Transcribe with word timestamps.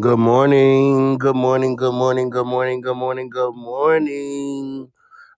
Good 0.00 0.18
morning, 0.18 1.18
good 1.18 1.36
morning, 1.36 1.76
good 1.76 1.94
morning, 1.94 2.30
good 2.30 2.46
morning, 2.46 2.82
good 2.82 2.96
morning, 2.96 3.30
good 3.30 3.54
morning. 3.56 4.92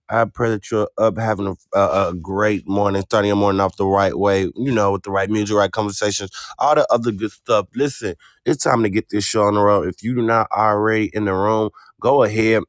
I 0.09 0.25
pray 0.25 0.51
that 0.51 0.71
you're 0.71 0.89
up 0.97 1.17
having 1.19 1.47
a, 1.47 1.77
a, 1.79 2.09
a 2.09 2.15
great 2.15 2.67
morning, 2.67 3.03
starting 3.03 3.29
your 3.29 3.37
morning 3.37 3.61
off 3.61 3.77
the 3.77 3.85
right 3.87 4.17
way, 4.17 4.43
you 4.55 4.71
know, 4.71 4.93
with 4.93 5.03
the 5.03 5.11
right 5.11 5.29
music, 5.29 5.57
right 5.57 5.71
conversations, 5.71 6.31
all 6.59 6.75
the 6.75 6.87
other 6.93 7.11
good 7.11 7.31
stuff. 7.31 7.67
Listen, 7.75 8.15
it's 8.45 8.63
time 8.63 8.83
to 8.83 8.89
get 8.89 9.09
this 9.09 9.25
show 9.25 9.43
on 9.43 9.55
the 9.55 9.61
road. 9.61 9.89
If 9.89 10.03
you're 10.03 10.23
not 10.23 10.47
already 10.51 11.11
in 11.13 11.25
the 11.25 11.33
room, 11.35 11.71
go 12.01 12.23
ahead 12.23 12.63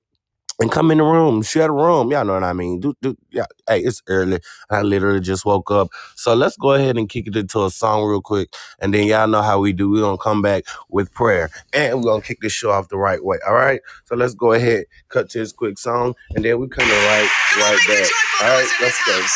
and 0.61 0.73
come 0.73 0.91
in 0.91 0.99
the 0.99 1.05
room, 1.05 1.43
share 1.43 1.69
the 1.69 1.73
room. 1.73 2.11
Y'all 2.11 2.25
know 2.25 2.35
what 2.35 2.45
I 2.45 2.53
mean. 2.53 2.81
Do, 2.81 2.95
do, 3.03 3.17
yeah. 3.31 3.47
Hey, 3.69 3.81
it's 3.81 4.03
early. 4.09 4.41
I 4.71 4.83
literally 4.83 5.21
just 5.21 5.45
woke 5.45 5.71
up. 5.71 5.89
So 6.17 6.35
let's 6.35 6.57
go 6.57 6.73
ahead 6.73 6.97
and 6.97 7.09
kick 7.09 7.27
it 7.29 7.37
into 7.37 7.65
a 7.65 7.71
song 7.71 8.05
real 8.05 8.23
quick. 8.23 8.55
And 8.81 8.95
then 8.95 9.07
y'all 9.07 9.29
know 9.29 9.43
how 9.43 9.61
we 9.61 9.73
do. 9.73 9.91
We're 9.91 10.11
to 10.13 10.19
come 10.19 10.43
back 10.43 10.65
with 10.89 11.13
prayer. 11.15 11.51
And 11.73 12.03
we're 12.03 12.21
to 12.21 12.27
kick 12.27 12.41
this 12.41 12.53
show 12.53 12.71
off 12.71 12.89
the 12.89 12.99
right 12.99 13.25
way. 13.25 13.39
All 13.47 13.55
right? 13.55 13.81
So 14.07 14.17
let's 14.17 14.35
go 14.35 14.53
ahead, 14.53 14.87
cut 15.09 15.31
to 15.31 15.39
this 15.39 15.53
quick 15.53 15.79
song. 15.79 16.15
And 16.35 16.45
then 16.45 16.61
we 16.61 16.69
coming 16.69 16.91
right, 16.91 17.31
right 17.59 17.79
back. 17.89 18.09
All 18.43 18.49
right? 18.49 18.69
Let's 18.81 19.07
go. 19.07 19.27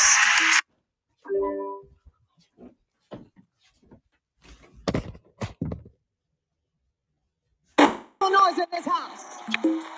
Noise 8.31 8.59
in 8.59 8.67
this 8.73 8.87
house. 8.87 9.25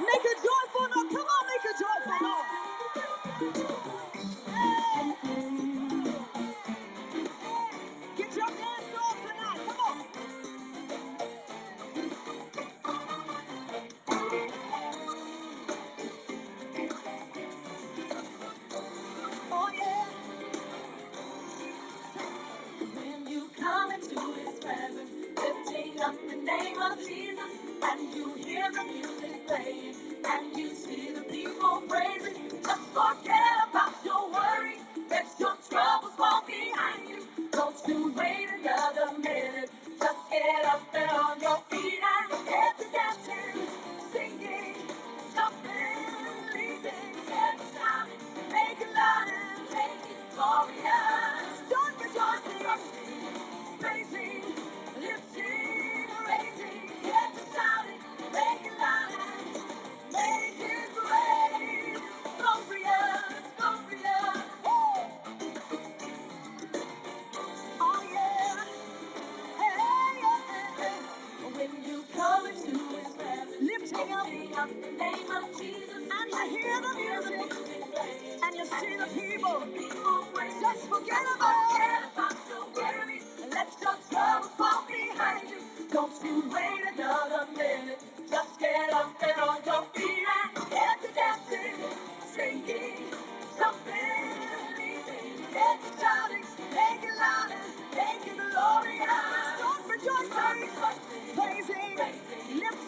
Make 0.01 0.25
a 0.25 0.35
joyful 0.43 0.89
noise. 0.89 1.13
Come 1.13 1.27
on, 1.27 1.47
make 1.49 1.65
a 1.71 1.75
joyful 1.81 2.29
noise. 2.29 2.73
Get 8.19 8.37
your 8.37 8.47
dance 8.47 8.95
on 9.03 9.17
tonight. 9.23 9.61
Come 9.69 9.81
on. 9.89 10.07
Oh, 19.53 19.71
yeah. 19.77 20.07
When 22.95 23.27
you 23.29 23.51
come 23.59 23.93
into 23.93 24.21
his 24.35 24.61
presence, 24.61 25.11
lifting 25.37 26.01
up 26.03 26.17
the 26.29 26.37
name 26.37 26.83
of 26.83 26.99
Jesus, 27.01 27.54
and 27.85 28.15
you 28.15 28.35
hear 28.35 28.71
the 28.73 28.85
music 28.85 29.47
playing, 29.49 29.95
and 30.27 30.57
you 30.59 30.75
see 30.75 31.13
the 31.13 31.23
people 31.23 31.83
praising, 31.89 32.51
just 32.63 32.83
forget 32.95 33.69
about 33.71 33.95
your 34.05 34.31
worries, 34.31 34.81
let 35.11 35.27
your 35.41 35.57
troubles 35.71 36.15
fall 36.17 36.43
behind 36.47 37.09
you. 37.11 37.29
Don't 37.53 37.77
wait 38.17 38.49
another 38.61 39.19
minute, 39.19 39.71
just 40.01 40.31
get 40.31 40.67
up 40.67 40.83
and 40.95 41.11
on 41.11 41.41
your 41.41 41.59
feet 41.71 42.01
and 42.03 42.47
get 42.47 42.79
dancing, 42.93 43.69
singing, 44.13 44.77
jumping, 45.35 46.07
leaping, 46.55 47.15
make 48.51 48.81
and 48.83 48.91
make. 49.73 50.07
Start 50.35 51.95
rejoicing. 52.01 52.67
Praising, 52.67 53.24
just 80.75 80.89
forget 80.89 81.23
about 81.37 81.55
let 83.51 83.69
your 83.81 83.97
troubles 84.11 84.51
fall 84.57 84.85
behind 84.89 85.49
you. 85.51 85.59
Don't 85.93 86.13
you 86.25 86.45
wait 86.51 86.81
another 86.95 87.47
minute, 87.57 88.03
just 88.35 88.59
get 88.61 88.93
up 88.93 89.15
and 89.23 89.41
on 89.43 89.59
your 89.65 89.83
feet. 89.95 90.27
And 90.57 90.71
get 90.71 91.03
to 91.03 91.09
dancing, 91.15 91.79
singing, 92.35 93.07
jumping, 93.59 94.31
leaping, 94.79 95.39
get 95.55 95.79
to 95.83 95.91
shouting, 96.01 96.45
make 96.75 97.05
it 97.11 97.17
louder, 97.23 97.63
make 97.95 98.27
it 98.27 98.39
glorious. 98.39 99.25
Don't 99.61 99.87
rejoicing, 99.89 100.71
praising, 101.37 101.97
lifting, 102.59 102.84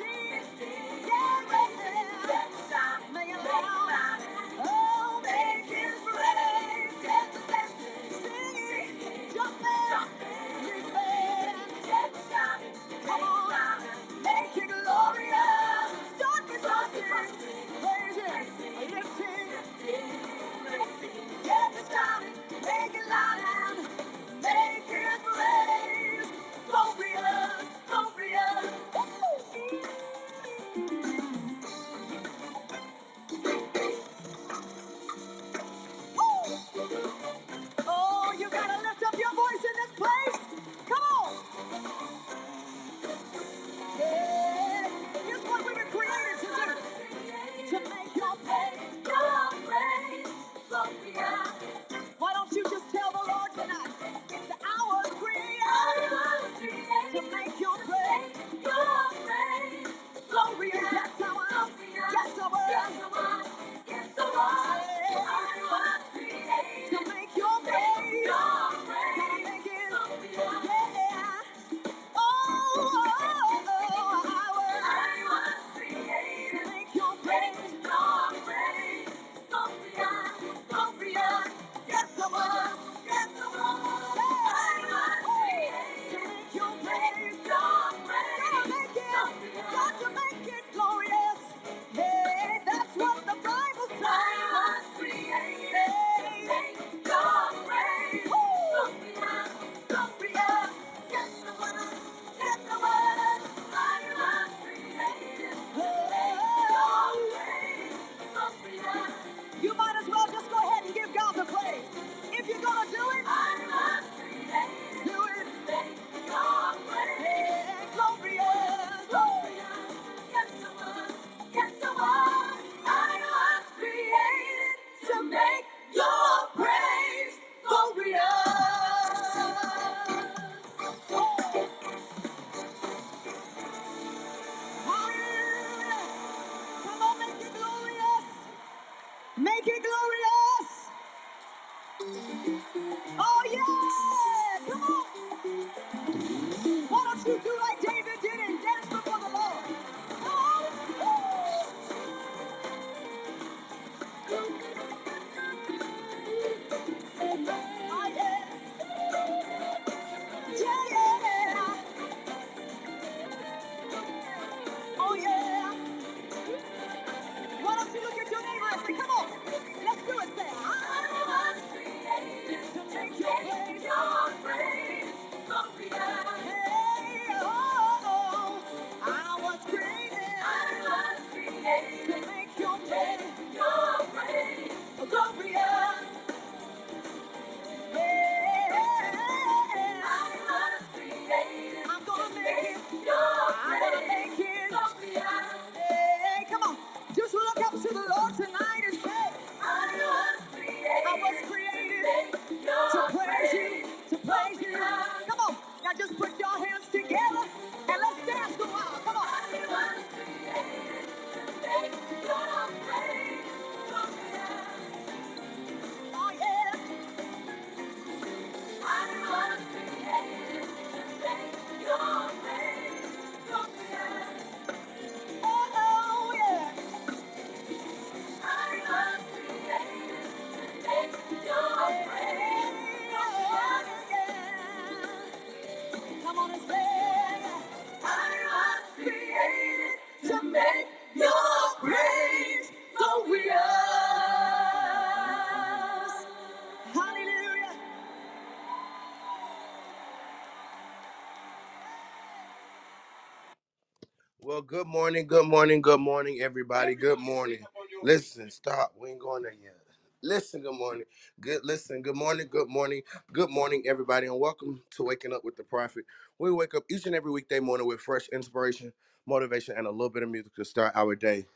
good 254.66 254.86
morning, 254.88 255.26
good 255.26 255.46
morning, 255.46 255.82
good 255.82 256.00
morning, 256.00 256.40
everybody. 256.42 256.94
Good 256.96 257.20
morning. 257.20 257.60
Listen, 258.02 258.50
stop. 258.50 258.92
We 258.98 259.10
ain't 259.10 259.20
going 259.20 259.44
there 259.44 259.52
yet. 259.52 259.76
Listen, 260.22 260.62
good 260.62 260.76
morning. 260.78 261.04
Good 261.40 261.64
listen, 261.64 262.02
good 262.02 262.16
morning, 262.16 262.48
good 262.50 262.68
morning, 262.68 263.02
good 263.32 263.50
morning, 263.50 263.84
everybody, 263.88 264.26
and 264.28 264.40
welcome 264.40 264.82
to 264.92 265.04
Waking 265.04 265.32
Up 265.34 265.44
with 265.44 265.56
the 265.56 265.64
Prophet. 265.64 266.04
We 266.38 266.52
wake 266.52 266.74
up 266.74 266.84
each 266.90 267.06
and 267.06 267.14
every 267.14 267.32
weekday 267.32 267.60
morning 267.60 267.86
with 267.88 268.00
fresh 268.00 268.28
inspiration, 268.32 268.92
motivation, 269.26 269.76
and 269.78 269.86
a 269.86 269.90
little 269.90 270.10
bit 270.10 270.24
of 270.24 270.30
music 270.30 270.54
to 270.56 270.64
start 270.64 270.92
our 270.96 271.16
day. 271.16 271.46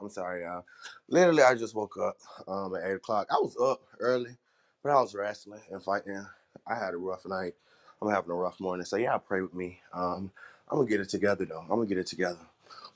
I'm 0.00 0.10
sorry, 0.10 0.42
y'all. 0.44 0.64
Literally, 1.08 1.42
I 1.42 1.54
just 1.56 1.74
woke 1.74 1.96
up 1.98 2.18
um, 2.48 2.74
at 2.76 2.84
8 2.90 2.94
o'clock. 2.94 3.28
I 3.30 3.36
was 3.36 3.56
up 3.62 3.82
early, 4.00 4.36
but 4.82 4.90
I 4.92 5.00
was 5.00 5.14
wrestling 5.14 5.62
and 5.70 5.82
fighting. 5.82 6.26
I 6.66 6.76
had 6.76 6.94
a 6.94 6.98
rough 6.98 7.26
night. 7.26 7.54
I'm 8.02 8.10
having 8.10 8.30
a 8.30 8.34
rough 8.34 8.60
morning. 8.60 8.84
So, 8.86 8.96
yeah, 8.96 9.16
pray 9.18 9.42
with 9.42 9.54
me. 9.54 9.80
Um, 9.94 10.32
I'm 10.70 10.80
to 10.80 10.90
get 10.90 11.00
it 11.00 11.10
together, 11.10 11.46
though. 11.46 11.64
I'm 11.70 11.80
to 11.80 11.86
get 11.86 11.98
it 11.98 12.08
together. 12.08 12.40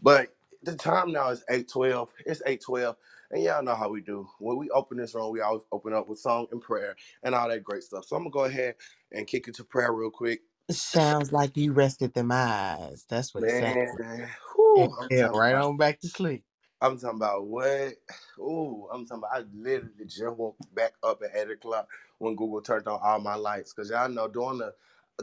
But 0.03 0.35
the 0.62 0.76
time 0.76 1.12
now 1.12 1.31
is 1.31 1.44
8.12. 1.50 2.09
It's 2.26 2.43
8.12. 2.43 2.97
And 3.32 3.43
y'all 3.44 3.62
know 3.65 3.76
how 3.76 3.91
we 3.91 4.03
do. 4.03 4.29
When 4.41 4.59
we 4.59 4.71
open 4.71 4.99
this 4.99 5.15
room, 5.15 5.32
we 5.32 5.41
always 5.41 5.62
open 5.73 5.94
up 5.94 6.09
with 6.09 6.21
song 6.21 6.49
and 6.53 6.62
prayer 6.62 6.97
and 7.25 7.35
all 7.35 7.49
that 7.49 7.65
great 7.65 7.85
stuff. 7.85 8.06
So 8.06 8.17
I'm 8.17 8.25
to 8.25 8.31
go 8.31 8.44
ahead 8.44 8.76
and 9.12 9.26
kick 9.26 9.49
it 9.49 9.56
to 9.56 9.65
prayer 9.65 9.93
real 9.93 10.11
quick. 10.11 10.43
Sounds 10.71 11.32
like 11.32 11.56
you 11.56 11.73
rested 11.73 12.15
them 12.15 12.32
eyes. 12.32 13.06
That's 13.09 13.35
what 13.35 13.44
it 13.44 13.50
sounds 13.53 13.76
Man, 13.76 13.99
like. 13.99 14.29
whew, 14.55 14.88
And 14.88 14.93
I'm 15.00 15.11
yeah, 15.11 15.29
talking 15.31 15.31
right 15.32 15.55
about 15.55 15.56
on 15.56 15.76
back 15.79 16.00
to 16.00 16.09
sleep. 16.09 16.44
I'm 16.81 16.99
talking 16.99 17.19
about 17.19 17.47
what? 17.47 17.94
Ooh, 18.38 18.88
I'm 18.93 19.06
talking 19.06 19.25
about 19.25 19.37
I 19.43 19.44
literally 19.55 20.06
just 20.06 20.37
woke 20.37 20.56
back 20.75 20.93
up 21.03 21.23
at 21.25 21.37
eight 21.37 21.50
o'clock 21.50 21.88
when 22.19 22.37
Google 22.37 22.62
turned 22.62 22.87
on 22.88 23.00
all 23.03 23.21
my 23.21 23.35
lights. 23.35 23.73
Cause 23.73 23.91
y'all 23.91 24.09
know 24.09 24.29
during 24.29 24.59
the 24.59 24.75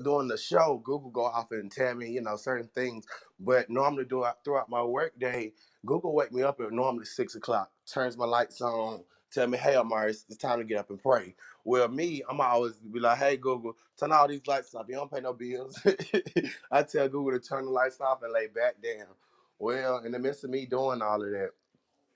during 0.03 0.27
the 0.29 0.38
show, 0.38 0.81
Google 0.83 1.11
go 1.11 1.25
off 1.25 1.51
and 1.51 1.71
tell 1.71 1.95
me, 1.95 2.09
you 2.11 2.21
know, 2.21 2.35
certain 2.38 2.69
things. 2.75 3.05
But 3.39 3.69
normally 3.69 4.05
do 4.05 4.25
throughout 4.43 4.69
my 4.69 4.83
work 4.83 5.19
day, 5.19 5.53
Google 5.85 6.13
wake 6.13 6.31
me 6.33 6.43
up 6.43 6.59
at 6.61 6.71
normally 6.71 7.05
six 7.05 7.35
o'clock, 7.35 7.71
turns 7.91 8.17
my 8.17 8.25
lights 8.25 8.61
on, 8.61 9.03
tell 9.31 9.47
me, 9.47 9.57
hey 9.57 9.75
Amari, 9.75 10.11
it's, 10.11 10.25
it's 10.29 10.38
time 10.38 10.59
to 10.59 10.65
get 10.65 10.79
up 10.79 10.89
and 10.91 11.01
pray. 11.01 11.35
Well, 11.65 11.88
me, 11.89 12.23
I'm 12.29 12.41
always 12.41 12.75
be 12.75 12.99
like, 12.99 13.19
hey 13.19 13.38
Google, 13.38 13.77
turn 13.99 14.11
all 14.13 14.27
these 14.27 14.47
lights 14.47 14.75
off. 14.75 14.88
You 14.89 14.95
don't 14.95 15.11
pay 15.11 15.21
no 15.21 15.33
bills. 15.33 15.79
I 16.71 16.83
tell 16.83 17.09
Google 17.09 17.39
to 17.39 17.39
turn 17.39 17.65
the 17.65 17.71
lights 17.71 18.01
off 18.01 18.23
and 18.23 18.33
lay 18.33 18.47
back 18.47 18.75
down. 18.83 19.07
Well, 19.59 19.99
in 19.99 20.11
the 20.13 20.19
midst 20.19 20.43
of 20.43 20.49
me 20.51 20.65
doing 20.65 21.01
all 21.01 21.23
of 21.23 21.31
that. 21.31 21.51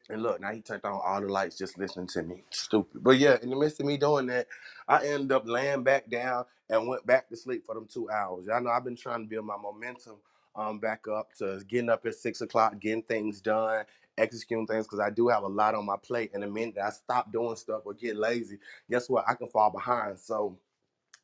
And 0.09 0.23
look, 0.23 0.41
now 0.41 0.53
he 0.53 0.61
turned 0.61 0.85
on 0.85 1.01
all 1.05 1.21
the 1.21 1.27
lights 1.29 1.57
just 1.57 1.79
listening 1.79 2.07
to 2.09 2.23
me. 2.23 2.45
Stupid. 2.51 3.03
But 3.03 3.19
yeah, 3.19 3.37
in 3.43 3.51
the 3.51 3.57
midst 3.57 3.81
of 3.81 3.87
me 3.87 3.97
doing 3.97 4.27
that, 4.27 4.47
I 4.87 5.05
end 5.07 5.33
up 5.33 5.47
laying 5.47 5.83
back 5.83 6.09
down 6.09 6.45
and 6.69 6.87
went 6.87 7.05
back 7.05 7.29
to 7.29 7.37
sleep 7.37 7.65
for 7.65 7.75
them 7.75 7.87
two 7.87 8.09
hours. 8.09 8.47
Y'all 8.47 8.61
know 8.61 8.71
I've 8.71 8.83
been 8.85 8.95
trying 8.95 9.23
to 9.23 9.29
build 9.29 9.45
my 9.45 9.57
momentum 9.57 10.15
um 10.55 10.79
back 10.79 11.07
up 11.07 11.33
to 11.33 11.61
getting 11.67 11.89
up 11.89 12.05
at 12.05 12.15
six 12.15 12.41
o'clock, 12.41 12.79
getting 12.79 13.03
things 13.03 13.41
done, 13.41 13.83
executing 14.17 14.67
things 14.67 14.85
because 14.85 14.99
I 14.99 15.09
do 15.09 15.27
have 15.27 15.43
a 15.43 15.47
lot 15.47 15.75
on 15.75 15.85
my 15.85 15.97
plate. 15.97 16.31
And 16.33 16.43
the 16.43 16.47
minute 16.47 16.77
I 16.83 16.91
stop 16.91 17.31
doing 17.31 17.55
stuff 17.57 17.83
or 17.85 17.93
get 17.93 18.15
lazy, 18.15 18.59
guess 18.89 19.09
what? 19.09 19.25
I 19.27 19.33
can 19.35 19.47
fall 19.49 19.69
behind. 19.71 20.19
So 20.19 20.57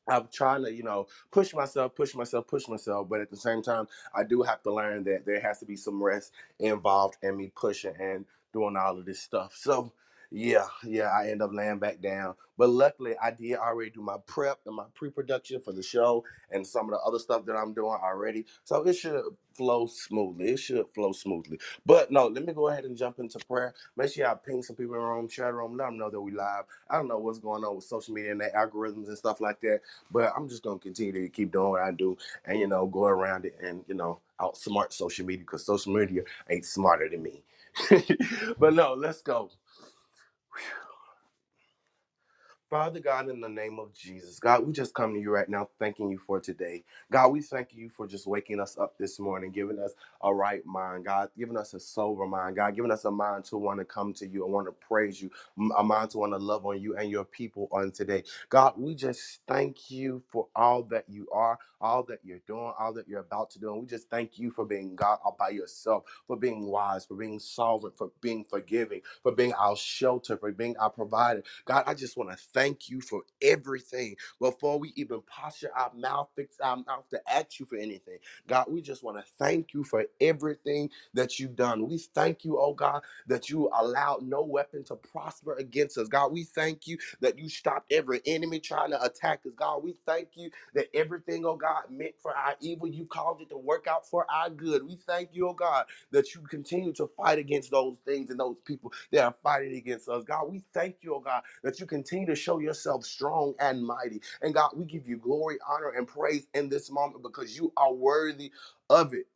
I'm 0.07 0.27
trying 0.31 0.63
to, 0.65 0.73
you 0.73 0.83
know, 0.83 1.07
push 1.31 1.53
myself, 1.53 1.95
push 1.95 2.15
myself, 2.15 2.47
push 2.47 2.67
myself, 2.67 3.09
but 3.09 3.21
at 3.21 3.31
the 3.31 3.38
same 3.38 3.61
time, 3.61 3.88
I 4.15 4.23
do 4.23 4.41
have 4.43 4.63
to 4.63 4.73
learn 4.73 5.03
that 5.05 5.25
there 5.25 5.39
has 5.41 5.60
to 5.60 5.65
be 5.65 5.77
some 5.77 6.03
rest 6.03 6.33
involved 6.60 7.17
in 7.24 7.38
me 7.38 7.51
pushing 7.55 7.95
and 8.00 8.25
doing 8.53 8.77
all 8.77 8.98
of 8.98 9.05
this 9.05 9.21
stuff. 9.21 9.55
So, 9.55 9.93
yeah, 10.31 10.65
yeah, 10.85 11.09
I 11.09 11.29
end 11.29 11.41
up 11.41 11.51
laying 11.53 11.79
back 11.79 12.01
down. 12.01 12.35
But 12.57 12.69
luckily, 12.69 13.15
I 13.21 13.31
did 13.31 13.55
already 13.57 13.91
do 13.91 14.01
my 14.01 14.17
prep 14.27 14.59
and 14.65 14.75
my 14.75 14.85
pre-production 14.95 15.61
for 15.61 15.73
the 15.73 15.83
show 15.83 16.23
and 16.51 16.67
some 16.67 16.85
of 16.88 16.91
the 16.91 17.00
other 17.00 17.19
stuff 17.19 17.45
that 17.47 17.55
I'm 17.55 17.73
doing 17.73 17.97
already. 18.03 18.45
So 18.65 18.83
it 18.83 18.93
should 18.95 19.23
flow 19.53 19.88
smoothly. 19.88 20.51
It 20.51 20.59
should 20.59 20.85
flow 20.95 21.13
smoothly. 21.13 21.59
But 21.85 22.11
no, 22.11 22.27
let 22.27 22.45
me 22.45 22.53
go 22.53 22.69
ahead 22.69 22.85
and 22.85 22.97
jump 22.97 23.19
into 23.19 23.39
prayer. 23.45 23.73
Make 23.97 24.11
sure 24.13 24.25
y'all 24.25 24.35
ping 24.38 24.63
some 24.63 24.75
people 24.75 24.95
in 24.95 25.01
the 25.01 25.07
room, 25.07 25.29
the 25.35 25.53
room, 25.53 25.77
let 25.77 25.85
them 25.88 25.97
know 26.00 26.09
that 26.11 26.21
we 26.21 26.31
live. 26.33 26.65
I 26.89 26.97
don't 26.97 27.07
know 27.09 27.19
what's 27.19 27.39
going 27.39 27.63
on 27.63 27.75
with 27.75 27.85
social 27.85 28.13
media 28.13 28.31
and 28.31 28.41
their 28.41 28.51
algorithms 28.51 29.07
and 29.07 29.17
stuff 29.17 29.41
like 29.41 29.61
that. 29.61 29.81
But 30.11 30.33
I'm 30.38 30.50
just 30.50 30.63
gonna 30.63 30.79
continue 30.79 31.13
to 31.13 31.29
keep 31.29 31.51
doing 31.53 31.71
what 31.71 31.81
I 31.83 31.91
do 31.91 32.17
and 32.45 32.59
you 32.59 32.67
know 32.67 32.88
go 32.88 33.05
around 33.05 33.45
it 33.45 33.57
and 33.63 33.83
you 33.88 33.95
know 33.95 34.19
outsmart 34.41 34.93
social 34.93 35.25
media 35.25 35.45
because 35.45 35.65
social 35.65 35.93
media 35.93 36.23
ain't 36.50 36.65
smarter 36.65 37.09
than 37.09 37.23
me. 37.23 37.43
but 38.59 38.73
no, 38.73 38.93
let's 38.95 39.21
go. 39.21 39.50
Whew. 40.53 40.90
Father 42.72 43.01
God, 43.01 43.30
in 43.30 43.42
the 43.42 43.50
name 43.50 43.80
of 43.80 43.94
Jesus, 43.94 44.40
God, 44.40 44.68
we 44.68 44.74
just 44.74 44.96
come 44.96 45.13
to 45.16 45.22
you 45.22 45.32
right 45.32 45.50
now, 45.50 45.70
thanking 45.80 46.12
you 46.12 46.20
for 46.20 46.42
today. 46.42 46.84
God, 47.13 47.30
we 47.30 47.42
thank 47.44 47.75
you 47.75 47.90
for 47.90 48.08
just 48.08 48.28
waking 48.28 48.60
us 48.62 48.78
up 48.80 48.98
this 49.00 49.20
morning, 49.20 49.51
giving 49.51 49.80
us 49.80 49.94
a 50.24 50.36
right 50.36 50.66
mind, 50.66 51.06
God, 51.06 51.30
giving 51.40 51.58
us 51.58 51.75
a 51.75 51.82
sober 51.82 52.28
mind, 52.28 52.58
God, 52.58 52.75
giving 52.75 52.92
us 52.92 53.06
a 53.06 53.12
mind 53.12 53.46
to 53.48 53.58
want 53.58 53.80
to 53.82 53.86
come 53.86 54.13
to 54.16 54.28
you 54.28 54.46
and 54.46 54.54
want 54.54 54.68
to 54.68 54.74
praise 54.88 55.22
you, 55.22 55.32
a 55.78 55.84
mind 55.84 56.12
to 56.12 56.20
want 56.20 56.34
to 56.34 56.40
love 56.40 56.66
on 56.66 56.82
you 56.82 56.98
and 56.98 57.12
your 57.12 57.25
people 57.25 57.70
on 57.72 57.92
today. 57.94 58.25
God, 58.50 58.75
we 58.78 58.96
just 58.96 59.42
thank 59.48 59.92
you 59.92 60.24
for 60.30 60.48
all 60.58 60.84
that 60.86 61.06
you 61.10 61.30
are, 61.34 61.60
all 61.82 62.04
that 62.06 62.22
you're 62.25 62.42
doing, 62.48 62.74
all 62.80 62.94
that 62.96 63.08
you're 63.08 63.22
about 63.22 63.51
to 63.51 63.60
do. 63.60 63.74
And 63.74 63.82
we 63.84 63.88
just 63.88 64.10
thank 64.10 64.40
you 64.40 64.51
for 64.51 64.66
being 64.66 64.96
God 64.98 65.20
all 65.25 65.38
by 65.40 65.51
yourself, 65.51 66.06
for 66.28 66.38
being 66.38 66.66
wise, 66.68 67.06
for 67.06 67.16
being 67.16 67.40
sovereign, 67.40 67.94
for 67.98 68.12
being 68.22 68.46
forgiving, 68.46 69.04
for 69.24 69.32
being 69.34 69.54
our 69.54 69.78
shelter, 69.78 70.38
for 70.38 70.51
being 70.51 70.78
our 70.80 70.92
provider. 70.92 71.36
God, 71.66 71.86
I 71.88 71.94
just 71.94 72.18
want 72.18 72.32
to 72.32 72.38
thank 72.38 72.61
you 72.89 73.01
for 73.01 73.24
everything. 73.41 74.15
Before 74.39 74.80
we 74.80 74.94
even 74.96 75.22
posture 75.24 75.72
our 75.75 75.91
mouth, 75.96 76.30
fix 76.36 76.60
our 76.62 76.77
mouth 76.77 77.10
to 77.12 77.22
ask 77.32 77.60
you 77.60 77.65
for 77.65 77.77
anything. 77.77 78.20
God, 78.48 78.68
we 78.70 78.82
just 78.82 79.03
want 79.03 79.18
to 79.18 79.25
thank 79.39 79.74
you 79.74 79.84
for 79.84 80.06
everything 80.22 80.89
that 81.13 81.39
you've 81.39 81.56
done. 81.56 81.88
We 81.88 81.98
thank 82.00 82.46
you, 82.46 82.60
oh 82.60 82.74
God, 82.74 83.03
that 83.27 83.50
you 83.50 83.70
allowed 83.75 84.24
no 84.24 84.44
weapon 84.44 84.84
to 84.86 84.96
prosper 84.96 85.56
against 85.56 85.98
us. 85.98 86.08
God, 86.10 86.32
we 86.34 86.44
thank 86.44 86.88
you 86.88 86.98
that 87.22 87.39
you 87.39 87.50
stopped 87.50 87.91
every 87.94 88.22
enemy 88.25 88.60
trying 88.60 88.91
to 88.91 89.03
attack 89.03 89.41
us. 89.48 89.53
God, 89.56 89.84
we 89.84 89.96
thank 90.06 90.30
you 90.36 90.51
that 90.75 90.88
everything, 90.96 91.46
oh 91.46 91.56
God, 91.58 91.84
meant 91.89 92.15
for 92.22 92.36
our 92.36 92.56
evil, 92.62 92.88
you 92.88 93.06
called 93.06 93.41
it 93.41 93.50
to 93.50 93.58
work 93.58 93.88
out 93.88 94.08
for 94.08 94.25
our 94.32 94.50
good. 94.50 94.88
We 94.88 94.98
thank 94.98 95.32
you, 95.34 95.50
oh 95.50 95.53
God, 95.53 95.86
that 96.12 96.36
you 96.36 96.41
continue 96.41 96.94
to 96.96 97.08
fight 97.18 97.39
against 97.39 97.72
those 97.72 97.98
things 98.06 98.30
and 98.30 98.39
those 98.39 98.58
people 98.65 98.94
that 99.12 99.24
are 99.25 99.36
fighting 99.44 99.75
against 99.75 100.10
us. 100.10 100.25
God, 100.25 100.51
we 100.51 100.63
thank 100.74 100.98
you, 101.01 101.15
oh 101.15 101.22
God, 101.22 101.44
that 101.63 101.80
you 101.82 101.88
continue 101.88 102.27
to 102.27 102.36
show 102.51 102.60
yourself 102.60 103.05
strong 103.05 103.55
and 103.60 103.86
mighty. 103.86 104.22
And 104.41 104.53
God, 104.53 104.72
we 104.75 104.86
give 104.86 105.08
you 105.08 105.17
glory, 105.17 105.58
honor, 105.70 105.91
and 105.98 106.08
praise 106.08 106.48
in 106.55 106.70
this 106.70 106.91
moment 106.91 107.24
because 107.24 107.58
you 107.58 107.74
are 107.77 107.93
worthy 107.93 108.51
of 108.89 109.13
it. 109.13 109.27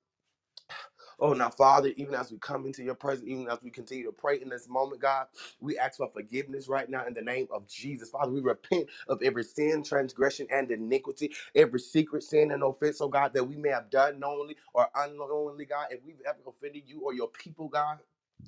Oh, 1.19 1.33
now, 1.33 1.49
Father, 1.49 1.91
even 1.97 2.15
as 2.15 2.31
we 2.31 2.39
come 2.39 2.67
into 2.67 2.83
your 2.83 2.95
presence, 2.95 3.27
even 3.29 3.49
as 3.49 3.59
we 3.63 3.71
continue 3.71 4.05
to 4.05 4.13
pray 4.13 4.41
in 4.41 4.49
this 4.49 4.69
moment, 4.69 5.01
God, 5.01 5.27
we 5.61 5.79
ask 5.79 5.97
for 5.97 6.09
forgiveness 6.13 6.69
right 6.69 6.89
now 6.89 7.07
in 7.07 7.15
the 7.15 7.23
name 7.23 7.47
of 7.51 7.67
Jesus. 7.69 8.11
Father, 8.11 8.31
we 8.31 8.41
repent 8.41 8.87
of 9.09 9.23
every 9.23 9.43
sin, 9.45 9.83
transgression, 9.83 10.47
and 10.51 10.71
iniquity, 10.71 11.33
every 11.55 11.81
secret 11.81 12.23
sin 12.23 12.51
and 12.51 12.63
offense, 12.63 13.01
oh 13.01 13.09
God, 13.09 13.33
that 13.33 13.45
we 13.45 13.57
may 13.57 13.69
have 13.69 13.89
done 13.89 14.19
knowingly 14.19 14.57
or 14.73 14.89
unknowingly, 14.95 15.65
God. 15.65 15.87
If 15.91 16.01
we've 16.05 16.21
ever 16.27 16.39
offended 16.47 16.83
you 16.85 17.01
or 17.01 17.13
your 17.13 17.29
people, 17.29 17.69
God, 17.69 17.99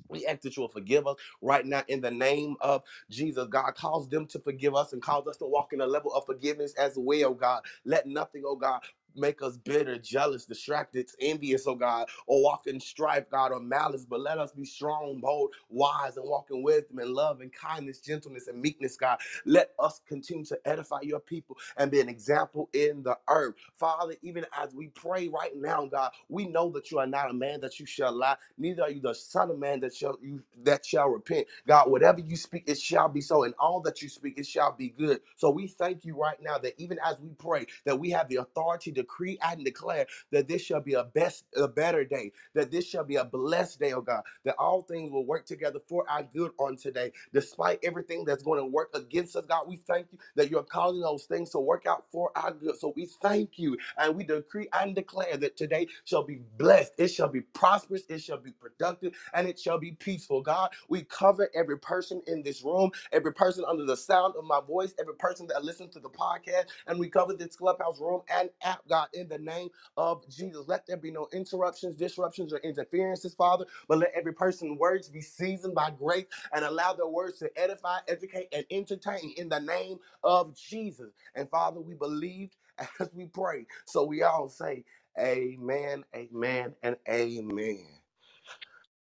we 0.10 0.26
ask 0.28 0.42
that 0.42 0.58
you 0.58 0.62
will 0.62 0.70
forgive 0.70 1.08
us 1.08 1.18
right 1.42 1.66
now 1.66 1.84
in 1.88 2.02
the 2.02 2.12
name 2.12 2.58
of 2.62 2.84
Jesus. 3.10 3.48
God 3.50 3.74
calls 3.76 4.10
them 4.10 4.28
to 4.28 4.40
forgive 4.40 4.76
us 4.76 4.94
and 4.94 5.02
calls 5.02 5.28
us 5.28 5.38
to 5.38 5.46
walk 5.46 5.74
in 5.74 5.82
a 5.82 5.88
level 5.88 6.14
of 6.14 6.26
forgiveness 6.26 6.74
as 6.76 6.96
well, 6.98 7.34
God. 7.34 7.64
Let 7.86 8.08
nothing, 8.08 8.44
oh 8.46 8.56
God, 8.58 8.82
make 9.18 9.42
us 9.44 9.58
bitter, 9.58 9.98
jealous, 10.00 10.46
distracted, 10.46 11.10
envious, 11.22 11.68
oh 11.68 11.76
God, 11.76 12.08
or 12.28 12.44
walk 12.44 12.68
in 12.68 12.80
strife, 12.80 13.30
God, 13.32 13.52
or 13.54 13.60
malice, 13.62 14.06
but 14.06 14.22
let 14.22 14.40
us 14.40 14.52
be 14.54 14.66
strong, 14.66 15.20
bold, 15.22 15.54
wise, 15.70 16.18
and 16.18 16.28
walk 16.28 16.48
in 16.52 16.64
wisdom 16.64 17.00
and 17.00 17.12
love 17.12 17.42
and 17.42 17.54
kindness, 17.54 18.00
gentleness, 18.00 18.48
and 18.48 18.62
meekness, 18.62 18.98
God. 18.98 19.20
Let 19.46 19.72
us 19.80 20.02
continue 20.08 20.46
to 20.46 20.60
edify 20.66 21.02
your 21.04 21.22
people 21.22 21.58
and 21.78 21.92
be 21.92 22.02
an 22.02 22.10
example 22.10 22.70
in 22.74 23.04
the 23.04 23.18
earth. 23.30 23.56
Father, 23.78 24.16
even 24.24 24.46
as 24.58 24.76
we 24.76 24.90
pray 24.90 25.30
right 25.30 25.56
now, 25.56 25.88
God, 25.88 26.12
we 26.30 26.48
know 26.48 26.72
that 26.72 26.92
you 26.92 27.00
are 27.00 27.08
not 27.08 27.32
a 27.32 27.36
man 27.36 27.62
that 27.62 27.80
you 27.80 27.86
shall 27.86 28.14
lie, 28.14 28.38
neither 28.58 28.84
are 28.84 28.92
you 28.92 29.02
the 29.02 29.16
son 29.16 29.52
of 29.52 29.60
man 29.60 29.82
that 29.82 29.96
shall 29.96 30.18
you 30.22 30.44
that 30.64 30.86
shall 30.86 31.10
repent. 31.10 31.48
God, 31.68 31.92
whatever 31.92 32.22
you 32.22 32.36
speak, 32.38 32.66
it 32.68 32.80
shall 32.80 33.10
be 33.10 33.22
so, 33.22 33.44
and 33.44 33.54
all 33.60 33.82
that 33.82 34.02
you 34.02 34.10
speak, 34.10 34.40
it 34.40 34.48
shall 34.48 34.74
be 34.74 34.90
good. 34.90 35.22
So 35.38 35.50
we 35.50 35.68
thank 35.68 36.06
you 36.06 36.18
right 36.20 36.38
now 36.42 36.58
that 36.60 36.76
even 36.82 37.00
as 37.06 37.18
we 37.20 37.32
pray, 37.40 37.68
that 37.86 38.00
we 38.00 38.12
have 38.12 38.30
the 38.30 38.38
authority 38.38 38.92
to 38.94 39.04
decree 39.08 39.40
and 39.44 39.66
declare 39.66 40.08
that 40.32 40.48
this 40.48 40.62
shall 40.64 40.82
be 40.82 40.94
a 40.94 41.04
best, 41.06 41.46
a 41.58 41.68
better 41.68 42.06
day, 42.06 42.32
that 42.56 42.72
this 42.72 42.88
shall 42.88 43.06
be 43.06 43.16
a 43.18 43.26
blessed 43.26 43.80
day, 43.80 43.94
oh 43.94 44.02
God, 44.02 44.24
that 44.46 44.56
all 44.60 44.84
things 44.84 45.12
will 45.12 45.26
work 45.26 45.46
together 45.46 45.80
for 45.88 46.10
our 46.10 46.24
good 46.24 46.52
on 46.60 46.78
today, 46.78 47.14
despite 47.34 47.80
everything 47.84 48.26
that's 48.26 48.44
going 48.44 48.60
to 48.60 48.66
work 48.68 48.90
against 48.96 49.36
us, 49.38 49.46
God. 49.48 49.68
We 49.68 49.78
thank 49.78 50.08
you 50.12 50.20
that 50.36 50.52
you're 50.52 50.64
causing 50.64 51.02
those 51.02 51.26
things 51.26 51.52
to 51.52 51.60
work 51.60 51.86
out 51.88 52.06
for 52.12 52.32
our 52.38 52.52
good. 52.54 52.78
So 52.80 52.94
we 52.96 53.08
thank 53.22 53.60
you 53.60 53.78
and 53.98 54.16
we 54.16 54.26
decree 54.26 54.70
and 54.74 54.96
declare 54.96 55.38
that 55.38 55.58
today 55.58 55.88
shall 56.06 56.24
be 56.24 56.42
blessed, 56.58 56.94
it 57.00 57.10
shall 57.10 57.30
be 57.30 57.42
prosperous, 57.42 58.04
it 58.10 58.22
shall 58.22 58.40
be 58.40 58.52
productive, 58.52 59.14
and 59.34 59.48
it 59.48 59.60
shall 59.60 59.80
be 59.80 59.94
peaceful. 59.94 60.42
God, 60.42 60.72
we 60.90 61.04
cover 61.04 61.50
every 61.56 61.80
person 61.80 62.22
in 62.28 62.44
this 62.44 62.64
room, 62.64 62.92
every 63.14 63.34
person 63.34 63.66
under 63.68 63.86
the 63.86 63.98
sound 63.98 64.36
of 64.38 64.46
my 64.46 64.62
voice, 64.62 64.96
every 65.00 65.16
person 65.16 65.48
that 65.50 65.66
listens 65.66 65.94
to 65.96 66.02
the 66.02 66.10
podcast, 66.10 66.68
and 66.88 67.00
we 67.00 67.10
cover 67.10 67.34
this 67.34 67.58
clubhouse 67.58 68.00
room 68.02 68.22
and 68.30 68.52
app 68.64 68.87
God, 68.90 69.10
in 69.14 69.30
the 69.30 69.40
name 69.40 69.70
of 69.98 70.28
Jesus. 70.30 70.68
Let 70.68 70.88
there 70.88 70.98
be 70.98 71.12
no 71.12 71.30
interruptions, 71.34 71.96
disruptions, 71.96 72.54
or 72.54 72.60
interferences, 72.60 73.36
Father, 73.36 73.66
but 73.88 74.00
let 74.00 74.14
every 74.16 74.34
person's 74.34 74.80
words 74.80 75.10
be 75.10 75.22
seasoned 75.22 75.76
by 75.76 75.92
grace 75.92 76.26
and 76.54 76.66
allow 76.66 76.94
their 76.94 77.08
words 77.08 77.40
to 77.40 77.52
edify, 77.60 78.00
educate, 78.08 78.50
and 78.54 78.66
entertain 78.72 79.34
in 79.38 79.50
the 79.50 79.60
name 79.60 80.00
of 80.24 80.56
Jesus. 80.58 81.12
And 81.36 81.50
Father, 81.50 81.82
we 81.82 81.96
believed 81.96 82.58
as 83.00 83.10
we 83.14 83.28
pray. 83.28 83.68
So 83.86 84.06
we 84.06 84.24
all 84.24 84.50
say, 84.50 84.86
Amen, 85.20 86.06
amen, 86.16 86.76
and 86.84 86.98
amen. 87.10 87.86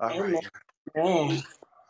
All 0.00 0.12
Amen. 0.12 0.32
right. 0.32 0.44
Man. 0.94 1.42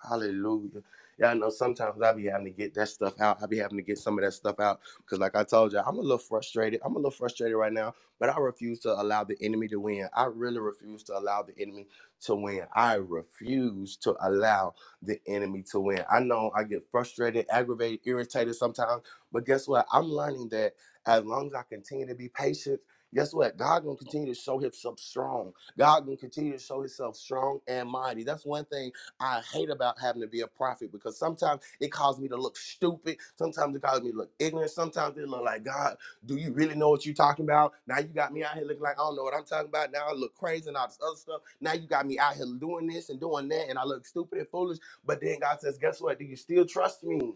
Hallelujah. 0.09 0.83
Yeah, 1.19 1.29
I 1.31 1.35
know 1.35 1.51
sometimes 1.51 2.03
I 2.03 2.13
be 2.15 2.27
having 2.27 2.47
to 2.47 2.53
get 2.53 2.75
that 2.75 2.89
stuff 2.91 3.21
out. 3.21 3.43
I 3.43 3.47
be 3.47 3.59
having 3.59 3.79
to 3.79 3.85
get 3.85 3.99
some 3.99 4.19
of 4.19 4.25
that 4.25 4.33
stuff 4.33 4.61
out 4.61 4.81
because, 4.99 5.21
like 5.21 5.37
I 5.37 5.45
told 5.45 5.73
you, 5.73 5.81
I'm 5.81 5.99
a 5.99 6.03
little 6.03 6.19
frustrated. 6.19 6.81
I'm 6.85 6.95
a 6.95 6.99
little 6.99 7.11
frustrated 7.13 7.57
right 7.57 7.73
now, 7.73 7.95
but 8.21 8.31
I 8.31 8.39
refuse 8.39 8.81
to 8.81 9.01
allow 9.01 9.25
the 9.25 9.37
enemy 9.43 9.69
to 9.69 9.81
win. 9.81 10.09
I 10.15 10.27
really 10.27 10.61
refuse 10.61 11.05
to 11.05 11.19
allow 11.19 11.43
the 11.45 11.55
enemy 11.61 11.89
to 12.23 12.37
win. 12.37 12.63
I 12.75 12.97
refuse 12.97 13.97
to 13.99 14.17
allow 14.21 14.75
the 15.03 15.21
enemy 15.29 15.65
to 15.73 15.81
win. 15.81 16.05
I 16.11 16.21
know 16.21 16.53
I 16.57 16.65
get 16.65 16.87
frustrated, 16.91 17.47
aggravated, 17.51 18.01
irritated 18.05 18.57
sometimes, 18.57 19.03
but 19.33 19.47
guess 19.47 19.69
what? 19.69 19.87
I'm 19.93 20.07
learning 20.07 20.51
that 20.51 20.75
as 21.07 21.25
long 21.25 21.49
as 21.49 21.55
I 21.55 21.63
continue 21.69 22.07
to 22.09 22.17
be 22.17 22.29
patient, 22.29 22.81
guess 23.15 23.35
what? 23.35 23.57
God 23.57 23.85
gonna 23.85 23.97
continue 23.97 24.35
to 24.35 24.41
show 24.41 24.59
Himself 24.59 25.01
strong. 25.01 25.53
God 25.79 26.07
gonna 26.07 26.19
continue 26.19 26.53
to 26.53 26.59
show 26.59 26.81
Himself 26.81 27.17
strong 27.17 27.61
and 27.69 27.89
mighty. 27.91 28.25
That's 28.25 28.47
one 28.47 28.67
thing 28.67 28.93
I 29.21 29.43
hate 29.53 29.71
about 29.71 30.01
having 30.01 30.23
to 30.23 30.29
be 30.29 30.43
a 30.43 30.49
prophet 30.49 30.93
because 30.93 31.19
sometimes 31.19 31.63
it 31.81 31.93
causes 31.93 32.21
me 32.23 32.29
to 32.29 32.37
look 32.37 32.57
stupid. 32.57 33.19
Sometimes 33.37 33.77
it 33.77 33.83
causes 33.83 34.05
me 34.05 34.13
to 34.13 34.19
look 34.19 34.31
ignorant. 34.39 34.71
Sometimes 34.73 35.19
it 35.19 35.29
look 35.29 35.43
like, 35.45 35.65
God, 35.65 35.97
do 36.27 36.37
you 36.37 36.53
really 36.53 36.75
know 36.77 36.91
what 36.91 37.07
you're 37.07 37.15
talking 37.15 37.45
about? 37.47 37.75
Now 37.87 37.99
you 37.99 38.07
got 38.09 38.33
me 38.33 38.45
out 38.45 38.55
here 38.55 38.65
looking 38.67 38.83
like 38.83 38.97
I 38.99 39.03
don't 39.03 39.17
know 39.17 39.25
what 39.25 39.35
I'm 39.35 39.45
talking 39.45 39.69
about. 39.69 39.93
Now 39.93 40.09
I 40.11 40.15
look 40.15 40.35
crazy 40.37 40.69
and 40.69 40.77
all 40.77 40.89
this 40.89 40.99
other 41.07 41.17
stuff. 41.17 41.41
Now 41.61 41.73
you 41.75 41.87
got 41.89 42.07
me 42.07 42.19
out 42.19 42.37
here 42.37 42.47
doing 42.59 42.87
this 42.89 43.11
and 43.11 43.21
doing 43.21 43.49
that, 43.49 43.69
and 43.71 43.79
I 43.79 43.85
look 43.85 44.07
stupid 44.07 44.39
and 44.41 44.49
foolish. 44.49 44.79
But 45.07 45.21
then 45.23 45.41
God 45.41 45.61
says, 45.61 45.79
guess 45.79 46.01
what? 46.01 46.19
Do 46.19 46.25
you 46.27 46.37
still 46.37 46.67
trust 46.67 47.05
me? 47.05 47.35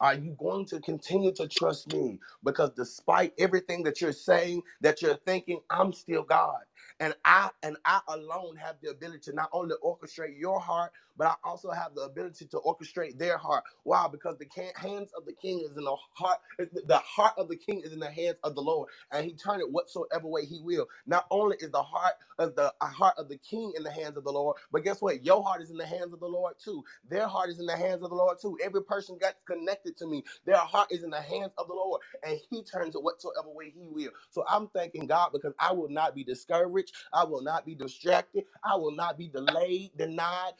Are 0.00 0.14
you 0.14 0.36
going 0.38 0.66
to 0.66 0.80
continue 0.80 1.32
to 1.34 1.48
trust 1.48 1.92
me? 1.92 2.20
Because 2.44 2.70
despite 2.76 3.34
everything 3.38 3.84
that 3.84 4.00
you're 4.00 4.12
saying, 4.12 4.62
that 4.82 5.02
you're 5.02 5.16
thinking, 5.16 5.60
I'm 5.70 5.92
still 5.92 6.24
God. 6.24 6.60
And 7.00 7.14
I 7.24 7.50
and 7.62 7.76
I 7.84 8.00
alone 8.08 8.56
have 8.56 8.76
the 8.82 8.90
ability 8.90 9.20
to 9.30 9.34
not 9.34 9.50
only 9.52 9.74
orchestrate 9.84 10.38
your 10.38 10.60
heart, 10.60 10.92
but 11.16 11.28
I 11.28 11.34
also 11.44 11.70
have 11.70 11.94
the 11.94 12.02
ability 12.02 12.46
to 12.46 12.58
orchestrate 12.60 13.18
their 13.18 13.38
heart. 13.38 13.64
Why? 13.84 14.08
Because 14.10 14.38
the 14.38 14.46
can- 14.46 14.72
hands 14.76 15.12
of 15.14 15.26
the 15.26 15.32
king 15.34 15.60
is 15.60 15.76
in 15.76 15.84
the 15.84 15.96
heart. 16.14 16.40
Eh, 16.60 16.66
the 16.86 16.98
heart 16.98 17.34
of 17.38 17.48
the 17.48 17.56
king 17.56 17.82
is 17.82 17.92
in 17.92 18.00
the 18.00 18.10
hands 18.10 18.38
of 18.44 18.54
the 18.54 18.62
Lord, 18.62 18.90
and 19.12 19.26
He 19.26 19.34
turn 19.34 19.60
it 19.60 19.70
whatsoever 19.72 20.28
way 20.28 20.46
He 20.46 20.60
will. 20.60 20.88
Not 21.06 21.26
only 21.30 21.56
is 21.60 21.70
the 21.70 21.82
heart 21.82 22.14
of 22.38 22.56
the 22.56 22.74
heart 22.82 23.16
of 23.18 23.28
the 23.28 23.38
king 23.38 23.74
in 23.76 23.84
the 23.84 23.92
hands 23.92 24.16
of 24.16 24.24
the 24.24 24.32
Lord, 24.32 24.58
but 24.72 24.84
guess 24.84 25.02
what? 25.02 25.24
Your 25.24 25.42
heart 25.44 25.62
is 25.62 25.70
in 25.70 25.78
the 25.78 25.86
hands 25.86 26.12
of 26.14 26.20
the 26.20 26.28
Lord 26.28 26.58
too. 26.58 26.84
Their 27.08 27.28
heart 27.28 27.50
is 27.50 27.60
in 27.60 27.66
the 27.66 27.76
hands 27.76 28.02
of 28.02 28.10
the 28.10 28.16
Lord 28.16 28.38
too. 28.40 28.58
Every 28.62 28.82
person 28.84 29.18
got 29.18 29.36
connected 29.46 29.96
to 29.98 30.06
me. 30.08 30.24
Their 30.46 30.56
heart 30.58 30.92
is 30.92 31.04
in 31.04 31.10
the 31.10 31.20
hands 31.22 31.52
of 31.58 31.68
the 31.68 31.74
Lord, 31.74 32.02
and 32.24 32.40
He 32.50 32.62
turns 32.64 32.94
it 32.96 33.02
whatsoever 33.02 33.48
way 33.50 33.70
He 33.70 33.86
will. 33.88 34.12
So 34.30 34.44
I'm 34.48 34.68
thanking 34.68 35.06
God 35.06 35.30
because 35.32 35.54
I 35.58 35.72
will 35.72 35.90
not 35.90 36.14
be 36.14 36.24
discouraged. 36.24 36.94
I 37.12 37.24
will 37.24 37.42
not 37.42 37.66
be 37.66 37.74
distracted. 37.76 38.44
I 38.64 38.76
will 38.76 38.92
not 38.92 39.18
be 39.18 39.28
delayed, 39.28 39.96
denied, 39.96 40.54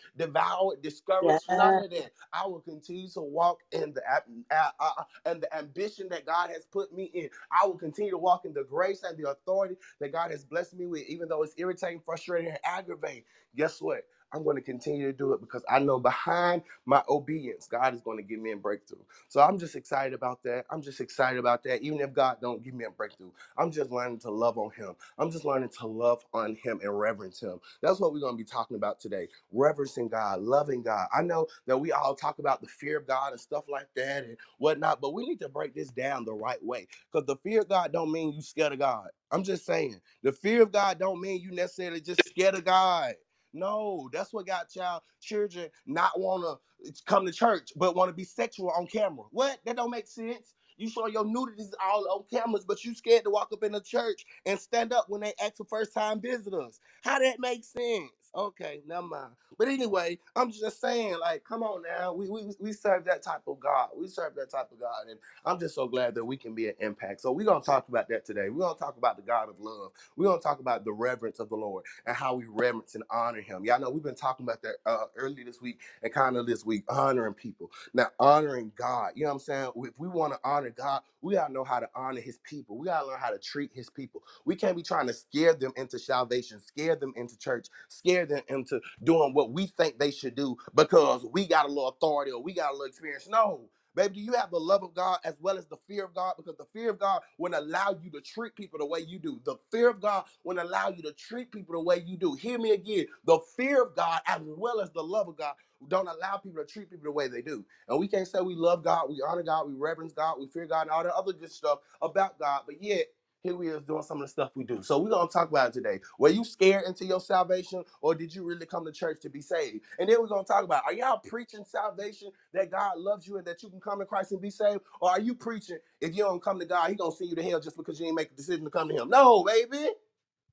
devoured, 0.44 0.82
Yeah. 1.20 1.38
discouraged. 1.38 1.50
None 1.50 1.78
of 1.78 1.90
that. 1.90 2.12
I 2.32 2.46
will 2.46 2.60
continue 2.60 3.08
to 3.10 3.22
walk 3.22 3.62
in 3.72 3.94
the 3.94 4.02
uh, 4.50 4.70
uh, 4.80 5.04
and 5.26 5.42
the 5.42 5.54
ambition 5.56 6.08
that 6.10 6.26
God 6.26 6.50
has 6.50 6.66
put 6.66 6.92
me 6.94 7.04
in. 7.04 7.30
I 7.52 7.66
will 7.66 7.78
continue 7.78 8.12
to 8.12 8.18
walk 8.18 8.44
in 8.44 8.54
the 8.54 8.64
grace 8.64 9.02
and 9.04 9.18
the 9.18 9.30
authority 9.30 9.76
that 10.00 10.12
God 10.12 10.30
has 10.32 10.44
blessed 10.44 10.74
me 10.74 10.86
with, 10.86 11.04
even 11.08 11.28
though 11.28 11.42
it's 11.42 11.54
irritating, 11.58 12.00
frustrating, 12.00 12.50
and 12.50 12.60
aggravating. 12.64 13.24
Guess 13.56 13.82
what? 13.82 14.06
I'm 14.34 14.44
going 14.44 14.56
to 14.56 14.62
continue 14.62 15.06
to 15.12 15.14
do 15.18 15.34
it 15.34 15.42
because 15.42 15.64
I 15.70 15.80
know 15.80 16.00
behind 16.00 16.62
my 16.86 17.02
obedience, 17.08 17.68
God 17.68 17.94
is 17.94 18.02
going 18.02 18.18
to 18.18 18.24
give 18.24 18.40
me 18.40 18.52
a 18.52 18.58
breakthrough. 18.58 19.00
So 19.28 19.42
I'm 19.42 19.58
just 19.58 19.76
excited 19.76 20.14
about 20.14 20.42
that. 20.44 20.66
I'm 20.70 20.82
just 20.82 21.00
excited 21.00 21.40
about 21.40 21.64
that. 21.64 21.82
Even 21.82 22.00
if 22.00 22.14
God 22.14 22.38
don't 22.42 22.62
give 22.64 22.74
me 22.74 22.86
a 22.86 22.90
breakthrough, 22.90 23.32
I'm 23.58 23.72
just 23.72 23.92
learning 23.92 24.20
to 24.20 24.32
love 24.32 24.58
on 24.58 24.72
Him. 24.72 24.96
I'm 25.18 25.32
just 25.32 25.46
learning 25.46 25.70
to 25.80 25.88
love 25.88 26.24
on 26.34 26.56
Him 26.56 26.80
and 26.82 26.98
reverence 27.00 27.40
Him. 27.42 27.60
That's 27.82 28.00
what 28.00 28.14
we're 28.14 28.20
going 28.20 28.34
to 28.34 28.38
be 28.38 28.44
talking 28.44 28.76
about 28.78 29.00
today: 29.00 29.28
reverencing 29.52 30.08
God, 30.08 30.42
loving 30.42 30.82
God. 30.82 31.08
I 31.14 31.22
know 31.22 31.48
that 31.66 31.78
we 31.78 31.92
all 31.92 32.16
talk 32.16 32.40
about 32.40 32.62
the 32.62 32.68
fear 32.68 32.98
of 32.98 33.08
God 33.08 33.32
and 33.32 33.40
stuff 33.40 33.66
like 33.70 33.88
that 33.96 34.24
and 34.24 34.38
whatnot, 34.58 35.02
but 35.02 35.14
we 35.14 35.26
need 35.26 35.40
to 35.40 35.50
break 35.50 35.74
this 35.74 35.90
down 35.90 36.26
the 36.26 36.34
right 36.34 36.64
way 36.64 36.88
because 37.12 37.26
the 37.26 37.36
fear 37.36 37.62
of 37.62 37.70
God 37.70 37.92
don't 37.92 38.12
mean 38.12 38.32
you 38.34 38.42
scared 38.42 38.74
of 38.74 38.80
God. 38.80 39.08
I'm 39.32 39.44
just 39.44 39.66
saying 39.66 40.00
the 40.22 40.32
fear 40.32 40.62
of 40.62 40.72
God 40.72 40.98
don't 41.00 41.20
mean 41.20 41.40
you 41.42 41.52
necessarily 41.52 42.02
just 42.02 42.24
scared 42.28 42.54
of 42.56 42.64
God. 42.64 43.14
No, 43.54 44.10
that's 44.12 44.34
what 44.34 44.46
got 44.46 44.76
y'all 44.76 45.02
children 45.22 45.70
not 45.86 46.20
want 46.20 46.60
to 46.86 46.94
come 47.06 47.26
to 47.26 47.32
church, 47.32 47.72
but 47.76 47.96
want 47.96 48.10
to 48.10 48.14
be 48.14 48.24
sexual 48.24 48.70
on 48.72 48.88
camera. 48.88 49.24
What? 49.32 49.60
That 49.66 49.76
don't 49.76 49.92
make 49.92 50.08
sense. 50.08 50.54
You 50.78 50.90
show 50.90 51.08
your 51.08 51.26
nudities 51.26 51.74
all 51.84 52.06
on 52.10 52.24
cameras, 52.40 52.66
but 52.66 52.84
you 52.84 52.94
scared 52.94 53.24
to 53.24 53.30
walk 53.30 53.50
up 53.52 53.64
in 53.64 53.72
the 53.72 53.82
church 53.82 54.26
and 54.46 54.60
stand 54.60 54.92
up 54.94 55.06
when 55.08 55.22
they 55.22 55.34
ask 55.42 55.56
for 55.56 55.66
first 55.66 55.94
time 55.94 56.20
visitors. 56.20 56.80
How 57.04 57.20
that 57.20 57.40
make 57.40 57.64
sense? 57.64 58.23
Okay, 58.36 58.82
never 58.88 59.02
mind. 59.06 59.32
But 59.58 59.68
anyway, 59.68 60.18
I'm 60.36 60.52
just 60.52 60.80
saying, 60.80 61.18
like, 61.20 61.44
come 61.44 61.62
on 61.64 61.82
now. 61.82 62.14
We, 62.14 62.30
we 62.30 62.44
we 62.60 62.72
serve 62.72 63.04
that 63.06 63.22
type 63.22 63.42
of 63.46 63.60
God. 63.60 63.90
We 63.96 64.08
serve 64.08 64.34
that 64.36 64.50
type 64.50 64.72
of 64.72 64.80
God. 64.80 65.08
And 65.10 65.20
I'm 65.46 65.60
just 65.60 65.76
so 65.76 65.88
glad 65.88 66.16
that 66.16 66.24
we 66.24 66.38
can 66.38 66.54
be 66.56 66.68
an 66.68 66.74
impact. 66.80 67.20
So 67.22 67.32
we're 67.32 67.46
gonna 67.46 67.64
talk 67.64 67.88
about 67.90 68.08
that 68.08 68.24
today. 68.26 68.50
We're 68.50 68.62
gonna 68.62 68.78
talk 68.78 68.96
about 68.98 69.16
the 69.18 69.22
God 69.22 69.50
of 69.50 69.60
love. 69.60 69.92
We're 70.16 70.26
gonna 70.28 70.42
talk 70.42 70.60
about 70.60 70.86
the 70.86 70.94
reverence 70.94 71.40
of 71.40 71.50
the 71.50 71.56
Lord 71.56 71.84
and 72.06 72.16
how 72.16 72.36
we 72.36 72.46
reverence 72.48 72.96
and 72.96 73.04
honor 73.10 73.42
him. 73.42 73.66
Y'all 73.66 73.80
know 73.80 73.90
we've 73.90 74.02
been 74.04 74.16
talking 74.16 74.44
about 74.46 74.62
that 74.62 74.76
uh, 74.86 75.06
early 75.16 75.44
this 75.44 75.62
week 75.62 75.80
and 76.02 76.12
kind 76.12 76.38
of 76.38 76.46
this 76.46 76.64
week, 76.64 76.84
honoring 76.88 77.34
people. 77.34 77.70
Now, 77.94 78.08
honoring 78.20 78.72
God, 78.76 79.12
you 79.16 79.24
know 79.24 79.30
what 79.30 79.34
I'm 79.34 79.40
saying? 79.40 79.72
If 79.76 79.94
we 79.98 80.08
want 80.08 80.32
to 80.34 80.40
honor 80.44 80.70
God, 80.70 81.02
we 81.22 81.34
gotta 81.34 81.52
know 81.52 81.64
how 81.64 81.80
to 81.80 81.90
honor 81.94 82.22
his 82.22 82.38
people. 82.38 82.78
We 82.78 82.86
gotta 82.86 83.08
learn 83.08 83.20
how 83.20 83.30
to 83.30 83.38
treat 83.38 83.72
his 83.74 83.90
people. 83.90 84.22
We 84.46 84.56
can't 84.56 84.76
be 84.76 84.82
trying 84.84 85.08
to 85.08 85.14
scare 85.14 85.54
them 85.54 85.72
into 85.76 85.98
salvation, 86.00 86.60
scare 86.60 86.96
them 86.96 87.14
into 87.16 87.38
church, 87.38 87.68
scare 87.88 88.23
them 88.30 88.42
into 88.48 88.80
doing 89.02 89.34
what 89.34 89.52
we 89.52 89.66
think 89.66 89.98
they 89.98 90.12
should 90.12 90.36
do 90.36 90.56
because 90.74 91.26
we 91.32 91.46
got 91.46 91.66
a 91.66 91.68
little 91.68 91.88
authority 91.88 92.32
or 92.32 92.42
we 92.42 92.54
got 92.54 92.70
a 92.70 92.74
little 92.74 92.86
experience. 92.86 93.28
No. 93.28 93.70
Baby, 93.96 94.14
do 94.16 94.20
you 94.22 94.32
have 94.34 94.50
the 94.52 94.60
love 94.60 94.84
of 94.84 94.94
God 94.94 95.18
as 95.24 95.40
well 95.40 95.58
as 95.58 95.66
the 95.66 95.78
fear 95.88 96.04
of 96.04 96.14
God? 96.14 96.34
Because 96.36 96.56
the 96.56 96.66
fear 96.72 96.90
of 96.90 97.00
God 97.00 97.22
will 97.38 97.58
allow 97.58 97.98
you 98.02 98.10
to 98.12 98.20
treat 98.22 98.54
people 98.56 98.78
the 98.78 98.86
way 98.86 99.00
you 99.00 99.18
do. 99.18 99.40
The 99.44 99.56
fear 99.72 99.90
of 99.90 100.00
God 100.00 100.24
will 100.44 100.60
allow 100.62 100.90
you 100.90 101.02
to 101.02 101.12
treat 101.12 101.52
people 101.52 101.74
the 101.74 101.82
way 101.82 102.02
you 102.06 102.16
do. 102.16 102.34
Hear 102.34 102.58
me 102.58 102.72
again. 102.72 103.06
The 103.26 103.40
fear 103.56 103.82
of 103.82 103.96
God 103.96 104.20
as 104.26 104.42
well 104.44 104.80
as 104.80 104.90
the 104.92 105.02
love 105.02 105.28
of 105.28 105.38
God 105.38 105.54
don't 105.88 106.08
allow 106.08 106.38
people 106.38 106.64
to 106.64 106.72
treat 106.72 106.90
people 106.90 107.04
the 107.04 107.12
way 107.12 107.28
they 107.28 107.42
do. 107.42 107.64
And 107.88 108.00
we 108.00 108.08
can't 108.08 108.28
say 108.28 108.40
we 108.40 108.54
love 108.56 108.84
God, 108.84 109.08
we 109.10 109.22
honor 109.26 109.42
God, 109.44 109.68
we 109.68 109.74
reverence 109.74 110.14
God, 110.14 110.36
we 110.40 110.48
fear 110.48 110.66
God, 110.66 110.82
and 110.82 110.90
all 110.90 111.04
the 111.04 111.14
other 111.14 111.32
good 111.34 111.52
stuff 111.52 111.80
about 112.02 112.38
God, 112.38 112.62
but 112.66 112.82
yet 112.82 113.06
here 113.44 113.56
we 113.56 113.68
is 113.70 113.82
doing 113.84 114.04
some 114.04 114.18
of 114.18 114.24
the 114.24 114.28
stuff 114.28 114.52
we 114.56 114.64
do. 114.64 114.82
So 114.84 115.00
we're 115.00 115.10
gonna 115.10 115.30
talk 115.30 115.50
about 115.50 115.70
it 115.70 115.74
today. 115.74 116.00
Were 116.18 116.30
you 116.30 116.44
scared 116.44 116.84
into 116.86 117.06
your 117.06 117.20
salvation, 117.20 117.84
or 118.02 118.14
did 118.14 118.34
you 118.34 118.44
really 118.44 118.66
come 118.66 118.86
to 118.86 118.92
church 118.92 119.20
to 119.22 119.30
be 119.30 119.42
saved? 119.42 119.82
And 119.98 120.08
then 120.08 120.20
we're 120.20 120.28
gonna 120.28 120.44
talk 120.44 120.64
about: 120.64 120.84
Are 120.86 120.94
y'all 120.94 121.18
preaching 121.20 121.64
salvation 121.66 122.30
that 122.54 122.70
God 122.72 122.98
loves 122.98 123.28
you 123.28 123.38
and 123.38 123.46
that 123.48 123.62
you 123.64 123.70
can 123.70 123.80
come 123.80 124.00
to 124.00 124.06
Christ 124.06 124.32
and 124.32 124.42
be 124.42 124.50
saved, 124.50 124.82
or 125.00 125.10
are 125.10 125.20
you 125.20 125.34
preaching 125.34 125.78
if 126.02 126.16
you 126.16 126.24
don't 126.24 126.42
come 126.42 126.60
to 126.60 126.66
God, 126.66 126.90
He 126.90 126.96
gonna 126.96 127.12
send 127.12 127.30
you 127.30 127.36
to 127.36 127.44
hell 127.44 127.60
just 127.60 127.78
because 127.78 128.00
you 128.00 128.06
ain't 128.06 128.16
make 128.16 128.32
a 128.32 128.36
decision 128.36 128.64
to 128.64 128.70
come 128.70 128.88
to 128.90 128.96
Him? 128.96 129.10
No, 129.10 129.44
baby. 129.44 129.90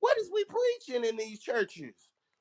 What 0.00 0.18
is 0.18 0.30
we 0.32 0.44
preaching 0.46 1.04
in 1.08 1.16
these 1.18 1.40
churches? 1.40 1.94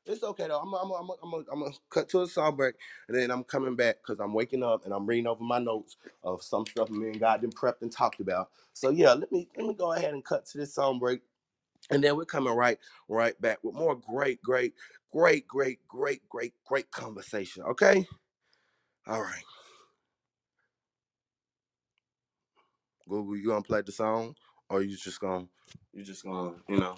It's 0.05 0.23
okay 0.23 0.47
though. 0.49 0.59
I'm 0.59 0.73
I'm 0.75 0.91
I'm 0.91 1.09
I'm 1.23 1.45
I'm 1.53 1.59
gonna 1.61 1.75
cut 1.91 2.09
to 2.11 2.23
a 2.23 2.27
song 2.27 2.57
break, 2.57 2.75
and 3.07 3.17
then 3.17 3.31
I'm 3.31 3.45
coming 3.45 3.77
back 3.77 3.97
because 4.03 4.19
I'm 4.19 4.33
waking 4.33 4.63
up 4.63 4.85
and 4.85 4.93
I'm 4.93 5.07
reading 5.07 5.27
over 5.27 5.43
my 5.45 5.59
notes 5.59 5.97
of 6.25 6.43
some 6.43 6.67
stuff 6.67 6.91
me 6.91 7.09
and 7.09 7.21
God 7.21 7.41
did 7.41 7.55
prepped 7.55 7.83
and 7.83 7.91
talked 7.91 8.19
about. 8.21 8.49
So 8.73 8.91
yeah, 8.91 9.13
let 9.13 9.31
me 9.31 9.49
let 9.57 9.67
me 9.67 9.75
go 9.75 9.93
ahead 9.93 10.13
and 10.13 10.25
cut 10.25 10.45
to 10.47 10.59
this 10.59 10.75
song 10.75 10.99
break, 10.99 11.21
and 11.91 12.03
then 12.03 12.17
we're 12.17 12.25
coming 12.25 12.53
right 12.55 12.79
right 13.09 13.39
back 13.41 13.59
with 13.63 13.75
more 13.75 13.95
great 13.95 14.41
great 14.43 14.73
great 15.13 15.47
great 15.47 15.79
great 15.87 16.21
great 16.29 16.53
great 16.65 16.91
conversation. 16.91 17.63
Okay, 17.63 18.07
all 19.07 19.21
right. 19.21 19.43
Google, 23.09 23.37
you 23.37 23.47
gonna 23.47 23.63
play 23.63 23.81
the 23.81 23.91
song, 23.93 24.35
or 24.69 24.81
you 24.83 24.97
just 24.97 25.19
gonna 25.21 25.47
you 25.93 26.03
just 26.03 26.23
gonna 26.25 26.53
you 26.69 26.77
know? 26.79 26.97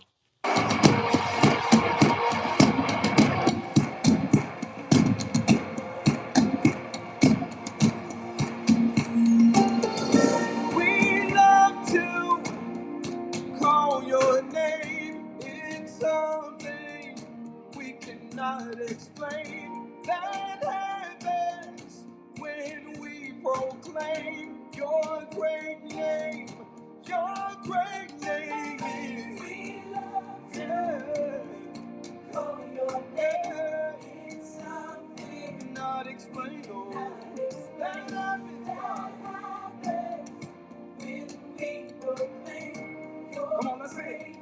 cannot 18.44 18.82
explain. 18.92 19.92
That 20.06 20.64
happens 20.64 22.04
when 22.38 22.94
we 23.00 23.34
proclaim 23.42 24.58
your 24.76 25.26
great 25.32 25.84
name. 25.84 26.48
Your 27.06 27.36
great 27.64 28.22
name 28.22 28.80
explain. 36.06 36.64
Oh. 36.70 36.92
That 37.80 38.12
happens. 38.12 38.68
Come 43.36 43.68
on, 43.68 43.80
let's 43.80 43.96
sing. 43.96 44.33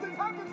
Something 0.00 0.18
happens 0.18 0.45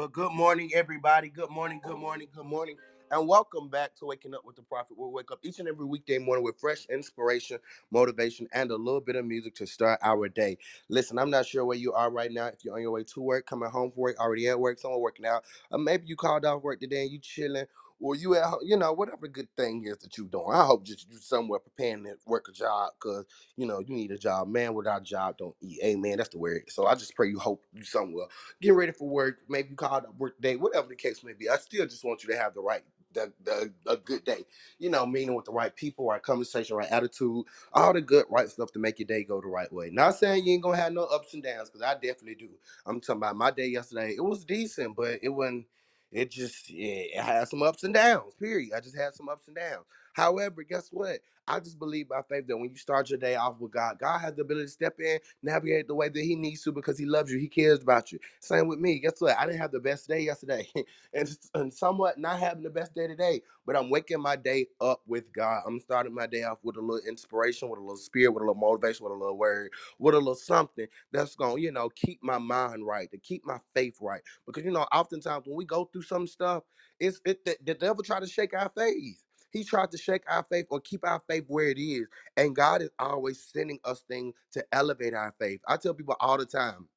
Well, 0.00 0.08
good 0.08 0.32
morning, 0.32 0.70
everybody. 0.74 1.28
Good 1.28 1.50
morning, 1.50 1.78
good 1.84 1.98
morning, 1.98 2.28
good 2.34 2.46
morning. 2.46 2.76
And 3.10 3.28
welcome 3.28 3.68
back 3.68 3.94
to 3.96 4.06
Waking 4.06 4.34
Up 4.34 4.46
with 4.46 4.56
the 4.56 4.62
Prophet. 4.62 4.96
We'll 4.96 5.12
wake 5.12 5.30
up 5.30 5.40
each 5.42 5.58
and 5.58 5.68
every 5.68 5.84
weekday 5.84 6.16
morning 6.16 6.42
with 6.42 6.58
fresh 6.58 6.86
inspiration, 6.86 7.58
motivation, 7.90 8.48
and 8.54 8.70
a 8.70 8.76
little 8.76 9.02
bit 9.02 9.16
of 9.16 9.26
music 9.26 9.54
to 9.56 9.66
start 9.66 9.98
our 10.02 10.26
day. 10.30 10.56
Listen, 10.88 11.18
I'm 11.18 11.28
not 11.28 11.44
sure 11.44 11.66
where 11.66 11.76
you 11.76 11.92
are 11.92 12.10
right 12.10 12.32
now. 12.32 12.46
If 12.46 12.64
you're 12.64 12.74
on 12.76 12.80
your 12.80 12.92
way 12.92 13.04
to 13.04 13.20
work, 13.20 13.44
coming 13.44 13.68
home 13.68 13.90
from 13.90 14.00
work, 14.00 14.18
already 14.18 14.48
at 14.48 14.58
work, 14.58 14.78
someone 14.78 15.02
working 15.02 15.26
out, 15.26 15.44
or 15.70 15.78
maybe 15.78 16.06
you 16.06 16.16
called 16.16 16.46
off 16.46 16.62
work 16.62 16.80
today 16.80 17.02
and 17.02 17.10
you 17.12 17.18
chilling, 17.18 17.66
or 18.00 18.16
you 18.16 18.36
at 18.36 18.44
you 18.64 18.76
know, 18.76 18.92
whatever 18.92 19.28
good 19.28 19.48
thing 19.56 19.84
is 19.86 19.98
that 19.98 20.18
you 20.18 20.26
doing. 20.28 20.54
I 20.54 20.64
hope 20.66 20.84
just 20.84 21.10
you 21.10 21.18
somewhere 21.18 21.60
preparing 21.60 22.04
to 22.04 22.16
work 22.26 22.46
a 22.48 22.52
job 22.52 22.92
because, 23.00 23.26
you 23.56 23.66
know, 23.66 23.80
you 23.80 23.94
need 23.94 24.12
a 24.12 24.18
job. 24.18 24.48
Man 24.48 24.74
without 24.74 25.02
a 25.02 25.04
job 25.04 25.38
don't 25.38 25.56
eat. 25.62 25.80
Amen. 25.84 26.18
That's 26.18 26.30
the 26.30 26.38
word. 26.38 26.64
So 26.70 26.86
I 26.86 26.94
just 26.96 27.14
pray 27.16 27.28
you 27.28 27.38
hope 27.40 27.64
you 27.74 27.84
somewhere 27.84 28.26
getting 28.60 28.76
ready 28.76 28.92
for 28.92 29.08
work, 29.08 29.38
maybe 29.48 29.70
you 29.70 29.76
called 29.76 30.04
up 30.04 30.16
work 30.18 30.40
day, 30.40 30.56
whatever 30.56 30.88
the 30.88 30.96
case 30.96 31.22
may 31.24 31.32
be. 31.34 31.48
I 31.48 31.56
still 31.56 31.86
just 31.86 32.04
want 32.04 32.22
you 32.24 32.30
to 32.32 32.38
have 32.38 32.54
the 32.54 32.60
right, 32.62 32.82
the, 33.14 33.32
the 33.44 33.72
a 33.86 33.96
good 33.98 34.24
day. 34.24 34.44
You 34.78 34.90
know, 34.90 35.06
meaning 35.06 35.34
with 35.34 35.44
the 35.46 35.52
right 35.52 35.74
people, 35.74 36.06
right 36.08 36.22
conversation, 36.22 36.76
right 36.76 36.90
attitude, 36.90 37.44
all 37.72 37.92
the 37.92 38.00
good, 38.00 38.26
right 38.30 38.48
stuff 38.48 38.72
to 38.72 38.78
make 38.78 38.98
your 38.98 39.06
day 39.06 39.24
go 39.24 39.40
the 39.40 39.48
right 39.48 39.72
way. 39.72 39.90
Not 39.92 40.16
saying 40.16 40.46
you 40.46 40.54
ain't 40.54 40.62
gonna 40.62 40.76
have 40.78 40.92
no 40.92 41.04
ups 41.04 41.34
and 41.34 41.42
downs, 41.42 41.70
because 41.70 41.82
I 41.82 41.94
definitely 41.94 42.36
do. 42.36 42.50
I'm 42.86 43.00
talking 43.00 43.18
about 43.18 43.36
my 43.36 43.50
day 43.50 43.68
yesterday. 43.68 44.14
It 44.16 44.24
was 44.24 44.44
decent, 44.44 44.96
but 44.96 45.20
it 45.22 45.30
wasn't. 45.30 45.66
It 46.12 46.30
just 46.30 46.70
yeah, 46.70 47.20
it 47.20 47.22
had 47.22 47.48
some 47.48 47.62
ups 47.62 47.84
and 47.84 47.94
downs. 47.94 48.34
Period. 48.40 48.70
I 48.76 48.80
just 48.80 48.96
had 48.96 49.14
some 49.14 49.28
ups 49.28 49.48
and 49.48 49.56
downs. 49.56 49.84
However, 50.14 50.64
guess 50.64 50.88
what? 50.92 51.20
I 51.48 51.60
just 51.60 51.78
believe 51.78 52.08
by 52.08 52.22
faith 52.28 52.46
that 52.48 52.56
when 52.56 52.70
you 52.70 52.76
start 52.76 53.10
your 53.10 53.18
day 53.18 53.36
off 53.36 53.58
with 53.60 53.72
God, 53.72 53.98
God 53.98 54.18
has 54.20 54.34
the 54.34 54.42
ability 54.42 54.66
to 54.66 54.72
step 54.72 55.00
in, 55.00 55.18
navigate 55.42 55.88
the 55.88 55.94
way 55.94 56.08
that 56.08 56.22
He 56.22 56.36
needs 56.36 56.62
to 56.64 56.72
because 56.72 56.98
He 56.98 57.06
loves 57.06 57.32
you. 57.32 57.38
He 57.38 57.48
cares 57.48 57.82
about 57.82 58.12
you. 58.12 58.18
Same 58.40 58.68
with 58.68 58.78
me. 58.80 58.98
Guess 59.00 59.20
what? 59.20 59.38
I 59.38 59.46
didn't 59.46 59.60
have 59.60 59.72
the 59.72 59.80
best 59.80 60.08
day 60.08 60.20
yesterday, 60.20 60.68
and, 61.14 61.28
and 61.54 61.74
somewhat 61.74 62.18
not 62.18 62.38
having 62.40 62.62
the 62.64 62.70
best 62.70 62.94
day 62.94 63.08
today, 63.08 63.42
but 63.66 63.76
I'm 63.76 63.90
waking 63.90 64.22
my 64.22 64.36
day 64.36 64.68
up 64.80 65.02
with 65.06 65.32
God. 65.32 65.62
I'm 65.66 65.80
starting 65.80 66.14
my 66.14 66.26
day 66.28 66.44
off 66.44 66.58
with 66.62 66.76
a 66.76 66.80
little 66.80 67.06
inspiration, 67.08 67.68
with 67.68 67.78
a 67.78 67.82
little 67.82 67.96
spirit, 67.96 68.32
with 68.32 68.42
a 68.42 68.46
little 68.46 68.60
motivation, 68.60 69.04
with 69.04 69.12
a 69.12 69.16
little 69.16 69.38
word, 69.38 69.70
with 69.98 70.14
a 70.14 70.18
little 70.18 70.34
something 70.36 70.86
that's 71.12 71.36
going 71.36 71.56
to, 71.56 71.62
you 71.62 71.72
know, 71.72 71.88
keep 71.90 72.22
my 72.22 72.38
mind 72.38 72.86
right, 72.86 73.10
to 73.10 73.18
keep 73.18 73.44
my 73.46 73.58
faith 73.74 73.98
right. 74.00 74.22
Because, 74.46 74.64
you 74.64 74.70
know, 74.72 74.86
oftentimes 74.92 75.46
when 75.46 75.56
we 75.56 75.64
go 75.66 75.86
through 75.86 76.02
some 76.02 76.26
stuff, 76.26 76.64
it's 77.00 77.20
it 77.26 77.44
the, 77.44 77.56
the 77.64 77.74
devil 77.74 78.02
try 78.04 78.20
to 78.20 78.26
shake 78.26 78.54
our 78.54 78.70
faith. 78.76 79.24
He 79.52 79.64
tried 79.64 79.90
to 79.92 79.98
shake 79.98 80.22
our 80.28 80.44
faith 80.50 80.66
or 80.70 80.80
keep 80.80 81.06
our 81.06 81.22
faith 81.28 81.44
where 81.48 81.68
it 81.68 81.78
is. 81.78 82.06
And 82.36 82.56
God 82.56 82.82
is 82.82 82.90
always 82.98 83.42
sending 83.42 83.80
us 83.84 84.02
things 84.08 84.34
to 84.52 84.64
elevate 84.72 85.14
our 85.14 85.34
faith. 85.40 85.60
I 85.68 85.76
tell 85.78 85.94
people 85.94 86.16
all 86.20 86.38
the 86.38 86.46
time. 86.46 86.88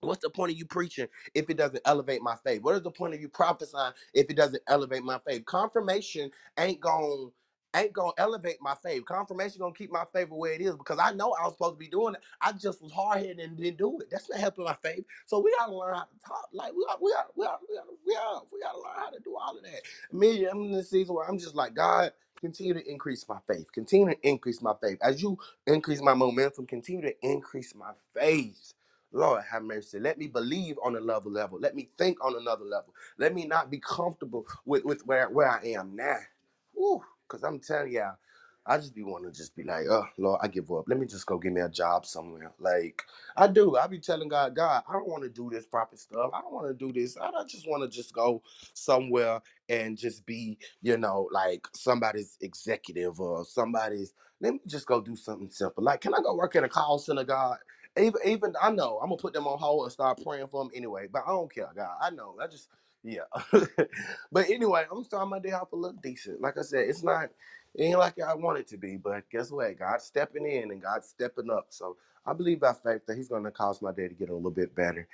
What's 0.00 0.22
the 0.22 0.30
point 0.30 0.52
of 0.52 0.58
you 0.58 0.64
preaching 0.66 1.08
if 1.34 1.50
it 1.50 1.56
doesn't 1.56 1.82
elevate 1.84 2.22
my 2.22 2.36
faith? 2.44 2.62
What 2.62 2.76
is 2.76 2.82
the 2.82 2.90
point 2.92 3.14
of 3.14 3.20
you 3.20 3.28
prophesying 3.28 3.92
if 4.14 4.30
it 4.30 4.36
doesn't 4.36 4.62
elevate 4.68 5.02
my 5.02 5.20
faith? 5.26 5.44
Confirmation 5.46 6.30
ain't 6.58 6.80
going 6.80 7.32
ain't 7.82 7.94
gonna 7.94 8.12
elevate 8.18 8.58
my 8.60 8.74
faith. 8.82 9.04
Confirmation 9.06 9.60
gonna 9.60 9.74
keep 9.74 9.92
my 9.92 10.04
faith 10.12 10.28
where 10.30 10.52
it 10.52 10.60
is 10.62 10.76
because 10.76 10.98
I 11.00 11.12
know 11.12 11.32
I 11.40 11.44
was 11.44 11.54
supposed 11.54 11.74
to 11.74 11.78
be 11.78 11.88
doing 11.88 12.14
it. 12.14 12.22
I 12.40 12.52
just 12.52 12.82
was 12.82 12.92
hard 12.92 13.20
headed 13.20 13.40
and 13.40 13.56
didn't 13.56 13.78
do 13.78 13.98
it. 14.00 14.08
That's 14.10 14.30
not 14.30 14.40
helping 14.40 14.64
my 14.64 14.76
faith. 14.82 15.04
So 15.26 15.40
we 15.40 15.54
gotta 15.58 15.74
learn 15.74 15.94
how 15.96 16.02
to 16.04 16.20
talk. 16.26 16.48
Like 16.52 16.72
we 16.74 16.84
got 16.86 17.02
we 17.02 17.12
got 17.12 17.26
we 17.36 17.44
got 17.46 17.60
we 17.68 17.76
got 17.76 17.86
we 18.06 18.14
got 18.14 18.46
we 18.52 18.60
gotta 18.60 18.78
learn 18.78 18.96
how 18.96 19.10
to 19.10 19.20
do 19.20 19.36
all 19.36 19.56
of 19.56 19.64
that. 19.64 19.82
Me, 20.12 20.46
I'm 20.46 20.62
in 20.64 20.72
the 20.72 20.84
season 20.84 21.14
where 21.14 21.28
I'm 21.28 21.38
just 21.38 21.56
like 21.56 21.74
God. 21.74 22.12
Continue 22.40 22.74
to 22.74 22.90
increase 22.90 23.26
my 23.28 23.38
faith. 23.48 23.72
Continue 23.72 24.14
to 24.14 24.28
increase 24.28 24.62
my 24.62 24.74
faith. 24.82 24.98
As 25.02 25.22
you 25.22 25.38
increase 25.66 26.02
my 26.02 26.14
momentum, 26.14 26.66
continue 26.66 27.02
to 27.02 27.14
increase 27.26 27.74
my 27.74 27.92
faith. 28.14 28.74
Lord 29.12 29.42
have 29.50 29.62
mercy. 29.64 29.98
Let 30.00 30.18
me 30.18 30.28
believe 30.28 30.76
on 30.84 30.96
another 30.96 31.30
level. 31.30 31.32
Level. 31.32 31.60
Let 31.60 31.74
me 31.76 31.88
think 31.98 32.24
on 32.24 32.36
another 32.36 32.64
level. 32.64 32.94
Let 33.18 33.34
me 33.34 33.46
not 33.46 33.70
be 33.70 33.78
comfortable 33.80 34.46
with, 34.66 34.84
with 34.84 35.06
where, 35.06 35.28
where 35.30 35.48
I 35.50 35.62
am 35.68 35.96
now. 35.96 36.18
Woo. 36.74 37.02
Cause 37.28 37.44
I'm 37.44 37.60
telling 37.60 37.92
y'all, 37.92 38.16
I 38.66 38.78
just 38.78 38.94
be 38.94 39.04
wanting 39.04 39.32
to 39.32 39.36
just 39.36 39.56
be 39.56 39.64
like, 39.64 39.86
oh 39.90 40.06
Lord, 40.18 40.40
I 40.42 40.48
give 40.48 40.70
up. 40.72 40.84
Let 40.88 40.98
me 41.00 41.06
just 41.06 41.26
go 41.26 41.38
get 41.38 41.52
me 41.52 41.62
a 41.62 41.68
job 41.70 42.06
somewhere. 42.06 42.52
Like 42.60 43.04
I 43.36 43.48
do. 43.48 43.76
I 43.76 43.86
be 43.88 44.00
telling 44.00 44.28
God, 44.28 44.56
God, 44.56 44.84
I 44.88 44.92
don't 44.94 45.08
want 45.08 45.24
to 45.24 45.30
do 45.30 45.50
this 45.50 45.66
proper 45.66 45.96
stuff. 45.96 46.30
I 46.34 46.42
don't 46.42 46.54
want 46.54 46.68
to 46.68 46.74
do 46.74 46.92
this. 46.92 47.16
I 47.18 47.30
just 47.48 47.68
want 47.68 47.82
to 47.90 47.96
just 47.96 48.14
go 48.14 48.42
somewhere 48.74 49.40
and 49.68 49.98
just 49.98 50.26
be, 50.26 50.58
you 50.82 50.98
know, 50.98 51.28
like 51.32 51.68
somebody's 51.74 52.38
executive 52.42 53.20
or 53.20 53.44
somebody's. 53.46 54.14
Let 54.40 54.54
me 54.54 54.60
just 54.66 54.86
go 54.86 55.00
do 55.00 55.16
something 55.16 55.50
simple. 55.50 55.84
Like, 55.84 56.02
can 56.02 56.14
I 56.14 56.18
go 56.22 56.36
work 56.36 56.56
at 56.56 56.64
a 56.64 56.70
call 56.70 56.98
center, 56.98 57.24
God? 57.24 57.58
Even 57.98 58.20
even 58.26 58.54
I 58.62 58.70
know 58.72 58.98
I'm 59.02 59.10
gonna 59.10 59.20
put 59.22 59.34
them 59.34 59.46
on 59.48 59.58
hold 59.58 59.84
and 59.84 59.92
start 59.92 60.20
praying 60.24 60.48
for 60.48 60.64
them 60.64 60.72
anyway. 60.74 61.08
But 61.12 61.24
I 61.26 61.30
don't 61.30 61.54
care, 61.54 61.70
God. 61.76 61.96
I 62.02 62.10
know. 62.10 62.36
I 62.42 62.46
just 62.48 62.70
yeah. 63.06 63.22
but 64.32 64.50
anyway, 64.50 64.86
I'm 64.92 65.04
starting 65.04 65.30
my 65.30 65.40
day 65.40 65.52
off 65.52 65.72
a 65.72 65.76
little 65.76 65.98
decent. 66.02 66.42
Like 66.42 66.58
I 66.58 66.62
said, 66.62 66.88
it's 66.90 67.04
not 67.04 67.30
it 67.76 67.84
ain't 67.84 68.00
like 68.00 68.20
I 68.20 68.34
want 68.34 68.60
it 68.60 68.68
to 68.70 68.78
be, 68.78 68.98
but 68.98 69.30
guess 69.30 69.52
what? 69.52 69.78
God's 69.78 70.04
stepping 70.04 70.46
in 70.46 70.72
and 70.72 70.82
God's 70.82 71.08
stepping 71.08 71.50
up. 71.50 71.68
So 71.70 71.96
I 72.26 72.34
believe 72.34 72.60
by 72.60 72.74
faith 72.74 73.06
that 73.08 73.16
He's 73.16 73.28
gonna 73.30 73.52
cause 73.52 73.82
my 73.82 73.92
day 73.92 74.08
to 74.08 74.14
get 74.14 74.30
a 74.30 74.34
little 74.36 74.52
bit 74.52 74.76
better. 74.76 75.08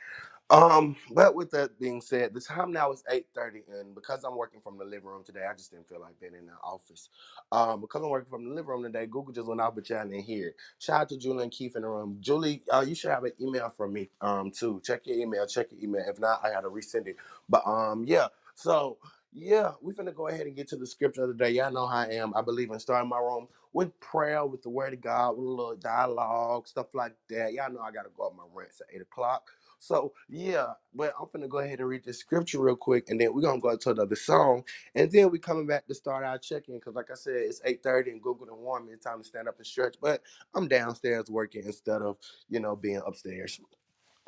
Um, 0.50 0.96
but 1.12 1.36
with 1.36 1.52
that 1.52 1.78
being 1.80 2.00
said, 2.00 2.34
the 2.34 2.40
time 2.40 2.72
now 2.72 2.92
is 2.92 3.04
8:30, 3.12 3.64
and 3.80 3.94
because 3.94 4.24
I'm 4.24 4.36
working 4.38 4.62
from 4.62 4.78
the 4.78 4.86
living 4.86 5.08
room 5.08 5.24
today, 5.24 5.44
I 5.50 5.54
just 5.54 5.72
didn't 5.72 5.90
feel 5.90 6.00
like 6.00 6.20
being 6.20 6.36
in 6.36 6.46
the 6.46 6.54
office. 6.64 7.10
Um, 7.52 7.82
because 7.82 8.02
I'm 8.02 8.10
working 8.10 8.30
from 8.30 8.46
the 8.46 8.52
living 8.52 8.70
room 8.70 8.84
today, 8.84 9.06
Google 9.06 9.34
just 9.34 9.48
went 9.48 9.60
out, 9.60 9.76
but 9.76 9.90
y'all 9.90 10.04
didn't 10.08 10.22
hear. 10.24 10.54
Shout 10.80 11.02
out 11.02 11.10
to 11.10 11.18
Julie 11.18 11.44
and 11.44 11.52
Keith 11.52 11.76
in 11.76 11.82
the 11.82 11.88
room. 11.90 12.18
Julie, 12.20 12.62
uh, 12.72 12.84
you 12.86 12.96
should 12.96 13.10
have 13.10 13.24
an 13.24 13.32
email 13.42 13.70
from 13.70 13.92
me 13.92 14.10
um 14.22 14.52
too. 14.52 14.80
Check 14.86 15.06
your 15.06 15.18
email, 15.18 15.46
check 15.48 15.68
your 15.72 15.82
email. 15.82 16.04
If 16.08 16.20
not, 16.20 16.40
I 16.44 16.50
gotta 16.52 16.70
resend 16.70 17.08
it. 17.08 17.16
But 17.50 17.66
um, 17.68 18.06
yeah, 18.06 18.28
so 18.54 18.98
yeah, 19.34 19.72
we're 19.82 19.94
gonna 19.94 20.12
go 20.14 20.28
ahead 20.28 20.46
and 20.46 20.56
get 20.56 20.68
to 20.68 20.76
the 20.76 20.86
scripture 20.86 21.24
of 21.24 21.28
the 21.28 21.34
day. 21.44 21.50
Y'all 21.50 21.72
know 21.72 21.88
how 21.88 21.98
I 21.98 22.08
am. 22.12 22.34
I 22.36 22.42
believe 22.42 22.70
in 22.70 22.80
starting 22.80 23.10
my 23.10 23.18
room 23.18 23.48
with 23.74 24.00
prayer, 24.00 24.46
with 24.46 24.62
the 24.62 24.70
word 24.70 24.94
of 24.94 25.02
God, 25.02 25.32
with 25.36 25.46
a 25.46 25.50
little 25.50 25.76
dialogue, 25.76 26.68
stuff 26.68 26.94
like 26.94 27.16
that. 27.30 27.52
Y'all 27.52 27.72
know 27.72 27.80
I 27.82 27.92
gotta 27.92 28.10
go 28.16 28.28
up 28.28 28.36
my 28.36 28.44
rants 28.54 28.80
at 28.80 28.94
eight 28.96 29.02
o'clock. 29.02 29.50
So 29.82 30.14
yeah, 30.30 30.68
but 30.94 31.14
I'm 31.20 31.26
gonna 31.32 31.48
go 31.48 31.58
ahead 31.58 31.80
and 31.80 31.88
read 31.88 32.04
the 32.04 32.14
scripture 32.14 32.60
real 32.62 32.76
quick, 32.76 33.10
and 33.10 33.20
then 33.20 33.34
we're 33.34 33.42
gonna 33.42 33.60
go 33.60 33.76
to 33.76 33.90
another 33.90 34.16
song, 34.16 34.64
and 34.94 35.12
then 35.12 35.30
we 35.30 35.40
coming 35.40 35.66
back 35.66 35.88
to 35.88 35.94
start 35.96 36.24
our 36.24 36.38
check-in 36.38 36.76
because, 36.78 36.94
like 36.94 37.10
I 37.10 37.16
said, 37.16 37.34
it's 37.36 37.60
8:30 37.66 38.12
and 38.12 38.22
Google 38.22 38.46
done 38.46 38.60
warn 38.60 38.86
me 38.86 38.92
it's 38.92 39.04
time 39.04 39.18
to 39.18 39.24
stand 39.28 39.48
up 39.48 39.58
and 39.58 39.66
stretch. 39.66 39.96
But 40.00 40.22
I'm 40.54 40.68
downstairs 40.68 41.30
working 41.30 41.64
instead 41.66 42.02
of 42.02 42.18
you 42.48 42.60
know 42.60 42.76
being 42.76 43.02
upstairs. 43.06 43.60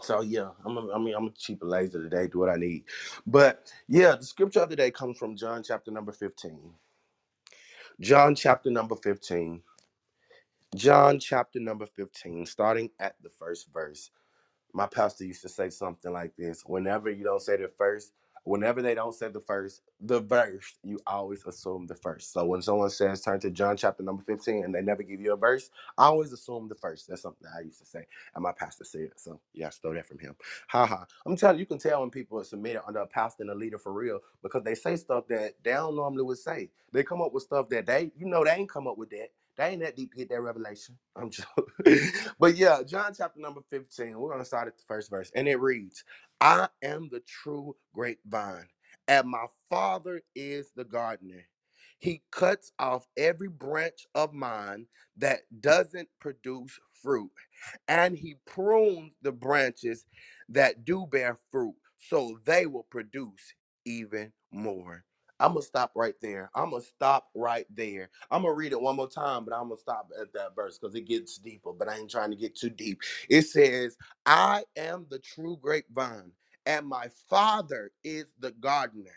So 0.02 0.22
yeah, 0.22 0.50
I'm 0.64 0.78
a, 0.78 0.92
I 0.94 0.98
mean 0.98 1.14
I'm 1.16 1.28
a 1.28 1.30
cheap 1.32 1.62
and 1.62 1.70
lazy 1.70 1.92
today, 1.92 2.28
do 2.28 2.40
what 2.40 2.50
I 2.50 2.56
need. 2.56 2.84
But 3.26 3.72
yeah, 3.88 4.16
the 4.16 4.24
scripture 4.24 4.60
of 4.62 4.70
the 4.70 4.76
day 4.76 4.90
comes 4.90 5.18
from 5.18 5.36
John 5.36 5.62
chapter 5.62 5.92
number 5.92 6.12
15. 6.12 6.58
John 8.00 8.34
chapter 8.34 8.70
number 8.70 8.96
15. 8.96 9.62
John 10.76 11.20
chapter 11.20 11.60
number 11.60 11.86
15, 11.86 12.46
starting 12.46 12.90
at 13.00 13.16
the 13.22 13.30
first 13.30 13.68
verse. 13.72 14.10
My 14.74 14.88
pastor 14.88 15.26
used 15.26 15.42
to 15.44 15.50
say 15.50 15.70
something 15.70 16.12
like 16.12 16.36
this 16.38 16.64
whenever 16.66 17.10
you 17.10 17.24
don't 17.24 17.42
say 17.42 17.58
the 17.58 17.70
first, 17.78 18.14
whenever 18.44 18.82
they 18.82 18.94
don't 18.96 19.14
say 19.14 19.28
the 19.28 19.40
first, 19.40 19.82
the 20.00 20.20
verse, 20.20 20.76
you 20.84 21.00
always 21.06 21.44
assume 21.46 21.86
the 21.88 21.96
first. 21.96 22.32
So 22.34 22.46
when 22.46 22.62
someone 22.62 22.90
says 22.90 23.22
turn 23.22 23.40
to 23.42 23.50
John 23.50 23.76
chapter 23.78 24.04
number 24.04 24.24
15 24.24 24.64
and 24.64 24.74
they 24.74 24.82
never 24.82 25.04
give 25.04 25.20
you 25.20 25.34
a 25.34 25.38
verse, 25.38 25.70
I 25.98 26.06
always 26.06 26.32
assume 26.32 26.68
the 26.68 26.76
first. 26.76 27.08
That's 27.08 27.22
something 27.22 27.48
I 27.56 27.62
used 27.62 27.80
to 27.80 27.86
say. 27.86 28.06
And 28.36 28.44
my 28.44 28.52
pastor 28.52 28.84
said. 28.84 29.10
So 29.16 29.40
yeah, 29.54 29.68
I 29.68 29.70
stole 29.70 29.94
that 29.94 30.06
from 30.08 30.20
him. 30.20 30.36
Ha 30.68 30.86
ha. 30.86 31.06
I'm 31.26 31.36
telling 31.36 31.58
you, 31.58 31.62
you 31.62 31.66
can 31.66 31.78
tell 31.78 32.02
when 32.02 32.10
people 32.10 32.40
are 32.40 32.44
submitted 32.44 32.82
under 32.86 33.00
a 33.00 33.08
pastor 33.08 33.44
and 33.44 33.52
a 33.52 33.56
leader 33.56 33.78
for 33.78 33.92
real 33.94 34.20
because 34.42 34.64
they 34.64 34.76
say 34.76 34.96
stuff 34.96 35.28
that 35.28 35.54
they 35.64 35.72
don't 35.72 35.96
normally 35.96 36.24
would 36.24 36.38
say. 36.38 36.70
They 36.92 37.04
come 37.04 37.22
up 37.22 37.34
with 37.34 37.44
stuff 37.44 37.70
that 37.70 37.86
they, 37.86 38.12
you 38.18 38.26
know, 38.26 38.44
they 38.44 38.52
ain't 38.52 38.70
come 38.70 38.88
up 38.88 38.98
with 38.98 39.10
that. 39.10 39.28
They 39.56 39.66
ain't 39.68 39.82
that 39.82 39.96
deep 39.96 40.12
to 40.12 40.18
get 40.18 40.30
that 40.30 40.42
revelation. 40.42 40.98
I'm 41.16 41.30
joking. 41.30 42.00
but 42.40 42.56
yeah, 42.56 42.82
John 42.86 43.12
chapter 43.16 43.40
number 43.40 43.62
15. 43.70 44.18
We're 44.18 44.32
gonna 44.32 44.44
start 44.44 44.68
at 44.68 44.76
the 44.78 44.84
first 44.88 45.10
verse. 45.10 45.30
And 45.36 45.48
it 45.48 45.60
reads, 45.60 46.04
I 46.40 46.68
am 46.82 47.08
the 47.12 47.20
true 47.20 47.76
grapevine, 47.94 48.68
and 49.08 49.28
my 49.28 49.46
father 49.70 50.22
is 50.34 50.72
the 50.76 50.84
gardener. 50.84 51.44
He 52.00 52.22
cuts 52.32 52.72
off 52.80 53.06
every 53.16 53.48
branch 53.48 54.06
of 54.14 54.34
mine 54.34 54.88
that 55.18 55.42
doesn't 55.60 56.08
produce 56.20 56.78
fruit, 57.02 57.30
and 57.88 58.16
he 58.16 58.36
prunes 58.46 59.12
the 59.22 59.32
branches 59.32 60.06
that 60.50 60.84
do 60.84 61.06
bear 61.10 61.38
fruit, 61.52 61.76
so 61.98 62.38
they 62.44 62.66
will 62.66 62.86
produce 62.90 63.54
even 63.86 64.32
more. 64.52 65.04
I'm 65.44 65.50
gonna 65.54 65.62
stop 65.62 65.92
right 65.96 66.16
there. 66.22 66.50
I'm 66.56 66.70
gonna 66.72 66.82
stop 66.84 67.28
right 67.34 67.66
there. 67.74 68.10
I'm 68.30 68.42
gonna 68.42 68.54
read 68.54 68.72
it 68.72 68.82
one 68.82 68.96
more 68.96 69.10
time, 69.10 69.46
but 69.46 69.54
I'm 69.54 69.64
gonna 69.70 69.78
stop 69.80 70.10
at 70.20 70.32
that 70.34 70.56
verse 70.56 70.78
because 70.78 70.96
it 70.96 71.08
gets 71.08 71.38
deeper. 71.38 71.72
But 71.72 71.88
I 71.90 71.98
ain't 71.98 72.10
trying 72.12 72.32
to 72.32 72.36
get 72.38 72.56
too 72.56 72.70
deep. 72.70 73.02
It 73.30 73.42
says, 73.44 73.98
"I 74.26 74.64
am 74.76 75.06
the 75.10 75.20
true 75.20 75.58
grapevine, 75.62 76.32
and 76.66 76.86
my 76.88 77.08
Father 77.30 77.92
is 78.04 78.34
the 78.40 78.52
gardener. 78.52 79.12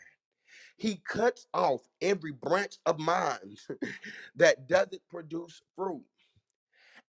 He 0.78 0.96
cuts 0.96 1.46
off 1.54 1.82
every 2.02 2.32
branch 2.32 2.76
of 2.86 2.98
mine 3.00 3.56
that 4.36 4.68
doesn't 4.68 5.02
produce 5.10 5.62
fruit." 5.76 6.04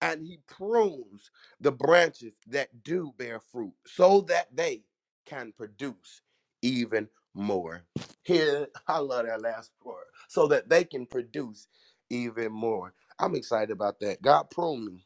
and 0.02 0.24
he 0.26 0.40
prunes 0.48 1.32
the 1.62 1.74
branches 1.74 2.36
that 2.48 2.70
do 2.86 3.14
bear 3.20 3.42
fruit 3.42 3.74
so 3.88 4.22
that 4.24 4.48
they 4.56 4.84
can 5.28 5.54
produce 5.58 6.24
even 6.64 7.10
more. 7.36 7.84
Here, 8.24 8.68
I 8.88 9.00
love 9.00 9.28
that 9.28 9.42
last 9.42 9.72
part. 9.84 10.08
So 10.30 10.48
that 10.50 10.70
they 10.70 10.84
can 10.86 11.06
produce 11.08 11.68
even 12.10 12.52
more. 12.52 12.94
I'm 13.20 13.36
excited 13.36 13.72
about 13.72 14.00
that. 14.02 14.22
God 14.22 14.50
prune 14.52 14.86
me 14.86 15.04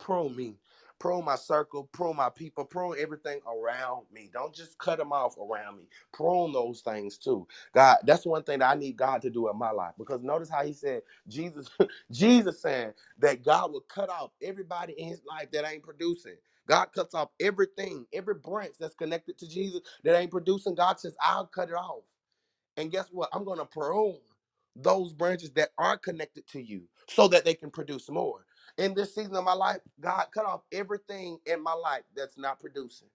prune 0.00 0.36
me, 0.36 0.56
prune 1.00 1.24
my 1.26 1.36
circle, 1.36 1.88
prune 1.92 2.16
my 2.16 2.30
people, 2.30 2.66
prune 2.66 2.96
everything 3.00 3.40
around 3.48 4.06
me. 4.12 4.30
Don't 4.32 4.54
just 4.54 4.78
cut 4.78 4.98
them 4.98 5.12
off 5.12 5.36
around 5.38 5.78
me. 5.78 5.88
Prune 6.14 6.52
those 6.52 6.82
things 6.82 7.18
too. 7.18 7.48
God, 7.74 7.98
that's 8.04 8.26
one 8.26 8.44
thing 8.44 8.60
that 8.60 8.70
I 8.70 8.76
need 8.78 8.98
God 8.98 9.22
to 9.22 9.30
do 9.30 9.50
in 9.50 9.58
my 9.58 9.72
life. 9.72 9.94
Because 9.98 10.22
notice 10.22 10.50
how 10.50 10.64
he 10.64 10.74
said, 10.74 11.02
Jesus, 11.28 11.68
Jesus 12.12 12.62
saying 12.62 12.92
that 13.20 13.44
God 13.44 13.72
will 13.72 13.82
cut 13.82 14.10
off 14.10 14.32
everybody 14.42 14.94
in 14.94 15.08
his 15.08 15.22
life 15.28 15.50
that 15.52 15.66
ain't 15.70 15.84
producing. 15.84 16.36
God 16.68 16.88
cuts 16.94 17.14
off 17.14 17.30
everything, 17.40 18.06
every 18.12 18.34
branch 18.36 18.74
that's 18.80 18.94
connected 18.96 19.38
to 19.38 19.48
Jesus 19.48 19.82
that 20.04 20.18
ain't 20.18 20.32
producing. 20.32 20.76
God 20.76 21.00
says, 21.00 21.16
I'll 21.22 21.46
cut 21.46 21.70
it 21.70 21.74
off. 21.74 22.02
And 22.78 22.92
guess 22.92 23.08
what? 23.12 23.30
I'm 23.34 23.44
going 23.44 23.60
to 23.60 23.66
prune 23.66 24.18
those 24.76 25.14
branches 25.14 25.52
that 25.52 25.70
are 25.78 25.98
connected 25.98 26.48
to 26.48 26.62
you 26.62 26.82
so 27.08 27.28
that 27.28 27.46
they 27.46 27.54
can 27.54 27.70
produce 27.70 28.10
more. 28.10 28.46
In 28.78 28.94
this 28.96 29.14
season 29.14 29.36
of 29.36 29.44
my 29.44 29.54
life, 29.54 29.82
God 30.00 30.26
cut 30.34 30.46
off 30.46 30.62
everything 30.72 31.38
in 31.46 31.62
my 31.62 31.74
life 31.74 32.04
that's 32.16 32.38
not 32.38 32.60
producing. 32.60 33.08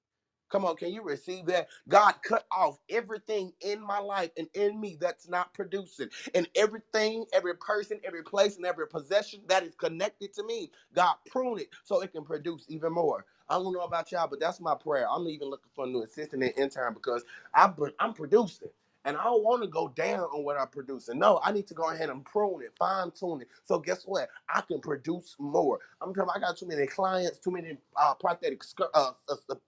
Come 0.51 0.65
on, 0.65 0.77
can 0.77 0.91
you 0.93 1.03
receive 1.03 1.45
that? 1.47 1.69
God 1.89 2.15
cut 2.23 2.47
off 2.51 2.79
everything 2.89 3.53
in 3.61 3.81
my 3.85 3.99
life 3.99 4.31
and 4.39 4.49
in 4.55 4.81
me 4.81 4.97
that's 4.99 5.29
not 5.29 5.53
producing. 5.53 6.09
And 6.35 6.49
everything, 6.55 7.27
every 7.33 7.55
person, 7.57 8.01
every 8.05 8.23
place, 8.23 8.57
and 8.57 8.65
every 8.65 8.87
possession 8.87 9.41
that 9.49 9.63
is 9.63 9.75
connected 9.75 10.33
to 10.35 10.43
me, 10.45 10.71
God 10.95 11.17
prune 11.29 11.59
it 11.59 11.69
so 11.85 12.01
it 12.01 12.13
can 12.13 12.25
produce 12.25 12.65
even 12.69 12.93
more. 12.93 13.27
I 13.53 13.63
don't 13.63 13.73
know 13.73 13.81
about 13.81 14.11
y'all, 14.11 14.27
but 14.29 14.39
that's 14.41 14.61
my 14.61 14.75
prayer. 14.75 15.07
I'm 15.09 15.27
even 15.29 15.49
looking 15.49 15.71
for 15.75 15.85
a 15.85 15.89
new 15.89 16.03
assistant 16.03 16.43
and 16.43 16.53
intern 16.57 16.93
because 16.95 17.23
I'm, 17.55 17.75
I'm 17.99 18.13
producing. 18.13 18.69
And 19.05 19.17
I 19.17 19.23
don't 19.25 19.43
want 19.43 19.63
to 19.63 19.69
go 19.69 19.89
down 19.89 20.21
on 20.21 20.43
what 20.45 20.57
I'm 20.59 20.67
producing. 20.69 21.19
No, 21.19 21.39
I 21.43 21.53
need 21.53 21.67
to 21.67 21.75
go 21.75 21.91
ahead 21.91 22.09
and 22.09 22.25
prune 22.25 22.63
it, 22.63 22.73
fine 22.79 23.11
tune 23.11 23.41
it. 23.41 23.49
So 23.63 23.79
guess 23.79 24.03
what? 24.05 24.29
I 24.49 24.61
can 24.61 24.81
produce 24.81 25.35
more. 25.39 25.79
I'm 26.01 26.13
telling 26.13 26.29
you, 26.29 26.35
I 26.35 26.39
got 26.47 26.57
too 26.57 26.67
many 26.67 26.87
clients, 26.87 27.39
too 27.39 27.51
many 27.51 27.77
uh, 27.97 28.15
prosthetic 28.15 28.63
uh, 28.93 29.11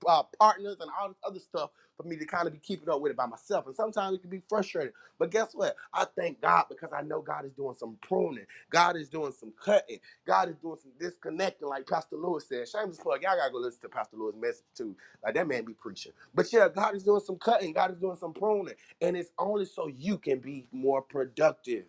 uh, 0.07 0.23
partners, 0.39 0.77
and 0.81 0.91
all 0.99 1.09
this 1.09 1.17
other 1.25 1.39
stuff 1.39 1.71
for 1.97 2.03
me 2.03 2.17
to 2.17 2.25
kind 2.25 2.47
of 2.47 2.53
be 2.53 2.59
keeping 2.59 2.89
up 2.89 3.01
with 3.01 3.11
it 3.11 3.17
by 3.17 3.27
myself. 3.27 3.67
And 3.67 3.75
sometimes 3.75 4.15
it 4.17 4.21
can 4.21 4.29
be 4.31 4.41
frustrating. 4.49 4.93
But 5.19 5.31
guess 5.31 5.55
what? 5.55 5.75
I 5.93 6.05
thank 6.17 6.41
God 6.41 6.65
because 6.69 6.91
I 6.93 7.01
know 7.03 7.21
God 7.21 7.45
is 7.45 7.53
doing 7.53 7.75
some 7.75 7.97
pruning. 8.01 8.45
God 8.71 8.97
is 8.97 9.09
doing 9.09 9.33
some 9.33 9.53
cutting. 9.63 9.99
God 10.25 10.49
is 10.49 10.57
doing 10.57 10.77
some 10.81 10.91
disconnecting, 10.99 11.67
like 11.67 11.87
Pastor 11.87 12.17
Lewis 12.17 12.47
said. 12.49 12.67
Shameless 12.69 12.99
plug. 12.99 13.23
Y'all 13.23 13.37
gotta 13.37 13.51
go 13.51 13.59
listen 13.59 13.81
to 13.81 13.89
Pastor 13.89 14.17
Lewis' 14.17 14.35
message 14.39 14.65
too. 14.75 14.95
Like 15.23 15.35
that 15.35 15.47
man 15.47 15.65
be 15.65 15.73
preaching. 15.73 16.13
But 16.35 16.51
yeah, 16.53 16.69
God 16.69 16.95
is 16.95 17.03
doing 17.03 17.21
some 17.21 17.37
cutting. 17.37 17.73
God 17.73 17.91
is 17.91 17.97
doing 17.99 18.17
some 18.17 18.33
pruning. 18.33 18.75
And 19.01 19.17
it's 19.17 19.31
only 19.39 19.65
so 19.65 19.87
you 19.87 20.17
can 20.17 20.39
be 20.39 20.67
more 20.71 21.01
productive. 21.01 21.85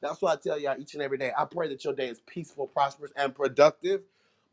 That's 0.00 0.22
why 0.22 0.34
I 0.34 0.36
tell 0.36 0.58
y'all 0.60 0.80
each 0.80 0.94
and 0.94 1.02
every 1.02 1.18
day. 1.18 1.32
I 1.36 1.46
pray 1.46 1.68
that 1.68 1.84
your 1.84 1.94
day 1.94 2.08
is 2.08 2.20
peaceful, 2.22 2.68
prosperous, 2.68 3.12
and 3.16 3.34
productive 3.34 4.02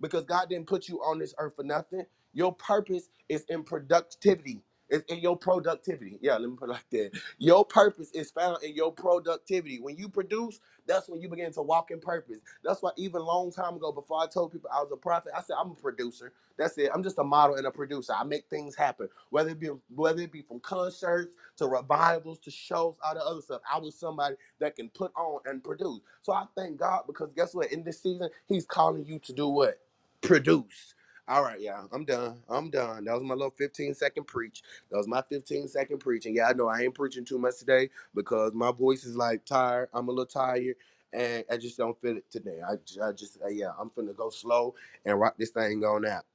because 0.01 0.25
God 0.25 0.49
didn't 0.49 0.67
put 0.67 0.89
you 0.89 0.99
on 1.01 1.19
this 1.19 1.35
earth 1.39 1.55
for 1.57 1.63
nothing. 1.63 2.05
Your 2.33 2.53
purpose 2.53 3.09
is 3.29 3.45
in 3.49 3.63
productivity. 3.63 4.61
It's 4.89 5.05
in 5.11 5.19
your 5.19 5.37
productivity. 5.37 6.19
Yeah, 6.21 6.37
let 6.37 6.49
me 6.49 6.57
put 6.57 6.69
it 6.69 6.73
like 6.73 6.89
that. 6.91 7.11
Your 7.39 7.65
purpose 7.65 8.11
is 8.13 8.31
found 8.31 8.63
in 8.63 8.75
your 8.75 8.93
productivity. 8.93 9.79
When 9.81 9.97
you 9.97 10.09
produce, 10.09 10.59
that's 10.87 11.09
when 11.09 11.21
you 11.21 11.29
begin 11.29 11.53
to 11.53 11.63
walk 11.63 11.91
in 11.91 11.99
purpose. 11.99 12.39
That's 12.63 12.81
why 12.83 12.91
even 12.97 13.21
long 13.23 13.51
time 13.51 13.75
ago, 13.75 13.91
before 13.91 14.21
I 14.21 14.27
told 14.27 14.53
people 14.53 14.69
I 14.73 14.81
was 14.81 14.91
a 14.93 14.97
prophet, 14.97 15.33
I 15.37 15.41
said 15.41 15.57
I'm 15.59 15.71
a 15.71 15.75
producer. 15.75 16.33
That's 16.57 16.77
it. 16.77 16.91
I'm 16.93 17.03
just 17.03 17.19
a 17.19 17.25
model 17.25 17.57
and 17.57 17.67
a 17.67 17.71
producer. 17.71 18.13
I 18.17 18.23
make 18.25 18.45
things 18.49 18.75
happen. 18.75 19.09
Whether 19.31 19.51
it 19.51 19.59
be 19.61 19.69
whether 19.95 20.21
it 20.21 20.31
be 20.31 20.43
from 20.43 20.61
concerts 20.61 21.35
to 21.57 21.67
revivals 21.67 22.39
to 22.41 22.51
shows, 22.51 22.95
all 23.03 23.15
the 23.15 23.23
other 23.25 23.41
stuff. 23.41 23.61
I 23.71 23.79
was 23.79 23.95
somebody 23.99 24.35
that 24.59 24.75
can 24.75 24.89
put 24.89 25.11
on 25.15 25.41
and 25.45 25.63
produce. 25.63 26.01
So 26.23 26.33
I 26.33 26.45
thank 26.55 26.77
God 26.79 27.03
because 27.07 27.31
guess 27.35 27.55
what? 27.55 27.71
In 27.73 27.83
this 27.83 28.01
season, 28.01 28.29
He's 28.47 28.65
calling 28.65 29.05
you 29.05 29.19
to 29.19 29.33
do 29.33 29.47
what? 29.49 29.79
Produce. 30.21 30.95
All 31.29 31.43
right, 31.43 31.61
yeah, 31.61 31.83
I'm 31.93 32.05
done. 32.05 32.39
I'm 32.49 32.71
done. 32.71 33.05
That 33.05 33.15
was 33.15 33.23
my 33.23 33.35
little 33.35 33.51
15 33.57 33.95
second 33.95 34.25
preach. 34.27 34.63
That 34.91 34.97
was 34.99 35.09
my 35.09 35.23
15 35.23 35.69
second 35.69 35.99
preaching. 35.99 36.35
Yeah, 36.35 36.49
I 36.49 36.53
know 36.53 36.69
I 36.69 36.81
ain't 36.83 36.95
preaching 36.95 37.25
too 37.25 37.39
much 37.39 37.59
today 37.59 37.89
because 38.15 38.53
my 38.53 38.73
voice 38.73 39.05
is 39.05 39.17
like 39.17 39.45
tired. 39.45 39.89
I'm 39.95 40.09
a 40.09 40.11
little 40.11 40.27
tired 40.27 40.75
and 41.13 41.45
I 41.51 41.57
just 41.57 41.79
don't 41.79 41.99
feel 42.01 42.17
it 42.17 42.31
today. 42.31 42.61
I, 42.69 42.75
I 43.03 43.13
just, 43.13 43.39
uh, 43.43 43.49
yeah, 43.49 43.71
I'm 43.79 43.91
finna 43.91 44.15
go 44.15 44.31
slow 44.31 44.75
and 45.07 45.19
rock 45.19 45.35
this 45.39 45.51
thing 45.51 45.83
on 45.85 46.05
out. 46.05 46.25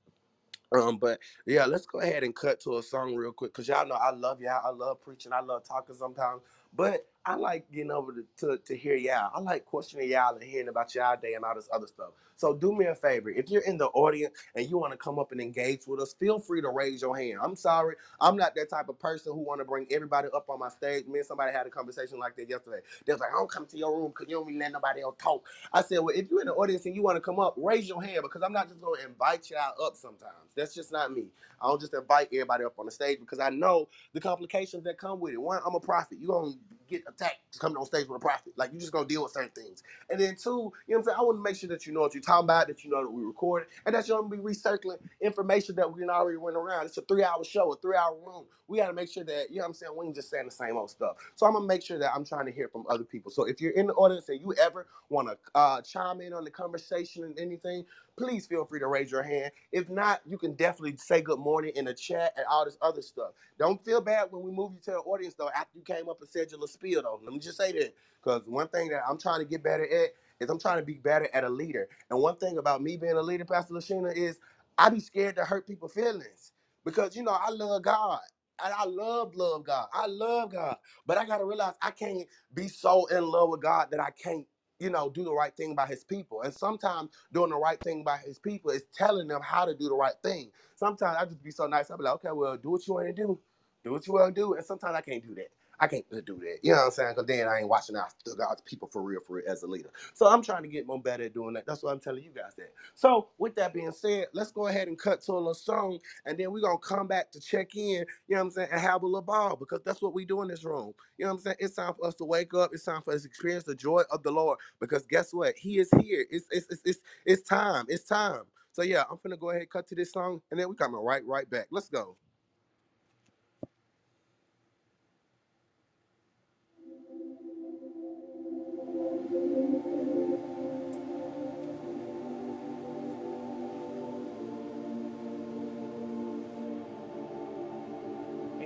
Um, 0.73 0.99
but 0.99 1.21
yeah, 1.47 1.67
let's 1.67 1.87
go 1.87 2.01
ahead 2.01 2.25
and 2.25 2.35
cut 2.37 2.61
to 2.63 2.79
a 2.79 2.85
song 2.85 3.15
real 3.17 3.33
quick 3.33 3.53
because 3.55 3.69
y'all 3.69 3.87
know 3.89 3.97
I 3.97 4.13
love 4.13 4.41
y'all. 4.41 4.63
I 4.65 4.71
love 4.71 5.03
preaching. 5.03 5.33
I 5.35 5.41
love 5.41 5.65
talking 5.65 5.97
sometimes, 5.97 6.43
but 6.77 7.07
I 7.25 7.37
like 7.37 7.71
getting 7.73 7.93
over 7.93 8.13
to, 8.13 8.25
to, 8.39 8.59
to 8.67 8.77
hear 8.77 8.97
y'all. 8.97 9.31
I 9.35 9.41
like 9.41 9.65
questioning 9.65 10.11
y'all 10.11 10.35
and 10.35 10.43
hearing 10.43 10.69
about 10.69 10.95
y'all 10.95 11.17
day 11.21 11.35
and 11.35 11.45
all 11.45 11.55
this 11.55 11.69
other 11.73 11.87
stuff. 11.87 12.11
So 12.37 12.55
do 12.55 12.73
me 12.75 12.87
a 12.87 12.95
favor. 12.97 13.31
If 13.31 13.49
you're 13.51 13.63
in 13.63 13.79
the 13.79 13.87
audience 13.89 14.35
and 14.57 14.69
you 14.69 14.77
want 14.79 14.93
to 14.93 14.97
come 14.99 15.19
up 15.21 15.31
and 15.31 15.41
engage 15.41 15.83
with 15.87 16.01
us, 16.01 16.15
feel 16.19 16.41
free 16.41 16.61
to 16.63 16.71
raise 16.71 17.03
your 17.03 17.17
hand. 17.17 17.39
I'm 17.43 17.55
sorry. 17.55 17.95
I'm 18.21 18.37
not 18.37 18.57
that 18.57 18.71
type 18.71 18.89
of 18.89 18.99
person 18.99 19.33
who 19.35 19.41
want 19.41 19.61
to 19.61 19.65
bring 19.65 19.87
everybody 19.93 20.29
up 20.35 20.47
on 20.51 20.59
my 20.59 20.69
stage. 20.71 21.07
Me 21.07 21.21
and 21.21 21.27
somebody 21.27 21.53
had 21.53 21.67
a 21.67 21.71
conversation 21.71 22.19
like 22.19 22.35
that 22.37 22.51
yesterday. 22.51 22.79
They 23.07 23.13
was 23.13 23.21
like, 23.21 23.31
I 23.31 23.39
don't 23.39 23.51
come 23.51 23.67
to 23.67 23.79
your 23.79 23.97
room 23.97 24.09
because 24.09 24.27
you 24.29 24.37
don't 24.37 24.47
really 24.47 24.59
let 24.59 24.73
nobody 24.73 25.03
else 25.03 25.17
talk. 25.19 25.47
I 25.73 25.83
said, 25.83 25.99
well, 26.01 26.17
if 26.17 26.31
you're 26.31 26.41
in 26.41 26.49
the 26.49 26.55
audience 26.55 26.87
and 26.87 26.97
you 26.97 27.03
want 27.05 27.17
to 27.17 27.23
come 27.23 27.39
up, 27.39 27.55
raise 27.57 27.89
your 27.89 28.03
hand 28.03 28.21
because 28.23 28.43
I'm 28.43 28.53
not 28.53 28.69
just 28.69 28.81
going 28.81 29.01
to 29.01 29.07
invite 29.07 29.51
y'all 29.51 29.75
up 29.87 29.97
sometimes. 29.97 30.53
That's 30.57 30.75
just 30.75 30.91
not 30.91 31.13
me. 31.13 31.27
I 31.63 31.69
don't 31.69 31.81
just 31.81 31.95
invite 31.95 32.29
everybody 32.33 32.65
up 32.65 32.79
on 32.79 32.87
the 32.87 32.93
stage 32.93 33.21
because 33.21 33.39
I 33.41 33.51
know 33.51 33.89
the 34.15 34.21
complications 34.21 34.85
that 34.85 34.99
come 34.99 35.21
with 35.21 35.35
it. 35.35 35.43
One, 35.43 35.61
I'm 35.67 35.77
a 35.77 35.81
prophet. 35.81 36.19
You're 36.21 36.29
going 36.31 36.53
to 36.55 36.59
get 36.99 37.05
attacked 37.09 37.39
coming 37.61 37.79
on 37.79 37.87
stage 37.87 38.09
with 38.09 38.17
a 38.19 38.21
prophet. 38.21 38.55
Like, 38.57 38.73
you 38.73 38.81
just 38.81 38.93
to 39.09 39.15
deal 39.15 39.25
with 39.25 39.33
certain 39.33 39.51
things. 39.51 39.83
And 40.11 40.21
then 40.21 40.37
two, 40.37 40.51
you 40.51 40.55
know 40.55 40.73
what 40.87 40.99
I'm 40.99 41.05
saying? 41.05 41.17
I 41.19 41.23
want 41.23 41.39
to 41.39 41.43
make 41.43 41.57
sure 41.57 41.71
that 41.71 41.87
you 41.87 41.93
know 41.95 42.01
what 42.03 42.15
you're 42.15 42.23
talking 42.23 42.47
about, 42.47 42.69
that 42.69 42.85
you 42.85 42.91
know 42.91 43.03
that 43.03 43.11
we 43.11 43.25
recorded, 43.25 43.69
and 43.87 43.95
that 43.95 44.09
you're 44.09 44.19
to 44.31 44.37
be 44.37 44.43
recircling 44.43 44.99
information 45.23 45.77
that 45.77 45.93
we 45.93 46.05
already 46.05 46.39
went 46.39 46.57
around. 46.57 46.87
It's 46.87 46.99
a 46.99 47.03
three-hour 47.03 47.45
show, 47.45 47.73
a 47.73 47.77
three-hour 47.79 48.17
room. 48.27 48.45
We 48.69 48.79
got 48.79 48.89
to 48.89 48.95
make 48.95 49.11
sure 49.13 49.25
that, 49.25 49.51
you 49.51 49.57
know 49.57 49.63
what 49.63 49.69
I'm 49.69 49.75
saying, 49.75 49.93
we 49.97 50.07
ain't 50.07 50.17
just 50.17 50.31
saying 50.31 50.47
the 50.47 50.51
same 50.53 50.77
old 50.77 50.91
stuff. 50.91 51.17
So 51.37 51.47
I'm 51.47 51.55
to 51.65 51.69
make 51.69 51.83
sure 51.85 51.99
that 51.99 52.13
I'm 52.15 52.25
trying 52.25 52.47
to 52.47 52.53
hear 52.53 52.69
from 52.69 52.85
other 52.91 53.05
people. 53.05 53.31
So 53.31 53.45
if 53.45 53.61
you're 53.61 53.73
in 53.73 53.89
the 53.89 53.95
audience 53.95 54.29
and 54.31 54.41
you 54.41 54.55
ever 54.63 54.87
want 55.11 55.29
to 55.29 55.39
uh, 55.55 55.83
chime 55.83 56.21
in 56.23 56.33
on 56.35 56.45
the 56.45 56.51
conversation 56.51 57.25
and 57.25 57.39
anything, 57.39 57.85
please 58.19 58.47
feel 58.47 58.65
free 58.67 58.81
to 58.81 58.89
raise 58.89 59.11
your 59.11 59.23
hand. 59.25 59.53
If 59.73 59.91
not, 59.91 60.23
you 60.27 60.39
can 60.39 60.55
definitely 60.55 60.97
say 60.99 61.23
good 61.23 61.41
morning 61.41 61.73
in 61.77 61.87
the 61.87 61.95
chat 61.95 62.35
and 62.37 62.47
all 62.51 62.65
this 62.65 62.79
other 62.83 63.03
stuff. 63.03 63.33
Don't 63.59 63.85
feel 63.85 64.01
bad 64.01 64.29
when 64.33 64.43
we 64.43 64.53
move 64.53 64.73
you 64.75 64.81
to 64.87 64.93
the 64.93 64.99
audience 64.99 65.35
though. 65.35 65.51
After 65.51 65.79
you 65.79 65.83
came 65.85 66.09
up 66.09 66.21
and 66.21 66.31
said 66.31 66.51
your 66.51 66.61
little 66.61 66.69
spiel 66.69 67.03
though, 67.03 67.21
let 67.25 67.33
me 67.33 67.41
just 67.41 67.59
say 67.59 67.73
that 67.73 67.95
because 68.23 68.43
one 68.47 68.69
thing 68.69 68.89
that 68.91 69.03
I'm 69.09 69.19
trying 69.19 69.41
to 69.41 69.47
get 69.47 69.63
better 69.63 69.85
at 69.85 70.11
is 70.41 70.51
I'm 70.51 70.61
trying 70.61 70.79
to 70.79 70.85
be 70.87 70.95
better 70.95 71.29
at 71.35 71.45
a 71.45 71.49
leader. 71.49 71.89
And 72.11 72.21
one 72.21 72.37
thing 72.37 72.59
about 72.59 72.83
me 72.83 72.97
being 72.97 73.15
a 73.15 73.23
leader, 73.23 73.45
Pastor 73.47 73.75
Lashina, 73.75 74.15
is 74.17 74.39
I 74.79 74.91
be 74.91 75.01
scared 75.01 75.37
to 75.37 75.45
hurt 75.45 75.67
people's 75.67 75.95
feelings 75.95 76.53
because 76.85 77.17
you 77.17 77.23
know 77.23 77.37
I 77.41 77.51
love 77.51 77.83
God. 77.83 78.21
And 78.65 78.73
I 78.75 78.85
love, 78.87 79.35
love 79.37 79.65
God. 79.65 79.89
I 79.93 80.07
love 80.07 80.53
God. 80.53 80.77
But 81.07 81.19
I 81.19 81.27
gotta 81.27 81.45
realize 81.45 81.75
I 81.83 81.91
can't 81.93 82.27
be 82.55 82.69
so 82.69 83.07
in 83.07 83.25
love 83.27 83.51
with 83.51 83.63
God 83.63 83.89
that 83.91 84.01
I 84.01 84.11
can't, 84.11 84.47
you 84.85 84.91
know, 84.91 85.09
do 85.11 85.25
the 85.25 85.33
right 85.33 85.57
thing 85.57 85.75
by 85.75 85.87
his 85.87 86.05
people. 86.05 86.43
And 86.43 86.53
sometimes 86.53 87.11
doing 87.33 87.51
the 87.51 87.57
right 87.57 87.81
thing 87.81 88.05
by 88.05 88.19
his 88.19 88.39
people 88.39 88.71
is 88.71 88.85
telling 88.95 89.29
them 89.29 89.41
how 89.43 89.65
to 89.65 89.75
do 89.75 89.89
the 89.89 89.97
right 89.97 90.15
thing. 90.23 90.51
Sometimes 90.77 91.17
I 91.19 91.25
just 91.25 91.43
be 91.43 91.51
so 91.51 91.67
nice. 91.67 91.91
I'll 91.91 91.97
be 91.97 92.05
like, 92.05 92.15
okay, 92.17 92.33
well, 92.33 92.59
do 92.59 92.71
what 92.71 92.87
you 92.87 92.95
want 92.95 93.09
to 93.09 93.15
do. 93.15 93.41
Do 93.83 93.93
what 93.93 94.07
you 94.07 94.13
want 94.13 94.35
to 94.35 94.41
do. 94.41 94.55
And 94.55 94.65
sometimes 94.65 94.95
I 94.95 95.01
can't 95.01 95.27
do 95.27 95.35
that. 95.37 95.49
I 95.81 95.89
can't 95.89 96.05
do 96.27 96.37
that. 96.41 96.59
You 96.63 96.73
know 96.73 96.79
what 96.79 96.85
I'm 96.87 96.91
saying? 96.93 97.15
Because 97.17 97.27
then 97.29 97.49
I 97.49 97.61
ain't 97.61 97.69
watching 97.69 97.97
out 97.97 98.15
God's 98.39 98.63
people 98.63 98.89
for 98.89 99.03
real, 99.03 99.21
for 99.27 99.35
real 99.37 99.45
as 99.49 99.63
a 99.63 99.67
leader. 99.67 99.91
So 100.15 100.27
I'm 100.27 100.43
trying 100.43 100.63
to 100.63 100.69
get 100.69 100.87
more 100.87 101.01
better 101.01 101.25
at 101.25 101.35
doing 101.35 101.55
that. 101.55 101.67
That's 101.67 101.83
why 101.83 101.93
I'm 101.93 102.01
telling 102.01 102.25
you 102.25 102.31
guys 102.31 102.55
that. 102.59 102.73
So 102.95 103.29
with 103.39 103.55
that 103.57 103.75
being 103.75 103.93
said, 103.93 104.27
let's 104.35 104.53
go 104.53 104.69
ahead 104.69 104.89
and 104.89 104.99
cut 104.99 105.23
to 105.23 105.33
a 105.33 105.35
little 105.35 105.55
song, 105.55 105.99
and 106.27 106.39
then 106.39 106.53
we're 106.53 106.61
gonna 106.63 106.79
come 106.79 107.07
back 107.07 107.31
to 107.33 107.41
check 107.41 107.77
in. 107.77 108.07
You 108.29 108.37
know 108.37 108.39
what 108.39 108.41
I'm 108.43 108.51
saying? 108.53 108.69
And 108.73 108.81
have 108.81 109.03
a 109.03 109.07
little 109.07 109.23
ball 109.23 109.57
because 109.57 109.81
that's 109.85 110.03
what 110.03 110.15
we 110.15 110.25
do 110.25 110.43
in 110.43 110.49
this 110.49 110.65
room. 110.65 110.95
You 111.19 111.27
know 111.27 111.33
what 111.33 111.39
I'm 111.39 111.43
saying? 111.43 111.57
It's 111.61 111.77
time 111.77 111.95
for 111.99 112.07
us 112.07 112.15
to 112.17 112.25
wake 112.25 112.55
up. 112.55 112.71
It's 112.73 112.85
time 112.85 113.03
for 113.03 113.15
us 113.15 113.23
to 113.23 113.29
experience 113.29 113.65
the 113.65 113.75
joy 113.75 114.03
of 114.11 114.23
the 114.23 114.33
Lord 114.33 114.59
because 114.81 115.07
guess 115.07 115.35
what? 115.35 115.57
He 115.57 115.79
is 115.79 115.91
here. 116.01 116.27
It's 116.31 116.47
it's 116.51 116.67
it's 116.71 116.83
it's, 116.85 117.01
it's 117.27 117.43
time. 117.49 117.87
It's 117.89 118.05
time. 118.05 118.43
So 118.73 118.83
yeah, 118.83 119.05
I'm 119.11 119.19
gonna 119.23 119.37
go 119.37 119.51
ahead 119.51 119.63
and 119.63 119.71
cut 119.71 119.87
to 119.89 119.95
this 119.95 120.13
song, 120.13 120.41
and 120.51 120.61
then 120.61 120.69
we 120.69 120.77
coming 120.77 121.01
right 121.01 121.25
right 121.27 121.49
back. 121.49 121.69
Let's 121.71 121.89
go. 121.89 122.17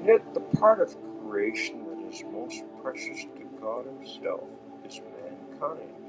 Yet 0.09 0.35
the 0.35 0.41
part 0.59 0.81
of 0.83 0.97
creation 1.23 1.87
that 1.87 2.09
is 2.13 2.25
most 2.33 2.65
precious 2.83 3.25
to 3.37 3.45
God 3.63 3.87
Himself 3.87 4.45
is 4.89 5.03
mankind. 5.23 6.08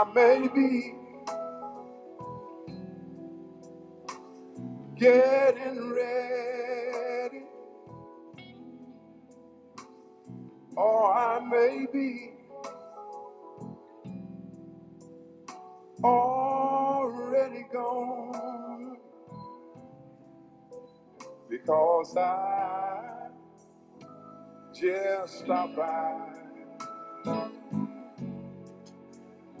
I 0.00 0.04
may 0.14 0.48
be 0.54 0.94
getting 4.96 5.92
ready, 5.94 7.44
or 10.76 11.14
I 11.14 11.40
may 11.50 11.86
be 11.92 12.32
already 16.04 17.66
gone. 17.72 18.98
Because 21.50 22.16
I 22.16 23.28
just 24.74 25.40
stopped 25.40 25.76
by 25.76 26.39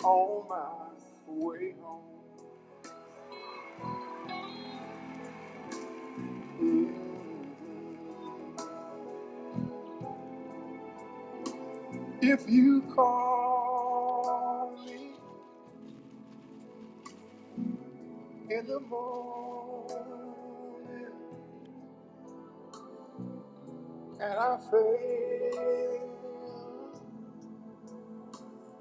on 0.04 0.48
my 0.48 0.68
way 1.26 1.74
home. 1.82 2.04
Mm-hmm. 6.46 6.92
If 12.22 12.48
you 12.48 12.82
call 12.94 14.76
me 14.86 15.12
in 18.50 18.66
the 18.66 18.80
morning 18.80 19.96
and 24.20 24.22
I 24.22 24.58
fail 24.70 26.09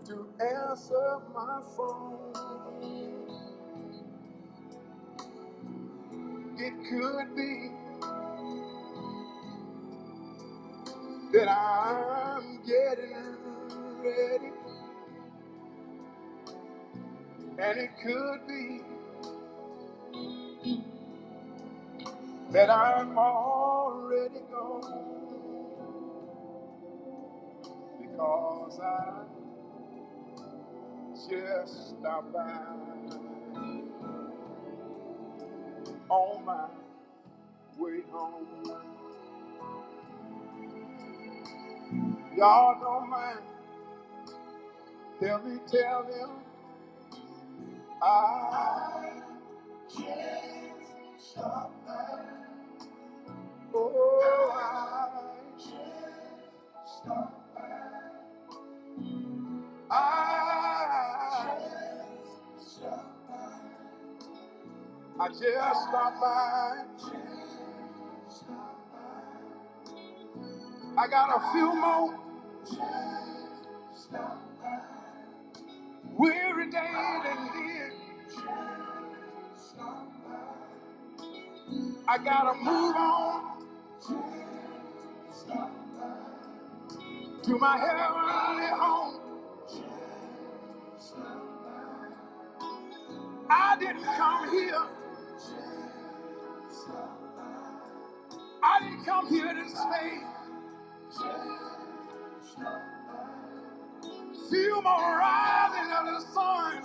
to 0.09 0.27
answer 0.41 1.19
my 1.35 1.61
phone, 1.77 2.33
it 6.57 6.73
could 6.89 7.35
be 7.35 7.71
that 11.33 11.49
I'm 11.49 12.61
getting 12.65 13.37
ready, 14.03 14.51
and 17.59 17.79
it 17.79 17.91
could 18.03 18.47
be 18.47 18.81
that 22.51 22.69
I'm 22.69 23.17
already 23.17 24.41
gone. 24.51 25.17
Because 28.01 28.79
I 28.81 29.23
just 31.27 31.89
stopped 31.89 32.33
by 32.33 32.61
on 36.09 36.45
my 36.45 36.67
way 37.79 38.01
home. 38.11 38.47
Y'all 42.37 42.77
don't 42.81 43.09
mind, 43.09 43.39
help 45.21 45.45
me 45.45 45.59
tell 45.67 46.03
them 46.03 46.31
I 48.01 49.21
just 49.89 51.31
stopped 51.31 51.85
by. 51.87 52.25
Oh, 53.75 54.51
I 54.55 55.09
just 55.57 56.99
stopped 57.03 57.38
I 65.19 65.27
just 65.29 65.41
stopped 65.43 66.21
by. 66.21 66.85
I 70.97 71.07
got 71.07 71.29
a 71.35 71.51
few 71.51 71.75
more 71.75 72.19
weary 76.17 76.71
days 76.71 77.25
and 77.25 77.49
then 77.55 77.91
I 82.07 82.17
gotta 82.17 82.57
move 82.59 82.95
on 82.95 83.65
to 87.43 87.57
my 87.59 87.77
heavenly 87.77 88.67
home. 88.79 89.21
I 93.49 93.77
didn't 93.79 94.03
come 94.03 94.51
here, 94.51 94.81
I 98.63 98.79
didn't 98.81 99.05
come 99.05 99.27
here 99.29 99.53
to 99.53 99.69
stay. 99.69 100.21
Few 104.49 104.81
more 104.81 105.17
rising 105.19 105.91
of 105.91 106.05
the 106.05 106.21
sun, 106.33 106.83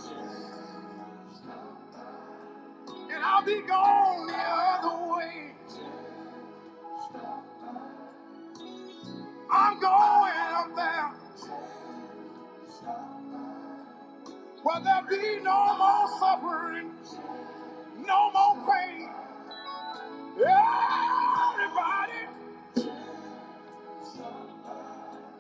and 3.11 3.25
I'll 3.25 3.45
be 3.45 3.63
gone 3.63 4.27
the 4.27 4.35
other 4.35 5.15
way. 5.17 5.55
I'm 9.51 9.81
going 9.81 10.33
up 10.55 10.77
there 10.77 11.13
where 14.63 14.81
there 14.81 15.03
be 15.09 15.41
no 15.43 15.77
more 15.79 16.09
suffering, 16.19 16.93
no 18.07 18.31
more 18.33 18.57
pain. 18.67 19.11
Everybody 20.37 22.21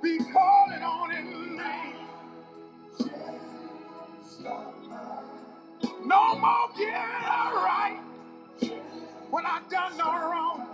be 0.02 0.18
calling 0.32 0.82
on 0.82 1.10
his 1.10 1.58
name. 1.58 2.08
No 6.06 6.36
more 6.38 6.68
getting 6.76 6.94
right 6.94 8.00
when 9.30 9.46
I 9.46 9.60
done 9.70 9.96
no 9.98 10.06
wrong. 10.12 10.68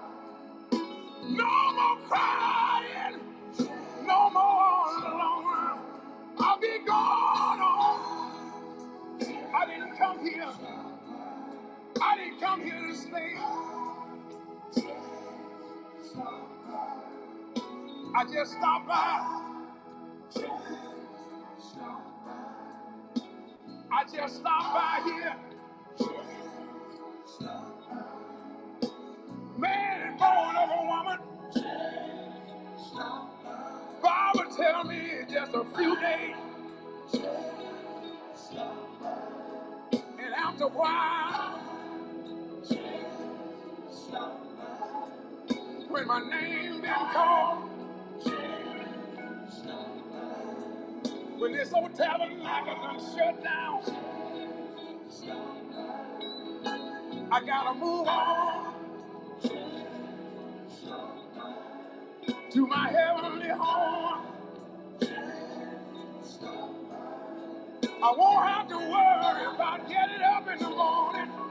No 1.23 1.73
more 1.75 1.99
crying. 2.09 3.21
No 4.07 4.31
more 4.31 4.43
all 4.43 4.99
alone. 5.01 5.79
I'll 6.39 6.59
be 6.61 6.79
gone 6.87 7.61
on. 7.61 8.23
I 9.55 9.67
didn't 9.67 9.97
come 9.99 10.21
here. 10.27 10.53
I 12.03 12.17
didn't 12.17 12.41
come 12.41 12.63
here 12.63 12.81
to 12.89 12.95
stay. 12.95 13.37
I 18.15 18.25
just 18.33 18.53
stopped 18.53 18.89
by. 18.89 19.43
I 23.93 24.05
just 24.05 24.37
stopped 24.37 24.75
by 24.75 25.01
here. 25.05 25.37
Man 29.59 30.09
and 30.09 30.19
born 30.19 30.57
of 30.57 30.71
a 30.71 30.87
woman. 30.87 31.19
Bible 34.03 34.57
tell 34.57 34.85
me 34.85 34.97
it's 34.97 35.33
just 35.33 35.55
a 35.55 35.65
few 35.77 36.01
days. 36.01 36.37
And 40.19 40.35
after 40.35 40.65
a 40.65 40.69
while, 40.69 41.70
when 45.89 46.07
my 46.07 46.21
name 46.31 46.81
been 46.83 46.95
called, 47.13 47.71
when 51.39 51.53
this 51.53 51.73
old 51.75 51.95
tabernacle 51.95 52.75
done 52.75 53.01
shut 53.17 53.43
down, 53.45 53.83
I 57.33 57.45
gotta 57.45 57.79
move 57.79 58.09
on 58.09 58.75
to 62.51 62.67
my 62.67 62.91
heavenly 62.91 63.49
home. 63.51 64.27
I 68.03 68.15
won't 68.17 68.49
have 68.49 68.69
to 68.69 68.77
worry 68.79 69.55
about 69.55 69.89
getting 69.89 70.23
up 70.23 70.49
in 70.49 70.59
the 70.59 70.71
morning. 70.71 71.50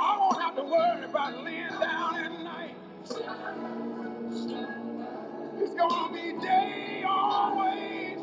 I 0.00 0.18
won't 0.18 0.42
have 0.42 0.56
to 0.56 0.64
worry 0.64 1.04
about 1.04 1.44
laying 1.44 1.68
down 1.80 2.16
at 2.16 2.42
night. 2.44 2.76
It's 5.58 5.74
gonna 5.74 6.12
be 6.14 6.32
day 6.40 7.04
always. 7.08 8.18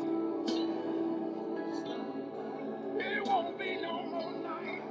It 2.98 3.26
won't 3.26 3.58
be 3.58 3.76
no 3.82 4.02
more 4.04 4.32
night. 4.42 4.82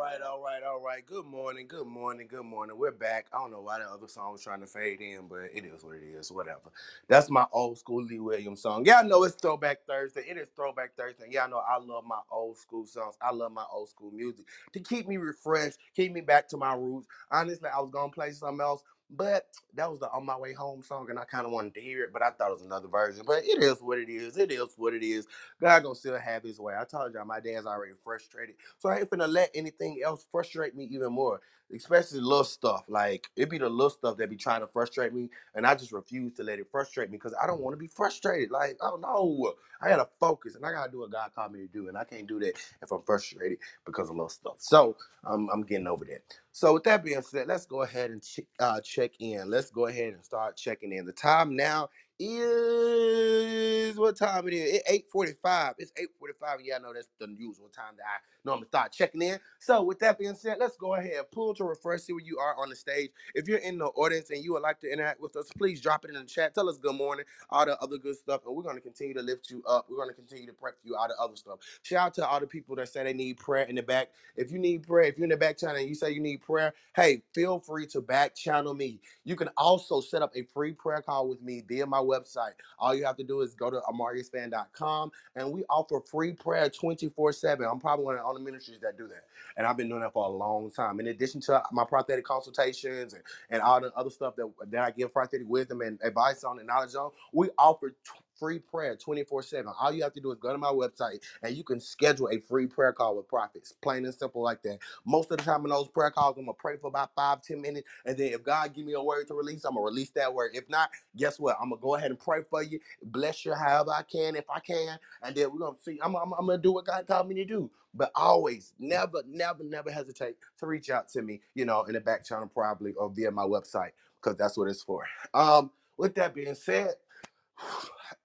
Right, 0.00 0.20
all 0.22 0.42
right, 0.42 0.62
all 0.62 0.80
right. 0.82 1.06
Good 1.06 1.26
morning, 1.26 1.66
good 1.68 1.86
morning, 1.86 2.28
good 2.28 2.44
morning. 2.44 2.78
We're 2.78 2.92
back. 2.92 3.26
I 3.32 3.38
don't 3.38 3.50
know 3.50 3.62
why 3.62 3.80
the 3.80 3.86
other 3.86 4.08
song 4.08 4.32
was 4.32 4.42
trying 4.42 4.60
to 4.60 4.66
fade 4.66 5.00
in, 5.00 5.28
but 5.28 5.50
it 5.54 5.64
is 5.64 5.84
what 5.84 5.96
it 5.96 6.04
is. 6.04 6.32
Whatever. 6.32 6.70
That's 7.08 7.30
my 7.30 7.46
old 7.52 7.78
school 7.78 8.02
Lee 8.04 8.20
Williams 8.20 8.62
song. 8.62 8.84
Yeah, 8.86 9.00
I 9.00 9.02
know 9.04 9.24
it's 9.24 9.36
Throwback 9.36 9.78
Thursday. 9.88 10.24
It 10.28 10.36
is 10.38 10.48
Throwback 10.56 10.96
Thursday. 10.96 11.28
Yeah, 11.30 11.44
I 11.44 11.48
know 11.48 11.62
I 11.66 11.78
love 11.78 12.04
my 12.06 12.20
old 12.30 12.58
school 12.58 12.86
songs. 12.86 13.16
I 13.22 13.32
love 13.32 13.52
my 13.52 13.64
old 13.72 13.88
school 13.90 14.12
music 14.12 14.46
to 14.74 14.80
keep 14.80 15.08
me 15.08 15.18
refreshed, 15.18 15.78
keep 15.96 16.12
me 16.12 16.22
back 16.22 16.48
to 16.50 16.58
my 16.58 16.74
roots. 16.74 17.08
Honestly, 17.30 17.68
I 17.74 17.80
was 17.80 17.90
gonna 17.92 18.12
play 18.12 18.32
something 18.32 18.60
else, 18.62 18.82
but 19.16 19.46
that 19.74 19.90
was 19.90 20.00
the 20.00 20.10
On 20.12 20.26
My 20.26 20.38
Way 20.38 20.52
Home 20.54 20.82
song, 20.82 21.08
and 21.10 21.18
I 21.18 21.24
kind 21.24 21.46
of 21.46 21.52
wanted 21.52 21.74
to 21.74 21.80
hear 21.82 22.04
it, 22.04 22.12
but 22.12 22.22
I 22.22 22.30
thought 22.30 22.50
it 22.50 22.54
was 22.54 22.62
another 22.64 22.88
version. 22.88 23.24
But 23.26 23.44
it 23.44 23.62
is 23.62 23.78
what 23.80 23.98
it 23.98 24.08
is. 24.10 24.36
It 24.38 24.52
is 24.52 24.68
what 24.76 24.94
it 24.94 25.04
is. 25.04 25.26
God 25.60 25.82
gonna 25.84 25.94
still 25.94 26.18
have 26.18 26.42
his 26.44 26.60
way. 26.60 26.74
I 26.80 26.84
told 26.84 27.14
y'all 27.14 27.24
my 27.26 27.40
dad's 27.40 27.66
already 27.66 27.94
frustrated. 28.04 28.56
So 28.78 28.88
I 28.90 29.00
ain't 29.00 29.10
finna 29.10 29.28
let 29.28 29.50
anything 29.54 30.00
else 30.04 30.26
frustrate 30.32 30.76
me 30.76 30.84
even 30.92 31.12
more. 31.12 31.40
Especially 31.74 32.20
little 32.20 32.44
stuff. 32.44 32.84
Like 32.88 33.28
it 33.36 33.50
be 33.50 33.58
the 33.58 33.68
little 33.68 33.90
stuff 33.90 34.18
that 34.18 34.30
be 34.30 34.36
trying 34.36 34.60
to 34.62 34.68
frustrate 34.68 35.14
me. 35.14 35.30
And 35.54 35.66
I 35.66 35.74
just 35.74 35.92
refuse 35.92 36.34
to 36.34 36.44
let 36.44 36.58
it 36.60 36.68
frustrate 36.70 37.10
me 37.10 37.18
because 37.18 37.34
I 37.42 37.46
don't 37.46 37.60
want 37.60 37.74
to 37.74 37.78
be 37.78 37.88
frustrated. 37.88 38.50
Like, 38.50 38.78
oh 38.82 38.98
no. 39.02 39.54
I 39.82 39.90
gotta 39.90 40.08
focus 40.20 40.56
and 40.56 40.66
I 40.66 40.72
gotta 40.72 40.92
do 40.92 41.00
what 41.00 41.12
God 41.12 41.30
called 41.34 41.52
me 41.52 41.60
to 41.60 41.68
do. 41.68 41.88
And 41.88 41.98
I 41.98 42.04
can't 42.04 42.26
do 42.28 42.40
that 42.40 42.54
if 42.82 42.92
I'm 42.92 43.02
frustrated 43.02 43.58
because 43.86 44.10
of 44.10 44.16
little 44.16 44.30
stuff. 44.30 44.56
So 44.58 44.96
I'm, 45.24 45.48
I'm 45.50 45.62
getting 45.62 45.88
over 45.88 46.04
that. 46.06 46.22
So 46.52 46.74
with 46.74 46.84
that 46.84 47.04
being 47.04 47.22
said, 47.22 47.48
let's 47.48 47.66
go 47.66 47.82
ahead 47.82 48.10
and 48.10 48.22
ch- 48.22 48.40
uh, 48.60 48.80
check 48.82 49.12
in. 49.20 49.50
Let's 49.50 49.70
go 49.70 49.86
ahead 49.88 50.14
and 50.14 50.24
start 50.24 50.56
checking 50.56 50.92
in. 50.92 51.06
The 51.06 51.12
time 51.12 51.56
now 51.56 51.90
is 52.20 53.98
what 53.98 54.16
time 54.18 54.48
it 54.48 54.54
is? 54.54 54.74
It's 54.76 54.90
845. 54.90 55.76
It's 55.78 55.92
845. 55.98 56.60
Yeah, 56.64 56.76
I 56.76 56.80
know 56.80 56.94
that's 56.94 57.08
the 57.20 57.28
usual 57.38 57.70
time 57.70 57.94
that 57.98 58.04
I 58.04 58.18
normally 58.44 58.68
start 58.68 58.92
checking 58.92 59.22
in. 59.22 59.40
So 59.60 59.82
with 59.84 60.00
that 60.00 60.18
being 60.20 60.36
said, 60.36 60.58
let's 60.60 60.76
go 60.78 60.94
ahead. 60.96 61.12
And 61.18 61.32
pull 61.32 61.54
to 61.56 61.64
refresh, 61.64 62.02
see 62.02 62.14
where 62.14 62.24
you 62.24 62.38
are 62.38 62.56
on 62.58 62.70
the 62.70 62.76
stage. 62.76 63.10
If 63.34 63.48
you're 63.48 63.58
in 63.58 63.78
the 63.78 63.86
audience 63.86 64.30
and 64.30 64.44
you 64.44 64.54
would 64.54 64.62
like 64.62 64.80
to 64.82 64.92
interact 64.92 65.20
with 65.22 65.36
us, 65.36 65.50
please 65.58 65.80
drop 65.82 66.04
it 66.04 66.10
in 66.10 66.16
the 66.16 66.24
chat. 66.24 66.54
Tell 66.54 66.68
us 66.70 66.78
good 66.78 66.96
morning, 66.96 67.26
all 67.50 67.66
the 67.66 67.80
other 67.82 67.98
good 67.98 68.16
stuff. 68.16 68.42
And 68.46 68.56
we're 68.56 68.64
to 68.76 68.82
continue 68.82 69.14
to 69.14 69.22
lift 69.22 69.50
you 69.50 69.64
up. 69.68 69.86
We're 69.90 70.06
to 70.08 70.14
continue 70.14 70.46
to 70.48 70.54
pray 70.54 70.72
for 70.72 70.88
you, 70.88 70.96
all 70.96 71.08
the 71.08 71.16
other 71.22 71.36
stuff. 71.36 71.60
Shout 71.82 72.08
out 72.08 72.14
to 72.16 72.28
all 72.28 72.40
the 72.40 72.48
people 72.48 72.76
that 72.76 72.90
say 72.90 73.04
they 73.04 73.14
need 73.14 73.38
prayer 73.38 73.64
in 73.66 73.76
the 73.76 73.82
back. 73.84 74.10
If 74.36 74.52
you 74.52 74.58
need 74.60 74.84
prayer, 74.86 75.06
if 75.06 75.18
you're 75.18 75.24
in 75.26 75.30
the 75.30 75.38
back 75.38 75.58
channel 75.58 75.76
and 75.76 75.88
you 75.88 75.96
say 75.96 76.12
you 76.12 76.20
need 76.20 76.42
prayer, 76.42 76.74
hey, 76.96 77.22
feel 77.34 77.60
free 77.60 77.86
to 77.88 78.02
back 78.02 78.36
channel 78.36 78.74
me. 78.74 79.00
You 79.24 79.36
can 79.36 79.50
also 79.56 80.00
set 80.00 80.22
up 80.22 80.32
a 80.36 80.44
free 80.54 80.72
prayer 80.72 81.02
call 81.02 81.28
with 81.28 81.42
me 81.42 81.62
via 81.68 81.86
my 81.86 82.00
website. 82.10 82.52
All 82.78 82.94
you 82.94 83.04
have 83.04 83.16
to 83.16 83.24
do 83.24 83.40
is 83.42 83.54
go 83.54 83.70
to 83.70 83.80
amariusfan.com 83.90 85.12
and 85.36 85.52
we 85.52 85.64
offer 85.70 86.00
free 86.00 86.32
prayer 86.32 86.68
24 86.68 87.32
7. 87.32 87.66
I'm 87.70 87.78
probably 87.80 88.04
one 88.04 88.14
of 88.16 88.20
the 88.20 88.26
only 88.26 88.42
ministries 88.42 88.80
that 88.80 88.98
do 88.98 89.06
that. 89.08 89.24
And 89.56 89.66
I've 89.66 89.76
been 89.76 89.88
doing 89.88 90.00
that 90.02 90.12
for 90.12 90.24
a 90.26 90.30
long 90.30 90.70
time. 90.70 91.00
In 91.00 91.08
addition 91.08 91.40
to 91.42 91.62
my 91.72 91.84
prophetic 91.84 92.24
consultations 92.24 93.14
and, 93.14 93.22
and 93.50 93.62
all 93.62 93.80
the 93.80 93.92
other 93.94 94.10
stuff 94.10 94.36
that, 94.36 94.50
that 94.70 94.82
I 94.82 94.90
give 94.90 95.12
prophetic 95.12 95.48
wisdom 95.48 95.80
and 95.80 95.98
advice 96.02 96.44
on 96.44 96.58
and 96.58 96.66
knowledge 96.66 96.94
on, 96.94 97.10
we 97.32 97.50
offer 97.58 97.94
free 98.40 98.60
prayer 98.60 98.96
24 98.96 99.44
7. 99.44 99.72
All 99.80 99.92
you 99.92 100.04
have 100.04 100.14
to 100.14 100.22
do 100.22 100.32
is 100.32 100.40
go 100.40 100.52
to 100.52 100.58
my 100.58 100.72
website 100.72 101.20
and 101.44 101.56
you 101.56 101.64
can 101.64 101.80
schedule 101.80 102.30
a 102.32 102.40
free 102.40 102.68
prayer 102.68 102.94
call 102.94 103.16
with 103.18 103.28
prophets. 103.28 103.74
Plain 103.82 104.06
and 104.06 104.14
simple 104.14 104.42
like 104.42 104.62
that. 104.64 104.80
Most 105.06 105.32
of 105.32 105.38
the 105.38 105.44
time 105.44 105.64
in 105.64 105.70
those 105.70 105.88
prayer 105.88 106.12
calls, 106.12 106.36
I'm 106.38 106.44
gonna 106.46 106.54
pray 106.54 106.78
for 106.78 106.88
about 106.88 107.12
five, 107.16 107.42
ten 107.42 107.62
minutes, 107.62 107.88
and 108.06 108.18
then 108.18 108.34
if 108.34 108.44
God 108.44 108.74
give 108.74 108.86
me 108.86 108.94
a 108.94 109.02
word 109.02 109.28
to 109.28 109.34
release, 109.34 109.64
I'm 109.66 109.74
gonna 109.74 109.86
release 109.86 110.10
that 110.12 110.34
word. 110.34 110.52
If 110.54 110.70
not, 110.70 110.90
guess 111.16 111.40
what? 111.40 111.58
I'm 111.62 111.70
gonna 111.70 111.82
go 111.82 111.96
ahead 111.96 112.10
and 112.12 112.20
pray 112.20 112.42
for 112.50 112.62
you, 112.64 112.80
bless 113.04 113.46
you 113.46 113.54
however 113.54 113.92
I 113.92 114.04
can, 114.04 114.36
if 114.36 114.50
I 114.50 114.60
can, 114.60 114.98
and 115.22 115.36
then 115.36 115.52
we're 115.52 115.60
gonna 115.60 115.78
see. 115.80 116.00
I'm, 116.02 116.16
I'm, 116.16 116.34
I'm 116.34 116.46
gonna 116.46 116.58
do 116.58 116.72
what 116.72 116.86
God 116.86 117.08
told 117.08 117.28
me 117.28 117.36
to 117.36 117.46
do. 117.46 117.70
But 117.94 118.12
always, 118.16 118.74
never, 118.78 119.22
never, 119.28 119.64
never 119.64 119.90
hesitate 119.92 120.36
to 120.60 120.66
reach 120.66 120.90
out 120.90 121.10
to 121.10 121.22
me, 121.22 121.42
you 121.56 121.66
know, 121.66 121.84
in 121.84 121.94
the 121.94 122.00
back 122.00 122.24
channel 122.24 122.48
probably 122.54 122.94
or 122.94 123.10
via 123.10 123.32
my 123.32 123.44
website, 123.44 123.92
because 124.22 124.38
that's 124.38 124.56
what 124.58 124.68
it's 124.68 124.82
for. 124.84 125.04
Um, 125.34 125.72
with 125.98 126.14
that 126.16 126.34
being 126.34 126.54
said, 126.54 126.94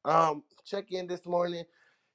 um, 0.05 0.43
check 0.65 0.91
in 0.91 1.07
this 1.07 1.25
morning. 1.25 1.65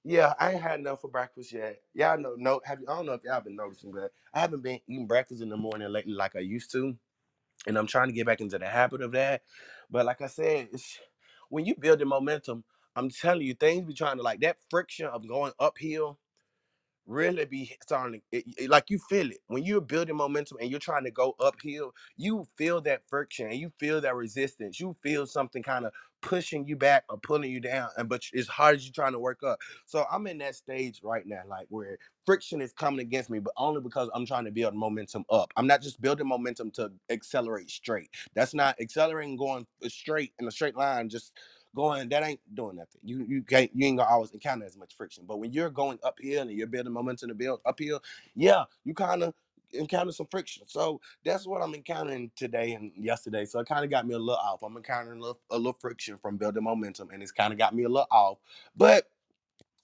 Yeah, 0.04 0.34
I 0.40 0.52
ain't 0.52 0.62
had 0.62 0.80
enough 0.80 1.02
for 1.02 1.10
breakfast 1.10 1.52
yet. 1.52 1.80
Y'all 1.94 2.18
know, 2.18 2.34
no, 2.36 2.60
have 2.64 2.80
you? 2.80 2.86
I 2.88 2.96
don't 2.96 3.06
know 3.06 3.14
if 3.14 3.22
y'all 3.24 3.40
been 3.40 3.56
noticing 3.56 3.92
that 3.92 4.10
I 4.34 4.40
haven't 4.40 4.62
been 4.62 4.80
eating 4.88 5.06
breakfast 5.06 5.42
in 5.42 5.50
the 5.50 5.56
morning 5.58 5.90
lately 5.92 6.14
like 6.14 6.36
I 6.36 6.40
used 6.40 6.72
to, 6.72 6.96
and 7.66 7.78
I'm 7.78 7.86
trying 7.86 8.08
to 8.08 8.14
get 8.14 8.26
back 8.26 8.40
into 8.40 8.58
the 8.58 8.68
habit 8.68 9.02
of 9.02 9.12
that. 9.12 9.42
But 9.90 10.06
like 10.06 10.22
I 10.22 10.28
said, 10.28 10.70
it's, 10.72 10.98
when 11.50 11.66
you 11.66 11.74
build 11.76 12.00
the 12.00 12.06
momentum, 12.06 12.64
I'm 12.96 13.10
telling 13.10 13.46
you, 13.46 13.54
things 13.54 13.86
be 13.86 13.94
trying 13.94 14.18
to 14.18 14.22
like 14.22 14.40
that 14.40 14.58
friction 14.70 15.06
of 15.06 15.28
going 15.28 15.52
uphill 15.60 16.18
really 17.06 17.44
be 17.46 17.76
starting 17.82 18.22
it, 18.32 18.44
it- 18.58 18.70
like 18.70 18.90
you 18.90 18.98
feel 19.10 19.30
it. 19.30 19.38
When 19.48 19.64
you're 19.64 19.80
building 19.82 20.16
momentum 20.16 20.58
and 20.60 20.70
you're 20.70 20.80
trying 20.80 21.04
to 21.04 21.12
go 21.12 21.36
uphill 21.40 21.94
you 22.16 22.46
feel 22.56 22.82
that 22.82 23.02
friction 23.08 23.48
and 23.48 23.56
you 23.56 23.72
feel 23.80 24.00
that 24.02 24.16
resistance. 24.16 24.80
You 24.80 24.96
feel 25.02 25.26
something 25.26 25.64
kind 25.64 25.86
of 25.86 25.92
pushing 26.22 26.66
you 26.68 26.76
back 26.76 27.04
or 27.10 27.18
pulling 27.18 27.52
you 27.52 27.60
down 27.60 27.90
and 27.98 28.08
but 28.08 28.22
it's 28.32 28.48
hard 28.48 28.76
as 28.76 28.86
you're 28.86 28.94
trying 28.94 29.12
to 29.12 29.20
work 29.20 29.42
up. 29.44 29.60
So 29.86 30.06
i'm 30.12 30.26
in 30.28 30.38
that 30.38 30.56
stage 30.56 31.00
right 31.04 31.26
now 31.26 31.42
like 31.48 31.66
where 31.70 31.98
friction 32.26 32.62
is 32.62 32.72
coming 32.72 33.00
against 33.00 33.30
me 33.30 33.40
but 33.40 33.52
only 33.58 33.82
because 33.82 34.08
i'm 34.14 34.26
trying 34.26 34.46
to 34.46 34.52
build 34.52 34.74
momentum 34.74 35.24
up. 35.30 35.52
I'm 35.56 35.66
not 35.68 35.82
just 35.82 36.00
building 36.00 36.28
momentum 36.28 36.72
to 36.72 36.92
accelerate 37.10 37.70
straight. 37.70 38.10
That's 38.34 38.54
not 38.54 38.80
accelerating 38.80 39.36
going 39.36 39.66
uh, 39.84 39.90
straight 39.90 40.32
in 40.40 40.48
a 40.48 40.52
straight 40.52 40.76
line 40.76 41.10
just 41.10 41.32
going 41.76 42.08
that 42.10 42.24
ain't 42.24 42.40
doing 42.54 42.76
nothing. 42.76 43.00
You 43.04 43.24
you 43.28 43.42
can't 43.42 43.70
you 43.74 43.86
ain't 43.86 43.98
gonna 43.98 44.10
always 44.10 44.32
encounter 44.32 44.66
as 44.66 44.76
much 44.76 44.96
friction. 44.96 45.24
But 45.26 45.38
when 45.40 45.52
you're 45.52 45.70
going 45.70 45.98
uphill 46.04 46.42
and 46.42 46.52
you're 46.52 46.66
building 46.68 46.92
momentum 46.92 47.28
to 47.30 47.34
build 47.34 47.60
uphill, 47.66 48.02
yeah, 48.36 48.64
you 48.84 48.94
kind 48.94 49.22
of 49.22 49.34
encounter 49.72 50.12
some 50.12 50.28
friction. 50.30 50.64
So 50.66 51.00
that's 51.24 51.46
what 51.46 51.62
I'm 51.62 51.74
encountering 51.74 52.30
today 52.36 52.72
and 52.72 52.92
yesterday. 52.96 53.44
So 53.46 53.60
it 53.60 53.68
kind 53.68 53.84
of 53.84 53.90
got 53.90 54.06
me 54.06 54.14
a 54.14 54.18
little 54.18 54.36
off. 54.36 54.62
I'm 54.62 54.76
encountering 54.76 55.18
a 55.18 55.22
little, 55.22 55.40
a 55.50 55.56
little 55.58 55.76
friction 55.80 56.18
from 56.22 56.38
building 56.38 56.64
momentum, 56.64 57.10
and 57.12 57.22
it's 57.22 57.32
kind 57.32 57.52
of 57.52 57.58
got 57.58 57.74
me 57.74 57.84
a 57.84 57.88
little 57.88 58.08
off. 58.10 58.38
But 58.76 59.04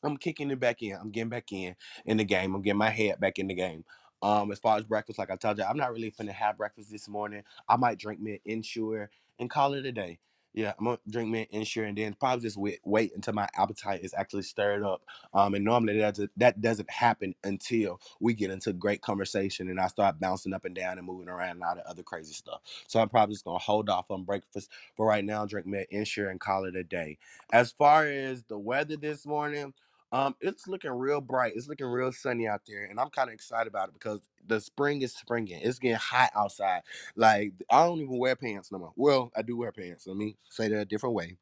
I'm 0.04 0.16
kicking 0.16 0.50
it 0.50 0.60
back 0.60 0.82
in. 0.82 0.96
I'm 0.96 1.10
getting 1.10 1.28
back 1.30 1.52
in 1.52 1.76
in 2.06 2.16
the 2.18 2.24
game. 2.24 2.54
I'm 2.54 2.62
getting 2.62 2.78
my 2.78 2.90
head 2.90 3.20
back 3.20 3.38
in 3.38 3.48
the 3.48 3.54
game. 3.54 3.84
Um, 4.22 4.52
as 4.52 4.58
far 4.58 4.78
as 4.78 4.84
breakfast, 4.84 5.18
like 5.18 5.30
I 5.30 5.36
told 5.36 5.58
you, 5.58 5.64
I'm 5.64 5.78
not 5.78 5.92
really 5.92 6.10
finna 6.12 6.32
have 6.32 6.58
breakfast 6.58 6.90
this 6.92 7.08
morning. 7.08 7.42
I 7.68 7.76
might 7.76 7.98
drink 7.98 8.20
me 8.20 8.34
an 8.34 8.40
Ensure 8.46 9.10
and 9.38 9.50
call 9.50 9.74
it 9.74 9.86
a 9.86 9.92
day. 9.92 10.18
Yeah, 10.56 10.74
I'm 10.78 10.86
gonna 10.86 11.00
drink 11.10 11.34
an 11.36 11.46
Ensure 11.52 11.86
and 11.86 11.98
then 11.98 12.14
probably 12.14 12.42
just 12.42 12.58
wait, 12.58 12.80
wait 12.84 13.14
until 13.16 13.34
my 13.34 13.48
appetite 13.56 14.02
is 14.04 14.14
actually 14.14 14.42
stirred 14.44 14.84
up. 14.84 15.02
Um, 15.34 15.54
and 15.56 15.64
normally 15.64 15.98
that 16.00 16.16
doesn't, 16.16 16.32
that 16.38 16.62
doesn't 16.62 16.90
happen 16.90 17.36
until 17.44 18.02
we 18.20 18.34
get 18.34 18.52
into 18.52 18.74
great 18.74 19.02
conversation 19.02 19.70
and 19.70 19.80
I 19.80 19.88
start 19.88 20.20
bouncing 20.20 20.54
up 20.54 20.66
and 20.66 20.76
down 20.76 20.98
and 20.98 21.08
moving 21.08 21.30
around 21.30 21.52
and 21.52 21.64
all 21.64 21.76
the 21.76 21.88
other 21.90 22.04
crazy 22.04 22.34
stuff. 22.34 22.60
So 22.88 23.00
I'm 23.00 23.08
probably 23.10 23.36
just 23.36 23.46
gonna 23.46 23.60
hold 23.60 23.90
off 23.90 24.12
on 24.12 24.24
breakfast 24.24 24.70
for 24.98 25.06
right 25.06 25.24
now. 25.24 25.46
Drink 25.46 25.68
an 25.68 25.86
Ensure 25.90 26.30
and 26.30 26.40
call 26.40 26.66
it 26.66 26.76
a 26.76 26.84
day. 26.84 27.18
As 27.54 27.72
far 27.72 28.06
as 28.06 28.44
the 28.44 28.60
weather 28.60 28.98
this 28.98 29.26
morning. 29.26 29.74
Um, 30.12 30.34
it's 30.40 30.68
looking 30.68 30.92
real 30.92 31.20
bright. 31.20 31.52
It's 31.56 31.68
looking 31.68 31.86
real 31.86 32.12
sunny 32.12 32.46
out 32.46 32.62
there, 32.66 32.84
and 32.84 32.98
I'm 33.00 33.10
kind 33.10 33.28
of 33.28 33.34
excited 33.34 33.68
about 33.68 33.88
it 33.88 33.94
because 33.94 34.20
the 34.46 34.60
spring 34.60 35.02
is 35.02 35.14
springing. 35.14 35.60
It's 35.62 35.78
getting 35.78 35.96
hot 35.96 36.30
outside. 36.36 36.82
Like 37.16 37.52
I 37.70 37.84
don't 37.84 38.00
even 38.00 38.18
wear 38.18 38.36
pants 38.36 38.70
no 38.72 38.78
more. 38.78 38.92
Well, 38.96 39.32
I 39.36 39.42
do 39.42 39.56
wear 39.56 39.72
pants. 39.72 40.06
Let 40.06 40.16
me 40.16 40.36
say 40.48 40.68
that 40.68 40.80
a 40.80 40.84
different 40.84 41.14
way. 41.14 41.36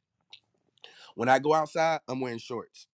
When 1.14 1.28
I 1.28 1.38
go 1.38 1.54
outside, 1.54 2.00
I'm 2.08 2.20
wearing 2.20 2.38
shorts. 2.38 2.88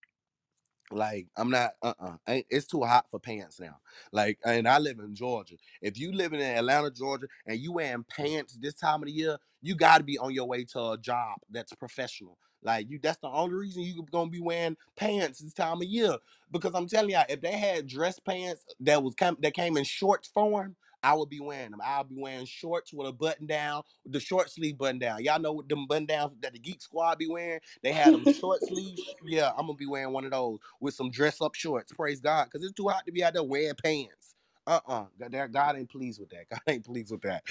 Like 0.91 1.27
I'm 1.37 1.49
not 1.49 1.71
uh 1.81 1.93
uh 1.99 2.15
it's 2.27 2.67
too 2.67 2.81
hot 2.83 3.05
for 3.09 3.19
pants 3.19 3.59
now. 3.59 3.77
Like 4.11 4.39
and 4.45 4.67
I 4.67 4.77
live 4.77 4.99
in 4.99 5.15
Georgia. 5.15 5.55
If 5.81 5.97
you 5.97 6.11
live 6.11 6.33
in 6.33 6.41
Atlanta, 6.41 6.91
Georgia, 6.91 7.27
and 7.45 7.59
you 7.59 7.71
wearing 7.71 8.05
pants 8.09 8.57
this 8.59 8.73
time 8.73 9.01
of 9.01 9.05
the 9.07 9.13
year, 9.13 9.37
you 9.61 9.75
got 9.75 9.99
to 9.99 10.03
be 10.03 10.17
on 10.17 10.33
your 10.33 10.47
way 10.47 10.65
to 10.65 10.91
a 10.91 10.97
job 10.97 11.37
that's 11.49 11.73
professional. 11.73 12.37
Like 12.63 12.89
you, 12.89 12.99
that's 13.01 13.17
the 13.17 13.29
only 13.29 13.55
reason 13.55 13.83
you 13.83 14.05
gonna 14.11 14.29
be 14.29 14.41
wearing 14.41 14.77
pants 14.95 15.39
this 15.39 15.53
time 15.53 15.77
of 15.81 15.87
year. 15.87 16.17
Because 16.51 16.73
I'm 16.75 16.87
telling 16.87 17.11
y'all, 17.11 17.25
if 17.29 17.41
they 17.41 17.53
had 17.53 17.87
dress 17.87 18.19
pants 18.19 18.65
that 18.81 19.01
was 19.03 19.15
came, 19.15 19.37
that 19.39 19.53
came 19.53 19.77
in 19.77 19.83
short 19.83 20.27
form, 20.33 20.75
I 21.03 21.13
would 21.15 21.29
be 21.29 21.39
wearing 21.39 21.71
them. 21.71 21.81
I'll 21.83 22.03
be 22.03 22.15
wearing 22.17 22.45
shorts 22.45 22.93
with 22.93 23.07
a 23.07 23.11
button 23.11 23.47
down, 23.47 23.83
the 24.05 24.19
short 24.19 24.49
sleeve 24.51 24.77
button 24.77 24.99
down. 24.99 25.23
Y'all 25.23 25.39
know 25.39 25.53
what 25.53 25.69
them 25.69 25.87
button 25.87 26.05
downs 26.05 26.33
that 26.41 26.53
the 26.53 26.59
Geek 26.59 26.81
Squad 26.81 27.17
be 27.17 27.27
wearing? 27.27 27.59
They 27.83 27.91
had 27.91 28.13
them 28.13 28.25
short 28.25 28.63
sleeves. 28.67 29.01
Yeah, 29.25 29.51
I'm 29.51 29.67
gonna 29.67 29.73
be 29.73 29.87
wearing 29.87 30.13
one 30.13 30.25
of 30.25 30.31
those 30.31 30.59
with 30.79 30.93
some 30.93 31.09
dress 31.11 31.41
up 31.41 31.55
shorts. 31.55 31.93
Praise 31.93 32.21
God, 32.21 32.45
because 32.45 32.63
it's 32.63 32.73
too 32.73 32.87
hot 32.87 33.05
to 33.05 33.11
be 33.11 33.23
out 33.23 33.33
there 33.33 33.43
wearing 33.43 33.75
pants. 33.83 34.35
Uh-uh. 34.67 35.05
God, 35.19 35.51
God 35.51 35.77
ain't 35.77 35.89
pleased 35.89 36.19
with 36.19 36.29
that. 36.29 36.47
God 36.51 36.61
ain't 36.67 36.85
pleased 36.85 37.11
with 37.11 37.21
that. 37.23 37.43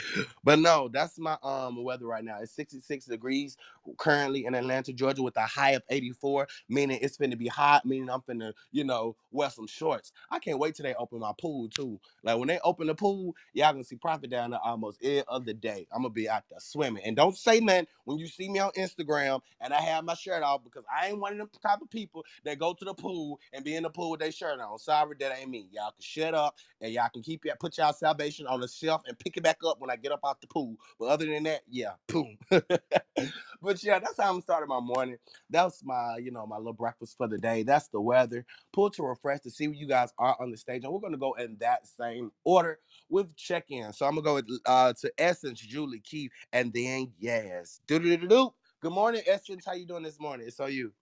But 0.44 0.60
no, 0.60 0.88
that's 0.88 1.18
my 1.18 1.36
um 1.42 1.82
weather 1.82 2.06
right 2.06 2.24
now. 2.24 2.38
It's 2.40 2.52
66 2.52 3.06
degrees 3.06 3.56
currently 3.98 4.46
in 4.46 4.54
Atlanta, 4.54 4.92
Georgia, 4.92 5.22
with 5.22 5.36
a 5.36 5.42
high 5.46 5.72
of 5.72 5.82
84, 5.90 6.48
meaning 6.68 6.98
it's 7.02 7.18
finna 7.18 7.38
be 7.38 7.48
hot, 7.48 7.86
meaning 7.86 8.10
I'm 8.10 8.22
finna, 8.22 8.52
you 8.72 8.84
know, 8.84 9.16
wear 9.32 9.50
some 9.50 9.66
shorts. 9.68 10.12
I 10.30 10.38
can't 10.40 10.58
wait 10.58 10.76
till 10.76 10.84
they 10.84 10.94
open 10.94 11.20
my 11.20 11.32
pool 11.40 11.68
too. 11.70 12.00
Like 12.22 12.38
when 12.38 12.48
they 12.48 12.60
open 12.64 12.86
the 12.88 12.94
pool, 12.94 13.34
y'all 13.54 13.72
gonna 13.72 13.84
see 13.84 13.96
prophet 13.96 14.30
down 14.30 14.50
there 14.50 14.60
almost 14.62 15.00
every 15.02 15.24
other 15.28 15.52
day. 15.54 15.86
I'm 15.92 16.02
gonna 16.02 16.14
be 16.14 16.28
out 16.28 16.44
there 16.50 16.60
swimming. 16.60 17.02
And 17.04 17.16
don't 17.16 17.36
say 17.36 17.60
nothing 17.60 17.86
when 18.04 18.18
you 18.18 18.26
see 18.26 18.48
me 18.50 18.58
on 18.60 18.72
Instagram 18.72 19.40
and 19.60 19.72
I 19.72 19.80
have 19.80 20.04
my 20.04 20.14
shirt 20.14 20.42
off 20.42 20.64
because 20.64 20.84
I 20.94 21.08
ain't 21.08 21.20
one 21.20 21.32
of 21.32 21.38
them 21.38 21.50
type 21.62 21.80
of 21.82 21.90
people 21.90 22.24
that 22.44 22.58
go 22.58 22.74
to 22.74 22.84
the 22.84 22.94
pool 22.94 23.40
and 23.52 23.64
be 23.64 23.76
in 23.76 23.82
the 23.84 23.90
pool 23.90 24.12
with 24.12 24.20
their 24.20 24.32
shirt 24.32 24.60
on. 24.60 24.78
Sorry, 24.78 25.16
that 25.20 25.38
ain't 25.38 25.50
me. 25.50 25.68
Y'all 25.72 25.92
can 25.92 26.00
shut 26.00 26.34
up 26.34 26.56
and 26.80 26.92
y'all 26.92 27.08
can 27.12 27.22
keep 27.22 27.44
put 27.60 27.78
y'all 27.78 27.92
salvation 27.92 28.46
on 28.46 28.60
the 28.60 28.68
shelf 28.68 29.02
and 29.06 29.18
pick 29.18 29.36
it 29.36 29.42
back 29.42 29.58
up 29.66 29.80
when 29.80 29.90
I 29.90 29.96
get 29.96 30.12
up 30.12 30.20
out 30.26 30.40
the 30.40 30.46
pool. 30.46 30.76
But 30.98 31.06
other 31.06 31.26
than 31.26 31.44
that, 31.44 31.62
yeah, 31.68 31.92
boom. 32.08 32.38
but 33.62 33.79
yeah, 33.84 33.98
that's 34.00 34.20
how 34.20 34.34
I'm 34.34 34.42
starting 34.42 34.68
my 34.68 34.80
morning. 34.80 35.18
That's 35.50 35.84
my, 35.84 36.18
you 36.18 36.30
know, 36.32 36.46
my 36.46 36.58
little 36.58 36.72
breakfast 36.74 37.16
for 37.18 37.28
the 37.28 37.38
day. 37.38 37.62
That's 37.64 37.88
the 37.88 38.00
weather. 38.00 38.46
Pull 38.72 38.90
to 38.92 39.04
refresh 39.04 39.40
to 39.42 39.50
see 39.50 39.68
where 39.68 39.76
you 39.76 39.86
guys 39.88 40.12
are 40.18 40.36
on 40.40 40.50
the 40.50 40.58
stage. 40.58 40.84
And 40.84 40.92
we're 40.92 41.00
gonna 41.00 41.18
go 41.18 41.34
in 41.34 41.56
that 41.60 41.86
same 41.86 42.32
order 42.44 42.80
with 43.10 43.36
check-in. 43.36 43.92
So 43.92 44.06
I'm 44.06 44.12
gonna 44.16 44.22
go 44.24 44.34
with 44.36 44.48
uh 44.66 44.94
to 45.02 45.12
Essence, 45.18 45.60
Julie, 45.60 46.00
Keith, 46.00 46.32
and 46.52 46.72
then 46.72 47.12
yes. 47.20 47.80
Do 47.86 47.98
do 47.98 48.16
do 48.16 48.28
do. 48.28 48.54
Good 48.82 48.92
morning, 48.92 49.22
Essence. 49.26 49.64
How 49.66 49.74
you 49.74 49.86
doing 49.86 50.04
this 50.04 50.20
morning? 50.20 50.46
It's 50.48 50.60
you. 50.60 50.92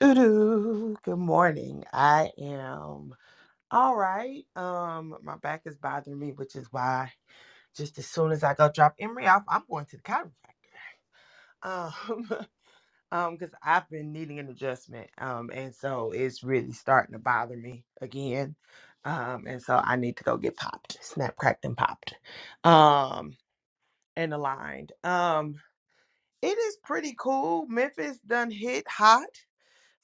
Doo-doo. 0.00 0.96
Good 1.04 1.18
morning. 1.18 1.84
I 1.92 2.30
am 2.38 3.14
all 3.70 3.96
right. 3.96 4.44
Um, 4.56 5.16
my 5.22 5.36
back 5.38 5.62
is 5.66 5.76
bothering 5.76 6.18
me, 6.18 6.32
which 6.32 6.56
is 6.56 6.68
why 6.72 7.12
just 7.76 7.98
as 7.98 8.06
soon 8.06 8.32
as 8.32 8.44
I 8.44 8.54
go 8.54 8.70
drop 8.70 8.94
Emery 9.00 9.26
off, 9.28 9.44
I'm 9.48 9.64
going 9.70 9.86
to 9.86 9.96
the 9.98 10.02
chiropractor. 10.02 10.61
Um, 11.62 11.92
um, 13.12 13.36
because 13.36 13.54
I've 13.62 13.88
been 13.90 14.12
needing 14.12 14.38
an 14.38 14.48
adjustment. 14.48 15.08
Um, 15.18 15.50
and 15.52 15.74
so 15.74 16.12
it's 16.12 16.42
really 16.42 16.72
starting 16.72 17.12
to 17.14 17.18
bother 17.18 17.56
me 17.56 17.84
again. 18.00 18.56
Um, 19.04 19.46
and 19.46 19.62
so 19.62 19.80
I 19.82 19.96
need 19.96 20.16
to 20.18 20.24
go 20.24 20.36
get 20.36 20.56
popped, 20.56 20.98
snap, 21.02 21.36
cracked, 21.36 21.64
and 21.64 21.76
popped. 21.76 22.14
Um, 22.64 23.36
and 24.16 24.34
aligned. 24.34 24.92
Um, 25.04 25.56
it 26.42 26.58
is 26.58 26.76
pretty 26.84 27.14
cool. 27.18 27.66
Memphis 27.68 28.18
done 28.26 28.50
hit 28.50 28.86
hot. 28.88 29.28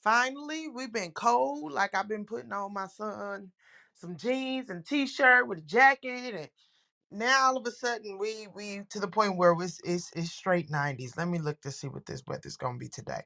Finally, 0.03 0.69
we've 0.69 0.93
been 0.93 1.13
cold. 1.13 1.73
Like 1.73 1.95
I've 1.95 2.09
been 2.09 2.25
putting 2.25 2.53
on 2.53 2.73
my 2.75 2.87
son 2.87 3.51
some 3.95 4.17
jeans 4.17 4.71
and 4.71 4.87
t-shirt 4.87 5.49
with 5.49 5.59
a 5.59 5.63
jacket, 5.63 6.35
and 6.35 6.49
now 7.11 7.47
all 7.49 7.59
of 7.59 7.67
a 7.67 7.73
sudden 7.73 8.19
we 8.19 8.49
we 8.55 8.83
to 8.91 9.01
the 9.01 9.09
point 9.09 9.37
where 9.39 9.55
it's 9.61 9.81
it's, 9.85 10.13
it's 10.17 10.33
straight 10.33 10.71
90s. 10.71 11.17
Let 11.19 11.29
me 11.29 11.39
look 11.39 11.61
to 11.63 11.73
see 11.73 11.89
what 11.89 12.07
this 12.07 12.23
weather's 12.27 12.57
gonna 12.59 12.79
be 12.79 12.89
today. 12.89 13.23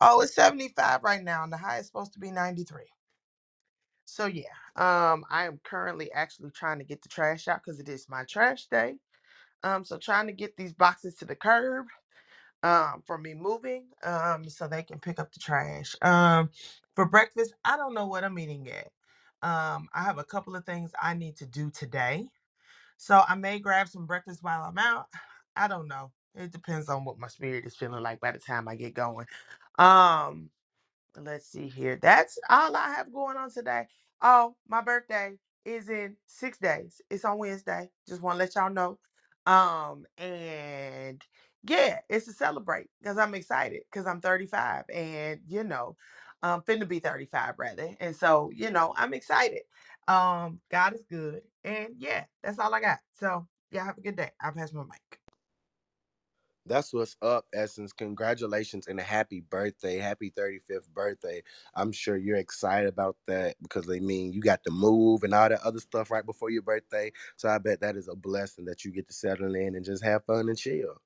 Oh, 0.00 0.20
it's 0.22 0.34
75 0.34 1.02
right 1.04 1.22
now, 1.24 1.44
and 1.44 1.52
the 1.52 1.58
high 1.58 1.78
is 1.78 1.86
supposed 1.88 2.14
to 2.14 2.20
be 2.20 2.30
93. 2.32 2.84
So 4.06 4.26
yeah, 4.26 4.44
um, 4.76 5.24
I 5.30 5.46
am 5.46 5.60
currently 5.64 6.12
actually 6.12 6.50
trying 6.52 6.78
to 6.80 6.84
get 6.86 7.02
the 7.02 7.08
trash 7.10 7.48
out 7.48 7.62
because 7.64 7.80
it 7.80 7.88
is 7.88 8.08
my 8.08 8.24
trash 8.24 8.66
day. 8.68 8.96
Um, 9.64 9.84
so 9.84 9.98
trying 9.98 10.28
to 10.28 10.34
get 10.34 10.56
these 10.56 10.74
boxes 10.74 11.16
to 11.16 11.26
the 11.26 11.36
curb 11.36 11.86
um 12.64 13.02
for 13.06 13.18
me 13.18 13.34
moving 13.34 13.86
um 14.04 14.48
so 14.50 14.68
they 14.68 14.84
can 14.84 15.00
pick 15.00 15.20
up 15.20 15.32
the 15.32 15.40
trash 15.40 15.96
um 16.02 16.50
for 16.94 17.06
breakfast 17.06 17.54
i 17.64 17.78
don't 17.78 17.94
know 17.94 18.06
what 18.06 18.24
i'm 18.24 18.38
eating 18.38 18.66
yet 18.66 18.92
um 19.42 19.88
i 19.94 20.04
have 20.04 20.18
a 20.18 20.24
couple 20.24 20.56
of 20.56 20.66
things 20.66 20.92
i 21.02 21.14
need 21.14 21.38
to 21.38 21.46
do 21.46 21.70
today 21.70 22.28
so 22.98 23.22
i 23.28 23.34
may 23.36 23.58
grab 23.60 23.88
some 23.88 24.06
breakfast 24.06 24.42
while 24.42 24.64
i'm 24.64 24.78
out 24.78 25.06
i 25.56 25.68
don't 25.68 25.88
know 25.88 26.10
it 26.36 26.52
depends 26.52 26.88
on 26.88 27.04
what 27.04 27.18
my 27.18 27.28
spirit 27.28 27.66
is 27.66 27.76
feeling 27.76 28.02
like 28.02 28.20
by 28.20 28.32
the 28.32 28.38
time 28.40 28.68
i 28.68 28.76
get 28.76 28.94
going 28.94 29.26
um 29.78 30.48
let's 31.20 31.46
see 31.46 31.68
here. 31.68 31.98
That's 32.00 32.38
all 32.48 32.76
I 32.76 32.90
have 32.94 33.12
going 33.12 33.36
on 33.36 33.50
today. 33.50 33.86
Oh, 34.22 34.54
my 34.68 34.80
birthday 34.82 35.34
is 35.64 35.88
in 35.88 36.16
six 36.26 36.58
days. 36.58 37.00
It's 37.10 37.24
on 37.24 37.38
Wednesday. 37.38 37.90
Just 38.08 38.22
want 38.22 38.36
to 38.36 38.38
let 38.40 38.54
y'all 38.54 38.70
know. 38.70 38.98
Um, 39.46 40.06
and 40.18 41.22
yeah, 41.64 41.98
it's 42.08 42.26
to 42.26 42.32
celebrate 42.32 42.88
because 43.00 43.18
I'm 43.18 43.34
excited 43.34 43.82
because 43.90 44.06
I'm 44.06 44.20
35 44.20 44.84
and 44.94 45.40
you 45.48 45.64
know, 45.64 45.96
um, 46.42 46.62
finna 46.62 46.88
be 46.88 47.00
35 47.00 47.54
rather. 47.58 47.90
And 48.00 48.14
so, 48.16 48.50
you 48.54 48.70
know, 48.70 48.94
I'm 48.96 49.14
excited. 49.14 49.62
Um, 50.08 50.60
God 50.70 50.94
is 50.94 51.04
good. 51.10 51.42
And 51.64 51.94
yeah, 51.98 52.26
that's 52.42 52.58
all 52.58 52.74
I 52.74 52.80
got. 52.80 52.98
So 53.14 53.48
yeah, 53.70 53.84
have 53.84 53.98
a 53.98 54.02
good 54.02 54.16
day. 54.16 54.30
I'll 54.40 54.52
pass 54.52 54.72
my 54.72 54.84
mic. 54.84 55.20
That's 56.66 56.92
what's 56.92 57.16
up, 57.22 57.46
Essence. 57.52 57.92
Congratulations 57.92 58.86
and 58.86 59.00
a 59.00 59.02
happy 59.02 59.40
birthday. 59.40 59.98
Happy 59.98 60.30
35th 60.30 60.88
birthday. 60.94 61.42
I'm 61.74 61.90
sure 61.92 62.16
you're 62.16 62.36
excited 62.36 62.88
about 62.88 63.16
that 63.26 63.56
because 63.62 63.86
they 63.86 63.98
mean 64.00 64.32
you 64.32 64.40
got 64.40 64.62
to 64.64 64.70
move 64.70 65.24
and 65.24 65.34
all 65.34 65.48
that 65.48 65.62
other 65.62 65.80
stuff 65.80 66.10
right 66.10 66.24
before 66.26 66.50
your 66.50 66.62
birthday. 66.62 67.12
So 67.36 67.48
I 67.48 67.58
bet 67.58 67.80
that 67.80 67.96
is 67.96 68.08
a 68.08 68.14
blessing 68.14 68.66
that 68.66 68.84
you 68.84 68.92
get 68.92 69.08
to 69.08 69.14
settle 69.14 69.54
in 69.56 69.74
and 69.74 69.84
just 69.84 70.04
have 70.04 70.24
fun 70.24 70.48
and 70.48 70.58
chill. 70.58 71.00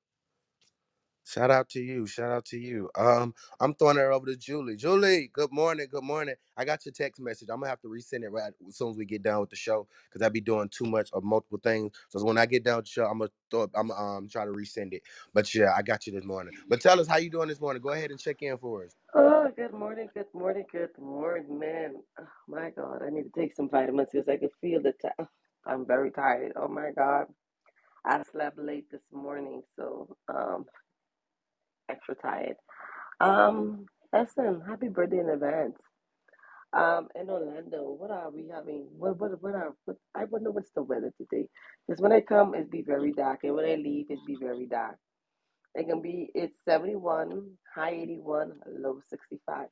Shout 1.25 1.51
out 1.51 1.69
to 1.71 1.81
you. 1.81 2.07
Shout 2.07 2.31
out 2.31 2.45
to 2.47 2.59
you. 2.59 2.89
Um, 2.97 3.35
I'm 3.61 3.75
throwing 3.75 3.97
it 3.97 4.01
over 4.01 4.25
to 4.27 4.35
Julie. 4.37 4.75
Julie, 4.77 5.29
good 5.33 5.51
morning. 5.53 5.87
Good 5.91 6.03
morning. 6.03 6.35
I 6.57 6.65
got 6.65 6.85
your 6.85 6.93
text 6.93 7.21
message. 7.21 7.49
I'm 7.51 7.59
gonna 7.61 7.69
have 7.69 7.81
to 7.81 7.89
resend 7.89 8.23
it 8.23 8.31
right 8.31 8.53
as 8.67 8.77
soon 8.77 8.91
as 8.91 8.97
we 8.97 9.05
get 9.05 9.23
done 9.23 9.39
with 9.41 9.51
the 9.51 9.55
show 9.57 9.87
because 10.09 10.25
I 10.25 10.29
be 10.29 10.41
doing 10.41 10.69
too 10.69 10.85
much 10.85 11.11
of 11.13 11.23
multiple 11.23 11.59
things. 11.63 11.93
So 12.09 12.23
when 12.25 12.37
I 12.39 12.47
get 12.47 12.65
down 12.65 12.77
with 12.77 12.85
the 12.87 12.91
show, 12.91 13.05
I'm 13.05 13.19
gonna 13.19 13.31
throw 13.51 13.69
I'm 13.75 13.91
um 13.91 14.29
try 14.29 14.45
to 14.45 14.51
resend 14.51 14.93
it. 14.93 15.03
But 15.33 15.53
yeah, 15.55 15.73
I 15.77 15.83
got 15.83 16.07
you 16.07 16.13
this 16.13 16.25
morning. 16.25 16.53
But 16.67 16.81
tell 16.81 16.99
us 16.99 17.07
how 17.07 17.17
you 17.17 17.29
doing 17.29 17.49
this 17.49 17.61
morning. 17.61 17.83
Go 17.83 17.91
ahead 17.91 18.11
and 18.11 18.19
check 18.19 18.41
in 18.41 18.57
for 18.57 18.85
us. 18.85 18.95
Oh, 19.13 19.49
good 19.57 19.73
morning, 19.73 20.09
good 20.15 20.27
morning, 20.33 20.65
good 20.71 20.97
morning, 20.97 21.59
man. 21.59 21.95
Oh, 22.21 22.27
my 22.47 22.71
God, 22.71 23.01
I 23.05 23.11
need 23.11 23.23
to 23.25 23.31
take 23.41 23.57
some 23.57 23.69
vitamins 23.69 24.09
because 24.13 24.29
I 24.29 24.37
can 24.37 24.51
feel 24.61 24.81
the 24.81 24.93
ti 24.93 25.09
I'm 25.67 25.85
very 25.85 26.11
tired. 26.11 26.53
Oh 26.55 26.69
my 26.69 26.91
God, 26.97 27.27
I 28.05 28.23
slept 28.31 28.59
late 28.59 28.91
this 28.91 29.01
morning, 29.13 29.63
so 29.75 30.17
um, 30.29 30.65
extra 31.91 32.15
tired. 32.15 32.57
Um, 33.19 33.85
Essen, 34.13 34.61
happy 34.67 34.89
birthday 34.89 35.19
in 35.19 35.29
advance. 35.29 35.79
Um, 36.73 37.09
in 37.19 37.29
Orlando, 37.29 37.95
what 37.97 38.11
are 38.11 38.31
we 38.31 38.49
having? 38.53 38.87
What 38.97 39.19
what 39.19 39.41
what 39.43 39.55
are? 39.55 39.73
What, 39.85 39.97
I 40.15 40.25
wonder 40.25 40.51
what's 40.51 40.71
the 40.71 40.83
weather 40.83 41.11
today. 41.17 41.47
Because 41.87 42.01
when 42.01 42.13
I 42.13 42.21
come, 42.21 42.55
it 42.55 42.71
be 42.71 42.81
very 42.81 43.11
dark, 43.11 43.41
and 43.43 43.55
when 43.55 43.65
I 43.65 43.75
leave, 43.75 44.07
it 44.09 44.19
be 44.25 44.37
very 44.41 44.67
dark. 44.67 44.97
It 45.75 45.87
can 45.87 46.01
be 46.01 46.29
it's 46.35 46.55
71, 46.65 47.51
high 47.73 47.91
81, 47.91 48.53
low 48.79 48.99
65. 49.09 49.67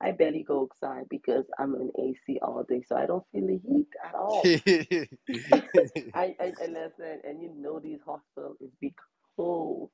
I 0.00 0.10
barely 0.12 0.42
go 0.42 0.62
outside 0.62 1.04
because 1.08 1.46
I'm 1.58 1.74
in 1.76 1.90
AC 1.98 2.38
all 2.42 2.64
day, 2.68 2.82
so 2.86 2.96
I 2.96 3.06
don't 3.06 3.24
feel 3.32 3.46
the 3.46 3.60
heat 3.66 3.88
at 4.04 4.14
all. 4.14 4.42
I, 6.14 6.34
I 6.40 6.52
and 6.62 6.74
listen, 6.74 7.20
and 7.24 7.40
you 7.40 7.52
know 7.56 7.78
these 7.80 8.00
hospitals 8.04 8.58
is 8.60 8.72
be 8.80 8.94
cold. 9.36 9.90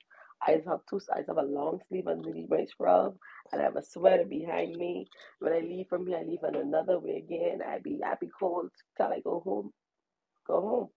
I 0.47 0.57
just 0.57 0.69
have 0.69 0.81
two. 0.89 1.01
sides. 1.01 1.29
I 1.29 1.33
have 1.35 1.45
a 1.45 1.49
long 1.49 1.81
sleeve 1.89 2.09
underneath 2.09 2.51
my 2.51 2.65
scrub, 2.67 3.17
and 3.53 3.61
I 3.61 3.65
have 3.65 3.77
a 3.77 3.85
sweater 3.85 4.25
behind 4.25 4.77
me. 4.77 5.07
When 5.41 5.53
I 5.53 5.61
leave 5.61 5.89
from 5.89 6.07
here, 6.07 6.19
I 6.19 6.23
leave 6.25 6.41
in 6.49 6.57
another 6.57 6.99
way 7.01 7.17
again. 7.19 7.61
I 7.67 7.79
be 7.81 8.01
I 8.05 8.15
be 8.21 8.29
cold 8.39 8.71
till 8.97 9.07
I 9.07 9.21
go 9.21 9.41
home. 9.41 9.73
Go 10.47 10.61
home. 10.61 10.89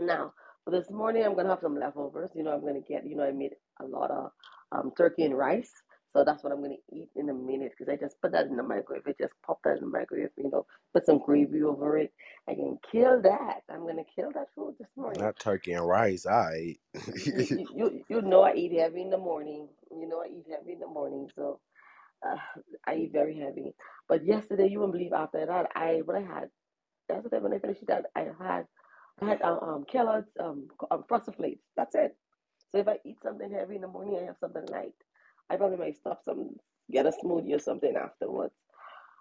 Now, 0.00 0.32
for 0.64 0.72
this 0.72 0.90
morning, 0.90 1.24
I'm 1.24 1.36
gonna 1.36 1.50
have 1.50 1.60
some 1.62 1.78
leftovers. 1.78 2.30
You 2.34 2.44
know, 2.44 2.52
I'm 2.52 2.62
gonna 2.64 2.80
get. 2.80 3.06
You 3.06 3.16
know, 3.16 3.24
I 3.24 3.32
made 3.32 3.54
a 3.80 3.86
lot 3.86 4.10
of 4.10 4.30
um, 4.72 4.92
turkey 4.96 5.24
and 5.24 5.36
rice, 5.38 5.72
so 6.14 6.24
that's 6.24 6.44
what 6.44 6.52
I'm 6.54 6.62
gonna 6.62 6.76
eat 6.92 7.10
in 7.16 7.30
a 7.30 7.34
minute 7.34 7.74
because 7.78 7.92
I 7.92 7.96
just 7.98 8.20
put 8.22 8.32
that 8.32 8.46
in 8.48 8.56
the 8.56 8.64
microwave. 8.64 9.04
I 9.08 9.14
just 9.20 9.34
pop 9.46 9.60
that 9.64 9.78
in 9.78 9.82
the 9.82 9.88
microwave. 9.88 10.30
You 10.38 10.50
know, 10.50 10.66
put 10.94 11.06
some 11.06 11.20
gravy 11.20 11.64
over 11.64 11.98
it. 11.98 12.14
I 12.48 12.54
can 12.54 12.78
kill 12.92 13.22
that. 13.22 13.62
I'm 13.70 13.86
gonna 13.86 14.04
kill 14.16 14.32
that 14.34 14.48
food 14.56 14.76
this 14.80 14.90
morning. 14.96 15.22
Not 15.22 15.38
turkey 15.38 15.72
and 15.74 15.86
rice. 15.86 16.26
I 16.26 16.78
You, 17.24 17.48
you, 17.50 17.68
you, 17.76 18.04
you 18.08 18.22
know, 18.22 18.42
I 18.42 18.54
eat 18.54 18.72
heavy 18.72 19.02
in 19.02 19.10
the 19.10 19.18
morning. 19.18 19.68
You 19.90 20.08
know, 20.08 20.22
I 20.22 20.28
eat 20.28 20.46
heavy 20.50 20.74
in 20.74 20.80
the 20.80 20.88
morning, 20.88 21.30
so 21.36 21.60
uh, 22.26 22.36
I 22.86 22.96
eat 22.96 23.12
very 23.12 23.38
heavy. 23.38 23.74
But 24.08 24.26
yesterday, 24.26 24.68
you 24.68 24.80
wouldn't 24.80 24.94
believe 24.94 25.14
after 25.14 25.44
that, 25.46 25.68
I 25.76 26.02
what 26.04 26.16
I 26.16 26.22
had. 26.22 26.50
Yesterday 27.10 27.38
when 27.40 27.54
I 27.54 27.60
finished 27.60 27.86
that, 27.88 28.06
I 28.16 28.28
had 28.40 28.66
I 29.22 29.26
had 29.30 29.42
um, 29.42 29.58
um 29.62 29.84
Kellogg's 29.90 30.30
um, 30.40 30.68
um 30.90 31.04
frosted 31.08 31.36
flakes. 31.36 31.62
That's 31.76 31.94
it. 31.96 32.16
So 32.72 32.78
if 32.78 32.88
I 32.88 32.98
eat 33.04 33.18
something 33.22 33.50
heavy 33.52 33.76
in 33.76 33.82
the 33.82 33.88
morning, 33.88 34.18
I 34.22 34.26
have 34.26 34.36
something 34.40 34.66
light. 34.70 34.94
I 35.50 35.56
probably 35.56 35.78
might 35.78 35.96
stop 35.96 36.22
some, 36.24 36.50
get 36.90 37.06
a 37.06 37.12
smoothie 37.12 37.54
or 37.56 37.60
something 37.60 37.94
afterwards. 37.96 38.54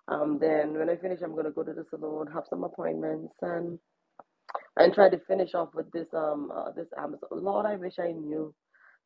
Um, 0.08 0.40
then 0.40 0.78
when 0.78 0.90
I 0.90 0.98
finish, 0.98 1.22
I'm 1.24 1.36
gonna 1.36 1.52
go 1.52 1.64
to 1.64 1.74
the 1.74 1.86
salon, 1.86 2.28
have 2.34 2.46
some 2.50 2.64
appointments, 2.64 3.36
and 3.42 3.80
and 4.78 4.94
try 4.94 5.10
to 5.10 5.20
finish 5.20 5.54
off 5.56 5.76
with 5.76 5.92
this 5.92 6.10
um 6.14 6.52
uh, 6.56 6.72
this 6.72 6.90
Amazon. 6.98 7.30
Lord, 7.32 7.66
I 7.66 7.76
wish 7.78 8.00
I 8.00 8.12
knew 8.12 8.54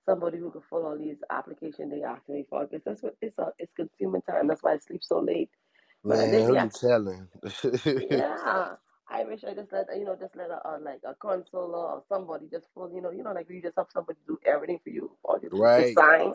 somebody 0.05 0.39
who 0.39 0.51
could 0.51 0.63
fill 0.69 0.85
all 0.87 0.97
these 0.97 1.17
applications 1.31 1.91
they 1.91 2.03
ask 2.03 2.27
me 2.29 2.45
for 2.49 2.65
because 2.67 2.83
that's 2.85 3.03
what 3.03 3.15
it's 3.21 3.39
a 3.39 3.51
it's 3.59 3.73
consuming 3.73 4.21
time. 4.23 4.47
That's 4.47 4.63
why 4.63 4.73
I 4.73 4.79
sleep 4.79 5.01
so 5.03 5.19
late. 5.19 5.51
But 6.07 6.19
Man, 6.19 6.43
who 6.43 6.55
you 6.55 6.69
telling? 6.69 7.29
yeah. 7.97 8.75
I 9.09 9.25
wish 9.25 9.43
I 9.45 9.53
just 9.53 9.71
let 9.73 9.87
you 9.97 10.05
know, 10.05 10.17
just 10.19 10.35
let 10.35 10.49
a, 10.51 10.67
uh, 10.67 10.79
like 10.81 11.01
a 11.05 11.15
consoler 11.15 11.77
or 11.93 12.03
somebody 12.09 12.47
just 12.51 12.67
full, 12.73 12.91
you 12.93 13.01
know, 13.01 13.11
you 13.11 13.23
know, 13.23 13.33
like 13.33 13.49
you 13.49 13.61
just 13.61 13.77
have 13.77 13.87
somebody 13.93 14.19
do 14.27 14.39
everything 14.45 14.79
for 14.83 14.89
you, 14.91 15.11
all 15.23 15.39
you 15.41 15.51
do 15.75 15.83
right. 15.83 15.99
sign. 15.99 16.33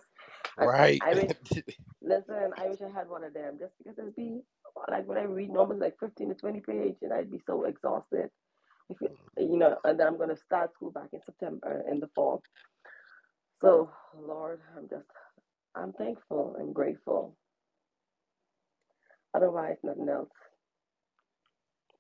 And 0.58 0.70
Right. 0.70 1.02
I 1.02 1.14
wish, 1.14 1.32
listen, 2.02 2.52
I 2.58 2.68
wish 2.68 2.80
I 2.82 2.90
had 2.90 3.08
one 3.08 3.24
of 3.24 3.34
them 3.34 3.58
just 3.60 3.74
because 3.78 3.98
it'd 3.98 4.16
be 4.16 4.42
like 4.90 5.06
when 5.08 5.18
I 5.18 5.24
read 5.24 5.50
normally 5.50 5.80
like 5.80 5.98
fifteen 6.00 6.30
to 6.30 6.34
twenty 6.36 6.60
page, 6.60 6.96
and 7.02 7.12
I'd 7.12 7.30
be 7.30 7.40
so 7.46 7.64
exhausted. 7.64 8.30
If 8.90 9.02
it, 9.02 9.18
you 9.38 9.58
know, 9.58 9.78
and 9.84 10.00
then 10.00 10.06
I'm 10.08 10.18
gonna 10.18 10.36
start 10.36 10.74
school 10.74 10.92
back 10.92 11.10
in 11.12 11.22
September 11.24 11.84
in 11.90 12.00
the 12.00 12.08
fall. 12.14 12.42
So 13.60 13.90
Lord, 14.18 14.60
I'm 14.76 14.88
just, 14.88 15.08
I'm 15.76 15.92
thankful 15.94 16.56
and 16.58 16.74
grateful. 16.74 17.36
Otherwise, 19.34 19.78
nothing 19.84 20.08
else. 20.08 20.30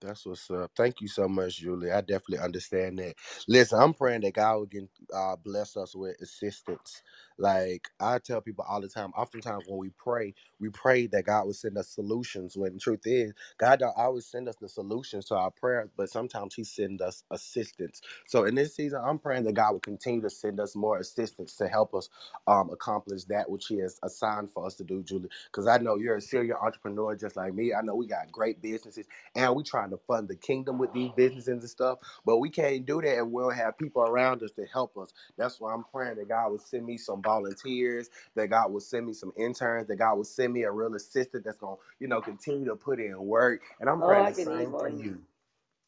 That's 0.02 0.26
what's 0.26 0.50
up. 0.50 0.72
Thank 0.76 1.00
you 1.00 1.08
so 1.08 1.28
much, 1.28 1.58
Julie. 1.58 1.92
I 1.92 2.02
definitely 2.02 2.40
understand 2.40 2.98
that. 3.00 3.16
Listen, 3.48 3.80
I'm 3.80 3.94
praying 3.94 4.22
that 4.22 4.34
God 4.34 4.56
will 4.58 4.66
get, 4.66 4.88
uh, 5.14 5.36
bless 5.36 5.76
us 5.76 5.96
with 5.96 6.20
assistance. 6.22 7.02
Like 7.38 7.88
I 8.00 8.18
tell 8.20 8.42
people 8.42 8.66
all 8.68 8.80
the 8.82 8.88
time, 8.88 9.12
oftentimes 9.16 9.64
when 9.68 9.78
we 9.80 9.90
pray, 9.90 10.34
we 10.60 10.70
pray 10.70 11.08
that 11.08 11.26
God 11.26 11.46
will 11.46 11.54
send 11.54 11.78
us 11.78 11.88
solutions. 11.90 12.56
When 12.56 12.74
the 12.74 12.80
truth 12.80 13.02
is, 13.06 13.32
God 13.58 13.80
don't 13.80 13.96
always 13.96 14.26
send 14.26 14.48
us 14.48 14.56
the 14.60 14.68
solutions 14.68 15.26
to 15.26 15.36
our 15.36 15.50
prayers, 15.52 15.90
but 15.96 16.10
sometimes 16.10 16.54
He 16.54 16.64
sends 16.64 17.02
us 17.02 17.24
assistance. 17.32 18.02
So 18.26 18.44
in 18.44 18.56
this 18.56 18.76
season, 18.76 19.02
I'm 19.04 19.18
praying 19.20 19.44
that 19.44 19.54
God 19.54 19.72
will 19.72 19.80
continue 19.80 20.22
to 20.22 20.30
send 20.30 20.60
us 20.60 20.76
more 20.76 20.98
assistance 20.98 21.56
to 21.56 21.68
help 21.68 21.94
us 21.94 22.10
um, 22.48 22.70
accomplish 22.70 23.24
that 23.26 23.50
which 23.50 23.68
He 23.68 23.78
has 23.80 24.00
assigned 24.04 24.50
for 24.52 24.66
us 24.66 24.76
to 24.76 24.84
do, 24.84 25.02
Julie. 25.04 25.30
Because 25.46 25.68
I 25.68 25.78
know 25.78 25.96
you're 25.96 26.16
a 26.16 26.22
serial 26.22 26.58
entrepreneur 26.62 27.16
just 27.16 27.36
like 27.36 27.54
me. 27.54 27.74
I 27.74 27.82
know 27.82 27.96
we 27.96 28.06
got 28.08 28.32
great 28.32 28.62
businesses 28.62 29.06
and 29.36 29.56
we 29.56 29.64
trying 29.64 29.91
to 29.92 29.98
fund 30.08 30.28
the 30.28 30.36
kingdom 30.36 30.78
with 30.78 30.92
these 30.94 31.12
businesses 31.16 31.48
and 31.48 31.64
stuff. 31.70 32.00
But 32.26 32.38
we 32.38 32.50
can't 32.50 32.86
do 32.86 33.02
that 33.02 33.18
and 33.18 33.32
we 33.32 33.42
don't 33.42 33.56
have 33.56 33.78
people 33.78 34.02
around 34.02 34.42
us 34.44 34.52
to 34.54 34.66
help 34.66 34.98
us. 34.98 35.12
That's 35.38 35.60
why 35.60 35.74
I'm 35.74 35.84
praying 35.84 36.16
that 36.16 36.28
God 36.28 36.52
will 36.52 36.58
send 36.58 36.86
me 36.86 36.98
some 36.98 37.22
volunteers, 37.22 38.10
that 38.36 38.48
God 38.48 38.72
will 38.72 38.80
send 38.80 39.06
me 39.06 39.14
some 39.14 39.32
interns, 39.38 39.88
that 39.88 39.96
God 39.96 40.16
will 40.16 40.24
send 40.24 40.54
me 40.54 40.64
a 40.64 40.72
real 40.72 40.94
assistant 40.96 41.44
that's 41.44 41.58
gonna, 41.58 41.76
you 42.00 42.08
know, 42.08 42.22
continue 42.22 42.66
to 42.66 42.76
put 42.76 43.00
in 43.00 43.18
work. 43.20 43.62
And 43.80 43.90
I'm 43.90 44.02
Oh, 44.02 44.06
praying 44.06 44.26
I 44.26 44.30
the 44.30 44.34
same 44.34 44.74
for 44.74 44.88
you. 44.90 45.22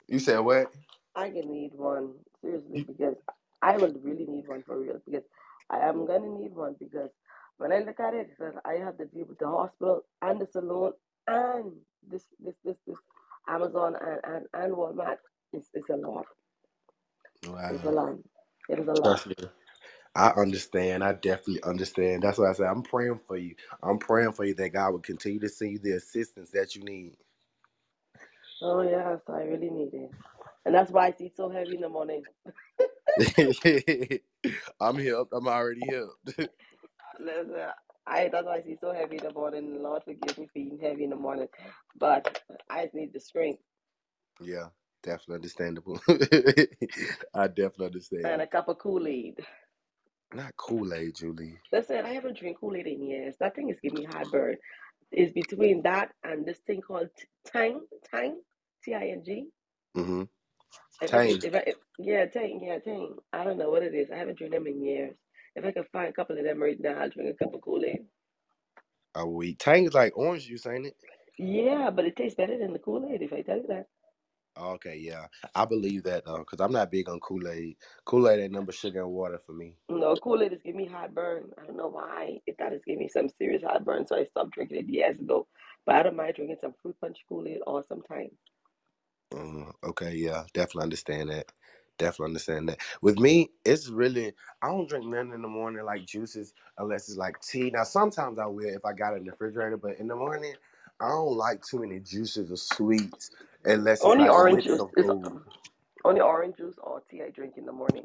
You 0.09 0.20
said 0.20 0.40
what? 0.40 0.72
I 1.16 1.30
can 1.30 1.52
need 1.52 1.72
one 1.74 2.14
seriously 2.42 2.84
because 2.86 3.16
I 3.62 3.78
will 3.78 3.94
really 4.02 4.26
need 4.26 4.48
one 4.48 4.64
for 4.64 4.80
real 4.80 5.00
because 5.07 5.24
I 5.70 5.80
am 5.80 6.07
gonna 6.07 6.28
need 6.30 6.55
one 6.57 6.76
because 6.80 7.11
when 7.59 7.72
I 7.72 7.80
look 7.80 8.00
at 8.00 8.14
it, 8.14 8.30
it 8.40 8.55
I 8.66 8.74
have 8.74 8.98
to 8.98 9.07
deal 9.07 9.26
with 9.28 9.38
the 9.40 9.48
hospital 9.48 10.05
and 10.22 10.40
the 10.40 10.46
salon 10.48 10.94
and 11.28 11.72
this 12.09 12.24
this 12.40 12.57
this 12.64 12.76
this 12.88 12.98
Amazon 13.49 13.97
and 14.01 14.20
and, 14.24 14.47
and 14.55 14.74
Walmart. 14.74 15.18
is, 15.53 15.68
it's 15.74 15.90
a 15.90 15.97
lot. 15.97 16.26
It's 17.70 17.84
a 17.84 17.90
lot. 17.90 18.16
It 18.68 18.78
is 18.80 18.88
a 18.88 18.95
lot. 18.95 19.22
I 20.14 20.28
understand. 20.36 21.05
I 21.05 21.14
definitely 21.14 21.62
understand. 21.64 22.22
That's 22.22 22.38
why 22.38 22.51
I 22.51 22.53
say 22.55 22.64
I'm 22.64 22.82
praying 22.82 23.20
for 23.26 23.36
you. 23.36 23.55
I'm 23.82 23.99
praying 23.99 24.32
for 24.32 24.45
you 24.45 24.55
that 24.55 24.70
God 24.70 24.92
will 24.92 25.01
continue 25.01 25.40
to 25.40 25.49
send 25.49 25.72
you 25.72 25.78
the 25.78 25.92
assistance 25.92 26.51
that 26.51 26.76
you 26.76 26.84
need. 26.84 27.16
Oh 28.62 28.82
yes, 28.82 29.20
I 29.28 29.42
really 29.42 29.70
need 29.70 29.95
it, 29.95 30.11
and 30.66 30.74
that's 30.74 30.90
why 30.90 31.09
I 31.09 31.14
eat 31.20 31.36
so 31.36 31.51
heavy 31.51 31.76
in 31.76 31.82
the 31.82 31.88
morning. 31.88 32.24
I'm 34.80 34.99
helped. 34.99 35.32
I'm 35.34 35.49
already 35.49 35.86
helped. 35.86 36.38
Listen, 37.20 37.70
I 38.07 38.28
that's 38.32 38.46
why 38.46 38.57
I 38.59 38.62
see 38.62 38.76
so 38.80 38.92
heavy 38.92 39.18
in 39.18 39.24
the 39.24 39.32
morning. 39.32 39.82
Lord 39.82 40.02
forgive 40.05 40.38
me 40.38 40.46
for 40.52 40.59
eating 40.59 40.78
heavy 40.82 41.05
in 41.05 41.11
the 41.11 41.16
morning, 41.16 41.48
but 41.98 42.42
I 42.70 42.90
need 42.94 43.12
the 43.14 43.20
strength 43.20 43.61
yeah, 44.40 44.68
definitely 45.02 45.36
understandable. 45.36 46.00
I 47.34 47.46
definitely 47.48 47.86
understand. 47.86 48.26
and 48.26 48.42
a 48.42 48.46
cup 48.46 48.68
of 48.68 48.78
Kool 48.78 49.07
Aid. 49.07 49.40
Not 50.34 50.57
Kool 50.57 50.94
Aid, 50.94 51.16
Julie. 51.16 51.59
Listen, 51.72 52.05
I 52.05 52.11
haven't 52.14 52.38
drank 52.38 52.61
Kool 52.61 52.76
Aid 52.76 52.86
in 52.86 53.02
years. 53.07 53.36
That 53.40 53.55
thing 53.57 53.70
is 53.70 53.80
giving 53.80 54.00
me 54.00 54.05
heartburn. 54.07 54.57
It's 55.12 55.32
between 55.32 55.82
that 55.82 56.11
and 56.24 56.44
this 56.46 56.59
thing 56.66 56.82
called 56.82 57.09
Tang, 57.46 57.80
Tang, 58.12 58.40
T 58.84 58.94
I 58.94 59.09
N 59.09 59.22
G. 59.24 59.46
Mm-hmm. 59.96 60.22
If 61.02 61.14
I 61.14 61.20
can, 61.20 61.38
Tang 61.38 61.42
if 61.42 61.55
I, 61.55 61.64
if, 61.66 61.76
yeah, 61.98 62.26
Tang, 62.26 62.61
yeah, 62.62 62.78
Tang. 62.78 63.16
I 63.32 63.44
don't 63.44 63.59
know 63.59 63.70
what 63.70 63.82
it 63.84 63.94
is. 63.94 64.11
I 64.11 64.16
haven't 64.16 64.38
drank 64.38 64.52
them 64.52 64.66
in 64.66 64.84
years. 64.84 65.16
If 65.57 65.64
I 65.64 65.72
can 65.72 65.84
find 65.92 66.09
a 66.09 66.12
couple 66.12 66.38
of 66.38 66.44
them 66.44 66.62
right 66.62 66.80
now, 66.80 67.00
I'll 67.00 67.11
drink 67.11 67.30
a 67.40 67.44
cup 67.44 67.55
of 67.55 67.62
Kool 67.62 67.84
Aid. 67.84 68.07
a 69.14 69.26
week. 69.28 69.59
Tang 69.61 69.86
is 69.86 69.94
like 69.94 70.16
orange 70.16 70.46
juice, 70.48 70.66
ain't 70.66 70.86
it? 70.86 70.96
Yeah, 71.38 71.90
but 71.90 72.07
it 72.07 72.16
tastes 72.16 72.36
better 72.36 72.59
than 72.59 72.72
the 72.72 72.80
Kool 72.80 73.09
Aid 73.12 73.22
if 73.22 73.32
I 73.32 73.42
tell 73.42 73.59
you 73.59 73.66
that. 73.68 73.86
Okay, 74.59 74.98
yeah. 74.98 75.26
I 75.55 75.64
believe 75.66 76.05
that 76.05 76.26
though, 76.26 76.38
because 76.38 76.61
I'm 76.61 76.72
not 76.72 76.92
big 76.92 77.09
on 77.09 77.20
Kool 77.20 77.48
Aid. 77.48 77.76
Kool 78.07 78.28
Aid 78.28 78.40
ain't 78.40 78.52
number 78.52 78.72
sugar 78.72 79.00
and 79.02 79.11
water 79.12 79.38
for 79.38 79.52
me. 79.52 79.76
No, 79.90 80.16
Kool 80.16 80.42
Aid 80.42 80.55
is 80.55 80.62
giving 80.64 80.82
me 80.82 80.86
heartburn. 80.88 81.52
I 81.62 81.66
don't 81.66 81.76
know 81.78 81.88
why. 81.90 82.40
It 82.46 82.57
that 82.59 82.74
is 82.74 82.82
giving 82.86 83.00
me 83.00 83.09
some 83.09 83.28
serious 83.30 83.62
heartburn, 83.64 84.07
so 84.07 84.16
I 84.16 84.24
stopped 84.24 84.52
drinking 84.52 84.78
it 84.78 84.88
years 84.90 85.18
ago. 85.20 85.48
But 85.86 85.96
I 85.96 86.05
don't 86.05 86.16
mind 86.16 86.34
drinking 86.36 86.59
some 86.61 86.74
fruit 86.82 86.96
punch 87.00 87.18
Kool 87.28 87.48
Aid 87.48 87.61
all 87.66 87.84
sometime. 87.88 88.30
Mm, 89.32 89.72
okay, 89.84 90.14
yeah, 90.16 90.44
definitely 90.55 90.84
understand 90.84 91.30
that. 91.30 91.52
Definitely 91.99 92.30
understand 92.30 92.68
that. 92.68 92.78
With 93.03 93.18
me, 93.18 93.51
it's 93.64 93.88
really 93.88 94.32
I 94.62 94.68
don't 94.68 94.88
drink 94.88 95.07
nothing 95.07 95.32
in 95.32 95.42
the 95.42 95.49
morning 95.49 95.84
like 95.84 96.07
juices 96.07 96.53
unless 96.78 97.09
it's 97.09 97.18
like 97.18 97.40
tea. 97.40 97.70
Now 97.72 97.84
sometimes 97.84 98.38
I 98.38 98.47
will 98.47 98.66
if 98.66 98.84
I 98.84 98.92
got 98.92 99.14
it 99.14 99.18
in 99.18 99.24
the 99.24 99.30
refrigerator, 99.32 99.76
but 99.76 99.99
in 99.99 100.09
the 100.09 100.16
morning 100.16 100.55
I 101.01 101.09
don't 101.09 101.36
like 101.36 101.62
too 101.62 101.80
many 101.80 102.01
juices 102.01 102.51
or 102.51 102.57
sweets 102.57 103.30
unless 103.64 103.99
it's 103.99 104.05
Only 104.05 104.24
like 104.24 104.32
orange 104.32 104.64
juice 104.64 104.80
is 104.97 105.11
only 106.05 106.20
orange 106.20 106.57
juice 106.57 106.76
or 106.82 107.01
tea 107.11 107.22
I 107.22 107.30
drink 107.30 107.55
in 107.57 107.66
the 107.66 107.72
morning. 107.72 108.05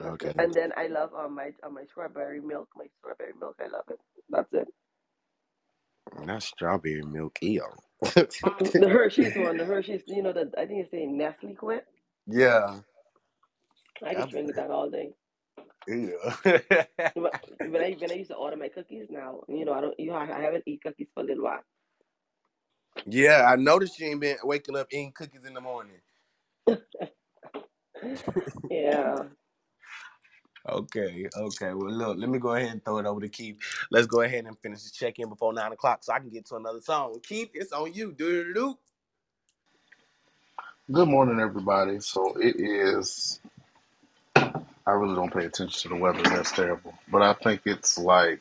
Okay. 0.00 0.32
And 0.38 0.52
then 0.52 0.72
I 0.76 0.86
love 0.88 1.10
um, 1.14 1.34
my 1.34 1.50
uh, 1.62 1.68
my 1.68 1.84
strawberry 1.84 2.40
milk. 2.40 2.68
My 2.76 2.86
strawberry 2.98 3.32
milk, 3.38 3.56
I 3.60 3.68
love 3.68 3.84
it. 3.90 4.00
That's 4.30 4.52
it. 4.52 4.68
not 6.24 6.42
strawberry 6.42 7.02
milk, 7.02 7.38
ew. 7.42 7.64
The 8.02 8.88
Hershey's 8.90 9.36
one, 9.36 9.58
the 9.58 9.64
Hershey's, 9.64 10.02
you 10.06 10.22
know, 10.22 10.32
the 10.32 10.50
I 10.58 10.66
think 10.66 10.80
it's 10.80 10.90
saying 10.90 11.16
Nestle 11.16 11.54
Quik. 11.54 11.82
Yeah, 12.26 12.80
I 14.04 14.14
could 14.14 14.18
that's 14.18 14.30
drink 14.30 14.54
that 14.56 14.70
all 14.70 14.90
day. 14.90 15.10
Yeah. 15.88 16.34
But 17.14 17.34
when 17.64 17.82
I 17.82 17.92
when 17.98 18.12
I 18.12 18.16
used 18.16 18.30
to 18.30 18.36
order 18.36 18.56
my 18.56 18.68
cookies 18.68 19.06
now, 19.10 19.42
you 19.48 19.64
know, 19.64 19.72
I 19.74 19.80
don't, 19.82 19.98
you 20.00 20.08
know, 20.08 20.16
I 20.16 20.26
haven't 20.26 20.64
eaten 20.66 20.80
cookies 20.92 21.08
for 21.14 21.22
a 21.22 21.26
little 21.26 21.44
while. 21.44 21.62
yeah, 23.06 23.46
I 23.50 23.56
noticed 23.56 23.98
you 24.00 24.08
ain't 24.08 24.20
been 24.20 24.36
waking 24.44 24.76
up 24.76 24.88
eating 24.92 25.12
cookies 25.12 25.44
in 25.46 25.54
the 25.54 25.60
morning. 25.60 26.00
Yeah. 28.70 29.24
Okay, 30.68 31.28
okay. 31.36 31.74
Well, 31.74 31.92
look, 31.92 32.16
let 32.18 32.28
me 32.30 32.38
go 32.38 32.54
ahead 32.54 32.70
and 32.72 32.84
throw 32.84 32.98
it 32.98 33.06
over 33.06 33.20
to 33.20 33.28
Keith. 33.28 33.58
Let's 33.90 34.06
go 34.06 34.22
ahead 34.22 34.46
and 34.46 34.56
finish 34.60 34.82
the 34.84 34.90
check 34.92 35.18
in 35.18 35.28
before 35.28 35.52
nine 35.52 35.72
o'clock 35.72 36.02
so 36.04 36.12
I 36.14 36.20
can 36.20 36.30
get 36.30 36.46
to 36.46 36.56
another 36.56 36.80
song. 36.80 37.18
Keith, 37.22 37.50
it's 37.54 37.72
on 37.72 37.92
you. 37.94 38.12
Do 38.12 38.44
do 38.44 38.54
do. 38.54 38.78
Good 40.90 41.08
morning, 41.10 41.40
everybody. 41.42 42.00
So 42.00 42.34
it 42.38 42.56
is. 42.56 43.42
I 44.86 44.92
really 44.92 45.14
don't 45.14 45.32
pay 45.32 45.46
attention 45.46 45.70
to 45.82 45.88
the 45.90 45.96
weather. 46.02 46.22
That's 46.22 46.52
terrible. 46.52 46.94
But 47.10 47.22
I 47.22 47.34
think 47.34 47.62
it's 47.66 47.98
like 47.98 48.40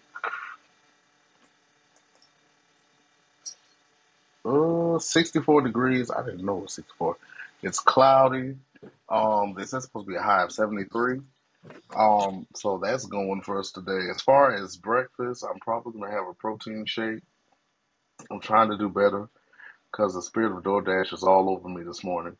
uh 4.45 4.99
64 4.99 5.61
degrees. 5.63 6.11
I 6.11 6.25
didn't 6.25 6.45
know 6.45 6.59
it 6.59 6.63
was 6.63 6.73
64. 6.73 7.17
It's 7.63 7.79
cloudy. 7.79 8.55
Um, 9.09 9.55
this 9.57 9.73
is 9.73 9.83
supposed 9.85 10.07
to 10.07 10.11
be 10.11 10.17
a 10.17 10.21
high 10.21 10.43
of 10.43 10.51
73. 10.51 11.21
Um, 11.95 12.47
so 12.55 12.79
that's 12.83 13.05
going 13.05 13.41
for 13.43 13.59
us 13.59 13.71
today. 13.71 14.09
As 14.11 14.21
far 14.21 14.55
as 14.55 14.77
breakfast, 14.77 15.45
I'm 15.49 15.59
probably 15.59 15.99
gonna 15.99 16.11
have 16.11 16.27
a 16.29 16.33
protein 16.35 16.85
shake. 16.85 17.21
I'm 18.31 18.41
trying 18.41 18.71
to 18.71 18.77
do 18.77 18.89
better 18.89 19.29
because 19.91 20.13
the 20.13 20.21
spirit 20.21 20.55
of 20.55 20.63
DoorDash 20.63 21.13
is 21.13 21.23
all 21.23 21.49
over 21.49 21.67
me 21.67 21.83
this 21.83 22.03
morning. 22.03 22.37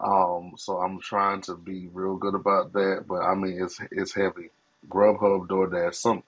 Um, 0.00 0.52
so 0.56 0.78
I'm 0.78 1.00
trying 1.00 1.42
to 1.42 1.56
be 1.56 1.88
real 1.92 2.16
good 2.16 2.34
about 2.34 2.72
that, 2.72 3.04
but 3.08 3.22
I 3.22 3.34
mean 3.34 3.62
it's 3.62 3.80
it's 3.90 4.14
heavy. 4.14 4.50
Grubhub, 4.88 5.48
DoorDash, 5.48 5.94
some 5.94 6.22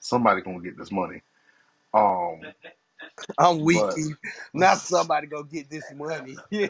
somebody 0.00 0.42
gonna 0.42 0.60
get 0.60 0.78
this 0.78 0.92
money. 0.92 1.22
Um, 1.92 2.40
I'm 3.38 3.60
weak, 3.60 3.82
but 3.82 3.94
Keith. 3.94 4.16
Not 4.54 4.78
somebody 4.78 5.26
gonna 5.26 5.44
get 5.44 5.68
this 5.70 5.92
money. 5.92 6.36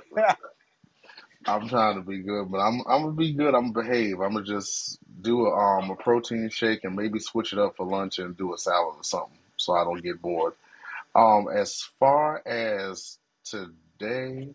I'm 1.46 1.68
trying 1.68 1.96
to 1.96 2.02
be 2.02 2.18
good. 2.18 2.50
But 2.50 2.58
I'm 2.58 2.80
I'm 2.88 3.02
gonna 3.02 3.12
be 3.12 3.32
good. 3.32 3.54
I'm 3.54 3.72
gonna 3.72 3.88
behave. 3.88 4.20
I'm 4.20 4.32
gonna 4.32 4.44
just 4.44 4.98
do 5.22 5.46
a 5.46 5.54
um 5.54 5.90
a 5.90 5.96
protein 5.96 6.48
shake 6.50 6.84
and 6.84 6.96
maybe 6.96 7.18
switch 7.18 7.52
it 7.52 7.58
up 7.58 7.76
for 7.76 7.86
lunch 7.86 8.18
and 8.18 8.36
do 8.36 8.54
a 8.54 8.58
salad 8.58 8.96
or 8.96 9.04
something 9.04 9.38
so 9.56 9.74
I 9.74 9.84
don't 9.84 10.02
get 10.02 10.22
bored. 10.22 10.54
Um, 11.14 11.48
as 11.54 11.82
far 11.98 12.46
as 12.46 13.18
today, 13.50 14.54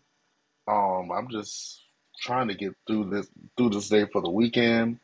um, 0.68 1.10
I'm 1.12 1.28
just 1.30 1.80
trying 2.20 2.48
to 2.48 2.54
get 2.54 2.74
through 2.86 3.10
this 3.10 3.28
through 3.56 3.70
this 3.70 3.88
day 3.88 4.06
for 4.12 4.22
the 4.22 4.30
weekend. 4.30 4.98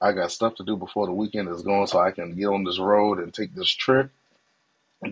I 0.00 0.12
got 0.12 0.32
stuff 0.32 0.54
to 0.56 0.64
do 0.64 0.76
before 0.76 1.06
the 1.06 1.12
weekend 1.12 1.48
is 1.48 1.62
gone, 1.62 1.86
so 1.86 1.98
I 1.98 2.10
can 2.10 2.34
get 2.34 2.46
on 2.46 2.64
this 2.64 2.78
road 2.78 3.18
and 3.18 3.34
take 3.34 3.54
this 3.54 3.70
trip 3.70 4.10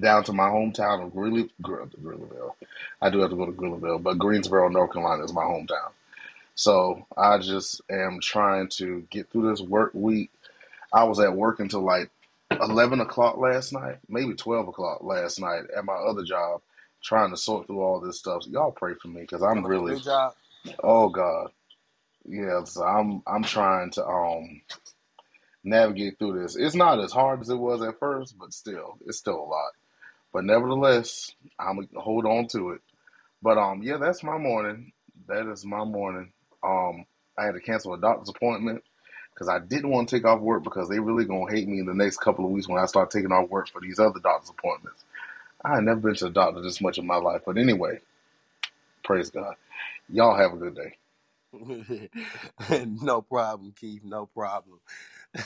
down 0.01 0.25
to 0.25 0.33
my 0.33 0.49
hometown 0.49 1.05
of 1.05 1.13
Greeley, 1.15 1.51
Gr- 1.63 1.85
Greeleyville. 2.03 2.55
I 3.01 3.11
do 3.11 3.21
have 3.21 3.31
to 3.31 3.37
go 3.37 3.47
to 3.47 3.53
Greeleyville, 3.53 4.03
but 4.03 4.19
Greensboro, 4.19 4.69
North 4.69 4.93
Carolina 4.93 5.25
is 5.25 5.33
my 5.33 5.43
hometown. 5.43 5.91
So 6.55 7.07
I 7.17 7.39
just 7.39 7.81
am 7.91 8.21
trying 8.21 8.69
to 8.71 9.07
get 9.11 9.31
through 9.31 9.51
this 9.51 9.61
work 9.61 9.93
week. 9.95 10.31
I 10.93 11.05
was 11.05 11.21
at 11.21 11.35
work 11.37 11.61
until 11.61 11.83
like 11.83 12.11
11 12.51 13.01
o'clock 13.01 13.39
last 13.39 13.73
night, 13.73 13.99
maybe 14.09 14.35
12 14.35 14.69
o'clock 14.69 15.03
last 15.03 15.41
night 15.41 15.65
at 15.77 15.85
my 15.85 15.95
other 15.95 16.25
job, 16.25 16.61
trying 17.03 17.31
to 17.31 17.37
sort 17.37 17.67
through 17.67 17.83
all 17.83 18.01
this 18.01 18.19
stuff. 18.19 18.45
So 18.45 18.51
y'all 18.51 18.73
pray 18.73 18.95
for 19.01 19.09
me 19.09 19.23
because 19.23 19.43
I'm 19.43 19.67
really, 19.67 19.97
oh 20.83 21.09
God, 21.11 21.51
yeah. 22.27 22.65
So 22.65 22.85
I'm 22.85 23.23
I'm 23.27 23.45
trying 23.45 23.91
to 23.93 24.07
um 24.07 24.63
navigate 25.65 26.19
through 26.19 26.43
this. 26.43 26.57
It's 26.57 26.75
not 26.75 27.01
as 27.01 27.13
hard 27.13 27.41
as 27.41 27.51
it 27.51 27.57
was 27.57 27.83
at 27.83 27.99
first, 27.99 28.39
but 28.39 28.53
still, 28.53 28.99
it's 29.07 29.19
still 29.19 29.41
a 29.41 29.45
lot. 29.45 29.73
But 30.33 30.45
nevertheless, 30.45 31.33
I'm 31.59 31.77
gonna 31.77 32.01
hold 32.01 32.27
on 32.27 32.49
to 32.49 32.71
it. 32.71 32.81
But 33.43 33.59
um, 33.59 33.83
yeah, 33.83 33.99
that's 33.99 34.23
my 34.23 34.39
morning. 34.39 34.93
That 35.29 35.51
is 35.51 35.65
my 35.65 35.85
morning. 35.85 36.33
Um, 36.63 37.07
I 37.39 37.45
had 37.45 37.55
to 37.55 37.61
cancel 37.61 37.95
a 37.95 38.01
doctor's 38.01 38.31
appointment 38.31 38.83
because 39.35 39.49
I 39.49 39.61
didn't 39.61 39.91
want 39.91 40.09
to 40.09 40.17
take 40.17 40.27
off 40.27 40.41
work 40.41 40.65
because 40.65 40.89
they 40.89 40.99
really 41.01 41.25
gonna 41.25 41.51
hate 41.51 41.69
me 41.69 41.81
in 41.81 41.87
the 41.87 41.95
next 41.95 42.19
couple 42.19 42.45
of 42.45 42.51
weeks 42.51 42.69
when 42.69 42.83
I 42.83 42.87
start 42.87 43.11
taking 43.11 43.33
off 43.33 43.51
work 43.51 43.69
for 43.69 43.81
these 43.81 43.99
other 44.01 44.21
doctor's 44.21 44.51
appointments. 44.51 45.05
I 45.69 45.77
had 45.77 45.85
never 45.85 46.01
been 46.01 46.17
to 46.17 46.27
the 46.27 46.31
doctor 46.31 46.63
this 46.63 46.81
much 46.81 46.99
in 46.99 47.07
my 47.07 47.17
life. 47.17 47.43
But 47.47 47.59
anyway, 47.59 48.01
praise 49.05 49.31
God. 49.31 49.57
Y'all 50.09 50.37
have 50.37 50.55
a 50.55 50.57
good 50.59 50.77
day. 50.77 50.97
no 53.03 53.23
problem, 53.23 53.73
Keith. 53.79 54.05
No 54.05 54.27
problem. 54.27 54.81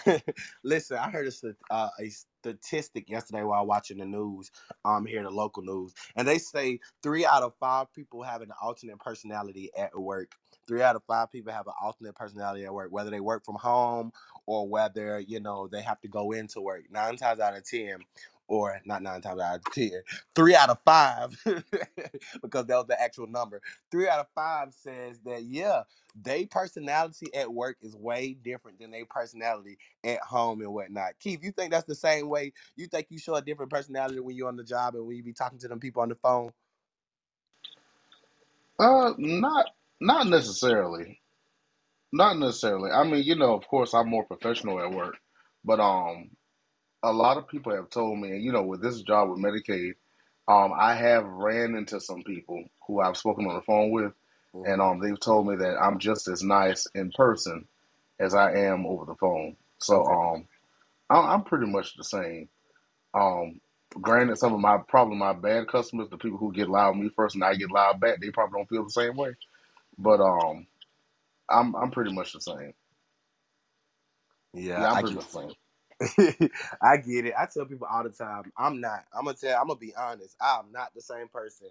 Listen, 0.64 0.98
I 0.98 1.10
heard 1.10 1.26
a, 1.28 1.32
uh, 1.70 1.90
a 2.00 2.10
statistic 2.10 3.10
yesterday 3.10 3.42
while 3.44 3.66
watching 3.66 3.98
the 3.98 4.06
news, 4.06 4.50
um, 4.84 5.06
here 5.06 5.18
in 5.18 5.24
the 5.24 5.30
local 5.30 5.62
news, 5.62 5.94
and 6.16 6.26
they 6.28 6.38
say 6.38 6.80
three 7.02 7.26
out 7.26 7.42
of 7.42 7.54
five 7.60 7.92
people 7.94 8.22
have 8.22 8.42
an 8.42 8.52
alternate 8.62 8.98
personality 9.00 9.70
at 9.78 9.98
work. 9.98 10.32
Three 10.68 10.82
out 10.82 10.96
of 10.96 11.04
five 11.04 11.32
people 11.32 11.52
have 11.52 11.66
an 11.68 11.74
alternate 11.82 12.14
personality 12.14 12.64
at 12.64 12.74
work, 12.74 12.92
whether 12.92 13.10
they 13.10 13.20
work 13.20 13.44
from 13.44 13.56
home 13.56 14.12
or 14.46 14.68
whether 14.68 15.20
you 15.20 15.40
know 15.40 15.68
they 15.68 15.82
have 15.82 16.00
to 16.02 16.08
go 16.08 16.32
into 16.32 16.60
work. 16.60 16.84
Nine 16.90 17.16
times 17.16 17.40
out 17.40 17.56
of 17.56 17.64
ten, 17.64 17.98
or 18.48 18.80
not 18.84 19.02
nine 19.02 19.20
times 19.20 19.40
out 19.40 19.56
of 19.56 19.64
ten, 19.72 20.02
three 20.34 20.54
out 20.54 20.70
of 20.70 20.78
five, 20.84 21.30
because 22.42 22.66
that 22.66 22.76
was 22.76 22.86
the 22.88 23.00
actual 23.00 23.26
number. 23.26 23.60
Three 23.90 24.08
out 24.08 24.20
of 24.20 24.26
five 24.34 24.72
says 24.72 25.20
that 25.24 25.44
yeah, 25.44 25.82
they 26.20 26.46
personality 26.46 27.34
at 27.34 27.52
work 27.52 27.76
is 27.80 27.96
way 27.96 28.34
different 28.42 28.78
than 28.78 28.90
their 28.90 29.06
personality 29.06 29.78
at 30.04 30.20
home 30.20 30.60
and 30.60 30.72
whatnot. 30.72 31.12
Keith, 31.20 31.42
you 31.42 31.52
think 31.52 31.70
that's 31.72 31.86
the 31.86 31.94
same 31.94 32.28
way? 32.28 32.52
You 32.76 32.86
think 32.86 33.06
you 33.10 33.18
show 33.18 33.34
a 33.34 33.42
different 33.42 33.70
personality 33.70 34.20
when 34.20 34.36
you're 34.36 34.48
on 34.48 34.56
the 34.56 34.64
job 34.64 34.94
and 34.94 35.06
when 35.06 35.16
you 35.16 35.22
be 35.22 35.32
talking 35.32 35.58
to 35.58 35.68
them 35.68 35.80
people 35.80 36.02
on 36.02 36.08
the 36.08 36.16
phone? 36.16 36.52
Uh, 38.78 39.12
not 39.18 39.66
not 40.00 40.26
necessarily. 40.26 41.20
Not 42.12 42.38
necessarily. 42.38 42.90
I 42.90 43.04
mean, 43.04 43.24
you 43.24 43.36
know, 43.36 43.54
of 43.54 43.66
course, 43.66 43.94
I'm 43.94 44.08
more 44.08 44.24
professional 44.24 44.80
at 44.80 44.90
work, 44.90 45.16
but 45.64 45.80
um, 45.80 46.30
a 47.02 47.12
lot 47.12 47.36
of 47.38 47.48
people 47.48 47.74
have 47.74 47.90
told 47.90 48.18
me, 48.18 48.30
and 48.30 48.42
you 48.42 48.52
know, 48.52 48.62
with 48.62 48.82
this 48.82 49.02
job 49.02 49.30
with 49.30 49.38
Medicaid, 49.40 49.94
um, 50.48 50.72
I 50.78 50.94
have 50.94 51.24
ran 51.26 51.74
into 51.74 52.00
some 52.00 52.22
people 52.22 52.64
who 52.86 53.00
I've 53.00 53.16
spoken 53.16 53.46
on 53.46 53.54
the 53.56 53.62
phone 53.62 53.90
with, 53.90 54.12
and 54.64 54.80
Mm-hmm. 54.80 54.82
um, 54.82 55.00
they've 55.00 55.18
told 55.20 55.46
me 55.48 55.56
that 55.56 55.76
I'm 55.80 55.98
just 55.98 56.28
as 56.28 56.42
nice 56.42 56.86
in 56.94 57.12
person 57.12 57.66
as 58.20 58.34
I 58.34 58.52
am 58.54 58.86
over 58.86 59.04
the 59.06 59.14
phone. 59.16 59.56
So 59.78 60.04
Okay. 60.04 60.08
um, 60.08 60.48
I- 61.10 61.34
I'm 61.34 61.44
pretty 61.44 61.66
much 61.66 61.96
the 61.96 62.04
same. 62.04 62.48
Um, 63.14 63.60
granted, 64.00 64.38
some 64.38 64.54
of 64.54 64.60
my 64.60 64.78
probably 64.88 65.16
my 65.16 65.32
bad 65.32 65.68
customers, 65.68 66.08
the 66.10 66.18
people 66.18 66.38
who 66.38 66.52
get 66.52 66.68
loud 66.70 66.96
me 66.96 67.10
first 67.10 67.34
and 67.34 67.44
I 67.44 67.54
get 67.54 67.70
loud 67.70 68.00
back, 68.00 68.20
they 68.20 68.30
probably 68.30 68.58
don't 68.60 68.68
feel 68.68 68.84
the 68.84 68.90
same 68.90 69.16
way. 69.16 69.34
But 69.98 70.20
um, 70.20 70.66
I'm 71.50 71.74
I'm 71.76 71.90
pretty 71.90 72.12
much 72.12 72.32
the 72.32 72.40
same. 72.40 72.74
Yeah, 74.54 74.76
Yeah, 74.76 74.90
I'm 74.90 74.98
I 74.98 75.00
pretty 75.00 75.14
get 75.14 75.16
much 75.16 75.26
the 75.30 75.40
same. 75.40 75.52
I 76.82 76.98
get 76.98 77.26
it. 77.26 77.34
I 77.38 77.46
tell 77.46 77.66
people 77.66 77.88
all 77.90 78.04
the 78.04 78.10
time, 78.10 78.52
I'm 78.58 78.80
not. 78.80 79.04
I'm 79.16 79.26
gonna 79.26 79.36
tell. 79.36 79.60
I'm 79.60 79.68
gonna 79.68 79.80
be 79.80 79.94
honest. 79.96 80.36
I'm 80.40 80.72
not 80.72 80.94
the 80.94 81.02
same 81.02 81.28
person 81.28 81.68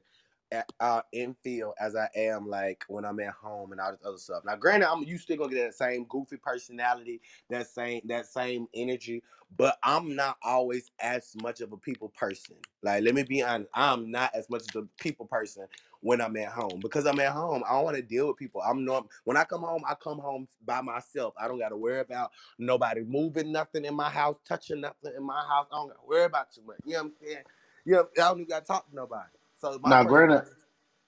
at, 0.51 0.71
uh, 0.79 1.01
in 1.13 1.35
field 1.43 1.75
as 1.81 1.95
I 1.95 2.09
am 2.15 2.47
like 2.47 2.83
when 2.89 3.05
I'm 3.05 3.19
at 3.21 3.33
home 3.33 3.71
and 3.73 3.81
all 3.81 3.91
this 3.91 4.01
other 4.05 4.17
stuff. 4.17 4.43
Now, 4.45 4.55
granted, 4.57 4.89
I'm 4.91 5.03
you 5.03 5.17
still 5.17 5.37
gonna 5.37 5.53
get 5.53 5.65
that 5.67 5.75
same 5.75 6.05
goofy 6.09 6.37
personality, 6.37 7.21
that 7.49 7.67
same 7.67 8.01
that 8.05 8.27
same 8.27 8.67
energy, 8.75 9.23
but 9.57 9.77
I'm 9.83 10.15
not 10.15 10.37
always 10.43 10.91
as 11.01 11.35
much 11.41 11.61
of 11.61 11.73
a 11.73 11.77
people 11.77 12.09
person. 12.09 12.57
Like, 12.83 13.03
let 13.03 13.15
me 13.15 13.23
be 13.23 13.43
honest, 13.43 13.71
I'm 13.75 14.11
not 14.11 14.35
as 14.35 14.49
much 14.49 14.63
of 14.75 14.83
a 14.85 15.03
people 15.03 15.27
person 15.27 15.67
when 16.01 16.21
I'm 16.21 16.35
at 16.37 16.49
home 16.49 16.79
because 16.81 17.05
I'm 17.05 17.19
at 17.19 17.31
home. 17.31 17.63
I 17.67 17.73
don't 17.73 17.85
want 17.85 17.95
to 17.97 18.03
deal 18.03 18.27
with 18.27 18.37
people. 18.37 18.61
I'm 18.61 18.85
not. 18.85 19.07
When 19.23 19.37
I 19.37 19.43
come 19.43 19.61
home, 19.61 19.83
I 19.87 19.95
come 19.95 20.19
home 20.19 20.47
by 20.65 20.81
myself. 20.81 21.33
I 21.41 21.47
don't 21.47 21.59
got 21.59 21.69
to 21.69 21.77
worry 21.77 21.99
about 21.99 22.31
nobody 22.59 23.01
moving 23.01 23.51
nothing 23.51 23.85
in 23.85 23.95
my 23.95 24.09
house, 24.09 24.37
touching 24.47 24.81
nothing 24.81 25.13
in 25.15 25.23
my 25.23 25.41
house. 25.47 25.67
I 25.71 25.77
don't 25.77 25.87
got 25.87 26.01
to 26.01 26.07
worry 26.07 26.25
about 26.25 26.51
too 26.53 26.61
much. 26.65 26.77
You 26.85 26.93
know 26.93 26.99
what 26.99 27.05
I'm 27.05 27.13
saying? 27.27 27.43
You 27.85 27.93
know, 27.93 28.07
I 28.17 28.21
don't 28.29 28.37
even 28.39 28.49
got 28.49 28.59
to 28.61 28.65
talk 28.65 28.89
to 28.89 28.95
nobody. 28.95 29.29
So 29.57 29.79
my 29.81 29.89
Now, 29.89 30.03
granted. 30.03 30.43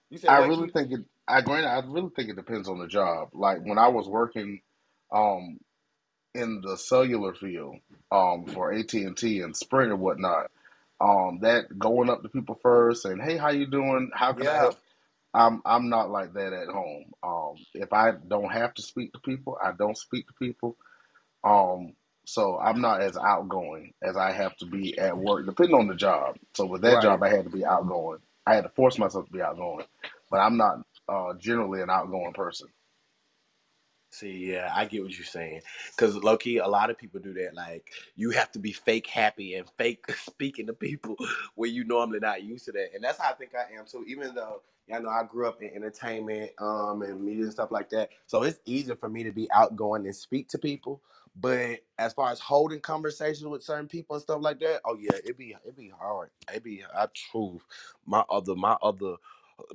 You 0.10 0.18
said 0.20 0.30
I 0.30 0.46
really 0.48 0.70
think 0.70 0.92
it. 0.92 1.02
I 1.28 1.42
granted, 1.42 1.70
I 1.70 1.82
really 1.88 2.10
think 2.16 2.30
it 2.30 2.36
depends 2.36 2.68
on 2.70 2.80
the 2.80 2.88
job. 2.88 3.30
Like 3.34 3.64
when 3.64 3.78
I 3.78 3.88
was 3.88 4.08
working, 4.08 4.62
um, 5.12 5.60
in 6.36 6.62
the 6.62 6.78
cellular 6.78 7.34
field, 7.34 7.78
um, 8.12 8.46
for 8.46 8.72
AT 8.74 8.94
and 8.94 9.18
T 9.18 9.42
and 9.42 9.56
Sprint 9.56 9.92
and 9.92 10.02
whatnot, 10.02 10.52
um, 11.04 11.40
that 11.44 11.80
going 11.80 12.10
up 12.10 12.24
to 12.24 12.30
people 12.30 12.60
first 12.64 13.06
and 13.06 13.22
hey, 13.22 13.38
how 13.38 13.52
you 13.52 13.68
doing? 13.68 14.12
How 14.16 14.34
can 14.34 14.48
I 14.48 14.58
help? 14.58 14.80
I'm 15.36 15.64
I'm 15.66 15.90
not 15.90 16.12
like 16.12 16.34
that 16.36 16.54
at 16.54 16.70
home. 16.70 17.14
Um, 17.24 17.56
if 17.76 17.94
I 17.94 18.14
don't 18.28 18.52
have 18.54 18.76
to 18.76 18.84
speak 18.84 19.14
to 19.14 19.20
people, 19.22 19.58
I 19.64 19.74
don't 19.74 19.98
speak 19.98 20.28
to 20.30 20.34
people. 20.36 20.78
Um, 21.46 21.96
so 22.28 22.60
I'm 22.60 22.82
not 22.82 23.02
as 23.02 23.18
outgoing 23.18 23.94
as 24.04 24.18
I 24.18 24.34
have 24.34 24.58
to 24.60 24.68
be 24.68 24.98
at 25.00 25.18
work, 25.18 25.48
depending 25.48 25.76
on 25.76 25.88
the 25.90 25.96
job. 25.96 26.38
So 26.56 26.68
with 26.68 26.84
that 26.84 27.02
Right. 27.02 27.02
job, 27.02 27.24
I 27.24 27.30
had 27.30 27.46
to 27.46 27.52
be 27.52 27.66
outgoing. 27.66 28.20
I 28.48 28.56
had 28.56 28.66
to 28.66 28.72
force 28.72 29.00
myself 29.00 29.28
to 29.28 29.34
be 29.34 29.42
outgoing, 29.44 29.86
but 30.32 30.40
I'm 30.40 30.58
not 30.58 30.80
uh, 31.10 31.36
generally 31.40 31.82
an 31.84 31.92
outgoing 31.92 32.34
person. 32.34 32.70
See, 34.14 34.52
yeah, 34.54 34.72
I 34.76 34.86
get 34.86 35.04
what 35.04 35.18
you're 35.18 35.26
saying. 35.26 35.62
Because 35.92 36.16
low 36.18 36.38
key, 36.38 36.60
a 36.60 36.68
lot 36.68 36.92
of 36.92 36.98
people 37.00 37.20
do 37.20 37.34
that. 37.36 37.56
Like, 37.56 37.92
you 38.16 38.32
have 38.32 38.52
to 38.54 38.60
be 38.60 38.72
fake 38.72 39.08
happy 39.08 39.56
and 39.56 39.70
fake 39.78 40.06
speaking 40.18 40.68
to 40.68 40.74
people 40.74 41.18
where 41.56 41.70
you 41.70 41.84
normally 41.86 42.20
not 42.20 42.44
used 42.44 42.66
to 42.66 42.74
that. 42.74 42.90
And 42.96 43.04
that's 43.04 43.20
how 43.20 43.32
I 43.32 43.34
think 43.34 43.54
I 43.56 43.78
am 43.80 43.86
too. 43.88 44.06
Even 44.08 44.36
though, 44.36 44.62
y'all 44.88 45.02
know, 45.04 45.10
I 45.10 45.24
grew 45.24 45.48
up 45.48 45.62
in 45.64 45.72
entertainment 45.76 46.52
um, 46.62 47.02
and 47.04 47.24
media 47.24 47.46
and 47.46 47.54
stuff 47.54 47.72
like 47.72 47.90
that. 47.92 48.12
So 48.28 48.44
it's 48.44 48.60
easier 48.66 48.96
for 48.96 49.10
me 49.10 49.24
to 49.24 49.34
be 49.34 49.52
outgoing 49.52 50.06
and 50.06 50.16
speak 50.16 50.50
to 50.50 50.60
people. 50.60 51.02
But 51.36 51.82
as 52.00 52.14
far 52.14 52.32
as 52.32 52.40
holding 52.40 52.82
conversations 52.82 53.46
with 53.48 53.64
certain 53.64 53.90
people 53.90 54.16
and 54.16 54.24
stuff 54.24 54.42
like 54.42 54.60
that, 54.62 54.82
oh 54.86 54.98
yeah, 55.00 55.18
it'd 55.24 55.38
be 55.38 55.56
it'd 55.66 55.78
be 55.78 55.90
hard. 56.00 56.32
It'd 56.50 56.64
be 56.64 56.84
I 56.96 57.08
truth. 57.14 57.64
My 58.06 58.24
other 58.32 58.56
my 58.56 58.78
other 58.84 59.18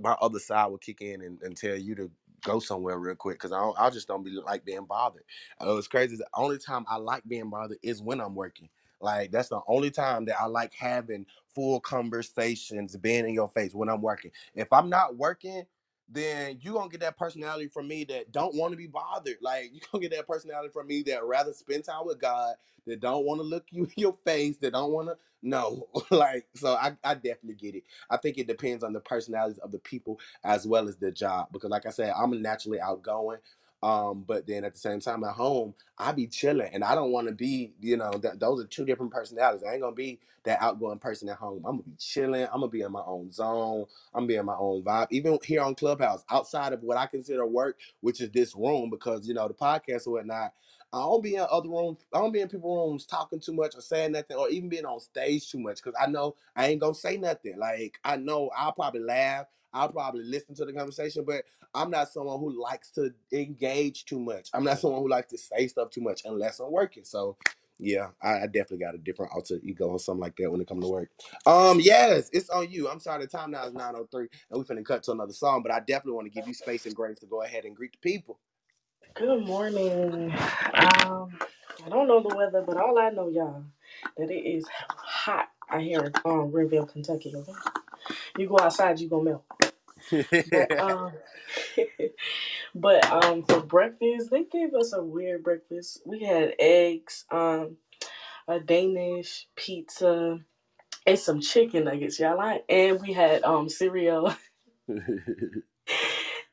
my 0.00 0.14
other 0.20 0.40
side 0.40 0.66
will 0.68 0.78
kick 0.78 1.02
in 1.02 1.22
and, 1.22 1.42
and 1.42 1.56
tell 1.56 1.76
you 1.76 1.96
to 1.96 2.10
go 2.42 2.60
somewhere 2.60 2.98
real 2.98 3.14
quick 3.14 3.36
because 3.38 3.52
I, 3.52 3.70
I 3.78 3.90
just 3.90 4.08
don't 4.08 4.22
be 4.24 4.30
like 4.44 4.64
being 4.64 4.84
bothered. 4.84 5.24
Uh, 5.60 5.76
it's 5.76 5.88
crazy. 5.88 6.16
The 6.16 6.28
only 6.34 6.58
time 6.58 6.84
I 6.88 6.96
like 6.96 7.22
being 7.26 7.50
bothered 7.50 7.78
is 7.82 8.02
when 8.02 8.20
I'm 8.20 8.34
working. 8.34 8.68
Like 9.00 9.30
that's 9.30 9.48
the 9.48 9.60
only 9.68 9.90
time 9.90 10.24
that 10.26 10.40
I 10.40 10.46
like 10.46 10.72
having 10.74 11.26
full 11.54 11.80
conversations, 11.80 12.96
being 12.96 13.28
in 13.28 13.34
your 13.34 13.48
face 13.48 13.74
when 13.74 13.88
I'm 13.88 14.02
working. 14.02 14.32
If 14.54 14.72
I'm 14.72 14.88
not 14.90 15.16
working, 15.16 15.64
then 16.08 16.58
you 16.60 16.74
gonna 16.74 16.88
get 16.88 17.00
that 17.00 17.18
personality 17.18 17.68
from 17.68 17.88
me 17.88 18.04
that 18.04 18.32
don't 18.32 18.54
want 18.54 18.72
to 18.72 18.76
be 18.76 18.86
bothered. 18.86 19.36
Like 19.42 19.70
you 19.72 19.80
gonna 19.92 20.02
get 20.02 20.16
that 20.16 20.26
personality 20.28 20.70
from 20.72 20.86
me 20.86 21.02
that 21.04 21.24
rather 21.24 21.52
spend 21.52 21.84
time 21.84 22.06
with 22.06 22.20
God, 22.20 22.54
that 22.86 23.00
don't 23.00 23.24
want 23.24 23.40
to 23.40 23.44
look 23.44 23.66
you 23.70 23.84
in 23.86 23.92
your 23.96 24.16
face, 24.24 24.58
that 24.58 24.72
don't 24.72 24.92
want 24.92 25.08
to 25.08 25.16
no. 25.42 25.88
like 26.10 26.46
so, 26.54 26.74
I, 26.74 26.96
I 27.04 27.14
definitely 27.14 27.54
get 27.54 27.74
it. 27.76 27.84
I 28.10 28.16
think 28.16 28.38
it 28.38 28.46
depends 28.48 28.82
on 28.84 28.92
the 28.92 29.00
personalities 29.00 29.58
of 29.58 29.72
the 29.72 29.78
people 29.78 30.18
as 30.44 30.66
well 30.66 30.88
as 30.88 30.96
the 30.96 31.12
job. 31.12 31.48
Because 31.52 31.70
like 31.70 31.86
I 31.86 31.90
said, 31.90 32.12
I'm 32.16 32.40
naturally 32.42 32.80
outgoing. 32.80 33.38
Um, 33.82 34.24
but 34.26 34.46
then 34.46 34.64
at 34.64 34.74
the 34.74 34.80
same 34.80 35.00
time 35.00 35.24
at 35.24 35.34
home, 35.34 35.74
I 35.98 36.12
be 36.12 36.26
chilling 36.26 36.70
and 36.74 36.84
I 36.84 36.94
don't 36.94 37.12
want 37.12 37.28
to 37.28 37.34
be, 37.34 37.72
you 37.80 37.96
know, 37.96 38.12
that 38.22 38.40
those 38.40 38.62
are 38.62 38.66
two 38.66 38.84
different 38.86 39.12
personalities. 39.12 39.64
I 39.68 39.72
ain't 39.74 39.82
gonna 39.82 39.94
be 39.94 40.20
that 40.44 40.62
outgoing 40.62 40.98
person 40.98 41.28
at 41.28 41.36
home. 41.38 41.64
I'm 41.66 41.72
gonna 41.78 41.82
be 41.84 41.96
chilling, 41.98 42.44
I'm 42.46 42.60
gonna 42.60 42.68
be 42.68 42.82
in 42.82 42.92
my 42.92 43.02
own 43.06 43.30
zone, 43.32 43.86
I'm 44.14 44.22
gonna 44.22 44.28
be 44.28 44.36
in 44.36 44.46
my 44.46 44.56
own 44.58 44.82
vibe. 44.82 45.08
Even 45.10 45.38
here 45.44 45.62
on 45.62 45.74
Clubhouse, 45.76 46.24
outside 46.30 46.72
of 46.72 46.82
what 46.82 46.96
I 46.96 47.06
consider 47.06 47.46
work, 47.46 47.78
which 48.00 48.20
is 48.20 48.30
this 48.30 48.54
room, 48.56 48.90
because 48.90 49.28
you 49.28 49.34
know, 49.34 49.48
the 49.48 49.54
podcast 49.54 50.06
or 50.08 50.14
whatnot, 50.14 50.52
I 50.92 50.98
don't 51.00 51.22
be 51.22 51.36
in 51.36 51.46
other 51.50 51.68
rooms, 51.68 51.98
I 52.14 52.18
don't 52.18 52.32
be 52.32 52.40
in 52.40 52.48
people 52.48 52.74
rooms 52.88 53.06
talking 53.06 53.40
too 53.40 53.52
much 53.52 53.76
or 53.76 53.82
saying 53.82 54.12
nothing 54.12 54.36
or 54.38 54.48
even 54.50 54.70
being 54.70 54.86
on 54.86 55.00
stage 55.00 55.50
too 55.50 55.60
much 55.60 55.82
because 55.82 55.98
I 56.00 56.08
know 56.08 56.36
I 56.56 56.68
ain't 56.68 56.80
gonna 56.80 56.94
say 56.94 57.16
nothing. 57.18 57.58
Like 57.58 58.00
I 58.04 58.16
know 58.16 58.50
I'll 58.56 58.72
probably 58.72 59.02
laugh, 59.02 59.46
I'll 59.72 59.90
probably 59.90 60.24
listen 60.24 60.54
to 60.56 60.64
the 60.66 60.72
conversation, 60.72 61.24
but 61.26 61.44
I'm 61.74 61.90
not 61.90 62.08
someone 62.10 62.40
who 62.40 62.60
likes 62.62 62.90
to 62.92 63.12
engage 63.32 64.06
too 64.06 64.20
much. 64.20 64.50
I'm 64.54 64.64
not 64.64 64.80
someone 64.80 65.02
who 65.02 65.08
likes 65.10 65.30
to 65.32 65.38
say 65.38 65.68
stuff 65.68 65.90
too 65.90 66.02
much 66.02 66.22
unless 66.24 66.60
I'm 66.60 66.72
working. 66.72 67.04
So 67.04 67.36
yeah, 67.78 68.08
I, 68.22 68.42
I 68.42 68.46
definitely 68.46 68.78
got 68.78 68.94
a 68.94 68.98
different 68.98 69.32
alter 69.34 69.60
ego 69.62 69.86
or 69.86 70.00
something 70.00 70.22
like 70.22 70.36
that 70.38 70.50
when 70.50 70.60
it 70.60 70.68
comes 70.68 70.84
to 70.84 70.90
work. 70.90 71.10
Um, 71.46 71.80
yes, 71.80 72.30
it's 72.32 72.50
on 72.50 72.70
you. 72.70 72.88
I'm 72.88 73.00
sorry, 73.00 73.22
the 73.24 73.28
time 73.28 73.52
now 73.52 73.66
is 73.66 73.74
903 73.74 74.28
and 74.50 74.58
we're 74.58 74.64
finna 74.64 74.84
cut 74.84 75.02
to 75.04 75.12
another 75.12 75.32
song, 75.34 75.62
but 75.62 75.72
I 75.72 75.80
definitely 75.80 76.14
want 76.14 76.26
to 76.26 76.32
give 76.32 76.48
you 76.48 76.54
space 76.54 76.86
and 76.86 76.94
grace 76.96 77.18
to 77.20 77.26
go 77.26 77.42
ahead 77.42 77.64
and 77.64 77.76
greet 77.76 77.92
the 77.92 77.98
people. 77.98 78.38
Good 79.14 79.46
morning. 79.46 80.32
Um, 80.74 81.38
I 81.84 81.88
don't 81.90 82.08
know 82.08 82.22
the 82.22 82.34
weather, 82.34 82.64
but 82.66 82.78
all 82.78 82.98
I 82.98 83.10
know, 83.10 83.28
y'all, 83.28 83.64
that 84.16 84.30
it 84.30 84.34
is 84.48 84.66
hot 84.88 85.48
out 85.70 85.82
here 85.82 86.00
in 86.04 86.12
um, 86.24 86.50
Greenville, 86.50 86.86
Kentucky. 86.86 87.34
Okay, 87.36 87.52
you 88.38 88.48
go 88.48 88.58
outside, 88.60 89.00
you 89.00 89.08
gonna 89.08 89.24
melt. 89.24 89.44
But 90.50 90.80
um, 90.80 91.12
but 92.74 93.10
um, 93.10 93.42
for 93.44 93.60
breakfast, 93.60 94.30
they 94.30 94.44
gave 94.44 94.74
us 94.74 94.92
a 94.92 95.02
weird 95.02 95.42
breakfast. 95.42 96.02
We 96.04 96.20
had 96.20 96.54
eggs, 96.58 97.24
um, 97.30 97.76
a 98.46 98.60
Danish 98.60 99.46
pizza, 99.56 100.38
and 101.06 101.18
some 101.18 101.40
chicken 101.40 101.84
nuggets, 101.84 102.18
y'all. 102.18 102.36
Like, 102.36 102.64
and 102.68 103.00
we 103.00 103.12
had 103.12 103.42
um 103.44 103.68
cereal. 103.68 104.34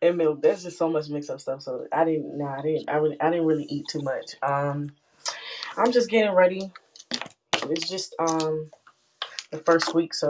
and 0.01 0.17
milk. 0.17 0.41
There's 0.41 0.63
just 0.63 0.77
so 0.77 0.89
much 0.89 1.09
mixed 1.09 1.29
up 1.29 1.39
stuff. 1.39 1.61
So 1.61 1.87
I 1.91 2.05
didn't. 2.05 2.37
No, 2.37 2.45
I 2.45 2.61
didn't. 2.61 2.89
I 2.89 2.95
really. 2.97 3.19
I 3.21 3.29
didn't 3.29 3.45
really 3.45 3.65
eat 3.65 3.85
too 3.89 4.01
much. 4.01 4.35
Um, 4.41 4.91
I'm 5.77 5.91
just 5.91 6.09
getting 6.09 6.33
ready. 6.33 6.71
It's 7.69 7.89
just 7.89 8.15
um 8.19 8.69
the 9.51 9.59
first 9.59 9.93
week, 9.93 10.13
so 10.13 10.29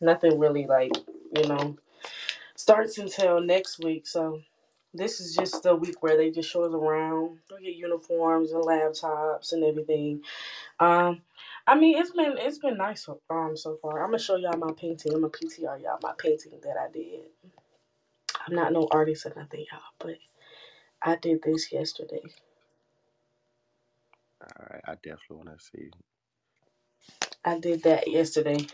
nothing 0.00 0.38
really 0.38 0.66
like 0.66 0.92
you 1.36 1.48
know 1.48 1.76
starts 2.56 2.98
until 2.98 3.40
next 3.40 3.78
week. 3.84 4.06
So 4.06 4.40
this 4.94 5.20
is 5.20 5.34
just 5.36 5.62
the 5.62 5.76
week 5.76 6.02
where 6.02 6.16
they 6.16 6.30
just 6.30 6.50
show 6.50 6.64
us 6.64 6.74
around. 6.74 7.38
We 7.54 7.66
get 7.66 7.76
uniforms 7.76 8.52
and 8.52 8.64
laptops 8.64 9.52
and 9.52 9.64
everything. 9.64 10.22
Um, 10.80 11.22
I 11.66 11.76
mean 11.78 11.98
it's 11.98 12.12
been 12.12 12.34
it's 12.38 12.58
been 12.58 12.78
nice 12.78 13.04
so, 13.06 13.20
um 13.30 13.56
so 13.56 13.78
far. 13.82 14.00
I'm 14.02 14.08
gonna 14.10 14.18
show 14.18 14.36
y'all 14.36 14.56
my 14.58 14.72
painting. 14.72 15.14
I'm 15.14 15.22
gonna 15.22 15.32
PTR 15.32 15.82
y'all 15.82 15.98
my 16.02 16.14
painting 16.18 16.52
that 16.62 16.76
I 16.78 16.90
did. 16.92 17.22
I'm 18.46 18.54
not 18.54 18.72
no 18.72 18.88
artist 18.92 19.26
or 19.26 19.34
nothing, 19.36 19.66
y'all, 19.72 19.80
but 19.98 20.16
I 21.02 21.16
did 21.16 21.42
this 21.42 21.72
yesterday. 21.72 22.22
All 24.42 24.66
right, 24.70 24.82
I 24.86 24.94
definitely 24.96 25.38
want 25.38 25.58
to 25.58 25.64
see. 25.64 25.90
I 27.44 27.58
did 27.58 27.84
that 27.84 28.08
yesterday. 28.08 28.66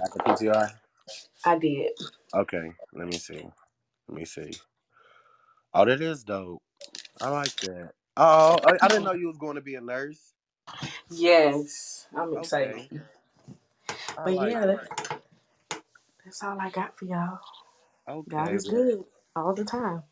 Got 0.00 0.12
the 0.14 0.20
PTR? 0.20 0.72
I 1.44 1.58
did. 1.58 1.90
Okay, 2.34 2.72
let 2.94 3.08
me 3.08 3.18
see. 3.18 3.48
Let 4.08 4.18
me 4.18 4.24
see. 4.26 4.52
Oh, 5.74 5.84
that 5.86 6.00
is 6.02 6.24
dope. 6.24 6.62
I 7.20 7.30
like 7.30 7.54
that. 7.62 7.92
Oh, 8.16 8.60
I, 8.64 8.86
I 8.86 8.88
didn't 8.88 9.04
know 9.04 9.12
you 9.14 9.28
was 9.28 9.38
going 9.38 9.56
to 9.56 9.62
be 9.62 9.76
a 9.76 9.82
nurse. 9.82 10.34
Yes, 11.10 12.06
I'm 12.16 12.36
excited. 12.36 12.82
I 14.18 14.24
But 14.24 14.34
like 14.34 14.50
yeah, 14.50 14.66
that's, 14.66 14.88
that's 16.24 16.42
all 16.44 16.58
I 16.60 16.70
got 16.70 16.98
for 16.98 17.06
y'all. 17.06 17.40
God 18.30 18.52
Okay. 18.52 18.54
is 18.54 18.66
good 18.66 19.04
all 19.36 19.54
the 19.54 19.64
time. 19.64 20.04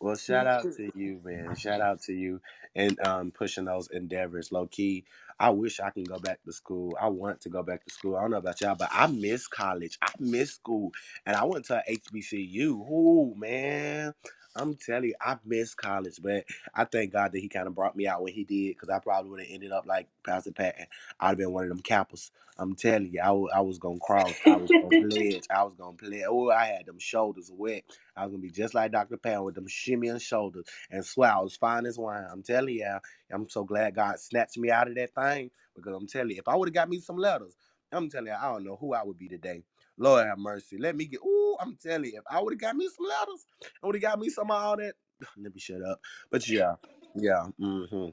Well, 0.00 0.16
shout 0.16 0.46
out 0.46 0.70
to 0.76 0.90
you, 0.94 1.20
man. 1.24 1.54
Shout 1.56 1.80
out 1.80 2.02
to 2.02 2.12
you 2.12 2.40
and 2.74 2.98
um 3.00 3.30
pushing 3.30 3.64
those 3.64 3.88
endeavors. 3.90 4.52
Low 4.52 4.66
key, 4.66 5.04
I 5.40 5.50
wish 5.50 5.80
I 5.80 5.90
can 5.90 6.04
go 6.04 6.18
back 6.18 6.42
to 6.44 6.52
school. 6.52 6.96
I 7.00 7.08
want 7.08 7.40
to 7.42 7.50
go 7.50 7.62
back 7.62 7.84
to 7.84 7.92
school. 7.92 8.16
I 8.16 8.22
don't 8.22 8.30
know 8.32 8.38
about 8.38 8.60
y'all, 8.60 8.76
but 8.76 8.88
I 8.92 9.06
miss 9.08 9.46
college. 9.48 9.98
I 10.02 10.10
miss 10.18 10.54
school. 10.54 10.92
And 11.26 11.36
I 11.36 11.44
went 11.44 11.66
to 11.66 11.82
HBCU. 11.88 12.70
Ooh, 12.90 13.34
man. 13.36 14.14
I'm 14.58 14.76
telling 14.76 15.10
you, 15.10 15.16
I 15.22 15.38
miss 15.46 15.74
college, 15.74 16.20
but 16.22 16.44
I 16.74 16.84
thank 16.86 17.12
God 17.14 17.32
that 17.32 17.40
he 17.40 17.48
kind 17.48 17.68
of 17.68 17.76
brought 17.76 17.96
me 17.96 18.08
out 18.08 18.22
when 18.22 18.34
he 18.34 18.44
did, 18.44 18.76
because 18.76 18.90
I 18.90 19.00
probably 19.00 19.30
would 19.30 19.40
have 19.42 19.50
ended 19.50 19.72
up 19.72 19.86
like 19.86 20.08
Pastor 20.26 20.52
Patton. 20.52 20.86
I'd 21.20 21.28
have 21.30 21.38
been 21.38 21.52
one 21.52 21.64
of 21.64 21.70
them 21.70 21.82
Kappas. 21.82 22.32
I'm 22.58 22.76
telling 22.76 23.12
you, 23.12 23.20
I 23.22 23.60
was 23.60 23.78
gonna 23.78 24.00
cross. 24.00 24.40
I 24.46 24.56
was 24.56 24.72
gonna 24.72 24.94
pledge. 24.94 25.44
I 25.50 25.64
was 25.64 25.74
gonna 25.76 25.96
play. 25.96 26.24
Oh, 26.28 26.50
I 26.50 26.66
had 26.66 26.86
them 26.86 27.00
shoulders 27.00 27.50
wet. 27.54 27.84
I 28.16 28.24
was 28.24 28.32
gonna 28.32 28.42
be 28.42 28.50
just 28.50 28.74
like 28.74 28.92
Dr. 28.92 29.16
Pan 29.18 29.44
with 29.44 29.56
them 29.56 29.68
shimmying 29.68 30.20
shoulders 30.22 30.66
and 30.90 31.04
swear 31.04 31.32
I 31.32 31.40
was 31.40 31.56
fine 31.56 31.86
as 31.86 31.98
wine. 31.98 32.26
I'm 32.30 32.42
telling 32.44 32.76
you, 32.76 32.98
I'm 33.32 33.48
so 33.50 33.64
glad 33.64 33.96
God 33.96 34.20
snatched 34.20 34.58
me 34.58 34.70
out 34.70 34.88
of 34.88 34.96
that 34.96 35.14
thing 35.14 35.50
because 35.76 35.94
I'm 35.94 36.08
telling 36.08 36.30
you, 36.32 36.38
if 36.38 36.48
I 36.48 36.56
would 36.56 36.68
have 36.68 36.74
got 36.74 36.90
me 36.90 37.00
some 37.00 37.16
letters, 37.18 37.56
I'm 37.92 38.10
telling 38.10 38.28
you, 38.28 38.34
I 38.34 38.52
don't 38.52 38.64
know 38.64 38.76
who 38.76 38.94
I 38.94 39.04
would 39.04 39.18
be 39.18 39.28
today. 39.28 39.64
Lord 39.98 40.26
have 40.26 40.38
mercy. 40.38 40.78
Let 40.78 40.96
me 40.96 41.06
get. 41.06 41.20
Ooh, 41.26 41.56
I'm 41.60 41.76
telling 41.76 42.06
you, 42.12 42.18
if 42.18 42.24
I 42.30 42.40
would 42.42 42.54
have 42.54 42.60
got 42.60 42.76
me 42.76 42.88
some 42.88 43.06
letters, 43.08 43.46
I 43.82 43.86
would 43.86 43.96
have 43.96 44.02
got 44.02 44.20
me 44.20 44.30
some 44.30 44.50
of 44.50 44.62
all 44.62 44.78
that. 44.78 44.94
Let 45.38 45.54
me 45.54 45.60
shut 45.60 45.82
up. 45.82 46.00
But 46.30 46.48
yeah, 46.48 46.76
yeah. 47.16 47.46
hmm 47.60 48.06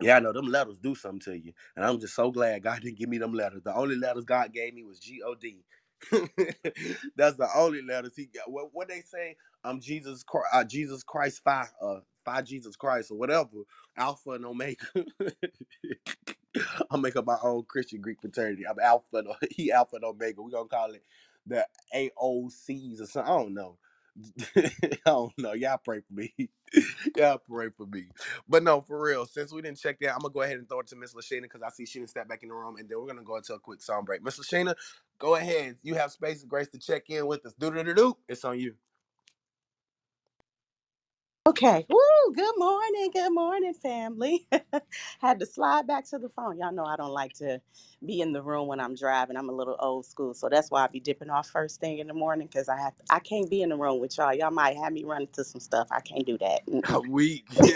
yeah, 0.00 0.18
I 0.18 0.20
know 0.20 0.32
them 0.32 0.46
letters 0.46 0.78
do 0.78 0.94
something 0.94 1.20
to 1.22 1.38
you, 1.38 1.54
and 1.76 1.84
I'm 1.84 2.00
just 2.00 2.14
so 2.16 2.30
glad 2.30 2.64
God 2.64 2.82
didn't 2.82 3.00
give 3.00 3.10
me 3.10 3.18
them 3.18 3.34
letters. 3.34 3.64
The 3.64 3.74
only 3.76 3.96
letters 3.96 4.26
God 4.26 4.54
gave 4.54 4.74
me 4.74 4.84
was 4.84 5.00
G 5.00 5.22
O 5.26 5.34
D. 5.34 5.64
That's 7.16 7.36
the 7.38 7.48
only 7.56 7.82
letters 7.82 8.14
He 8.16 8.26
got. 8.26 8.50
What 8.52 8.70
what 8.74 8.88
they 8.88 9.02
say? 9.02 9.36
I'm 9.64 9.80
Jesus, 9.80 10.24
Christ, 10.24 10.48
uh, 10.54 10.64
Jesus 10.64 11.02
Christ, 11.04 11.42
Phi, 11.44 11.66
uh, 11.82 12.42
Jesus 12.44 12.76
Christ, 12.76 13.10
or 13.10 13.18
whatever, 13.18 13.48
Alpha 13.98 14.32
and 14.32 14.46
Omega. 14.46 14.86
I'll 16.90 17.00
make 17.00 17.16
up 17.16 17.26
my 17.26 17.38
own 17.42 17.64
Christian 17.64 18.00
Greek 18.00 18.20
fraternity. 18.20 18.64
I'm 18.68 18.78
Alpha, 18.80 19.24
he 19.50 19.72
Alpha 19.72 19.96
and 19.96 20.06
Omega. 20.06 20.42
We're 20.42 20.50
gonna 20.50 20.68
call 20.68 20.92
it 20.92 21.04
the 21.46 21.66
AOCs 21.94 23.02
or 23.02 23.06
something. 23.06 23.32
I 23.32 23.36
don't 23.38 23.54
know. 23.54 23.78
I 24.56 24.98
don't 25.06 25.32
know. 25.38 25.52
Y'all 25.54 25.78
pray 25.84 26.00
for 26.00 26.14
me. 26.14 26.34
Y'all 27.16 27.38
pray 27.38 27.70
for 27.76 27.86
me. 27.86 28.06
But 28.48 28.62
no, 28.64 28.80
for 28.80 29.02
real, 29.02 29.26
since 29.26 29.52
we 29.52 29.62
didn't 29.62 29.78
check 29.78 29.98
that, 30.00 30.14
I'm 30.14 30.20
gonna 30.22 30.34
go 30.34 30.42
ahead 30.42 30.58
and 30.58 30.68
throw 30.68 30.80
it 30.80 30.88
to 30.88 30.96
Miss 30.96 31.14
Lashana 31.14 31.42
because 31.42 31.62
I 31.62 31.70
see 31.70 31.86
she 31.86 32.00
didn't 32.00 32.10
step 32.10 32.28
back 32.28 32.42
in 32.42 32.50
the 32.50 32.54
room, 32.54 32.76
and 32.78 32.88
then 32.88 32.98
we're 33.00 33.08
gonna 33.08 33.22
go 33.24 33.36
into 33.36 33.54
a 33.54 33.60
quick 33.60 33.82
song 33.82 34.04
break. 34.04 34.22
Miss 34.24 34.38
Lashana, 34.38 34.74
go 35.18 35.36
ahead. 35.36 35.76
You 35.82 35.94
have 35.96 36.12
space 36.12 36.42
and 36.42 36.50
grace 36.50 36.68
to 36.68 36.78
check 36.78 37.10
in 37.10 37.26
with 37.26 37.46
us. 37.46 37.54
Do 37.58 37.72
do 37.72 37.84
do 37.84 37.94
do. 37.94 38.16
It's 38.28 38.44
on 38.44 38.58
you. 38.60 38.74
Okay. 41.46 41.86
Woo, 41.90 42.34
good 42.34 42.54
morning. 42.58 43.10
Good 43.12 43.34
morning, 43.34 43.74
family. 43.74 44.48
Had 45.20 45.40
to 45.40 45.46
slide 45.46 45.86
back 45.86 46.06
to 46.10 46.18
the 46.18 46.30
phone. 46.30 46.58
Y'all 46.58 46.72
know 46.72 46.86
I 46.86 46.96
don't 46.96 47.12
like 47.12 47.34
to 47.34 47.60
be 48.06 48.22
in 48.22 48.32
the 48.32 48.42
room 48.42 48.66
when 48.66 48.80
I'm 48.80 48.96
driving. 48.96 49.36
I'm 49.36 49.50
a 49.50 49.52
little 49.52 49.76
old 49.78 50.06
school. 50.06 50.34
So 50.34 50.48
that's 50.48 50.70
why 50.70 50.84
I 50.84 50.88
be 50.88 51.00
dipping 51.00 51.30
off 51.30 51.50
first 51.50 51.82
thing 51.82 51.98
in 51.98 52.08
the 52.08 52.14
morning 52.14 52.48
because 52.48 52.70
I 52.70 52.78
have 52.80 52.94
I 53.10 53.20
can't 53.20 53.50
be 53.50 53.62
in 53.62 53.68
the 53.68 53.76
room 53.76 54.00
with 54.00 54.18
y'all. 54.18 54.34
Y'all 54.34 54.52
might 54.52 54.78
have 54.78 54.94
me 54.94 55.04
run 55.04 55.24
into 55.24 55.44
some 55.44 55.60
stuff. 55.60 55.90
I 55.92 56.00
can't 56.00 56.26
do 56.26 56.38
that. 56.38 56.66
Mm-mm. 56.70 56.88
I'm 56.88 57.12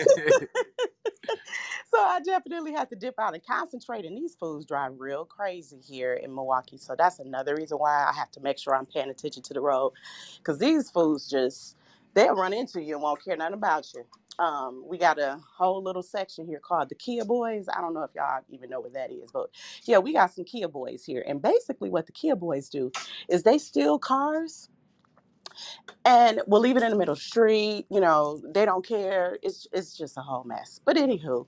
so 1.92 1.98
I 1.98 2.20
definitely 2.24 2.72
have 2.74 2.90
to 2.90 2.96
dip 2.96 3.16
out 3.18 3.34
and 3.34 3.44
concentrate. 3.46 4.06
And 4.06 4.16
these 4.16 4.36
fools 4.36 4.66
drive 4.66 4.94
real 4.98 5.26
crazy 5.26 5.80
here 5.86 6.14
in 6.14 6.34
Milwaukee. 6.34 6.78
So 6.78 6.96
that's 6.98 7.20
another 7.20 7.56
reason 7.56 7.78
why 7.78 8.06
I 8.08 8.14
have 8.18 8.32
to 8.32 8.40
make 8.40 8.58
sure 8.58 8.76
I'm 8.76 8.86
paying 8.86 9.10
attention 9.10 9.42
to 9.44 9.54
the 9.54 9.62
road. 9.62 9.92
Because 10.38 10.58
these 10.58 10.90
fools 10.90 11.28
just, 11.28 11.76
they'll 12.16 12.36
run 12.36 12.54
into 12.54 12.82
you 12.82 12.96
and 12.96 13.04
won't 13.04 13.24
care 13.24 13.38
nothing 13.38 13.54
about 13.54 13.88
you. 13.94 14.04
Um, 14.44 14.84
we 14.88 14.98
got 14.98 15.20
a 15.20 15.40
whole 15.58 15.82
little 15.84 16.02
section 16.04 16.46
here 16.48 16.60
called 16.60 16.90
the 16.90 16.96
Kia 16.96 17.24
Boys. 17.26 17.68
I 17.74 17.82
don't 17.82 17.94
know 17.94 18.04
if 18.04 18.12
y'all 18.16 18.42
even 18.50 18.70
know 18.70 18.80
what 18.80 18.94
that 18.94 19.12
is, 19.12 19.30
but 19.32 19.50
yeah, 19.86 19.98
we 20.00 20.14
got 20.14 20.34
some 20.34 20.46
Kia 20.46 20.68
Boys 20.68 21.04
here. 21.06 21.24
And 21.28 21.42
basically, 21.42 21.90
what 21.90 22.06
the 22.06 22.12
Kia 22.12 22.36
Boys 22.36 22.70
do 22.70 22.92
is 23.30 23.44
they 23.44 23.58
steal 23.58 24.00
cars 24.00 24.70
and 26.04 26.42
we'll 26.48 26.62
leave 26.62 26.76
it 26.78 26.84
in 26.84 26.90
the 26.90 26.96
middle 26.98 27.16
street. 27.16 27.86
You 27.90 28.00
know, 28.00 28.42
they 28.54 28.66
don't 28.66 28.86
care. 28.86 29.38
It's 29.42 29.68
it's 29.72 29.96
just 29.96 30.18
a 30.18 30.22
whole 30.22 30.44
mess. 30.44 30.80
But 30.84 30.96
anywho, 30.96 31.46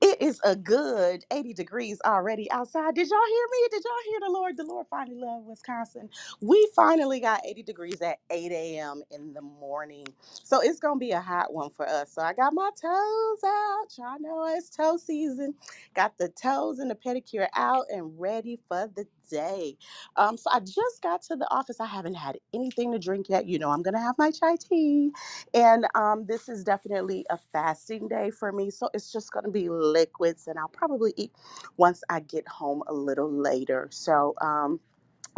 it 0.00 0.22
is 0.22 0.40
a 0.44 0.56
good 0.56 1.24
80 1.32 1.54
degrees 1.54 2.00
already 2.04 2.50
outside. 2.52 2.94
Did 2.96 3.08
y'all 3.10 3.20
hear 3.28 3.46
me? 3.52 3.68
Did 3.72 3.84
y'all 3.84 4.10
hear 4.12 4.20
the 4.20 4.32
Lord? 4.32 4.56
The 4.58 4.64
Lord 4.64 4.86
finally 4.90 5.16
loved 5.18 5.46
Wisconsin. 5.48 6.10
We 6.40 6.70
finally 6.76 7.20
got 7.20 7.42
80 7.46 7.64
degrees 7.64 8.02
at 8.02 8.18
8 8.30 8.52
a.m. 8.52 9.02
in 9.10 9.34
the 9.34 9.42
morning. 9.42 10.06
So 10.44 10.60
it's 10.62 10.80
going 10.80 10.96
to 10.96 11.00
be 11.00 11.12
a 11.12 11.20
hot 11.20 11.52
one 11.52 11.70
for 11.70 11.88
us. 11.88 12.12
So 12.14 12.22
I 12.22 12.34
got 12.34 12.54
my 12.54 12.70
toes 12.80 13.40
out. 13.46 13.86
Y'all 13.98 14.20
know 14.20 14.46
it's 14.56 14.70
toe 14.70 14.98
season. 14.98 15.54
Got 15.94 16.18
the 16.18 16.28
toes 16.30 16.78
and 16.80 16.90
the 16.90 16.96
pedicure 16.96 17.48
out 17.56 17.86
and 17.92 18.18
ready 18.20 18.60
for 18.68 18.90
the 18.94 19.06
day. 19.30 19.76
Um, 20.16 20.36
so 20.36 20.50
I 20.52 20.60
just 20.60 21.02
got 21.02 21.22
to 21.24 21.36
the 21.36 21.48
office. 21.52 21.80
I 21.80 21.86
haven't 21.86 22.14
had 22.14 22.38
anything 22.54 22.92
to 22.92 22.98
drink 22.98 23.28
yet. 23.28 23.46
You 23.46 23.58
know, 23.58 23.70
I'm 23.70 23.82
going 23.82 23.94
to 23.94 24.00
have 24.00 24.16
my 24.18 24.30
chai 24.30 24.56
tea. 24.56 25.12
And 25.54 25.86
um, 25.94 26.26
this 26.26 26.48
is 26.48 26.64
definitely 26.64 27.26
a 27.30 27.38
fasting 27.52 28.08
day 28.08 28.30
for 28.30 28.52
me. 28.52 28.70
So 28.70 28.90
it's 28.94 29.12
just 29.12 29.32
going 29.32 29.44
to 29.46 29.50
be 29.52 29.68
liquids, 29.70 30.46
and 30.48 30.58
I'll 30.58 30.68
probably 30.68 31.14
eat 31.16 31.32
once 31.78 32.04
I 32.10 32.20
get 32.20 32.48
home 32.48 32.82
a 32.88 32.94
little 32.94 33.30
later. 33.32 33.88
So, 33.92 34.34
um, 34.40 34.80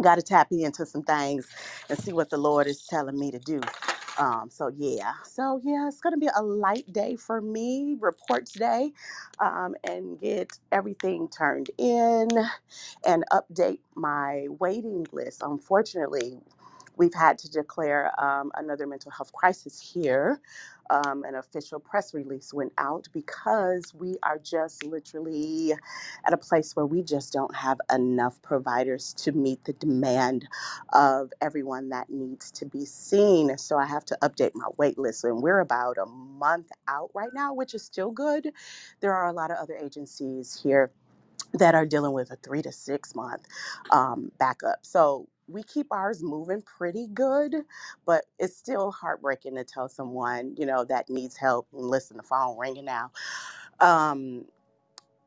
got 0.03 0.15
to 0.15 0.23
tap 0.23 0.49
into 0.51 0.85
some 0.85 1.03
things 1.03 1.49
and 1.89 1.99
see 1.99 2.13
what 2.13 2.29
the 2.29 2.37
Lord 2.37 2.67
is 2.67 2.85
telling 2.87 3.19
me 3.19 3.31
to 3.31 3.39
do. 3.39 3.61
Um, 4.19 4.49
so 4.51 4.71
yeah, 4.77 5.13
so 5.25 5.61
yeah, 5.63 5.87
it's 5.87 6.01
gonna 6.01 6.17
be 6.17 6.29
a 6.35 6.43
light 6.43 6.91
day 6.93 7.17
for 7.17 7.41
me, 7.41 7.97
Report 7.99 8.45
day, 8.53 8.91
um, 9.39 9.75
and 9.83 10.19
get 10.21 10.59
everything 10.71 11.29
turned 11.29 11.71
in 11.77 12.29
and 13.05 13.25
update 13.31 13.79
my 13.95 14.47
waiting 14.59 15.07
list. 15.13 15.41
Unfortunately, 15.43 16.39
we've 16.97 17.13
had 17.13 17.37
to 17.39 17.51
declare 17.51 18.11
um, 18.23 18.51
another 18.55 18.87
mental 18.87 19.11
health 19.11 19.33
crisis 19.33 19.79
here. 19.81 20.41
Um, 20.89 21.23
an 21.23 21.35
official 21.35 21.79
press 21.79 22.13
release 22.13 22.53
went 22.53 22.73
out 22.77 23.07
because 23.13 23.93
we 23.95 24.17
are 24.23 24.39
just 24.39 24.83
literally 24.85 25.73
at 26.25 26.33
a 26.33 26.37
place 26.37 26.75
where 26.75 26.85
we 26.85 27.03
just 27.03 27.33
don't 27.33 27.55
have 27.55 27.79
enough 27.93 28.41
providers 28.41 29.13
to 29.19 29.31
meet 29.31 29.63
the 29.65 29.73
demand 29.73 30.47
of 30.93 31.31
everyone 31.41 31.89
that 31.89 32.09
needs 32.09 32.51
to 32.51 32.65
be 32.65 32.85
seen. 32.85 33.57
So 33.57 33.77
I 33.77 33.85
have 33.87 34.05
to 34.05 34.17
update 34.23 34.51
my 34.55 34.67
wait 34.77 34.97
list, 34.97 35.23
and 35.23 35.41
we're 35.41 35.59
about 35.59 35.97
a 35.97 36.05
month 36.07 36.69
out 36.87 37.11
right 37.15 37.31
now, 37.33 37.53
which 37.53 37.73
is 37.73 37.83
still 37.83 38.11
good. 38.11 38.51
There 39.01 39.13
are 39.13 39.27
a 39.27 39.33
lot 39.33 39.51
of 39.51 39.57
other 39.57 39.75
agencies 39.77 40.59
here 40.61 40.91
that 41.53 41.75
are 41.75 41.85
dealing 41.87 42.13
with 42.13 42.31
a 42.31 42.37
three 42.37 42.63
to 42.63 42.71
six 42.73 43.15
month 43.15 43.45
um, 43.91 44.31
backup. 44.39 44.79
So 44.83 45.27
we 45.47 45.63
keep 45.63 45.87
ours 45.91 46.23
moving 46.23 46.61
pretty 46.63 47.07
good, 47.13 47.55
but 48.05 48.25
it's 48.39 48.57
still 48.57 48.91
heartbreaking 48.91 49.55
to 49.55 49.63
tell 49.63 49.89
someone, 49.89 50.55
you 50.57 50.65
know, 50.65 50.85
that 50.85 51.09
needs 51.09 51.37
help 51.37 51.67
and 51.73 51.83
listen, 51.83 52.17
the 52.17 52.23
phone 52.23 52.57
ringing 52.57 52.85
now. 52.85 53.11
Um, 53.79 54.45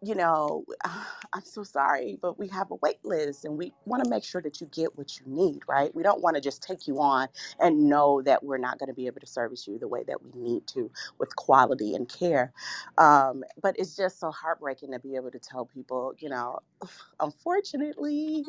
you 0.02 0.14
know, 0.14 0.64
I'm 1.32 1.44
so 1.44 1.64
sorry, 1.64 2.18
but 2.20 2.38
we 2.38 2.48
have 2.48 2.70
a 2.70 2.76
wait 2.76 3.04
list 3.04 3.44
and 3.44 3.58
we 3.58 3.72
want 3.86 4.04
to 4.04 4.10
make 4.10 4.24
sure 4.24 4.42
that 4.42 4.60
you 4.60 4.68
get 4.68 4.96
what 4.98 5.18
you 5.18 5.24
need, 5.26 5.62
right? 5.68 5.94
We 5.94 6.02
don't 6.04 6.22
want 6.22 6.36
to 6.36 6.42
just 6.42 6.62
take 6.62 6.86
you 6.88 7.00
on 7.00 7.28
and 7.60 7.88
know 7.88 8.22
that 8.22 8.44
we're 8.44 8.58
not 8.58 8.78
going 8.78 8.88
to 8.88 8.94
be 8.94 9.06
able 9.06 9.20
to 9.20 9.26
service 9.26 9.66
you 9.68 9.78
the 9.78 9.88
way 9.88 10.04
that 10.08 10.22
we 10.22 10.32
need 10.40 10.66
to 10.68 10.90
with 11.18 11.36
quality 11.36 11.94
and 11.94 12.08
care. 12.08 12.52
Um, 12.98 13.44
but 13.62 13.76
it's 13.78 13.96
just 13.96 14.20
so 14.20 14.30
heartbreaking 14.32 14.92
to 14.92 15.00
be 15.00 15.16
able 15.16 15.32
to 15.32 15.40
tell 15.40 15.66
people, 15.66 16.14
you 16.18 16.30
know, 16.30 16.60
unfortunately, 17.20 18.44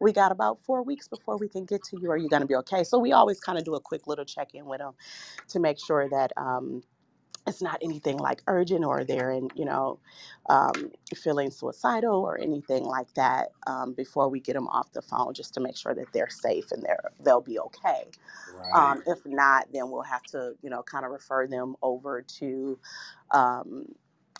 we 0.00 0.12
got 0.12 0.32
about 0.32 0.60
four 0.64 0.82
weeks 0.82 1.08
before 1.08 1.38
we 1.38 1.48
can 1.48 1.66
get 1.66 1.82
to 1.84 2.00
you. 2.00 2.10
Are 2.10 2.18
you 2.18 2.28
going 2.30 2.42
to 2.42 2.48
be 2.48 2.56
okay? 2.56 2.84
So 2.84 2.98
we 2.98 3.12
always 3.12 3.40
kind 3.40 3.58
of 3.58 3.64
do 3.64 3.74
a 3.76 3.80
quick 3.80 4.06
little 4.06 4.24
check 4.26 4.54
in 4.54 4.66
with 4.66 4.80
them 4.80 4.94
to 5.48 5.60
make 5.60 5.78
sure 5.78 6.08
that. 6.10 6.32
Um, 6.36 6.82
it's 7.46 7.60
not 7.60 7.78
anything 7.82 8.16
like 8.16 8.42
urgent 8.46 8.84
or 8.84 9.04
they're 9.04 9.30
in, 9.30 9.50
you 9.54 9.64
know, 9.64 9.98
um, 10.48 10.90
feeling 11.14 11.50
suicidal 11.50 12.20
or 12.22 12.38
anything 12.38 12.84
like 12.84 13.12
that 13.14 13.50
um, 13.66 13.92
before 13.92 14.28
we 14.28 14.40
get 14.40 14.54
them 14.54 14.66
off 14.68 14.92
the 14.92 15.02
phone 15.02 15.34
just 15.34 15.54
to 15.54 15.60
make 15.60 15.76
sure 15.76 15.94
that 15.94 16.12
they're 16.12 16.30
safe 16.30 16.72
and 16.72 16.82
they're 16.82 17.10
they'll 17.22 17.40
be 17.40 17.58
okay. 17.58 18.04
Right. 18.56 18.72
Um, 18.74 19.02
if 19.06 19.18
not, 19.26 19.68
then 19.72 19.90
we'll 19.90 20.02
have 20.02 20.22
to, 20.24 20.54
you 20.62 20.70
know, 20.70 20.82
kind 20.82 21.04
of 21.04 21.10
refer 21.10 21.46
them 21.46 21.76
over 21.82 22.22
to 22.22 22.78
um, 23.30 23.86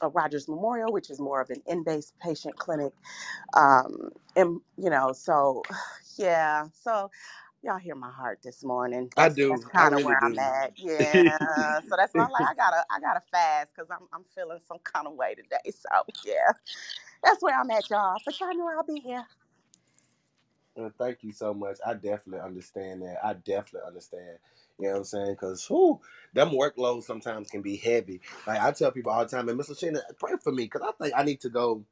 a 0.00 0.08
Rogers 0.08 0.48
Memorial, 0.48 0.92
which 0.92 1.10
is 1.10 1.20
more 1.20 1.40
of 1.40 1.50
an 1.50 1.62
in-based 1.66 2.18
patient 2.20 2.56
clinic. 2.56 2.92
Um, 3.54 4.10
and 4.34 4.60
you 4.76 4.90
know, 4.90 5.12
so 5.12 5.62
yeah, 6.16 6.68
so 6.72 7.10
y'all 7.64 7.78
hear 7.78 7.96
my 7.96 8.10
heart 8.12 8.40
this 8.44 8.64
morning. 8.64 9.10
I 9.16 9.28
That's 9.28 9.40
that's 9.48 9.64
do. 9.64 9.72
I 9.76 9.84
kind 9.84 9.94
of 9.94 10.02
really 10.02 10.04
where 10.04 10.20
I'm 10.24 10.38
at. 10.38 10.72
Yeah. 10.78 11.80
So 11.88 11.96
that's 11.98 12.14
why 12.14 12.24
I'm 12.24 12.32
like, 12.32 12.44
I 12.48 12.54
gotta 12.54 12.84
I 12.90 13.00
gotta 13.00 13.22
fast 13.32 13.74
because 13.74 13.90
I'm 13.90 14.08
I'm 14.14 14.24
feeling 14.36 14.60
some 14.68 14.78
kind 14.84 15.08
of 15.08 15.14
way 15.14 15.34
today. 15.36 15.58
So 15.72 15.88
yeah, 16.24 16.52
that's 17.24 17.42
where 17.42 17.58
I'm 17.58 17.70
at, 17.72 17.90
y'all. 17.90 18.18
But 18.24 18.40
y'all 18.40 18.54
know 18.56 18.68
I'll 18.68 18.84
be 18.84 19.00
here. 19.00 19.26
Well, 20.76 20.92
thank 20.98 21.18
you 21.22 21.32
so 21.32 21.54
much. 21.54 21.78
I 21.86 21.94
definitely 21.94 22.40
understand 22.40 23.02
that. 23.02 23.18
I 23.24 23.34
definitely 23.34 23.86
understand. 23.86 24.38
You 24.78 24.86
know 24.86 24.92
what 24.92 24.98
I'm 24.98 25.04
saying? 25.04 25.32
Because 25.32 25.64
who 25.66 26.00
them 26.34 26.50
workloads 26.50 27.04
sometimes 27.04 27.50
can 27.50 27.62
be 27.62 27.76
heavy. 27.76 28.20
Like 28.46 28.60
I 28.60 28.72
tell 28.72 28.90
people 28.90 29.12
all 29.12 29.24
the 29.24 29.30
time, 29.30 29.48
and 29.48 29.60
Mr. 29.60 29.72
Lashana, 29.72 30.00
pray 30.18 30.34
for 30.42 30.52
me 30.52 30.64
because 30.64 30.82
I 30.82 30.92
think 31.02 31.14
I 31.16 31.24
need 31.24 31.40
to 31.42 31.50
go. 31.50 31.84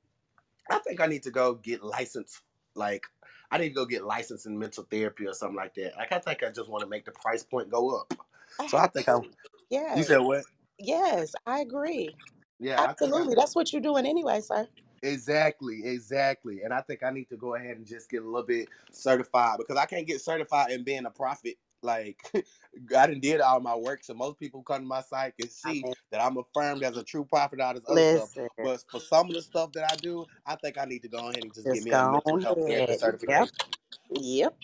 I 0.70 0.78
think 0.80 1.00
I 1.00 1.06
need 1.06 1.24
to 1.24 1.32
go 1.32 1.54
get 1.54 1.82
licensed. 1.84 2.40
Like 2.74 3.06
I 3.52 3.58
need 3.58 3.68
to 3.68 3.74
go 3.74 3.84
get 3.84 4.02
licensed 4.04 4.46
in 4.46 4.58
mental 4.58 4.86
therapy 4.90 5.26
or 5.26 5.34
something 5.34 5.56
like 5.56 5.74
that. 5.74 5.92
Like 5.96 6.10
I 6.10 6.18
think 6.18 6.42
I 6.42 6.50
just 6.50 6.70
want 6.70 6.82
to 6.82 6.88
make 6.88 7.04
the 7.04 7.12
price 7.12 7.44
point 7.44 7.70
go 7.70 7.90
up. 7.90 8.12
So 8.68 8.78
I 8.78 8.86
think 8.88 9.08
I'm. 9.08 9.22
Yeah. 9.70 9.96
You 9.96 10.02
said 10.02 10.18
what? 10.18 10.44
yes, 10.78 11.34
I 11.46 11.60
agree. 11.60 12.14
Yeah, 12.58 12.80
I 12.80 12.86
I, 12.86 12.88
Absolutely. 12.90 13.34
That's 13.34 13.54
what 13.54 13.72
you're 13.72 13.82
doing 13.82 14.06
anyway, 14.06 14.40
sir. 14.40 14.66
Exactly, 15.02 15.84
exactly. 15.84 16.62
And 16.62 16.72
I 16.72 16.80
think 16.80 17.02
I 17.02 17.10
need 17.10 17.28
to 17.30 17.36
go 17.36 17.56
ahead 17.56 17.76
and 17.76 17.86
just 17.86 18.08
get 18.08 18.22
a 18.22 18.24
little 18.24 18.46
bit 18.46 18.68
certified 18.90 19.58
because 19.58 19.76
I 19.76 19.84
can't 19.84 20.06
get 20.06 20.20
certified 20.20 20.70
in 20.70 20.84
being 20.84 21.04
a 21.04 21.10
prophet. 21.10 21.56
Like 21.82 22.20
I 22.34 23.06
done 23.06 23.20
did 23.20 23.40
all 23.40 23.60
my 23.60 23.76
work, 23.76 24.04
so 24.04 24.14
most 24.14 24.38
people 24.38 24.62
come 24.62 24.82
to 24.82 24.86
my 24.88 25.02
site 25.02 25.36
can 25.38 25.48
see 25.50 25.88
that 26.10 26.20
I'm 26.22 26.38
affirmed 26.38 26.84
as 26.84 26.96
a 26.96 27.04
true 27.04 27.24
prophet, 27.24 27.60
all 27.60 27.74
this 27.74 27.84
other 27.88 28.04
stuff. 28.04 28.30
But 28.62 28.84
for 28.90 29.00
some 29.00 29.28
of 29.28 29.34
the 29.34 29.42
stuff 29.42 29.72
that 29.74 29.84
I 29.90 29.96
do, 29.96 30.26
I 30.46 30.56
think 30.56 30.78
I 30.78 30.86
need 30.86 31.02
to 31.02 31.08
go 31.08 31.30
ahead 31.30 31.44
and 31.44 31.54
just 31.54 31.70
get 31.70 31.82
just 31.82 31.84
me 31.84 31.92
a 31.92 32.02
mental 32.02 32.38
health 32.42 32.60
therapy. 32.66 33.00
Yep, 33.28 33.50
yep. 34.10 34.56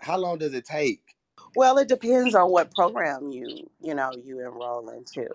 How 0.00 0.18
long 0.18 0.38
does 0.38 0.54
it 0.54 0.64
take? 0.66 1.11
Well, 1.54 1.78
it 1.78 1.88
depends 1.88 2.34
on 2.34 2.50
what 2.50 2.72
program 2.72 3.30
you 3.30 3.70
you 3.82 3.94
know 3.94 4.16
you 4.24 4.40
enroll 4.40 4.90
into. 4.90 5.28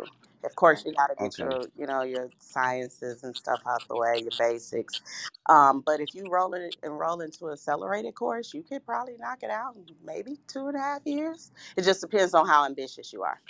Of 0.45 0.55
course, 0.55 0.86
you 0.86 0.93
got 0.93 1.07
to 1.07 1.15
get 1.18 1.38
Okay. 1.39 1.39
your 1.39 1.70
you 1.78 1.88
know 1.88 2.03
your 2.03 2.32
sciences 2.39 3.24
and 3.24 3.36
stuff 3.36 3.61
out 3.68 3.88
the 3.89 3.97
way, 3.97 4.22
your 4.24 4.34
basics. 4.39 5.01
Um, 5.47 5.84
but 5.86 6.01
if 6.01 6.15
you 6.15 6.30
roll 6.30 6.53
it 6.55 6.76
enroll 6.84 7.22
into 7.22 7.47
an 7.47 7.53
accelerated 7.53 8.15
course, 8.15 8.53
you 8.53 8.63
could 8.63 8.86
probably 8.86 9.15
knock 9.20 9.39
it 9.43 9.51
out 9.51 9.76
in 9.76 9.86
maybe 10.05 10.38
two 10.47 10.68
and 10.68 10.78
a 10.78 10.82
half 10.82 11.01
years. 11.05 11.51
It 11.78 11.84
just 11.84 12.01
depends 12.01 12.34
on 12.34 12.47
how 12.47 12.65
ambitious 12.65 13.13
you 13.13 13.24
are. 13.24 13.41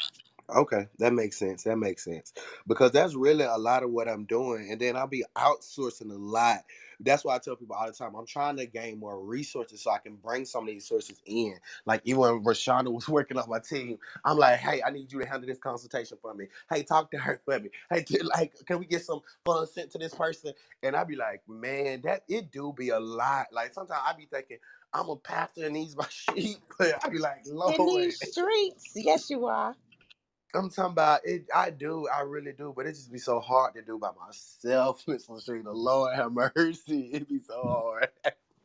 Okay, 0.49 0.87
that 0.99 1.13
makes 1.13 1.37
sense. 1.37 1.63
That 1.63 1.77
makes 1.77 2.05
sense 2.05 2.33
because 2.67 2.91
that's 2.93 3.15
really 3.15 3.43
a 3.43 3.57
lot 3.57 3.83
of 3.83 3.91
what 3.91 4.07
I'm 4.07 4.25
doing, 4.25 4.71
and 4.71 4.79
then 4.79 4.95
I'll 4.95 5.07
be 5.07 5.25
outsourcing 5.35 6.09
a 6.11 6.15
lot. 6.15 6.59
That's 7.01 7.25
why 7.25 7.35
I 7.35 7.39
tell 7.39 7.57
people 7.57 7.75
all 7.75 7.87
the 7.87 7.93
time 7.93 8.15
I'm 8.15 8.25
trying 8.25 8.57
to 8.57 8.65
gain 8.65 8.99
more 8.99 9.21
resources 9.21 9.83
so 9.83 9.91
I 9.91 9.99
can 9.99 10.15
bring 10.15 10.45
some 10.45 10.63
of 10.63 10.69
these 10.69 10.87
sources 10.87 11.21
in. 11.25 11.55
Like 11.85 12.01
even 12.05 12.21
when 12.21 12.43
Rashonda 12.45 12.93
was 12.93 13.09
working 13.09 13.37
on 13.37 13.49
my 13.49 13.59
team, 13.59 13.99
I'm 14.25 14.37
like, 14.37 14.59
hey, 14.59 14.81
I 14.85 14.91
need 14.91 15.11
you 15.11 15.19
to 15.21 15.27
handle 15.27 15.47
this 15.47 15.59
consultation 15.59 16.17
for 16.21 16.33
me. 16.33 16.47
Hey, 16.71 16.83
talk 16.83 17.11
to 17.11 17.17
her 17.17 17.41
for 17.45 17.59
me. 17.59 17.69
Hey, 17.91 18.05
like, 18.23 18.53
can 18.65 18.79
we 18.79 18.85
get 18.87 19.03
some 19.05 19.21
funds 19.45 19.73
sent 19.73 19.91
to 19.91 19.97
this 19.99 20.15
person? 20.15 20.53
And 20.81 20.95
I'd 20.95 21.09
be 21.09 21.17
like, 21.17 21.41
man, 21.49 22.01
that 22.03 22.23
it 22.29 22.51
do 22.51 22.73
be 22.75 22.89
a 22.89 22.99
lot. 22.99 23.47
Like 23.51 23.73
sometimes 23.73 24.01
I'd 24.05 24.17
be 24.17 24.27
thinking. 24.27 24.59
I'm 24.93 25.09
a 25.09 25.17
pastor 25.17 25.65
and 25.65 25.75
these 25.75 25.95
my 25.97 26.07
sheep, 26.09 26.59
but 26.79 26.95
I 27.03 27.09
be 27.09 27.19
like, 27.19 27.41
Lord. 27.45 27.75
In 27.75 27.85
these 27.85 28.19
streets, 28.19 28.93
yes, 28.95 29.29
you 29.29 29.45
are. 29.47 29.75
I'm 30.55 30.69
talking 30.69 30.93
about 30.93 31.21
it. 31.25 31.45
I 31.55 31.69
do, 31.71 32.07
I 32.09 32.21
really 32.21 32.53
do, 32.53 32.73
but 32.75 32.85
it 32.87 32.91
just 32.93 33.11
be 33.13 33.19
so 33.19 33.39
hard 33.39 33.75
to 33.75 33.83
do 33.83 33.99
by 33.99 34.11
myself. 34.25 35.03
Miss 35.07 35.29
Latrina, 35.29 35.71
Lord 35.71 36.15
have 36.15 36.33
mercy, 36.33 37.09
it 37.13 37.29
be 37.29 37.39
so 37.39 37.55
hard. 37.63 38.09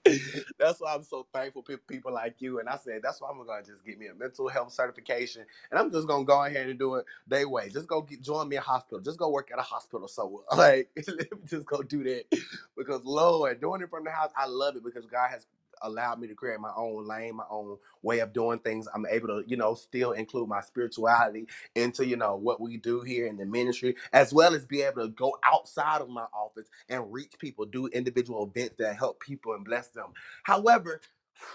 that's 0.59 0.81
why 0.81 0.95
I'm 0.95 1.05
so 1.05 1.27
thankful 1.33 1.63
for 1.63 1.77
people 1.79 2.13
like 2.13 2.37
you. 2.41 2.61
And 2.61 2.69
I 2.69 2.77
said 2.77 3.03
that's 3.03 3.21
why 3.21 3.31
I'm 3.31 3.39
gonna 3.47 3.63
just 3.65 3.85
get 3.87 3.99
me 3.99 4.09
a 4.09 4.15
mental 4.15 4.49
health 4.49 4.73
certification, 4.73 5.45
and 5.71 5.81
I'm 5.81 5.93
just 5.93 6.09
gonna 6.09 6.25
go 6.25 6.45
ahead 6.45 6.69
and 6.69 6.79
do 6.79 6.97
it 6.97 7.07
they 7.29 7.45
way. 7.45 7.71
Just 7.71 7.89
go 7.89 8.03
get, 8.03 8.23
join 8.23 8.49
me 8.49 8.57
a 8.57 8.61
hospital. 8.63 9.01
Just 9.01 9.19
go 9.19 9.31
work 9.31 9.51
at 9.53 9.59
a 9.61 9.63
hospital. 9.63 10.09
So 10.09 10.45
like, 10.57 10.91
just 11.49 11.67
go 11.67 11.83
do 11.83 12.05
that 12.05 12.25
because 12.77 13.05
Lord, 13.05 13.61
doing 13.61 13.83
it 13.83 13.91
from 13.91 14.05
the 14.05 14.11
house, 14.11 14.31
I 14.37 14.47
love 14.47 14.77
it 14.77 14.85
because 14.85 15.07
God 15.07 15.31
has 15.31 15.47
allowed 15.83 16.21
me 16.21 16.29
to 16.29 16.35
create 16.35 16.61
my 16.61 16.73
own 16.77 17.07
lane, 17.07 17.37
my 17.37 17.45
own 17.51 17.79
way 18.03 18.21
of 18.21 18.33
doing 18.33 18.61
things. 18.61 18.89
I'm 18.95 19.07
able 19.11 19.29
to, 19.29 19.45
you 19.49 19.57
know, 19.57 19.75
still 19.75 20.13
include 20.13 20.49
my 20.49 20.61
spirituality 20.63 21.47
into 21.75 22.07
you 22.07 22.17
know 22.17 22.37
what 22.37 22.61
we 22.61 22.77
do 22.77 23.01
here 23.03 23.27
in 23.27 23.37
the 23.37 23.47
ministry 23.47 23.97
as 24.13 24.33
well 24.35 24.55
as 24.55 24.67
be 24.67 24.83
able 24.83 25.03
to 25.03 25.09
go 25.11 25.37
outside 25.45 26.01
of 26.03 26.09
my 26.11 26.27
office 26.35 26.69
and 26.89 27.13
reach 27.13 27.35
people 27.39 27.65
do 27.65 27.87
individual 27.89 28.45
events 28.55 28.77
that 28.79 28.97
help 28.97 29.21
people 29.21 29.55
and 29.55 29.65
bless 29.65 29.89
them. 29.89 30.09
However 30.45 31.01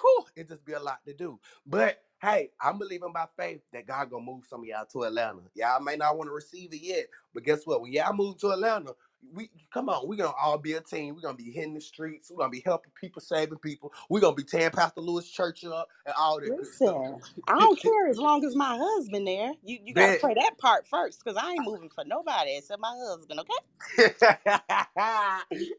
whew, 0.02 0.26
it 0.36 0.50
just 0.50 0.66
be 0.66 0.74
a 0.74 0.80
lot 0.80 1.00
to 1.06 1.14
do. 1.14 1.40
But 1.66 2.02
hey 2.20 2.50
i'm 2.60 2.80
believing 2.80 3.14
by 3.14 3.28
faith 3.38 3.62
that 3.72 3.86
god 3.86 4.10
gonna 4.10 4.26
move 4.26 4.44
some 4.50 4.62
of 4.62 4.66
y'all 4.66 4.88
to 4.92 5.04
atlanta. 5.04 5.42
Y'all 5.54 5.82
may 5.84 5.96
not 5.98 6.18
want 6.18 6.28
to 6.30 6.34
receive 6.34 6.74
it 6.74 6.82
yet 6.82 7.06
but 7.34 7.44
guess 7.44 7.66
what? 7.66 7.82
When 7.82 7.94
y'all 7.94 8.14
move 8.14 8.38
to 8.40 8.50
atlanta 8.52 8.94
we 9.34 9.50
come 9.74 9.90
on, 9.90 10.08
we're 10.08 10.16
gonna 10.18 10.34
all 10.42 10.58
be 10.58 10.74
a 10.74 10.82
team. 10.82 11.16
We're 11.16 11.22
gonna 11.22 11.38
be 11.38 11.52
hitting 11.52 11.74
the 11.74 11.82
streets. 11.82 12.32
We're 12.32 12.38
gonna 12.38 12.50
be 12.50 12.64
helping 12.66 12.92
people, 13.00 13.22
saving 13.22 13.60
people. 13.60 13.94
We're 14.10 14.22
gonna 14.22 14.36
be 14.36 14.44
tearing 14.44 14.72
Pastor 14.72 15.02
Lewis 15.02 15.30
Church 15.30 15.66
up 15.66 15.90
and 16.06 16.16
all 16.18 16.40
that. 16.40 16.52
Listen, 16.58 17.20
I 17.48 17.56
don't 17.56 17.80
care 17.82 18.08
as 18.08 18.18
long 18.18 18.46
as 18.46 18.56
my 18.56 18.78
husband 18.78 19.28
there. 19.28 19.52
You 19.64 19.80
you 19.84 19.94
gotta 19.94 20.14
Bet. 20.14 20.22
play 20.22 20.34
that 20.36 20.58
part 20.58 20.88
first, 20.88 21.24
cause 21.24 21.36
I 21.38 21.54
ain't 21.54 21.66
moving 21.66 21.90
for 21.90 22.04
nobody 22.06 22.56
except 22.58 22.82
my 22.82 22.96
husband. 23.08 23.40
Okay. 23.42 23.54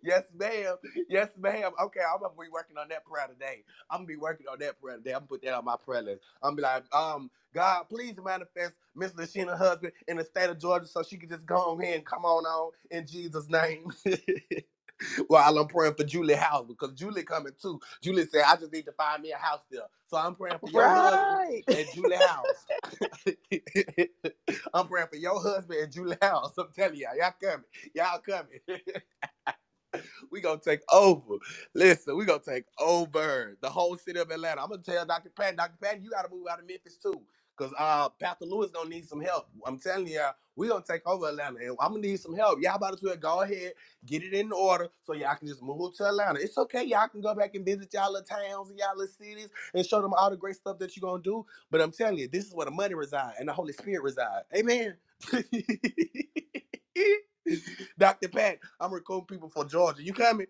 yes, 0.03 0.25
ma'am. 0.37 0.77
Yes, 1.09 1.29
ma'am. 1.39 1.73
Okay, 1.83 2.01
I'm 2.01 2.21
gonna 2.21 2.35
be 2.35 2.49
working 2.53 2.77
on 2.79 2.89
that 2.89 3.05
prayer 3.05 3.27
today. 3.29 3.65
I'm 3.91 3.99
gonna 3.99 4.07
be 4.07 4.17
working 4.17 4.47
on 4.51 4.59
that 4.61 4.81
prayer 4.81 4.97
today. 4.97 5.13
I'm 5.13 5.21
gonna 5.21 5.29
put 5.29 5.43
that 5.43 5.55
on 5.55 5.65
my 5.65 5.77
prayer 5.77 6.03
list. 6.03 6.23
I'm 6.43 6.57
gonna 6.57 6.57
be 6.57 6.63
like, 6.63 6.95
um, 6.95 7.31
God, 7.55 7.85
please 7.91 8.17
manifest 8.25 8.75
Miss 8.97 9.13
Lashina's 9.13 9.59
husband 9.59 9.93
in 10.09 10.19
the 10.19 10.25
state 10.25 10.51
of 10.51 10.61
Georgia 10.61 10.87
so 10.87 11.03
she 11.03 11.19
can 11.19 11.31
just 11.31 11.47
go 11.47 11.57
on 11.57 11.81
here 11.81 11.97
and 11.97 12.07
come 12.07 12.25
on 12.25 12.45
on 12.47 12.73
in 12.91 13.07
Jesus' 13.07 13.49
name. 13.51 13.93
While 15.29 15.59
I'm 15.59 15.69
praying 15.69 15.95
for 15.95 16.05
Julie 16.05 16.35
House 16.35 16.67
because 16.69 16.93
Julie 16.95 17.25
coming 17.25 17.53
too. 17.61 17.81
Julie 18.03 18.27
said, 18.27 18.45
I 18.47 18.57
just 18.57 18.73
need 18.73 18.87
to 18.87 18.93
find 18.93 19.23
me 19.23 19.33
a 19.33 19.37
house 19.39 19.63
there. 19.71 19.83
So 20.09 20.17
I'm 20.19 20.35
praying 20.37 20.59
for 20.65 20.71
your 20.71 20.91
husband 20.91 21.41
Right. 21.49 21.65
and 21.71 21.91
Julie 21.93 22.17
House. 22.17 22.67
I'm 24.75 24.89
praying 24.89 25.09
for 25.09 25.17
your 25.17 25.41
husband 25.43 25.81
and 25.81 25.93
Julie 25.93 26.19
House. 26.23 26.55
I'm 26.59 26.69
telling 26.77 26.99
y'all, 26.99 27.17
y'all 27.19 27.33
coming. 27.43 27.67
Y'all 27.95 28.21
coming. 28.21 28.61
we 30.31 30.41
gonna 30.41 30.61
take 30.61 30.81
over. 30.93 31.37
Listen, 31.75 32.17
we 32.17 32.25
gonna 32.25 32.41
take 32.41 32.65
over 32.81 33.57
the 33.61 33.71
whole 33.71 33.97
city 33.97 34.21
of 34.21 34.31
Atlanta. 34.31 34.63
I'm 34.63 34.71
gonna 34.71 34.83
tell 34.83 35.07
Dr. 35.07 35.31
Patton, 35.31 35.57
Dr. 35.57 35.77
Patton, 35.83 36.03
you 36.03 36.11
gotta 36.11 36.31
move 36.31 36.47
out 36.51 36.61
of 36.61 36.67
Memphis 36.69 36.99
too. 36.99 37.23
Cause 37.59 37.75
uh 37.79 38.09
Pastor 38.11 38.47
Lewis 38.47 38.71
gonna 38.73 38.91
need 38.91 39.09
some 39.09 39.21
help. 39.21 39.49
I'm 39.67 39.79
telling 39.81 40.09
y'all, 40.09 40.35
we 40.57 40.69
gonna 40.69 40.85
take 40.89 41.07
over 41.07 41.29
Atlanta. 41.29 41.59
And 41.61 41.77
I'm 41.81 41.93
gonna 41.93 42.03
need 42.03 42.21
some 42.21 42.35
help. 42.37 42.61
Y'all 42.63 42.77
about 42.77 42.99
to 42.99 43.05
do 43.05 43.13
it. 43.13 43.21
go 43.21 43.43
ahead, 43.43 43.75
get 44.07 44.23
it 44.25 44.35
in 44.35 44.53
order 44.53 44.89
so 45.05 45.15
y'all 45.15 45.37
can 45.37 45.49
just 45.49 45.63
move 45.63 45.97
to 45.99 46.07
Atlanta. 46.07 46.41
It's 46.41 46.59
okay, 46.59 46.85
y'all 46.85 47.09
can 47.09 47.21
go 47.23 47.35
back 47.35 47.55
and 47.57 47.65
visit 47.67 47.95
y'all 47.95 48.13
little 48.13 48.27
towns 48.27 48.71
and 48.71 48.79
y'all 48.79 48.97
little 48.97 49.13
cities 49.13 49.51
and 49.75 49.87
show 49.87 50.03
them 50.03 50.15
all 50.15 50.31
the 50.31 50.37
great 50.39 50.57
stuff 50.57 50.79
that 50.81 50.97
you're 50.97 51.09
gonna 51.11 51.23
do. 51.23 51.47
But 51.71 51.83
I'm 51.83 51.93
telling 51.93 52.19
you, 52.19 52.29
this 52.29 52.47
is 52.47 52.55
where 52.55 52.67
the 52.67 52.73
money 52.73 52.95
reside 52.95 53.35
and 53.39 53.49
the 53.49 53.55
Holy 53.55 53.75
Spirit 53.75 54.03
reside. 54.03 54.43
Amen. 54.57 54.97
Dr. 57.99 58.29
Pat, 58.29 58.59
I'm 58.81 58.93
recruiting 58.93 59.27
people 59.27 59.51
for 59.51 59.65
Georgia. 59.67 60.03
You 60.03 60.13
coming? 60.15 60.47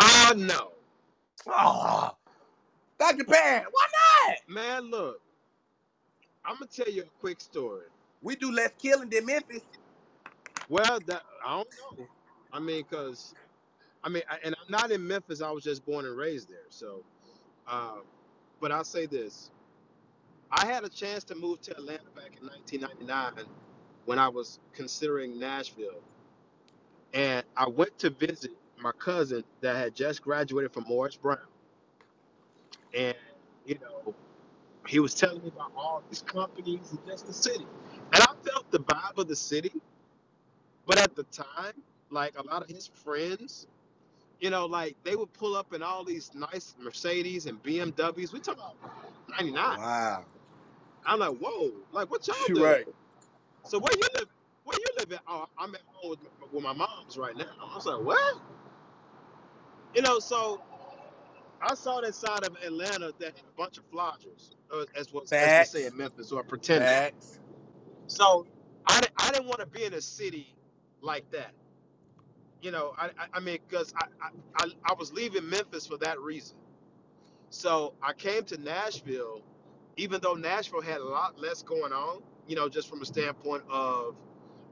Oh 0.00 0.34
no, 0.36 0.72
Oh, 1.48 2.12
Dr. 2.98 3.24
Pat, 3.24 3.66
why 3.70 3.86
not? 4.28 4.38
man! 4.48 4.90
Look, 4.90 5.20
I'm 6.48 6.54
gonna 6.54 6.66
tell 6.66 6.90
you 6.90 7.02
a 7.02 7.20
quick 7.20 7.40
story. 7.42 7.86
We 8.22 8.36
do 8.36 8.50
less 8.50 8.74
killing 8.78 9.10
than 9.10 9.26
Memphis. 9.26 9.62
Well, 10.70 11.00
that 11.06 11.22
I 11.46 11.56
don't 11.58 11.68
know. 11.98 12.06
I 12.52 12.60
mean, 12.60 12.84
cause 12.84 13.34
I 14.02 14.08
mean, 14.08 14.22
I, 14.30 14.38
and 14.44 14.54
I'm 14.54 14.70
not 14.70 14.90
in 14.90 15.06
Memphis. 15.06 15.42
I 15.42 15.50
was 15.50 15.64
just 15.64 15.84
born 15.84 16.06
and 16.06 16.16
raised 16.16 16.48
there. 16.48 16.66
So, 16.70 17.04
uh, 17.66 17.98
but 18.60 18.72
I'll 18.72 18.84
say 18.84 19.06
this: 19.06 19.50
I 20.50 20.66
had 20.66 20.84
a 20.84 20.88
chance 20.88 21.24
to 21.24 21.34
move 21.34 21.60
to 21.62 21.72
Atlanta 21.72 22.10
back 22.16 22.38
in 22.40 22.46
1999 22.48 23.46
when 24.06 24.18
I 24.18 24.28
was 24.28 24.58
considering 24.72 25.38
Nashville, 25.38 26.00
and 27.14 27.44
I 27.56 27.68
went 27.68 27.98
to 28.00 28.10
visit 28.10 28.52
my 28.78 28.92
cousin 28.92 29.44
that 29.60 29.76
had 29.76 29.94
just 29.94 30.22
graduated 30.22 30.72
from 30.72 30.84
Morris 30.88 31.16
Brown, 31.16 31.38
and 32.94 33.16
you 33.66 33.78
know, 33.80 34.14
he 34.88 35.00
was 35.00 35.14
telling 35.14 35.42
me 35.42 35.50
about 35.54 35.72
all 35.76 36.04
these 36.10 36.22
companies 36.22 36.92
and 36.92 37.00
just 37.06 37.28
the 37.28 37.34
city, 37.34 37.66
and 38.14 38.24
I 38.24 38.34
felt 38.44 38.70
the 38.72 38.80
vibe 38.80 39.18
of 39.18 39.28
the 39.28 39.36
city. 39.36 39.72
But 40.86 40.98
at 40.98 41.16
the 41.16 41.24
time, 41.24 41.74
like 42.10 42.34
a 42.38 42.42
lot 42.44 42.62
of 42.62 42.70
his 42.70 42.88
friends 42.88 43.66
You 44.40 44.50
know, 44.50 44.66
like 44.66 44.96
they 45.04 45.16
would 45.16 45.32
pull 45.34 45.56
up 45.56 45.74
in 45.74 45.82
all 45.82 46.04
these 46.04 46.32
nice 46.34 46.76
Mercedes 46.80 47.46
and 47.46 47.62
BMWs. 47.62 48.34
We 48.34 48.40
talk 48.40 48.56
about 48.56 48.76
99. 49.30 49.78
Wow. 49.78 50.26
I'm 51.06 51.20
like, 51.20 51.36
whoa, 51.38 51.72
like 51.92 52.10
what 52.10 52.26
y'all 52.28 52.36
doing? 52.54 52.62
right. 52.62 52.86
So 53.64 53.78
where 53.78 53.92
you 53.96 54.08
live? 54.16 54.28
Where 54.64 54.78
you 54.78 54.86
live 54.98 55.12
at? 55.12 55.20
Oh, 55.28 55.46
I'm 55.58 55.74
at 55.74 55.82
home 55.94 56.10
with, 56.12 56.20
with 56.52 56.64
my 56.64 56.74
mom's 56.74 57.18
right 57.18 57.36
now. 57.36 57.46
I 57.60 57.74
was 57.76 57.86
like, 57.86 58.02
what? 58.04 58.36
You 59.94 60.02
know, 60.02 60.20
so 60.20 60.62
I 61.62 61.74
saw 61.74 62.00
that 62.02 62.14
side 62.14 62.44
of 62.44 62.56
Atlanta 62.64 63.12
that 63.18 63.36
had 63.36 63.44
a 63.48 63.56
bunch 63.56 63.78
of 63.78 63.90
flodgers, 63.90 64.54
uh, 64.72 64.84
as 64.96 65.12
what 65.12 65.26
as 65.40 65.56
we 65.56 65.64
say 65.64 65.86
in 65.86 65.96
Memphis, 65.96 66.32
or 66.32 66.44
pretenders. 66.44 66.88
Facts. 66.90 67.40
So 68.08 68.46
I, 68.86 69.00
di- 69.02 69.08
I 69.18 69.32
didn't 69.32 69.48
want 69.48 69.60
to 69.60 69.66
be 69.66 69.84
in 69.84 69.94
a 69.94 70.00
city 70.02 70.56
like 71.02 71.30
that. 71.32 71.52
You 72.62 72.72
know, 72.72 72.94
I 72.98 73.06
I, 73.06 73.26
I 73.34 73.40
mean, 73.40 73.58
because 73.68 73.94
I, 73.96 74.06
I 74.22 74.30
I 74.64 74.68
I 74.90 74.94
was 74.94 75.12
leaving 75.12 75.48
Memphis 75.48 75.86
for 75.86 75.98
that 75.98 76.20
reason. 76.20 76.56
So 77.50 77.94
I 78.02 78.12
came 78.12 78.44
to 78.46 78.58
Nashville, 78.58 79.42
even 79.96 80.20
though 80.22 80.34
Nashville 80.34 80.82
had 80.82 80.98
a 81.00 81.04
lot 81.04 81.38
less 81.40 81.62
going 81.62 81.92
on, 81.92 82.22
you 82.48 82.56
know, 82.56 82.68
just 82.68 82.88
from 82.88 83.02
a 83.02 83.06
standpoint 83.06 83.64
of, 83.70 84.16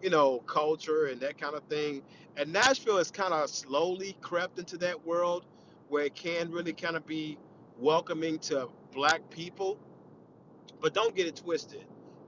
you 0.02 0.10
know, 0.10 0.40
culture 0.40 1.06
and 1.06 1.20
that 1.20 1.38
kind 1.38 1.54
of 1.54 1.64
thing. 1.64 2.02
And 2.36 2.52
Nashville 2.52 2.98
has 2.98 3.10
kind 3.10 3.32
of 3.32 3.48
slowly 3.50 4.16
crept 4.20 4.58
into 4.58 4.76
that 4.78 5.06
world 5.06 5.46
where 5.88 6.04
it 6.04 6.14
can 6.14 6.50
really 6.50 6.72
kind 6.74 6.96
of 6.96 7.06
be 7.06 7.38
welcoming 7.78 8.38
to 8.40 8.68
black 8.92 9.28
people 9.30 9.78
but 10.80 10.94
don't 10.94 11.14
get 11.14 11.26
it 11.26 11.36
twisted. 11.36 11.84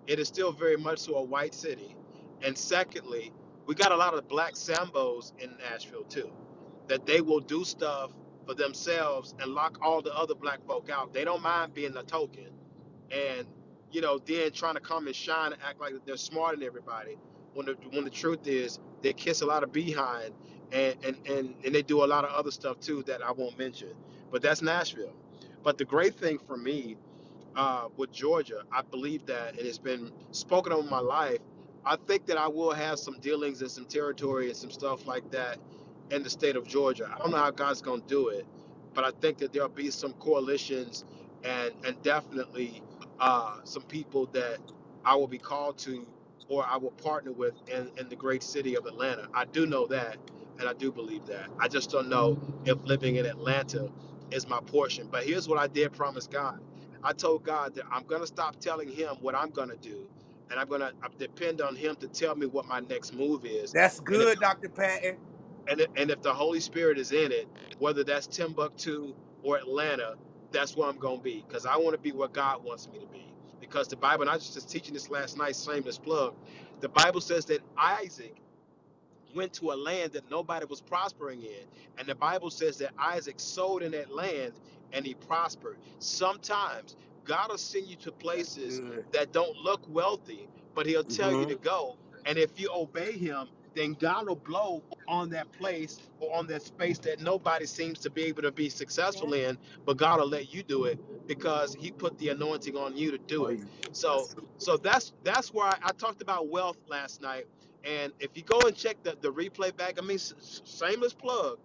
It 0.07 0.19
is 0.19 0.29
still 0.29 0.53
very 0.53 0.77
much 0.77 1.01
so 1.01 1.17
a 1.17 1.23
white 1.23 1.55
city. 1.55 1.97
And 2.43 2.57
secondly, 2.57 3.33
we 3.67 3.75
got 3.75 3.93
a 3.93 3.97
lot 3.97 4.15
of 4.15 4.29
black 4.29 4.55
Sambos 4.55 5.33
in 5.39 5.51
Nashville 5.59 6.05
too, 6.05 6.31
that 6.89 7.07
they 7.07 7.21
will 7.21 7.41
do 7.41 7.65
stuff 7.65 8.13
for 8.47 8.55
themselves 8.55 9.35
and 9.41 9.53
lock 9.53 9.79
all 9.83 10.01
the 10.01 10.15
other 10.17 10.35
black 10.35 10.65
folk 10.67 10.89
out. 10.91 11.13
They 11.13 11.25
don't 11.25 11.43
mind 11.43 11.75
being 11.75 11.97
a 11.97 12.03
token 12.03 12.49
and, 13.11 13.47
you 13.93 14.01
know, 14.01 14.19
then 14.19 14.53
trying 14.53 14.75
to 14.75 14.81
come 14.81 15.07
and 15.07 15.17
shine 15.17 15.53
and 15.53 15.63
act 15.63 15.81
like 15.81 15.95
they're 16.07 16.17
smarter 16.17 16.57
than 16.57 16.67
everybody. 16.67 17.19
When 17.55 17.67
the, 17.67 17.77
when 17.93 18.05
the 18.05 18.11
truth 18.11 18.47
is, 18.47 18.79
they 19.03 19.13
kiss 19.13 19.43
a 19.43 19.47
lot 19.47 19.63
of 19.63 19.73
behind 19.73 20.35
and, 20.73 20.97
and, 21.05 21.17
and, 21.29 21.55
and 21.65 21.75
they 21.75 21.83
do 21.83 22.05
a 22.05 22.07
lot 22.07 22.25
of 22.25 22.33
other 22.33 22.51
stuff 22.53 22.81
too 22.81 23.03
that 23.05 23.23
I 23.23 23.33
won't 23.33 23.59
mention. 23.59 23.91
But 24.33 24.43
that's 24.43 24.63
Nashville. 24.63 25.15
But 25.65 25.79
the 25.79 25.85
great 25.87 26.15
thing 26.17 26.39
for 26.39 26.57
me 26.57 26.97
uh, 27.57 27.89
with 27.99 28.13
Georgia. 28.13 28.63
I 28.73 28.83
believe 28.83 29.27
that 29.29 29.51
and 29.53 29.61
it 29.61 29.67
has 29.67 29.79
been 29.79 30.13
spoken 30.33 30.73
over 30.75 30.89
my 30.89 31.01
life. 31.01 31.41
I 31.87 31.97
think 32.09 32.27
that 32.29 32.39
I 32.39 32.49
will 32.49 32.73
have 32.75 33.01
some 33.01 33.21
dealings 33.21 33.63
and 33.63 33.71
some 33.73 33.87
territory 33.87 34.49
and 34.49 34.57
some 34.57 34.73
stuff 34.73 35.07
like 35.09 35.31
that 35.33 35.59
in 36.13 36.25
the 36.25 36.31
state 36.31 36.57
of 36.57 36.69
Georgia. 36.69 37.11
I 37.15 37.19
don't 37.19 37.33
know 37.33 37.39
how 37.39 37.53
God's 37.53 37.83
going 37.83 38.03
to 38.03 38.09
do 38.09 38.29
it, 38.31 38.47
but 38.95 39.05
I 39.05 39.13
think 39.21 39.39
that 39.41 39.53
there'll 39.53 39.71
be 39.71 39.91
some 39.91 40.15
coalitions 40.15 41.07
and 41.45 41.75
and 41.87 42.01
definitely 42.05 42.85
uh, 43.21 43.59
some 43.65 43.83
people 43.85 44.29
that 44.29 44.59
I 45.05 45.17
will 45.17 45.29
be 45.29 45.41
called 45.41 45.79
to 45.81 46.07
or 46.49 46.67
I 46.67 46.79
will 46.79 46.93
partner 46.93 47.33
with 47.33 47.55
in, 47.69 47.91
in 47.99 48.11
the 48.11 48.17
great 48.17 48.45
city 48.45 48.77
of 48.77 48.87
Atlanta. 48.87 49.29
I 49.35 49.47
do 49.47 49.67
know 49.67 49.89
that, 49.89 50.19
and 50.61 50.69
I 50.69 50.75
do 50.75 50.93
believe 50.93 51.27
that. 51.27 51.49
I 51.61 51.69
just 51.69 51.91
don't 51.91 52.09
know 52.09 52.39
if 52.67 52.79
living 52.85 53.17
in 53.17 53.27
Atlanta 53.27 53.91
is 54.31 54.49
my 54.49 54.61
portion. 54.61 55.09
But 55.11 55.25
here's 55.25 55.49
what 55.49 55.59
I 55.59 55.67
did 55.69 55.93
promise 55.93 56.27
God. 56.27 56.61
I 57.05 57.13
told 57.13 57.45
God 57.45 57.75
that 57.77 57.85
I'm 57.93 58.05
going 58.05 58.23
to 58.23 58.27
stop 58.27 58.61
telling 58.61 58.89
him 58.91 59.17
what 59.21 59.35
I'm 59.35 59.51
going 59.51 59.71
to 59.71 59.77
do, 59.77 60.09
and 60.51 60.61
I'm 60.61 60.69
going 60.69 60.83
to 60.83 60.93
depend 61.19 61.61
on 61.61 61.77
him 61.77 61.97
to 61.97 62.09
tell 62.09 62.37
me 62.37 62.47
what 62.47 62.67
my 62.67 62.81
next 62.81 63.15
move 63.15 63.45
is. 63.47 63.75
That's 63.75 64.01
And 64.13 64.23
if 64.23 64.31
good, 64.31 64.41
Dr. 64.41 64.69
Patton. 64.71 65.19
and 65.69 65.83
if, 65.83 65.89
and 65.97 66.11
if 66.11 66.23
the 66.23 66.35
Holy 66.35 66.61
Spirit 66.61 66.99
is 66.99 67.13
in 67.13 67.33
it, 67.33 67.49
whether 67.81 68.05
that's 68.05 68.29
Timbuktu 68.29 69.15
or 69.45 69.59
Atlanta, 69.59 70.17
that's 70.53 70.77
where 70.77 70.89
I'm 70.91 70.99
going 70.99 71.19
to 71.19 71.25
be 71.25 71.45
because 71.49 71.67
I 71.67 71.77
want 71.79 71.95
to 71.95 71.99
be 72.03 72.13
where 72.13 72.29
God 72.29 72.65
wants 72.65 72.89
me 72.91 73.01
to 73.01 73.07
be. 73.09 73.33
Because 73.61 73.89
the 73.89 73.97
Bible, 73.97 74.23
and 74.25 74.31
I 74.31 74.35
was 74.37 74.51
just 74.51 74.71
teaching 74.71 74.95
this 74.95 75.11
last 75.11 75.39
night, 75.39 75.57
shameless 75.57 75.99
plug. 75.99 76.35
The 76.83 76.91
Bible 76.91 77.23
says 77.23 77.47
that 77.47 77.63
Isaac 77.79 78.37
went 79.39 79.55
to 79.55 79.73
a 79.73 79.77
land 79.77 80.13
that 80.15 80.31
nobody 80.31 80.67
was 80.67 80.83
prospering 80.83 81.43
in. 81.45 81.67
And 81.99 82.09
the 82.09 82.17
Bible 82.17 82.51
says 82.51 82.79
that 82.81 82.93
Isaac 82.99 83.41
sowed 83.41 83.85
in 83.85 83.93
that 83.93 84.15
land 84.15 84.55
and 84.93 85.07
he 85.07 85.15
prospered. 85.15 85.79
Sometimes 86.01 86.97
God 87.25 87.51
will 87.51 87.59
send 87.59 87.89
you 87.89 87.97
to 87.99 88.13
That's 88.13 88.21
places 88.25 88.83
good. 88.83 89.07
that 89.13 89.33
don't 89.33 89.57
look 89.59 89.83
wealthy, 89.89 90.51
but 90.75 90.87
he'll 90.87 91.05
tell 91.05 91.35
you 91.35 91.47
Mm-hmm. 91.47 91.49
to 91.49 91.57
go. 91.57 91.99
And 92.27 92.39
if 92.39 92.61
you 92.61 92.71
obey 92.75 93.13
him, 93.15 93.49
then 93.77 93.95
God 93.95 94.29
will 94.29 94.37
blow 94.37 94.85
on 95.09 95.31
that 95.31 95.53
place 95.53 96.01
or 96.21 96.37
on 96.37 96.49
that 96.49 96.63
space 96.63 96.99
that 97.01 97.21
nobody 97.21 97.67
seems 97.67 98.01
to 98.01 98.11
be 98.11 98.25
able 98.25 98.43
to 98.43 98.53
be 98.53 98.71
successful 98.71 99.35
in, 99.35 99.59
but 99.87 99.99
God 99.99 100.21
will 100.21 100.29
let 100.29 100.55
you 100.55 100.65
do 100.65 100.87
it 100.87 101.01
because 101.29 101.75
he 101.75 101.93
put 101.93 102.19
the 102.19 102.31
anointing 102.31 102.77
on 102.77 102.97
you 102.97 103.13
to 103.13 103.19
do 103.19 103.47
Oh, 103.47 103.49
it. 103.49 103.61
yeah. 103.61 103.65
So 103.93 104.31
That's 104.31 104.37
so 104.59 104.79
that's 104.79 105.15
that's 105.25 105.53
why 105.53 105.79
I, 105.83 105.91
I 105.91 105.93
talked 105.93 106.23
about 106.23 106.49
wealth 106.49 106.79
last 106.89 107.23
night 107.23 107.47
and 107.85 108.13
if 108.21 108.37
you 108.37 108.43
go 108.43 108.61
and 108.67 108.77
check 108.77 109.03
the, 109.03 109.17
the 109.21 109.33
replay 109.33 109.77
back, 109.77 109.99
I 109.99 110.03
mean, 110.03 110.17
s- 110.17 110.35
s- 110.39 110.63
shameless 110.67 111.15
plug. 111.15 111.59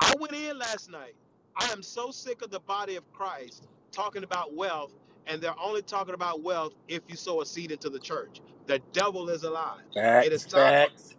I 0.00 0.14
went 0.20 0.34
in 0.34 0.58
last 0.58 0.90
night. 0.90 1.14
I 1.56 1.70
am 1.72 1.82
so 1.82 2.10
sick 2.10 2.42
of 2.42 2.50
the 2.50 2.60
body 2.60 2.96
of 2.96 3.10
Christ 3.12 3.68
talking 3.92 4.24
about 4.24 4.54
wealth, 4.54 4.94
and 5.26 5.42
they're 5.42 5.58
only 5.60 5.82
talking 5.82 6.14
about 6.14 6.42
wealth 6.42 6.74
if 6.88 7.02
you 7.08 7.16
sow 7.16 7.42
a 7.42 7.46
seed 7.46 7.72
into 7.72 7.90
the 7.90 8.00
church. 8.00 8.40
The 8.66 8.80
devil 8.92 9.30
is 9.30 9.44
alive. 9.44 9.82
It 10.20 10.32
is 10.32 10.44
Facts. 10.44 10.52
time 10.52 10.76
for 10.76 10.90
Facts. 10.90 11.16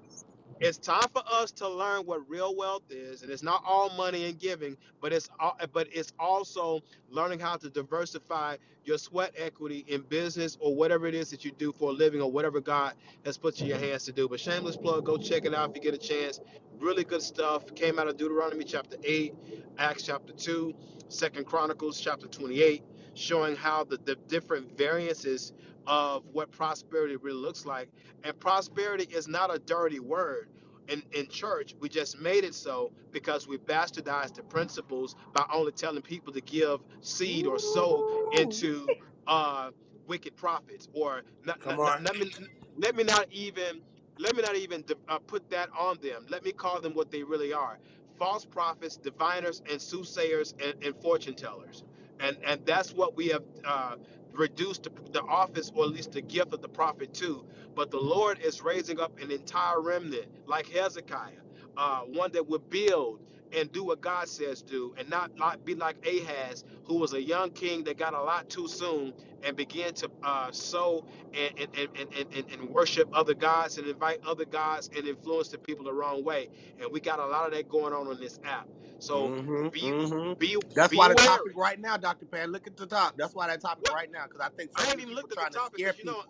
It's 0.59 0.77
time 0.77 1.07
for 1.13 1.23
us 1.31 1.51
to 1.51 1.67
learn 1.67 2.01
what 2.05 2.27
real 2.29 2.55
wealth 2.55 2.83
is 2.89 3.21
and 3.21 3.31
it's 3.31 3.43
not 3.43 3.63
all 3.65 3.89
money 3.91 4.25
and 4.25 4.39
giving 4.39 4.75
but 5.01 5.13
it's 5.13 5.29
all, 5.39 5.57
but 5.73 5.87
it's 5.91 6.13
also 6.19 6.81
learning 7.09 7.39
how 7.39 7.55
to 7.55 7.69
diversify 7.69 8.55
your 8.87 8.97
sweat 8.97 9.33
equity 9.37 9.83
in 9.89 10.01
business 10.03 10.57
or 10.61 10.73
whatever 10.73 11.07
it 11.07 11.13
is 11.13 11.29
that 11.29 11.43
you 11.43 11.51
do 11.51 11.73
for 11.73 11.89
a 11.89 11.93
living 11.93 12.21
or 12.21 12.31
whatever 12.31 12.61
god 12.61 12.93
has 13.25 13.37
put 13.37 13.59
in 13.59 13.67
your 13.67 13.77
mm-hmm. 13.77 13.87
hands 13.87 14.05
to 14.05 14.13
do. 14.13 14.29
But 14.29 14.39
shameless 14.39 14.77
plug 14.77 15.05
go 15.05 15.17
check 15.17 15.45
it 15.45 15.53
out 15.53 15.69
if 15.69 15.75
you 15.75 15.81
get 15.81 15.93
a 15.93 15.97
chance. 15.97 16.39
Really 16.79 17.03
good 17.03 17.21
stuff. 17.21 17.73
Came 17.75 17.99
out 17.99 18.07
of 18.07 18.17
deuteronomy 18.17 18.63
chapter 18.63 18.95
8 19.03 19.33
acts 19.77 20.03
chapter 20.03 20.31
2 20.33 20.73
second 21.09 21.45
chronicles 21.45 21.99
chapter 21.99 22.27
28 22.27 22.83
showing 23.13 23.55
how 23.55 23.83
the, 23.83 23.97
the 24.05 24.15
different 24.27 24.77
variances 24.77 25.53
of 25.87 26.25
what 26.33 26.51
prosperity 26.51 27.17
really 27.17 27.39
looks 27.39 27.65
like 27.65 27.89
and 28.23 28.39
prosperity 28.39 29.05
is 29.15 29.27
not 29.27 29.53
a 29.53 29.59
dirty 29.59 29.99
word. 29.99 30.49
In, 30.89 31.03
in 31.13 31.27
church, 31.29 31.75
we 31.79 31.87
just 31.87 32.19
made 32.19 32.43
it 32.43 32.55
so 32.55 32.91
because 33.11 33.47
we 33.47 33.59
bastardized 33.59 34.35
the 34.35 34.43
principles 34.43 35.15
by 35.33 35.45
only 35.53 35.71
telling 35.71 36.01
people 36.01 36.33
to 36.33 36.41
give 36.41 36.81
seed 37.01 37.45
or 37.45 37.59
sow 37.59 38.07
Ooh. 38.07 38.31
into 38.31 38.97
uh, 39.27 39.71
wicked 40.07 40.35
prophets. 40.35 40.89
Or 40.93 41.23
not, 41.45 41.59
Come 41.59 41.79
not, 41.79 41.81
on. 41.81 42.03
let 42.03 42.17
me 42.17 42.31
let 42.77 42.95
me 42.95 43.03
not 43.03 43.27
even 43.31 43.81
let 44.17 44.35
me 44.35 44.41
not 44.41 44.55
even 44.55 44.83
uh, 45.07 45.19
put 45.19 45.49
that 45.51 45.69
on 45.77 45.99
them. 46.01 46.25
Let 46.29 46.43
me 46.43 46.51
call 46.53 46.81
them 46.81 46.95
what 46.95 47.11
they 47.11 47.21
really 47.23 47.53
are: 47.53 47.77
false 48.17 48.45
prophets, 48.45 48.97
diviners, 48.97 49.61
and 49.69 49.79
soothsayers 49.79 50.55
and, 50.63 50.83
and 50.83 50.95
fortune 51.01 51.35
tellers. 51.35 51.83
And 52.19 52.37
and 52.43 52.65
that's 52.65 52.93
what 52.93 53.15
we 53.15 53.27
have 53.27 53.43
uh, 53.63 53.97
reduced 54.37 54.83
the, 54.83 54.91
the 55.13 55.23
office, 55.23 55.71
or 55.75 55.85
at 55.85 55.91
least 55.91 56.13
the 56.13 56.21
gift 56.21 56.53
of 56.53 56.61
the 56.61 56.69
prophet 56.69 57.13
to 57.15 57.43
but 57.75 57.91
the 57.91 57.99
Lord 57.99 58.39
is 58.41 58.61
raising 58.61 58.99
up 58.99 59.19
an 59.21 59.31
entire 59.31 59.81
remnant 59.81 60.27
like 60.47 60.67
Hezekiah, 60.69 61.31
uh, 61.77 62.01
one 62.01 62.31
that 62.33 62.47
would 62.49 62.69
build 62.69 63.21
and 63.53 63.71
do 63.71 63.83
what 63.83 64.01
God 64.01 64.29
says 64.29 64.61
do, 64.61 64.95
and 64.97 65.09
not, 65.09 65.35
not 65.37 65.65
be 65.65 65.75
like 65.75 66.05
Ahaz, 66.07 66.65
who 66.85 66.95
was 66.97 67.13
a 67.13 67.21
young 67.21 67.51
king 67.51 67.83
that 67.85 67.97
got 67.97 68.13
a 68.13 68.21
lot 68.21 68.49
too 68.49 68.67
soon 68.67 69.13
and 69.43 69.55
began 69.57 69.93
to 69.95 70.09
uh, 70.23 70.51
sow 70.51 71.05
and, 71.33 71.53
and, 71.59 71.69
and, 71.77 71.89
and, 72.17 72.35
and, 72.35 72.51
and 72.53 72.69
worship 72.69 73.09
other 73.13 73.33
gods 73.35 73.77
and 73.77 73.87
invite 73.87 74.19
other 74.25 74.45
gods 74.45 74.89
and 74.95 75.07
influence 75.07 75.49
the 75.49 75.57
people 75.59 75.85
the 75.85 75.93
wrong 75.93 76.23
way. 76.23 76.49
And 76.81 76.91
we 76.91 76.99
got 77.01 77.19
a 77.19 77.25
lot 77.27 77.47
of 77.47 77.53
that 77.53 77.69
going 77.69 77.93
on 77.93 78.07
on 78.07 78.19
this 78.19 78.39
app. 78.45 78.67
So 78.99 79.33
Mm-hmm. 79.33 79.67
be 79.71 79.81
Mm-hmm. 79.85 80.33
be 80.39 80.57
That's 80.75 80.93
be 80.93 80.97
why 80.97 81.09
the 81.09 81.15
topic 81.15 81.53
right 81.55 81.79
now, 81.79 81.97
Dr. 81.97 82.25
Pan, 82.25 82.51
look 82.51 82.67
at 82.67 82.77
the 82.77 82.87
top. 82.87 83.15
That's 83.17 83.35
why 83.35 83.47
that 83.47 83.61
topic 83.61 83.85
What 83.85 83.93
right 83.93 84.11
now, 84.11 84.25
because 84.25 84.41
I 84.41 84.49
think 84.55 84.73
so 84.73 84.83
I 84.83 84.91
ain't 84.91 85.01
even 85.01 85.15
looked 85.15 85.33
at 85.33 85.39
the 85.39 85.45
to 85.45 85.59
topic 85.59 85.81
you 85.99 86.05
know. 86.05 86.23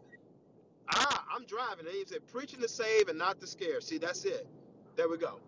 Ah, 0.93 1.25
I'm 1.35 1.45
driving. 1.45 1.87
And 1.87 1.95
he 1.95 2.05
said, 2.05 2.27
preaching 2.27 2.61
to 2.61 2.69
save 2.69 3.09
and 3.09 3.17
not 3.19 3.39
to 3.41 3.47
scare. 3.47 3.81
See, 3.81 3.97
that's 3.99 4.25
it. 4.25 4.47
There 4.95 5.09
we 5.09 5.17
go. 5.17 5.39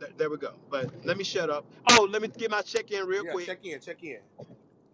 There, 0.00 0.10
there 0.16 0.30
we 0.30 0.38
go. 0.38 0.54
But 0.70 0.90
let 1.04 1.18
me 1.18 1.24
shut 1.24 1.50
up. 1.50 1.66
Oh, 1.86 2.08
let 2.10 2.22
me 2.22 2.28
get 2.28 2.50
my 2.50 2.62
check 2.62 2.92
in 2.92 3.06
real 3.06 3.24
Yeah, 3.24 3.32
quick. 3.32 3.46
check 3.46 3.64
in, 3.64 3.80
check 3.80 4.02
in. 4.04 4.20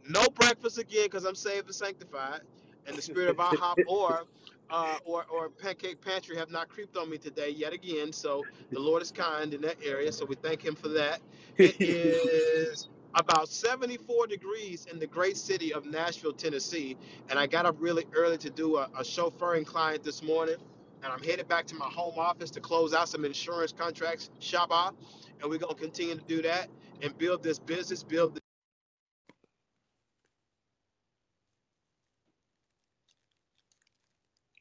No 0.08 0.28
breakfast 0.30 0.78
again 0.78 1.04
because 1.06 1.24
I'm 1.24 1.34
saved 1.34 1.66
and 1.66 1.74
sanctified, 1.76 2.42
and 2.86 2.96
the 2.96 3.02
spirit 3.02 3.30
of 3.30 3.36
IHOP 3.38 3.78
or 3.86 4.24
uh, 4.70 4.98
or 5.04 5.26
or 5.26 5.50
Pancake 5.50 6.00
Pantry 6.00 6.36
have 6.38 6.50
not 6.50 6.68
creeped 6.70 6.96
on 6.96 7.10
me 7.10 7.18
today 7.18 7.50
yet 7.50 7.72
again. 7.72 8.12
So 8.12 8.46
the 8.72 8.80
Lord 8.80 9.02
is 9.02 9.12
kind 9.12 9.54
in 9.54 9.62
that 9.62 9.78
area. 9.84 10.12
So 10.12 10.24
we 10.26 10.36
thank 10.36 10.64
Him 10.64 10.76
for 10.76 10.88
that. 10.90 11.20
It 11.62 11.76
is 11.82 12.88
about 13.14 13.48
74 13.48 14.28
degrees 14.28 14.86
in 14.86 15.00
the 15.00 15.08
great 15.08 15.36
city 15.36 15.74
of 15.74 15.86
Nashville, 15.86 16.32
Tennessee, 16.34 16.96
and 17.30 17.38
I 17.38 17.46
got 17.48 17.66
up 17.66 17.76
really 17.80 18.06
early 18.14 18.38
to 18.38 18.50
do 18.50 18.76
a, 18.78 18.84
a 18.96 19.02
chauffeuring 19.02 19.66
client 19.66 20.04
this 20.04 20.22
morning. 20.22 20.56
And 21.02 21.12
I'm 21.12 21.22
headed 21.22 21.48
back 21.48 21.66
to 21.68 21.74
my 21.76 21.86
home 21.86 22.14
office 22.18 22.50
to 22.52 22.60
close 22.60 22.94
out 22.94 23.08
some 23.08 23.24
insurance 23.24 23.72
contracts, 23.72 24.30
Shabbat, 24.40 24.94
and 25.40 25.50
we're 25.50 25.58
gonna 25.58 25.74
continue 25.74 26.16
to 26.16 26.22
do 26.22 26.42
that 26.42 26.68
and 27.02 27.16
build 27.18 27.42
this 27.42 27.58
business, 27.58 28.02
build 28.04 28.34
this. 28.36 28.40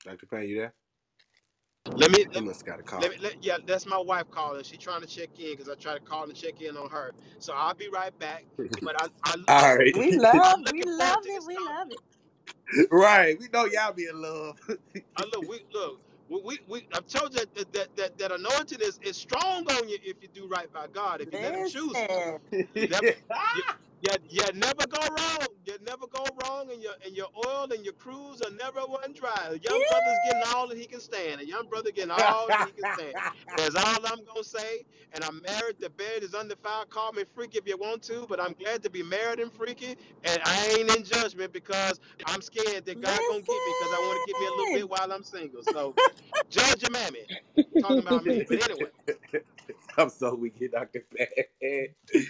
Dr. 0.06 0.28
Payne, 0.28 0.50
you 0.50 0.58
there? 0.58 0.76
Let 1.96 2.12
me, 2.12 2.26
He 2.32 2.36
let 2.36 2.44
me, 2.46 2.50
must 2.50 2.66
got 2.66 2.80
a 2.80 2.84
call. 2.84 3.02
let 3.02 3.12
me, 3.12 3.18
let, 3.22 3.44
yeah, 3.44 3.58
that's 3.66 3.86
my 3.88 3.98
wife 4.00 4.30
calling. 4.32 4.64
She's 4.64 4.80
trying 4.80 5.02
to 5.02 5.08
check 5.08 5.30
in 5.40 5.52
because 5.52 5.70
I 5.70 5.76
try 5.76 5.96
to 5.96 6.02
call 6.02 6.26
and 6.26 6.36
check 6.36 6.62
in 6.62 6.78
on 6.78 6.90
her. 6.92 7.14
So 7.40 7.54
I'll 7.54 7.76
be 7.76 7.90
right 7.90 8.18
back. 8.20 8.46
But 8.84 8.96
I, 9.02 9.08
I, 9.26 9.36
All 9.48 9.78
right. 9.78 9.96
We 9.98 10.12
I'm 10.34 10.42
love, 10.42 10.42
we 10.72 10.84
love 10.86 11.24
it. 11.28 11.44
We 11.46 11.60
love 11.60 11.90
it. 11.92 12.02
right. 12.92 13.38
We 13.40 13.48
know 13.54 13.66
y'all 13.66 13.94
be 13.94 14.08
in 14.08 14.22
love. 14.22 14.60
I 15.18 15.24
look, 15.26 15.48
we 15.50 15.62
look, 15.74 16.02
we, 16.32 16.42
we, 16.46 16.60
we 16.68 16.90
I've 16.94 17.08
told 17.08 17.36
you 17.36 17.46
that 17.56 17.74
that, 17.74 17.98
that 17.98 18.20
that 18.20 18.34
anointing 18.34 18.80
is, 18.82 19.00
is 19.04 19.18
strong 19.18 19.70
on 19.72 19.90
you 19.90 20.00
if 20.04 20.24
you 20.24 20.30
do 20.30 20.48
right 20.50 20.72
by 20.74 20.88
God. 20.88 21.22
If 21.22 21.34
you 21.34 21.40
let 21.40 21.56
Him 21.56 21.66
choose 21.66 22.04
you, 22.04 22.10
Listen, 22.16 22.40
you 22.76 22.88
never, 22.90 23.08
you, 24.02 24.12
you, 24.30 24.44
never 24.56 24.88
go 24.88 25.00
wrong. 25.02 25.48
You 25.66 25.78
never 25.86 26.08
go 26.08 26.26
wrong, 26.44 26.72
and 26.72 26.82
your 26.82 26.94
and 27.06 27.16
your 27.16 27.28
oil 27.48 27.68
and 27.72 27.86
your 27.86 27.94
cruse 27.94 28.42
are 28.42 28.52
never 28.52 28.82
run 28.82 29.14
dry. 29.14 29.58
Young 29.64 29.84
brother's 29.84 30.20
getting 30.20 30.44
all 30.56 30.68
that 30.70 30.78
he 30.78 30.86
can 30.88 31.02
stand. 31.02 31.42
A 31.42 31.48
young 31.48 31.68
brother 31.68 31.92
getting 31.92 32.12
all 32.12 32.52
that 32.52 32.62
he 32.62 32.72
can 32.72 32.86
stand. 32.86 33.16
That's 33.58 33.76
all 33.76 34.06
I'm 34.06 34.26
gonna 34.26 34.44
say. 34.44 34.86
And 35.14 35.24
I'm 35.24 35.42
married. 35.44 35.78
The 35.80 35.90
bed 35.92 36.24
is 36.24 36.34
undefiled. 36.36 36.90
Call 36.90 37.14
me 37.14 37.24
freaky 37.36 37.60
if 37.60 37.68
you 37.68 37.78
want 37.78 38.04
to, 38.04 38.26
but 38.30 38.42
I'm 38.42 38.54
glad 38.54 38.84
to 38.84 38.92
be 38.92 39.04
married 39.04 39.40
and 39.40 39.54
freaky. 39.54 39.98
And 40.26 40.42
I 40.46 40.76
ain't 40.80 40.96
in 40.98 41.04
judgment 41.04 41.54
because 41.54 42.00
I'm 42.26 42.42
scared 42.42 42.86
that 42.86 43.02
God 43.02 43.26
gonna 43.28 43.42
get 43.44 43.66
me 43.66 43.74
because 43.74 43.94
I 43.94 44.00
want 44.00 44.18
to 44.18 44.24
get 44.24 44.38
me 44.40 44.48
a 44.48 44.52
little 44.52 44.68
bit 44.68 44.90
while 44.90 45.12
I'm 45.14 45.24
single. 45.24 45.64
So 45.64 45.98
judge 46.50 46.84
your 46.84 46.92
mammy. 46.92 47.28
Talking 47.80 48.04
about 48.04 48.24
me. 48.24 48.42
But 48.48 48.64
anyway. 48.64 48.90
I'm 49.98 50.10
so 50.10 50.36
weak, 50.36 50.62
Dr. 50.72 51.06
Payne. 51.62 51.90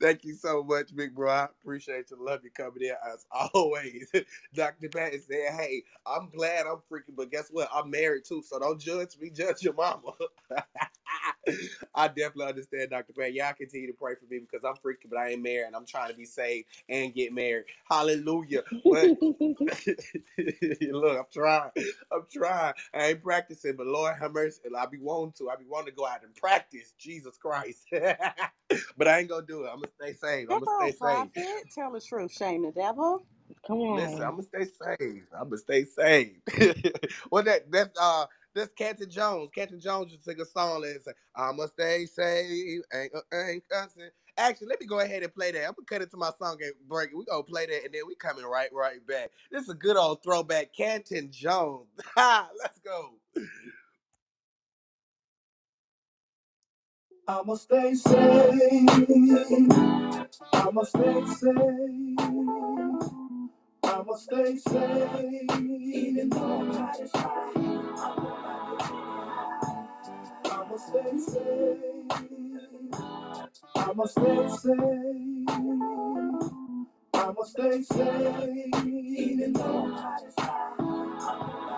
Thank 0.00 0.24
you 0.24 0.34
so 0.34 0.62
much, 0.62 0.94
big 0.94 1.14
bro. 1.14 1.30
I 1.30 1.44
appreciate 1.46 2.10
you. 2.10 2.18
Love 2.20 2.40
you 2.44 2.50
coming 2.50 2.82
in 2.82 2.94
as 3.12 3.26
always. 3.54 4.10
Dr. 4.54 4.88
Patton 4.88 5.20
said, 5.22 5.54
Hey, 5.58 5.84
I'm 6.06 6.30
glad 6.30 6.66
I'm 6.66 6.78
freaking, 6.90 7.16
but 7.16 7.30
guess 7.30 7.48
what? 7.50 7.68
I'm 7.74 7.90
married 7.90 8.24
too, 8.26 8.42
so 8.46 8.58
don't 8.58 8.80
judge 8.80 9.18
me, 9.20 9.30
judge 9.30 9.62
your 9.62 9.74
mama. 9.74 10.12
I 11.94 12.08
definitely 12.08 12.46
understand, 12.46 12.90
Dr. 12.90 13.12
Patton. 13.14 13.34
Y'all 13.36 13.52
continue 13.54 13.88
to 13.88 13.92
pray 13.94 14.14
for 14.16 14.26
me 14.32 14.40
because 14.40 14.64
I'm 14.64 14.74
freaking, 14.76 15.10
but 15.10 15.18
I 15.18 15.30
ain't 15.30 15.42
married 15.42 15.74
I'm 15.74 15.86
trying 15.86 16.10
to 16.10 16.16
be 16.16 16.24
saved 16.26 16.68
and 16.88 17.14
get 17.14 17.32
married. 17.32 17.66
Hallelujah. 17.90 18.62
But 18.88 19.12
look, 19.20 21.18
I'm 21.18 21.24
trying. 21.32 21.70
I'm 22.12 22.26
trying. 22.32 22.74
I 22.94 23.06
ain't 23.08 23.22
practicing, 23.22 23.76
but 23.76 23.86
Lord 23.86 24.16
have 24.20 24.32
mercy. 24.32 24.60
I 24.78 24.86
be 24.86 24.98
wanting 24.98 25.32
to. 25.38 25.50
I 25.50 25.56
be 25.56 25.66
wanting 25.66 25.92
to 25.92 25.96
go 25.96 26.06
out 26.06 26.24
and 26.24 26.34
practice. 26.34 26.94
Jesus 27.00 27.36
Christ. 27.36 27.86
but 28.96 29.08
I 29.08 29.20
ain't 29.20 29.28
gonna 29.28 29.46
do 29.46 29.64
it. 29.64 29.68
I'm 29.68 29.80
gonna 29.80 29.88
stay 30.00 30.12
safe. 30.12 30.48
I'm 30.50 30.60
gonna 30.60 30.66
stay 30.66 31.06
on, 31.06 31.32
safe. 31.32 31.34
prophet. 31.34 31.64
Tell 31.74 31.92
the 31.92 32.00
truth. 32.00 32.32
Shame 32.32 32.62
the 32.64 32.72
devil. 32.72 33.24
Come 33.66 33.78
on. 33.78 33.96
Listen, 33.96 34.22
I'm 34.22 34.30
gonna 34.30 34.42
stay 34.42 34.64
safe. 34.64 35.22
I'm 35.34 35.48
gonna 35.48 35.58
stay 35.58 35.84
safe. 35.84 36.36
well, 37.30 37.42
that 37.44 37.70
that's 37.70 37.98
uh 38.00 38.26
that's 38.54 38.72
Canton 38.74 39.10
Jones. 39.10 39.50
Canton 39.54 39.80
Jones 39.80 40.12
just 40.12 40.24
sing 40.24 40.40
a 40.40 40.44
song 40.44 40.84
and 40.84 41.00
say, 41.02 41.12
"I'ma 41.36 41.66
stay 41.66 42.06
safe." 42.06 42.82
Ain't 42.94 43.14
uh, 43.14 43.36
ain't 43.36 43.68
cussing. 43.68 44.10
Actually, 44.36 44.68
let 44.68 44.80
me 44.80 44.86
go 44.86 45.00
ahead 45.00 45.22
and 45.22 45.34
play 45.34 45.52
that. 45.52 45.66
I'm 45.66 45.74
gonna 45.74 45.86
cut 45.86 46.02
it 46.02 46.10
to 46.12 46.16
my 46.16 46.30
song 46.38 46.56
and 46.62 46.72
break. 46.88 47.10
it. 47.10 47.16
We 47.16 47.24
gonna 47.24 47.42
play 47.42 47.66
that 47.66 47.84
and 47.84 47.94
then 47.94 48.02
we 48.06 48.14
coming 48.14 48.44
right 48.44 48.70
right 48.72 49.04
back. 49.06 49.30
This 49.50 49.64
is 49.64 49.68
a 49.68 49.74
good 49.74 49.96
old 49.96 50.22
throwback. 50.22 50.72
Canton 50.74 51.30
Jones. 51.30 51.88
Ha! 52.16 52.48
Let's 52.60 52.78
go. 52.80 53.14
I'ma 57.30 57.54
stay 57.54 57.94
safe. 57.94 58.90
I'ma 60.54 60.82
stay 60.84 61.24
safe. 61.26 62.18
I'ma 63.84 64.14
stay 64.16 64.56
safe. 64.56 65.52
Even 65.94 66.30
though 66.30 66.60
I'm 66.60 66.74
hot 66.74 67.00
as 67.00 67.12
high, 67.14 67.52
I'ma 70.46 70.76
stay 70.76 71.18
safe. 71.18 72.12
I'ma 73.76 74.04
stay 74.06 74.48
safe. 74.62 75.48
I'ma 77.14 77.44
stay 77.44 77.82
safe. 77.82 78.74
Even 78.84 79.52
though 79.54 79.84
I'm 79.84 79.92
hot 79.92 80.22
as 80.26 80.34
I'ma 80.38 81.58
stay 81.58 81.69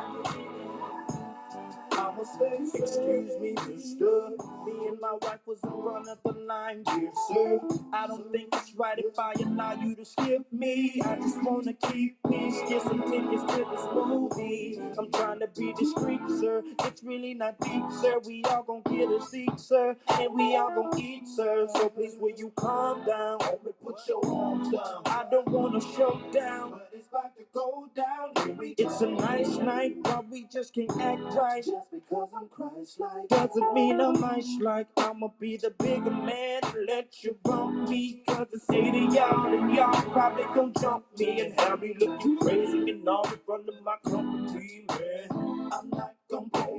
Excuse 2.23 3.37
me, 3.41 3.53
mister. 3.69 4.31
Me 4.65 4.87
and 4.87 5.01
my 5.01 5.19
wife 5.23 5.41
was 5.45 5.59
in 5.65 5.71
front 5.71 6.09
of 6.09 6.19
the 6.25 6.41
line, 6.41 6.85
dear 6.85 7.11
sir. 7.29 7.61
I 7.93 8.07
don't 8.07 8.31
think 8.31 8.47
it's 8.53 8.73
right 8.77 8.97
if 8.97 9.19
I 9.19 9.33
allow 9.45 9.73
you 9.73 9.97
to 9.97 10.05
skip 10.05 10.47
me. 10.53 11.03
I 11.05 11.17
just 11.17 11.43
wanna 11.43 11.73
keep 11.73 12.19
peace, 12.31 12.61
get 12.69 12.83
some 12.83 13.03
tickets 13.11 13.43
to 13.55 13.67
this 13.69 13.87
movie. 13.93 14.81
I'm 14.97 15.11
trying 15.11 15.41
to 15.41 15.49
be 15.49 15.73
discreet, 15.73 16.21
sir. 16.39 16.63
It's 16.85 17.03
really 17.03 17.35
not 17.35 17.59
deep, 17.59 17.91
sir. 18.01 18.21
We 18.25 18.45
all 18.45 18.63
gon' 18.63 18.83
get 18.83 19.11
a 19.11 19.21
seat, 19.21 19.59
sir. 19.59 19.97
And 20.07 20.33
we 20.33 20.55
all 20.55 20.71
gon' 20.73 21.01
eat, 21.01 21.27
sir. 21.27 21.67
So 21.75 21.89
please, 21.89 22.17
will 22.21 22.37
you 22.37 22.53
calm 22.55 23.05
down? 23.05 23.41
Homie, 23.41 23.75
put 23.85 23.99
your 24.07 24.25
arms 24.25 24.71
down. 24.71 25.03
I 25.07 25.25
don't 25.29 25.49
wanna 25.49 25.81
show 25.81 26.21
down, 26.33 26.71
but 26.71 26.89
it's 26.93 27.09
about 27.09 27.37
to 27.37 27.43
go 27.53 27.89
down. 27.97 28.31
It's 28.79 29.01
a 29.01 29.09
nice 29.09 29.57
night, 29.57 29.97
but 30.05 30.29
we 30.31 30.45
just 30.45 30.73
can't 30.73 30.91
act 31.01 31.21
right. 31.35 31.65
Just 31.65 31.91
because 31.91 32.12
Christ-like 32.51 33.29
doesn't 33.29 33.75
mean 33.75 34.01
I'm 34.01 34.15
nice 34.21 34.59
like 34.61 34.89
I'ma 34.99 35.29
be 35.41 35.57
the 35.57 35.71
bigger 35.71 36.11
man 36.11 36.61
let 36.87 37.25
you 37.25 37.37
bump 37.45 37.89
me. 37.89 38.23
Cause 38.29 38.49
it's 38.53 38.71
80 38.71 38.99
y'all 39.17 39.47
and 39.55 39.75
y'all 39.75 40.03
probably 40.13 40.45
gon' 40.55 40.75
jump 40.81 41.05
me 41.19 41.41
and 41.41 41.61
have 41.61 41.81
me 41.81 41.95
looking 41.99 42.39
crazy 42.39 42.91
and 42.91 43.09
all 43.09 43.25
in 43.29 43.39
front 43.47 43.69
of 43.69 43.75
my 43.85 43.97
company, 44.05 44.87
man. 44.91 45.29
I'm 45.73 45.91
not 45.91 46.15
gonna 46.31 46.49
play 46.53 46.72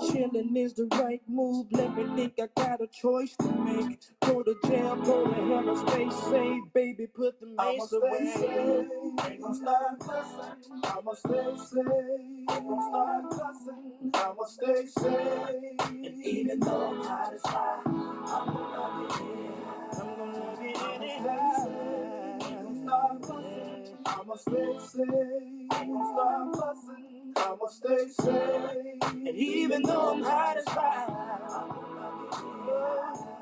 fool. 0.00 0.10
Chillin' 0.12 0.56
is 0.56 0.74
the 0.74 0.86
right 0.92 1.22
move. 1.28 1.68
Let 1.72 1.96
me 1.96 2.06
think 2.16 2.34
I 2.40 2.48
got 2.62 2.82
a 2.82 2.88
choice 2.88 3.36
to 3.38 3.52
make. 3.52 4.00
Go 4.22 4.42
to 4.42 4.56
jail, 4.66 4.96
go 4.96 5.26
to 5.26 5.34
hell, 5.34 5.70
or 5.70 5.88
stay 5.88 6.10
safe. 6.10 6.64
Baby, 6.74 7.06
put 7.08 7.40
the 7.40 7.48
I'ma 7.58 7.72
mace 7.72 7.88
stay 7.88 7.96
away. 7.98 8.26
safe. 8.34 9.30
Ain't 9.30 9.42
gonna 9.42 9.54
stop 9.56 10.00
cussing. 10.00 10.82
I'ma 10.84 11.14
stay 11.14 11.56
safe. 11.58 11.86
Ain't 11.88 12.48
gonna 12.48 12.82
stop 12.88 13.30
cussing. 13.30 14.12
I'ma 14.14 14.44
stay 14.46 14.86
safe. 14.86 15.80
And 16.06 16.24
even 16.24 16.60
though 16.60 16.90
I'm 16.90 17.02
hot 17.02 17.34
as 17.34 17.42
fire, 17.42 17.82
I'm 17.86 18.46
gonna 18.46 18.60
love 18.70 19.12
it. 19.20 19.98
I'm 20.00 20.16
gonna 20.16 20.38
love 20.38 20.60
it. 20.60 22.44
Ain't 22.44 22.62
gonna 22.64 22.82
stop 22.84 23.22
cussing. 23.22 23.73
I'ma 24.06 24.36
stay 24.36 24.78
safe. 24.80 25.68
Stop 25.72 26.56
fussing. 26.56 27.34
I'ma 27.36 27.66
stay 27.68 28.08
safe. 28.08 29.02
And 29.12 29.28
even 29.28 29.82
though 29.82 30.12
I'm 30.14 30.22
hot 30.22 30.56
as 30.58 30.64
fire, 30.66 31.06
I'm 31.08 31.68
gonna 31.68 32.00
love 32.00 32.20
it 32.22 32.38
anyhow. 32.44 32.98
I'ma 33.00 33.14
stay 33.14 33.33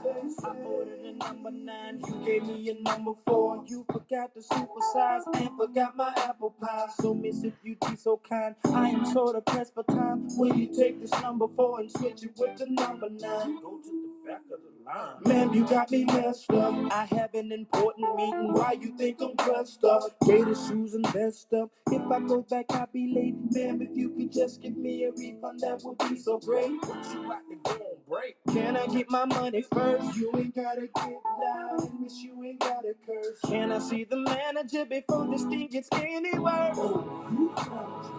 I 0.00 0.56
ordered 0.64 1.00
a 1.00 1.12
number 1.12 1.50
nine, 1.50 2.00
you 2.06 2.24
gave 2.24 2.44
me 2.44 2.70
a 2.70 2.82
number 2.82 3.12
four. 3.26 3.62
You 3.66 3.84
forgot 3.92 4.34
the 4.34 4.40
supersize 4.40 5.22
and 5.34 5.50
forgot 5.58 5.96
my 5.96 6.12
apple 6.16 6.54
pie. 6.60 6.86
So, 6.98 7.12
miss, 7.12 7.44
if 7.44 7.52
you 7.62 7.76
be 7.88 7.96
so 7.96 8.20
kind, 8.28 8.54
I 8.72 8.88
am 8.88 9.04
sort 9.04 9.36
of 9.36 9.44
pressed 9.44 9.74
for 9.74 9.82
time. 9.84 10.28
Will 10.36 10.56
you 10.56 10.74
take 10.74 11.00
this 11.00 11.10
number 11.22 11.46
four 11.54 11.80
and 11.80 11.90
switch 11.90 12.22
it 12.22 12.32
with 12.38 12.56
the 12.56 12.66
number 12.70 13.10
nine? 13.10 13.60
Go 13.60 13.78
to 13.82 13.90
the 14.24 14.28
back 14.30 14.40
of 14.52 14.60
the 14.62 14.84
line. 14.84 15.16
Man, 15.26 15.52
you 15.52 15.66
got 15.66 15.90
me 15.90 16.04
messed 16.04 16.50
up. 16.52 16.74
I 16.92 17.04
have 17.04 17.34
an 17.34 17.52
important 17.52 18.16
meeting. 18.16 18.54
Why 18.54 18.72
you 18.72 18.96
think 18.96 19.20
I'm 19.20 19.34
dressed 19.36 19.84
up? 19.84 20.02
Gator 20.26 20.54
shoes 20.54 20.94
and 20.94 21.06
vest 21.08 21.52
up. 21.52 21.70
If 21.90 22.02
I 22.10 22.20
go 22.20 22.42
back, 22.42 22.66
I'll 22.70 22.88
be 22.92 23.12
late. 23.14 23.34
Ma'am, 23.50 23.82
if 23.82 23.90
you 23.94 24.10
could 24.10 24.32
just 24.32 24.62
give 24.62 24.76
me 24.76 25.04
a 25.04 25.12
refund, 25.12 25.60
that 25.60 25.82
would 25.84 25.98
be 26.08 26.16
so 26.16 26.38
great. 26.38 26.70
What 26.70 27.04
you 27.12 27.28
got 27.28 27.42
to 27.48 27.56
go 27.62 27.70
on, 27.72 27.96
break. 28.08 28.36
Can 28.52 28.76
I 28.76 28.86
get 28.86 29.10
my 29.10 29.26
money 29.26 29.62
first? 29.62 29.81
You 30.16 30.32
ain't 30.36 30.54
gotta 30.54 30.82
get 30.82 31.20
loud, 31.40 32.00
miss 32.00 32.22
you 32.22 32.42
ain't 32.44 32.60
gotta 32.60 32.94
curse. 33.06 33.40
Can 33.46 33.72
I 33.72 33.78
see 33.80 34.04
the 34.04 34.16
manager 34.16 34.84
before 34.86 35.28
this 35.30 35.44
thing 35.44 35.68
gets 35.68 35.88
any 35.92 36.38
worse? 36.38 36.78
Oh. 36.78 37.08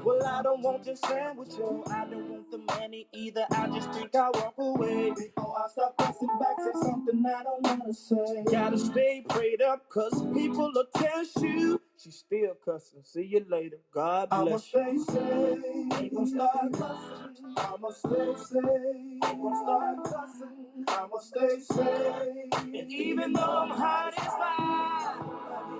Well, 0.03 0.26
I 0.26 0.41
don't 0.44 0.61
want 0.61 0.85
your 0.85 0.95
sandwich, 0.95 1.49
yo. 1.57 1.84
I 1.91 2.06
don't 2.06 2.30
want 2.30 2.52
the 2.52 2.60
money 2.60 3.07
either. 3.14 3.45
I 3.52 3.68
just 3.68 3.91
think 3.94 4.15
I'll 4.15 4.31
walk 4.34 4.56
away. 4.57 5.11
Before 5.11 5.56
I 5.64 5.69
start 5.69 5.98
pressing 5.98 6.30
back, 6.40 6.57
say 6.60 6.81
something 6.81 7.23
I 7.26 7.44
don't 7.44 7.64
wanna 7.68 7.94
say. 7.94 8.44
Gotta 8.52 8.77
stay 8.80 9.26
prayed 9.30 9.61
up, 9.61 9.90
cause 9.90 10.26
people 10.34 10.72
will 10.73 10.85
test 10.95 11.41
you. 11.41 11.81
She 12.03 12.11
still 12.11 12.55
cussing. 12.65 13.01
See 13.03 13.23
you 13.23 13.45
later. 13.49 13.77
God 13.93 14.30
I'ma 14.31 14.45
bless 14.45 14.65
stay 14.65 14.93
you. 14.93 15.05
safe, 15.05 16.11
gonna 16.13 16.27
start 16.27 16.73
cussing. 16.73 17.55
I'ma 17.57 17.91
stay 17.91 18.35
safe, 18.38 19.21
gonna 19.21 19.57
start 19.63 19.97
cussing. 20.05 20.85
I'ma 20.89 21.19
stay 21.19 21.59
safe. 21.61 22.53
And 22.75 22.91
even 22.93 23.34
though 23.34 23.41
I'm 23.41 23.69
hot 23.71 24.13
as 24.17 24.25
fire, 24.25 25.21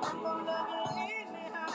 I'm 0.04 0.24
gonna 0.24 0.46
love 0.46 0.98
you 0.98 1.04
anyhow. 1.04 1.68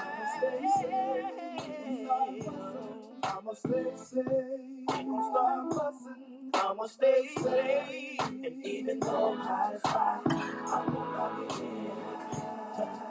I'ma 3.24 3.54
stay 3.54 3.92
safe, 3.96 4.86
gonna 4.88 5.24
start 5.30 5.70
cussing. 5.72 6.50
I'ma 6.54 6.86
stay 6.86 7.28
safe. 7.38 8.20
And 8.20 8.66
even 8.66 9.00
though 9.00 9.32
I'm 9.34 9.38
hot 9.38 9.74
as 9.74 9.82
fire, 9.82 10.22
I'm 10.26 10.94
gonna 10.94 11.18
love 11.18 11.38
you. 11.60 11.92
I'ma 11.98 12.30
stay 12.32 12.86
safe. 12.98 13.07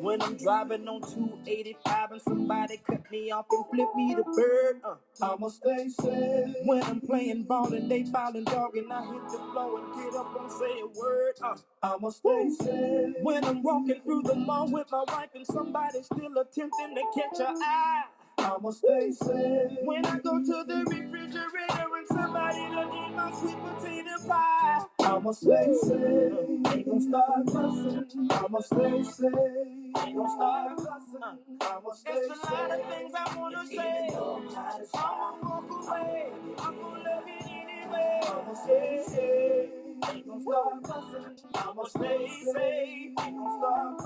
When 0.00 0.22
I'm 0.22 0.36
driving 0.36 0.88
on 0.88 1.00
285 1.02 2.12
and 2.12 2.22
somebody 2.22 2.78
cut 2.78 3.10
me 3.10 3.30
off 3.30 3.46
and 3.50 3.64
flip 3.72 3.88
me 3.96 4.14
the 4.14 4.24
bird. 4.24 4.80
Uh. 4.84 4.96
I'ma 5.34 5.48
stay 5.48 5.88
safe. 5.88 6.56
When 6.64 6.82
I'm 6.84 7.00
playing 7.00 7.44
ball 7.44 7.72
and 7.74 7.90
they 7.90 8.04
fouling 8.04 8.44
dog 8.44 8.76
and 8.76 8.92
I 8.92 9.06
hit 9.12 9.22
the 9.30 9.38
floor 9.52 9.80
and 9.80 9.94
get 9.94 10.14
up 10.16 10.40
and 10.40 10.52
say 10.52 10.80
a 10.80 10.86
word. 11.00 11.34
Uh. 11.42 11.56
I'ma 11.82 12.10
stay 12.10 12.50
safe. 12.50 13.14
When 13.22 13.44
I'm 13.44 13.62
walking 13.62 14.00
through 14.04 14.22
the 14.22 14.34
mall 14.36 14.70
with 14.70 14.88
my 14.92 15.04
wife 15.08 15.30
and 15.34 15.46
somebody 15.46 16.02
still 16.02 16.38
attempting 16.38 16.94
to 16.96 17.02
catch 17.14 17.38
her 17.38 17.54
eye. 17.56 18.04
I'ma 18.38 18.70
stay 18.70 19.12
safe. 19.12 19.78
When 19.84 20.06
I 20.06 20.18
go 20.20 20.38
to 20.38 20.64
the 20.68 20.84
refrigerator 20.90 21.88
and 21.98 22.08
somebody 22.08 22.58
done 22.58 22.92
eat 22.94 23.16
my 23.16 23.32
sweet 23.32 23.58
potato 23.58 24.28
pie. 24.28 24.84
I'ma 25.00 25.32
stay 25.32 25.74
safe. 25.82 26.72
Ain't 26.74 26.86
gonna 26.86 27.00
start 27.00 27.46
cussing. 27.46 28.30
I'ma 28.32 28.60
stay 28.60 29.02
safe. 29.04 29.32
Ain't 29.34 30.16
gonna 30.16 30.30
start 30.30 30.76
cussing. 30.78 31.22
I'ma 31.62 31.92
stay 31.94 32.12
It's 32.12 32.28
a 32.28 32.52
lot 32.52 32.70
of 32.72 32.78
safe. 32.80 32.90
things 32.90 33.14
I 33.16 33.36
wanna 33.38 33.66
say. 33.66 34.08
I'm 34.08 34.48
hot 34.54 34.80
as 34.82 34.90
I'ma 34.94 35.32
walk 35.42 35.88
away. 35.88 36.32
I'm 36.58 36.76
gonna 36.78 37.04
love 37.04 37.24
it 37.26 37.46
anyway. 37.50 38.20
I'ma 38.24 38.54
stay 38.54 39.04
safe. 39.08 40.14
Ain't 40.14 40.28
gonna 40.28 40.42
start 40.42 40.84
cussing. 40.84 41.36
I'ma 41.56 41.84
stay 41.84 42.28
safe. 42.28 42.56
Ain't 42.56 43.16
gonna 43.16 43.58
start 43.58 43.98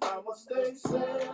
cussing. 0.00 0.18
I'ma 0.18 0.34
stay 0.34 0.74
safe. 0.74 1.30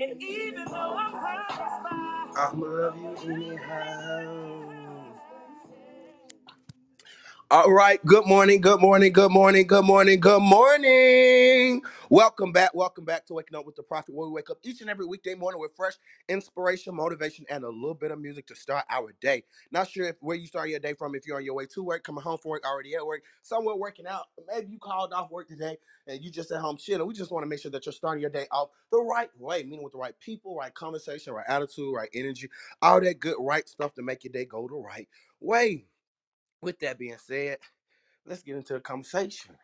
And 0.00 0.22
even 0.22 0.64
though 0.66 0.96
I'm 0.98 1.14
as 1.16 1.82
fire. 1.82 2.48
I'ma 2.52 2.66
love 2.66 2.96
you 3.24 3.34
anyhow. 3.34 4.65
All 7.50 7.72
right. 7.72 8.04
Good 8.06 8.26
morning. 8.26 8.60
Good 8.60 8.82
morning. 8.82 9.14
Good 9.14 9.32
morning. 9.32 9.68
Good 9.68 9.86
morning. 9.86 10.20
Good 10.20 10.42
morning. 10.42 11.82
Welcome 12.10 12.52
back. 12.52 12.76
Welcome 12.76 13.06
back 13.06 13.26
to 13.28 13.36
Waking 13.36 13.56
Up 13.56 13.66
with 13.66 13.78
the 13.78 13.84
Prophet, 13.84 14.14
where 14.14 14.28
we 14.28 14.34
wake 14.34 14.50
up 14.50 14.58
each 14.66 14.82
and 14.82 14.90
every 14.90 15.06
weekday 15.06 15.34
morning 15.34 15.62
with 15.62 15.72
fresh 15.78 15.94
inspiration, 16.28 16.94
motivation, 16.94 17.46
and 17.50 17.64
a 17.64 17.70
little 17.70 17.94
bit 17.94 18.12
of 18.12 18.20
music 18.20 18.48
to 18.48 18.56
start 18.56 18.84
our 18.90 19.14
day. 19.22 19.44
Not 19.72 19.88
sure 19.90 20.06
if 20.10 20.18
where 20.20 20.36
you 20.36 20.46
start 20.46 20.70
your 20.70 20.82
day 20.82 20.94
from, 20.94 21.16
if 21.16 21.26
you're 21.26 21.38
on 21.38 21.46
your 21.46 21.54
way 21.54 21.68
to 21.74 21.84
work, 21.84 22.04
coming 22.04 22.22
home 22.22 22.38
from 22.38 22.50
work, 22.50 22.66
already 22.66 22.96
at 22.96 23.06
work, 23.06 23.22
somewhere 23.44 23.78
working 23.78 24.08
out. 24.08 24.26
Maybe 24.54 24.74
you 24.74 24.78
called 24.80 25.14
off 25.14 25.32
work 25.32 25.48
today 25.48 25.78
and 26.06 26.22
you 26.22 26.30
just 26.30 26.52
at 26.52 26.60
home 26.60 26.76
chilling. 26.76 27.08
We 27.08 27.14
just 27.14 27.32
want 27.32 27.44
to 27.44 27.48
make 27.48 27.62
sure 27.62 27.72
that 27.72 27.86
you're 27.86 27.94
starting 27.94 28.20
your 28.20 28.30
day 28.30 28.48
off 28.52 28.72
the 28.92 29.00
right 29.00 29.30
way, 29.40 29.64
meaning 29.64 29.84
with 29.84 29.94
the 29.94 30.00
right 30.00 30.20
people, 30.20 30.54
right 30.58 30.74
conversation, 30.74 31.32
right 31.32 31.46
attitude, 31.48 31.96
right 31.96 32.10
energy, 32.14 32.50
all 32.82 33.00
that 33.00 33.22
good, 33.22 33.36
right 33.40 33.66
stuff 33.70 33.94
to 33.94 34.02
make 34.02 34.26
your 34.26 34.34
day 34.34 34.44
go 34.44 34.68
the 34.68 34.76
right 34.76 35.08
way. 35.40 35.86
With 36.66 36.80
that 36.80 36.98
being 36.98 37.16
said, 37.18 37.58
let's 38.26 38.42
get 38.42 38.56
into 38.56 38.74
the 38.74 38.80
conversation 38.80 39.56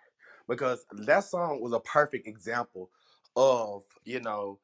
because 0.49 0.85
that 0.93 1.25
song 1.25 1.61
was 1.61 1.73
a 1.73 1.81
perfect 1.81 2.27
example 2.27 2.91
of 3.37 3.83
you 4.05 4.21
know 4.21 4.59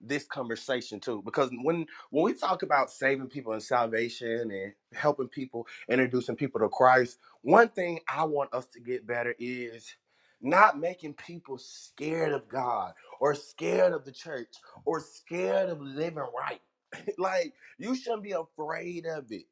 this 0.00 0.26
conversation 0.26 1.00
too 1.00 1.22
because 1.24 1.50
when 1.62 1.86
when 2.10 2.24
we 2.24 2.34
talk 2.34 2.62
about 2.62 2.90
saving 2.90 3.28
people 3.28 3.52
and 3.54 3.62
salvation 3.62 4.50
and 4.50 4.72
helping 4.92 5.28
people 5.28 5.66
introducing 5.88 6.36
people 6.36 6.60
to 6.60 6.68
christ 6.68 7.18
one 7.42 7.68
thing 7.68 8.00
i 8.08 8.24
want 8.24 8.52
us 8.54 8.66
to 8.66 8.80
get 8.80 9.06
better 9.06 9.34
is 9.38 9.94
not 10.42 10.78
making 10.78 11.14
people 11.14 11.58
scared 11.58 12.32
of 12.32 12.48
god 12.48 12.92
or 13.20 13.34
scared 13.34 13.92
of 13.94 14.04
the 14.04 14.12
church 14.12 14.48
or 14.84 15.00
scared 15.00 15.70
of 15.70 15.80
living 15.80 16.24
right. 16.38 16.60
Like 17.18 17.54
you 17.78 17.96
shouldn't 17.96 18.22
be 18.22 18.32
afraid 18.32 19.06
of 19.06 19.26
it 19.32 19.46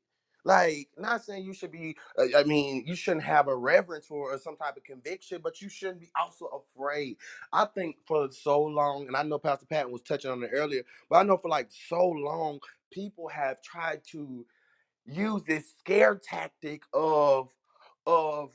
like 0.45 0.89
not 0.99 1.25
saying 1.25 1.45
you 1.45 1.55
should 1.55 1.73
be 1.73 1.97
uh, 2.19 2.39
I 2.39 2.45
mean, 2.45 2.85
you 2.87 2.97
shouldn't 2.97 3.25
have 3.25 3.49
a 3.49 3.57
reverence 3.57 4.07
for 4.07 4.35
or 4.35 4.39
some 4.39 4.57
type 4.57 4.77
of 4.79 4.85
conviction, 4.85 5.41
but 5.43 5.63
you 5.63 5.69
shouldn't 5.71 6.01
be 6.01 6.11
also 6.21 6.47
afraid. 6.77 7.19
I 7.53 7.67
think 7.67 7.97
for 8.07 8.31
so 8.31 8.63
long, 8.63 9.09
and 9.09 9.17
I 9.17 9.25
know 9.25 9.39
Pastor 9.41 9.67
Patton 9.67 9.93
was 9.93 10.03
touching 10.03 10.31
on 10.33 10.43
it 10.45 10.51
earlier, 10.53 10.85
but 11.11 11.19
I 11.19 11.23
know 11.25 11.39
for 11.39 11.49
like 11.51 11.71
so 11.89 12.09
long, 12.09 12.61
people 12.93 13.29
have 13.29 13.63
tried 13.63 14.03
to 14.13 14.47
use 15.07 15.43
this 15.45 15.75
scare 15.79 16.17
tactic 16.23 16.83
of 16.95 17.51
of 18.07 18.53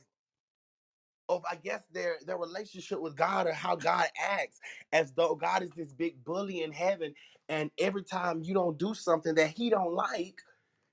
of 1.30 1.44
I 1.50 1.56
guess 1.56 1.84
their 1.92 2.16
their 2.26 2.38
relationship 2.38 3.00
with 3.02 3.16
God 3.16 3.48
or 3.48 3.54
how 3.54 3.76
God 3.76 4.06
acts, 4.22 4.60
as 4.92 5.12
though 5.14 5.36
God 5.36 5.64
is 5.64 5.72
this 5.76 5.92
big 5.94 6.24
bully 6.24 6.62
in 6.62 6.72
heaven, 6.72 7.14
and 7.50 7.72
every 7.78 8.04
time 8.04 8.42
you 8.44 8.54
don't 8.54 8.78
do 8.78 8.94
something 8.94 9.36
that 9.36 9.50
He 9.52 9.70
don't 9.70 9.94
like, 9.94 10.40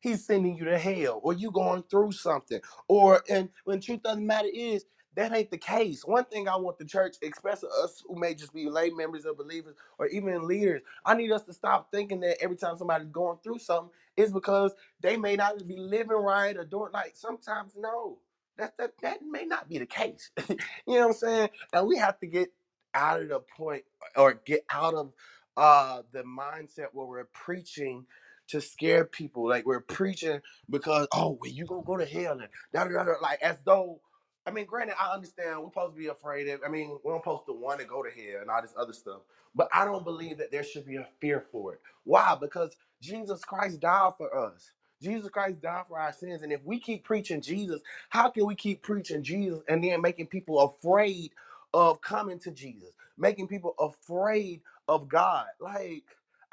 He's 0.03 0.25
sending 0.25 0.57
you 0.57 0.65
to 0.67 0.80
hell, 0.80 1.21
or 1.23 1.34
you 1.34 1.51
going 1.51 1.84
through 1.91 2.13
something, 2.13 2.61
or 2.89 3.23
and 3.30 3.49
when 3.65 3.81
truth 3.81 4.03
doesn't 4.03 4.27
matter 4.27 4.49
is 4.53 4.85
that 5.17 5.34
ain't 5.34 5.51
the 5.51 5.59
case. 5.59 6.05
One 6.05 6.25
thing 6.25 6.47
I 6.49 6.57
want 6.57 6.80
the 6.80 6.85
church, 6.85 7.17
especially 7.23 7.69
us 7.84 8.03
who 8.07 8.19
may 8.19 8.35
just 8.35 8.53
be 8.53 8.69
lay 8.69 8.91
members 8.91 9.25
of 9.25 9.38
believers 9.38 9.75
or 9.99 10.07
even 10.09 10.47
leaders, 10.47 10.84
I 11.05 11.15
need 11.15 11.34
us 11.34 11.43
to 11.45 11.53
stop 11.53 11.91
thinking 11.91 12.21
that 12.21 12.41
every 12.43 12.57
time 12.57 12.77
somebody's 12.77 13.09
going 13.09 13.39
through 13.43 13.59
something 13.59 13.91
is 14.17 14.34
because 14.34 14.73
they 15.01 15.17
may 15.17 15.38
not 15.38 15.67
be 15.67 15.77
living 15.77 16.17
right 16.17 16.57
or 16.57 16.65
doing 16.65 16.93
like 16.93 17.13
sometimes 17.15 17.73
no. 17.77 18.19
That 18.59 18.77
that 18.80 18.93
that 19.03 19.19
may 19.30 19.45
not 19.45 19.69
be 19.69 19.80
the 19.80 19.88
case. 19.88 20.31
you 20.49 20.55
know 20.88 20.99
what 21.01 21.07
I'm 21.07 21.13
saying? 21.13 21.49
And 21.73 21.88
we 21.88 21.97
have 21.97 22.19
to 22.21 22.27
get 22.27 22.49
out 22.95 23.21
of 23.21 23.30
the 23.30 23.41
point 23.41 23.84
or 24.17 24.35
get 24.45 24.65
out 24.71 24.95
of 24.95 25.13
uh 25.57 26.03
the 26.13 26.23
mindset 26.23 26.88
where 26.93 27.07
we're 27.07 27.25
preaching 27.34 28.05
to 28.53 28.61
scare 28.61 29.05
people. 29.05 29.49
Like 29.49 29.67
we're 29.67 29.81
preaching 29.81 30.41
because 30.71 31.07
oh 31.13 31.38
well 31.41 31.51
you 31.51 31.67
gonna 31.67 31.84
go 31.85 31.97
to 31.97 32.07
hell 32.07 32.39
and 32.39 32.49
da 32.73 32.85
da 32.85 32.91
da 32.91 33.05
da," 33.05 33.13
like 33.21 33.41
as 33.43 33.57
though 33.65 34.01
I 34.45 34.51
mean, 34.51 34.65
granted, 34.67 34.95
I 35.01 35.13
understand 35.13 35.61
we're 35.61 35.69
supposed 35.69 35.95
to 35.95 35.99
be 35.99 36.07
afraid 36.07 36.49
of. 36.49 36.61
I 36.65 36.69
mean, 36.69 36.99
we're 37.05 37.17
supposed 37.17 37.45
to 37.47 37.53
want 37.53 37.80
to 37.81 37.88
go 37.88 38.03
to 38.03 38.09
hell 38.11 38.41
and 38.41 38.51
all 38.51 38.61
this 38.61 38.73
other 38.77 38.93
stuff. 38.93 39.21
But 39.55 39.69
I 39.73 39.85
don't 39.85 40.03
believe 40.05 40.39
that 40.39 40.51
there 40.51 40.65
should 40.65 40.85
be 40.85 40.97
a 40.97 41.07
fear 41.21 41.45
for 41.53 41.75
it. 41.75 41.81
Why? 42.05 42.35
Because 42.41 42.75
Jesus 43.01 43.45
Christ 43.45 43.80
died 43.81 44.13
for 44.17 44.35
us. 44.38 44.71
Jesus 45.01 45.30
Christ 45.30 45.61
died 45.61 45.85
for 45.88 45.99
our 45.99 46.13
sins. 46.13 46.43
And 46.43 46.51
if 46.53 46.61
we 46.65 46.80
keep 46.80 47.05
preaching 47.05 47.41
Jesus, 47.41 47.81
how 48.09 48.31
can 48.31 48.45
we 48.47 48.55
keep 48.55 48.84
preaching 48.84 49.23
Jesus 49.23 49.61
and 49.69 49.84
then 49.84 50.01
making 50.01 50.27
people 50.27 50.59
afraid 50.59 51.31
of 51.73 52.01
coming 52.01 52.39
to 52.39 52.51
Jesus, 52.51 52.91
making 53.17 53.47
people 53.47 53.75
afraid 53.80 54.61
of 54.89 55.09
God? 55.09 55.47
Like, 55.61 56.03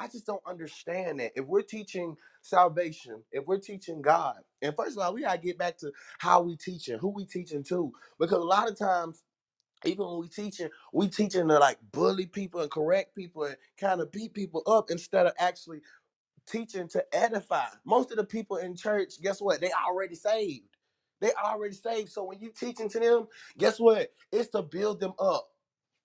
I 0.00 0.08
just 0.08 0.26
don't 0.26 0.42
understand 0.46 1.20
that. 1.20 1.32
If 1.36 1.46
we're 1.46 1.62
teaching 1.62 2.16
salvation, 2.42 3.22
if 3.32 3.46
we're 3.46 3.60
teaching 3.60 4.02
God, 4.02 4.38
and 4.62 4.76
first 4.76 4.98
of 4.98 5.04
all, 5.04 5.14
we 5.14 5.22
gotta 5.22 5.38
get 5.40 5.58
back 5.58 5.78
to 5.80 5.92
how 6.20 6.42
we 6.42 6.56
teaching, 6.56 6.98
who 6.98 7.10
we 7.10 7.26
teaching 7.26 7.64
to, 7.64 7.92
because 8.20 8.38
a 8.40 8.44
lot 8.44 8.70
of 8.70 8.78
times 8.78 9.22
even 9.86 10.06
when 10.06 10.18
we 10.20 10.28
teaching, 10.28 10.68
we 10.92 11.08
teaching 11.08 11.48
to 11.48 11.58
like 11.58 11.78
bully 11.92 12.26
people 12.26 12.60
and 12.60 12.70
correct 12.70 13.14
people 13.14 13.44
and 13.44 13.56
kind 13.78 14.00
of 14.00 14.12
beat 14.12 14.34
people 14.34 14.62
up 14.66 14.90
instead 14.90 15.26
of 15.26 15.32
actually 15.38 15.80
teaching 16.46 16.88
to 16.88 17.04
edify. 17.14 17.66
Most 17.84 18.10
of 18.10 18.16
the 18.18 18.24
people 18.24 18.58
in 18.58 18.76
church, 18.76 19.20
guess 19.22 19.40
what? 19.40 19.60
They 19.60 19.70
already 19.72 20.14
saved. 20.14 20.76
They 21.20 21.32
already 21.34 21.74
saved. 21.74 22.10
So 22.10 22.24
when 22.24 22.40
you 22.40 22.50
teaching 22.50 22.88
to 22.90 23.00
them, 23.00 23.28
guess 23.58 23.78
what? 23.80 24.12
It's 24.32 24.48
to 24.50 24.62
build 24.62 25.00
them 25.00 25.12
up. 25.18 25.48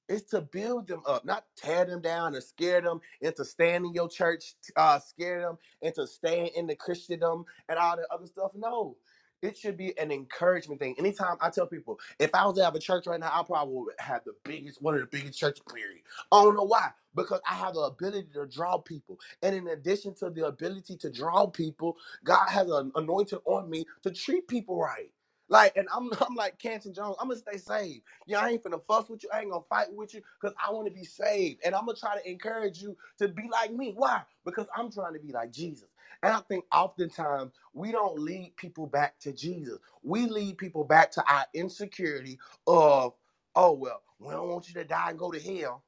It's 0.10 0.30
to 0.32 0.42
build 0.42 0.88
them 0.88 1.02
up, 1.08 1.26
not 1.26 1.46
tear 1.58 1.86
them 1.86 2.02
down 2.02 2.36
and 2.36 2.44
scare 2.44 2.82
them 2.82 3.02
into 3.22 3.46
staying 3.46 3.86
in 3.86 3.94
your 3.94 4.10
church, 4.10 4.56
uh, 4.76 5.00
scare 5.00 5.42
them 5.42 5.58
into 5.82 6.08
staying 6.08 6.52
in 6.56 6.68
the 6.68 6.76
Christendom 6.76 7.46
and 7.70 7.80
all 7.80 7.98
the 7.98 8.08
other 8.14 8.28
stuff. 8.28 8.52
No. 8.56 8.98
it 9.44 9.58
should 9.58 9.78
be 9.78 9.98
an 10.00 10.12
encouragement 10.12 10.82
thing. 10.82 10.96
Anytime 11.00 11.38
I 11.42 11.52
tell 11.52 11.68
people, 11.68 12.00
if 12.20 12.36
I 12.36 12.46
was 12.46 12.58
to 12.58 12.66
have 12.66 12.76
a 12.76 12.80
church 12.80 13.08
right 13.08 13.20
now, 13.22 13.32
I 13.34 13.44
probably 13.44 13.76
would 13.76 13.96
have 14.00 14.24
the 14.26 14.36
biggest, 14.46 14.82
one 14.82 14.96
of 14.96 15.02
the 15.02 15.08
biggest 15.08 15.40
churches, 15.40 15.64
period. 15.74 16.02
I 16.32 16.44
don't 16.44 16.58
know 16.58 16.66
why. 16.66 16.90
Because 17.16 17.42
I 17.50 17.56
have 17.56 17.76
the 17.76 17.82
ability 17.82 18.30
to 18.36 18.48
draw 18.48 18.78
people. 18.80 19.20
And 19.44 19.56
in 19.56 19.68
addition 19.70 20.16
to 20.18 20.30
the 20.32 20.48
ability 20.48 20.98
to 20.98 21.12
draw 21.12 21.48
people, 21.48 21.98
God 22.26 22.48
has 22.50 22.70
an 22.70 22.92
anointing 22.96 23.40
on 23.46 23.70
me 23.70 23.86
to 24.04 24.12
treat 24.12 24.48
people 24.48 24.80
right. 24.80 25.12
Like, 25.50 25.78
and 25.78 25.88
I'm 25.94 26.12
I'm 26.28 26.36
like 26.36 26.60
Canton 26.60 26.94
Jones, 26.94 27.18
I'm 27.22 27.30
gonna 27.30 27.40
stay 27.40 27.58
saved. 27.58 28.04
Yeah, 28.28 28.40
I 28.42 28.50
ain't 28.52 28.64
finna 28.64 28.84
fuss 28.86 29.10
with 29.10 29.24
you, 29.24 29.30
I 29.34 29.42
ain't 29.42 29.52
gonna 29.52 29.64
fight 29.70 29.94
with 29.94 30.14
you, 30.14 30.22
because 30.42 30.56
I 30.66 30.72
want 30.72 30.88
to 30.88 30.94
be 30.94 31.06
saved. 31.06 31.62
And 31.66 31.76
I'm 31.76 31.86
gonna 31.86 31.98
try 31.98 32.18
to 32.18 32.30
encourage 32.30 32.82
you 32.82 32.98
to 33.20 33.28
be 33.30 33.50
like 33.52 33.74
me. 33.74 33.94
Why? 33.96 34.22
Because 34.46 34.68
I'm 34.76 34.92
trying 34.92 35.14
to 35.14 35.20
be 35.20 35.32
like 35.34 35.52
Jesus. 35.52 35.90
And 36.24 36.34
I 36.34 36.40
think 36.42 36.66
oftentimes 36.74 37.54
we 37.74 37.92
don't 37.92 38.20
lead 38.20 38.56
people 38.58 38.88
back 38.88 39.20
to 39.22 39.34
Jesus. 39.34 39.80
We 40.04 40.28
lead 40.28 40.58
people 40.58 40.84
back 40.84 41.12
to 41.14 41.26
our 41.32 41.46
insecurity 41.54 42.40
of, 42.68 43.14
oh, 43.56 43.74
well, 43.74 44.02
we 44.20 44.32
don't 44.32 44.50
want 44.50 44.68
you 44.68 44.76
to 44.76 44.86
die 44.86 45.12
and 45.12 45.20
go 45.20 45.32
to 45.32 45.40
hell. 45.40 45.84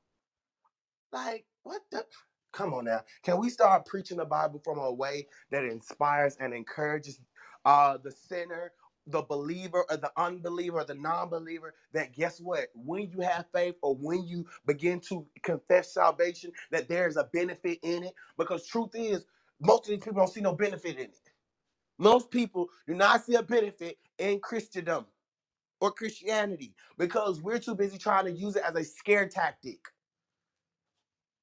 Like, 1.14 1.46
what 1.64 1.84
the? 1.92 2.06
Come 2.54 2.74
on 2.76 2.86
now. 2.86 3.02
Can 3.24 3.40
we 3.40 3.52
start 3.52 3.86
preaching 3.88 4.18
the 4.18 4.26
Bible 4.26 4.62
from 4.66 4.80
a 4.80 4.92
way 4.92 5.28
that 5.52 5.66
inspires 5.66 6.38
and 6.42 6.54
encourages 6.56 7.22
uh, 7.66 8.00
the 8.04 8.12
sinner, 8.12 8.74
the 9.08 9.24
believer, 9.24 9.86
or 9.90 9.98
the 9.98 10.12
unbeliever, 10.18 10.80
or 10.80 10.86
the 10.86 10.96
non 10.96 11.30
believer? 11.30 11.76
That 11.94 12.14
guess 12.14 12.42
what? 12.42 12.68
When 12.76 13.12
you 13.12 13.22
have 13.22 13.48
faith 13.54 13.76
or 13.84 13.96
when 13.96 14.26
you 14.28 14.48
begin 14.68 15.02
to 15.10 15.28
confess 15.44 15.94
salvation, 15.94 16.54
that 16.72 16.90
there's 16.90 17.18
a 17.18 17.26
benefit 17.34 17.80
in 17.84 18.06
it. 18.06 18.16
Because 18.38 18.68
truth 18.68 18.92
is, 18.96 19.26
most 19.62 19.86
of 19.86 19.90
these 19.90 20.00
people 20.00 20.22
don't 20.22 20.34
see 20.34 20.42
no 20.42 20.56
benefit 20.56 20.98
in 20.98 21.06
it. 21.08 21.32
Most 22.00 22.32
people 22.32 22.70
do 22.88 22.96
not 22.96 23.26
see 23.26 23.36
a 23.36 23.44
benefit 23.44 24.00
in 24.20 24.40
Christendom 24.42 25.08
or 25.82 25.92
Christianity 25.92 26.76
because 26.98 27.42
we're 27.42 27.60
too 27.60 27.76
busy 27.76 27.98
trying 27.98 28.26
to 28.26 28.32
use 28.32 28.56
it 28.56 28.64
as 28.64 28.76
a 28.76 28.84
scare 28.84 29.28
tactic. 29.30 29.80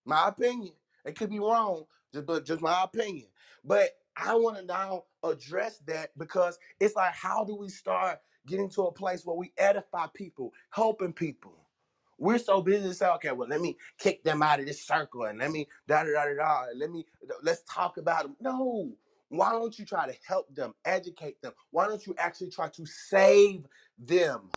My 0.06 0.28
opinion. 0.28 0.74
It 1.06 1.16
could 1.16 1.30
be 1.30 1.40
wrong, 1.40 1.84
just 2.14 2.26
but 2.26 2.46
just 2.46 2.62
my 2.62 2.84
opinion. 2.84 3.28
But 3.64 3.90
I 4.16 4.34
want 4.34 4.56
to 4.58 4.64
now 4.64 5.04
address 5.22 5.78
that 5.86 6.10
because 6.18 6.58
it's 6.80 6.96
like, 6.96 7.14
how 7.14 7.44
do 7.44 7.56
we 7.56 7.68
start 7.68 8.20
getting 8.46 8.68
to 8.70 8.82
a 8.82 8.92
place 8.92 9.24
where 9.24 9.36
we 9.36 9.52
edify 9.58 10.06
people, 10.14 10.52
helping 10.70 11.12
people? 11.12 11.54
We're 12.18 12.38
so 12.38 12.62
busy 12.62 12.88
to 12.88 12.94
say, 12.94 13.08
okay, 13.08 13.32
well, 13.32 13.48
let 13.48 13.60
me 13.60 13.76
kick 13.98 14.22
them 14.22 14.42
out 14.42 14.60
of 14.60 14.66
this 14.66 14.86
circle 14.86 15.24
and 15.24 15.38
let 15.38 15.50
me 15.50 15.66
da 15.88 16.04
da 16.04 16.10
da 16.12 16.24
da 16.26 16.34
da. 16.34 16.64
Let 16.76 16.90
me 16.90 17.04
let's 17.42 17.62
talk 17.68 17.98
about 17.98 18.22
them. 18.24 18.36
No. 18.40 18.92
Why 19.30 19.50
don't 19.50 19.76
you 19.78 19.84
try 19.84 20.06
to 20.06 20.16
help 20.26 20.54
them, 20.54 20.74
educate 20.84 21.42
them? 21.42 21.52
Why 21.72 21.88
don't 21.88 22.06
you 22.06 22.14
actually 22.18 22.50
try 22.50 22.68
to 22.68 22.86
save 22.86 23.66
them? 23.98 24.50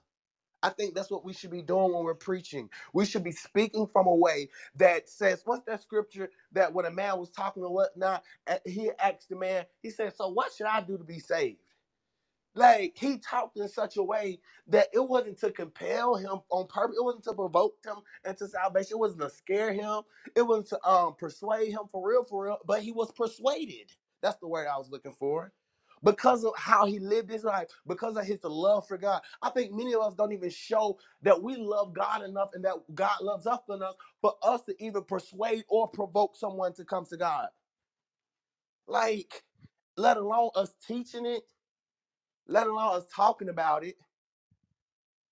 I 0.63 0.69
think 0.69 0.95
that's 0.95 1.11
what 1.11 1.25
we 1.25 1.33
should 1.33 1.51
be 1.51 1.61
doing 1.61 1.93
when 1.93 2.03
we're 2.03 2.15
preaching. 2.15 2.69
We 2.93 3.05
should 3.05 3.23
be 3.23 3.31
speaking 3.31 3.87
from 3.87 4.07
a 4.07 4.15
way 4.15 4.49
that 4.77 5.09
says, 5.09 5.41
what's 5.45 5.65
that 5.65 5.81
scripture 5.81 6.29
that 6.53 6.73
when 6.73 6.85
a 6.85 6.91
man 6.91 7.19
was 7.19 7.31
talking 7.31 7.63
or 7.63 7.73
whatnot, 7.73 8.23
he 8.65 8.91
asked 8.99 9.29
the 9.29 9.35
man, 9.37 9.65
he 9.81 9.89
said, 9.89 10.15
So 10.15 10.29
what 10.29 10.53
should 10.53 10.67
I 10.67 10.81
do 10.81 10.97
to 10.97 11.03
be 11.03 11.19
saved? 11.19 11.59
Like 12.55 12.93
he 12.97 13.17
talked 13.17 13.57
in 13.57 13.69
such 13.69 13.97
a 13.97 14.03
way 14.03 14.39
that 14.67 14.87
it 14.93 14.99
wasn't 15.07 15.39
to 15.39 15.51
compel 15.51 16.15
him 16.15 16.39
on 16.49 16.67
purpose. 16.67 16.97
It 16.99 17.03
wasn't 17.03 17.23
to 17.25 17.33
provoke 17.33 17.75
him 17.85 17.97
into 18.25 18.47
salvation. 18.47 18.93
It 18.93 18.99
wasn't 18.99 19.21
to 19.21 19.29
scare 19.29 19.71
him. 19.73 20.01
It 20.35 20.41
wasn't 20.41 20.67
to 20.69 20.89
um 20.89 21.15
persuade 21.15 21.71
him 21.71 21.83
for 21.91 22.07
real, 22.07 22.25
for 22.25 22.45
real. 22.45 22.57
But 22.65 22.81
he 22.81 22.91
was 22.91 23.11
persuaded. 23.13 23.91
That's 24.21 24.37
the 24.39 24.47
word 24.47 24.67
I 24.67 24.77
was 24.77 24.89
looking 24.89 25.13
for. 25.13 25.53
Because 26.03 26.45
of 26.45 26.53
how 26.57 26.85
he 26.85 26.99
lived 26.99 27.31
his 27.31 27.43
life, 27.43 27.67
because 27.87 28.17
of 28.17 28.25
his 28.25 28.43
love 28.43 28.87
for 28.87 28.97
God. 28.97 29.21
I 29.41 29.49
think 29.51 29.73
many 29.73 29.95
of 29.95 30.01
us 30.01 30.15
don't 30.15 30.33
even 30.33 30.49
show 30.51 30.99
that 31.23 31.41
we 31.41 31.55
love 31.57 31.93
God 31.93 32.23
enough 32.23 32.51
and 32.53 32.65
that 32.65 32.75
God 32.95 33.21
loves 33.21 33.47
us 33.47 33.59
enough 33.69 33.95
for 34.21 34.35
us 34.43 34.61
to 34.65 34.75
even 34.83 35.03
persuade 35.03 35.65
or 35.69 35.87
provoke 35.87 36.35
someone 36.37 36.73
to 36.75 36.85
come 36.85 37.05
to 37.07 37.17
God. 37.17 37.49
Like, 38.87 39.43
let 39.97 40.17
alone 40.17 40.51
us 40.55 40.73
teaching 40.87 41.25
it 41.25 41.43
let 42.47 42.67
alone 42.67 42.97
us 42.97 43.05
talking 43.15 43.49
about 43.49 43.83
it. 43.85 43.95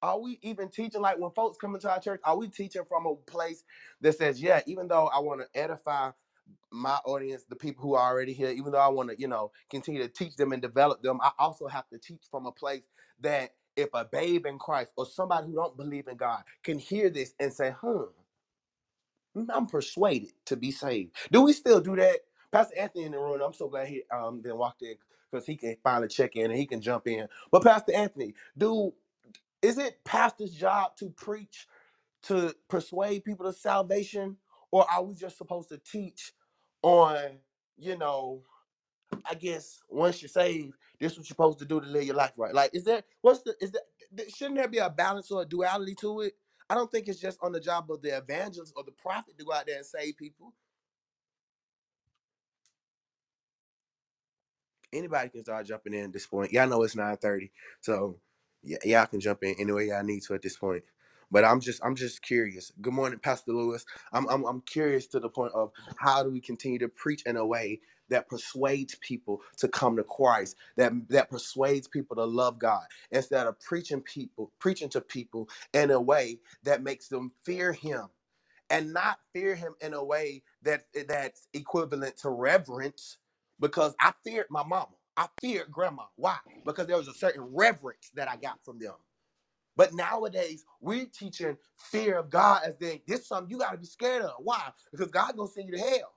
Are 0.02 0.20
we 0.20 0.40
even 0.44 0.70
teaching 0.70 1.02
like 1.02 1.20
when 1.20 1.32
folks 1.32 1.58
come 1.60 1.76
into 1.76 1.90
our 1.92 2.00
church? 2.00 2.22
Are 2.26 2.38
we 2.38 2.50
teaching 2.50 2.84
from 2.90 3.06
a 3.08 3.16
place 3.16 3.64
that 4.02 4.18
says, 4.18 4.42
yeah, 4.42 4.62
even 4.68 4.88
though 4.88 5.08
I 5.08 5.20
want 5.20 5.42
to 5.42 5.60
edify 5.60 6.12
my 6.72 6.99
audience, 7.05 7.45
the 7.49 7.55
people 7.55 7.84
who 7.84 7.95
are 7.95 8.11
already 8.11 8.34
here, 8.34 8.49
even 8.49 8.72
though 8.73 8.80
I 8.80 8.89
want 8.89 9.09
to, 9.11 9.19
you 9.19 9.27
know, 9.27 9.51
continue 9.69 10.01
to 10.03 10.09
teach 10.09 10.35
them 10.38 10.53
and 10.53 10.61
develop 10.61 11.01
them, 11.03 11.19
I 11.22 11.31
also 11.39 11.67
have 11.67 11.89
to 11.89 11.99
teach 11.99 12.23
from 12.31 12.45
a 12.47 12.51
place 12.53 12.84
that 13.22 13.51
if 13.77 13.89
a 13.93 14.05
babe 14.05 14.45
in 14.45 14.59
Christ 14.59 14.93
or 14.97 15.05
somebody 15.05 15.47
who 15.47 15.55
don't 15.55 15.77
believe 15.77 16.07
in 16.07 16.17
God 16.17 16.43
can 16.63 16.80
hear 16.80 17.09
this 17.09 17.34
and 17.39 17.53
say, 17.53 17.73
huh, 17.81 18.05
I'm 19.53 19.67
persuaded 19.67 20.34
to 20.45 20.57
be 20.57 20.72
saved. 20.72 21.15
Do 21.31 21.41
we 21.41 21.53
still 21.53 21.81
do 21.81 21.95
that? 21.97 22.19
Pastor 22.51 22.77
Anthony 22.80 23.05
in 23.05 23.13
the 23.13 23.19
room. 23.19 23.41
I'm 23.41 23.53
so 23.53 23.69
glad 23.69 23.88
he 23.88 24.03
um 24.13 24.41
then 24.43 24.57
walked 24.57 24.81
in 24.81 24.95
because 25.31 25.45
he 25.45 25.55
can 25.55 25.77
finally 25.84 26.09
check 26.09 26.35
in 26.35 26.51
and 26.51 26.59
he 26.59 26.65
can 26.65 26.81
jump 26.81 27.07
in. 27.07 27.27
But 27.51 27.63
Pastor 27.63 27.93
Anthony, 27.95 28.35
do 28.57 28.93
is 29.61 29.77
it 29.77 29.99
pastor's 30.05 30.51
job 30.51 30.97
to 30.97 31.09
preach 31.11 31.67
to 32.23 32.55
persuade 32.69 33.26
people 33.26 33.47
to 33.47 33.53
salvation, 33.53 34.38
or 34.76 34.91
are 34.91 35.03
we 35.06 35.15
just 35.15 35.39
supposed 35.39 35.69
to 35.69 35.80
teach 35.80 36.34
on, 36.84 37.39
you 37.77 37.97
know, 37.97 38.43
I 39.26 39.35
guess 39.35 39.81
once 39.89 40.22
you're 40.22 40.30
saved, 40.30 40.73
this 40.99 41.14
is 41.14 41.19
what 41.19 41.26
you're 41.26 41.35
supposed 41.35 41.60
to 41.60 41.65
do 41.65 41.81
to 41.81 41.88
live 41.88 42.03
your 42.06 42.15
life 42.15 42.34
right? 42.38 42.53
Like, 42.53 42.72
is 42.76 42.84
there 42.85 43.03
what's 43.22 43.43
the 43.43 43.56
is 43.61 43.72
that 43.73 43.84
th- 44.18 44.35
shouldn't 44.35 44.57
there 44.57 44.68
be 44.68 44.80
a 44.80 44.89
balance 44.91 45.31
or 45.31 45.43
a 45.43 45.45
duality 45.45 45.95
to 46.02 46.22
it? 46.22 46.34
I 46.69 46.76
don't 46.76 46.91
think 46.91 47.07
it's 47.07 47.22
just 47.22 47.39
on 47.41 47.53
the 47.53 47.61
job 47.61 47.91
of 47.91 48.02
the 48.02 48.18
evangelist 48.18 48.73
or 48.77 48.84
the 48.84 48.91
prophet 48.91 49.38
to 49.39 49.45
go 49.45 49.53
out 49.53 49.68
there 49.68 49.77
and 49.77 49.85
save 49.88 50.18
people. 50.18 50.53
anybody 54.93 55.30
can 55.30 55.43
start 55.43 55.65
jumping 55.65 55.93
in 55.93 56.06
at 56.06 56.14
this 56.14 56.26
point. 56.27 56.52
Y'all 56.52 56.68
know 56.68 56.84
it's 56.84 56.95
9:30. 56.95 57.52
So 57.81 58.19
yeah, 58.64 58.77
y'all 58.84 59.06
can 59.06 59.19
jump 59.19 59.43
in 59.43 59.56
any 59.60 59.72
way 59.72 59.88
y'all 59.88 60.03
need 60.03 60.23
to 60.23 60.34
at 60.34 60.41
this 60.41 60.57
point. 60.57 60.84
But 61.36 61.45
I'm 61.45 61.62
just 61.62 61.86
I'm 61.86 61.95
just 61.95 62.24
curious. 62.24 62.74
Good 62.82 62.94
morning, 62.95 63.20
Pastor 63.20 63.53
Lewis. 63.53 63.86
I'm 64.14 64.28
I'm 64.30 64.45
I'm 64.45 64.62
curious 64.64 65.07
to 65.10 65.22
the 65.22 65.30
point 65.30 65.53
of 65.56 65.72
how 65.98 66.24
do 66.24 66.32
we 66.32 66.41
continue 66.41 66.80
to 66.80 66.90
preach 66.90 67.24
in 67.28 67.38
a 67.38 67.45
way 67.48 67.82
that 68.10 68.30
persuades 68.30 68.95
people 69.02 69.41
to 69.60 69.70
come 69.70 69.98
to 69.98 70.06
Christ, 70.06 70.57
that 70.78 70.94
that 71.10 71.32
persuades 71.32 71.88
people 71.90 72.18
to 72.18 72.26
love 72.26 72.60
God, 72.60 72.86
instead 73.12 73.48
of 73.48 73.62
preaching 73.62 74.02
people, 74.02 74.53
preaching 74.60 74.90
to 74.91 75.02
people 75.02 75.49
in 75.74 75.91
a 75.91 76.02
way 76.02 76.40
that 76.66 76.84
makes 76.84 77.10
them 77.10 77.34
fear 77.45 77.74
him 77.74 78.07
and 78.72 78.94
not 78.94 79.20
fear 79.34 79.56
him 79.56 79.76
in 79.82 79.95
a 79.95 80.03
way 80.03 80.44
that 80.64 80.84
that's 81.07 81.48
equivalent 81.53 82.18
to 82.20 82.32
reverence 82.32 83.20
because 83.62 83.95
I 84.02 84.14
feared 84.26 84.48
my 84.52 84.64
mama. 84.64 84.90
I 85.18 85.28
feared 85.41 85.72
grandma. 85.72 86.03
Why? 86.18 86.38
Because 86.66 86.88
there 86.88 86.98
was 86.98 87.10
a 87.10 87.16
certain 87.16 87.44
reverence 87.56 88.12
that 88.16 88.30
I 88.30 88.38
got 88.38 88.64
from 88.66 88.80
them. 88.80 88.95
But 89.77 89.93
nowadays, 89.93 90.65
we're 90.81 91.07
teaching 91.07 91.57
fear 91.77 92.19
of 92.19 92.30
God 92.31 92.64
as 92.65 92.77
then 92.77 93.02
this 93.07 93.22
is 93.22 93.27
something 93.27 93.52
you 93.52 93.60
got 93.60 93.73
to 93.73 93.80
be 93.80 93.88
scared 93.88 94.23
of. 94.23 94.34
Why? 94.39 94.72
Because 94.91 95.11
God 95.11 95.38
gonna 95.38 95.49
send 95.49 95.69
you 95.69 95.77
to 95.77 95.81
hell. 95.81 96.15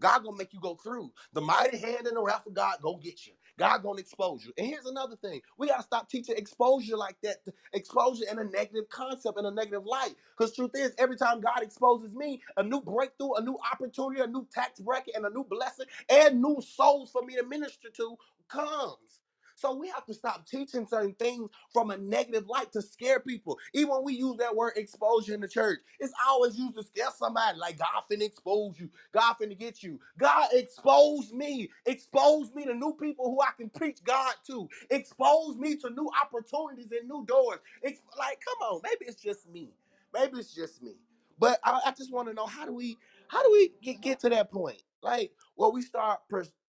God 0.00 0.24
gonna 0.24 0.36
make 0.36 0.52
you 0.54 0.60
go 0.60 0.76
through. 0.76 1.12
The 1.34 1.40
mighty 1.42 1.78
hand 1.78 2.06
and 2.06 2.16
the 2.16 2.22
wrath 2.22 2.46
of 2.46 2.54
God 2.54 2.76
go 2.82 2.96
get 2.96 3.26
you. 3.26 3.34
God 3.58 3.82
gonna 3.82 4.00
expose 4.00 4.44
you. 4.44 4.52
And 4.58 4.66
here's 4.66 4.86
another 4.86 5.16
thing: 5.16 5.40
we 5.58 5.68
gotta 5.68 5.84
stop 5.84 6.10
teaching 6.10 6.36
exposure 6.36 6.96
like 6.96 7.16
that. 7.22 7.38
Exposure 7.74 8.24
in 8.30 8.38
a 8.40 8.44
negative 8.44 8.88
concept, 8.90 9.38
in 9.38 9.46
a 9.46 9.50
negative 9.52 9.86
light. 9.86 10.14
Because 10.36 10.54
truth 10.54 10.72
is, 10.74 10.92
every 10.98 11.16
time 11.16 11.40
God 11.40 11.62
exposes 11.62 12.14
me, 12.14 12.42
a 12.58 12.62
new 12.64 12.80
breakthrough, 12.82 13.34
a 13.34 13.42
new 13.42 13.58
opportunity, 13.72 14.22
a 14.22 14.26
new 14.28 14.46
tax 14.52 14.80
bracket, 14.80 15.16
and 15.16 15.26
a 15.26 15.30
new 15.30 15.44
blessing, 15.44 15.86
and 16.10 16.42
new 16.42 16.58
souls 16.60 17.10
for 17.12 17.22
me 17.22 17.36
to 17.36 17.44
minister 17.44 17.88
to 17.96 18.16
comes. 18.48 19.20
So 19.58 19.74
we 19.76 19.88
have 19.90 20.06
to 20.06 20.14
stop 20.14 20.46
teaching 20.46 20.86
certain 20.86 21.14
things 21.14 21.50
from 21.72 21.90
a 21.90 21.98
negative 21.98 22.48
light 22.48 22.72
to 22.74 22.82
scare 22.82 23.20
people. 23.20 23.58
Even 23.74 23.90
when 23.90 24.04
we 24.04 24.14
use 24.14 24.38
that 24.38 24.56
word 24.56 24.74
exposure 24.76 25.34
in 25.34 25.42
the 25.42 25.48
church, 25.48 25.80
it's 26.00 26.14
always 26.28 26.58
used 26.58 26.76
to 26.76 26.84
scare 26.84 27.10
somebody. 27.16 27.58
Like 27.58 27.78
God 27.78 28.04
finna 28.10 28.24
expose 28.24 28.80
you. 28.80 28.90
God 29.12 29.36
finna 29.42 29.58
get 29.58 29.82
you. 29.82 30.00
God 30.18 30.48
expose 30.52 31.32
me. 31.32 31.70
Expose 31.86 32.54
me 32.54 32.66
to 32.66 32.74
new 32.74 32.94
people 33.00 33.26
who 33.26 33.42
I 33.42 33.52
can 33.58 33.70
preach 33.70 33.98
God 34.04 34.34
to. 34.48 34.68
Expose 34.90 35.56
me 35.58 35.76
to 35.78 35.90
new 35.90 36.10
opportunities 36.22 36.92
and 36.92 37.08
new 37.08 37.24
doors. 37.26 37.60
It's 37.82 38.02
like, 38.18 38.40
come 38.44 38.68
on, 38.70 38.82
maybe 38.84 39.06
it's 39.06 39.22
just 39.22 39.50
me. 39.50 39.70
Maybe 40.14 40.38
it's 40.38 40.54
just 40.54 40.82
me. 40.82 40.94
But 41.38 41.60
I, 41.64 41.80
I 41.86 41.92
just 41.92 42.12
want 42.12 42.28
to 42.28 42.34
know 42.34 42.46
how 42.46 42.66
do 42.66 42.74
we 42.74 42.98
how 43.28 43.42
do 43.44 43.50
we 43.52 43.72
get, 43.82 44.02
get 44.02 44.20
to 44.22 44.30
that 44.30 44.52
point? 44.52 44.82
Like, 45.02 45.32
well, 45.56 45.72
we 45.72 45.82
start 45.82 46.20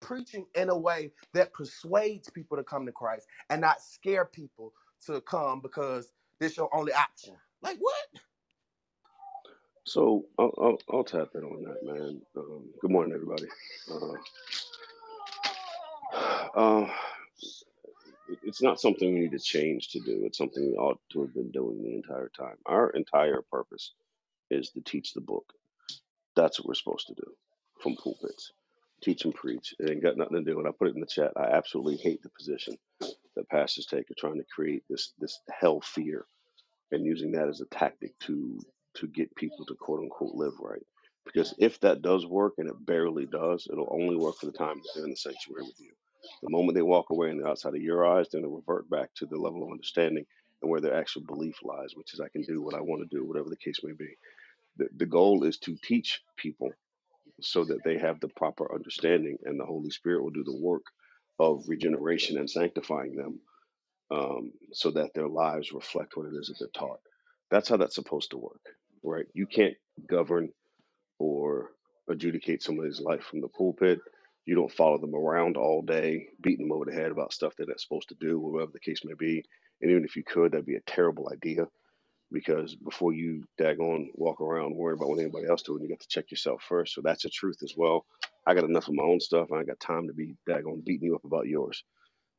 preaching 0.00 0.46
in 0.54 0.68
a 0.68 0.76
way 0.76 1.12
that 1.34 1.52
persuades 1.52 2.30
people 2.30 2.56
to 2.56 2.64
come 2.64 2.86
to 2.86 2.92
Christ 2.92 3.26
and 3.50 3.60
not 3.60 3.80
scare 3.80 4.24
people 4.24 4.72
to 5.06 5.20
come 5.20 5.60
because 5.60 6.12
this 6.40 6.56
your 6.56 6.74
only 6.74 6.92
option. 6.92 7.34
Like 7.62 7.78
what? 7.78 8.06
So 9.84 10.26
I'll, 10.38 10.52
I'll, 10.58 10.78
I'll 10.92 11.04
tap 11.04 11.28
in 11.34 11.44
on 11.44 11.62
that, 11.62 11.84
man. 11.84 12.20
Um, 12.36 12.64
good 12.80 12.90
morning, 12.90 13.14
everybody. 13.14 13.46
Uh, 13.90 14.14
uh, 16.58 16.90
it's 18.42 18.60
not 18.60 18.80
something 18.80 19.14
we 19.14 19.20
need 19.20 19.32
to 19.32 19.38
change 19.38 19.90
to 19.90 20.00
do. 20.00 20.24
It's 20.24 20.38
something 20.38 20.72
we 20.72 20.76
ought 20.76 21.00
to 21.12 21.20
have 21.20 21.34
been 21.34 21.52
doing 21.52 21.82
the 21.82 21.94
entire 21.94 22.30
time. 22.36 22.56
Our 22.66 22.90
entire 22.90 23.42
purpose 23.42 23.92
is 24.50 24.70
to 24.70 24.80
teach 24.80 25.14
the 25.14 25.20
book. 25.20 25.52
That's 26.34 26.58
what 26.58 26.66
we're 26.66 26.74
supposed 26.74 27.06
to 27.06 27.14
do 27.14 27.32
from 27.82 27.96
pulpits. 27.96 28.52
Teach 29.02 29.24
and 29.24 29.34
preach. 29.34 29.74
It 29.78 29.90
ain't 29.90 30.02
got 30.02 30.16
nothing 30.16 30.44
to 30.44 30.50
do. 30.52 30.58
And 30.58 30.68
I 30.68 30.72
put 30.78 30.88
it 30.88 30.94
in 30.94 31.00
the 31.00 31.06
chat. 31.06 31.32
I 31.36 31.44
absolutely 31.52 31.96
hate 31.98 32.22
the 32.22 32.30
position 32.30 32.76
that 33.00 33.48
pastors 33.50 33.86
take 33.86 34.10
of 34.10 34.16
trying 34.16 34.38
to 34.38 34.46
create 34.54 34.84
this 34.88 35.12
this 35.18 35.40
hell 35.50 35.80
fear 35.82 36.26
and 36.92 37.06
using 37.06 37.32
that 37.32 37.48
as 37.48 37.60
a 37.60 37.66
tactic 37.66 38.18
to 38.20 38.60
to 38.94 39.06
get 39.08 39.34
people 39.36 39.66
to 39.66 39.76
quote 39.76 40.00
unquote 40.00 40.34
live 40.34 40.54
right. 40.60 40.84
Because 41.24 41.54
if 41.58 41.80
that 41.80 42.02
does 42.02 42.26
work, 42.26 42.54
and 42.58 42.68
it 42.68 42.86
barely 42.86 43.26
does, 43.26 43.68
it'll 43.70 43.90
only 43.92 44.16
work 44.16 44.36
for 44.38 44.46
the 44.46 44.52
time 44.52 44.76
that 44.78 44.88
they're 44.94 45.04
in 45.04 45.10
the 45.10 45.16
sanctuary 45.16 45.64
with 45.64 45.80
you. 45.80 45.92
The 46.42 46.50
moment 46.50 46.76
they 46.76 46.82
walk 46.82 47.10
away 47.10 47.30
and 47.30 47.40
they're 47.40 47.48
outside 47.48 47.74
of 47.74 47.82
your 47.82 48.06
eyes, 48.06 48.28
then 48.32 48.42
they 48.42 48.48
revert 48.48 48.88
back 48.90 49.10
to 49.16 49.26
the 49.26 49.36
level 49.36 49.64
of 49.64 49.70
understanding 49.72 50.24
and 50.62 50.70
where 50.70 50.80
their 50.80 50.94
actual 50.96 51.22
belief 51.22 51.56
lies, 51.64 51.90
which 51.96 52.14
is 52.14 52.20
I 52.20 52.28
can 52.28 52.42
do 52.42 52.62
what 52.62 52.74
I 52.74 52.80
want 52.80 53.02
to 53.08 53.16
do, 53.16 53.24
whatever 53.26 53.50
the 53.50 53.56
case 53.56 53.78
may 53.84 53.92
be. 53.92 54.16
The, 54.78 54.88
the 54.96 55.06
goal 55.06 55.44
is 55.44 55.58
to 55.60 55.76
teach 55.82 56.22
people 56.36 56.70
so 57.40 57.64
that 57.64 57.80
they 57.84 57.98
have 57.98 58.20
the 58.20 58.28
proper 58.36 58.74
understanding, 58.74 59.38
and 59.44 59.60
the 59.60 59.66
Holy 59.66 59.90
Spirit 59.90 60.22
will 60.22 60.30
do 60.30 60.44
the 60.44 60.56
work 60.60 60.84
of 61.40 61.64
regeneration 61.68 62.38
and 62.38 62.50
sanctifying 62.50 63.16
them 63.16 63.40
um, 64.10 64.52
so 64.72 64.92
that 64.92 65.14
their 65.14 65.28
lives 65.28 65.72
reflect 65.72 66.16
what 66.16 66.26
it 66.26 66.34
is 66.36 66.48
that 66.48 66.56
they're 66.60 66.68
taught. 66.82 67.00
That's 67.50 67.68
how 67.68 67.78
that's 67.78 67.96
supposed 67.96 68.30
to 68.32 68.38
work, 68.38 68.62
right? 69.04 69.26
You 69.34 69.46
can't 69.46 69.74
govern 70.08 70.50
or 71.20 71.72
adjudicate 72.10 72.62
somebody's 72.62 73.00
life 73.00 73.24
from 73.24 73.42
the 73.42 73.48
pulpit. 73.48 74.00
You 74.46 74.56
don't 74.56 74.72
follow 74.72 74.98
them 74.98 75.16
around 75.16 75.58
all 75.58 75.82
day, 75.82 76.28
beating 76.42 76.68
them 76.68 76.72
over 76.76 76.86
the 76.86 76.94
head 76.94 77.12
about 77.12 77.34
stuff 77.34 77.54
that 77.58 77.66
they're 77.66 77.78
supposed 77.78 78.10
to 78.10 78.16
do, 78.20 78.40
whatever 78.40 78.72
the 78.72 78.80
case 78.80 79.02
may 79.04 79.14
be. 79.18 79.44
And 79.82 79.90
even 79.90 80.04
if 80.04 80.16
you 80.16 80.24
could, 80.24 80.52
that'd 80.52 80.66
be 80.66 80.76
a 80.76 80.82
terrible 80.92 81.30
idea 81.32 81.66
because 82.32 82.74
before 82.74 83.12
you 83.12 83.44
daggone 83.60 84.08
walk 84.14 84.40
around 84.40 84.74
worrying 84.76 84.98
about 84.98 85.10
what 85.10 85.20
anybody 85.20 85.46
else 85.48 85.62
doing, 85.62 85.82
you 85.82 85.88
got 85.88 86.00
to 86.00 86.08
check 86.08 86.30
yourself 86.30 86.62
first. 86.68 86.94
So 86.94 87.00
that's 87.02 87.22
the 87.22 87.30
truth 87.30 87.58
as 87.62 87.74
well. 87.76 88.04
I 88.46 88.54
got 88.54 88.64
enough 88.64 88.88
of 88.88 88.94
my 88.94 89.04
own 89.04 89.20
stuff. 89.20 89.52
I 89.52 89.58
ain't 89.58 89.68
got 89.68 89.80
time 89.80 90.08
to 90.08 90.14
be 90.14 90.36
daggone 90.48 90.84
beating 90.84 91.06
you 91.06 91.14
up 91.16 91.24
about 91.24 91.46
yours. 91.46 91.84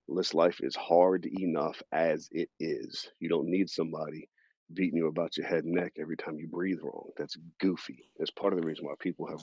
This 0.10 0.34
life 0.34 0.60
is 0.62 0.76
hard 0.76 1.26
enough 1.26 1.82
as 1.92 2.30
it 2.32 2.50
is. 2.60 3.10
You 3.20 3.30
don't 3.30 3.50
need 3.50 3.70
somebody 3.70 4.30
beating 4.74 4.98
you 4.98 5.08
about 5.08 5.38
your 5.38 5.48
head 5.48 5.64
and 5.64 5.74
neck 5.74 5.94
every 6.00 6.18
time 6.18 6.38
you 6.40 6.48
breathe 6.48 6.80
wrong. 6.84 7.10
That's 7.18 7.38
goofy. 7.60 8.10
That's 8.18 8.32
part 8.32 8.54
of 8.54 8.62
the 8.62 8.68
reason 8.68 8.86
why 8.86 8.94
people 9.00 9.28
have 9.28 9.42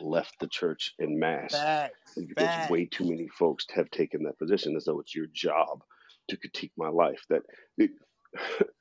left 0.00 0.34
the 0.40 0.48
church 0.48 0.94
in 0.98 1.18
mass 1.18 1.52
Facts. 1.52 2.14
because 2.16 2.54
Facts. 2.54 2.70
way 2.70 2.86
too 2.86 3.04
many 3.08 3.28
folks 3.28 3.66
have 3.74 3.90
taken 3.90 4.24
that 4.24 4.38
position 4.38 4.76
as 4.76 4.84
though 4.84 5.00
it's 5.00 5.14
your 5.14 5.26
job 5.32 5.82
to 6.28 6.36
critique 6.36 6.72
my 6.76 6.88
life. 6.88 7.24
That 7.30 7.42
it, 7.78 7.90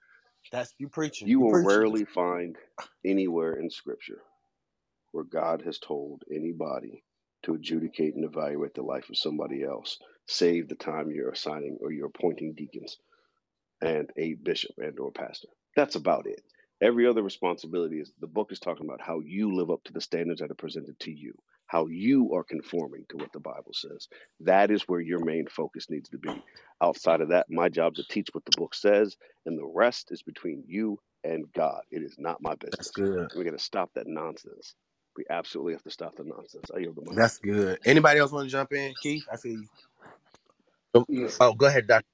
That's 0.51 0.73
you 0.79 0.89
preaching. 0.89 1.29
you 1.29 1.39
You 1.39 1.41
will 1.41 1.47
preaching. 1.47 1.63
rarely 1.63 2.05
find 2.05 2.57
anywhere 3.05 3.53
in 3.53 3.69
Scripture 3.69 4.21
where 5.13 5.25
God 5.25 5.63
has 5.65 5.79
told 5.79 6.23
anybody 6.33 7.03
to 7.43 7.55
adjudicate 7.55 8.15
and 8.15 8.25
evaluate 8.25 8.75
the 8.75 8.83
life 8.83 9.09
of 9.09 9.17
somebody 9.17 9.63
else, 9.63 9.99
save 10.27 10.69
the 10.69 10.75
time 10.75 11.11
you're 11.11 11.31
assigning 11.31 11.77
or 11.81 11.91
you're 11.91 12.07
appointing 12.07 12.53
deacons 12.55 12.97
and 13.81 14.11
a 14.17 14.35
bishop 14.35 14.73
and 14.77 14.99
or 14.99 15.11
pastor. 15.11 15.49
That's 15.75 15.95
about 15.95 16.27
it. 16.27 16.41
Every 16.81 17.07
other 17.07 17.23
responsibility 17.23 17.99
is 17.99 18.11
the 18.19 18.27
book 18.27 18.51
is 18.51 18.59
talking 18.59 18.87
about 18.87 19.01
how 19.01 19.21
you 19.21 19.55
live 19.55 19.71
up 19.71 19.83
to 19.85 19.93
the 19.93 20.01
standards 20.01 20.41
that 20.41 20.51
are 20.51 20.55
presented 20.55 20.99
to 21.01 21.11
you, 21.11 21.33
how 21.67 21.87
you 21.87 22.33
are 22.35 22.43
conforming 22.45 23.05
to 23.09 23.17
what 23.17 23.31
the 23.33 23.41
Bible 23.41 23.73
says. 23.73 24.07
That 24.41 24.71
is 24.71 24.83
where 24.87 25.01
your 25.01 25.21
main 25.21 25.47
focus 25.47 25.89
needs 25.89 26.09
to 26.11 26.19
be. 26.19 26.43
Outside 26.81 27.21
of 27.21 27.29
that, 27.29 27.47
my 27.49 27.69
job 27.69 27.93
is 27.97 28.05
to 28.07 28.13
teach 28.13 28.29
what 28.33 28.45
the 28.45 28.53
book 28.53 28.75
says, 28.75 29.17
and 29.45 29.57
the 29.57 29.65
rest 29.75 30.11
is 30.11 30.23
between 30.23 30.63
you 30.67 30.99
and 31.23 31.45
God. 31.53 31.81
It 31.91 32.03
is 32.03 32.15
not 32.19 32.41
my 32.41 32.55
That's 32.77 32.91
business. 32.91 32.91
good. 32.91 33.29
We 33.35 33.45
got 33.45 33.51
to 33.51 33.59
stop 33.59 33.91
that 33.95 34.07
nonsense. 34.07 34.75
We 35.17 35.25
absolutely 35.29 35.73
have 35.73 35.83
to 35.83 35.91
stop 35.91 36.15
the 36.17 36.25
nonsense. 36.25 36.71
I 36.75 36.79
yield 36.79 36.97
the 36.97 37.11
mic. 37.11 37.17
That's 37.17 37.39
good. 37.39 37.79
Anybody 37.85 38.19
else 38.19 38.31
want 38.31 38.47
to 38.47 38.51
jump 38.51 38.73
in? 38.73 38.95
Keith, 39.01 39.25
I 39.31 39.37
see 39.37 39.51
you. 39.51 39.67
Oh, 40.95 41.05
Yeah, 41.09 41.29
oh, 41.39 41.53
go 41.53 41.67
ahead, 41.67 41.87
Doctor. 41.87 42.07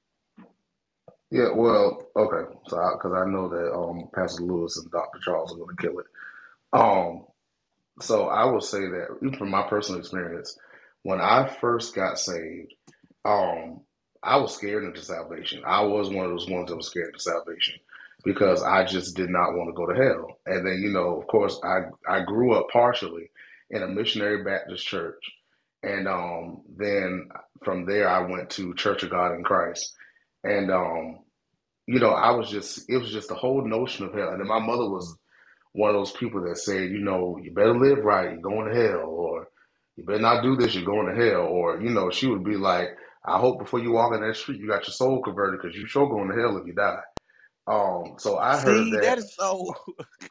yeah. 1.32 1.50
Well, 1.56 2.08
okay. 2.16 2.54
So, 2.68 2.78
because 2.94 3.14
I, 3.14 3.30
know 3.30 3.50
that 3.50 3.74
um, 3.74 4.10
Pastor 4.16 4.44
Lewis 4.44 4.78
and 4.78 4.92
Dr. 4.92 5.20
Charles 5.24 5.54
are 5.54 5.58
going 5.58 5.76
to 5.76 5.82
kill 5.82 6.00
it. 6.00 6.08
Um, 6.74 7.26
so 8.02 8.28
I 8.28 8.46
will 8.46 8.62
say 8.62 8.82
that 8.82 9.36
from 9.38 9.50
my 9.52 9.64
personal 9.64 10.00
experience, 10.00 10.58
when 11.04 11.22
I 11.22 11.48
first 11.62 11.96
got 11.96 12.20
saved, 12.20 12.74
um, 13.26 13.82
I 14.22 14.38
was 14.38 14.56
scared 14.56 14.84
into 14.84 15.02
salvation. 15.02 15.64
I 15.66 15.84
was 15.84 16.10
one 16.10 16.26
of 16.26 16.32
those 16.32 16.50
ones 16.50 16.70
that 16.70 16.76
was 16.78 16.88
scared 16.88 17.08
into 17.08 17.20
salvation 17.20 17.76
because 18.24 18.64
I 18.64 18.86
just 18.86 19.16
did 19.16 19.30
not 19.30 19.54
want 19.54 19.70
to 19.70 19.74
go 19.74 19.86
to 19.86 20.02
hell. 20.02 20.40
And 20.46 20.66
then, 20.66 20.80
you 20.82 20.90
know, 20.90 21.20
of 21.20 21.28
course, 21.28 21.60
I 21.64 21.82
I 22.10 22.24
grew 22.24 22.54
up 22.54 22.68
partially 22.72 23.30
in 23.70 23.84
a 23.84 23.88
missionary 23.88 24.44
Baptist 24.44 24.86
church, 24.86 25.24
and 25.84 26.08
um, 26.08 26.62
then 26.78 27.30
from 27.64 27.86
there 27.86 28.08
I 28.08 28.20
went 28.20 28.50
to 28.52 28.74
Church 28.76 29.04
of 29.04 29.10
God 29.10 29.34
in 29.36 29.44
Christ, 29.44 29.94
and 30.44 30.72
um, 30.72 31.20
you 31.88 32.00
know, 32.00 32.12
I 32.12 32.32
was 32.32 32.50
just 32.50 32.90
it 32.90 32.98
was 32.98 33.12
just 33.12 33.28
the 33.30 33.36
whole 33.36 33.66
notion 33.68 34.06
of 34.06 34.14
hell. 34.14 34.30
And 34.30 34.40
then 34.40 34.48
my 34.48 34.60
mother 34.60 34.90
was 34.90 35.18
one 35.74 35.90
of 35.90 35.96
those 35.96 36.12
people 36.12 36.42
that 36.44 36.58
said, 36.58 36.92
you 36.92 37.00
know, 37.00 37.38
you 37.42 37.52
better 37.52 37.78
live 37.78 38.04
right, 38.04 38.32
you're 38.32 38.42
going 38.42 38.72
to 38.72 38.76
hell, 38.76 39.06
or 39.08 39.48
you 39.96 40.04
better 40.04 40.20
not 40.20 40.44
do 40.44 40.56
this, 40.56 40.74
you're 40.76 40.86
going 40.86 41.14
to 41.14 41.26
hell, 41.26 41.42
or 41.42 41.82
you 41.82 41.90
know, 41.90 42.10
she 42.10 42.28
would 42.28 42.44
be 42.44 42.56
like, 42.56 42.90
I 43.26 43.40
hope 43.40 43.60
before 43.60 43.80
you 43.80 43.92
walk 43.92 44.14
in 44.14 44.22
that 44.22 44.36
street, 44.36 44.60
you 44.60 44.68
got 44.68 44.88
your 44.88 44.94
soul 44.94 45.22
converted, 45.22 45.60
because 45.62 45.76
you 45.76 45.88
sure 45.88 46.08
going 46.08 46.30
to 46.30 46.40
hell 46.40 46.58
if 46.58 46.68
you 46.68 46.74
die. 46.74 47.00
Um, 47.66 48.16
so 48.18 48.38
I 48.38 48.58
heard 48.58 48.84
See, 48.86 48.92
that 48.92 49.02
that 49.02 49.18
is 49.20 49.36
so. 49.36 49.74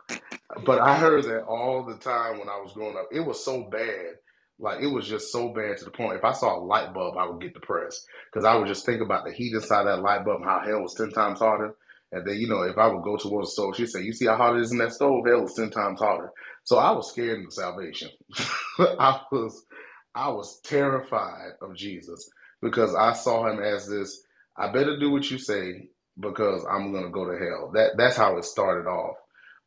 but 0.65 0.81
I 0.81 0.97
heard 0.97 1.25
that 1.25 1.45
all 1.45 1.85
the 1.85 1.97
time 1.97 2.39
when 2.39 2.49
I 2.49 2.61
was 2.61 2.73
growing 2.75 2.97
up. 2.97 3.09
It 3.11 3.21
was 3.21 3.45
so 3.45 3.69
bad. 3.71 4.17
Like 4.59 4.81
it 4.83 4.87
was 4.87 5.09
just 5.09 5.33
so 5.33 5.49
bad 5.49 5.79
to 5.79 5.85
the 5.85 5.91
point. 5.91 6.19
If 6.19 6.25
I 6.25 6.33
saw 6.33 6.59
a 6.59 6.63
light 6.63 6.93
bulb, 6.93 7.17
I 7.17 7.27
would 7.27 7.41
get 7.41 7.55
depressed 7.55 8.07
because 8.31 8.45
I 8.45 8.55
would 8.55 8.69
just 8.69 8.85
think 8.85 9.01
about 9.01 9.25
the 9.25 9.33
heat 9.33 9.55
inside 9.55 9.85
that 9.85 10.03
light 10.03 10.25
bulb 10.25 10.43
and 10.43 10.45
how 10.45 10.61
hell 10.61 10.83
was 10.83 10.95
ten 10.95 11.11
times 11.11 11.39
hotter. 11.39 11.75
And 12.13 12.27
then 12.27 12.37
you 12.39 12.49
know, 12.49 12.63
if 12.63 12.79
I 12.79 12.89
would 12.89 13.05
go 13.05 13.17
towards 13.19 13.49
the 13.49 13.53
stove, 13.53 13.77
she'd 13.77 13.89
say, 13.91 14.03
"You 14.03 14.15
see 14.15 14.27
how 14.27 14.37
hot 14.37 14.57
it 14.57 14.63
is 14.63 14.73
in 14.73 14.79
that 14.79 14.95
stove? 14.95 15.25
Hell 15.27 15.47
is 15.47 15.55
ten 15.55 15.71
times 15.71 16.01
hotter." 16.01 16.33
So 16.65 16.79
I 16.79 16.93
was 16.93 17.11
scared 17.11 17.45
of 17.47 17.53
salvation. 17.55 18.11
I 18.79 19.21
was, 19.33 19.67
I 20.15 20.31
was 20.31 20.61
terrified 20.63 21.53
of 21.63 21.77
Jesus 21.77 22.31
because 22.63 22.95
I 22.95 23.15
saw 23.15 23.49
him 23.51 23.63
as 23.63 23.89
this. 23.89 24.25
I 24.57 24.73
better 24.73 24.99
do 24.99 25.11
what 25.13 25.31
you 25.31 25.39
say 25.39 25.89
because 26.21 26.65
I'm 26.71 26.93
gonna 26.93 27.11
go 27.11 27.27
to 27.27 27.39
hell. 27.39 27.73
That 27.75 27.93
that's 27.99 28.17
how 28.17 28.39
it 28.39 28.45
started 28.47 28.89
off. 28.89 29.17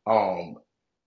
Um, 0.06 0.56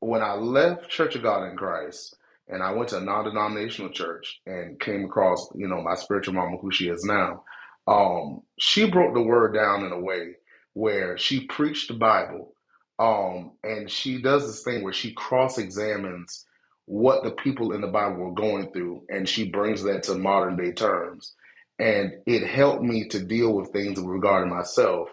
when 0.01 0.21
I 0.23 0.35
left 0.35 0.89
Church 0.89 1.15
of 1.15 1.23
God 1.23 1.49
in 1.49 1.57
Christ 1.57 2.15
and 2.49 2.63
I 2.63 2.71
went 2.73 2.89
to 2.89 2.97
a 2.97 3.01
non-denominational 3.01 3.91
church 3.91 4.41
and 4.45 4.79
came 4.79 5.05
across, 5.05 5.49
you 5.55 5.67
know, 5.67 5.81
my 5.81 5.95
spiritual 5.95 6.35
mama, 6.35 6.57
who 6.57 6.71
she 6.71 6.89
is 6.89 7.03
now, 7.05 7.43
um, 7.87 8.41
she 8.59 8.89
broke 8.89 9.13
the 9.15 9.21
word 9.23 9.53
down 9.53 9.85
in 9.85 9.91
a 9.93 9.99
way 9.99 10.33
where 10.79 11.17
she 11.17 11.45
preached 11.47 11.89
the 11.89 11.93
Bible, 11.93 12.53
um, 12.99 13.51
and 13.63 13.91
she 13.91 14.21
does 14.21 14.47
this 14.47 14.63
thing 14.63 14.81
where 14.81 14.93
she 14.93 15.11
cross-examines 15.13 16.45
what 16.85 17.23
the 17.23 17.31
people 17.31 17.73
in 17.73 17.81
the 17.81 17.87
Bible 17.87 18.15
were 18.15 18.33
going 18.33 18.71
through, 18.71 19.03
and 19.09 19.27
she 19.27 19.49
brings 19.49 19.83
that 19.83 20.03
to 20.03 20.15
modern 20.15 20.55
day 20.55 20.71
terms. 20.71 21.35
And 21.79 22.13
it 22.25 22.47
helped 22.47 22.81
me 22.81 23.07
to 23.09 23.19
deal 23.19 23.53
with 23.53 23.71
things 23.71 23.99
regarding 23.99 24.53
myself. 24.53 25.09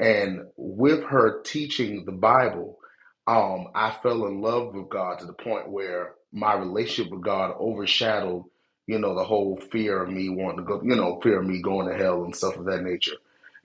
And 0.00 0.46
with 0.56 1.04
her 1.04 1.42
teaching 1.42 2.04
the 2.04 2.12
Bible, 2.12 2.78
um, 3.26 3.68
I 3.74 3.92
fell 4.02 4.26
in 4.26 4.42
love 4.42 4.74
with 4.74 4.90
God 4.90 5.20
to 5.20 5.26
the 5.26 5.32
point 5.32 5.70
where 5.70 6.14
my 6.32 6.54
relationship 6.54 7.12
with 7.12 7.22
God 7.22 7.54
overshadowed, 7.58 8.44
you 8.86 8.98
know, 8.98 9.14
the 9.14 9.24
whole 9.24 9.58
fear 9.72 10.02
of 10.02 10.10
me 10.10 10.28
wanting 10.28 10.58
to 10.58 10.64
go, 10.64 10.82
you 10.82 10.96
know, 10.96 11.20
fear 11.22 11.40
of 11.40 11.46
me 11.46 11.62
going 11.62 11.88
to 11.88 11.96
hell 11.96 12.24
and 12.24 12.34
stuff 12.36 12.56
of 12.56 12.66
that 12.66 12.82
nature. 12.82 13.16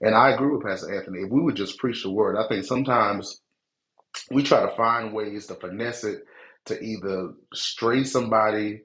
And 0.02 0.14
I 0.14 0.30
agree 0.30 0.50
with 0.54 0.64
Pastor 0.66 0.94
Anthony. 0.96 1.20
If 1.20 1.30
we 1.30 1.42
would 1.42 1.56
just 1.56 1.78
preach 1.78 2.04
the 2.04 2.10
word, 2.10 2.36
I 2.38 2.48
think 2.48 2.64
sometimes 2.66 3.40
we 4.30 4.42
try 4.44 4.62
to 4.62 4.76
find 4.76 5.14
ways 5.14 5.46
to 5.48 5.56
finesse 5.56 6.04
it 6.04 6.24
to 6.66 6.80
either 6.82 7.32
stray 7.54 8.04
somebody 8.04 8.82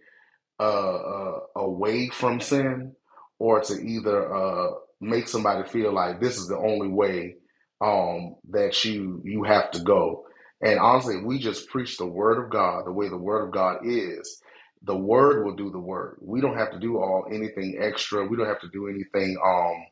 uh, 0.60 0.64
uh, 0.96 1.40
away 1.58 2.10
from 2.10 2.42
sin 2.42 2.94
or 3.40 3.62
to 3.62 3.76
either 3.76 4.36
uh, 4.36 4.72
make 5.02 5.30
somebody 5.30 5.70
feel 5.70 5.94
like 5.94 6.22
this 6.22 6.40
is 6.40 6.48
the 6.48 6.58
only 6.58 6.90
way 6.90 7.36
um, 7.82 8.38
that 8.52 8.86
you 8.86 9.22
you 9.26 9.44
have 9.46 9.72
to 9.74 9.82
go. 9.82 10.26
And 10.64 10.80
honestly, 10.80 11.18
if 11.18 11.26
we 11.26 11.40
just 11.40 11.70
preach 11.70 12.00
the 12.00 12.08
word 12.08 12.44
of 12.44 12.52
God 12.52 12.88
the 12.88 12.94
way 12.94 13.10
the 13.10 13.18
word 13.20 13.46
of 13.48 13.54
God 13.54 13.80
is, 13.86 14.42
the 14.84 14.98
word 14.98 15.46
will 15.46 15.56
do 15.56 15.72
the 15.72 15.80
work. 15.80 16.18
We 16.22 16.42
don't 16.42 16.58
have 16.58 16.72
to 16.74 16.80
do 16.80 16.98
all 16.98 17.28
anything 17.32 17.78
extra. 17.82 18.28
We 18.28 18.38
don't 18.38 18.48
have 18.48 18.62
to 18.62 18.70
do 18.74 18.90
anything. 18.90 19.38
Um, 19.46 19.86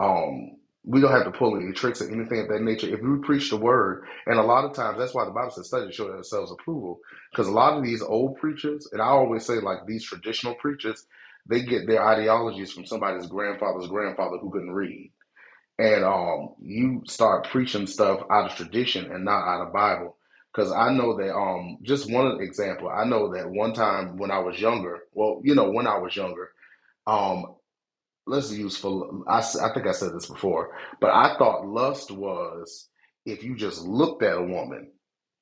um, 0.00 0.55
we 0.86 1.00
don't 1.02 1.12
have 1.12 1.24
to 1.26 1.32
pull 1.32 1.56
any 1.56 1.72
tricks 1.72 2.02
or 2.02 2.10
anything 2.10 2.40
of 2.40 2.48
that 2.48 2.62
nature. 2.62 2.88
If 2.88 3.02
we 3.02 3.18
preach 3.20 3.50
the 3.50 3.58
word, 3.58 4.04
and 4.26 4.38
a 4.38 4.44
lot 4.44 4.64
of 4.66 4.74
times 4.74 4.98
that's 4.98 5.14
why 5.14 5.26
the 5.26 5.32
Bible 5.32 5.50
says 5.52 5.68
study 5.68 5.88
to 5.88 5.92
show 5.92 6.10
ourselves 6.12 6.52
approval. 6.52 7.00
Because 7.32 7.48
a 7.48 7.52
lot 7.52 7.76
of 7.78 7.84
these 7.84 8.02
old 8.02 8.36
preachers, 8.38 8.88
and 8.92 9.02
I 9.02 9.06
always 9.06 9.46
say 9.46 9.56
like 9.60 9.86
these 9.86 10.04
traditional 10.04 10.54
preachers, 10.56 11.06
they 11.48 11.62
get 11.62 11.86
their 11.88 12.06
ideologies 12.06 12.72
from 12.72 12.86
somebody's 12.86 13.26
grandfather's 13.28 13.88
grandfather 13.88 14.38
who 14.38 14.50
couldn't 14.50 14.72
read. 14.74 15.12
and 15.78 16.04
um, 16.04 16.54
you 16.60 17.02
start 17.06 17.48
preaching 17.50 17.86
stuff 17.86 18.22
out 18.30 18.50
of 18.50 18.56
tradition 18.56 19.12
and 19.12 19.24
not 19.24 19.46
out 19.46 19.66
of 19.66 19.74
Bible. 19.74 20.16
Because 20.54 20.72
I 20.72 20.92
know 20.92 21.16
that 21.18 21.34
um, 21.34 21.78
just 21.82 22.10
one 22.10 22.40
example, 22.40 22.88
I 22.88 23.04
know 23.04 23.34
that 23.34 23.50
one 23.50 23.74
time 23.74 24.16
when 24.18 24.30
I 24.32 24.38
was 24.40 24.58
younger, 24.60 25.00
well, 25.12 25.40
you 25.44 25.54
know, 25.54 25.70
when 25.70 25.86
I 25.86 25.98
was 25.98 26.16
younger, 26.16 26.50
um, 27.06 27.46
let's 28.26 28.52
use 28.52 28.76
for 28.76 29.22
I, 29.28 29.38
I 29.40 29.74
think 29.74 29.86
I 29.86 29.92
said 29.92 30.14
this 30.14 30.26
before, 30.26 30.72
but 31.00 31.10
I 31.10 31.36
thought 31.38 31.66
lust 31.68 32.10
was 32.12 32.88
if 33.26 33.44
you 33.44 33.56
just 33.56 33.82
looked 33.84 34.22
at 34.22 34.38
a 34.38 34.42
woman 34.42 34.92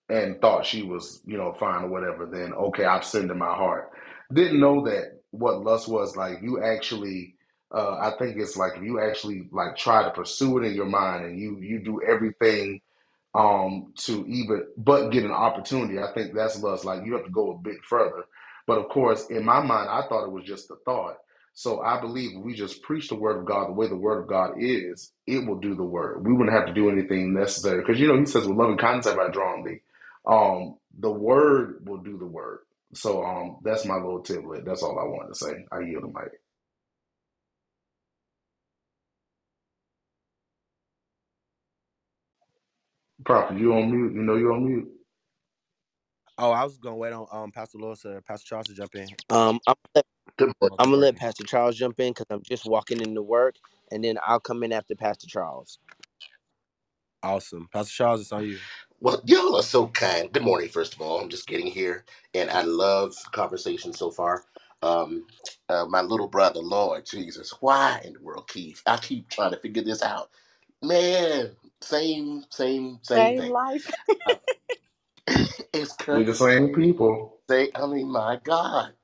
and 0.08 0.40
thought 0.40 0.66
she 0.66 0.82
was, 0.82 1.22
you 1.26 1.36
know, 1.38 1.54
fine 1.58 1.84
or 1.84 1.88
whatever, 1.88 2.26
then 2.26 2.52
okay, 2.54 2.84
I've 2.84 3.04
sinned 3.04 3.30
in 3.30 3.38
my 3.38 3.54
heart. 3.54 3.90
Didn't 4.32 4.60
know 4.60 4.84
that 4.86 5.20
what 5.30 5.62
lust 5.62 5.88
was 5.88 6.16
like. 6.16 6.38
You 6.42 6.62
actually, 6.62 7.36
uh, 7.74 7.96
I 8.00 8.12
think 8.18 8.38
it's 8.38 8.56
like 8.56 8.74
if 8.76 8.82
you 8.84 9.00
actually 9.00 9.48
like 9.52 9.76
try 9.76 10.04
to 10.04 10.10
pursue 10.10 10.58
it 10.58 10.66
in 10.66 10.74
your 10.74 10.86
mind 10.86 11.26
and 11.26 11.38
you 11.40 11.58
you 11.60 11.80
do 11.84 12.02
everything 12.06 12.80
um 13.34 13.92
to 13.96 14.26
even 14.28 14.64
but 14.78 15.10
get 15.10 15.24
an 15.24 15.32
opportunity. 15.32 15.98
I 16.00 16.12
think 16.14 16.34
that's 16.34 16.62
lust. 16.62 16.84
Like 16.84 17.04
you 17.06 17.14
have 17.14 17.24
to 17.24 17.30
go 17.30 17.52
a 17.52 17.58
bit 17.58 17.78
further. 17.84 18.24
But 18.66 18.78
of 18.78 18.88
course, 18.90 19.26
in 19.28 19.44
my 19.44 19.60
mind, 19.62 19.90
I 19.90 20.02
thought 20.08 20.26
it 20.26 20.32
was 20.32 20.44
just 20.44 20.70
a 20.70 20.76
thought. 20.84 21.16
So 21.54 21.82
I 21.82 22.00
believe 22.00 22.38
we 22.40 22.54
just 22.54 22.82
preach 22.82 23.08
the 23.10 23.16
word 23.16 23.38
of 23.40 23.46
God 23.46 23.68
the 23.68 23.74
way 23.74 23.88
the 23.88 23.96
word 23.96 24.20
of 24.22 24.28
God 24.28 24.52
is, 24.58 25.12
it 25.26 25.46
will 25.46 25.58
do 25.60 25.76
the 25.76 25.84
word. 25.84 26.26
We 26.26 26.32
wouldn't 26.34 26.56
have 26.56 26.66
to 26.68 26.74
do 26.74 26.90
anything 26.90 27.34
necessary. 27.34 27.80
Because 27.82 28.00
you 28.00 28.08
know, 28.08 28.18
he 28.18 28.26
says, 28.26 28.46
with 28.46 28.58
loving 28.58 28.78
kindness 28.78 29.06
have 29.06 29.18
I 29.18 29.30
drawn 29.30 29.64
thee. 29.64 29.80
Um, 30.26 30.76
the 30.98 31.10
word 31.12 31.84
will 31.86 31.98
do 31.98 32.18
the 32.18 32.26
word. 32.26 32.60
So 32.94 33.24
um 33.24 33.58
that's 33.64 33.86
my 33.86 33.96
little 33.96 34.22
tidbit. 34.22 34.64
That's 34.66 34.82
all 34.82 34.98
I 34.98 35.04
wanted 35.04 35.30
to 35.30 35.36
say. 35.36 35.66
I 35.72 35.80
yield 35.80 36.04
the 36.04 36.08
mic. 36.08 36.32
Prophet, 43.24 43.58
you 43.58 43.74
on 43.74 43.90
mute. 43.90 44.14
You 44.14 44.22
know 44.22 44.36
you 44.36 44.52
on 44.52 44.66
mute. 44.66 44.88
Oh, 46.38 46.52
I 46.52 46.64
was 46.64 46.78
gonna 46.78 46.96
wait 46.96 47.12
on 47.14 47.26
um 47.32 47.52
Pastor 47.52 47.78
Lewis 47.78 48.04
or 48.06 48.20
Pastor 48.22 48.46
Charles 48.48 48.68
to 48.68 48.74
jump 48.74 48.94
in. 48.96 49.16
Um, 49.30 49.60
I'm 49.66 49.74
Good 50.38 50.52
morning. 50.60 50.78
I'm 50.78 50.86
gonna 50.90 50.98
let. 50.98 51.16
Pastor 51.16 51.44
Charles 51.44 51.76
jump 51.76 52.00
in 52.00 52.12
because 52.12 52.26
I'm 52.30 52.42
just 52.42 52.66
walking 52.66 53.00
into 53.00 53.22
work, 53.22 53.56
and 53.92 54.04
then 54.04 54.18
I'll 54.26 54.40
come 54.40 54.62
in 54.64 54.72
after 54.72 54.96
Pastor 54.96 55.28
Charles. 55.28 55.78
Awesome, 57.22 57.68
Pastor 57.72 57.92
Charles, 57.92 58.22
it's 58.22 58.32
on 58.32 58.46
you. 58.46 58.60
Well, 59.00 59.22
y'all 59.26 59.56
are 59.56 59.62
so 59.62 59.88
kind. 59.88 60.32
Good 60.32 60.42
morning, 60.44 60.70
first 60.70 60.94
of 60.94 61.02
all. 61.02 61.20
I'm 61.20 61.30
just 61.30 61.46
getting 61.48 61.68
here, 61.68 62.04
and 62.34 62.50
I 62.50 62.62
love 62.62 63.14
conversation 63.32 63.92
so 63.92 64.10
far. 64.10 64.44
Um, 64.82 65.26
uh, 65.68 65.86
my 65.86 66.02
little 66.02 66.28
brother, 66.28 66.60
Lord 66.60 67.06
Jesus, 67.06 67.54
why 67.60 68.02
in 68.04 68.14
the 68.14 68.22
world, 68.22 68.48
Keith? 68.48 68.82
I 68.86 68.98
keep 68.98 69.28
trying 69.30 69.52
to 69.52 69.58
figure 69.60 69.84
this 69.84 70.02
out. 70.02 70.30
Man, 70.82 71.52
same, 71.82 72.44
same, 72.50 73.00
same 73.02 73.34
Same 73.34 73.34
thing. 73.34 73.52
life. 73.52 73.90
Uh, 74.26 74.36
it's 75.74 75.94
We 76.10 76.24
crazy. 76.24 76.24
the 76.24 76.34
same 76.34 76.74
people. 76.74 77.38
I 77.74 77.86
mean, 77.86 78.10
my 78.12 78.40
God. 78.44 78.94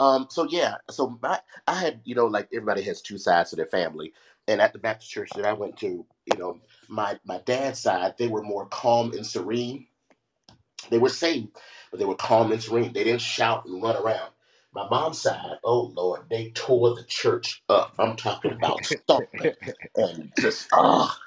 Um, 0.00 0.28
so 0.30 0.44
yeah, 0.44 0.76
so 0.90 1.18
my 1.22 1.40
I 1.68 1.74
had, 1.74 2.00
you 2.04 2.14
know, 2.14 2.26
like 2.26 2.48
everybody 2.54 2.82
has 2.82 3.02
two 3.02 3.18
sides 3.18 3.50
to 3.50 3.56
their 3.56 3.66
family. 3.66 4.14
And 4.48 4.60
at 4.60 4.72
the 4.72 4.80
Baptist 4.80 5.10
church 5.10 5.30
that 5.36 5.46
I 5.46 5.52
went 5.54 5.76
to, 5.78 6.06
you 6.26 6.38
know, 6.38 6.60
my 6.88 7.18
my 7.26 7.40
dad's 7.46 7.80
side, 7.80 8.14
they 8.18 8.28
were 8.28 8.42
more 8.42 8.66
calm 8.66 9.12
and 9.12 9.26
serene 9.26 9.84
They 10.90 10.98
were 10.98 11.08
saved, 11.08 11.56
but 11.90 11.98
they 12.00 12.06
were 12.06 12.14
calm 12.14 12.52
and 12.52 12.62
serene. 12.62 12.92
They 12.92 13.04
didn't 13.04 13.20
shout 13.20 13.66
and 13.66 13.82
run 13.82 13.96
around. 13.96 14.30
My 14.74 14.88
mom's 14.90 15.20
side, 15.22 15.58
oh 15.64 15.92
Lord, 15.96 16.22
they 16.30 16.50
tore 16.50 16.94
the 16.94 17.04
church 17.04 17.62
up. 17.68 17.94
I'm 17.98 18.16
talking 18.16 18.52
about 18.52 18.84
stomping 18.86 19.52
and 19.96 20.32
just 20.38 20.68
ah 20.72 21.18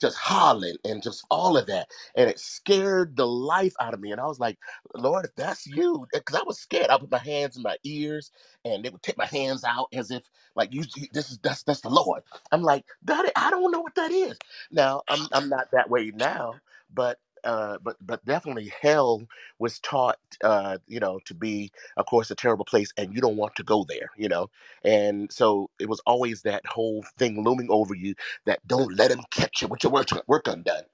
just 0.00 0.18
hollering 0.18 0.76
and 0.84 1.02
just 1.02 1.24
all 1.30 1.56
of 1.56 1.66
that. 1.68 1.88
And 2.16 2.30
it 2.30 2.40
scared 2.40 3.16
the 3.16 3.26
life 3.26 3.74
out 3.80 3.94
of 3.94 4.00
me. 4.00 4.12
And 4.12 4.20
I 4.20 4.26
was 4.26 4.40
like, 4.40 4.58
Lord, 4.94 5.26
if 5.26 5.34
that's 5.36 5.66
you, 5.66 6.06
eh, 6.14 6.18
because 6.18 6.36
I 6.40 6.44
was 6.46 6.60
scared. 6.60 6.90
I 6.90 6.98
put 6.98 7.10
my 7.10 7.18
hands 7.18 7.56
in 7.56 7.62
my 7.62 7.76
ears 7.84 8.32
and 8.64 8.84
they 8.84 8.90
would 8.90 9.02
take 9.02 9.18
my 9.18 9.26
hands 9.26 9.64
out 9.64 9.88
as 9.94 10.10
if 10.10 10.24
like 10.56 10.74
you 10.74 10.84
you- 10.96 11.08
this 11.12 11.30
is 11.30 11.38
that's 11.38 11.62
that's 11.64 11.82
the 11.82 11.90
Lord. 11.90 12.22
I'm 12.52 12.62
like, 12.62 12.84
Daddy, 13.04 13.30
I 13.36 13.50
don't 13.50 13.72
know 13.72 13.80
what 13.80 13.94
that 13.96 14.12
is. 14.12 14.38
Now 14.70 15.02
I'm 15.08 15.28
I'm 15.32 15.48
not 15.48 15.70
that 15.72 15.90
way 15.90 16.12
now, 16.14 16.54
but 16.94 17.18
uh, 17.48 17.78
but 17.82 17.96
but 18.00 18.24
definitely 18.24 18.72
hell 18.80 19.22
was 19.58 19.78
taught 19.80 20.18
uh, 20.44 20.78
you 20.86 21.00
know 21.00 21.18
to 21.24 21.34
be 21.34 21.72
of 21.96 22.06
course 22.06 22.30
a 22.30 22.34
terrible 22.34 22.64
place 22.64 22.92
and 22.96 23.14
you 23.14 23.20
don't 23.20 23.36
want 23.36 23.54
to 23.56 23.62
go 23.62 23.84
there 23.88 24.10
you 24.16 24.28
know 24.28 24.48
and 24.84 25.32
so 25.32 25.70
it 25.80 25.88
was 25.88 26.00
always 26.06 26.42
that 26.42 26.64
whole 26.66 27.04
thing 27.18 27.42
looming 27.42 27.68
over 27.70 27.94
you 27.94 28.14
that 28.44 28.66
don't 28.66 28.94
let 28.96 29.10
him 29.10 29.22
catch 29.30 29.62
you 29.62 29.68
with 29.68 29.82
your 29.82 29.92
work, 29.92 30.08
work 30.26 30.46
undone. 30.48 30.84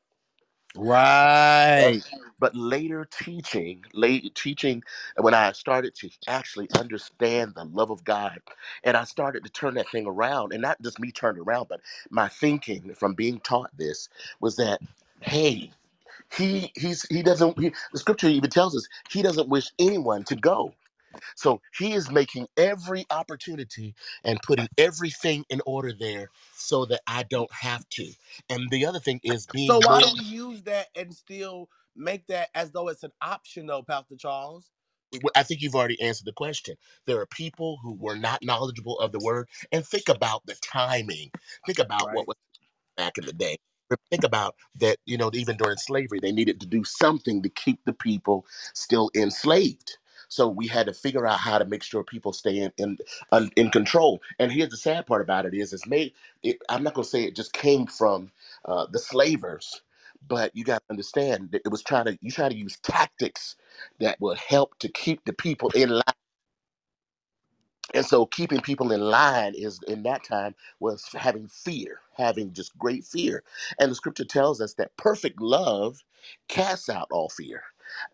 Right. 0.77 2.03
but 2.41 2.55
later 2.57 3.07
teaching, 3.11 3.85
late 3.93 4.35
teaching, 4.35 4.83
when 5.17 5.33
I 5.33 5.53
started 5.53 5.95
to 5.97 6.11
actually 6.27 6.69
understand 6.77 7.55
the 7.55 7.65
love 7.65 7.91
of 7.91 8.03
God, 8.03 8.41
and 8.83 8.97
I 8.97 9.05
started 9.05 9.45
to 9.45 9.51
turn 9.51 9.75
that 9.75 9.89
thing 9.91 10.07
around, 10.07 10.53
and 10.53 10.61
not 10.61 10.83
just 10.83 10.99
me 10.99 11.13
turning 11.13 11.43
around, 11.43 11.69
but 11.69 11.81
my 12.11 12.29
thinking 12.29 12.93
from 12.95 13.15
being 13.15 13.39
taught 13.41 13.71
this 13.77 14.09
was 14.41 14.57
that, 14.57 14.81
hey, 15.21 15.71
he 16.33 16.73
he's 16.77 17.05
he 17.11 17.23
doesn't. 17.23 17.59
He, 17.59 17.73
the 17.93 17.99
scripture 17.99 18.29
even 18.29 18.51
tells 18.51 18.77
us 18.77 18.87
he 19.11 19.23
doesn't 19.23 19.49
wish 19.49 19.73
anyone 19.79 20.25
to 20.25 20.37
go. 20.37 20.75
So 21.37 21.61
he 21.79 21.93
is 21.95 22.11
making 22.11 22.49
every 22.57 23.07
opportunity 23.11 23.95
and 24.25 24.43
putting 24.43 24.69
everything 24.79 25.45
in 25.51 25.61
order 25.67 25.93
there 25.93 26.31
so 26.55 26.85
that 26.87 27.03
I 27.07 27.25
don't 27.25 27.53
have 27.53 27.89
to. 27.91 28.13
And 28.51 28.71
the 28.71 28.87
other 28.87 29.01
thing 29.01 29.21
is 29.25 29.47
being 29.47 29.77
So 29.77 29.81
why 29.81 30.01
do 30.03 30.09
willing. 30.09 30.11
we 30.11 30.21
use 30.21 30.63
that 30.65 30.89
and 30.97 31.15
still 31.15 31.71
make 31.97 32.27
that 32.29 32.51
as 32.55 32.73
though 32.73 32.89
it's 32.89 33.05
an 33.05 33.13
option, 33.23 33.67
though, 33.67 33.83
Pastor 33.83 34.17
Charles? 34.17 34.73
I 35.37 35.43
think 35.45 35.63
you've 35.63 35.77
already 35.77 36.01
answered 36.03 36.27
the 36.27 36.33
question. 36.33 36.77
There 37.07 37.21
are 37.21 37.27
people 37.27 37.79
who 37.83 37.95
were 37.95 38.17
not 38.17 38.45
knowledgeable 38.45 38.99
of 39.01 39.13
the 39.13 39.21
word, 39.21 39.49
and 39.73 39.87
think 39.87 40.09
about 40.09 40.47
the 40.47 40.57
timing. 40.63 41.33
Think 41.67 41.81
about 41.81 42.13
what 42.13 42.27
Right. 42.27 42.29
was 42.29 42.37
back 42.97 43.19
in 43.19 43.27
the 43.27 43.33
day. 43.35 43.59
But 43.95 44.01
think 44.11 44.25
about 44.25 44.57
that, 44.81 44.99
you 45.07 45.19
know, 45.19 45.31
even 45.35 45.57
during 45.59 45.79
slavery, 45.79 46.21
they 46.21 46.33
needed 46.33 46.61
to 46.63 46.67
do 46.67 46.85
something 46.85 47.43
to 47.43 47.51
keep 47.51 47.81
the 47.87 47.95
people 47.95 48.47
still 48.75 49.11
enslaved. 49.17 49.99
So 50.29 50.49
we 50.49 50.67
had 50.69 50.87
to 50.87 50.95
figure 50.95 51.27
out 51.27 51.41
how 51.41 51.59
to 51.59 51.67
make 51.67 51.85
sure 51.85 52.05
people 52.05 52.33
stay 52.35 52.59
in 52.59 52.73
in, 52.79 52.99
un- 53.33 53.53
in 53.57 53.71
control. 53.71 54.23
And 54.41 54.53
here's 54.53 54.71
the 54.71 54.79
sad 54.79 55.07
part 55.07 55.23
about 55.23 55.47
it 55.47 55.55
is, 55.55 55.73
it's 55.73 55.87
made. 55.87 56.13
It, 56.43 56.59
I'm 56.71 56.85
not 56.85 56.95
gonna 56.95 57.07
say 57.07 57.25
it 57.25 57.37
just 57.37 57.53
came 57.55 57.87
from 57.87 58.33
uh, 58.67 58.87
the 58.93 59.01
slavers, 59.01 59.83
but 60.29 60.57
you 60.57 60.65
got 60.65 60.79
to 60.79 60.85
understand 60.91 61.51
that 61.53 61.63
it 61.67 61.71
was 61.71 61.83
trying 61.85 62.07
to 62.07 62.19
you 62.23 62.33
try 62.33 62.49
to 62.51 62.57
use 62.57 62.79
tactics 62.83 63.57
that 64.01 64.21
would 64.21 64.39
help 64.39 64.79
to 64.81 64.89
keep 64.91 65.25
the 65.27 65.35
people 65.35 65.71
in 65.77 65.91
line 65.91 66.14
and 67.93 68.07
so 68.07 68.27
keeping 68.27 68.61
people 68.61 68.93
in 68.93 69.01
line 69.01 69.55
is 69.57 69.81
in 69.89 70.03
that 70.05 70.25
time 70.25 70.55
was 70.81 71.05
having 71.15 71.49
fear, 71.49 72.01
having 72.17 72.53
just 72.53 72.77
great 72.79 73.05
fear. 73.05 73.43
And 73.79 73.91
the 73.91 73.95
scripture 73.95 74.25
tells 74.25 74.61
us 74.61 74.75
that 74.75 74.97
perfect 74.97 75.41
love 75.41 76.03
casts 76.49 76.89
out 76.89 77.09
all 77.11 77.29
fear. 77.29 77.63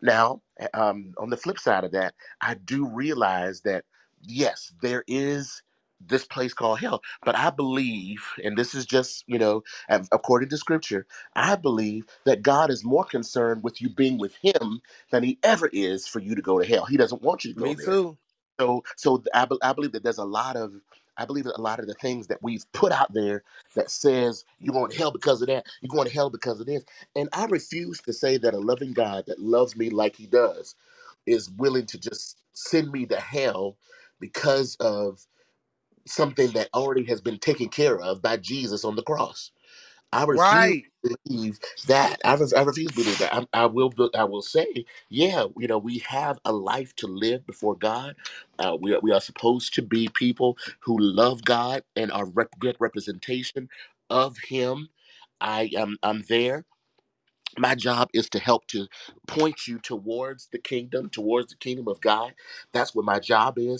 Now, 0.01 0.41
um, 0.73 1.13
on 1.17 1.29
the 1.29 1.37
flip 1.37 1.59
side 1.59 1.83
of 1.83 1.91
that, 1.91 2.15
I 2.41 2.55
do 2.55 2.87
realize 2.87 3.61
that 3.61 3.85
yes, 4.23 4.73
there 4.81 5.03
is 5.07 5.61
this 5.99 6.25
place 6.25 6.53
called 6.53 6.79
hell, 6.79 7.01
but 7.25 7.35
I 7.35 7.49
believe, 7.49 8.23
and 8.43 8.55
this 8.57 8.75
is 8.75 8.85
just, 8.85 9.23
you 9.27 9.39
know, 9.39 9.63
according 10.11 10.49
to 10.49 10.57
scripture, 10.57 11.07
I 11.35 11.55
believe 11.55 12.05
that 12.25 12.43
God 12.43 12.69
is 12.69 12.85
more 12.85 13.03
concerned 13.03 13.63
with 13.63 13.81
you 13.81 13.89
being 13.89 14.19
with 14.19 14.35
Him 14.43 14.81
than 15.11 15.23
He 15.23 15.39
ever 15.43 15.69
is 15.73 16.07
for 16.07 16.19
you 16.19 16.35
to 16.35 16.41
go 16.41 16.59
to 16.59 16.65
hell. 16.65 16.85
He 16.85 16.97
doesn't 16.97 17.23
want 17.23 17.45
you 17.45 17.51
to 17.51 17.57
go 17.57 17.65
Me 17.65 17.75
there. 17.75 17.85
too. 17.85 18.17
So, 18.61 18.83
so 18.97 19.23
I, 19.33 19.45
be- 19.45 19.59
I 19.63 19.73
believe 19.73 19.93
that 19.93 20.03
there's 20.03 20.19
a 20.19 20.25
lot 20.25 20.57
of, 20.57 20.73
I 21.17 21.25
believe 21.25 21.45
that 21.45 21.57
a 21.59 21.61
lot 21.63 21.79
of 21.79 21.87
the 21.87 21.95
things 21.95 22.27
that 22.27 22.43
we've 22.43 22.65
put 22.73 22.93
out 22.93 23.13
there 23.13 23.43
that 23.75 23.91
says 23.91 24.45
you're 24.59 24.73
going 24.73 24.91
to 24.91 24.97
hell 24.97 25.11
because 25.11 25.41
of 25.41 25.49
that, 25.49 25.65
you're 25.81 25.95
going 25.95 26.07
to 26.07 26.13
hell 26.13 26.31
because 26.31 26.59
of 26.61 26.67
this, 26.67 26.85
and 27.15 27.29
I 27.33 27.45
refuse 27.47 28.01
to 28.01 28.13
say 28.13 28.37
that 28.37 28.55
a 28.55 28.59
loving 28.59 28.93
God 28.93 29.25
that 29.27 29.39
loves 29.39 29.77
me 29.77 29.89
like 29.91 30.15
He 30.17 30.27
does 30.27 30.75
is 31.27 31.51
willing 31.51 31.87
to 31.87 31.99
just 31.99 32.39
send 32.53 32.91
me 32.91 33.05
to 33.07 33.17
hell 33.19 33.77
because 34.21 34.77
of 34.77 35.25
something 36.07 36.51
that 36.51 36.69
already 36.73 37.05
has 37.05 37.21
been 37.21 37.39
taken 37.39 37.69
care 37.69 37.99
of 37.99 38.21
by 38.21 38.37
Jesus 38.37 38.85
on 38.85 38.95
the 38.97 39.03
cross. 39.03 39.51
I 40.13 40.25
refuse 40.25 40.75
Right. 40.75 40.85
Believe 41.03 41.59
that. 41.87 42.17
I, 42.25 42.35
re- 42.35 42.47
I 42.57 42.61
refuse 42.63 42.91
to 42.91 42.95
believe 42.97 43.19
that. 43.19 43.33
I, 43.33 43.47
I 43.53 43.65
will. 43.67 43.93
I 44.15 44.25
will 44.25 44.41
say, 44.43 44.85
yeah, 45.09 45.45
you 45.57 45.67
know, 45.67 45.79
we 45.79 45.99
have 45.99 46.39
a 46.45 46.53
life 46.53 46.95
to 46.97 47.07
live 47.07 47.47
before 47.47 47.75
God. 47.75 48.15
Uh, 48.59 48.77
we 48.79 48.95
are, 48.95 48.99
we 49.01 49.11
are 49.11 49.21
supposed 49.21 49.73
to 49.75 49.83
be 49.83 50.09
people 50.09 50.57
who 50.81 50.97
love 50.99 51.43
God 51.45 51.83
and 51.95 52.11
are 52.11 52.25
rep- 52.27 52.59
good 52.59 52.77
representation 52.79 53.69
of 54.09 54.37
Him. 54.49 54.89
I 55.41 55.71
am. 55.77 55.97
I'm 56.03 56.23
there. 56.29 56.65
My 57.59 57.75
job 57.75 58.09
is 58.13 58.29
to 58.31 58.39
help 58.39 58.67
to 58.67 58.87
point 59.27 59.67
you 59.67 59.79
towards 59.79 60.47
the 60.53 60.59
kingdom, 60.59 61.09
towards 61.09 61.51
the 61.51 61.57
kingdom 61.57 61.87
of 61.87 62.01
God. 62.01 62.33
That's 62.73 62.95
what 62.95 63.05
my 63.05 63.19
job 63.19 63.59
is 63.59 63.77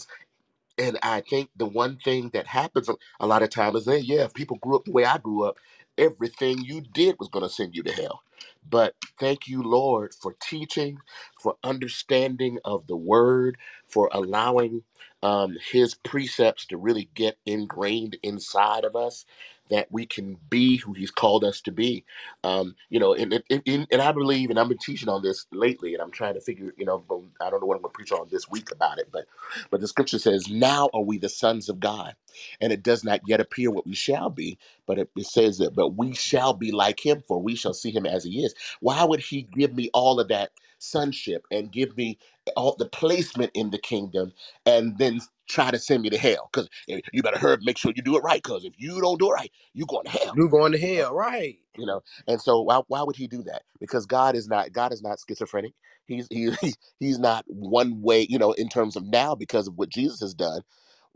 and 0.78 1.00
I 1.04 1.22
think 1.22 1.50
the 1.56 1.66
one 1.66 1.98
thing 1.98 2.32
that 2.34 2.48
happens 2.48 2.90
a 2.90 2.96
a 3.22 3.28
lot 3.28 3.44
of 3.44 3.50
times 3.50 3.78
is 3.78 3.86
that, 3.86 4.04
yeah, 4.06 4.26
if 4.26 4.34
people 4.36 4.58
grew 4.58 4.76
up 4.78 4.86
the 4.86 4.92
way 4.92 5.06
I 5.06 5.20
grew 5.20 5.44
up, 5.46 5.58
everything 6.02 6.60
you 6.66 6.82
did 6.82 7.18
was 7.20 7.30
going 7.30 7.46
to 7.46 7.50
send 7.54 7.76
you 7.76 7.84
to 7.86 7.94
hell. 7.94 8.24
But 8.70 8.96
thank 9.20 9.48
you, 9.50 9.64
Lord, 9.64 10.14
for 10.22 10.36
teaching, 10.44 11.00
for 11.42 11.58
understanding 11.64 12.60
of 12.66 12.88
the 12.88 12.98
word, 12.98 13.58
for 13.88 14.10
allowing 14.14 14.84
um, 15.24 15.58
his 15.72 15.96
precepts 15.96 16.68
to 16.68 16.78
really 16.78 17.10
get 17.16 17.38
ingrained 17.48 18.18
inside 18.24 18.86
of 18.86 18.96
us, 18.98 19.26
that 19.72 19.90
we 19.92 20.06
can 20.08 20.38
be 20.52 20.78
who 20.78 20.94
he's 20.94 21.12
called 21.12 21.46
us 21.46 21.62
to 21.64 21.74
be. 21.74 22.06
Um, 22.46 22.76
you 22.90 23.00
know, 23.02 23.16
and, 23.16 23.34
and, 23.52 23.64
and 23.68 23.88
and 23.92 24.02
I 24.04 24.14
believe, 24.14 24.52
and 24.52 24.60
I've 24.60 24.70
been 24.70 24.80
teaching 24.80 25.10
on 25.10 25.24
this 25.24 25.48
lately, 25.54 25.96
and 25.96 26.04
I'm 26.04 26.12
trying 26.12 26.36
to 26.36 26.42
figure, 26.42 26.74
you 26.78 26.86
know, 26.86 27.04
I 27.42 27.52
don't 27.52 27.62
know 27.62 27.68
what 27.68 27.78
I'm 27.78 27.84
going 27.84 27.94
to 27.94 27.98
preach 27.98 28.14
on 28.14 28.30
this 28.32 28.50
week 28.50 28.72
about 28.74 29.00
it, 29.00 29.10
but 29.14 29.26
but 29.72 29.82
the 29.82 29.90
scripture 29.90 30.20
says, 30.20 30.50
"Now 30.50 30.90
are 30.96 31.04
we 31.04 31.20
the 31.20 31.30
sons 31.30 31.70
of 31.70 31.82
God." 31.82 32.16
and 32.62 32.74
it 32.74 32.84
does 32.84 33.04
not 33.04 33.22
yet 33.28 33.42
appear 33.42 33.72
what 33.72 33.86
we 33.88 33.96
shall 33.96 34.30
be 34.30 34.58
but 34.92 35.00
it, 35.00 35.10
it 35.16 35.28
says 35.28 35.58
that 35.60 35.76
but 35.76 35.92
we 35.98 36.14
shall 36.14 36.54
be 36.54 36.72
like 36.74 37.06
him 37.06 37.24
for 37.28 37.42
we 37.42 37.56
shall 37.56 37.74
see 37.74 37.92
him 37.92 38.06
as 38.06 38.26
he 38.26 38.44
is. 38.44 38.54
Why 38.82 39.06
would 39.06 39.22
he 39.22 39.44
give 39.44 39.74
me 39.74 39.90
all 39.94 40.20
of 40.20 40.28
that 40.30 40.52
sonship 40.80 41.46
and 41.52 41.72
give 41.72 41.98
me 41.98 42.20
all 42.58 42.76
the 42.78 42.88
placement 42.90 43.52
in 43.56 43.72
the 43.72 43.80
kingdom 43.80 44.34
and 44.68 44.98
then 45.00 45.22
try 45.50 45.72
to 45.72 45.80
send 45.80 46.04
me 46.04 46.12
to 46.12 46.20
hell? 46.20 46.50
Because 46.54 46.70
eh, 46.90 47.02
you 47.14 47.24
better 47.24 47.40
hurry 47.40 47.60
make 47.64 47.80
sure 47.80 47.94
you 47.96 48.04
do 48.04 48.18
it 48.18 48.24
right 48.24 48.44
because 48.44 48.66
if 48.66 48.74
you 48.78 49.02
don't 49.02 49.20
do 49.20 49.32
it 49.32 49.36
right 49.36 49.52
you're 49.74 49.88
going 49.88 50.06
to 50.06 50.12
hell 50.12 50.36
You 50.36 50.50
going 50.50 50.74
to 50.74 50.80
hell, 50.80 51.14
right? 51.16 51.58
you 51.78 51.88
know? 51.88 52.02
And 52.28 52.42
so 52.42 52.62
why, 52.62 52.82
why 52.90 53.04
would 53.04 53.18
he 53.18 53.28
do 53.28 53.44
that? 53.44 53.64
Because 53.80 54.06
god 54.06 54.36
is 54.36 54.48
not 54.50 54.74
god 54.74 54.94
is 54.94 55.04
not 55.04 55.20
schizophrenic. 55.28 55.74
He's 56.08 56.28
he, 56.32 56.52
he's 57.00 57.20
not 57.20 57.46
one 57.48 58.02
way 58.02 58.28
you 58.30 58.40
know 58.40 58.54
in 58.54 58.70
terms 58.70 58.98
of 58.98 59.06
now 59.08 59.36
because 59.36 59.68
of 59.68 59.76
what 59.78 59.90
jesus 59.90 60.22
has 60.22 60.36
done 60.36 60.62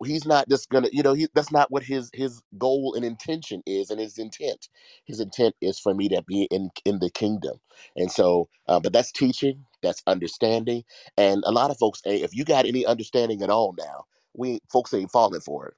he's 0.04 0.26
not 0.26 0.50
just 0.50 0.70
gonna 0.70 0.90
you 0.92 1.04
know 1.04 1.14
he, 1.14 1.28
that's 1.36 1.52
not 1.52 1.72
what 1.72 1.84
his 1.84 2.12
his 2.14 2.42
goal 2.58 2.96
and 2.96 3.06
intention 3.06 3.64
is 3.66 3.90
and 3.92 4.00
his 4.00 4.18
intent 4.18 4.70
his 5.06 5.20
intent 5.20 5.56
is 5.62 5.80
for 5.80 5.94
me 5.94 6.10
to 6.10 6.22
be 6.24 6.44
in 6.52 6.70
in 6.86 7.00
the 7.00 7.10
kingdom 7.12 7.60
and 7.96 8.12
so 8.12 8.50
uh, 8.68 8.80
but 8.80 8.94
that's 8.94 9.12
teaching 9.12 9.66
that's 9.84 10.04
understanding 10.08 10.84
and 11.18 11.44
a 11.48 11.52
lot 11.52 11.72
of 11.72 11.78
folks 11.78 12.02
eh, 12.06 12.20
if 12.24 12.36
you 12.36 12.46
got 12.46 12.66
any 12.66 12.86
understanding 12.86 13.44
at 13.44 13.50
all 13.52 13.74
now 13.78 14.06
we 14.36 14.60
folks 14.72 14.94
ain't 14.94 15.12
falling 15.12 15.42
for 15.42 15.68
it 15.68 15.74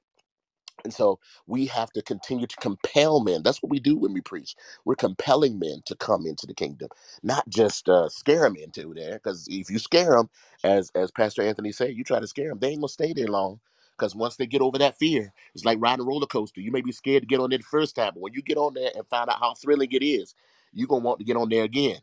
and 0.84 0.94
so 0.94 1.18
we 1.46 1.66
have 1.66 1.90
to 1.92 2.02
continue 2.02 2.46
to 2.48 2.56
compel 2.58 3.20
men. 3.22 3.42
That's 3.42 3.62
what 3.62 3.70
we 3.70 3.80
do 3.80 3.96
when 3.98 4.12
we 4.12 4.20
preach. 4.20 4.56
We're 4.84 4.96
compelling 4.96 5.58
men 5.58 5.82
to 5.86 5.96
come 5.96 6.26
into 6.26 6.46
the 6.46 6.54
kingdom, 6.54 6.88
not 7.22 7.48
just 7.48 7.88
uh, 7.88 8.08
scare 8.10 8.42
them 8.42 8.56
into 8.56 8.94
there. 8.94 9.14
Because 9.14 9.46
if 9.50 9.70
you 9.70 9.80
scare 9.80 10.12
them, 10.12 10.30
as 10.64 10.90
as 10.94 11.10
Pastor 11.12 11.42
Anthony 11.42 11.72
said, 11.72 11.94
you 11.96 12.04
try 12.04 12.20
to 12.20 12.26
scare 12.26 12.50
them, 12.50 12.58
they 12.60 12.70
ain't 12.70 12.80
gonna 12.80 12.88
stay 12.88 13.12
there 13.14 13.28
long. 13.28 13.60
Because 13.98 14.14
once 14.16 14.36
they 14.36 14.46
get 14.46 14.62
over 14.62 14.78
that 14.78 14.98
fear, 14.98 15.32
it's 15.54 15.64
like 15.64 15.78
riding 15.80 16.04
a 16.04 16.08
roller 16.08 16.26
coaster. 16.28 16.60
You 16.62 16.72
may 16.72 16.82
be 16.82 16.92
scared 16.92 17.22
to 17.24 17.28
get 17.28 17.40
on 17.40 17.50
there 17.50 17.58
the 17.58 17.64
first 17.64 17.96
time, 17.96 18.12
but 18.14 18.22
when 18.22 18.34
you 18.34 18.42
get 18.42 18.58
on 18.58 18.74
there 18.74 18.92
and 18.96 19.06
find 19.08 19.30
out 19.30 19.40
how 19.40 19.54
thrilling 19.54 19.92
it 19.92 20.04
is, 20.04 20.34
you're 20.74 20.88
gonna 20.88 21.04
want 21.04 21.20
to 21.20 21.26
get 21.26 21.36
on 21.36 21.48
there 21.50 21.64
again 21.64 21.98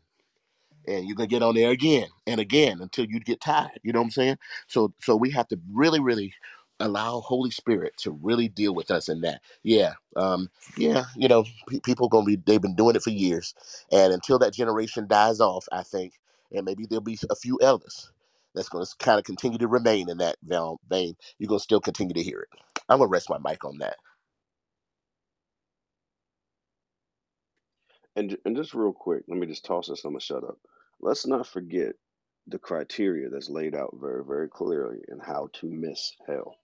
and 0.86 1.06
you're 1.06 1.16
gonna 1.16 1.26
get 1.28 1.42
on 1.42 1.54
there 1.54 1.70
again 1.70 2.08
and 2.26 2.40
again 2.40 2.80
until 2.80 3.06
you 3.06 3.20
get 3.20 3.40
tired. 3.40 3.80
You 3.82 3.92
know 3.92 4.00
what 4.00 4.06
I'm 4.06 4.10
saying? 4.10 4.38
So 4.66 4.92
so 5.00 5.16
we 5.16 5.30
have 5.32 5.48
to 5.48 5.60
really, 5.72 6.00
really 6.00 6.34
allow 6.80 7.20
Holy 7.20 7.50
Spirit 7.50 7.94
to 7.98 8.10
really 8.10 8.48
deal 8.48 8.74
with 8.74 8.90
us 8.90 9.08
in 9.08 9.20
that. 9.22 9.40
Yeah, 9.62 9.94
um, 10.16 10.50
yeah, 10.76 11.04
you 11.16 11.28
know, 11.28 11.44
pe- 11.68 11.80
people 11.80 12.08
gonna 12.08 12.26
be 12.26 12.36
they've 12.36 12.60
been 12.62 12.76
doing 12.76 12.96
it 12.96 13.02
for 13.02 13.10
years, 13.10 13.54
and 13.92 14.12
until 14.12 14.38
that 14.40 14.54
generation 14.54 15.06
dies 15.06 15.40
off, 15.40 15.66
I 15.72 15.82
think, 15.82 16.14
and 16.52 16.64
maybe 16.64 16.86
there'll 16.86 17.02
be 17.02 17.18
a 17.30 17.36
few 17.36 17.58
elders 17.62 18.10
that's 18.56 18.70
gonna 18.70 18.86
kind 19.00 19.20
of 19.20 19.26
continue 19.26 19.58
to 19.60 19.68
remain 19.68 20.10
in 20.10 20.18
that 20.18 20.38
vein. 20.88 21.16
You're 21.38 21.48
gonna 21.50 21.60
still 21.60 21.82
continue 21.82 22.14
to 22.16 22.24
hear 22.24 22.40
it. 22.40 22.60
I'm 22.90 23.00
gonna 23.00 23.10
rest 23.10 23.30
my 23.30 23.38
mic 23.44 23.64
on 23.66 23.78
that. 23.80 23.98
And 28.16 28.36
and 28.44 28.56
just 28.56 28.74
real 28.74 28.92
quick, 28.92 29.24
let 29.28 29.38
me 29.38 29.46
just 29.46 29.64
toss 29.64 29.88
this. 29.88 30.04
I'm 30.04 30.12
gonna 30.12 30.20
shut 30.20 30.44
up. 30.44 30.58
Let's 31.00 31.26
not 31.26 31.46
forget 31.46 31.94
the 32.48 32.58
criteria 32.58 33.30
that's 33.30 33.50
laid 33.50 33.74
out 33.74 33.96
very 34.00 34.24
very 34.24 34.48
clearly 34.48 34.98
and 35.08 35.22
how 35.22 35.48
to 35.54 35.66
miss 35.68 36.12
hell. 36.26 36.56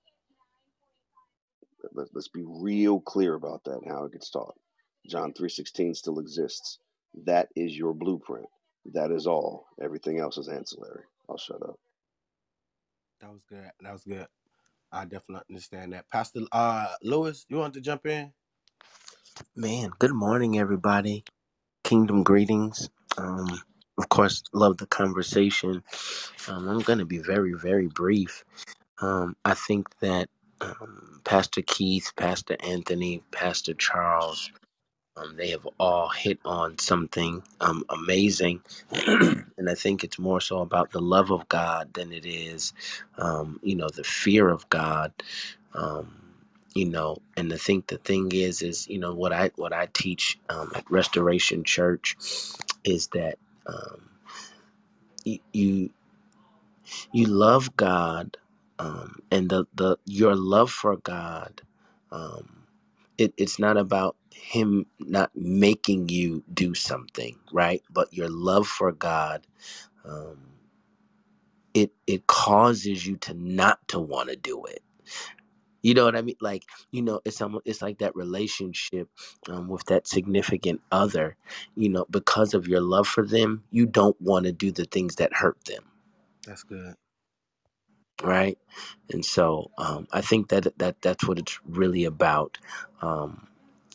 Let's, 1.94 2.10
let's 2.14 2.28
be 2.28 2.44
real 2.46 3.00
clear 3.00 3.34
about 3.34 3.64
that 3.64 3.80
and 3.82 3.90
how 3.90 4.04
it 4.06 4.12
gets 4.12 4.30
taught. 4.30 4.56
John 5.08 5.32
3:16 5.34 5.96
still 5.96 6.20
exists. 6.20 6.78
That 7.26 7.48
is 7.56 7.76
your 7.76 7.94
blueprint. 7.94 8.46
That 8.92 9.10
is 9.12 9.26
all. 9.26 9.66
Everything 9.82 10.20
else 10.20 10.38
is 10.38 10.48
ancillary. 10.48 11.04
I'll 11.32 11.38
shut 11.38 11.62
up. 11.62 11.76
That 13.20 13.32
was 13.32 13.44
good. 13.48 13.70
That 13.82 13.92
was 13.92 14.04
good. 14.04 14.26
I 14.92 15.04
definitely 15.04 15.44
understand 15.50 15.92
that. 15.94 16.10
Pastor 16.10 16.40
uh 16.52 16.94
Lewis, 17.02 17.46
you 17.48 17.58
want 17.58 17.74
to 17.74 17.80
jump 17.82 18.06
in? 18.06 18.32
Man, 19.54 19.90
good 19.98 20.14
morning, 20.14 20.58
everybody. 20.58 21.24
Kingdom 21.84 22.22
greetings. 22.24 22.90
Um, 23.18 23.48
of 23.98 24.08
course, 24.08 24.42
love 24.54 24.78
the 24.78 24.86
conversation. 24.86 25.82
Um, 26.48 26.68
I'm 26.68 26.80
going 26.80 27.00
to 27.00 27.06
be 27.06 27.18
very, 27.18 27.54
very 27.54 27.88
brief. 27.88 28.44
Um, 29.00 29.36
I 29.44 29.54
think 29.54 29.88
that 30.00 30.28
um, 30.60 31.22
Pastor 31.24 31.62
Keith, 31.62 32.12
Pastor 32.16 32.56
Anthony, 32.60 33.22
Pastor 33.32 33.74
Charles, 33.74 34.50
um, 35.16 35.36
they 35.36 35.50
have 35.50 35.68
all 35.80 36.08
hit 36.10 36.40
on 36.44 36.78
something 36.78 37.42
um, 37.60 37.84
amazing. 37.90 38.62
and 38.92 39.70
I 39.70 39.74
think 39.76 40.04
it's 40.04 40.18
more 40.18 40.40
so 40.40 40.60
about 40.60 40.92
the 40.92 41.00
love 41.02 41.32
of 41.32 41.48
God 41.48 41.94
than 41.94 42.12
it 42.12 42.26
is, 42.26 42.74
um, 43.18 43.60
you 43.62 43.76
know, 43.76 43.88
the 43.90 44.04
fear 44.04 44.48
of 44.48 44.68
God. 44.70 45.12
Um, 45.74 46.16
you 46.74 46.86
know, 46.86 47.18
and 47.36 47.52
I 47.52 47.58
think 47.58 47.88
the 47.88 47.98
thing 47.98 48.32
is, 48.32 48.62
is 48.62 48.88
you 48.88 48.98
know 48.98 49.14
what 49.14 49.32
I 49.32 49.50
what 49.56 49.72
I 49.74 49.88
teach 49.92 50.38
um, 50.50 50.72
at 50.74 50.90
Restoration 50.90 51.64
Church 51.64 52.16
is 52.84 53.08
that 53.08 53.38
um, 53.66 54.10
you 55.52 55.90
you 57.12 57.26
love 57.26 57.76
God, 57.76 58.36
um, 58.78 59.20
and 59.30 59.50
the 59.50 59.66
the 59.74 59.98
your 60.06 60.36
love 60.36 60.70
for 60.70 60.96
God. 60.98 61.62
Um, 62.12 62.64
it, 63.18 63.34
it's 63.36 63.58
not 63.58 63.76
about 63.76 64.16
him 64.34 64.86
not 65.00 65.30
making 65.36 66.08
you 66.08 66.44
do 66.54 66.74
something 66.74 67.36
right? 67.52 67.82
But 67.90 68.14
your 68.14 68.28
love 68.30 68.68
for 68.68 68.92
god 68.92 69.46
um, 70.04 70.38
it 71.74 71.92
it 72.06 72.26
causes 72.26 73.06
you 73.06 73.16
to 73.18 73.34
not 73.34 73.86
to 73.88 74.00
want 74.00 74.28
to 74.30 74.36
do 74.36 74.64
it. 74.64 74.82
You 75.82 75.94
know 75.94 76.04
what 76.04 76.16
i 76.16 76.22
mean? 76.22 76.36
Like 76.40 76.64
you 76.92 77.02
know 77.02 77.20
it's 77.24 77.40
almost, 77.42 77.66
it's 77.66 77.82
like 77.82 77.98
that 77.98 78.16
relationship 78.16 79.08
um, 79.48 79.68
with 79.68 79.84
that 79.86 80.06
significant 80.08 80.80
other 80.92 81.36
you 81.76 81.88
know 81.88 82.06
because 82.10 82.54
of 82.54 82.68
your 82.68 82.80
love 82.80 83.08
for 83.08 83.26
them 83.26 83.64
you 83.70 83.86
don't 83.86 84.20
want 84.20 84.46
to 84.46 84.52
do 84.52 84.72
the 84.72 84.84
things 84.86 85.16
that 85.16 85.32
hurt 85.34 85.62
them. 85.66 85.84
That's 86.46 86.64
good. 86.64 86.94
right? 88.22 88.58
And 89.12 89.24
so 89.24 89.70
um, 89.78 90.08
i 90.12 90.20
think 90.20 90.48
that 90.50 90.78
that 90.78 91.02
that's 91.02 91.26
what 91.28 91.38
it's 91.38 91.60
really 91.66 92.04
about 92.04 92.58
um, 93.02 93.48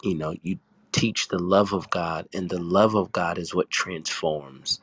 you 0.04 0.16
know 0.16 0.36
you 0.44 0.60
teach 0.94 1.30
the 1.30 1.40
love 1.40 1.74
of 1.74 1.90
god 1.92 2.28
and 2.34 2.50
the 2.50 2.60
love 2.62 2.96
of 2.96 3.12
god 3.12 3.38
is 3.38 3.56
what 3.56 3.70
transforms. 3.72 4.82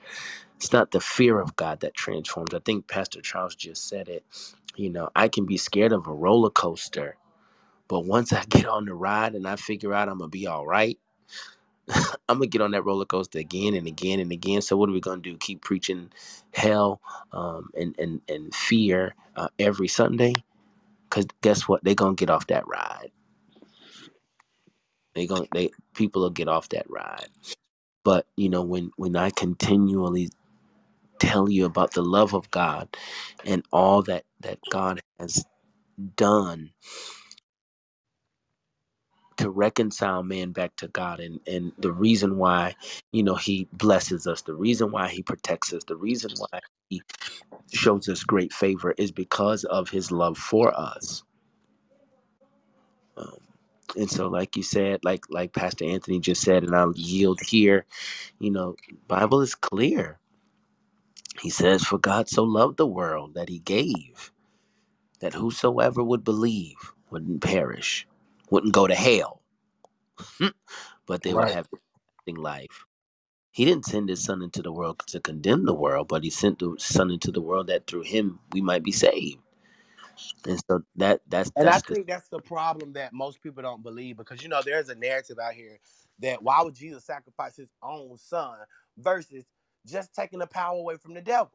It's 0.57 0.73
not 0.73 0.93
the 0.93 1.01
fear 1.01 1.41
of 1.41 1.57
god 1.57 1.81
that 1.81 1.95
transforms. 1.95 2.55
I 2.55 2.61
think 2.61 2.89
pastor 2.89 3.23
charles 3.23 3.55
just 3.57 3.89
said 3.89 4.09
it 4.09 4.25
you 4.77 4.91
know 4.91 5.11
i 5.17 5.29
can 5.29 5.47
be 5.47 5.57
scared 5.59 5.93
of 5.93 6.07
a 6.07 6.13
roller 6.15 6.51
coaster 6.51 7.17
but 7.89 8.05
once 8.07 8.33
i 8.33 8.45
get 8.47 8.67
on 8.67 8.87
the 8.87 8.95
ride 8.95 9.35
and 9.35 9.47
i 9.49 9.57
figure 9.57 9.95
out 9.95 10.09
i'm 10.09 10.19
gonna 10.19 10.29
be 10.29 10.47
all 10.49 10.67
right 10.67 10.99
i'm 12.29 12.39
gonna 12.39 12.47
get 12.47 12.63
on 12.63 12.73
that 12.73 12.85
roller 12.85 13.05
coaster 13.05 13.39
again 13.39 13.75
and 13.75 13.87
again 13.87 14.21
and 14.21 14.33
again. 14.33 14.63
So 14.63 14.77
what 14.77 14.89
are 14.89 14.93
we 14.93 15.01
gonna 15.01 15.23
do? 15.23 15.37
Keep 15.39 15.63
preaching 15.63 16.13
hell 16.53 17.01
um, 17.33 17.71
and, 17.79 17.97
and 17.99 18.21
and 18.29 18.55
fear 18.55 19.15
uh, 19.37 19.49
every 19.59 19.89
sunday? 19.89 20.35
Cause 21.11 21.27
guess 21.43 21.69
what? 21.69 21.85
They're 21.85 21.95
gonna 21.95 22.15
get 22.17 22.31
off 22.31 22.49
that 22.49 22.67
ride. 22.69 23.13
They 25.15 25.27
going 25.27 25.49
they 25.55 25.71
people 25.95 26.23
will 26.23 26.31
get 26.31 26.49
off 26.49 26.71
that 26.71 26.87
ride. 26.91 27.29
But 28.05 28.27
you 28.37 28.49
know, 28.51 28.63
when 28.63 28.93
when 28.97 29.17
I 29.17 29.31
continually 29.31 30.31
tell 31.21 31.51
you 31.51 31.67
about 31.67 31.93
the 31.95 32.03
love 32.03 32.35
of 32.35 32.51
God 32.51 32.89
and 33.45 33.65
all 33.73 34.03
that 34.05 34.25
that 34.43 34.61
God 34.71 35.01
has 35.21 35.45
done 36.17 36.73
to 39.39 39.51
reconcile 39.51 40.23
man 40.25 40.53
back 40.53 40.77
to 40.79 40.89
God 40.89 41.21
and 41.21 41.41
and 41.49 41.73
the 41.79 41.93
reason 41.93 42.39
why 42.39 42.77
you 43.13 43.25
know 43.25 43.37
he 43.37 43.69
blesses 43.73 44.27
us 44.29 44.43
the 44.43 44.55
reason 44.55 44.93
why 44.93 45.09
he 45.09 45.23
protects 45.23 45.73
us 45.75 45.85
the 45.85 45.97
reason 45.97 46.33
why 46.39 46.61
he 46.91 47.03
shows 47.73 48.09
us 48.09 48.25
great 48.25 48.53
favor 48.53 48.95
is 48.99 49.13
because 49.13 49.65
of 49.65 49.91
his 49.91 50.13
love 50.13 50.39
for 50.39 50.79
us 50.79 51.25
and 53.97 54.11
so 54.11 54.29
like 54.29 54.57
you 54.57 54.63
said 54.65 55.01
like 55.05 55.25
like 55.31 55.53
pastor 55.55 55.85
anthony 55.87 56.21
just 56.21 56.43
said 56.43 56.65
and 56.65 56.77
i'll 56.77 56.95
yield 56.97 57.41
here 57.43 57.87
you 58.41 58.51
know 58.51 58.77
bible 59.09 59.41
is 59.43 59.55
clear 59.55 60.19
he 61.41 61.51
says 61.51 61.85
for 61.85 61.99
god 61.99 62.29
so 62.29 62.45
loved 62.45 62.79
the 62.79 62.87
world 62.87 63.35
that 63.35 63.49
he 63.51 63.61
gave 63.61 64.33
that 65.21 65.35
whosoever 65.35 66.03
would 66.05 66.25
believe 66.25 66.77
wouldn't 67.11 67.43
perish 67.43 68.07
wouldn't 68.51 68.75
go 68.75 68.87
to 68.87 68.95
hell 68.97 69.43
but 71.07 71.23
they 71.23 71.33
Right. 71.33 71.49
have 71.49 71.69
everlasting 72.27 72.43
life. 72.43 72.87
He 73.53 73.67
didn't 73.67 73.87
send 73.87 74.11
his 74.11 74.25
son 74.25 74.43
into 74.43 74.63
the 74.63 74.73
world 74.73 75.01
to 75.09 75.21
condemn 75.21 75.67
the 75.67 75.75
world, 75.75 76.09
but 76.09 76.25
he 76.25 76.31
sent 76.31 76.61
the 76.61 76.77
son 76.79 77.11
into 77.13 77.33
the 77.33 77.43
world 77.43 77.69
that 77.69 77.87
through 77.89 78.03
him 78.05 78.41
we 78.53 78.63
might 78.63 78.85
be 78.85 78.93
saved. 78.93 79.39
And 80.47 80.61
so 80.71 80.81
that 80.97 81.21
that's 81.29 81.53
And 81.57 81.71
I 81.71 81.81
that's 81.81 81.85
the 81.85 81.95
think 81.95 82.09
that's 82.09 82.29
the 82.31 82.41
problem 82.41 82.95
that 82.95 83.15
most 83.15 83.43
people 83.43 83.63
don't 83.63 83.83
believe 83.83 84.17
because 84.19 84.43
you 84.43 84.49
know 84.51 84.63
there's 84.65 84.91
a 84.91 84.97
narrative 84.97 85.39
out 85.39 85.55
here 85.55 85.79
that 86.21 86.43
why 86.43 86.63
would 86.63 86.75
Jesus 86.75 87.05
sacrifice 87.07 87.57
his 87.57 87.71
own 87.83 88.19
son 88.19 88.59
versus 88.99 89.45
just 89.87 90.15
taking 90.15 90.41
the 90.41 90.49
power 90.49 90.79
away 90.79 90.97
from 90.97 91.15
the 91.15 91.23
devil? 91.23 91.53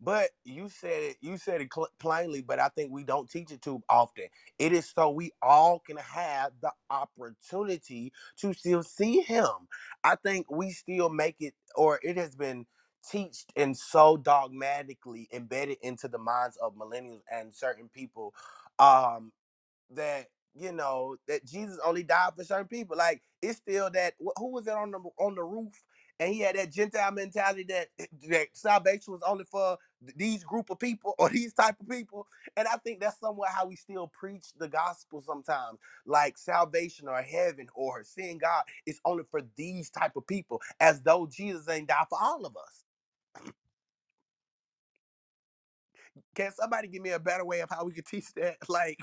But 0.00 0.30
you 0.44 0.68
said 0.68 1.02
it, 1.04 1.16
you 1.22 1.38
said 1.38 1.62
it 1.62 1.72
cl- 1.74 1.88
plainly, 1.98 2.42
but 2.42 2.58
I 2.58 2.68
think 2.68 2.92
we 2.92 3.04
don't 3.04 3.30
teach 3.30 3.50
it 3.50 3.62
too 3.62 3.82
often. 3.88 4.26
It 4.58 4.72
is 4.72 4.90
so 4.90 5.10
we 5.10 5.32
all 5.40 5.78
can 5.80 5.96
have 5.96 6.52
the 6.60 6.72
opportunity 6.90 8.12
to 8.38 8.52
still 8.52 8.82
see 8.82 9.22
him. 9.22 9.48
I 10.04 10.16
think 10.16 10.50
we 10.50 10.70
still 10.70 11.08
make 11.08 11.36
it, 11.40 11.54
or 11.76 11.98
it 12.02 12.18
has 12.18 12.36
been 12.36 12.66
teached 13.08 13.52
and 13.56 13.76
so 13.76 14.16
dogmatically 14.16 15.28
embedded 15.32 15.78
into 15.82 16.08
the 16.08 16.18
minds 16.18 16.58
of 16.58 16.74
millennials 16.76 17.22
and 17.32 17.54
certain 17.54 17.88
people 17.94 18.34
um 18.78 19.30
that 19.90 20.26
you 20.54 20.72
know 20.72 21.16
that 21.28 21.44
Jesus 21.44 21.78
only 21.84 22.02
died 22.02 22.32
for 22.36 22.44
certain 22.44 22.66
people. 22.68 22.96
Like 22.96 23.22
it's 23.42 23.58
still 23.58 23.90
that 23.90 24.14
wh- 24.24 24.38
who 24.38 24.52
was 24.52 24.66
it 24.66 24.74
on 24.74 24.90
the 24.90 24.98
on 25.18 25.34
the 25.34 25.44
roof, 25.44 25.74
and 26.18 26.32
he 26.32 26.40
had 26.40 26.56
that 26.56 26.72
Gentile 26.72 27.12
mentality 27.12 27.64
that 27.64 27.88
that 28.30 28.48
salvation 28.54 29.12
was 29.12 29.22
only 29.26 29.44
for 29.44 29.76
th- 30.04 30.16
these 30.16 30.44
group 30.44 30.70
of 30.70 30.78
people 30.78 31.14
or 31.20 31.28
these 31.28 31.52
type 31.52 31.76
of 31.80 31.88
people. 31.88 32.26
And 32.56 32.66
I 32.68 32.76
think 32.78 33.00
that's 33.00 33.20
somewhat 33.20 33.50
how 33.50 33.66
we 33.66 33.76
still 33.76 34.08
preach 34.08 34.46
the 34.58 34.68
gospel 34.68 35.20
sometimes, 35.20 35.78
like 36.06 36.38
salvation 36.38 37.08
or 37.08 37.20
heaven 37.22 37.66
or 37.74 38.02
seeing 38.04 38.38
God 38.38 38.64
is 38.86 39.00
only 39.04 39.24
for 39.30 39.42
these 39.56 39.90
type 39.90 40.16
of 40.16 40.26
people, 40.26 40.60
as 40.80 41.02
though 41.02 41.28
Jesus 41.30 41.68
ain't 41.68 41.88
died 41.88 42.06
for 42.08 42.18
all 42.20 42.46
of 42.46 42.56
us. 42.56 42.84
Can 46.34 46.52
somebody 46.52 46.88
give 46.88 47.02
me 47.02 47.10
a 47.10 47.20
better 47.20 47.44
way 47.44 47.60
of 47.60 47.70
how 47.70 47.84
we 47.84 47.92
could 47.92 48.06
teach 48.06 48.32
that? 48.36 48.56
Like 48.68 48.98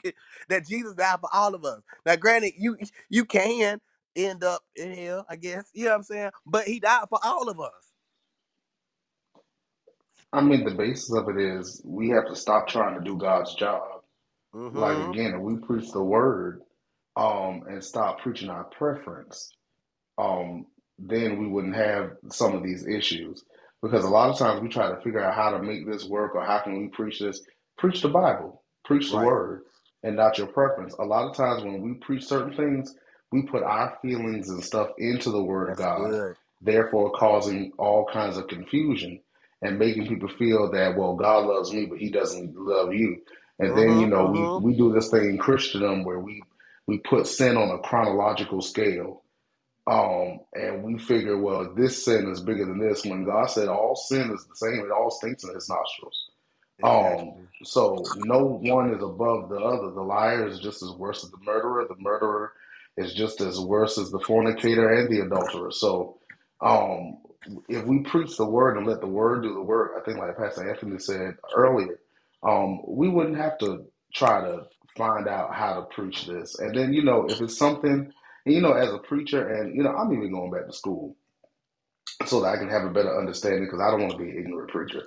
that 0.49 0.67
Jesus 0.67 0.95
died 0.95 1.19
for 1.21 1.29
all 1.33 1.55
of 1.55 1.65
us. 1.65 1.81
Now, 2.05 2.15
granted, 2.17 2.53
you 2.57 2.77
you 3.09 3.25
can 3.25 3.81
end 4.15 4.43
up 4.43 4.61
in 4.75 4.93
hell, 4.93 5.25
I 5.29 5.37
guess. 5.37 5.69
You 5.73 5.85
know 5.85 5.91
what 5.91 5.97
I'm 5.97 6.03
saying? 6.03 6.31
But 6.45 6.65
he 6.65 6.79
died 6.79 7.05
for 7.09 7.19
all 7.23 7.49
of 7.49 7.59
us. 7.59 7.93
I 10.33 10.41
mean, 10.41 10.65
the 10.65 10.75
basis 10.75 11.13
of 11.15 11.29
it 11.29 11.39
is 11.39 11.81
we 11.85 12.09
have 12.09 12.27
to 12.27 12.35
stop 12.35 12.67
trying 12.67 12.97
to 12.97 13.03
do 13.03 13.17
God's 13.17 13.55
job. 13.55 14.01
Like 14.73 14.97
Mm-hmm. 14.97 15.07
again, 15.07 15.35
if 15.35 15.41
we 15.41 15.57
preach 15.57 15.91
the 15.91 16.03
word, 16.03 16.61
um, 17.17 17.63
and 17.69 17.83
stop 17.83 18.21
preaching 18.21 18.49
our 18.49 18.65
preference, 18.65 19.51
um, 20.17 20.67
then 20.99 21.39
we 21.39 21.47
wouldn't 21.47 21.75
have 21.75 22.11
some 22.31 22.55
of 22.55 22.63
these 22.63 22.87
issues. 22.87 23.43
Because 23.83 24.05
a 24.05 24.09
lot 24.09 24.29
of 24.31 24.39
times 24.39 24.61
we 24.61 24.69
try 24.69 24.89
to 24.89 25.01
figure 25.01 25.23
out 25.23 25.35
how 25.35 25.51
to 25.51 25.63
make 25.63 25.87
this 25.87 26.05
work 26.05 26.35
or 26.35 26.43
how 26.45 26.59
can 26.59 26.81
we 26.81 26.89
preach 26.89 27.19
this. 27.19 27.41
Preach 27.77 28.01
the 28.03 28.09
Bible, 28.09 28.63
preach 28.85 29.11
the 29.11 29.17
Right. 29.17 29.25
word, 29.25 29.63
and 30.03 30.17
not 30.17 30.37
your 30.37 30.47
preference. 30.47 30.95
A 30.99 31.05
lot 31.05 31.29
of 31.29 31.37
times 31.37 31.63
when 31.63 31.81
we 31.81 31.95
preach 31.95 32.25
certain 32.25 32.55
things, 32.57 32.95
we 33.31 33.43
put 33.43 33.63
our 33.63 33.97
feelings 34.03 34.49
and 34.49 34.63
stuff 34.63 34.89
into 34.99 35.31
the 35.31 35.43
word 35.43 35.71
of 35.71 35.77
God, 35.77 36.11
good. 36.11 36.35
therefore 36.61 37.11
causing 37.13 37.73
all 37.79 38.07
kinds 38.13 38.37
of 38.37 38.47
confusion 38.49 39.21
and 39.63 39.79
making 39.79 40.07
people 40.07 40.29
feel 40.29 40.71
that, 40.71 40.97
well, 40.97 41.15
God 41.15 41.45
loves 41.45 41.73
me, 41.73 41.85
but 41.87 41.99
he 41.99 42.11
doesn't 42.11 42.55
love 42.57 42.93
you. 42.93 43.17
And 43.59 43.77
then, 43.77 43.99
you 43.99 44.07
Mm-hmm. 44.07 44.11
know, 44.11 44.25
we, 44.25 44.51
Mm-hmm. 44.51 44.59
we 44.59 44.75
do 44.75 44.93
this 44.93 45.09
thing 45.11 45.25
in 45.29 45.39
Christendom 45.39 46.03
where 46.05 46.19
we, 46.19 46.43
we 46.87 46.99
put 46.99 47.27
sin 47.27 47.57
on 47.57 47.71
a 47.71 47.79
chronological 47.79 48.61
scale 48.61 49.23
um, 49.87 50.41
and 50.55 50.83
we 50.83 50.99
figure, 50.99 51.37
well, 51.39 51.73
this 51.75 52.05
sin 52.05 52.29
is 52.31 52.41
bigger 52.41 52.65
than 52.65 52.79
this. 52.79 53.05
When 53.05 53.25
God 53.25 53.47
said 53.47 53.69
all 53.69 53.95
sin 53.95 54.31
is 54.33 54.47
the 54.47 54.55
same, 54.55 54.85
it 54.85 54.91
all 54.91 55.11
stinks 55.11 55.45
in 55.45 55.53
His 55.55 55.69
nostrils. 55.69 56.25
Um, 56.83 57.49
so 57.63 58.03
no 58.15 58.59
one 58.63 58.93
is 58.93 59.03
above 59.03 59.49
the 59.49 59.57
other. 59.57 59.91
The 59.91 60.01
liar 60.01 60.47
is 60.47 60.59
just 60.59 60.83
as 60.83 60.91
worse 60.91 61.23
as 61.23 61.31
the 61.31 61.37
murderer. 61.43 61.85
The 61.87 61.95
murderer 61.99 62.53
is 62.97 63.13
just 63.13 63.41
as 63.41 63.59
worse 63.59 63.97
as 63.97 64.11
the 64.11 64.19
fornicator 64.19 64.89
and 64.93 65.09
the 65.09 65.21
adulterer. 65.21 65.71
So, 65.71 66.19
um, 66.61 67.19
if 67.69 67.85
we 67.85 68.01
preach 68.01 68.37
the 68.37 68.45
word 68.45 68.77
and 68.77 68.87
let 68.87 69.01
the 69.01 69.07
word 69.07 69.43
do 69.43 69.53
the 69.53 69.61
work, 69.61 69.93
I 69.97 70.05
think 70.05 70.19
like 70.19 70.37
Pastor 70.37 70.69
Anthony 70.69 70.99
said 70.99 71.35
earlier, 71.55 71.99
um, 72.43 72.81
we 72.87 73.09
wouldn't 73.09 73.37
have 73.37 73.57
to 73.59 73.85
try 74.13 74.41
to 74.41 74.65
find 74.97 75.27
out 75.27 75.55
how 75.55 75.75
to 75.75 75.81
preach 75.95 76.27
this. 76.27 76.59
And 76.59 76.75
then, 76.75 76.93
you 76.93 77.03
know, 77.03 77.25
if 77.29 77.41
it's 77.41 77.57
something, 77.57 78.13
you 78.51 78.61
know, 78.61 78.73
as 78.73 78.91
a 78.91 78.99
preacher, 78.99 79.47
and 79.47 79.75
you 79.75 79.83
know, 79.83 79.91
I'm 79.91 80.13
even 80.13 80.31
going 80.31 80.51
back 80.51 80.67
to 80.67 80.73
school 80.73 81.15
so 82.25 82.41
that 82.41 82.47
I 82.47 82.57
can 82.57 82.69
have 82.69 82.83
a 82.83 82.89
better 82.89 83.17
understanding 83.17 83.65
because 83.65 83.79
I 83.79 83.91
don't 83.91 84.01
want 84.01 84.13
to 84.13 84.17
be 84.17 84.29
an 84.29 84.39
ignorant 84.39 84.69
preacher. 84.69 85.03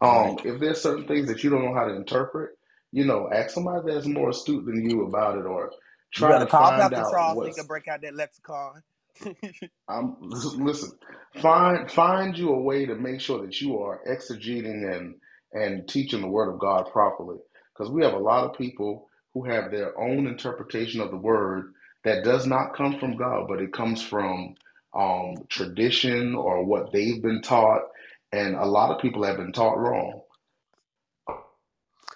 Um, 0.00 0.38
if 0.44 0.60
there's 0.60 0.80
certain 0.80 1.06
things 1.06 1.28
that 1.28 1.44
you 1.44 1.50
don't 1.50 1.64
know 1.64 1.74
how 1.74 1.84
to 1.84 1.94
interpret, 1.94 2.50
you 2.92 3.04
know, 3.04 3.28
ask 3.32 3.50
somebody 3.50 3.92
that's 3.92 4.06
more 4.06 4.30
astute 4.30 4.64
than 4.64 4.88
you 4.88 5.02
about 5.06 5.38
it, 5.38 5.46
or 5.46 5.72
try 6.12 6.38
to 6.38 6.46
call 6.46 6.70
find 6.70 6.80
out 6.80 6.92
Charles 7.10 7.46
he 7.46 7.52
can 7.52 7.66
break 7.66 7.88
out 7.88 8.00
that 8.02 8.14
lexicon. 8.14 8.82
I'm 9.88 10.16
listen. 10.20 10.92
Find 11.40 11.90
find 11.90 12.36
you 12.36 12.50
a 12.50 12.60
way 12.60 12.86
to 12.86 12.94
make 12.94 13.20
sure 13.20 13.44
that 13.44 13.60
you 13.60 13.78
are 13.78 14.00
exegeting 14.08 14.94
and 14.94 15.14
and 15.52 15.88
teaching 15.88 16.20
the 16.20 16.28
Word 16.28 16.52
of 16.52 16.60
God 16.60 16.90
properly, 16.92 17.38
because 17.72 17.92
we 17.92 18.02
have 18.04 18.14
a 18.14 18.18
lot 18.18 18.44
of 18.44 18.58
people 18.58 19.08
who 19.34 19.44
have 19.44 19.70
their 19.70 19.98
own 19.98 20.26
interpretation 20.26 21.00
of 21.00 21.10
the 21.10 21.16
Word 21.16 21.73
that 22.04 22.24
does 22.24 22.46
not 22.46 22.74
come 22.76 22.98
from 22.98 23.16
God, 23.16 23.48
but 23.48 23.60
it 23.60 23.72
comes 23.72 24.02
from 24.02 24.54
um, 24.94 25.46
tradition 25.48 26.34
or 26.34 26.64
what 26.64 26.92
they've 26.92 27.22
been 27.22 27.42
taught, 27.42 27.82
and 28.32 28.56
a 28.56 28.66
lot 28.66 28.90
of 28.94 29.02
people 29.02 29.24
have 29.24 29.38
been 29.38 29.52
taught 29.52 29.78
wrong. 29.78 30.22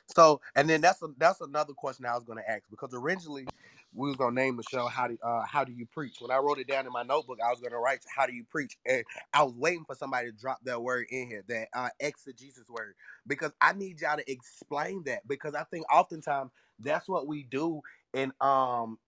So, 0.09 0.41
and 0.57 0.69
then 0.69 0.81
that's 0.81 1.03
a, 1.03 1.09
that's 1.19 1.41
another 1.41 1.73
question 1.75 2.07
I 2.07 2.15
was 2.15 2.25
going 2.25 2.39
to 2.39 2.51
ask 2.51 2.65
because 2.71 2.91
originally 2.95 3.47
we 3.95 4.09
was 4.09 4.17
going 4.17 4.35
to 4.35 4.43
name 4.43 4.57
the 4.57 4.63
show 4.63 4.87
how 4.89 5.09
do 5.09 5.19
uh, 5.23 5.45
how 5.47 5.65
do 5.65 5.73
you 5.73 5.87
preach. 5.87 6.17
When 6.21 6.31
I 6.31 6.39
wrote 6.39 6.59
it 6.59 6.69
down 6.69 6.87
in 6.87 6.93
my 6.93 7.03
notebook, 7.05 7.39
I 7.45 7.51
was 7.51 7.61
going 7.61 7.73
to 7.73 7.79
write 7.79 8.01
how 8.15 8.27
do 8.27 8.35
you 8.35 8.45
preach, 8.45 8.79
and 8.87 9.05
I 9.35 9.43
was 9.45 9.55
waiting 9.55 9.85
for 9.87 9.95
somebody 9.97 10.31
to 10.31 10.37
drop 10.37 10.61
that 10.65 10.83
word 10.83 11.07
in 11.11 11.29
here, 11.29 11.45
that 11.49 11.69
uh, 11.75 11.91
exegesis 12.01 12.69
word, 12.71 12.95
because 13.27 13.53
I 13.61 13.73
need 13.75 14.01
y'all 14.01 14.17
to 14.19 14.31
explain 14.31 15.05
that 15.07 15.27
because 15.29 15.55
I 15.55 15.65
think 15.65 15.87
oftentimes 15.93 16.53
that's 16.81 17.09
what 17.09 17.27
we 17.27 17.45
do 17.45 17.83
in 18.15 18.33
um 18.41 18.99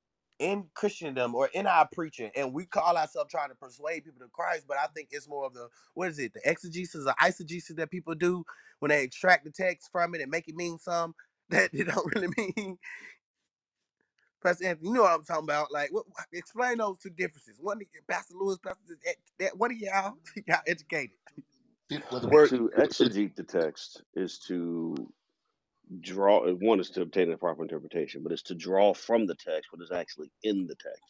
in 0.41 0.71
Christendom 0.75 1.37
or 1.37 1.49
in 1.55 1.69
our 1.69 1.89
preaching, 1.93 2.33
and 2.37 2.55
we 2.55 2.67
call 2.67 2.99
ourselves 2.99 3.33
trying 3.33 3.51
to 3.51 3.57
persuade 3.57 4.07
people 4.07 4.21
to 4.27 4.29
Christ, 4.33 4.67
but 4.69 4.79
I 4.79 4.89
think 4.89 5.11
it's 5.13 5.29
more 5.29 5.47
of 5.47 5.55
the 5.55 5.69
what 5.95 6.11
is 6.11 6.21
it, 6.21 6.35
the 6.35 6.43
exegesis 6.47 7.07
or 7.07 7.15
eisegesis 7.23 7.77
that 7.77 7.93
people 7.93 8.17
do 8.17 8.47
when 8.81 8.91
they 8.91 9.05
extract 9.05 9.45
the 9.47 9.53
text 9.53 9.91
from 9.93 10.17
it 10.17 10.23
and 10.23 10.33
make 10.33 10.49
it 10.49 10.57
mean 10.57 10.79
something 10.79 11.15
that 11.51 11.73
they 11.73 11.85
don't 11.85 12.17
really 12.17 12.31
mean. 12.39 12.79
Pastor 14.43 14.67
Anthony, 14.67 14.89
you 14.91 14.95
know 14.95 15.03
what 15.03 15.13
I'm 15.15 15.25
talking 15.25 15.45
about. 15.45 15.73
Like, 15.73 15.93
what, 15.93 16.07
explain 16.33 16.79
those 16.79 16.99
two 16.99 17.11
differences. 17.11 17.59
One, 17.61 17.79
of 17.79 17.89
y- 17.95 18.01
Pastor 18.09 18.35
Lewis, 18.37 18.59
Pastor, 18.59 18.81
eh, 19.07 19.13
that, 19.39 19.45
that 19.45 19.59
one 19.59 19.73
of 19.73 19.79
y'all, 19.79 20.17
y'all 20.47 20.61
educated. 20.67 21.17
Well, 22.11 22.21
the 22.21 22.29
word 22.29 22.51
To 22.51 22.71
exegete 22.79 23.37
the 23.37 23.45
text 23.45 24.03
is 24.15 24.39
to 24.49 25.13
draw, 26.01 26.49
one 26.53 26.81
is 26.81 26.91
to 26.91 27.03
obtain 27.03 27.33
a 27.33 27.37
proper 27.37 27.63
interpretation, 27.63 28.23
but 28.23 28.33
it's 28.33 28.43
to 28.43 28.55
draw 28.55 28.95
from 28.95 29.27
the 29.27 29.35
text 29.35 29.73
what 29.73 29.83
is 29.83 29.91
actually 29.91 30.31
in 30.43 30.67
the 30.67 30.75
text. 30.77 31.03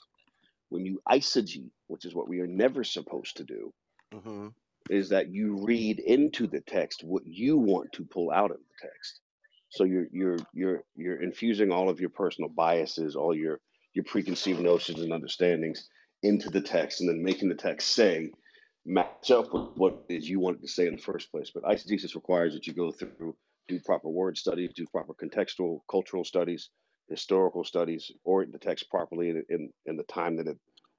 When 0.70 0.84
you 0.84 1.00
eisegete, 1.08 1.70
which 1.88 2.04
is 2.04 2.14
what 2.14 2.28
we 2.28 2.40
are 2.40 2.46
never 2.46 2.84
supposed 2.84 3.36
to 3.38 3.44
do, 3.44 3.72
Mm-hmm. 4.12 4.48
is 4.88 5.10
that 5.10 5.28
you 5.30 5.64
read 5.64 6.00
into 6.00 6.48
the 6.48 6.60
text 6.62 7.04
what 7.04 7.22
you 7.24 7.56
want 7.58 7.92
to 7.92 8.04
pull 8.04 8.30
out 8.32 8.50
of 8.50 8.56
the 8.56 8.88
text. 8.88 9.20
So 9.68 9.84
you're 9.84 10.06
you're 10.12 10.38
you're 10.52 10.82
you're 10.96 11.22
infusing 11.22 11.70
all 11.70 11.88
of 11.88 12.00
your 12.00 12.10
personal 12.10 12.50
biases, 12.50 13.14
all 13.14 13.32
your 13.36 13.60
your 13.94 14.04
preconceived 14.04 14.60
notions 14.60 15.00
and 15.00 15.12
understandings 15.12 15.88
into 16.24 16.50
the 16.50 16.60
text, 16.60 17.00
and 17.00 17.08
then 17.08 17.22
making 17.22 17.48
the 17.48 17.54
text 17.54 17.94
say 17.94 18.32
match 18.84 19.30
up 19.30 19.52
with 19.54 19.68
what 19.76 20.04
it 20.08 20.14
is 20.16 20.28
you 20.28 20.40
wanted 20.40 20.62
to 20.62 20.68
say 20.68 20.88
in 20.88 20.96
the 20.96 21.02
first 21.02 21.30
place. 21.30 21.52
But 21.54 21.62
eisegesis 21.62 22.16
requires 22.16 22.54
that 22.54 22.66
you 22.66 22.72
go 22.72 22.90
through, 22.90 23.36
do 23.70 23.80
proper 23.80 24.10
word 24.10 24.36
studies, 24.36 24.72
do 24.74 24.86
proper 24.92 25.14
contextual, 25.14 25.80
cultural 25.90 26.24
studies, 26.24 26.70
historical 27.08 27.64
studies, 27.64 28.10
orient 28.24 28.52
the 28.52 28.58
text 28.58 28.90
properly 28.90 29.30
in 29.30 29.44
in, 29.50 29.70
in 29.86 29.96
the 29.96 30.04
time 30.04 30.36
that 30.36 30.48
it, 30.48 30.58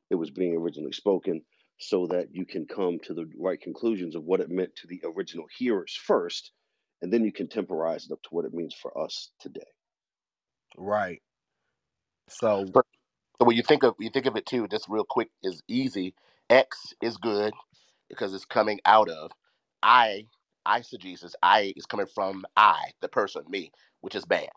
it 0.09 0.15
was 0.15 0.31
being 0.31 0.55
originally 0.55 0.93
spoken, 0.93 1.41
so 1.79 2.07
that 2.07 2.27
you 2.31 2.45
can 2.45 2.65
come 2.65 2.99
to 3.03 3.13
the 3.13 3.25
right 3.39 3.61
conclusions 3.61 4.15
of 4.15 4.23
what 4.23 4.41
it 4.41 4.49
meant 4.49 4.75
to 4.77 4.87
the 4.87 5.01
original 5.15 5.45
hearers 5.57 5.99
first, 6.05 6.51
and 7.01 7.13
then 7.13 7.23
you 7.25 7.33
can 7.33 7.49
temporize 7.49 8.05
it 8.05 8.13
up 8.13 8.23
to 8.23 8.29
what 8.31 8.45
it 8.45 8.53
means 8.53 8.75
for 8.81 8.97
us 9.03 9.31
today. 9.39 9.61
Right. 10.77 11.21
So, 12.29 12.65
so 12.73 13.45
when 13.45 13.57
you 13.57 13.63
think 13.63 13.83
of 13.83 13.95
you 13.99 14.09
think 14.09 14.27
of 14.27 14.37
it 14.37 14.45
too, 14.45 14.67
just 14.69 14.87
real 14.89 15.05
quick 15.09 15.29
is 15.43 15.61
easy. 15.67 16.15
X 16.49 16.93
is 17.01 17.17
good 17.17 17.53
because 18.09 18.33
it's 18.33 18.45
coming 18.45 18.79
out 18.85 19.09
of 19.09 19.31
I 19.83 20.27
eisegesis. 20.67 21.33
I 21.43 21.73
is 21.77 21.85
coming 21.85 22.07
from 22.07 22.45
I, 22.57 22.91
the 23.01 23.09
person, 23.09 23.43
me, 23.49 23.71
which 24.01 24.15
is 24.15 24.25
bad. 24.25 24.49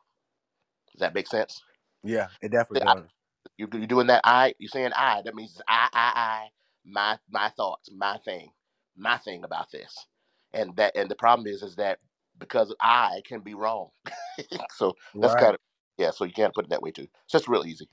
Does 0.93 1.01
that 1.01 1.14
make 1.14 1.28
sense? 1.28 1.62
yeah, 2.05 2.28
it 2.43 2.52
definitely 2.52 2.81
I 2.86 2.94
does. 2.94 3.09
You 3.56 3.68
you 3.72 3.86
doing 3.86 4.09
that? 4.09 4.22
I 4.24 4.55
you're 4.59 4.68
saying 4.68 4.93
I? 4.97 5.22
That 5.24 5.35
means 5.35 5.60
I 5.68 5.89
I 5.93 6.12
I 6.16 6.48
my 6.85 7.18
my 7.31 7.51
thoughts, 7.51 7.90
my 7.93 8.18
thing, 8.24 8.51
my 8.97 9.18
thing 9.18 9.44
about 9.44 9.70
this, 9.70 10.06
and 10.52 10.74
that 10.76 10.97
and 10.97 11.10
the 11.10 11.14
problem 11.16 11.47
is 11.47 11.62
is 11.62 11.76
that 11.76 12.01
because 12.39 12.74
I 12.82 13.22
can 13.26 13.40
be 13.43 13.55
wrong, 13.55 13.90
so 14.72 14.94
that's 15.20 15.35
Right. 15.35 15.36
kind 15.36 15.55
of 15.55 15.60
yeah. 15.98 16.10
So 16.10 16.24
you 16.24 16.32
can't 16.32 16.55
put 16.55 16.64
it 16.66 16.70
that 16.70 16.82
way 16.82 16.90
too. 16.93 17.05
It's 17.05 17.32
just 17.32 17.48
real 17.48 17.64
easy. 17.66 17.89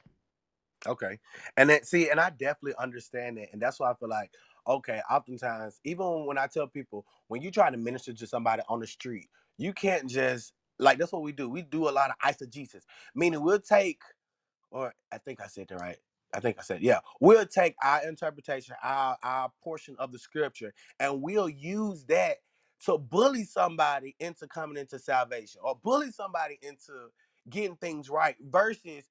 Okay. 0.87 1.19
And 1.57 1.69
then 1.69 1.83
see, 1.83 2.09
and 2.09 2.19
I 2.19 2.31
definitely 2.31 2.75
understand 2.79 3.37
that. 3.37 3.49
And 3.53 3.61
that's 3.61 3.79
why 3.79 3.91
I 3.91 3.95
feel 3.95 4.09
like, 4.09 4.31
okay, 4.67 5.01
oftentimes, 5.09 5.79
even 5.83 6.25
when 6.25 6.37
I 6.37 6.47
tell 6.47 6.67
people, 6.67 7.05
when 7.27 7.41
you 7.41 7.51
try 7.51 7.69
to 7.69 7.77
minister 7.77 8.13
to 8.13 8.27
somebody 8.27 8.63
on 8.69 8.79
the 8.79 8.87
street, 8.87 9.29
you 9.57 9.73
can't 9.73 10.09
just 10.09 10.53
like 10.79 10.97
that's 10.97 11.11
what 11.11 11.23
we 11.23 11.31
do. 11.31 11.49
We 11.49 11.61
do 11.61 11.89
a 11.89 11.91
lot 11.91 12.11
of 12.11 12.17
eisegesis, 12.25 12.83
meaning 13.15 13.41
we'll 13.43 13.59
take, 13.59 14.01
or 14.71 14.93
I 15.11 15.17
think 15.19 15.41
I 15.41 15.47
said 15.47 15.67
that 15.69 15.79
right. 15.81 15.97
I 16.33 16.39
think 16.39 16.57
I 16.59 16.63
said, 16.63 16.81
yeah, 16.81 16.99
we'll 17.19 17.45
take 17.45 17.75
our 17.83 18.07
interpretation, 18.07 18.75
our 18.83 19.17
our 19.23 19.51
portion 19.63 19.95
of 19.99 20.11
the 20.11 20.19
scripture, 20.19 20.73
and 20.99 21.21
we'll 21.21 21.49
use 21.49 22.05
that 22.05 22.37
to 22.85 22.97
bully 22.97 23.43
somebody 23.43 24.15
into 24.19 24.47
coming 24.47 24.77
into 24.77 24.99
salvation 24.99 25.61
or 25.63 25.79
bully 25.83 26.11
somebody 26.11 26.59
into 26.61 27.09
getting 27.49 27.75
things 27.77 28.09
right 28.09 28.35
versus 28.41 29.05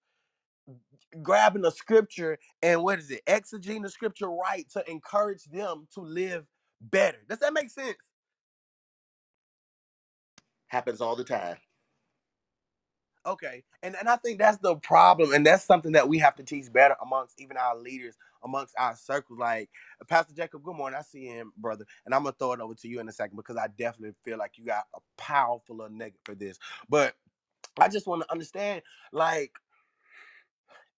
grabbing 1.23 1.65
a 1.65 1.71
scripture 1.71 2.39
and 2.63 2.83
what 2.83 2.99
is 3.01 3.11
it, 3.11 3.23
exegeting 3.27 3.83
the 3.83 3.91
scripture 3.91 4.31
right 4.31 4.69
to 4.73 4.89
encourage 4.91 5.45
them 5.47 5.89
to 5.95 6.01
live 6.01 6.47
better. 6.81 7.19
Does 7.29 7.41
that 7.41 7.55
make 7.55 7.71
sense? 7.71 7.99
Happens 10.69 11.01
all 11.01 11.17
the 11.17 11.25
time. 11.25 11.57
Okay. 13.27 13.65
And 13.83 13.97
and 13.97 14.09
I 14.09 14.17
think 14.17 14.39
that's 14.39 14.59
the 14.59 14.77
problem. 14.77 15.33
And 15.35 15.47
that's 15.47 15.65
something 15.65 15.93
that 15.93 16.09
we 16.09 16.19
have 16.19 16.37
to 16.37 16.45
teach 16.45 16.73
better 16.73 16.97
amongst 17.03 17.41
even 17.41 17.57
our 17.57 17.77
leaders, 17.77 18.17
amongst 18.45 18.75
our 18.79 18.97
circles. 18.97 19.39
Like 19.39 19.71
Pastor 20.09 20.35
Jacob, 20.35 20.63
good 20.65 20.77
morning. 20.77 20.99
I 20.99 21.03
see 21.03 21.27
him, 21.27 21.53
brother. 21.57 21.87
And 22.07 22.15
I'm 22.15 22.25
gonna 22.25 22.37
throw 22.39 22.53
it 22.55 22.61
over 22.61 22.75
to 22.75 22.89
you 22.89 23.01
in 23.01 23.09
a 23.09 23.13
second 23.13 23.37
because 23.37 23.57
I 23.57 23.69
definitely 23.79 24.17
feel 24.25 24.39
like 24.39 24.53
you 24.57 24.65
got 24.67 24.85
a 24.95 25.01
powerful 25.19 25.89
nugget 25.91 26.21
for 26.25 26.35
this. 26.35 26.59
But 26.89 27.15
I 27.79 27.89
just 27.89 28.07
want 28.07 28.23
to 28.23 28.33
understand, 28.33 28.83
like, 29.13 29.53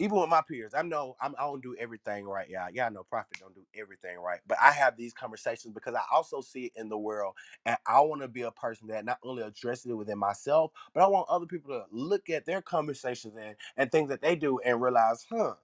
even 0.02 0.20
with 0.20 0.30
my 0.30 0.42
peers, 0.42 0.74
I 0.74 0.82
know 0.82 1.16
I'm, 1.20 1.34
I 1.38 1.44
don't 1.44 1.62
do 1.62 1.76
everything 1.80 2.26
right. 2.26 2.48
Yeah, 2.50 2.68
yeah, 2.72 2.86
I 2.86 2.90
know 2.90 3.04
Prophet 3.04 3.38
don't 3.40 3.54
do 3.54 3.64
everything 3.80 4.18
right, 4.18 4.40
but 4.46 4.58
I 4.62 4.72
have 4.72 4.96
these 4.98 5.14
conversations 5.14 5.74
because 5.74 5.94
I 5.96 6.02
also 6.12 6.42
see 6.42 6.66
it 6.66 6.72
in 6.76 6.90
the 6.90 6.98
world, 6.98 7.36
and 7.66 7.78
I 7.86 8.00
want 8.02 8.22
to 8.22 8.28
be 8.28 8.42
a 8.42 8.52
person 8.52 8.88
that 8.88 9.06
not 9.06 9.18
only 9.24 9.44
addresses 9.44 9.86
it 9.86 9.94
within 9.94 10.18
myself, 10.18 10.72
but 10.94 11.02
I 11.04 11.08
want 11.08 11.28
other 11.30 11.46
people 11.46 11.70
to 11.72 11.86
look 11.92 12.30
at 12.30 12.46
their 12.46 12.62
conversations 12.62 13.36
and 13.40 13.56
and 13.78 13.92
things 13.92 14.10
that 14.10 14.22
they 14.22 14.36
do 14.36 14.60
and 14.60 14.82
realize, 14.82 15.26
huh, 15.30 15.54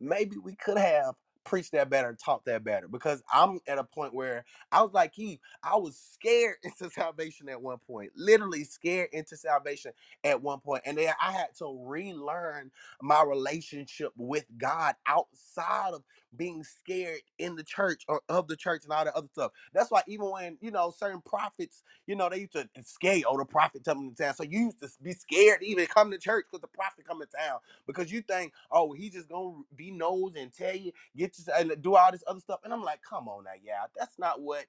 maybe 0.00 0.38
we 0.38 0.56
could 0.56 0.78
have 0.78 1.16
preached 1.44 1.72
that 1.72 1.90
better, 1.90 2.16
talk 2.22 2.44
that 2.46 2.64
better. 2.64 2.88
Because 2.88 3.22
I'm 3.32 3.60
at 3.68 3.78
a 3.78 3.84
point 3.84 4.14
where 4.14 4.44
I 4.72 4.82
was 4.82 4.92
like, 4.92 5.12
he, 5.14 5.40
I 5.62 5.76
was 5.76 5.96
scared 5.96 6.56
into 6.64 6.90
salvation 6.90 7.48
at 7.48 7.62
one 7.62 7.78
point, 7.78 8.12
literally 8.16 8.64
scared 8.64 9.10
into 9.12 9.36
salvation 9.36 9.92
at 10.24 10.42
one 10.42 10.60
point, 10.60 10.82
and 10.86 10.98
then 10.98 11.12
I 11.22 11.32
had 11.32 11.54
to 11.58 11.78
relearn 11.86 12.70
my 13.02 13.22
relationship 13.22 14.12
with 14.16 14.44
God 14.58 14.94
outside 15.06 15.94
of 15.94 16.02
being 16.36 16.64
scared 16.64 17.20
in 17.38 17.56
the 17.56 17.64
church 17.64 18.04
or 18.08 18.22
of 18.28 18.48
the 18.48 18.56
church 18.56 18.84
and 18.84 18.92
all 18.92 19.04
that 19.04 19.16
other 19.16 19.28
stuff. 19.32 19.52
That's 19.74 19.90
why 19.90 20.02
even 20.08 20.30
when 20.30 20.58
you 20.60 20.70
know 20.70 20.92
certain 20.96 21.22
prophets, 21.22 21.82
you 22.06 22.16
know, 22.16 22.28
they 22.30 22.40
used 22.40 22.52
to 22.54 22.68
scare 22.84 23.22
oh 23.28 23.38
the 23.38 23.44
prophet 23.44 23.84
coming 23.84 24.14
to 24.14 24.24
town. 24.24 24.34
So 24.34 24.44
you 24.44 24.60
used 24.66 24.80
to 24.80 24.88
be 25.02 25.12
scared 25.12 25.60
to 25.60 25.66
even 25.66 25.86
come 25.86 26.10
to 26.12 26.18
church 26.18 26.46
because 26.50 26.62
the 26.62 26.68
prophet 26.68 27.06
coming 27.06 27.28
to 27.28 27.38
town 27.38 27.58
because 27.86 28.12
you 28.12 28.22
think 28.22 28.52
oh 28.72 28.92
he 28.92 29.10
just 29.10 29.28
gonna 29.28 29.56
be 29.76 29.90
nose 29.90 30.32
and 30.38 30.52
tell 30.52 30.76
you 30.76 30.92
get 31.16 31.36
you 31.38 31.44
and 31.58 31.82
do 31.82 31.96
all 31.96 32.12
this 32.12 32.24
other 32.26 32.40
stuff. 32.40 32.60
And 32.64 32.72
I'm 32.72 32.84
like, 32.84 33.00
come 33.08 33.28
on 33.28 33.44
now, 33.44 33.50
yeah, 33.62 33.84
that's 33.98 34.18
not 34.18 34.40
what. 34.42 34.66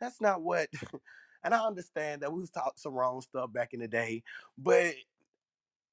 That's 0.00 0.20
not 0.20 0.42
what. 0.42 0.68
And 1.44 1.54
I 1.54 1.64
understand 1.66 2.22
that 2.22 2.32
we 2.32 2.40
was 2.40 2.50
taught 2.50 2.78
some 2.78 2.94
wrong 2.94 3.20
stuff 3.22 3.52
back 3.52 3.74
in 3.74 3.80
the 3.80 3.88
day, 3.88 4.24
but 4.58 4.94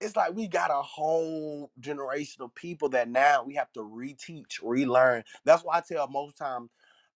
it's 0.03 0.17
like 0.17 0.35
we 0.35 0.47
got 0.47 0.71
a 0.71 0.83
whole 0.83 1.71
generation 1.79 2.43
of 2.43 2.55
people 2.55 2.89
that 2.91 3.09
now 3.09 3.43
we 3.45 3.55
have 3.55 3.73
to 3.73 3.81
reteach, 3.81 4.59
relearn. 4.63 5.23
That's 5.45 5.63
why 5.63 5.79
I 5.79 5.81
tell 5.81 6.07
most 6.09 6.37
times 6.37 6.71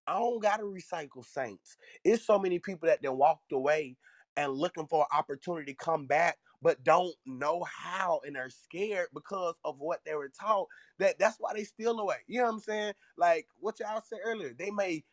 I 0.07 0.15
don't 0.19 0.41
gotta 0.41 0.63
recycle 0.63 1.25
saints. 1.25 1.77
It's 2.05 2.25
so 2.25 2.39
many 2.39 2.59
people 2.59 2.87
that 2.89 3.01
then 3.03 3.17
walked 3.17 3.53
away 3.53 3.97
and 4.37 4.53
looking 4.53 4.87
for 4.87 5.01
an 5.11 5.17
opportunity 5.17 5.73
to 5.73 5.77
come 5.77 6.07
back, 6.07 6.39
but 6.61 6.83
don't 6.83 7.15
know 7.25 7.65
how 7.65 8.21
and 8.25 8.37
are 8.37 8.49
scared 8.51 9.07
because 9.13 9.55
of 9.65 9.79
what 9.79 10.01
they 10.05 10.15
were 10.15 10.29
taught. 10.39 10.67
That 10.99 11.19
that's 11.19 11.37
why 11.39 11.53
they 11.55 11.65
steal 11.65 11.99
away. 11.99 12.17
You 12.27 12.39
know 12.39 12.45
what 12.47 12.53
I'm 12.55 12.59
saying? 12.61 12.93
Like 13.17 13.47
what 13.59 13.79
y'all 13.81 14.01
said 14.07 14.19
earlier, 14.25 14.53
they 14.57 14.71
may 14.71 15.03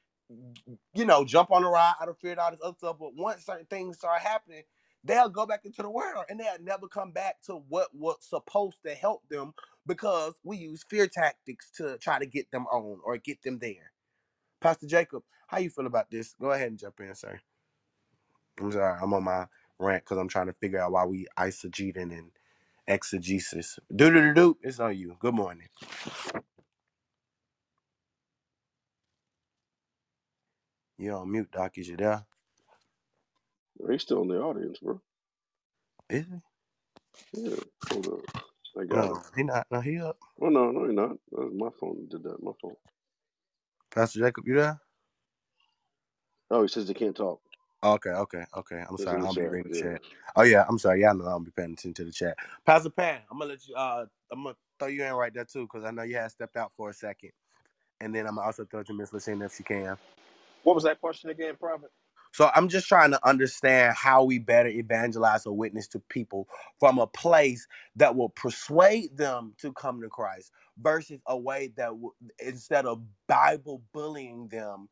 you 0.95 1.05
know, 1.05 1.25
jump 1.25 1.51
on 1.53 1.63
the 1.63 1.69
ride 1.69 1.95
out 2.01 2.09
of 2.09 2.19
fear 2.19 2.33
and 2.33 2.41
all 2.41 2.51
this 2.51 2.61
other 2.65 2.77
stuff. 2.79 2.97
But 2.99 3.15
once 3.17 3.45
certain 3.47 3.67
things 3.67 3.99
start 3.99 4.21
happening, 4.23 4.65
they'll 5.05 5.31
go 5.31 5.47
back 5.47 5.63
into 5.65 5.83
the 5.83 5.91
world 5.91 6.27
and 6.31 6.41
they'll 6.41 6.63
never 6.63 6.89
come 6.89 7.13
back 7.13 7.43
to 7.45 7.57
what 7.69 7.89
was 7.95 8.17
supposed 8.21 8.79
to 8.87 8.95
help 8.95 9.23
them 9.31 9.55
because 9.87 10.35
we 10.45 10.59
use 10.59 10.85
fear 10.91 11.09
tactics 11.09 11.71
to 11.77 11.99
try 11.99 12.19
to 12.19 12.27
get 12.27 12.51
them 12.53 12.67
on 12.69 12.99
or 13.05 13.19
get 13.19 13.43
them 13.43 13.59
there. 13.61 13.93
Pastor 14.61 14.89
Jacob, 14.89 15.25
how 15.49 15.59
you 15.59 15.71
feel 15.71 15.87
about 15.87 16.11
this? 16.11 16.35
Go 16.41 16.53
ahead 16.53 16.69
and 16.69 16.79
jump 16.81 17.01
in, 17.01 17.15
sir. 17.15 17.41
I'm 18.61 18.73
sorry, 18.73 18.99
I'm 19.03 19.15
on 19.15 19.25
my 19.25 19.47
rant 19.79 20.05
because 20.05 20.19
I'm 20.19 20.29
trying 20.29 20.47
to 20.49 20.55
figure 20.55 20.81
out 20.81 20.93
why 20.93 21.05
we 21.07 21.27
eisegeting 21.39 22.13
and 22.13 22.33
exegesis. 22.89 23.79
Do 23.95 24.11
do 24.13 24.23
do 24.23 24.35
do. 24.35 24.59
It's 24.63 24.81
on 24.81 24.97
you. 24.97 25.17
Good 25.21 25.35
morning. 25.35 25.69
You 30.99 31.13
on 31.15 31.33
mute, 31.33 31.51
Doc? 31.53 31.79
Is 31.79 31.89
you 31.89 31.97
there? 31.99 32.25
He's 33.91 34.03
still 34.03 34.23
in 34.23 34.29
the 34.29 34.41
audience, 34.41 34.79
bro. 34.81 35.01
Is 36.11 36.27
he? 36.27 36.41
Yeah, 37.35 37.57
hold 37.91 38.09
up. 38.09 38.21
I 38.81 38.85
got 38.87 39.11
him. 39.11 39.23
He 39.37 39.45
not. 39.45 39.67
No, 39.71 39.81
he 39.81 40.01
up. 40.01 40.19
Oh 40.43 40.49
no, 40.51 40.71
no, 40.73 40.85
you're 40.85 40.93
not. 40.95 41.17
That 41.33 41.47
was 41.47 41.55
my 41.55 41.71
phone 41.81 42.07
did 42.11 42.25
that. 42.25 42.43
My 42.43 42.53
phone. 42.63 42.77
Pastor 43.95 44.21
Jacob, 44.21 44.47
you 44.49 44.55
there? 44.57 44.81
Oh, 46.51 46.63
he 46.63 46.69
says 46.69 46.89
he 46.89 46.95
can't 46.95 47.17
talk. 47.17 47.41
Okay, 47.85 48.11
okay, 48.11 48.45
okay. 48.57 48.85
I'm 48.89 48.99
It's 48.99 48.99
sorry. 48.99 49.19
in 49.19 49.23
the 49.23 49.29
I'll 49.29 49.35
be 49.35 49.47
chat. 49.47 49.47
reading 49.47 49.71
the 49.73 49.77
chat. 49.79 50.03
Oh 50.37 50.43
yeah, 50.43 50.65
I'm 50.69 50.79
sorry. 50.79 51.03
Y'all 51.03 51.15
know 51.15 51.27
I'll 51.27 51.41
be 51.41 51.51
paying 51.53 51.73
attention 51.75 51.95
to 51.95 52.05
the 52.05 52.13
chat. 52.13 52.37
Pastor 52.67 52.91
Pat, 52.91 53.25
I'm 53.31 53.39
gonna 53.39 53.53
let 53.53 53.67
you. 53.69 53.75
Uh, 53.77 54.07
I'm 54.33 54.45
gonna 54.45 54.57
throw 54.79 54.89
you 54.89 55.05
in 55.05 55.15
right 55.15 55.35
there 55.35 55.47
too, 55.47 55.63
because 55.73 55.85
I 55.85 55.93
know 55.93 56.03
you 56.05 56.17
had 56.17 56.31
stepped 56.33 56.57
out 56.57 56.73
for 56.77 56.91
a 56.91 56.95
second, 56.95 57.33
and 58.01 58.15
then 58.15 58.27
I'm 58.27 58.37
gonna 58.37 58.47
also 58.47 58.67
throw 58.67 58.81
it 58.81 58.89
to 58.89 58.95
Miss 58.95 59.13
Lucina 59.13 59.47
if 59.47 59.55
she 59.57 59.65
can. 59.65 59.97
What 60.65 60.75
was 60.75 60.85
that 60.85 61.01
question 61.01 61.31
again, 61.31 61.57
Prophet? 61.59 61.91
So 62.35 62.51
I'm 62.57 62.69
just 62.69 62.89
trying 62.89 63.13
to 63.13 63.29
understand 63.29 63.97
how 63.97 64.25
we 64.25 64.41
better 64.41 64.71
evangelize 64.71 65.47
or 65.47 65.57
witness 65.57 65.89
to 65.91 66.01
people 66.11 66.49
from 66.81 66.99
a 67.01 67.09
place 67.09 67.69
that 67.97 68.17
will 68.17 68.31
persuade 68.31 69.17
them 69.19 69.55
to 69.61 69.73
come 69.75 70.03
to 70.03 70.11
Christ 70.11 70.53
versus 70.81 71.23
a 71.29 71.39
way 71.39 71.73
that 71.79 71.89
w- 71.89 72.13
instead 72.41 72.87
of 72.87 73.03
Bible 73.29 73.83
bullying 73.95 74.49
them 74.51 74.89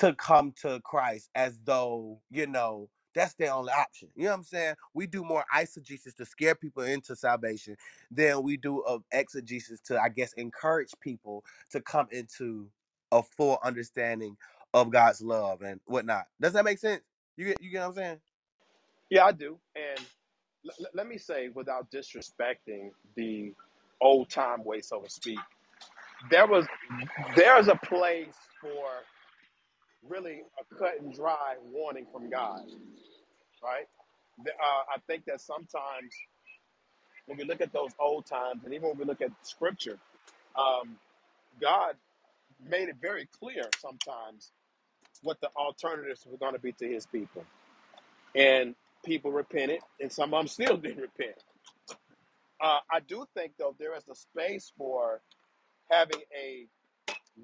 to 0.00 0.14
come 0.16 0.52
to 0.62 0.80
Christ 0.84 1.30
as 1.36 1.58
though, 1.64 2.20
you 2.30 2.48
know, 2.48 2.90
that's 3.14 3.34
their 3.34 3.54
only 3.54 3.72
option. 3.72 4.10
You 4.16 4.24
know 4.24 4.30
what 4.32 4.36
I'm 4.38 4.44
saying? 4.44 4.74
We 4.94 5.06
do 5.06 5.24
more 5.24 5.44
eisegesis 5.54 6.16
to 6.16 6.26
scare 6.26 6.56
people 6.56 6.82
into 6.84 7.16
salvation 7.16 7.76
than 8.10 8.42
we 8.42 8.58
do 8.58 8.80
of 8.80 9.04
exegesis 9.12 9.80
to, 9.82 10.00
I 10.02 10.10
guess, 10.10 10.34
encourage 10.34 10.90
people 11.00 11.44
to 11.70 11.80
come 11.80 12.08
into 12.12 12.68
a 13.12 13.22
full 13.22 13.60
understanding 13.64 14.36
of 14.74 14.90
God's 14.90 15.22
love 15.22 15.62
and 15.62 15.80
whatnot. 15.86 16.26
Does 16.40 16.54
that 16.54 16.64
make 16.64 16.78
sense? 16.78 17.02
You 17.36 17.46
get 17.46 17.62
you 17.62 17.70
get 17.70 17.80
what 17.82 17.88
I'm 17.88 17.94
saying? 17.94 18.20
Yeah, 19.10 19.24
I 19.26 19.32
do. 19.32 19.58
And 19.76 20.06
l- 20.66 20.86
let 20.94 21.08
me 21.08 21.18
say, 21.18 21.48
without 21.54 21.90
disrespecting 21.90 22.90
the 23.16 23.54
old 24.00 24.30
time 24.30 24.64
way, 24.64 24.80
so 24.82 25.00
to 25.00 25.10
speak, 25.10 25.38
there 26.30 26.46
was 26.46 26.66
there's 27.36 27.68
a 27.68 27.76
place 27.76 28.34
for 28.60 28.86
really 30.08 30.42
a 30.60 30.76
cut 30.76 31.00
and 31.00 31.14
dry 31.14 31.56
warning 31.72 32.06
from 32.12 32.30
God, 32.30 32.62
right? 33.62 33.86
Uh, 34.40 34.44
I 34.96 34.98
think 35.08 35.24
that 35.26 35.40
sometimes 35.40 36.12
when 37.26 37.38
we 37.38 37.44
look 37.44 37.60
at 37.62 37.72
those 37.72 37.90
old 38.00 38.26
times, 38.26 38.64
and 38.64 38.74
even 38.74 38.88
when 38.90 38.98
we 38.98 39.04
look 39.06 39.22
at 39.22 39.30
Scripture, 39.42 39.98
um, 40.56 40.96
God 41.60 41.96
made 42.68 42.88
it 42.88 42.96
very 43.02 43.28
clear 43.38 43.64
sometimes 43.80 44.52
what 45.22 45.40
the 45.40 45.50
alternatives 45.56 46.26
were 46.30 46.38
going 46.38 46.54
to 46.54 46.60
be 46.60 46.72
to 46.72 46.86
His 46.88 47.06
people, 47.06 47.44
and 48.34 48.74
people 49.04 49.32
repented, 49.32 49.80
and 50.00 50.12
some 50.12 50.34
of 50.34 50.40
them 50.40 50.48
still 50.48 50.76
didn't 50.78 51.00
repent. 51.02 51.42
Uh, 52.60 52.78
I 52.90 53.00
do 53.00 53.26
think, 53.34 53.52
though, 53.58 53.74
there 53.78 53.96
is 53.96 54.04
a 54.10 54.14
space 54.14 54.72
for 54.78 55.20
having 55.90 56.20
a 56.36 56.66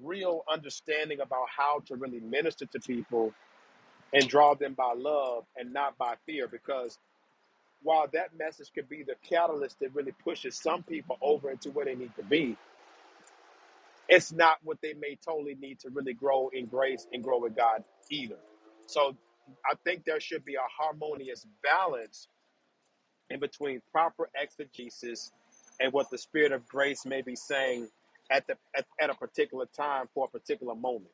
real 0.01 0.43
understanding 0.51 1.19
about 1.19 1.47
how 1.55 1.79
to 1.87 1.95
really 1.95 2.19
minister 2.19 2.65
to 2.67 2.79
people 2.79 3.33
and 4.13 4.27
draw 4.27 4.55
them 4.55 4.73
by 4.73 4.93
love 4.95 5.45
and 5.57 5.73
not 5.73 5.97
by 5.97 6.15
fear. 6.25 6.47
Because 6.47 6.97
while 7.83 8.07
that 8.13 8.37
message 8.37 8.71
could 8.73 8.89
be 8.89 9.03
the 9.03 9.15
catalyst 9.27 9.79
that 9.79 9.93
really 9.93 10.13
pushes 10.23 10.55
some 10.55 10.83
people 10.83 11.17
over 11.21 11.51
into 11.51 11.69
where 11.71 11.85
they 11.85 11.95
need 11.95 12.15
to 12.15 12.23
be, 12.23 12.57
it's 14.09 14.33
not 14.33 14.59
what 14.63 14.79
they 14.83 14.95
may 14.95 15.17
totally 15.25 15.55
need 15.61 15.79
to 15.81 15.91
really 15.91 16.13
grow 16.15 16.49
in 16.53 16.67
grace 16.67 17.07
and 17.13 17.23
grow 17.23 17.39
with 17.41 17.57
God 17.57 17.85
either. 18.11 18.37
So 18.87 19.17
I 19.71 19.75
think 19.85 20.05
there 20.05 20.21
should 20.21 20.45
be 20.45 20.55
a 20.55 20.67
harmonious 20.83 21.47
balance 21.63 22.29
in 23.31 23.41
between 23.41 23.81
proper 23.91 24.29
exegesis 24.35 25.31
and 25.81 25.93
what 25.93 26.09
the 26.11 26.19
spirit 26.19 26.53
of 26.53 26.67
grace 26.69 27.05
may 27.05 27.23
be 27.23 27.35
saying 27.35 27.89
at 28.31 28.47
the 28.47 28.55
at, 28.77 28.85
at 29.01 29.11
a 29.11 29.15
particular 29.15 29.67
time 29.77 30.07
for 30.15 30.27
a 30.27 30.29
particular 30.39 30.75
moment. 30.75 31.11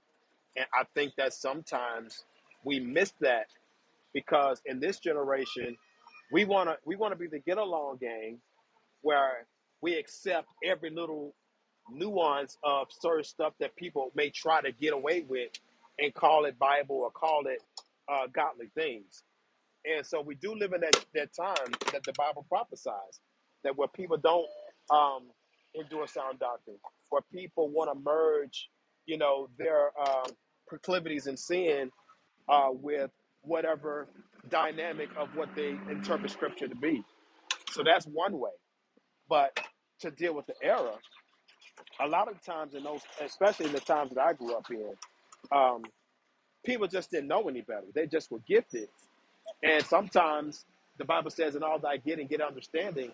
And 0.57 0.67
I 0.73 0.85
think 0.95 1.13
that 1.17 1.33
sometimes 1.33 2.25
we 2.65 2.79
miss 2.79 3.13
that 3.21 3.47
because 4.13 4.61
in 4.65 4.79
this 4.79 4.99
generation 4.99 5.77
we 6.31 6.45
want 6.45 6.69
to 6.69 6.77
we 6.85 6.95
want 6.97 7.13
to 7.13 7.19
be 7.19 7.27
the 7.27 7.39
get 7.39 7.57
along 7.59 7.97
gang 8.01 8.39
where 9.03 9.47
we 9.81 9.95
accept 9.97 10.47
every 10.65 10.91
little 10.91 11.35
nuance 11.91 12.57
of 12.63 12.87
certain 12.91 13.23
stuff 13.23 13.53
that 13.59 13.75
people 13.75 14.11
may 14.15 14.29
try 14.29 14.61
to 14.61 14.71
get 14.71 14.93
away 14.93 15.25
with 15.27 15.51
and 15.99 16.13
call 16.13 16.45
it 16.45 16.59
Bible 16.59 16.97
or 16.97 17.11
call 17.11 17.43
it 17.47 17.61
uh, 18.09 18.27
godly 18.33 18.67
things. 18.75 19.23
And 19.85 20.05
so 20.05 20.21
we 20.21 20.35
do 20.35 20.55
live 20.55 20.73
in 20.73 20.81
that, 20.81 21.05
that 21.15 21.29
time 21.35 21.73
that 21.93 22.03
the 22.05 22.13
Bible 22.17 22.45
prophesies 22.49 23.19
that 23.63 23.77
where 23.77 23.87
people 23.89 24.17
don't 24.17 24.47
um, 24.91 25.23
endure 25.75 26.07
sound 26.07 26.39
doctrine, 26.39 26.77
where 27.09 27.23
people 27.33 27.69
want 27.69 27.91
to 27.93 27.99
merge, 27.99 28.69
you 29.07 29.17
know, 29.17 29.49
their 29.57 29.91
um, 29.99 30.31
proclivities 30.67 31.27
and 31.27 31.39
sin 31.39 31.91
uh, 32.49 32.69
with 32.71 33.11
whatever 33.43 34.07
dynamic 34.49 35.09
of 35.17 35.29
what 35.35 35.49
they 35.55 35.75
interpret 35.89 36.31
scripture 36.31 36.67
to 36.67 36.75
be. 36.75 37.03
So 37.71 37.83
that's 37.83 38.05
one 38.05 38.39
way. 38.39 38.51
But 39.29 39.59
to 40.01 40.11
deal 40.11 40.35
with 40.35 40.47
the 40.47 40.55
error, 40.63 40.95
a 42.01 42.07
lot 42.07 42.29
of 42.29 42.41
times 42.43 42.75
in 42.75 42.83
those, 42.83 43.01
especially 43.23 43.67
in 43.67 43.73
the 43.73 43.79
times 43.81 44.11
that 44.15 44.19
I 44.25 44.33
grew 44.33 44.55
up 44.55 44.69
in, 44.71 44.93
um, 45.51 45.83
people 46.65 46.87
just 46.87 47.11
didn't 47.11 47.27
know 47.29 47.49
any 47.49 47.61
better. 47.61 47.87
They 47.93 48.07
just 48.07 48.31
were 48.31 48.41
gifted. 48.47 48.89
And 49.63 49.85
sometimes 49.85 50.65
the 50.97 51.05
Bible 51.05 51.31
says, 51.31 51.55
in 51.55 51.63
all 51.63 51.79
thy 51.79 51.97
getting, 51.97 52.27
get 52.27 52.41
understanding. 52.41 53.11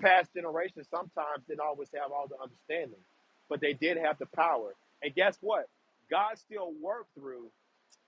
Past 0.00 0.30
generations 0.34 0.88
sometimes 0.90 1.44
didn't 1.48 1.60
always 1.60 1.88
have 1.94 2.12
all 2.12 2.28
the 2.28 2.36
understanding, 2.42 3.00
but 3.48 3.60
they 3.60 3.74
did 3.74 3.98
have 3.98 4.18
the 4.18 4.26
power. 4.26 4.74
And 5.02 5.14
guess 5.14 5.38
what? 5.42 5.66
God 6.10 6.38
still 6.38 6.72
worked 6.82 7.14
through 7.14 7.46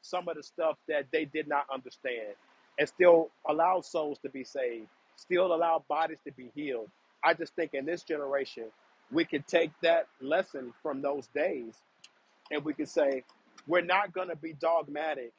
some 0.03 0.29
of 0.29 0.37
the 0.37 0.43
stuff 0.45 0.77
that 0.89 1.07
they 1.13 1.25
did 1.27 1.49
not 1.49 1.67
understand 1.73 2.35
and 2.79 2.89
still 2.89 3.31
allowed 3.49 3.85
souls 3.85 4.19
to 4.21 4.31
be 4.31 4.45
saved, 4.45 4.89
still 5.17 5.55
allowed 5.55 5.87
bodies 5.89 6.19
to 6.27 6.33
be 6.33 6.51
healed. 6.55 6.91
I 7.25 7.35
just 7.35 7.55
think 7.57 7.75
in 7.75 7.87
this 7.87 8.03
generation, 8.05 8.67
we 9.13 9.25
could 9.25 9.47
take 9.47 9.73
that 9.83 10.09
lesson 10.21 10.73
from 10.83 11.03
those 11.03 11.29
days 11.29 11.75
and 12.53 12.65
we 12.65 12.75
could 12.75 12.89
say, 12.89 13.25
we're 13.67 13.83
not 13.83 14.13
going 14.13 14.29
to 14.29 14.37
be 14.37 14.55
dogmatic 14.55 15.33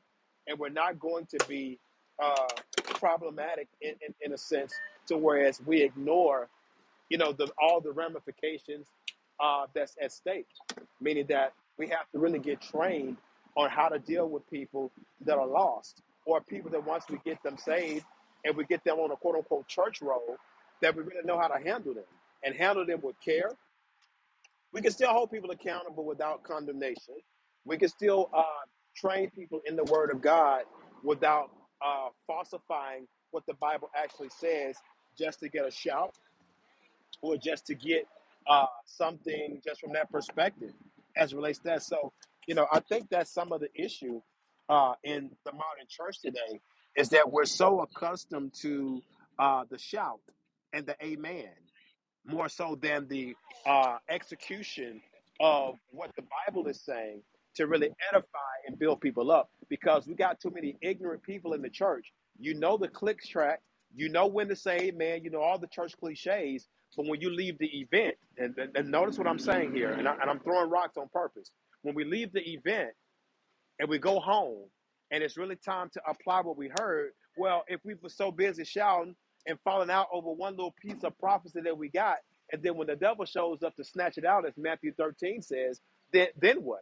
and 0.48 0.60
we're 0.60 0.70
not 0.70 1.00
going 1.00 1.26
to 1.28 1.40
be 1.48 1.80
uh, 2.24 2.48
problematic 2.86 3.68
in, 3.82 3.96
in, 4.08 4.14
in 4.22 4.34
a 4.34 4.38
sense 4.38 4.74
to 5.08 5.18
whereas 5.18 5.62
we 5.66 5.82
ignore 5.84 6.50
you 7.10 7.18
know, 7.18 7.34
the, 7.34 7.50
all 7.62 7.82
the 7.82 7.92
ramifications 7.92 8.88
uh, 9.40 9.66
that's 9.76 9.96
at 10.02 10.12
stake, 10.12 10.48
meaning 11.02 11.26
that 11.30 11.54
we 11.78 11.88
have 11.88 12.10
to 12.14 12.20
really 12.20 12.40
get 12.40 12.62
trained 12.62 13.18
on 13.58 13.70
how 13.70 13.90
to 13.90 14.00
deal 14.00 14.30
with 14.30 14.50
people 14.50 14.92
that 15.26 15.38
are 15.38 15.48
lost 15.48 16.02
or 16.26 16.42
people 16.42 16.72
that 16.72 16.86
once 16.86 17.06
we 17.10 17.20
get 17.26 17.42
them 17.44 17.58
saved 17.58 18.06
and 18.46 18.56
we 18.58 18.66
get 18.66 18.84
them 18.84 19.00
on 19.00 19.12
a 19.12 19.16
quote 19.18 19.36
unquote 19.36 19.68
church 19.68 20.02
roll, 20.02 20.38
that 20.82 20.96
we 20.96 21.04
really 21.04 21.26
know 21.26 21.40
how 21.40 21.48
to 21.48 21.64
handle 21.64 21.94
them 21.94 22.06
and 22.44 22.56
handle 22.56 22.86
them 22.86 23.02
with 23.04 23.16
care 23.24 23.52
we 24.74 24.82
can 24.82 24.92
still 24.94 25.12
hold 25.12 25.32
people 25.32 25.52
accountable 25.52 26.06
without 26.06 26.44
condemnation. 26.44 27.16
We 27.66 27.78
can 27.78 27.90
still 27.90 28.30
uh, 28.36 28.44
train 28.96 29.32
people 29.32 29.62
in 29.66 29.78
the 29.78 29.86
Word 29.86 30.12
of 30.12 30.22
God 30.22 30.64
without 31.04 31.52
uh, 31.86 32.10
falsifying 32.28 33.08
what 33.32 33.46
the 33.48 33.56
Bible 33.56 33.90
actually 33.96 34.30
says 34.30 34.78
just 35.18 35.42
to 35.42 35.50
get 35.50 35.68
a 35.68 35.72
shout 35.72 36.16
or 37.22 37.38
just 37.38 37.68
to 37.68 37.76
get 37.76 38.08
uh, 38.48 38.68
something 38.86 39.62
just 39.66 39.82
from 39.82 39.94
that 39.94 40.12
perspective 40.12 40.74
as 41.18 41.34
relates 41.34 41.60
to 41.60 41.66
that. 41.66 41.84
So, 41.84 42.14
you 42.48 42.56
know, 42.56 42.68
I 42.72 42.82
think 42.82 43.10
that's 43.10 43.32
some 43.34 43.54
of 43.54 43.62
the 43.62 43.70
issue 43.76 44.22
uh, 44.70 44.94
in 45.04 45.32
the 45.46 45.54
modern 45.54 45.88
church 45.90 46.22
today 46.22 46.62
is 46.98 47.10
that 47.10 47.32
we're 47.32 47.46
so 47.46 47.82
accustomed 47.82 48.54
to 48.62 49.02
uh, 49.40 49.66
the 49.70 49.80
shout 49.80 50.22
and 50.74 50.86
the 50.86 50.96
amen 51.04 51.50
more 52.26 52.50
so 52.50 52.78
than 52.82 53.08
the 53.08 53.36
uh, 53.66 53.98
execution 54.10 55.02
of 55.40 55.76
what 55.92 56.12
the 56.16 56.24
Bible 56.48 56.68
is 56.68 56.82
saying 56.82 57.22
to 57.56 57.68
really 57.68 57.90
edify 58.12 58.28
and 58.68 58.78
build 58.78 59.02
people 59.02 59.32
up 59.32 59.50
because 59.70 60.08
we 60.08 60.14
got 60.14 60.40
too 60.40 60.52
many 60.52 60.78
ignorant 60.82 61.24
people 61.24 61.54
in 61.54 61.62
the 61.62 61.70
church. 61.70 62.14
You 62.40 62.54
know 62.54 62.78
the 62.78 62.88
clicks 62.88 63.28
track, 63.28 63.62
you 63.94 64.10
know 64.10 64.28
when 64.28 64.48
to 64.48 64.56
say 64.56 64.78
amen, 64.78 65.24
you 65.24 65.30
know 65.30 65.42
all 65.42 65.58
the 65.58 65.68
church 65.68 65.94
cliches, 66.00 66.68
but 66.96 67.08
when 67.08 67.22
you 67.22 67.30
leave 67.30 67.58
the 67.58 67.68
event, 67.80 68.16
and, 68.38 68.56
and, 68.76 68.90
notice 68.90 69.18
what 69.18 69.28
I'm 69.28 69.40
saying 69.40 69.74
here, 69.74 69.92
and, 69.92 70.08
I, 70.08 70.14
and 70.14 70.30
I'm 70.30 70.40
throwing 70.40 70.70
rocks 70.70 70.98
on 70.98 71.08
purpose. 71.14 71.52
When 71.84 71.96
we 71.96 72.04
leave 72.04 72.32
the 72.34 72.42
event, 72.42 72.92
and 73.82 73.90
we 73.90 73.98
go 73.98 74.20
home 74.20 74.66
and 75.12 75.24
it's 75.24 75.36
really 75.38 75.58
time 75.58 75.90
to 75.94 76.02
apply 76.08 76.42
what 76.42 76.56
we 76.56 76.72
heard, 76.80 77.12
well, 77.38 77.64
if 77.68 77.82
we 77.84 77.96
were 78.02 78.10
so 78.10 78.32
busy 78.32 78.64
shouting 78.64 79.16
and 79.48 79.60
falling 79.64 79.92
out 79.92 80.08
over 80.14 80.32
one 80.32 80.54
little 80.56 80.76
piece 80.82 81.04
of 81.04 81.18
prophecy 81.20 81.62
that 81.64 81.78
we 81.78 81.90
got, 81.90 82.18
and 82.52 82.64
then 82.64 82.78
when 82.78 82.88
the 82.88 82.96
devil 82.98 83.26
shows 83.26 83.64
up 83.64 83.76
to 83.78 83.84
snatch 83.86 84.18
it 84.18 84.26
out, 84.26 84.48
as 84.48 84.54
Matthew 84.58 84.94
13 84.94 85.42
says, 85.44 85.82
then 86.14 86.28
then 86.40 86.58
what? 86.64 86.82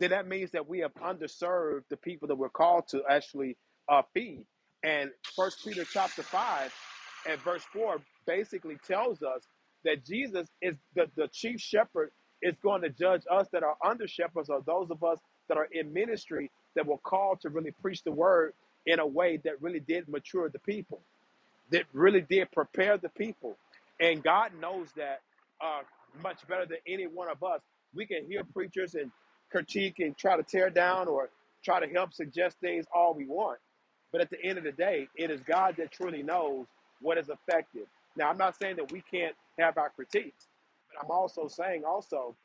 then 0.00 0.10
that 0.12 0.28
means 0.28 0.52
that 0.52 0.68
we 0.68 0.80
have 0.80 0.94
underserved 0.96 1.84
the 1.90 1.98
people 1.98 2.28
that 2.28 2.36
we're 2.36 2.50
called 2.50 2.88
to 2.90 3.04
actually 3.10 3.58
uh, 3.90 4.02
feed. 4.14 4.46
And 4.84 5.12
First 5.36 5.64
Peter 5.64 5.84
chapter 5.86 6.22
five 6.24 6.74
and 7.28 7.40
verse 7.42 7.64
four 7.74 7.98
basically 8.26 8.78
tells 8.86 9.22
us 9.24 9.48
that 9.84 10.06
Jesus 10.06 10.48
is 10.62 10.76
the, 10.96 11.08
the 11.16 11.28
chief 11.32 11.60
shepherd 11.60 12.12
is 12.42 12.56
going 12.62 12.82
to 12.82 12.90
judge 12.90 13.24
us 13.32 13.48
that 13.54 13.64
are 13.64 13.76
under 13.84 14.08
shepherds 14.08 14.50
or 14.50 14.62
those 14.66 14.90
of 14.92 15.04
us 15.04 15.20
that 15.48 15.58
are 15.58 15.68
in 15.72 15.94
ministry 15.94 16.52
that 16.76 16.86
were 16.86 16.98
called 16.98 17.40
to 17.42 17.50
really 17.50 17.72
preach 17.82 18.04
the 18.04 18.12
word 18.12 18.54
in 18.86 19.00
a 19.00 19.08
way 19.08 19.38
that 19.44 19.62
really 19.62 19.80
did 19.80 20.08
mature 20.08 20.50
the 20.50 20.60
people 20.60 21.02
that 21.70 21.84
really 21.92 22.20
did 22.20 22.50
prepare 22.52 22.98
the 22.98 23.08
people. 23.10 23.56
And 24.00 24.22
God 24.22 24.52
knows 24.60 24.88
that 24.96 25.20
uh, 25.62 25.82
much 26.22 26.46
better 26.48 26.66
than 26.66 26.78
any 26.86 27.06
one 27.06 27.28
of 27.28 27.42
us. 27.42 27.60
We 27.94 28.06
can 28.06 28.26
hear 28.26 28.42
preachers 28.44 28.94
and 28.94 29.10
critique 29.50 29.98
and 29.98 30.16
try 30.16 30.36
to 30.36 30.42
tear 30.42 30.70
down 30.70 31.08
or 31.08 31.30
try 31.64 31.80
to 31.84 31.92
help 31.92 32.12
suggest 32.12 32.56
things 32.60 32.86
all 32.94 33.14
we 33.14 33.26
want. 33.26 33.58
But 34.12 34.20
at 34.20 34.30
the 34.30 34.42
end 34.42 34.58
of 34.58 34.64
the 34.64 34.72
day, 34.72 35.08
it 35.16 35.30
is 35.30 35.40
God 35.42 35.76
that 35.78 35.92
truly 35.92 36.22
knows 36.22 36.66
what 37.00 37.18
is 37.18 37.28
effective. 37.30 37.86
Now, 38.16 38.30
I'm 38.30 38.38
not 38.38 38.56
saying 38.58 38.76
that 38.76 38.92
we 38.92 39.02
can't 39.10 39.34
have 39.58 39.78
our 39.78 39.90
critiques, 39.90 40.46
but 40.88 41.04
I'm 41.04 41.10
also 41.10 41.48
saying 41.48 41.84
also 41.86 42.36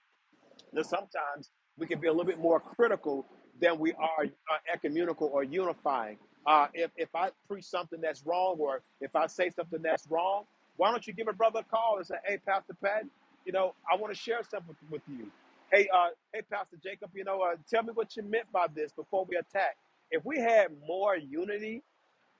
that 0.74 0.86
sometimes 0.86 1.50
we 1.78 1.88
can 1.88 2.00
be 2.00 2.08
a 2.08 2.12
little 2.12 2.26
bit 2.26 2.40
more 2.40 2.60
critical 2.60 3.26
than 3.62 3.80
we 3.80 3.94
are 3.94 4.26
uh, 4.26 4.74
ecumenical 4.74 5.30
or 5.34 5.44
unifying. 5.44 6.18
Uh, 6.48 6.68
if, 6.76 6.92
if 6.98 7.10
I 7.16 7.32
preach 7.50 7.66
something 7.66 8.02
that's 8.02 8.24
wrong 8.26 8.58
or 8.60 8.82
if 9.02 9.16
I 9.16 9.28
say 9.28 9.52
something 9.52 9.82
that's 9.84 10.08
wrong, 10.10 10.46
why 10.78 10.92
don't 10.92 11.08
you 11.08 11.14
give 11.14 11.30
a 11.30 11.34
brother 11.34 11.62
a 11.62 11.66
call 11.66 11.98
and 12.00 12.08
say, 12.08 12.16
hey, 12.26 12.40
Pastor 12.48 12.76
Pat, 12.84 13.06
you 13.46 13.54
know, 13.54 13.76
I 13.92 13.98
want 13.98 14.14
to 14.14 14.20
share 14.20 14.42
something 14.50 14.76
with 14.92 15.04
you. 15.08 15.28
Hey, 15.72 15.90
uh, 15.94 16.10
hey, 16.34 16.42
Pastor 16.52 16.78
Jacob, 16.84 17.12
you 17.16 17.26
know, 17.26 17.42
uh, 17.42 17.56
tell 17.70 17.84
me 17.84 17.92
what 17.96 18.18
you 18.18 18.24
meant 18.24 18.52
by 18.54 18.68
this 18.76 18.92
before 18.94 19.26
we 19.30 19.38
attack. 19.38 19.78
If 20.12 20.26
we 20.26 20.40
had 20.40 20.70
more 20.88 21.18
unity 21.18 21.84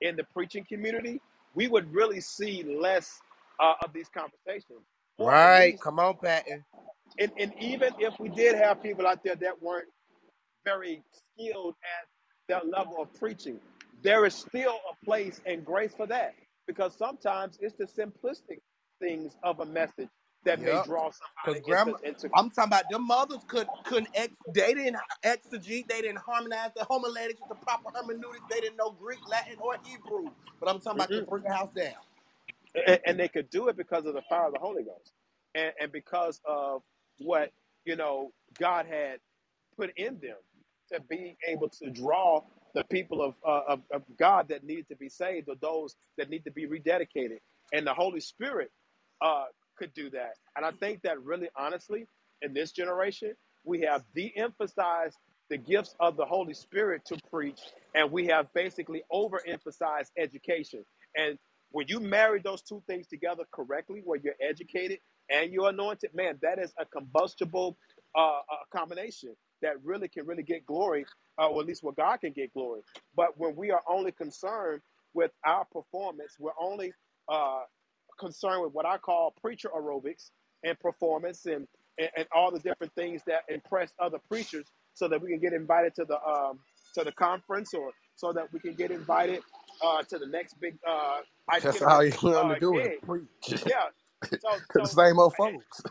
in 0.02 0.16
the 0.18 0.26
preaching 0.34 0.66
community, 0.68 1.22
we 1.56 1.68
would 1.68 1.94
really 1.94 2.22
see 2.22 2.64
less 2.64 3.20
uh, 3.62 3.74
of 3.84 3.94
these 3.94 4.10
conversations. 4.10 4.82
Or 5.20 5.34
at 5.36 5.48
Right. 5.48 5.74
least, 5.74 5.84
Come 5.84 6.00
on, 6.00 6.18
Patton. 6.24 6.66
and, 7.20 7.32
and 7.40 7.54
even 7.62 7.92
if 8.00 8.20
we 8.20 8.30
did 8.30 8.56
have 8.56 8.84
people 8.84 9.08
out 9.08 9.24
there 9.24 9.36
that 9.38 9.62
weren't 9.62 9.88
very 10.66 11.04
skilled 11.38 11.76
at 11.84 12.08
that 12.50 12.70
level 12.70 13.02
of 13.02 13.14
preaching. 13.20 13.60
There 14.04 14.26
is 14.26 14.36
still 14.36 14.80
a 14.92 15.06
place 15.06 15.42
and 15.46 15.66
grace 15.66 15.94
for 15.96 16.08
that 16.08 16.36
because 16.68 16.96
sometimes 16.98 17.58
it's 17.62 17.76
the 17.76 17.86
simplistic 17.86 18.62
things 19.02 19.36
of 19.44 19.60
a 19.62 19.66
message 19.66 20.10
that 20.46 20.62
may 20.62 20.80
draw 20.80 21.12
somebody 21.46 21.62
grandma, 21.66 21.98
into 22.04 22.04
into. 22.04 22.30
I'm 22.36 22.52
talking 22.52 22.70
about 22.70 22.90
them 22.90 23.08
mothers 23.08 23.44
could 23.48 23.70
couldn't 23.86 24.10
ex, 24.16 24.34
they 24.54 24.74
didn't 24.74 24.98
exegete, 25.26 25.88
they 25.90 26.02
didn't 26.02 26.20
harmonize 26.20 26.72
the 26.76 26.86
homiletics 26.86 27.42
with 27.42 27.50
the 27.50 27.56
proper 27.66 27.90
hermeneutics, 27.96 28.46
they 28.50 28.62
didn't 28.62 28.78
know 28.78 28.92
Greek, 28.92 29.22
Latin, 29.28 29.58
or 29.60 29.78
Hebrew. 29.84 30.32
But 30.60 30.70
I'm 30.70 30.80
talking 30.82 31.00
about 31.00 31.12
Mm-mm. 31.12 31.14
could 31.14 31.28
bring 31.28 31.44
the 31.44 31.54
house 31.54 31.72
down. 31.76 31.96
and, 32.88 33.00
and 33.06 33.20
they 33.20 33.30
could 33.30 33.50
do 33.50 33.70
it 33.70 33.78
because 33.78 34.06
of 34.06 34.14
the 34.16 34.24
fire 34.30 34.48
of 34.48 34.54
the 34.54 34.60
Holy 34.60 34.84
Ghost, 34.84 35.14
and, 35.56 35.72
and 35.82 35.94
because 35.94 36.42
of 36.46 36.84
what 37.20 37.52
you 37.86 37.96
know 37.96 38.32
God 38.60 38.86
had 38.88 39.20
put 39.78 39.92
in 39.98 40.20
them 40.22 40.38
to 40.94 41.02
be 41.10 41.38
able 41.48 41.70
to 41.70 41.90
draw 41.92 42.42
the 42.78 42.86
people 42.86 43.20
of, 43.28 43.34
uh, 43.48 43.74
of 43.74 43.80
of 43.98 44.04
God 44.18 44.44
that 44.52 44.64
needed 44.64 44.88
to 44.90 44.98
be 44.98 45.10
saved, 45.10 45.50
or 45.50 45.58
those 45.62 45.92
that 46.18 46.30
need 46.34 46.46
to 46.46 46.52
be 46.52 46.66
rededicated, 46.76 47.40
and 47.76 47.84
the 47.88 47.96
Holy 48.04 48.22
Spirit 48.22 48.72
uh, 49.22 49.46
could 49.80 49.94
do 49.96 50.10
that. 50.12 50.34
And 50.56 50.66
I 50.66 50.72
think 50.84 51.02
that 51.04 51.18
really, 51.24 51.50
honestly, 51.58 52.08
in 52.44 52.54
this 52.54 52.72
generation. 52.72 53.34
We 53.66 53.82
have 53.82 54.04
de-emphasized 54.16 55.18
the 55.50 55.58
gifts 55.58 55.96
of 56.00 56.18
the 56.18 56.26
Holy 56.26 56.54
Spirit 56.54 57.04
to 57.08 57.18
preach, 57.32 57.62
and 57.96 58.12
we 58.12 58.28
have 58.28 58.48
basically 58.54 59.04
overemphasized 59.12 60.12
education. 60.18 60.86
And 61.18 61.38
when 61.72 61.88
you 61.90 62.00
marry 62.00 62.42
those 62.42 62.62
two 62.64 62.82
things 62.88 63.08
together 63.08 63.44
correctly, 63.52 64.02
where 64.06 64.20
you're 64.24 64.36
educated 64.42 65.00
and 65.30 65.52
you're 65.54 65.70
anointed, 65.70 66.12
man, 66.16 66.40
that 66.44 66.60
is 66.60 66.74
a 66.80 66.86
combustible 66.86 67.78
uh, 68.16 68.40
combination 68.74 69.36
that 69.62 69.74
really 69.84 70.08
can 70.08 70.26
really 70.26 70.44
get 70.44 70.66
glory, 70.66 71.06
uh, 71.40 71.48
or 71.48 71.62
at 71.62 71.68
least 71.68 71.84
where 71.84 71.94
God 71.94 72.18
can 72.22 72.34
get 72.34 72.54
glory. 72.54 72.82
But 73.16 73.38
when 73.38 73.56
we 73.56 73.72
are 73.72 73.82
only 73.90 74.12
concerned 74.12 74.82
with 75.14 75.32
our 75.46 75.66
performance, 75.66 76.36
we're 76.40 76.52
only 76.60 76.94
uh, 77.30 77.62
concerned 78.20 78.64
with 78.64 78.74
what 78.74 78.86
I 78.86 78.98
call 78.98 79.34
preacher 79.42 79.70
aerobics 79.76 80.32
and 80.64 80.80
performance 80.80 81.46
and, 81.46 81.68
and, 82.00 82.10
and 82.18 82.28
all 82.36 82.52
the 82.52 82.60
different 82.60 82.94
things 82.96 83.22
that 83.28 83.44
impress 83.50 83.92
other 84.00 84.20
preachers 84.30 84.66
so 84.94 85.08
that 85.08 85.22
we 85.22 85.30
can 85.30 85.40
get 85.40 85.54
invited 85.54 85.96
to 85.96 86.06
the 86.06 86.22
um, 86.24 86.60
to 86.96 87.04
the 87.04 87.12
conference 87.12 87.74
or 87.74 87.92
so 88.16 88.34
that 88.34 88.52
we 88.52 88.60
can 88.60 88.74
get 88.74 88.92
invited 88.92 89.42
uh, 89.84 90.04
to 90.04 90.18
the 90.18 90.28
next 90.28 90.60
big 90.60 90.78
uh, 90.88 91.18
That's 91.62 91.82
how 91.82 92.02
you 92.02 92.12
uh, 92.36 92.56
to 92.56 92.60
do 92.60 92.74
gig. 92.84 93.02
preach. 93.04 93.28
Yeah. 93.68 93.90
So 94.42 94.50
the 94.74 94.86
so 94.86 94.86
same 94.86 95.20
old 95.20 95.36
folks. 95.38 95.82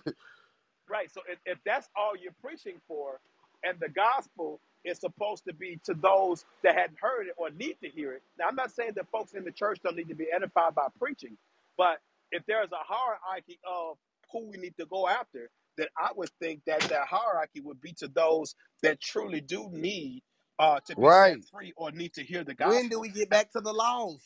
Right. 0.91 1.11
So 1.13 1.23
if, 1.29 1.39
if 1.47 1.59
that's 1.65 1.89
all 1.97 2.13
you're 2.21 2.37
preaching 2.43 2.81
for, 2.89 3.21
and 3.67 3.81
the 3.81 3.91
gospel 3.91 4.61
is 4.85 4.99
supposed 5.01 5.45
to 5.47 5.55
be 5.55 5.81
to 5.85 5.95
those 5.95 6.47
that 6.65 6.77
hadn't 6.77 6.99
heard 7.01 7.29
it 7.29 7.35
or 7.39 7.51
need 7.51 7.77
to 7.85 7.91
hear 7.91 8.15
it. 8.15 8.23
Now, 8.39 8.49
I'm 8.49 8.57
not 8.57 8.73
saying 8.73 8.93
that 8.97 9.11
folks 9.13 9.35
in 9.35 9.45
the 9.45 9.53
church 9.53 9.81
don't 9.85 9.97
need 9.97 10.09
to 10.11 10.17
be 10.17 10.29
edified 10.35 10.77
by 10.77 10.89
preaching, 11.01 11.39
but 11.79 11.99
if 12.33 12.45
there's 12.47 12.73
a 12.73 12.85
hierarchy 12.85 13.61
of 13.69 13.99
who 14.33 14.51
we 14.51 14.59
need 14.59 14.77
to 14.79 14.87
go 14.87 15.09
after, 15.09 15.51
then 15.79 15.89
I 15.99 16.11
would 16.17 16.31
think 16.41 16.63
that 16.67 16.83
that 16.91 17.09
hierarchy 17.09 17.61
would 17.63 17.81
be 17.83 17.93
to 17.99 18.09
those 18.09 18.57
that 18.83 19.01
truly 19.01 19.43
do 19.43 19.69
need 19.73 20.23
uh, 20.61 20.81
to 20.87 20.97
be 20.97 21.11
set 21.11 21.39
Right. 21.39 21.45
free 21.53 21.75
or 21.77 21.93
need 21.93 22.15
to 22.15 22.25
hear 22.25 22.45
the 22.45 22.55
gospel. 22.55 22.77
When 22.77 22.89
do 22.89 23.01
we 23.01 23.11
get 23.11 23.31
back 23.31 23.53
to 23.53 23.61
the 23.63 23.73
laws? 23.73 24.23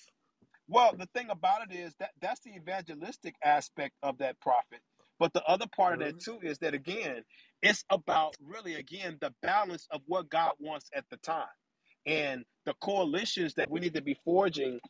Well, 0.68 0.94
the 0.98 1.08
thing 1.14 1.30
about 1.30 1.70
it 1.70 1.76
is 1.76 1.94
that 2.00 2.12
that's 2.22 2.40
the 2.42 2.56
evangelistic 2.56 3.36
aspect 3.44 3.96
of 4.02 4.18
that 4.18 4.40
prophet. 4.40 4.80
But 5.20 5.34
the 5.34 5.44
other 5.46 5.66
part 5.76 5.94
of 5.94 6.00
that 6.00 6.18
Mhm. 6.18 6.20
too 6.20 6.40
is 6.42 6.58
that 6.60 6.74
again, 6.74 7.24
it's 7.62 7.84
about 7.90 8.36
really 8.42 8.76
again 8.76 9.18
the 9.22 9.34
balance 9.42 9.88
of 9.92 10.02
what 10.06 10.30
God 10.30 10.54
wants 10.60 10.90
at 10.94 11.06
the 11.10 11.18
time 11.18 11.46
and 12.06 12.44
the 12.66 12.74
coalitions 12.82 13.54
that 13.56 13.70
we 13.70 13.80
need 13.80 13.94
to 13.94 14.02
be 14.02 14.18
forging 14.24 14.80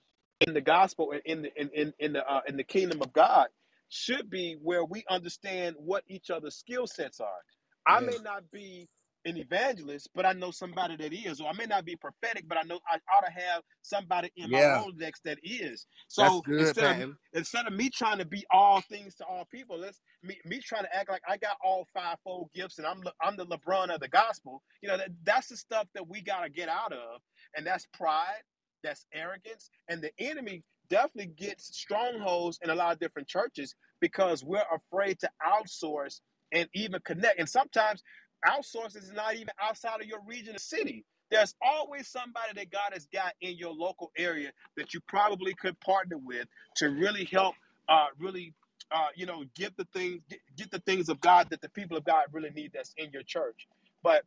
in 0.46 0.54
the 0.54 0.62
gospel 0.62 1.12
and 1.12 1.22
in 1.26 1.42
the 1.44 1.60
in 1.62 1.70
in, 1.74 1.94
in 2.00 2.14
the 2.14 2.26
uh, 2.28 2.42
in 2.48 2.58
the 2.58 2.64
kingdom 2.64 3.02
of 3.02 3.12
God 3.14 3.48
should 3.90 4.30
be 4.30 4.58
where 4.62 4.84
we 4.84 5.04
understand 5.10 5.76
what 5.80 6.04
each 6.08 6.30
other's 6.30 6.56
skill 6.56 6.88
sets 6.88 7.20
are. 7.20 7.42
I 7.86 8.00
may 8.02 8.18
not 8.18 8.50
be 8.52 8.88
an 9.26 9.38
evangelist, 9.38 10.10
but 10.14 10.26
I 10.26 10.34
know 10.34 10.50
somebody 10.52 10.96
that 10.96 11.12
is, 11.14 11.40
or 11.40 11.48
I 11.48 11.54
may 11.54 11.66
not 11.66 11.84
be 11.86 11.96
prophetic, 11.96 12.48
but 12.48 12.58
I 12.58 12.62
know 12.62 12.80
I 12.90 12.96
ought 13.14 13.26
to 13.26 13.32
have 13.32 13.62
somebody 13.82 14.32
in 14.36 14.50
my 14.50 14.62
Yeah. 14.62 14.72
Rolodex 14.72 15.22
that 15.24 15.38
is. 15.44 15.86
So 16.08 16.46
good, 16.46 16.76
instead 16.76 16.86
of 16.86 16.96
instead 17.34 17.66
of 17.66 17.74
me 17.74 17.90
trying 17.90 18.18
to 18.18 18.26
be 18.26 18.44
all 18.52 18.82
things 18.82 19.16
to 19.16 19.26
all 19.26 19.46
people, 19.52 19.78
let's 19.80 20.00
me, 20.22 20.38
me 20.44 20.60
trying 20.64 20.84
to 20.84 20.96
act 20.96 21.10
like 21.10 21.22
I 21.28 21.38
got 21.38 21.58
all 21.64 21.86
fivefold 21.94 22.50
gifts 22.54 22.78
and 22.78 22.86
I'm 22.86 23.02
I'm 23.22 23.36
the 23.36 23.46
LeBron 23.46 23.94
of 23.94 24.00
the 24.00 24.08
gospel. 24.08 24.62
You 24.82 24.90
know, 24.90 24.98
that, 24.98 25.10
that's 25.24 25.48
the 25.48 25.58
stuff 25.58 25.88
that 25.94 26.08
we 26.08 26.22
got 26.22 26.42
to 26.44 26.50
get 26.50 26.68
out 26.70 26.92
of, 26.92 27.22
and 27.56 27.66
that's 27.66 27.86
pride, 27.94 28.42
that's 28.84 29.06
arrogance, 29.14 29.70
and 29.88 30.02
the 30.02 30.12
enemy 30.18 30.64
definitely 30.90 31.32
gets 31.36 31.76
strongholds 31.78 32.58
in 32.62 32.70
a 32.70 32.76
lot 32.76 32.92
of 32.92 33.00
different 33.00 33.28
churches 33.28 33.74
because 34.00 34.44
we're 34.44 34.64
afraid 34.74 35.18
to 35.20 35.30
outsource 35.46 36.20
and 36.52 36.68
even 36.74 37.00
connect. 37.04 37.38
And 37.40 37.48
sometimes 37.48 38.02
outsourcing 38.46 38.98
is 39.04 39.12
not 39.12 39.34
even 39.34 39.48
outside 39.62 40.00
of 40.00 40.06
your 40.06 40.20
region 40.26 40.56
or 40.56 40.60
city. 40.60 41.04
There's 41.30 41.54
always 41.62 42.08
somebody 42.08 42.52
that 42.56 42.70
God 42.72 42.92
has 42.92 43.06
got 43.12 43.34
in 43.40 43.56
your 43.56 43.72
local 43.72 44.12
area 44.18 44.52
that 44.76 44.94
you 44.94 45.00
probably 45.08 45.54
could 45.54 45.78
partner 45.80 46.18
with 46.18 46.46
to 46.76 46.90
really 46.90 47.24
help, 47.24 47.54
uh, 47.88 48.06
really, 48.18 48.54
uh, 48.92 49.08
you 49.16 49.26
know, 49.26 49.44
get 49.56 49.76
the 49.76 49.86
things, 49.94 50.20
get, 50.30 50.40
get 50.56 50.70
the 50.72 50.80
things 50.80 51.08
of 51.08 51.20
God 51.20 51.48
that 51.50 51.62
the 51.62 51.70
people 51.70 51.96
of 51.96 52.04
God 52.04 52.24
really 52.32 52.50
need 52.50 52.72
that's 52.74 52.94
in 52.98 53.10
your 53.12 53.22
church. 53.24 53.68
But 54.02 54.24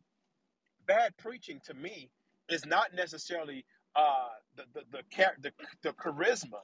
bad 0.87 1.17
preaching 1.17 1.61
to 1.65 1.73
me 1.73 2.09
is 2.49 2.65
not 2.65 2.93
necessarily 2.95 3.65
uh, 3.95 4.29
the 4.55 4.65
the 4.73 4.81
the, 4.91 5.31
the 5.41 5.51
the 5.83 5.93
charisma. 5.93 6.61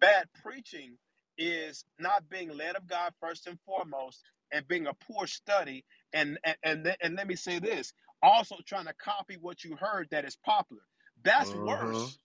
Bad 0.00 0.28
preaching 0.42 0.98
is 1.38 1.84
not 2.00 2.28
being 2.30 2.56
led 2.56 2.76
of 2.76 2.88
God 2.88 3.12
first 3.20 3.46
and 3.46 3.58
foremost, 3.66 4.22
and 4.52 4.66
being 4.68 4.86
a 4.88 4.94
poor 4.94 5.26
study. 5.26 5.84
And 6.14 6.38
and 6.44 6.56
and, 6.64 6.96
and 7.02 7.16
let 7.16 7.28
me 7.28 7.36
say 7.36 7.58
this: 7.60 7.92
also 8.22 8.56
trying 8.66 8.86
to 8.86 8.94
copy 8.94 9.36
what 9.40 9.64
you 9.64 9.76
heard 9.76 10.08
that 10.12 10.24
is 10.26 10.36
popular. 10.44 10.82
That's 11.24 11.54
Mm-hmm. 11.54 11.54
worse 11.54 12.18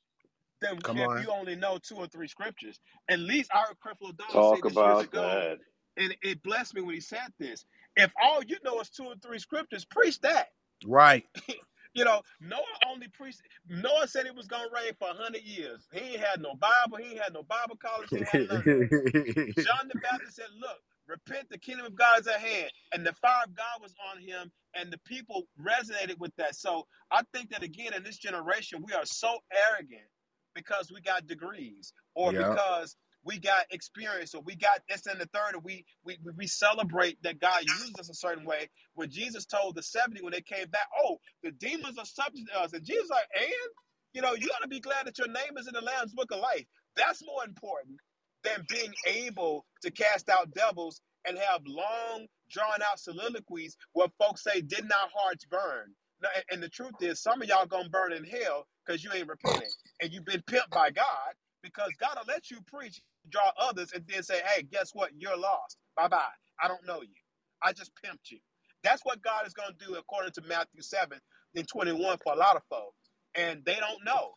than 0.61 0.83
Come 0.83 1.01
if 1.01 1.11
on. 1.11 1.17
you 1.17 1.31
only 1.31 1.55
know 1.55 1.79
two 1.79 1.97
or 1.97 2.07
three 2.07 2.27
scriptures. 2.27 2.79
At 3.09 3.19
least 3.19 3.51
I 3.53 3.59
heard 3.61 3.77
Creflo 3.85 4.15
Dollar 4.17 4.43
say 4.43 4.61
Talk 4.61 4.65
this 4.65 4.81
years 4.81 5.01
about 5.01 5.03
ago, 5.03 5.43
that. 5.43 5.59
and 5.97 6.15
it 6.23 6.43
blessed 6.43 6.75
me 6.75 6.81
when 6.81 6.95
he 6.95 7.01
said 7.01 7.33
this. 7.39 7.65
If 7.95 8.11
all 8.21 8.43
you 8.43 8.57
know 8.63 8.79
is 8.81 8.89
two 8.89 9.05
or 9.05 9.15
three 9.23 9.39
scriptures, 9.39 9.85
preach 9.85 10.21
that. 10.21 10.49
Right. 10.85 11.25
You 11.95 12.05
know, 12.05 12.21
Noah 12.41 12.61
only 12.91 13.07
preached. 13.09 13.41
Noah 13.69 14.07
said 14.07 14.25
it 14.27 14.35
was 14.35 14.47
gonna 14.47 14.69
rain 14.73 14.93
for 14.99 15.09
hundred 15.09 15.43
years. 15.43 15.87
He 15.93 15.99
ain't 16.13 16.21
had 16.21 16.41
no 16.41 16.55
Bible. 16.55 16.97
He 16.99 17.11
ain't 17.11 17.21
had 17.23 17.33
no 17.33 17.43
Bible 17.43 17.77
college. 17.77 18.11
He 18.13 18.21
had 18.21 18.43
none. 18.47 18.65
John 19.57 19.89
the 19.89 19.95
Baptist 19.95 20.37
said, 20.37 20.47
"Look, 20.59 20.79
repent. 21.07 21.49
The 21.49 21.57
kingdom 21.57 21.85
of 21.85 21.95
God 21.95 22.21
is 22.21 22.27
at 22.27 22.39
hand." 22.39 22.71
And 22.93 23.05
the 23.05 23.13
fire 23.13 23.43
of 23.45 23.55
God 23.55 23.81
was 23.81 23.95
on 24.11 24.21
him, 24.21 24.51
and 24.75 24.91
the 24.91 24.99
people 24.99 25.47
resonated 25.59 26.17
with 26.19 26.35
that. 26.37 26.55
So 26.55 26.87
I 27.11 27.23
think 27.33 27.51
that 27.51 27.63
again 27.63 27.93
in 27.93 28.03
this 28.03 28.17
generation, 28.17 28.83
we 28.85 28.93
are 28.93 29.05
so 29.05 29.39
arrogant 29.69 30.07
because 30.55 30.91
we 30.91 31.01
got 31.01 31.27
degrees, 31.27 31.93
or 32.15 32.33
yeah. 32.33 32.49
because 32.49 32.95
we 33.23 33.39
got 33.39 33.65
experience, 33.71 34.35
or 34.35 34.41
we 34.41 34.55
got 34.55 34.81
this 34.89 35.05
and 35.07 35.19
the 35.19 35.27
third, 35.27 35.55
or 35.55 35.59
we 35.59 35.85
we 36.03 36.17
we 36.35 36.47
celebrate 36.47 37.21
that 37.23 37.39
God 37.39 37.63
used 37.63 37.99
us 37.99 38.09
a 38.09 38.13
certain 38.15 38.45
way. 38.45 38.69
When 38.95 39.09
Jesus 39.09 39.45
told 39.45 39.75
the 39.75 39.83
seventy 39.83 40.21
when 40.21 40.33
they 40.33 40.41
came 40.41 40.67
back, 40.69 40.87
"Oh, 40.97 41.19
the 41.43 41.51
demons 41.51 41.97
are 41.97 42.05
subject 42.05 42.49
to 42.49 42.59
us," 42.59 42.73
and 42.73 42.85
Jesus 42.85 43.09
like, 43.09 43.27
"And 43.35 43.53
you 44.13 44.21
know, 44.21 44.33
you 44.33 44.49
ought 44.55 44.61
to 44.61 44.67
be 44.67 44.79
glad 44.79 45.07
that 45.07 45.17
your 45.17 45.27
name 45.27 45.57
is 45.57 45.67
in 45.67 45.73
the 45.73 45.81
Lamb's 45.81 46.13
Book 46.13 46.31
of 46.31 46.39
Life." 46.39 46.65
That's 46.95 47.25
more 47.25 47.43
important 47.45 47.99
than 48.43 48.65
being 48.69 48.93
able 49.07 49.65
to 49.83 49.91
cast 49.91 50.29
out 50.29 50.53
devils 50.53 51.01
and 51.27 51.37
have 51.37 51.61
long, 51.65 52.27
drawn 52.51 52.81
out 52.91 52.99
soliloquies 52.99 53.77
where 53.93 54.07
folks 54.19 54.43
say, 54.43 54.61
Didn't 54.61 54.91
our 54.93 55.09
hearts 55.15 55.45
burn? 55.45 55.93
And 56.51 56.63
the 56.63 56.69
truth 56.69 56.95
is, 57.01 57.21
some 57.21 57.41
of 57.41 57.49
y'all 57.49 57.65
gonna 57.65 57.89
burn 57.89 58.13
in 58.13 58.23
hell 58.25 58.67
because 58.85 59.03
you 59.03 59.11
ain't 59.13 59.27
repenting 59.29 59.71
and 60.01 60.11
you've 60.13 60.25
been 60.25 60.41
pimped 60.43 60.71
by 60.73 60.91
God 60.91 61.33
because 61.63 61.91
God 61.99 62.17
will 62.17 62.33
let 62.33 62.51
you 62.51 62.59
preach, 62.67 63.01
draw 63.29 63.51
others, 63.59 63.91
and 63.93 64.03
then 64.07 64.23
say, 64.23 64.41
Hey, 64.45 64.63
guess 64.63 64.91
what? 64.93 65.11
You're 65.17 65.37
lost. 65.37 65.77
Bye 65.97 66.07
bye. 66.09 66.23
I 66.63 66.67
don't 66.67 66.85
know 66.87 67.01
you. 67.01 67.15
I 67.63 67.73
just 67.73 67.91
pimped 68.05 68.31
you. 68.31 68.39
That's 68.83 69.03
what 69.05 69.21
God 69.23 69.47
is 69.47 69.53
gonna 69.53 69.75
do 69.79 69.95
according 69.95 70.33
to 70.33 70.41
Matthew 70.47 70.81
7 70.81 71.19
and 71.55 71.67
21 71.67 72.17
for 72.23 72.33
a 72.33 72.37
lot 72.37 72.55
of 72.57 72.63
folks. 72.69 72.97
And 73.35 73.63
they 73.65 73.75
don't 73.75 74.03
know 74.05 74.31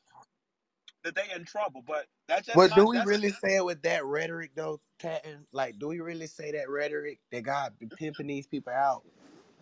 that 1.06 1.16
they 1.16 1.24
in 1.34 1.46
trouble. 1.46 1.82
But 1.86 2.06
that's 2.28 2.46
just 2.48 2.54
But 2.54 2.74
do 2.74 2.86
we 2.88 3.00
really 3.00 3.30
say 3.30 3.56
it 3.56 3.64
with 3.64 3.82
that 3.82 4.04
rhetoric 4.06 4.52
though, 4.56 4.80
Patton? 5.00 5.46
Like, 5.52 5.78
do 5.78 5.88
we 5.88 6.00
really 6.00 6.26
say 6.28 6.52
that 6.52 6.70
rhetoric 6.70 7.20
that 7.32 7.42
God 7.42 7.78
be 7.78 7.86
pimping 7.86 8.28
these 8.28 8.46
people 8.48 8.72
out? 8.72 9.04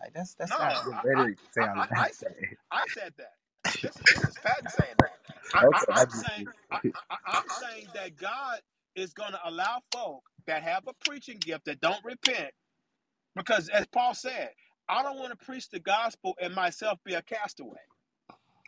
Like 0.01 0.13
that's 0.13 0.35
that's 0.35 0.51
No, 0.51 0.57
not 0.59 0.81
good 0.83 0.95
I, 0.95 1.03
I, 1.15 1.25
rhetoric 1.25 1.37
to 1.39 1.43
say 1.53 1.61
I, 1.61 1.67
out 1.67 1.77
I 1.83 1.85
loud. 1.91 2.11
said, 2.11 2.35
I 2.71 2.85
said 2.89 3.13
that. 3.17 3.33
This 3.81 3.97
this 4.07 4.27
is 4.27 4.37
Patton 4.37 4.69
saying 4.69 4.95
that. 4.99 5.17
I, 5.53 5.65
I, 5.73 5.85
I 5.93 6.03
I'm 6.03 6.11
saying. 6.11 6.47
I, 6.71 6.79
I, 7.11 7.41
saying 7.49 7.87
that 7.93 8.17
God 8.17 8.59
is 8.95 9.13
going 9.13 9.33
to 9.33 9.39
allow 9.45 9.81
folk 9.91 10.23
that 10.47 10.63
have 10.63 10.83
a 10.87 10.93
preaching 11.09 11.39
gift 11.39 11.65
that 11.65 11.81
don't 11.81 12.03
repent, 12.05 12.51
because 13.35 13.69
as 13.69 13.87
Paul 13.87 14.13
said, 14.15 14.51
I 14.89 15.03
don't 15.03 15.19
want 15.19 15.37
to 15.37 15.45
preach 15.45 15.69
the 15.69 15.79
gospel 15.79 16.35
and 16.41 16.55
myself 16.55 16.99
be 17.05 17.15
a 17.15 17.21
castaway. 17.23 17.79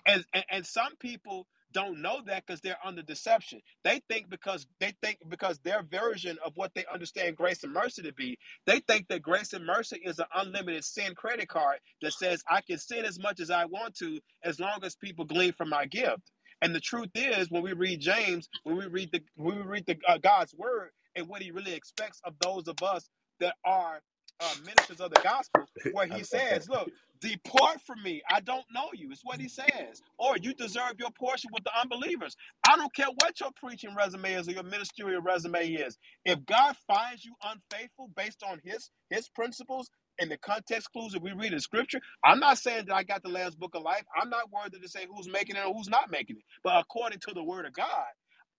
And, 0.05 0.25
and 0.33 0.45
and 0.51 0.67
some 0.67 0.95
people 0.99 1.47
don't 1.73 2.01
know 2.01 2.21
that 2.27 2.45
because 2.45 2.61
they're 2.61 2.77
under 2.85 3.03
deception. 3.03 3.61
They 3.83 4.01
think 4.09 4.29
because 4.29 4.67
they 4.79 4.93
think 5.03 5.19
because 5.29 5.59
their 5.59 5.83
version 5.83 6.37
of 6.45 6.53
what 6.55 6.73
they 6.75 6.85
understand 6.93 7.37
grace 7.37 7.63
and 7.63 7.73
mercy 7.73 8.03
to 8.03 8.13
be, 8.13 8.37
they 8.67 8.81
think 8.81 9.07
that 9.09 9.23
grace 9.23 9.53
and 9.53 9.65
mercy 9.65 10.01
is 10.03 10.19
an 10.19 10.27
unlimited 10.35 10.85
sin 10.85 11.15
credit 11.15 11.49
card 11.49 11.79
that 12.01 12.13
says 12.13 12.43
I 12.49 12.61
can 12.61 12.79
sin 12.79 13.05
as 13.05 13.19
much 13.19 13.39
as 13.39 13.51
I 13.51 13.65
want 13.65 13.95
to 13.97 14.19
as 14.43 14.59
long 14.59 14.79
as 14.83 14.95
people 14.95 15.25
glean 15.25 15.53
from 15.53 15.69
my 15.69 15.85
gift. 15.85 16.31
And 16.61 16.75
the 16.75 16.81
truth 16.81 17.11
is, 17.15 17.51
when 17.51 17.63
we 17.63 17.73
read 17.73 18.01
James, 18.01 18.49
when 18.63 18.77
we 18.77 18.87
read 18.87 19.11
the 19.13 19.21
when 19.35 19.57
we 19.57 19.63
read 19.63 19.85
the 19.87 19.97
uh, 20.07 20.19
God's 20.19 20.55
word 20.55 20.91
and 21.15 21.27
what 21.27 21.41
He 21.43 21.51
really 21.51 21.73
expects 21.73 22.21
of 22.25 22.35
those 22.41 22.67
of 22.67 22.81
us 22.83 23.09
that 23.41 23.55
are 23.65 24.01
uh, 24.41 24.55
ministers 24.65 25.01
of 25.01 25.11
the 25.11 25.21
gospel, 25.23 25.65
where 25.91 26.07
He 26.07 26.23
says, 26.23 26.69
"Look." 26.69 26.91
Depart 27.21 27.81
from 27.81 28.03
me. 28.03 28.21
I 28.29 28.41
don't 28.41 28.65
know 28.73 28.89
you. 28.93 29.09
It's 29.11 29.25
what 29.25 29.41
he 29.41 29.49
says. 29.49 30.03
Or 30.19 30.37
you 30.37 30.53
deserve 30.53 30.95
your 30.99 31.11
portion 31.11 31.49
with 31.53 31.63
the 31.65 31.71
unbelievers. 31.79 32.37
I 32.69 32.77
don't 32.77 32.93
care 32.93 33.07
what 33.21 33.39
your 33.39 33.51
preaching 33.55 33.95
resume 33.95 34.33
is 34.33 34.47
or 34.49 34.53
your 34.53 34.63
ministerial 34.63 35.21
resume 35.21 35.67
is. 35.67 35.97
If 36.25 36.45
God 36.45 36.75
finds 36.87 37.25
you 37.25 37.33
unfaithful 37.43 38.11
based 38.15 38.43
on 38.43 38.61
his 38.63 38.91
his 39.09 39.29
principles, 39.29 39.89
and 40.19 40.31
the 40.31 40.37
context 40.37 40.91
clues 40.93 41.13
that 41.13 41.21
we 41.21 41.33
read 41.33 41.53
in 41.53 41.59
scripture, 41.59 41.99
I'm 42.23 42.39
not 42.39 42.57
saying 42.57 42.85
that 42.87 42.95
I 42.95 43.03
got 43.03 43.23
the 43.23 43.29
Lamb's 43.29 43.55
book 43.55 43.75
of 43.75 43.83
life. 43.83 44.03
I'm 44.21 44.29
not 44.29 44.51
worthy 44.51 44.79
to 44.79 44.87
say 44.87 45.07
who's 45.13 45.29
making 45.29 45.55
it 45.57 45.65
or 45.65 45.73
who's 45.73 45.89
not 45.89 46.11
making 46.11 46.37
it. 46.37 46.43
But 46.63 46.79
according 46.79 47.19
to 47.27 47.33
the 47.33 47.43
word 47.43 47.65
of 47.65 47.73
God, 47.73 48.05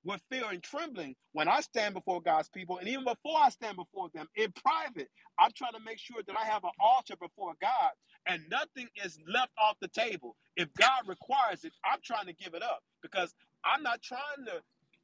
with 0.04 0.22
fear 0.30 0.44
and 0.52 0.62
trembling, 0.62 1.16
when 1.32 1.48
I 1.48 1.60
stand 1.60 1.94
before 1.94 2.22
God's 2.22 2.48
people, 2.50 2.78
and 2.78 2.88
even 2.88 3.04
before 3.04 3.38
I 3.40 3.50
stand 3.50 3.76
before 3.76 4.10
them 4.14 4.28
in 4.36 4.52
private, 4.52 5.08
I'm 5.38 5.52
trying 5.56 5.72
to 5.74 5.80
make 5.84 5.98
sure 5.98 6.22
that 6.26 6.36
I 6.38 6.46
have 6.46 6.64
an 6.64 6.70
altar 6.80 7.16
before 7.20 7.54
God 7.60 7.92
and 8.26 8.42
nothing 8.50 8.88
is 9.04 9.18
left 9.28 9.52
off 9.62 9.76
the 9.80 9.88
table. 9.88 10.36
If 10.56 10.72
God 10.74 11.02
requires 11.08 11.64
it, 11.64 11.72
I'm 11.84 12.00
trying 12.04 12.26
to 12.26 12.34
give 12.34 12.54
it 12.54 12.62
up 12.62 12.80
because 13.02 13.34
I'm 13.64 13.82
not 13.82 14.02
trying 14.02 14.46
to 14.46 14.62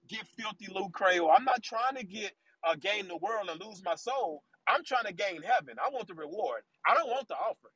get 0.08 0.26
filthy 0.38 0.68
lucre 0.72 1.20
or 1.20 1.32
I'm 1.32 1.44
not 1.44 1.62
trying 1.62 1.96
to 1.96 2.04
get 2.04 2.32
uh, 2.68 2.74
gain 2.76 3.08
the 3.08 3.16
world 3.16 3.48
and 3.50 3.60
lose 3.60 3.82
my 3.84 3.94
soul. 3.94 4.42
I'm 4.68 4.84
trying 4.84 5.04
to 5.06 5.12
gain 5.14 5.42
heaven. 5.42 5.76
I 5.84 5.90
want 5.90 6.08
the 6.08 6.14
reward. 6.14 6.62
I 6.86 6.94
don't 6.94 7.08
want 7.08 7.28
the 7.28 7.34
offering. 7.34 7.72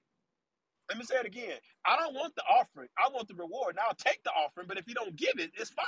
Let 0.88 0.98
me 0.98 1.04
say 1.04 1.16
it 1.16 1.26
again. 1.26 1.58
I 1.86 1.96
don't 1.98 2.14
want 2.14 2.34
the 2.36 2.42
offering. 2.44 2.88
I 2.98 3.10
want 3.12 3.28
the 3.28 3.34
reward. 3.34 3.76
Now 3.76 3.84
I'll 3.88 3.96
take 3.96 4.22
the 4.24 4.30
offering, 4.32 4.68
but 4.68 4.78
if 4.78 4.88
you 4.88 4.94
don't 4.94 5.16
give 5.16 5.34
it, 5.38 5.52
it's 5.56 5.70
fine. 5.70 5.86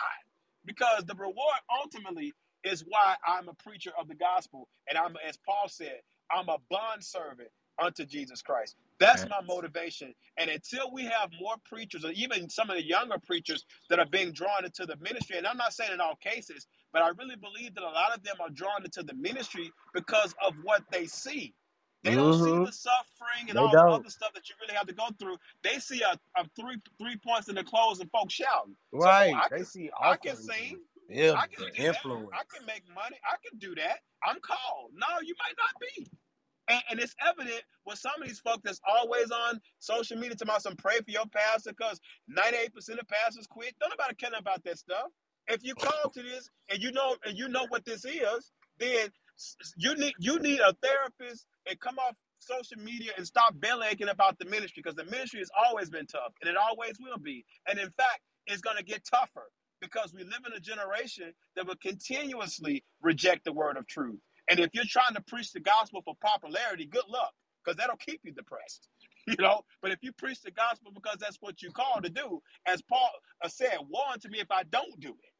Because 0.66 1.04
the 1.06 1.14
reward 1.14 1.60
ultimately 1.82 2.34
is 2.64 2.84
why 2.88 3.16
I'm 3.26 3.48
a 3.48 3.54
preacher 3.54 3.92
of 3.98 4.08
the 4.08 4.14
gospel. 4.14 4.68
And 4.88 4.98
I'm, 4.98 5.16
as 5.26 5.38
Paul 5.46 5.68
said, 5.68 6.00
I'm 6.30 6.48
a 6.48 6.58
bond 6.70 7.04
servant 7.04 7.48
unto 7.82 8.04
Jesus 8.04 8.42
Christ. 8.42 8.76
That's 9.00 9.26
my 9.26 9.40
motivation. 9.46 10.14
And 10.38 10.50
until 10.50 10.92
we 10.92 11.04
have 11.04 11.30
more 11.40 11.56
preachers, 11.64 12.04
or 12.04 12.12
even 12.12 12.50
some 12.50 12.70
of 12.70 12.76
the 12.76 12.84
younger 12.86 13.18
preachers 13.18 13.64
that 13.90 13.98
are 13.98 14.06
being 14.06 14.32
drawn 14.32 14.64
into 14.64 14.86
the 14.86 14.96
ministry, 14.96 15.38
and 15.38 15.46
I'm 15.46 15.56
not 15.56 15.72
saying 15.74 15.92
in 15.92 16.00
all 16.00 16.16
cases, 16.16 16.66
but 16.92 17.02
I 17.02 17.08
really 17.10 17.36
believe 17.36 17.74
that 17.74 17.84
a 17.84 17.86
lot 17.86 18.16
of 18.16 18.22
them 18.24 18.36
are 18.40 18.50
drawn 18.50 18.84
into 18.84 19.02
the 19.02 19.14
ministry 19.14 19.72
because 19.94 20.34
of 20.46 20.54
what 20.62 20.82
they 20.92 21.06
see. 21.06 21.54
They 22.04 22.14
don't 22.16 22.34
see 22.34 22.52
Mm-hmm. 22.52 22.64
the 22.64 22.72
suffering 22.72 23.50
and 23.50 23.58
They 23.58 23.60
all 23.60 23.76
the 23.76 23.86
don't. 23.86 23.94
other 23.94 24.10
stuff 24.10 24.32
that 24.34 24.48
you 24.48 24.56
really 24.60 24.74
have 24.74 24.86
to 24.88 24.94
go 24.94 25.08
through. 25.18 25.36
They 25.64 25.78
see 25.80 26.02
a, 26.02 26.18
a 26.40 26.46
three 26.58 26.78
three 27.00 27.16
points 27.18 27.48
in 27.48 27.56
the 27.56 27.64
clothes 27.64 28.00
and 28.00 28.10
folks 28.10 28.34
shouting. 28.34 28.76
So 28.98 29.10
Right. 29.10 29.34
I 29.34 29.48
They 29.50 29.56
can 29.56 29.64
see 29.64 29.90
I 30.02 30.16
can 30.16 30.36
offerings 30.36 30.36
sing. 30.36 30.78
and 31.10 31.36
I 31.36 31.46
can 31.48 31.64
and 31.64 31.76
do 31.76 31.84
that. 31.88 31.88
influence. 31.88 32.30
I 32.32 32.42
can 32.52 32.66
make 32.66 32.84
money. 32.94 33.18
I 33.24 33.36
can 33.48 33.58
do 33.58 33.74
that. 33.76 34.00
I'm 34.24 34.38
called. 34.42 34.92
No, 34.94 35.08
you 35.24 35.34
might 35.38 35.56
not 35.58 35.74
be. 35.80 36.08
And, 36.68 36.82
and 36.90 37.00
it's 37.00 37.14
evident 37.26 37.62
with 37.86 37.98
some 37.98 38.12
of 38.20 38.28
these 38.28 38.40
folks 38.40 38.62
that's 38.64 38.80
always 38.88 39.30
on 39.30 39.60
social 39.78 40.16
media 40.16 40.36
talking 40.36 40.50
about 40.50 40.62
some 40.62 40.76
pray 40.76 40.98
for 40.98 41.10
your 41.10 41.26
pastor 41.26 41.70
because 41.72 42.00
98% 42.30 42.74
of 43.00 43.08
pastors 43.08 43.46
quit. 43.48 43.74
Don't 43.80 43.90
nobody 43.90 44.14
care 44.16 44.30
about 44.38 44.64
that 44.64 44.78
stuff. 44.78 45.08
If 45.48 45.64
you 45.64 45.74
call 45.76 46.10
to 46.14 46.22
this 46.22 46.50
and 46.70 46.82
you 46.82 46.92
know 46.92 47.16
and 47.26 47.36
you 47.38 47.48
know 47.48 47.66
what 47.68 47.84
this 47.84 48.04
is, 48.04 48.52
then 48.78 49.08
s- 49.08 49.10
s- 49.10 49.29
you 49.76 49.96
need 49.96 50.14
you 50.20 50.38
need 50.40 50.60
a 50.60 50.74
therapist 50.82 51.46
and 51.68 51.80
come 51.80 51.98
off 51.98 52.16
social 52.40 52.78
media 52.78 53.12
and 53.18 53.26
stop 53.26 53.58
belly 53.60 53.88
aching 53.90 54.08
about 54.08 54.38
the 54.38 54.46
ministry 54.46 54.82
because 54.82 54.96
the 54.96 55.04
ministry 55.06 55.40
has 55.40 55.50
always 55.66 55.90
been 55.90 56.06
tough 56.06 56.32
and 56.42 56.50
it 56.50 56.56
always 56.56 56.94
will 57.00 57.18
be. 57.18 57.44
And 57.68 57.78
in 57.78 57.90
fact, 57.90 58.20
it's 58.46 58.62
going 58.62 58.78
to 58.78 58.84
get 58.84 59.04
tougher 59.04 59.50
because 59.80 60.14
we 60.14 60.24
live 60.24 60.42
in 60.46 60.52
a 60.56 60.60
generation 60.60 61.32
that 61.56 61.66
will 61.66 61.76
continuously 61.82 62.84
reject 63.02 63.44
the 63.44 63.52
word 63.52 63.76
of 63.78 63.86
truth 63.88 64.18
and 64.48 64.60
if 64.60 64.70
you're 64.74 64.84
trying 64.86 65.14
to 65.14 65.22
preach 65.22 65.52
the 65.52 65.60
gospel 65.60 66.02
for 66.04 66.14
popularity, 66.20 66.86
good 66.86 67.08
luck, 67.08 67.32
because 67.64 67.76
that'll 67.76 67.96
keep 67.96 68.20
you 68.24 68.32
depressed. 68.32 68.88
You 69.26 69.36
know, 69.40 69.62
but 69.80 69.90
if 69.90 70.00
you 70.02 70.12
preach 70.12 70.42
the 70.42 70.50
gospel 70.50 70.92
because 70.94 71.16
that's 71.18 71.38
what 71.40 71.62
you're 71.62 71.72
called 71.72 72.04
to 72.04 72.10
do, 72.10 72.42
as 72.66 72.82
Paul 72.82 73.08
uh, 73.42 73.48
said, 73.48 73.78
warn 73.88 74.20
to 74.20 74.28
me 74.28 74.38
if 74.38 74.50
I 74.50 74.64
don't 74.64 75.00
do 75.00 75.08
it. 75.08 75.32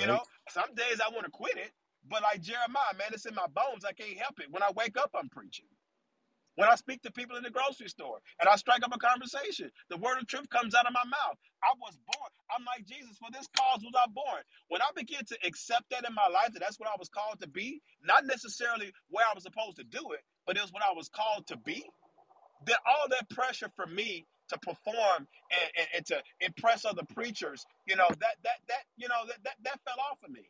You 0.00 0.06
know, 0.06 0.20
some 0.50 0.74
days 0.74 1.00
I 1.00 1.10
want 1.12 1.24
to 1.26 1.30
quit 1.32 1.56
it, 1.56 1.72
but 2.10 2.22
like 2.22 2.42
Jeremiah, 2.42 2.96
man, 2.98 3.10
it's 3.12 3.26
in 3.26 3.34
my 3.34 3.48
bones. 3.54 3.84
I 3.84 3.92
can't 3.92 4.18
help 4.18 4.40
it. 4.40 4.48
When 4.50 4.62
I 4.62 4.70
wake 4.76 4.96
up, 4.98 5.10
I'm 5.14 5.28
preaching. 5.30 5.66
When 6.56 6.68
I 6.68 6.76
speak 6.76 7.02
to 7.02 7.12
people 7.12 7.36
in 7.36 7.44
the 7.44 7.50
grocery 7.50 7.88
store 7.88 8.18
and 8.40 8.48
I 8.48 8.56
strike 8.56 8.84
up 8.84 8.94
a 8.94 8.98
conversation, 8.98 9.70
the 9.90 9.96
word 9.98 10.18
of 10.18 10.26
truth 10.28 10.48
comes 10.50 10.74
out 10.74 10.86
of 10.86 10.92
my 10.94 11.04
mouth. 11.04 11.38
I 11.64 11.72
was 11.80 11.98
born. 12.06 12.30
I'm 12.56 12.64
like 12.66 12.86
Jesus. 12.86 13.18
For 13.18 13.30
this 13.32 13.48
cause 13.56 13.80
was 13.82 13.94
I 13.96 14.06
born. 14.12 14.42
When 14.68 14.82
I 14.82 14.88
begin 14.96 15.24
to 15.28 15.38
accept 15.46 15.84
that 15.90 16.06
in 16.08 16.14
my 16.14 16.28
life, 16.32 16.52
that 16.54 16.60
that's 16.60 16.80
what 16.80 16.90
I 16.90 16.96
was 16.98 17.08
called 17.08 17.40
to 17.42 17.48
be, 17.48 17.80
not 18.04 18.26
necessarily 18.26 18.92
where 19.10 19.26
I 19.26 19.34
was 19.34 19.44
supposed 19.44 19.78
to 19.78 19.84
do 19.84 20.12
it, 20.12 20.20
but 20.46 20.56
it 20.56 20.62
was 20.62 20.72
what 20.72 20.84
I 20.84 20.94
was 20.94 21.08
called 21.08 21.46
to 21.48 21.56
be 21.58 21.84
then 22.66 22.76
all 22.86 23.08
that 23.10 23.28
pressure 23.30 23.70
for 23.76 23.86
me 23.86 24.26
to 24.50 24.58
perform 24.60 25.28
and, 25.52 25.70
and, 25.78 25.88
and 25.96 26.06
to 26.06 26.18
impress 26.40 26.84
other 26.86 27.02
preachers, 27.14 27.66
you 27.86 27.96
know, 27.96 28.08
that 28.20 28.36
that 28.44 28.58
that 28.68 28.84
you 28.96 29.08
know 29.08 29.26
that 29.28 29.38
that, 29.44 29.56
that 29.64 29.80
fell 29.86 30.00
off 30.10 30.18
of 30.24 30.30
me. 30.30 30.48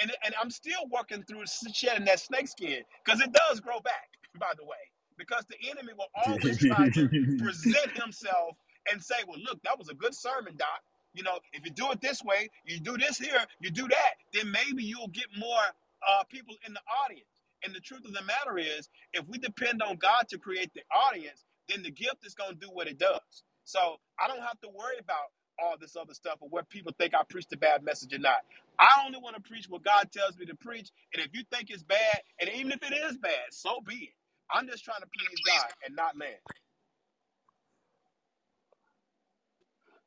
And, 0.00 0.12
and 0.24 0.34
I'm 0.40 0.50
still 0.50 0.88
working 0.90 1.22
through 1.24 1.44
shedding 1.72 2.04
that 2.06 2.20
snakeskin 2.20 2.82
because 3.04 3.20
it 3.20 3.32
does 3.32 3.60
grow 3.60 3.80
back, 3.80 4.10
by 4.38 4.52
the 4.58 4.64
way. 4.64 4.78
Because 5.18 5.44
the 5.48 5.70
enemy 5.70 5.92
will 5.96 6.08
always 6.26 6.58
try 6.58 6.90
to 6.90 7.08
present 7.38 7.90
himself 7.96 8.56
and 8.90 9.02
say, 9.02 9.16
Well, 9.28 9.38
look, 9.40 9.62
that 9.62 9.78
was 9.78 9.88
a 9.88 9.94
good 9.94 10.14
sermon, 10.14 10.56
Doc. 10.56 10.82
You 11.14 11.22
know, 11.22 11.38
if 11.52 11.64
you 11.64 11.70
do 11.70 11.90
it 11.92 12.00
this 12.00 12.24
way, 12.24 12.48
you 12.66 12.80
do 12.80 12.98
this 12.98 13.18
here, 13.18 13.40
you 13.60 13.70
do 13.70 13.86
that, 13.88 14.14
then 14.32 14.50
maybe 14.50 14.82
you'll 14.82 15.08
get 15.08 15.26
more 15.38 15.62
uh, 16.08 16.24
people 16.24 16.56
in 16.66 16.74
the 16.74 16.80
audience. 17.04 17.26
And 17.64 17.74
the 17.74 17.80
truth 17.80 18.04
of 18.04 18.12
the 18.12 18.22
matter 18.22 18.58
is, 18.58 18.88
if 19.12 19.26
we 19.28 19.38
depend 19.38 19.82
on 19.82 19.96
God 19.96 20.26
to 20.30 20.38
create 20.38 20.72
the 20.74 20.82
audience, 21.08 21.44
then 21.68 21.82
the 21.82 21.90
gift 21.92 22.26
is 22.26 22.34
going 22.34 22.54
to 22.54 22.60
do 22.60 22.68
what 22.72 22.88
it 22.88 22.98
does. 22.98 23.44
So 23.64 23.96
I 24.22 24.28
don't 24.28 24.42
have 24.42 24.60
to 24.62 24.68
worry 24.68 24.98
about 25.00 25.30
all 25.62 25.76
this 25.80 25.96
other 25.96 26.14
stuff 26.14 26.38
or 26.40 26.48
what 26.48 26.68
people 26.68 26.92
think 26.98 27.14
I 27.14 27.22
preached 27.28 27.52
a 27.52 27.56
bad 27.56 27.84
message 27.84 28.12
or 28.14 28.18
not. 28.18 28.44
I 28.78 29.02
only 29.06 29.18
want 29.20 29.36
to 29.36 29.42
preach 29.42 29.68
what 29.68 29.84
God 29.84 30.10
tells 30.12 30.38
me 30.38 30.46
to 30.46 30.56
preach. 30.56 30.90
And 31.14 31.22
if 31.24 31.30
you 31.34 31.44
think 31.52 31.70
it's 31.70 31.84
bad, 31.84 32.20
and 32.40 32.50
even 32.50 32.72
if 32.72 32.82
it 32.82 32.94
is 32.94 33.18
bad, 33.18 33.52
so 33.52 33.80
be 33.86 33.94
it. 33.96 34.14
I'm 34.52 34.68
just 34.68 34.84
trying 34.84 35.00
to 35.02 35.08
please 35.08 35.40
God 35.46 35.70
and 35.86 35.96
not 35.96 36.16
man. 36.16 36.36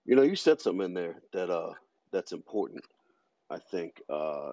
You 0.05 0.15
know, 0.17 0.23
you 0.23 0.35
said 0.37 0.61
something 0.61 0.85
in 0.85 0.95
there 0.95 1.17
that 1.33 1.49
uh 1.51 1.73
that's 2.13 2.33
important. 2.33 2.83
I 3.49 3.59
think 3.59 4.01
uh 4.09 4.51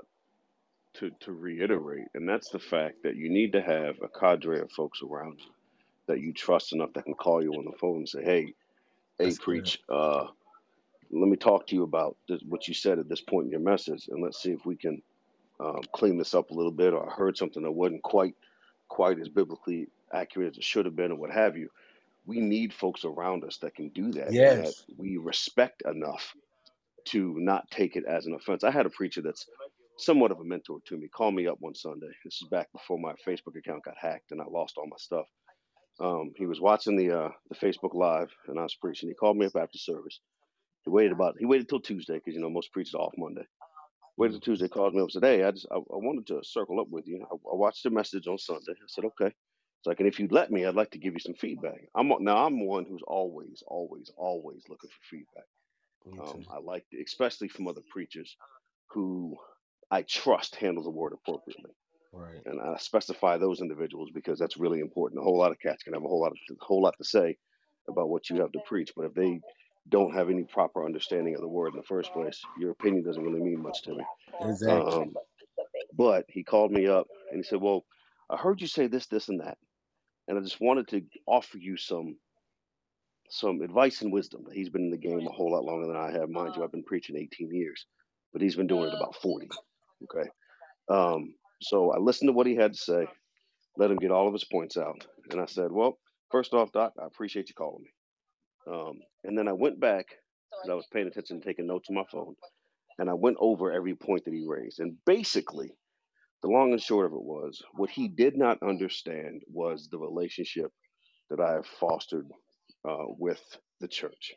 to 0.96 1.10
to 1.22 1.32
reiterate, 1.32 2.08
and 2.14 2.28
that's 2.28 2.50
the 2.50 2.60
fact 2.60 3.04
that 3.04 3.16
you 3.16 3.30
need 3.30 3.52
to 3.54 3.62
have 3.62 3.96
a 4.02 4.08
cadre 4.08 4.60
of 4.60 4.72
folks 4.72 5.00
around 5.02 5.40
you 5.40 5.52
that 6.08 6.20
you 6.20 6.32
trust 6.34 6.72
enough 6.74 6.92
that 6.94 7.04
can 7.04 7.14
call 7.14 7.42
you 7.42 7.56
on 7.56 7.66
the 7.66 7.78
phone 7.78 7.98
and 7.98 8.08
say, 8.10 8.24
"Hey, 8.24 8.54
hey, 9.18 9.24
That's 9.24 9.38
good. 9.38 9.72
preach. 9.72 9.80
Uh, 9.88 10.28
let 11.20 11.28
me 11.28 11.36
talk 11.36 11.66
to 11.68 11.74
you 11.74 11.84
about 11.84 12.16
this, 12.28 12.40
what 12.48 12.68
you 12.68 12.74
said 12.74 12.98
at 12.98 13.08
this 13.08 13.20
point 13.20 13.46
in 13.46 13.52
your 13.52 13.60
message, 13.60 14.08
and 14.08 14.22
let's 14.22 14.42
see 14.42 14.50
if 14.52 14.66
we 14.66 14.76
can 14.76 15.02
um, 15.60 15.80
clean 15.92 16.18
this 16.18 16.34
up 16.34 16.50
a 16.50 16.54
little 16.54 16.72
bit. 16.72 16.92
Or 16.92 17.10
I 17.10 17.14
heard 17.14 17.36
something 17.36 17.62
that 17.62 17.70
wasn't 17.70 18.02
quite 18.02 18.34
quite 18.88 19.18
as 19.18 19.28
biblically 19.28 19.88
accurate 20.12 20.52
as 20.52 20.58
it 20.58 20.64
should 20.64 20.86
have 20.86 20.96
been, 20.96 21.12
or 21.12 21.16
what 21.16 21.30
have 21.30 21.56
you. 21.56 21.68
We 22.26 22.40
need 22.40 22.72
folks 22.72 23.04
around 23.04 23.44
us 23.44 23.58
that 23.58 23.74
can 23.74 23.90
do 23.90 24.10
that, 24.12 24.28
and 24.28 24.58
that 24.58 24.74
we 24.96 25.16
respect 25.18 25.82
enough 25.86 26.34
to 27.06 27.34
not 27.38 27.70
take 27.70 27.96
it 27.96 28.04
as 28.06 28.26
an 28.26 28.34
offense. 28.34 28.64
I 28.64 28.70
had 28.70 28.86
a 28.86 28.90
preacher 28.90 29.20
that's 29.22 29.46
somewhat 29.96 30.30
of 30.30 30.40
a 30.40 30.44
mentor 30.44 30.78
to 30.86 30.96
me. 30.96 31.08
Call 31.08 31.30
me 31.30 31.46
up 31.46 31.58
one 31.60 31.74
Sunday. 31.74 32.08
This 32.24 32.40
is 32.42 32.48
back 32.48 32.72
before 32.72 32.98
my 32.98 33.12
Facebook 33.26 33.56
account 33.56 33.84
got 33.84 33.94
hacked 34.00 34.32
and 34.32 34.40
I 34.40 34.44
lost 34.50 34.76
all 34.76 34.86
my 34.86 34.96
stuff. 34.98 35.26
Um, 36.00 36.32
he 36.36 36.46
was 36.46 36.60
watching 36.60 36.96
the 36.96 37.10
uh, 37.12 37.28
the 37.48 37.54
Facebook 37.54 37.94
Live 37.94 38.32
and 38.48 38.58
I 38.58 38.62
was 38.62 38.74
preaching. 38.74 39.08
He 39.08 39.14
called 39.14 39.36
me 39.36 39.46
up 39.46 39.56
after 39.56 39.78
service. 39.78 40.18
He 40.84 40.90
waited 40.90 41.12
about 41.12 41.36
he 41.38 41.46
waited 41.46 41.68
till 41.68 41.80
Tuesday 41.80 42.14
because 42.14 42.34
you 42.34 42.40
know 42.40 42.50
most 42.50 42.72
preachers 42.72 42.94
are 42.94 43.02
off 43.02 43.14
Monday. 43.16 43.46
Waited 44.16 44.34
till 44.34 44.40
Tuesday. 44.40 44.68
Called 44.68 44.94
me 44.94 45.00
up 45.00 45.04
and 45.04 45.12
said, 45.12 45.24
"Hey, 45.24 45.42
I 45.42 45.50
just 45.50 45.66
I, 45.70 45.76
I 45.76 45.98
wanted 45.98 46.26
to 46.28 46.40
circle 46.44 46.80
up 46.80 46.88
with 46.88 47.06
you. 47.06 47.24
I, 47.30 47.34
I 47.34 47.56
watched 47.56 47.82
the 47.82 47.90
message 47.90 48.26
on 48.26 48.38
Sunday. 48.38 48.72
I 48.72 48.86
said, 48.86 49.04
okay. 49.06 49.26
It's 49.26 49.86
like, 49.86 50.00
and 50.00 50.08
if 50.08 50.18
you'd 50.18 50.32
let 50.32 50.50
me, 50.50 50.64
I'd 50.64 50.74
like 50.74 50.92
to 50.92 50.98
give 50.98 51.12
you 51.12 51.20
some 51.20 51.34
feedback. 51.34 51.88
I'm 51.94 52.10
now 52.20 52.46
I'm 52.46 52.64
one 52.64 52.86
who's 52.86 53.02
always, 53.06 53.62
always, 53.66 54.10
always 54.16 54.62
looking 54.68 54.88
for 54.88 55.16
feedback. 55.16 55.44
Um, 56.06 56.44
I 56.50 56.58
like, 56.58 56.84
especially 57.04 57.48
from 57.48 57.66
other 57.66 57.80
preachers 57.90 58.36
who 58.88 59.36
I 59.90 60.02
trust 60.02 60.56
handle 60.56 60.82
the 60.84 60.90
word 60.90 61.12
appropriately. 61.12 61.72
Right. 62.12 62.40
And 62.46 62.60
I 62.60 62.76
specify 62.78 63.38
those 63.38 63.60
individuals 63.60 64.10
because 64.14 64.38
that's 64.38 64.56
really 64.56 64.80
important. 64.80 65.20
A 65.20 65.24
whole 65.24 65.38
lot 65.38 65.50
of 65.50 65.58
cats 65.58 65.82
can 65.82 65.94
have 65.94 66.04
a 66.04 66.08
whole 66.08 66.20
lot 66.20 66.32
of 66.32 66.38
a 66.50 66.64
whole 66.64 66.82
lot 66.82 66.94
to 66.98 67.04
say 67.04 67.36
about 67.88 68.08
what 68.08 68.30
you 68.30 68.36
have 68.40 68.52
to 68.52 68.60
preach, 68.66 68.92
but 68.96 69.06
if 69.06 69.14
they 69.14 69.40
don't 69.88 70.14
have 70.14 70.30
any 70.30 70.44
proper 70.44 70.84
understanding 70.84 71.34
of 71.34 71.40
the 71.40 71.48
word 71.48 71.68
in 71.68 71.76
the 71.76 71.82
first 71.82 72.12
place, 72.12 72.40
your 72.58 72.70
opinion 72.70 73.04
doesn't 73.04 73.22
really 73.22 73.40
mean 73.40 73.62
much 73.62 73.82
to 73.82 73.94
me. 73.94 74.04
Exactly. 74.40 74.92
Um, 74.92 75.14
but 75.96 76.24
he 76.28 76.42
called 76.42 76.72
me 76.72 76.86
up 76.86 77.06
and 77.30 77.38
he 77.38 77.42
said, 77.42 77.60
"Well, 77.60 77.84
I 78.30 78.36
heard 78.36 78.60
you 78.60 78.66
say 78.66 78.86
this, 78.86 79.06
this, 79.06 79.28
and 79.28 79.40
that, 79.40 79.58
and 80.28 80.38
I 80.38 80.40
just 80.40 80.60
wanted 80.60 80.88
to 80.88 81.02
offer 81.26 81.58
you 81.58 81.76
some 81.76 82.16
some 83.28 83.62
advice 83.62 84.02
and 84.02 84.12
wisdom. 84.12 84.44
He's 84.52 84.68
been 84.68 84.84
in 84.84 84.90
the 84.90 84.96
game 84.96 85.26
a 85.26 85.32
whole 85.32 85.52
lot 85.52 85.64
longer 85.64 85.86
than 85.86 85.96
I 85.96 86.12
have, 86.12 86.28
mind 86.28 86.54
you. 86.56 86.62
I've 86.62 86.70
been 86.72 86.84
preaching 86.84 87.16
18 87.16 87.52
years, 87.54 87.86
but 88.32 88.42
he's 88.42 88.54
been 88.54 88.66
doing 88.66 88.88
it 88.88 88.94
about 88.94 89.16
40. 89.16 89.48
Okay. 90.04 90.28
Um, 90.88 91.34
so 91.62 91.92
I 91.92 91.98
listened 91.98 92.28
to 92.28 92.32
what 92.32 92.46
he 92.46 92.54
had 92.54 92.74
to 92.74 92.78
say, 92.78 93.06
let 93.76 93.90
him 93.90 93.96
get 93.96 94.10
all 94.10 94.26
of 94.26 94.32
his 94.32 94.44
points 94.44 94.76
out, 94.76 95.06
and 95.30 95.40
I 95.40 95.46
said, 95.46 95.70
"Well, 95.72 95.98
first 96.30 96.54
off, 96.54 96.72
Doc, 96.72 96.92
I 97.00 97.06
appreciate 97.06 97.48
you 97.48 97.54
calling 97.54 97.82
me." 97.82 97.90
Um, 98.66 99.00
and 99.24 99.36
then 99.36 99.48
I 99.48 99.52
went 99.52 99.80
back 99.80 100.06
because 100.58 100.70
I 100.70 100.74
was 100.74 100.86
paying 100.92 101.06
attention, 101.06 101.36
and 101.36 101.44
taking 101.44 101.66
notes 101.66 101.88
on 101.90 101.96
my 101.96 102.04
phone, 102.10 102.34
and 102.98 103.10
I 103.10 103.14
went 103.14 103.36
over 103.40 103.72
every 103.72 103.94
point 103.94 104.24
that 104.24 104.34
he 104.34 104.44
raised. 104.46 104.80
And 104.80 104.96
basically, 105.06 105.70
the 106.42 106.48
long 106.48 106.72
and 106.72 106.82
short 106.82 107.06
of 107.06 107.12
it 107.12 107.22
was 107.24 107.62
what 107.74 107.90
he 107.90 108.08
did 108.08 108.36
not 108.36 108.62
understand 108.62 109.42
was 109.48 109.88
the 109.88 109.98
relationship 109.98 110.72
that 111.30 111.40
I 111.40 111.52
have 111.54 111.66
fostered 111.66 112.28
uh, 112.88 113.06
with 113.18 113.42
the 113.80 113.88
church. 113.88 114.34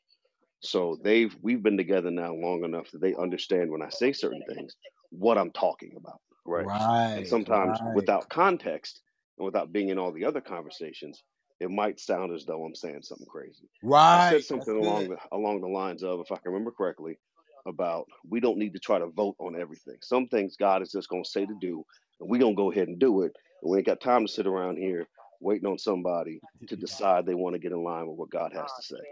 So 0.61 0.97
they've 1.03 1.35
we've 1.41 1.63
been 1.63 1.77
together 1.77 2.11
now 2.11 2.33
long 2.33 2.63
enough 2.63 2.91
that 2.91 3.01
they 3.01 3.15
understand 3.15 3.71
when 3.71 3.81
I 3.81 3.89
say 3.89 4.11
certain 4.11 4.43
things 4.43 4.75
what 5.09 5.37
I'm 5.37 5.51
talking 5.51 5.93
about, 5.97 6.21
right? 6.45 6.71
And 7.15 7.27
sometimes 7.27 7.81
right, 7.81 7.93
without 7.93 8.29
context 8.29 9.01
and 9.37 9.45
without 9.45 9.71
being 9.71 9.89
in 9.89 9.99
all 9.99 10.11
the 10.11 10.25
other 10.25 10.41
conversations, 10.41 11.23
it 11.59 11.69
might 11.71 11.99
sound 11.99 12.33
as 12.33 12.45
though 12.45 12.63
I'm 12.63 12.75
saying 12.75 13.01
something 13.03 13.27
crazy. 13.27 13.69
Right. 13.83 14.17
I 14.17 14.29
said. 14.29 14.35
That's 14.35 14.47
something 14.47 14.77
along 14.77 15.07
good. 15.07 15.17
the 15.31 15.35
along 15.35 15.61
the 15.61 15.67
lines 15.67 16.03
of, 16.03 16.19
if 16.19 16.31
I 16.31 16.37
can 16.37 16.51
remember 16.51 16.71
correctly, 16.71 17.17
about 17.65 18.07
we 18.29 18.39
don't 18.39 18.57
need 18.57 18.73
to 18.73 18.79
try 18.79 18.99
to 18.99 19.07
vote 19.07 19.35
on 19.39 19.59
everything. 19.59 19.97
Some 20.01 20.27
things 20.27 20.55
God 20.57 20.81
is 20.81 20.91
just 20.91 21.09
gonna 21.09 21.25
say 21.25 21.45
to 21.45 21.57
do, 21.59 21.85
and 22.19 22.29
we're 22.29 22.39
gonna 22.41 22.55
go 22.55 22.71
ahead 22.71 22.87
and 22.87 22.99
do 22.99 23.23
it. 23.23 23.33
And 23.61 23.71
we 23.71 23.77
ain't 23.77 23.87
got 23.87 24.01
time 24.01 24.25
to 24.25 24.31
sit 24.31 24.47
around 24.47 24.77
here 24.77 25.07
waiting 25.41 25.67
on 25.67 25.77
somebody 25.77 26.41
to 26.67 26.75
decide 26.75 27.25
they 27.25 27.35
want 27.35 27.53
to 27.53 27.59
get 27.59 27.71
in 27.71 27.83
line 27.83 28.07
with 28.07 28.17
what 28.17 28.29
God 28.29 28.53
has 28.53 28.71
to 28.73 28.83
say. 28.83 29.03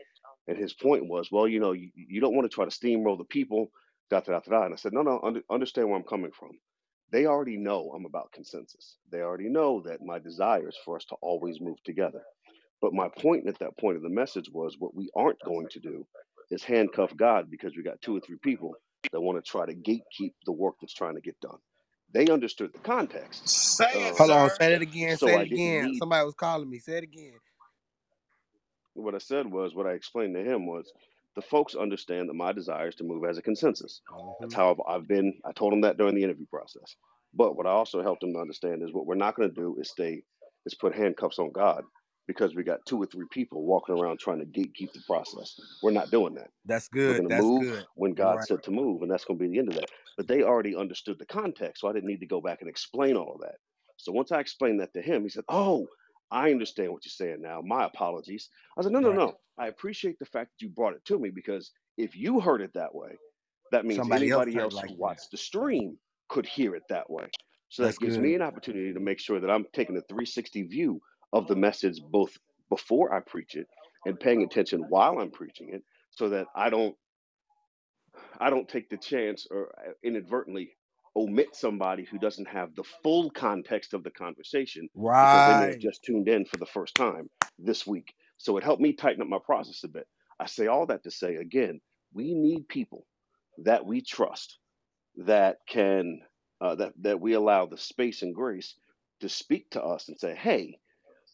And 0.47 0.57
his 0.57 0.73
point 0.73 1.07
was, 1.07 1.31
well, 1.31 1.47
you 1.47 1.59
know, 1.59 1.72
you, 1.72 1.89
you 1.95 2.22
don't 2.22 2.35
want 2.35 2.49
to 2.49 2.53
try 2.53 2.65
to 2.65 2.72
steamroll 2.72 3.17
the 3.17 3.23
people, 3.26 3.72
da 4.09 4.19
da 4.22 4.34
da 4.34 4.39
da. 4.39 4.51
da. 4.51 4.65
And 4.65 4.73
I 4.73 4.77
said, 4.77 4.93
no, 4.93 5.01
no, 5.01 5.19
under, 5.23 5.41
understand 5.49 5.88
where 5.88 5.97
I'm 5.97 6.03
coming 6.03 6.31
from. 6.31 6.51
They 7.16 7.26
already 7.28 7.58
know 7.58 7.94
I'm 7.96 8.06
about 8.06 8.34
consensus. 8.34 8.98
They 9.12 9.22
already 9.22 9.50
know 9.50 9.82
that 9.84 10.04
my 10.04 10.20
desire 10.20 10.70
is 10.70 10.78
for 10.86 10.98
us 10.98 11.06
to 11.06 11.16
always 11.22 11.62
move 11.62 11.82
together. 11.86 12.24
But 12.82 12.94
my 12.94 13.10
point 13.10 13.48
at 13.48 13.60
that 13.60 13.78
point 13.80 13.98
of 13.98 14.04
the 14.04 14.10
message 14.10 14.50
was 14.52 14.78
what 14.80 14.96
we 14.96 15.10
aren't 15.16 15.44
going 15.44 15.70
to 15.70 15.80
do 15.80 16.08
is 16.52 16.64
handcuff 16.64 17.16
God 17.18 17.52
because 17.52 17.76
we 17.78 17.84
got 17.84 18.02
two 18.02 18.18
or 18.18 18.22
three 18.22 18.38
people 18.44 18.76
that 19.14 19.22
want 19.22 19.44
to 19.44 19.50
try 19.52 19.66
to 19.66 19.74
gatekeep 19.76 20.34
the 20.46 20.54
work 20.54 20.76
that's 20.82 20.94
trying 20.94 21.16
to 21.16 21.22
get 21.22 21.40
done. 21.42 21.58
They 22.14 22.30
understood 22.30 22.74
the 22.74 22.80
context. 22.80 23.46
Say 23.48 23.88
it, 23.94 24.16
Hold 24.18 24.32
Um, 24.32 24.32
on, 24.32 24.50
say 24.52 24.72
that 24.72 24.82
again. 24.82 25.18
so 25.18 25.28
Say 25.28 25.36
it 25.38 25.44
again. 25.44 25.90
need 25.90 25.96
Somebody 25.96 26.26
was 26.26 26.36
calling 26.36 26.70
me. 26.70 26.80
Say 26.80 26.98
it 27.00 27.04
again. 27.06 27.34
what 28.96 29.16
I 29.16 29.20
said 29.20 29.48
was 29.52 29.76
what 29.76 29.88
I 29.88 29.94
explained 29.94 30.36
to 30.36 30.44
him 30.44 30.68
was 30.68 30.92
the 31.36 31.41
folks 31.41 31.76
understand 31.76 32.30
that 32.30 32.34
my 32.36 32.52
desire 32.52 32.90
is 32.90 32.95
to 32.95 33.03
move 33.03 33.26
as 33.26 33.38
a 33.38 33.41
consensus. 33.41 34.02
That's 34.40 34.53
hmm 34.53 34.56
how 34.56 34.72
I've, 34.72 34.82
I've 35.02 35.07
been. 35.07 35.40
I 35.45 35.52
told 35.53 35.74
them 35.74 35.82
that 35.82 35.98
during 35.98 36.16
the 36.16 36.24
interview 36.24 36.45
process. 36.48 36.95
But 37.34 37.56
what 37.57 37.68
I 37.68 37.72
also 37.72 38.02
helped 38.02 38.22
them 38.22 38.34
to 38.34 38.40
understand 38.40 38.84
is 38.84 38.94
what 38.94 39.06
we're 39.06 39.16
not 39.16 39.36
going 39.36 39.49
to 39.49 39.56
do 39.56 39.78
is 39.80 39.90
stay 39.90 40.24
is 40.66 40.74
put 40.76 40.95
handcuffs 40.95 41.40
on 41.40 41.52
God 41.52 41.84
because 42.28 42.56
we 42.56 42.64
got 42.64 42.86
two 42.88 43.02
or 43.02 43.06
three 43.06 43.28
people 43.32 43.66
walking 43.66 43.95
around 43.99 44.20
trying 44.20 44.40
to 44.40 44.45
gatekeep 44.45 44.94
the 44.94 45.02
process. 45.07 45.60
We're 45.84 45.91
not 45.91 46.12
doing 46.12 46.36
that. 46.36 46.49
That's 46.66 46.88
good. 46.88 47.07
We're 47.07 47.16
good. 47.18 47.24
going 47.24 47.30
to 47.30 47.36
move 47.36 47.68
good. 47.68 47.86
when 47.95 48.14
God 48.14 48.36
right. 48.36 48.48
said 48.48 48.64
to 48.64 48.72
move, 48.72 49.02
and 49.02 49.12
that's 49.12 49.26
going 49.26 49.40
to 49.40 49.44
be 49.44 49.52
the 49.52 49.60
end 49.60 49.70
of 49.70 49.76
that. 49.76 49.90
But 50.18 50.28
they 50.28 50.44
already 50.44 50.76
understood 50.76 51.20
the 51.20 51.26
context, 51.26 51.82
so 51.82 51.88
I 51.88 51.94
didn't 51.94 52.07
need 52.10 52.22
to 52.22 52.28
go 52.28 52.41
back 52.41 52.62
and 52.62 52.70
explain 52.70 53.16
all 53.18 53.34
of 53.36 53.41
that. 53.41 53.57
So 53.98 54.12
once 54.12 54.32
I 54.32 54.40
explained 54.40 54.80
that 54.82 54.94
to 54.94 55.02
him, 55.02 55.24
he 55.24 55.30
said, 55.30 55.45
"Oh, 55.49 55.88
I 56.31 56.52
understand 56.52 56.91
what 56.91 57.06
you're 57.06 57.11
saying 57.11 57.41
now. 57.41 57.61
My 57.61 57.85
apologies." 57.85 58.49
I 58.77 58.81
said, 58.84 58.91
"No, 58.91 58.99
no, 58.99 59.11
Right. 59.11 59.14
no. 59.14 59.39
I 59.57 59.68
appreciate 59.68 60.19
the 60.19 60.26
fact 60.26 60.52
that 60.52 60.65
you 60.65 60.69
brought 60.69 60.95
it 60.95 61.06
to 61.06 61.19
me 61.19 61.30
because 61.30 61.72
if 61.97 62.15
you 62.15 62.39
heard 62.39 62.61
it 62.61 62.73
that 62.73 62.93
way, 62.95 63.19
that 63.72 63.85
means 63.85 64.07
Somebody 64.07 64.11
anybody 64.11 64.57
heard 64.57 64.60
else 64.60 64.80
like 64.81 64.88
who 64.88 64.93
watched 64.93 65.31
the 65.31 65.38
stream 65.38 65.99
could 66.30 66.45
hear 66.45 66.76
it 66.76 66.88
that 66.89 67.10
way. 67.10 67.34
So 67.69 67.81
That's 67.81 67.97
that 67.97 67.99
gives 67.99 68.18
good. 68.18 68.19
me 68.19 68.35
an 68.35 68.41
opportunity 68.41 68.93
to 68.93 68.99
make 68.99 69.19
sure 69.19 69.39
that 69.39 69.49
I'm 69.49 69.65
taking 69.73 69.97
a 69.97 70.02
360 70.02 70.64
view 70.64 71.02
of 71.34 71.47
the 71.47 71.56
message 71.56 71.99
both 72.02 72.38
before 72.69 73.14
I 73.14 73.19
preach 73.22 73.56
it 73.56 73.68
and 74.06 74.19
paying 74.19 74.43
attention 74.43 74.81
while 74.89 75.19
I'm 75.19 75.31
preaching 75.31 75.69
it 75.69 75.84
so 76.11 76.30
that 76.30 76.49
I 76.56 76.69
don't 76.69 76.95
I 78.39 78.49
don't 78.49 78.68
take 78.69 78.89
the 78.89 78.97
chance 78.97 79.47
or 79.49 79.73
uh, 79.80 79.93
inadvertently 80.03 80.77
omit 81.16 81.56
somebody 81.56 82.06
who 82.06 82.20
doesn't 82.20 82.48
have 82.48 82.76
the 82.76 82.84
full 83.04 83.32
context 83.32 83.94
of 83.94 84.04
the 84.04 84.12
conversation 84.12 84.90
because 85.22 85.46
they 85.46 85.56
just 85.80 86.04
tuned 86.04 86.30
in 86.30 86.46
for 86.46 86.58
the 86.58 86.66
first 86.68 86.96
time 86.96 87.30
this 87.60 87.88
week. 87.88 88.14
So 88.38 88.58
it 88.58 88.64
helped 88.64 88.82
me 88.82 88.94
tighten 88.94 89.22
up 89.22 89.28
my 89.30 89.40
process 89.46 89.84
a 89.84 89.90
bit. 89.90 90.08
I 90.40 90.48
say 90.48 90.68
all 90.68 90.88
that 90.88 91.04
to 91.06 91.12
say 91.12 91.36
again, 91.36 91.82
we 92.14 92.34
need 92.36 92.68
people 92.70 93.08
that 93.60 93.86
we 93.86 94.02
trust 94.02 94.60
that 95.18 95.58
can 95.68 96.22
uh, 96.62 96.76
that 96.76 96.94
that 97.02 97.20
we 97.22 97.34
allow 97.34 97.66
the 97.66 97.78
space 97.78 98.22
and 98.22 98.36
grace 98.36 98.76
to 99.22 99.30
speak 99.30 99.70
to 99.72 99.84
us 99.84 100.10
and 100.10 100.20
say, 100.20 100.36
"Hey, 100.36 100.80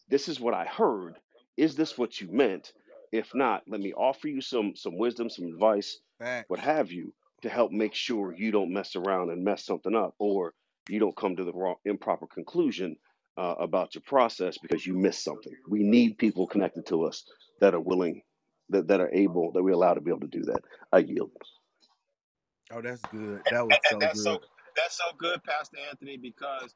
this 0.10 0.30
is 0.30 0.40
what 0.42 0.56
I 0.56 0.66
heard. 0.66 1.20
Is 1.58 1.76
this 1.76 1.98
what 1.98 2.22
you 2.22 2.30
meant? 2.32 2.74
If 3.14 3.36
not, 3.36 3.64
let 3.68 3.82
me 3.82 3.94
offer 3.94 4.30
you 4.30 4.42
some 4.42 4.76
some 4.78 4.98
wisdom, 4.98 5.30
some 5.32 5.48
advice, 5.48 6.00
what 6.48 6.60
have 6.62 6.92
you, 6.92 7.14
to 7.44 7.50
help 7.50 7.72
make 7.72 7.96
sure 7.96 8.36
you 8.36 8.52
don't 8.52 8.74
mess 8.74 8.96
around 8.96 9.32
and 9.32 9.44
mess 9.44 9.66
something 9.66 9.96
up, 9.96 10.16
or 10.20 10.54
you 10.90 11.00
don't 11.00 11.18
come 11.18 11.36
to 11.38 11.44
the 11.44 11.54
wrong 11.54 11.76
improper 11.86 12.28
conclusion 12.28 12.98
uh, 13.38 13.56
about 13.60 13.96
your 13.96 14.04
process 14.06 14.58
because 14.60 14.86
you 14.86 14.96
missed 14.98 15.24
something. 15.24 15.54
We 15.70 15.84
need 15.84 16.18
people 16.18 16.48
connected 16.48 16.88
to 16.88 17.06
us 17.06 17.26
that 17.62 17.76
are 17.76 17.82
willing, 17.82 18.24
that, 18.70 18.88
that 18.90 19.02
are 19.02 19.14
able, 19.14 19.54
that 19.54 19.64
we 19.64 19.72
allow 19.74 19.94
to 19.96 20.02
be 20.02 20.12
able 20.12 20.22
to 20.22 20.28
do 20.28 20.44
that. 20.44 20.62
I 20.92 21.00
yield. 21.00 21.32
Oh, 22.72 22.82
that's 22.82 23.06
good. 23.06 23.44
That 23.50 23.68
was 23.68 23.78
and, 23.78 23.80
and 23.92 23.98
so 24.02 24.02
that's 24.02 24.22
so 24.24 24.40
good. 24.40 24.48
that's 24.76 24.98
so 24.98 25.16
good, 25.18 25.44
Pastor 25.44 25.78
Anthony, 25.90 26.18
because 26.18 26.76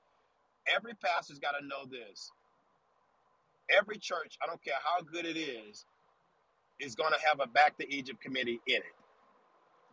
every 0.73 0.93
pastor's 0.95 1.39
got 1.39 1.53
to 1.59 1.65
know 1.67 1.85
this. 1.85 2.31
Every 3.69 3.97
church, 3.97 4.37
I 4.43 4.47
don't 4.47 4.63
care 4.63 4.75
how 4.83 5.01
good 5.01 5.25
it 5.25 5.37
is, 5.37 5.85
is 6.79 6.95
going 6.95 7.13
to 7.13 7.19
have 7.27 7.39
a 7.41 7.47
back 7.47 7.77
to 7.79 7.93
Egypt 7.93 8.21
committee 8.21 8.59
in 8.67 8.77
it. 8.77 9.04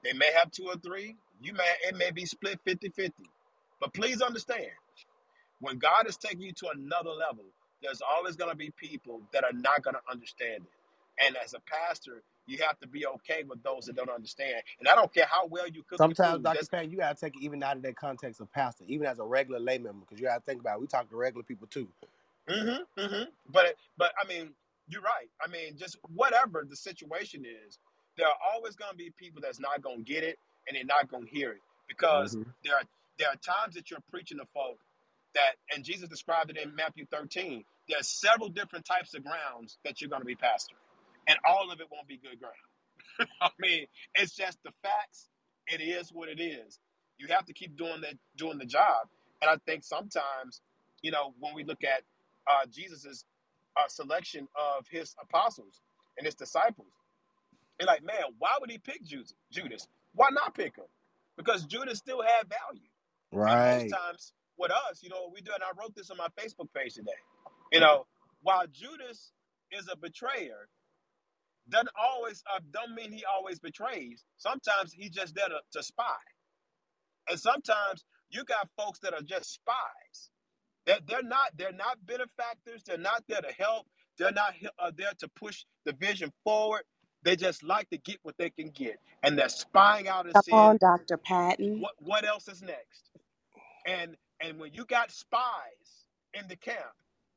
They 0.05 0.15
may 0.15 0.33
have 0.33 0.51
two 0.53 0.66
or 0.66 0.77
three. 0.77 1.16
You 1.43 1.55
may 1.55 1.74
it 1.89 1.97
may 1.97 2.11
be 2.12 2.27
split 2.27 2.61
fifty-fifty, 2.65 3.24
But 3.81 3.95
please 3.95 4.23
understand, 4.23 4.70
when 5.61 5.79
God 5.79 6.09
is 6.09 6.16
taking 6.16 6.43
you 6.43 6.53
to 6.55 6.69
another 6.74 7.11
level, 7.11 7.45
there's 7.83 8.03
always 8.03 8.37
going 8.37 8.51
to 8.51 8.57
be 8.57 8.70
people 8.73 9.23
that 9.33 9.45
are 9.45 9.53
not 9.55 9.83
going 9.83 9.95
to 9.97 10.03
understand 10.11 10.65
it. 10.65 11.27
And 11.27 11.37
as 11.45 11.55
a 11.55 11.61
pastor, 11.61 12.23
you 12.47 12.59
have 12.66 12.79
to 12.81 12.89
be 12.89 13.07
okay 13.07 13.45
with 13.49 13.62
those 13.62 13.87
that 13.87 13.97
don't 13.97 14.11
understand. 14.11 14.62
And 14.81 14.89
I 14.89 14.95
don't 14.95 15.12
care 15.12 15.27
how 15.31 15.47
well 15.47 15.69
you 15.69 15.83
cook 15.89 15.99
Sometimes. 15.99 16.43
Dr. 16.43 16.55
That's 16.55 16.69
Pat, 16.69 16.91
you 16.91 16.99
gotta 16.99 17.16
take 17.19 17.37
it 17.37 17.43
even 17.43 17.62
out 17.62 17.77
of 17.77 17.83
that 17.85 17.97
context 17.97 18.41
of 18.41 18.53
pastor, 18.53 18.85
even 18.89 19.07
as 19.07 19.19
a 19.20 19.24
regular 19.24 19.61
lay 19.61 19.79
member, 19.79 20.01
because 20.01 20.20
you 20.20 20.27
gotta 20.27 20.43
think 20.43 20.61
about 20.61 20.77
it. 20.77 20.81
We 20.83 20.87
talk 20.89 21.09
to 21.11 21.16
regular 21.16 21.45
people 21.45 21.69
too. 21.69 21.89
Mm-hmm. 22.49 23.01
Mm-hmm. 23.01 23.24
But 23.53 23.77
but 23.99 24.12
I 24.23 24.27
mean, 24.29 24.51
you're 24.89 25.03
right. 25.03 25.29
I 25.45 25.49
mean, 25.51 25.77
just 25.79 25.99
whatever 26.15 26.66
the 26.69 26.77
situation 26.77 27.45
is, 27.47 27.79
there 28.19 28.29
are 28.29 28.39
always 28.55 28.77
going 28.77 28.93
to 28.93 28.97
be 28.99 29.13
people 29.19 29.41
that's 29.43 29.61
not 29.61 29.83
going 29.83 30.05
to 30.05 30.13
get 30.13 30.25
it 30.25 30.39
and 30.69 30.77
they're 30.77 30.85
not 30.85 31.11
going 31.11 31.27
to 31.27 31.31
hear 31.31 31.53
it 31.53 31.61
because 31.89 32.37
hmm 32.37 32.43
there 32.65 32.75
are 32.77 32.85
there 33.19 33.29
are 33.29 33.37
times 33.37 33.75
that 33.77 33.91
you're 33.91 34.01
preaching 34.11 34.39
to 34.39 34.47
folk 34.55 34.79
that, 35.35 35.57
and 35.75 35.85
Jesus 35.85 36.09
described 36.09 36.51
it 36.51 36.57
in 36.59 36.75
Matthew 36.75 37.07
13. 37.13 37.65
There's 37.89 38.09
several 38.09 38.49
different 38.49 38.85
types 38.85 39.15
of 39.15 39.25
grounds 39.25 39.79
that 39.85 40.01
you're 40.01 40.11
going 40.11 40.23
to 40.23 40.27
be 40.27 40.37
pastoring, 40.37 40.83
and 41.29 41.39
all 41.47 41.71
of 41.73 41.81
it 41.81 41.89
won't 41.93 42.09
be 42.09 42.19
good 42.19 42.41
ground. 42.41 42.55
I 43.43 43.51
mean, 43.61 43.87
it's 44.17 44.35
just 44.35 44.59
the 44.65 44.73
facts. 44.83 45.29
It 45.69 45.81
is 45.83 46.11
what 46.13 46.29
it 46.29 46.41
is. 46.41 46.81
You 47.19 47.29
have 47.29 47.47
to 47.47 47.53
keep 47.55 47.77
doing 47.77 48.01
that, 48.03 48.15
doing 48.37 48.59
the 48.59 48.67
job. 48.67 49.09
And 49.43 49.51
I 49.51 49.57
think 49.67 49.85
sometimes, 49.85 50.63
you 51.03 51.11
know, 51.13 51.35
when 51.41 51.55
we 51.55 51.65
look 51.65 51.85
at 51.85 52.03
uh, 52.51 52.67
Jesus's 52.71 53.25
uh, 53.77 53.89
selection 53.89 54.49
of 54.57 54.87
his 54.91 55.15
apostles 55.23 55.81
and 56.19 56.27
his 56.27 56.35
disciples, 56.35 56.93
they're 57.87 57.95
like, 57.95 58.05
man, 58.05 58.25
why 58.39 58.57
would 58.61 58.71
he 58.71 58.79
pick 58.79 59.05
Judas? 59.05 59.35
Judas? 59.53 59.89
Why 60.15 60.29
not 60.33 60.55
pick 60.55 60.77
him? 60.77 60.87
Because 61.37 61.65
Judas 61.67 61.99
still 61.99 62.23
had 62.23 62.49
value. 62.49 62.89
And 63.47 63.63
most 63.65 63.89
Right. 63.89 63.91
times, 63.91 64.35
with 64.59 64.73
us, 64.73 65.03
you 65.03 65.11
know, 65.11 65.23
what 65.23 65.35
we 65.35 65.43
do, 65.43 65.53
and 65.55 65.65
I 65.65 65.71
wrote 65.81 65.95
this 65.97 66.11
on 66.11 66.19
my 66.19 66.29
Facebook 66.41 66.69
page 66.75 66.95
today. 66.95 67.13
You 67.73 67.81
know, 67.81 68.07
while 68.43 68.67
Judas 68.73 69.33
is 69.73 69.89
a 69.93 69.97
betrayer, 69.97 70.69
doesn't 71.69 71.91
always 72.01 72.43
uh, 72.55 72.61
don't 72.73 72.95
mean 72.95 73.13
he 73.13 73.25
always 73.25 73.61
betrays. 73.61 74.25
Sometimes 74.39 74.93
he's 74.93 75.11
just 75.11 75.35
there 75.35 75.49
to, 75.49 75.61
to 75.73 75.83
spy, 75.83 76.05
and 77.31 77.39
sometimes 77.41 78.05
you 78.31 78.45
got 78.45 78.69
folks 78.77 79.01
that 79.01 79.15
are 79.15 79.23
just 79.23 79.55
spies. 79.55 80.31
They're, 80.87 80.99
they're 81.07 81.23
not 81.23 81.51
they're 81.57 81.73
not 81.73 82.05
benefactors. 82.07 82.83
They're 82.87 82.99
not 82.99 83.25
there 83.29 83.41
to 83.43 83.53
help. 83.59 83.87
They're 84.19 84.33
not 84.33 84.55
uh, 84.79 84.93
there 84.97 85.13
to 85.21 85.29
push 85.37 85.65
the 85.85 85.93
vision 85.95 86.33
forward. 86.45 86.83
They 87.24 87.36
just 87.36 87.62
like 87.65 87.90
to 87.90 87.99
get 87.99 88.19
what 88.23 88.36
they 88.39 88.51
can 88.51 88.70
get, 88.70 88.99
and 89.23 89.39
they're 89.39 89.49
spying 89.51 90.09
out 90.09 90.27
and 90.27 90.35
Come 90.35 90.44
on, 90.53 90.78
Dr. 90.78 91.19
Patton. 91.19 91.81
what 91.81 91.93
what 91.99 92.24
else 92.27 92.49
is 92.49 92.62
next. 92.62 93.11
And 93.86 94.16
and 94.40 94.59
when 94.61 94.73
you 94.74 94.85
got 94.86 95.12
spies 95.12 96.07
in 96.35 96.49
the 96.49 96.57
camp, 96.57 96.94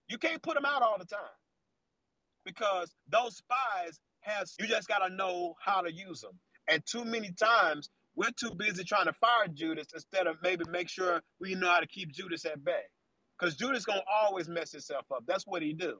you 0.09 0.17
can't 0.19 0.43
put 0.43 0.55
them 0.55 0.65
out 0.65 0.81
all 0.83 0.97
the 0.99 1.05
time 1.05 1.19
because 2.45 2.95
those 3.09 3.37
spies 3.37 3.99
has 4.21 4.55
you 4.59 4.67
just 4.67 4.87
got 4.87 4.99
to 5.07 5.13
know 5.15 5.55
how 5.61 5.81
to 5.81 5.93
use 5.93 6.21
them. 6.21 6.39
And 6.69 6.85
too 6.85 7.05
many 7.05 7.31
times 7.33 7.89
we're 8.15 8.31
too 8.39 8.51
busy 8.55 8.83
trying 8.83 9.05
to 9.07 9.13
fire 9.13 9.47
Judas 9.53 9.87
instead 9.93 10.27
of 10.27 10.37
maybe 10.43 10.65
make 10.69 10.89
sure 10.89 11.21
we 11.41 11.55
know 11.55 11.69
how 11.69 11.79
to 11.81 11.87
keep 11.87 12.11
Judas 12.13 12.45
at 12.45 12.63
bay. 12.63 12.83
Because 13.39 13.55
Judas 13.55 13.85
gonna 13.85 14.03
always 14.11 14.49
mess 14.49 14.71
himself 14.73 15.05
up. 15.13 15.25
That's 15.27 15.45
what 15.47 15.61
he 15.63 15.73
do. 15.73 15.99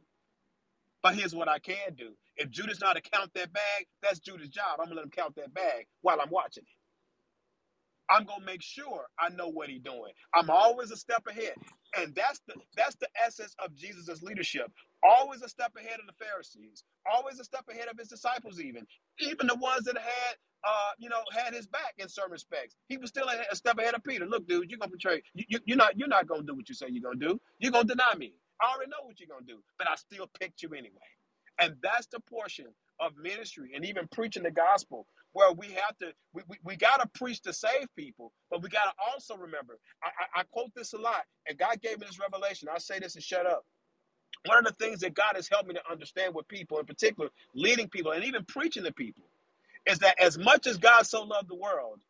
But 1.05 1.15
here's 1.15 1.35
what 1.35 1.49
I 1.49 1.59
can 1.59 1.95
do. 1.97 2.11
If 2.37 2.51
Judas 2.51 2.81
know 2.81 2.89
how 2.89 2.93
to 2.95 3.01
count 3.01 3.31
that 3.35 3.53
bag, 3.53 3.87
that's 4.03 4.19
Judas' 4.19 4.49
job. 4.49 4.79
I'm 4.79 4.87
gonna 4.87 4.97
let 4.97 5.05
him 5.05 5.11
count 5.11 5.37
that 5.37 5.53
bag 5.55 5.87
while 6.01 6.19
I'm 6.21 6.31
watching 6.31 6.63
it. 6.63 6.69
I'm 8.09 8.25
gonna 8.25 8.45
make 8.45 8.61
sure 8.63 9.07
I 9.19 9.29
know 9.29 9.49
what 9.49 9.69
he's 9.69 9.81
doing. 9.81 10.13
I'm 10.33 10.49
always 10.49 10.91
a 10.91 10.97
step 10.97 11.23
ahead. 11.29 11.55
And 11.97 12.15
that's 12.15 12.41
the 12.47 12.55
that's 12.77 12.95
the 12.97 13.07
essence 13.25 13.55
of 13.63 13.75
Jesus' 13.75 14.23
leadership. 14.23 14.71
Always 15.03 15.41
a 15.43 15.49
step 15.49 15.73
ahead 15.77 15.99
of 15.99 16.07
the 16.07 16.25
Pharisees, 16.25 16.83
always 17.11 17.39
a 17.39 17.43
step 17.45 17.65
ahead 17.71 17.89
of 17.89 17.97
his 17.99 18.09
disciples, 18.09 18.61
even. 18.61 18.87
Even 19.19 19.47
the 19.47 19.55
ones 19.55 19.85
that 19.85 19.97
had 19.97 20.35
uh, 20.67 20.91
you 20.99 21.09
know, 21.09 21.21
had 21.31 21.53
his 21.53 21.67
back 21.67 21.93
in 21.99 22.09
certain 22.09 22.31
respects. 22.33 22.75
He 22.89 22.97
was 22.97 23.09
still 23.09 23.27
a, 23.29 23.35
a 23.51 23.55
step 23.55 23.77
ahead 23.79 23.95
of 23.95 24.03
Peter. 24.03 24.25
Look, 24.25 24.47
dude, 24.47 24.69
you're 24.69 24.79
gonna 24.79 24.91
betray. 24.91 25.23
You, 25.35 25.45
you, 25.49 25.59
you're 25.65 25.77
not. 25.77 25.97
You're 25.97 26.07
not 26.09 26.27
gonna 26.27 26.43
do 26.43 26.55
what 26.55 26.69
you 26.69 26.75
say 26.75 26.87
you're 26.89 27.03
gonna 27.03 27.25
do. 27.25 27.39
You're 27.59 27.71
gonna 27.71 27.85
deny 27.87 28.15
me. 28.17 28.33
I 28.61 28.73
already 28.75 28.91
know 28.91 29.05
what 29.05 29.19
you're 29.19 29.29
gonna 29.29 29.45
do, 29.47 29.59
but 29.79 29.89
I 29.89 29.95
still 29.95 30.29
picked 30.39 30.63
you 30.63 30.69
anyway. 30.73 30.95
And 31.59 31.75
that's 31.83 32.07
the 32.07 32.19
portion 32.21 32.67
of 32.99 33.13
ministry 33.17 33.71
and 33.75 33.85
even 33.85 34.07
preaching 34.11 34.43
the 34.43 34.51
gospel 34.51 35.07
where 35.33 35.51
we 35.53 35.67
have 35.67 35.97
to 35.99 36.13
we, 36.33 36.43
we, 36.47 36.57
we 36.63 36.75
got 36.77 37.01
to 37.01 37.07
preach 37.19 37.41
to 37.41 37.53
save 37.53 37.87
people 37.97 38.31
but 38.51 38.63
we 38.63 38.69
got 38.69 38.85
to 38.85 38.91
also 39.11 39.35
remember 39.37 39.77
I, 40.03 40.07
I, 40.37 40.41
I 40.41 40.43
quote 40.51 40.71
this 40.75 40.93
a 40.93 40.97
lot 40.97 41.23
and 41.47 41.57
god 41.57 41.81
gave 41.81 41.99
me 41.99 42.07
this 42.07 42.19
revelation. 42.19 42.69
I 42.73 42.79
say 42.79 42.99
this 42.99 43.15
and 43.15 43.23
shut 43.23 43.45
up. 43.45 43.65
One 44.45 44.59
of 44.59 44.65
the 44.65 44.85
things 44.85 45.01
that 45.01 45.15
god 45.15 45.33
has 45.35 45.49
helped 45.49 45.67
me 45.69 45.75
to 45.75 45.91
understand 45.91 46.35
with 46.35 46.47
people 46.49 46.79
in 46.79 46.85
particular 46.85 47.29
leading 47.55 47.89
people 47.89 48.11
and 48.13 48.25
even 48.25 48.45
preaching 48.45 48.83
to 48.85 48.93
people 48.93 49.23
is 49.87 49.99
that 50.01 50.21
as 50.21 50.39
much 50.39 50.67
as 50.67 50.77
God 50.79 51.07
so 51.07 51.23
loved 51.23 51.49
the 51.49 51.55
world, 51.57 52.01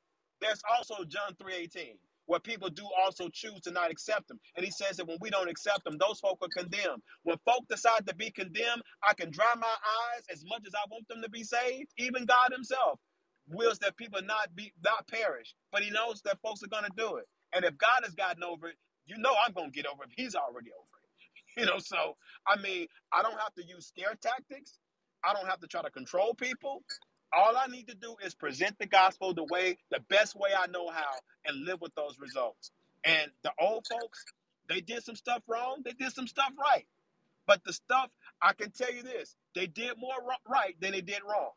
there's 0.42 0.62
also 0.78 1.06
John 1.06 1.36
3:18, 1.42 1.98
where 2.28 2.40
people 2.40 2.70
do 2.70 2.88
also 3.04 3.30
choose 3.30 3.62
to 3.62 3.72
not 3.72 3.92
accept 3.92 4.28
them. 4.28 4.40
And 4.56 4.66
he 4.66 4.72
says 4.72 4.98
that 4.98 5.08
when 5.08 5.18
we 5.22 5.30
don't 5.30 5.50
accept 5.50 5.84
them, 5.84 5.98
those 6.00 6.20
folk 6.20 6.40
are 6.42 6.50
condemned. 6.64 7.02
When 7.24 7.38
folk 7.46 7.66
decide 7.70 8.08
to 8.08 8.16
be 8.16 8.32
condemned, 8.32 8.82
I 9.04 9.14
can 9.14 9.32
dry 9.32 9.54
my 9.60 9.68
eyes 9.68 10.24
as 10.32 10.44
much 10.46 10.64
as 10.68 10.74
I 10.76 10.86
want 10.90 11.08
them 11.08 11.22
to 11.24 11.30
be 11.30 11.44
saved. 11.44 11.90
Even 11.98 12.26
God 12.26 12.52
himself 12.52 13.00
wills 13.50 13.80
that 13.80 13.98
people 13.98 14.22
not 14.24 14.56
be 14.56 14.74
not 14.84 15.08
perish, 15.08 15.56
but 15.72 15.84
he 15.84 15.92
knows 15.92 16.22
that 16.26 16.40
folks 16.42 16.64
are 16.64 16.68
gonna 16.68 16.90
do 16.98 17.18
it. 17.18 17.26
And 17.54 17.66
if 17.66 17.78
God 17.78 18.02
has 18.04 18.16
gotten 18.16 18.44
over 18.44 18.70
it, 18.70 18.76
you 19.06 19.18
know 19.18 19.36
I'm 19.46 19.54
gonna 19.54 19.72
get 19.72 19.86
over 19.88 20.04
it. 20.04 20.12
He's 20.16 20.36
already 20.36 20.72
over 20.72 20.82
it. 20.84 20.92
You 21.58 21.66
know, 21.66 21.80
so 21.80 22.18
I 22.48 22.60
mean, 22.62 22.88
I 23.14 23.22
don't 23.22 23.40
have 23.40 23.54
to 23.56 23.64
use 23.66 23.88
scare 23.88 24.16
tactics. 24.22 24.80
I 25.24 25.34
don't 25.34 25.48
have 25.48 25.60
to 25.62 25.68
try 25.68 25.82
to 25.84 25.90
control 25.92 26.34
people. 26.34 26.84
All 27.36 27.58
I 27.58 27.68
need 27.68 27.88
to 27.90 27.96
do 27.96 28.16
is 28.24 28.36
present 28.36 28.78
the 28.80 28.88
gospel 28.88 29.34
the 29.34 29.46
way, 29.46 29.78
the 29.92 30.02
best 30.10 30.36
way 30.36 30.52
I 30.58 30.68
know 30.68 30.90
how, 30.90 31.14
and 31.46 31.66
live 31.66 31.82
with 31.82 31.96
those 31.96 32.20
results. 32.20 32.72
And 33.06 33.32
the 33.44 33.54
old 33.60 33.86
folks, 33.88 34.26
they 34.70 34.82
did 34.82 35.04
some 35.04 35.16
stuff 35.16 35.44
wrong, 35.48 35.82
they 35.86 35.94
did 35.94 36.14
some 36.14 36.28
stuff 36.28 36.52
right. 36.60 36.86
But 37.48 37.64
the 37.66 37.74
stuff, 37.74 38.10
I 38.42 38.54
can 38.54 38.72
tell 38.72 38.94
you 38.94 39.04
this, 39.04 39.36
they 39.56 39.68
did 39.68 39.94
more 40.00 40.16
right 40.50 40.76
than 40.82 40.94
they 40.94 41.02
did 41.02 41.22
wrong 41.30 41.52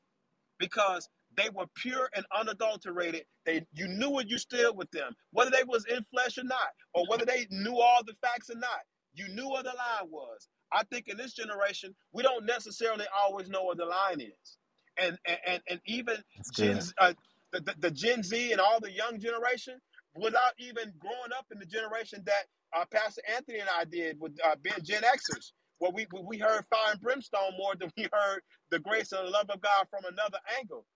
because 0.58 1.08
they 1.36 1.50
were 1.50 1.66
pure 1.76 2.10
and 2.16 2.26
unadulterated. 2.36 3.24
They 3.46 3.66
you 3.74 3.88
knew 3.88 4.10
what 4.10 4.28
you 4.28 4.38
stood 4.38 4.76
with 4.76 4.90
them, 4.92 5.14
whether 5.32 5.50
they 5.50 5.64
was 5.64 5.86
in 5.86 6.04
flesh 6.12 6.38
or 6.38 6.44
not, 6.44 6.68
or 6.94 7.04
whether 7.08 7.26
they 7.26 7.46
knew 7.50 7.76
all 7.80 8.02
the 8.04 8.14
facts 8.22 8.50
or 8.50 8.56
not. 8.58 8.80
You 9.14 9.28
knew 9.28 9.48
what 9.48 9.64
the 9.64 9.70
line 9.70 10.10
was. 10.10 10.48
I 10.72 10.84
think 10.84 11.08
in 11.08 11.16
this 11.16 11.34
generation, 11.34 11.94
we 12.12 12.22
don't 12.22 12.46
necessarily 12.46 13.06
always 13.18 13.48
know 13.48 13.64
what 13.64 13.78
the 13.78 13.86
line 13.86 14.20
is 14.20 14.58
and 15.00 15.18
and 15.46 15.62
and 15.68 15.80
even 15.86 16.16
Gen 16.52 16.78
uh, 16.98 17.14
the, 17.52 17.60
the 17.60 17.74
the 17.80 17.92
Gen 17.92 18.22
Z 18.22 18.52
and 18.52 18.60
all 18.60 18.80
the 18.80 18.92
young 18.92 19.20
generation, 19.20 19.80
without 20.16 20.54
even 20.58 20.94
growing 20.98 21.32
up 21.36 21.46
in 21.52 21.58
the 21.58 21.66
generation 21.66 22.22
that 22.26 22.44
uh, 22.76 22.84
Pastor 22.92 23.22
Anthony 23.34 23.60
and 23.60 23.68
I 23.70 23.84
did 23.84 24.20
with 24.20 24.36
uh, 24.44 24.56
being 24.62 24.76
Gen 24.82 25.02
Xers, 25.02 25.52
where 25.78 25.92
we 25.92 26.06
we 26.24 26.38
heard 26.38 26.64
fire 26.70 26.92
and 26.92 27.00
brimstone 27.00 27.52
more 27.58 27.74
than 27.76 27.92
we 27.96 28.08
heard 28.12 28.40
the 28.70 28.80
grace 28.80 29.12
and 29.12 29.26
the 29.26 29.32
love 29.32 29.50
of 29.50 29.60
God 29.60 29.86
from 29.90 30.04
another 30.06 30.38
angle. 30.58 30.86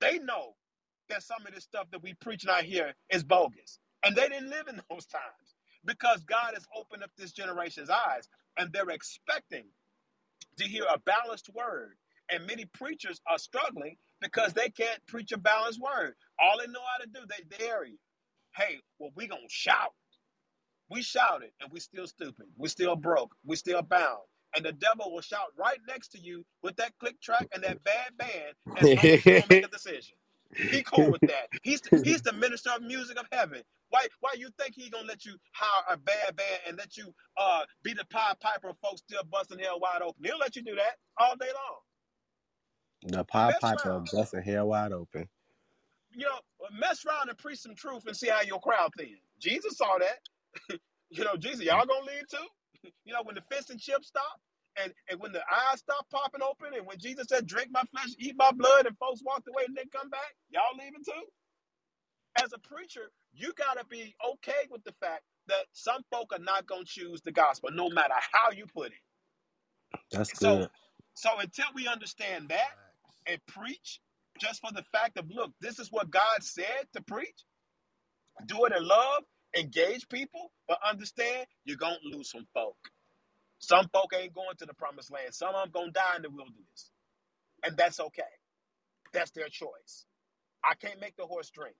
They 0.00 0.18
know 0.18 0.54
that 1.08 1.22
some 1.22 1.46
of 1.46 1.54
this 1.54 1.64
stuff 1.64 1.88
that 1.92 2.02
we 2.02 2.14
preach 2.14 2.46
out 2.48 2.64
here 2.64 2.94
is 3.10 3.24
bogus, 3.24 3.80
and 4.04 4.16
they 4.16 4.28
didn't 4.28 4.50
live 4.50 4.68
in 4.68 4.76
those 4.90 5.06
times 5.06 5.56
because 5.84 6.24
God 6.24 6.52
has 6.54 6.66
opened 6.76 7.04
up 7.04 7.10
this 7.18 7.32
generation's 7.32 7.90
eyes, 7.90 8.28
and 8.58 8.72
they're 8.72 8.90
expecting 8.90 9.66
to 10.58 10.64
hear 10.64 10.84
a 10.92 10.98
balanced 11.00 11.50
word. 11.54 11.96
And 12.32 12.46
many 12.46 12.66
preachers 12.66 13.20
are 13.28 13.38
struggling 13.38 13.96
because 14.20 14.54
they 14.54 14.70
can't 14.70 15.00
preach 15.08 15.32
a 15.32 15.38
balanced 15.38 15.80
word. 15.80 16.14
All 16.40 16.58
they 16.58 16.66
know 16.68 16.80
how 16.92 17.04
to 17.04 17.10
do, 17.10 17.20
they 17.28 17.58
dare 17.58 17.86
you. 17.86 17.98
Hey, 18.56 18.80
well, 18.98 19.10
we 19.16 19.28
gonna 19.28 19.42
shout. 19.48 19.92
We 20.90 21.02
shouted, 21.02 21.50
and 21.60 21.72
we 21.72 21.80
still 21.80 22.06
stupid. 22.08 22.46
We 22.58 22.68
still 22.68 22.96
broke. 22.96 23.34
We 23.44 23.56
still 23.56 23.82
bound. 23.82 24.20
And 24.56 24.64
the 24.64 24.72
devil 24.72 25.12
will 25.12 25.22
shout 25.22 25.48
right 25.58 25.78
next 25.88 26.10
to 26.10 26.20
you 26.20 26.46
with 26.62 26.76
that 26.76 26.92
click 27.00 27.20
track 27.20 27.48
and 27.54 27.64
that 27.64 27.84
bad 27.84 28.16
band 28.18 28.54
as 28.76 28.92
long 28.94 29.14
as 29.14 29.26
you 29.26 29.34
don't 29.34 29.50
make 29.50 29.64
a 29.64 29.68
decision. 29.72 30.16
He 30.70 30.82
cool 30.82 31.10
with 31.10 31.22
that. 31.28 31.48
He's 31.62 31.82
the, 31.82 31.92
he's 32.02 32.22
the 32.22 32.32
minister 32.32 32.70
of 32.70 32.82
music 32.82 33.18
of 33.20 33.26
heaven. 33.32 33.62
Why 33.90 34.06
why 34.20 34.34
you 34.38 34.50
think 34.58 34.74
he 34.76 34.90
gonna 34.90 35.06
let 35.08 35.24
you 35.26 35.34
hire 35.54 35.94
a 35.94 35.98
bad 35.98 36.36
band 36.36 36.60
and 36.68 36.78
let 36.78 36.96
you 36.96 37.14
uh 37.38 37.62
be 37.84 37.94
the 37.94 38.04
Pied 38.10 38.40
Piper 38.40 38.70
of 38.70 38.76
folks 38.82 39.02
still 39.02 39.22
busting 39.30 39.60
hell 39.60 39.80
wide 39.80 40.02
open? 40.02 40.24
He'll 40.24 40.38
let 40.38 40.56
you 40.56 40.62
do 40.62 40.76
that 40.76 40.96
all 41.18 41.36
day 41.36 41.46
long. 41.54 41.89
The 43.02 43.24
Pied 43.24 43.56
Mess 43.56 43.58
Piper 43.58 43.90
around. 43.90 43.96
of 43.96 44.10
busting 44.10 44.42
hell 44.42 44.68
wide 44.68 44.92
open. 44.92 45.28
You 46.12 46.26
know, 46.26 46.40
uh, 46.64 46.70
mess 46.72 47.04
around 47.06 47.28
and 47.30 47.38
preach 47.38 47.60
some 47.60 47.74
truth 47.76 48.04
and 48.06 48.16
see 48.16 48.28
how 48.28 48.42
your 48.42 48.60
crowd 48.60 48.92
thin. 48.98 49.18
Jesus 49.40 49.78
saw 49.78 49.98
that. 49.98 50.78
you 51.10 51.24
know, 51.24 51.36
Jesus, 51.36 51.62
y'all 51.64 51.86
gonna 51.86 52.06
leave 52.06 52.28
too? 52.28 52.90
you 53.04 53.12
know, 53.14 53.22
when 53.24 53.36
the 53.36 53.42
fish 53.50 53.70
and 53.70 53.80
chips 53.80 54.08
stop 54.08 54.40
and, 54.82 54.92
and 55.10 55.20
when 55.20 55.32
the 55.32 55.40
eyes 55.42 55.80
stop 55.80 56.06
popping 56.10 56.42
open 56.42 56.74
and 56.76 56.86
when 56.86 56.98
Jesus 56.98 57.26
said, 57.28 57.46
drink 57.46 57.70
my 57.72 57.82
flesh, 57.92 58.10
eat 58.18 58.36
my 58.38 58.52
blood, 58.52 58.86
and 58.86 58.98
folks 58.98 59.22
walked 59.24 59.48
away 59.48 59.64
and 59.66 59.76
didn't 59.76 59.92
come 59.92 60.10
back, 60.10 60.34
y'all 60.50 60.76
leaving 60.78 61.04
too? 61.04 61.24
as 62.40 62.52
a 62.52 62.58
preacher, 62.58 63.10
you 63.32 63.52
got 63.54 63.78
to 63.78 63.84
be 63.86 64.14
okay 64.34 64.66
with 64.70 64.84
the 64.84 64.92
fact 65.00 65.22
that 65.48 65.66
some 65.72 66.02
folk 66.10 66.32
are 66.32 66.38
not 66.42 66.66
to 66.68 66.84
choose 66.86 67.20
the 67.22 67.32
gospel, 67.32 67.70
no 67.72 67.90
matter 67.90 68.14
how 68.32 68.50
you 68.52 68.66
put 68.66 68.88
it. 68.88 68.98
That's 70.12 70.32
So, 70.32 70.60
good. 70.60 70.70
so 71.14 71.30
until 71.40 71.66
we 71.74 71.88
understand 71.88 72.50
that 72.50 72.70
and 73.26 73.40
preach, 73.46 74.00
just 74.40 74.60
for 74.60 74.72
the 74.72 74.84
fact 74.92 75.18
of 75.18 75.26
look, 75.30 75.52
this 75.60 75.78
is 75.78 75.92
what 75.92 76.10
God 76.10 76.42
said 76.42 76.86
to 76.94 77.02
preach. 77.02 77.44
Do 78.46 78.66
it 78.66 78.72
in 78.76 78.86
love, 78.86 79.24
engage 79.56 80.08
people, 80.08 80.52
but 80.68 80.78
understand 80.88 81.46
you're 81.64 81.76
gonna 81.78 81.96
lose 82.04 82.30
some 82.30 82.46
folk. 82.54 82.76
Some 83.60 83.88
folk 83.92 84.12
ain't 84.18 84.34
going 84.34 84.56
to 84.58 84.66
the 84.66 84.74
promised 84.74 85.12
land. 85.12 85.34
Some 85.34 85.54
of 85.54 85.62
them 85.64 85.70
gonna 85.72 85.92
die 85.92 86.16
in 86.16 86.22
the 86.22 86.30
wilderness, 86.30 86.90
and 87.64 87.76
that's 87.76 88.00
okay. 88.00 88.22
That's 89.12 89.32
their 89.32 89.48
choice. 89.48 90.06
I 90.64 90.74
can't 90.76 91.00
make 91.00 91.16
the 91.16 91.26
horse 91.26 91.50
drink. 91.50 91.76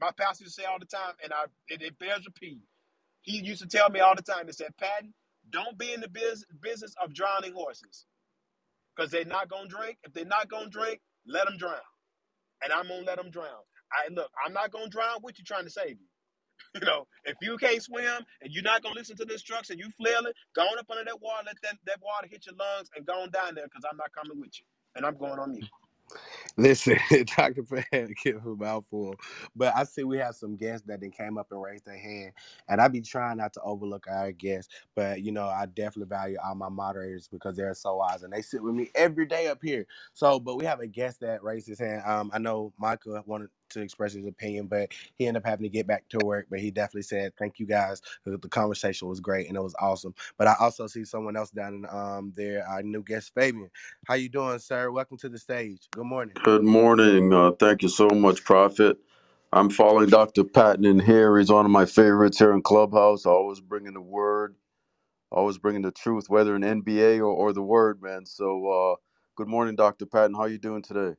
My 0.00 0.12
pastor 0.16 0.44
used 0.44 0.56
to 0.56 0.62
say 0.62 0.68
all 0.68 0.80
the 0.80 0.86
time, 0.86 1.14
and 1.24 1.32
I 1.32 1.44
it, 1.68 1.82
it 1.82 1.98
bears 1.98 2.26
repeat. 2.26 2.62
He 3.22 3.38
used 3.38 3.62
to 3.62 3.68
tell 3.68 3.90
me 3.90 4.00
all 4.00 4.16
the 4.16 4.22
time. 4.22 4.46
He 4.46 4.52
said, 4.52 4.76
"Patton, 4.78 5.14
don't 5.50 5.78
be 5.78 5.92
in 5.92 6.00
the 6.02 6.08
biz- 6.08 6.46
business 6.62 6.94
of 7.02 7.14
drowning 7.14 7.54
horses, 7.54 8.06
because 8.96 9.10
they're 9.10 9.24
not 9.26 9.48
gonna 9.50 9.68
drink. 9.68 9.98
If 10.04 10.12
they're 10.14 10.24
not 10.26 10.48
gonna 10.50 10.70
drink, 10.70 11.00
let 11.26 11.46
them 11.46 11.58
drown, 11.58 11.80
and 12.64 12.72
I'm 12.72 12.88
gonna 12.88 13.06
let 13.06 13.18
them 13.18 13.30
drown. 13.30 13.64
I 13.92 14.12
look, 14.12 14.30
I'm 14.44 14.52
not 14.54 14.72
gonna 14.72 14.88
drown 14.88 15.18
with 15.22 15.38
you 15.38 15.44
trying 15.44 15.64
to 15.64 15.70
save 15.70 15.90
you. 16.00 16.06
You 16.80 16.86
know, 16.86 17.06
if 17.24 17.36
you 17.42 17.56
can't 17.58 17.82
swim 17.82 18.24
and 18.42 18.52
you're 18.52 18.62
not 18.64 18.82
gonna 18.82 18.94
listen 18.96 19.16
to 19.18 19.24
the 19.26 19.34
instructions, 19.34 19.78
you 19.80 19.90
flailing, 19.98 20.32
go 20.56 20.62
on 20.62 20.78
up 20.78 20.86
under 20.90 21.04
that 21.04 21.20
water, 21.20 21.44
let 21.46 21.56
that, 21.64 21.76
that 21.86 21.98
water 22.02 22.28
hit 22.30 22.46
your 22.46 22.54
lungs, 22.56 22.90
and 22.96 23.06
go 23.06 23.14
on 23.22 23.30
down 23.30 23.56
there, 23.56 23.66
because 23.66 23.84
I'm 23.90 23.96
not 23.98 24.12
coming 24.12 24.40
with 24.40 24.52
you, 24.58 24.66
and 24.96 25.06
I'm 25.06 25.16
going 25.18 25.38
on 25.38 25.52
mute. 25.52 25.68
Listen, 26.56 26.98
Dr. 27.36 27.64
Pat 27.64 28.10
give 28.22 28.46
a 28.46 28.54
mouthful. 28.56 29.16
But 29.56 29.74
I 29.76 29.84
see 29.84 30.04
we 30.04 30.18
have 30.18 30.36
some 30.36 30.56
guests 30.56 30.86
that 30.86 31.00
then 31.00 31.10
came 31.10 31.38
up 31.38 31.48
and 31.50 31.60
raised 31.62 31.84
their 31.86 31.98
hand. 31.98 32.32
And 32.68 32.80
I 32.80 32.88
be 32.88 33.00
trying 33.00 33.38
not 33.38 33.52
to 33.54 33.60
overlook 33.62 34.06
our 34.08 34.32
guests. 34.32 34.72
But 34.94 35.22
you 35.22 35.32
know, 35.32 35.46
I 35.46 35.66
definitely 35.66 36.10
value 36.10 36.38
all 36.44 36.54
my 36.54 36.68
moderators 36.68 37.28
because 37.28 37.56
they're 37.56 37.74
so 37.74 37.96
wise 37.96 38.22
and 38.22 38.32
they 38.32 38.42
sit 38.42 38.62
with 38.62 38.74
me 38.74 38.90
every 38.94 39.26
day 39.26 39.48
up 39.48 39.60
here. 39.62 39.86
So, 40.14 40.38
but 40.38 40.56
we 40.56 40.64
have 40.66 40.80
a 40.80 40.86
guest 40.86 41.20
that 41.20 41.42
raised 41.42 41.66
his 41.68 41.80
hand. 41.80 42.02
Um, 42.06 42.30
I 42.32 42.38
know 42.38 42.72
Michael 42.78 43.20
wanted 43.26 43.48
to 43.72 43.82
express 43.82 44.14
his 44.14 44.26
opinion, 44.26 44.66
but 44.68 44.90
he 45.16 45.26
ended 45.28 45.42
up 45.44 45.48
having 45.48 45.64
to 45.64 45.70
get 45.70 45.86
back 45.86 46.08
to 46.10 46.18
work. 46.24 46.46
But 46.50 46.60
he 46.60 46.70
definitely 46.70 47.02
said, 47.02 47.32
Thank 47.38 47.58
you 47.60 47.66
guys. 47.66 48.02
The 48.24 48.38
conversation 48.50 49.08
was 49.08 49.20
great 49.20 49.48
and 49.48 49.56
it 49.56 49.62
was 49.62 49.76
awesome. 49.80 50.14
But 50.38 50.48
I 50.48 50.56
also 50.60 50.86
see 50.88 51.04
someone 51.04 51.36
else 51.36 51.50
down 51.50 51.74
in 51.74 51.86
um 51.90 52.32
there, 52.36 52.66
our 52.68 52.82
new 52.82 53.02
guest 53.04 53.32
Fabian. 53.34 53.70
How 54.06 54.14
you 54.14 54.28
doing, 54.30 54.58
sir? 54.60 54.90
Welcome 54.92 55.18
to 55.18 55.30
the 55.30 55.38
stage. 55.38 55.88
Good 55.92 56.04
morning. 56.06 56.36
Good 56.44 56.64
morning. 56.64 57.34
Uh, 57.34 57.52
thank 57.52 57.82
you 57.82 57.88
so 57.90 58.08
much, 58.08 58.44
Prophet. 58.44 58.98
I'm 59.52 59.70
following 59.70 60.08
Dr. 60.08 60.44
Patton 60.44 60.86
in 60.86 61.00
here. 61.00 61.38
He's 61.38 61.50
one 61.52 61.66
of 61.66 61.70
my 61.72 61.86
favorites 61.86 62.38
here 62.38 62.52
in 62.52 62.62
Clubhouse. 62.62 63.26
Always 63.26 63.60
bringing 63.60 63.94
the 63.94 64.00
word, 64.00 64.56
always 65.30 65.58
bringing 65.58 65.82
the 65.82 65.92
truth, 65.92 66.26
whether 66.28 66.56
in 66.56 66.62
NBA 66.62 67.18
or, 67.20 67.24
or 67.26 67.52
the 67.52 67.62
word, 67.62 68.02
man. 68.02 68.26
So, 68.26 68.68
uh, 68.68 68.96
good 69.36 69.48
morning, 69.48 69.76
Dr. 69.76 70.06
Patton. 70.06 70.36
How 70.36 70.46
you 70.46 70.58
doing 70.58 70.82
today? 70.82 71.14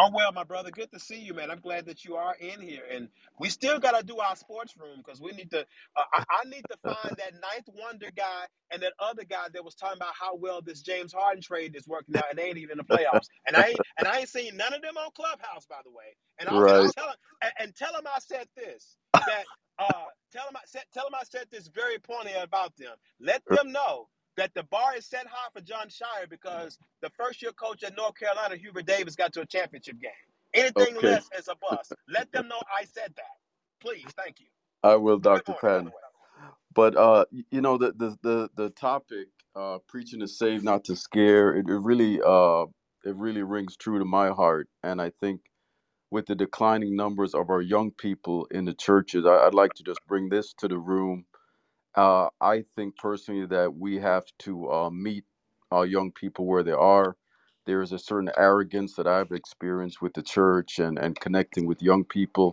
Oh 0.00 0.10
well, 0.14 0.32
my 0.32 0.44
brother, 0.44 0.72
good 0.72 0.92
to 0.92 1.00
see 1.00 1.20
you, 1.20 1.34
man. 1.34 1.52
I'm 1.52 1.60
glad 1.60 1.86
that 1.86 2.04
you 2.04 2.16
are 2.16 2.34
in 2.40 2.60
here, 2.62 2.84
and 2.90 3.10
we 3.40 3.50
still 3.50 3.78
got 3.78 4.00
to 4.00 4.04
do 4.06 4.18
our 4.18 4.36
sports 4.36 4.74
room 4.78 5.02
because 5.06 5.20
we 5.22 5.32
need 5.32 5.52
to. 5.52 5.60
Uh, 5.60 6.04
I, 6.14 6.24
I 6.42 6.50
need 6.50 6.66
to 6.70 6.78
find 6.84 7.16
that 7.18 7.34
ninth 7.34 7.68
wonder 7.68 8.08
guy 8.16 8.46
and 8.72 8.82
that 8.82 8.94
other 9.00 9.24
guy 9.24 9.48
that 9.54 9.64
was 9.64 9.76
talking 9.76 9.98
about 9.98 10.14
how 10.20 10.36
well 10.36 10.62
this 10.62 10.82
James 10.82 11.14
Harden 11.14 11.42
trade 11.42 11.76
is 11.76 11.88
working 11.88 12.16
out, 12.16 12.24
and 12.30 12.40
they 12.40 12.44
ain't 12.46 12.58
even 12.58 12.72
in 12.72 12.78
the 12.78 12.84
playoffs. 12.84 13.28
And 13.46 13.56
I 13.56 13.68
ain't 13.68 13.82
and 13.98 14.08
I 14.08 14.20
ain't 14.20 14.30
seen 14.30 14.58
none 14.58 14.74
of 14.74 14.82
them 14.82 14.98
on 14.98 15.12
Clubhouse, 15.16 15.66
by 15.68 15.80
the 15.84 15.92
way. 15.92 16.16
And 16.40 16.50
I'll 16.50 16.62
and 16.66 16.76
I'll 16.76 16.86
Right. 16.86 16.94
tell 16.96 17.06
them 17.06 17.16
and, 17.42 17.52
and 17.60 17.76
tell 17.76 17.94
them 17.94 18.04
I 18.08 18.20
said 18.20 18.48
this 18.56 18.98
that 19.26 19.46
uh 19.78 20.06
tell 20.32 20.46
them 20.46 20.56
I 20.56 20.62
said 20.66 20.84
tell 20.94 21.04
them 21.04 21.14
I 21.14 21.24
said 21.24 21.46
this 21.52 21.68
very 21.68 22.00
pointedly 22.00 22.40
about 22.42 22.76
them. 22.78 22.96
Let 23.20 23.44
them 23.50 23.72
know 23.72 24.08
that 24.36 24.52
the 24.54 24.64
bar 24.64 24.96
is 24.96 25.06
set 25.06 25.26
high 25.26 25.48
for 25.54 25.60
Jon 25.62 25.88
Scheyer 25.88 26.28
because 26.30 26.78
the 27.02 27.10
first 27.10 27.42
year 27.42 27.52
coach 27.52 27.82
at 27.84 27.96
North 27.96 28.14
Carolina, 28.18 28.56
Hubert 28.56 28.86
Davis, 28.86 29.16
got 29.16 29.32
to 29.34 29.42
a 29.42 29.46
championship 29.46 30.00
game. 30.00 30.12
Anything 30.54 30.96
Okay. 30.96 31.02
less 31.02 31.28
is 31.38 31.48
a 31.48 31.56
bust. 31.56 31.94
Let 32.08 32.32
them 32.32 32.48
know 32.48 32.60
I 32.78 32.84
said 32.84 33.14
that. 33.16 33.36
Please, 33.80 34.12
thank 34.16 34.40
you. 34.40 34.46
I 34.82 34.96
will, 34.96 35.18
Dr. 35.18 35.52
morning, 35.52 35.64
by 35.72 35.78
the 35.78 35.82
Patton. 35.82 35.92
But 36.74 36.96
uh, 36.96 37.26
you 37.50 37.60
know, 37.60 37.78
the 37.78 37.92
the 37.92 38.16
the, 38.22 38.50
the 38.56 38.70
topic, 38.70 39.28
uh, 39.56 39.78
preaching 39.88 40.20
to 40.20 40.28
save, 40.28 40.64
not 40.64 40.84
to 40.84 40.96
scare, 40.96 41.54
it, 41.56 41.68
it 41.68 41.78
really 41.78 42.20
uh 42.24 42.64
it 43.04 43.16
really 43.16 43.42
rings 43.42 43.76
true 43.76 43.98
to 43.98 44.04
my 44.04 44.30
heart. 44.30 44.68
And 44.82 45.02
I 45.02 45.10
think 45.10 45.42
with 46.10 46.26
the 46.26 46.36
declining 46.36 46.96
numbers 46.96 47.34
of 47.34 47.50
our 47.50 47.62
young 47.62 47.92
people 47.92 48.46
in 48.50 48.64
the 48.66 48.74
churches, 48.74 49.26
I, 49.26 49.46
I'd 49.46 49.54
like 49.54 49.74
to 49.76 49.84
just 49.84 50.06
bring 50.06 50.30
this 50.30 50.54
to 50.58 50.68
the 50.68 50.78
room. 50.78 51.26
Uh, 51.96 52.28
I 52.40 52.64
think 52.76 52.96
personally 52.96 53.46
that 53.46 53.74
we 53.76 53.98
have 53.98 54.24
to 54.40 54.70
uh, 54.70 54.90
meet 54.90 55.24
our 55.70 55.86
young 55.86 56.12
people 56.12 56.46
where 56.46 56.62
they 56.62 56.72
are. 56.72 57.16
There 57.66 57.82
is 57.82 57.92
a 57.92 57.98
certain 57.98 58.30
arrogance 58.36 58.94
that 58.96 59.06
I've 59.06 59.32
experienced 59.32 60.02
with 60.02 60.14
the 60.14 60.22
church 60.22 60.78
and, 60.78 60.98
and 60.98 61.18
connecting 61.20 61.66
with 61.66 61.82
young 61.82 62.04
people 62.04 62.50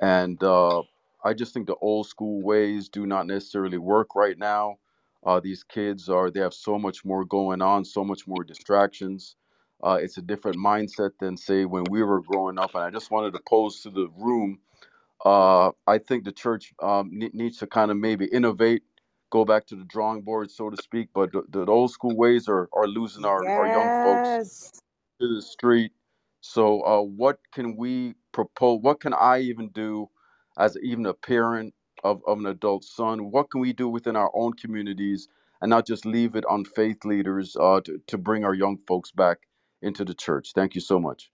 and 0.00 0.42
uh, 0.42 0.82
I 1.24 1.34
just 1.34 1.54
think 1.54 1.66
the 1.66 1.76
old 1.76 2.06
school 2.08 2.42
ways 2.42 2.88
do 2.88 3.06
not 3.06 3.26
necessarily 3.26 3.78
work 3.78 4.14
right 4.14 4.38
now. 4.38 4.78
Uh, 5.24 5.40
these 5.40 5.64
kids 5.64 6.08
are 6.08 6.30
they 6.30 6.40
have 6.40 6.54
so 6.54 6.78
much 6.78 7.04
more 7.04 7.24
going 7.24 7.62
on, 7.62 7.84
so 7.84 8.04
much 8.04 8.26
more 8.26 8.44
distractions. 8.44 9.36
Uh, 9.82 9.98
it's 10.00 10.18
a 10.18 10.22
different 10.22 10.56
mindset 10.58 11.10
than 11.20 11.36
say 11.36 11.64
when 11.64 11.84
we 11.90 12.02
were 12.02 12.22
growing 12.22 12.58
up. 12.58 12.74
And 12.74 12.84
I 12.84 12.90
just 12.90 13.10
wanted 13.10 13.32
to 13.34 13.40
pose 13.48 13.80
to 13.82 13.90
the 13.90 14.08
room. 14.16 14.60
Uh, 15.24 15.72
I 15.86 15.98
think 15.98 16.24
the 16.24 16.32
church 16.32 16.74
um, 16.82 17.10
ne- 17.12 17.30
needs 17.34 17.58
to 17.58 17.68
kind 17.68 17.90
of 17.92 17.98
maybe 17.98 18.26
innovate, 18.26 18.84
go 19.30 19.44
back 19.46 19.66
to 19.68 19.76
the 19.76 19.84
drawing 19.84 20.22
board, 20.22 20.50
so 20.50 20.70
to 20.70 20.78
speak. 20.82 21.10
But 21.14 21.32
the, 21.32 21.44
the 21.50 21.66
old 21.66 21.92
school 21.92 22.16
ways 22.16 22.48
are 22.48 22.68
are 22.74 22.88
losing 22.88 23.24
our, 23.26 23.48
our 23.56 23.68
young 23.68 23.92
folks 23.92 24.30
Yes. 24.38 24.80
to 25.20 25.34
the 25.34 25.42
street. 25.42 25.92
So, 26.40 26.82
uh, 26.82 27.02
what 27.02 27.38
can 27.52 27.76
we 27.76 28.14
propose? 28.32 28.80
What 28.82 29.00
can 29.00 29.14
I 29.14 29.40
even 29.40 29.68
do 29.70 30.10
as 30.58 30.76
even 30.82 31.06
a 31.06 31.14
parent 31.14 31.74
of, 32.04 32.22
of 32.26 32.38
an 32.38 32.46
adult 32.46 32.84
son? 32.84 33.30
What 33.30 33.50
can 33.50 33.60
we 33.60 33.72
do 33.72 33.88
within 33.88 34.16
our 34.16 34.30
own 34.34 34.52
communities 34.54 35.28
and 35.62 35.70
not 35.70 35.86
just 35.86 36.06
leave 36.06 36.36
it 36.36 36.44
on 36.46 36.64
faith 36.64 37.04
leaders 37.04 37.56
uh, 37.60 37.80
to, 37.86 38.00
to 38.08 38.18
bring 38.18 38.44
our 38.44 38.54
young 38.54 38.76
folks 38.78 39.10
back 39.12 39.38
into 39.82 40.04
the 40.04 40.14
church? 40.14 40.52
Thank 40.54 40.74
you 40.76 40.80
so 40.82 41.00
much. 41.00 41.30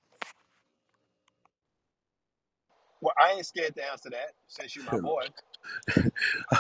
Well, 3.01 3.15
I 3.19 3.33
ain't 3.33 3.47
scared 3.47 3.75
to 3.77 3.91
answer 3.91 4.11
that 4.11 4.33
since 4.49 4.77
you're 4.77 4.85
my 4.85 4.99
boy. 5.01 5.27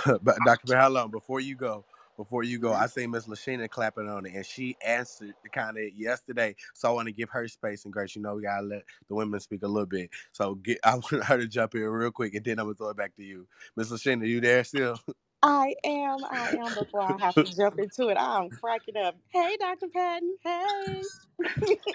Uh, 0.07 0.19
but 0.23 0.37
Dr. 0.45 0.67
Bell, 0.69 0.83
hold 0.85 0.97
on. 0.97 1.11
Before 1.11 1.41
you 1.41 1.57
go, 1.57 1.85
before 2.17 2.43
you 2.43 2.59
go, 2.59 2.71
mm-hmm. 2.71 2.83
I 2.83 2.87
see 2.87 3.07
Miss 3.07 3.27
Lashina 3.27 3.69
clapping 3.69 4.09
on 4.09 4.27
it, 4.27 4.35
and 4.35 4.45
she 4.45 4.77
answered 4.85 5.35
kind 5.53 5.79
of 5.79 5.85
yesterday. 5.97 6.55
So 6.75 6.89
I 6.89 6.93
want 6.93 7.07
to 7.07 7.13
give 7.13 7.31
her 7.31 7.49
space 7.49 7.85
and 7.85 7.93
grace. 7.93 8.15
You 8.15 8.23
know, 8.23 8.35
we 8.35 8.43
gotta 8.43 8.67
let 8.67 8.85
the 9.09 9.15
women 9.15 9.41
speak 9.41 9.63
a 9.63 9.69
little 9.69 9.87
bit. 9.87 10.11
So 10.33 10.57
get, 10.57 10.79
I 10.85 10.95
want 10.97 11.25
her 11.25 11.39
to 11.39 11.47
jump 11.47 11.75
in 11.75 11.83
real 11.83 12.11
quick, 12.11 12.35
and 12.35 12.45
then 12.45 12.59
I'm 12.59 12.67
gonna 12.67 12.75
throw 12.75 12.91
it 12.91 12.97
back 12.97 13.17
to 13.17 13.25
you, 13.25 13.47
Miss 13.77 13.91
Lashina. 13.91 14.27
You 14.29 14.41
there 14.41 14.65
still? 14.65 14.99
I 15.43 15.75
am. 15.85 16.19
I 16.31 16.51
am. 16.61 16.75
Before 16.75 17.03
I 17.03 17.17
have 17.19 17.35
to 17.37 17.57
jump 17.57 17.79
into 17.79 18.09
it, 18.09 18.19
I'm 18.19 18.51
cracking 18.51 18.97
up. 18.97 19.17
Hey, 19.29 19.57
Dr. 19.59 19.89
Patton. 19.89 20.37
Hey. 20.45 21.03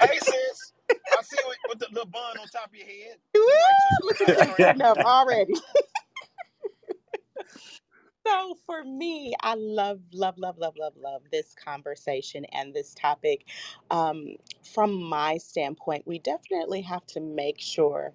Hey, 0.01 0.19
sis. 0.19 0.73
I 1.13 1.23
see 1.23 1.37
you 1.39 1.47
with, 1.49 1.59
with 1.67 1.79
the 1.79 1.87
little 1.91 2.09
bun 2.09 2.37
on 2.39 2.49
top 2.49 2.67
of 2.69 2.75
your 2.75 2.87
head. 2.87 3.17
Woo! 3.35 3.41
Look 3.47 3.59
like 3.61 3.77
two 3.79 3.91
Look 4.01 4.17
scoops 4.17 4.21
at 4.21 4.29
of 4.29 4.35
you 4.41 4.53
ice 4.53 4.55
cream. 4.55 4.57
getting 4.57 4.81
up 4.81 4.99
already. 5.03 5.53
So 8.27 8.55
for 8.65 8.83
me, 8.83 9.33
I 9.41 9.55
love, 9.55 10.01
love, 10.13 10.37
love, 10.37 10.57
love, 10.59 10.75
love, 10.77 10.93
love 10.97 11.23
this 11.31 11.55
conversation 11.55 12.45
and 12.53 12.73
this 12.73 12.93
topic. 12.93 13.45
Um, 13.91 14.35
from 14.63 14.95
my 15.03 15.37
standpoint, 15.37 16.07
we 16.07 16.19
definitely 16.19 16.81
have 16.83 17.05
to 17.07 17.21
make 17.21 17.59
sure 17.59 18.13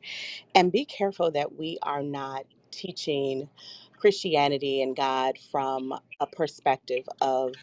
and 0.55 0.73
be 0.73 0.87
careful 0.87 1.33
that 1.33 1.57
we 1.59 1.79
are 1.83 2.05
not 2.05 2.45
teaching 2.73 3.49
Christianity 3.99 4.83
and 4.83 4.97
God 4.97 5.39
from 5.53 5.95
a 6.21 6.29
perspective 6.29 7.09
of 7.23 7.55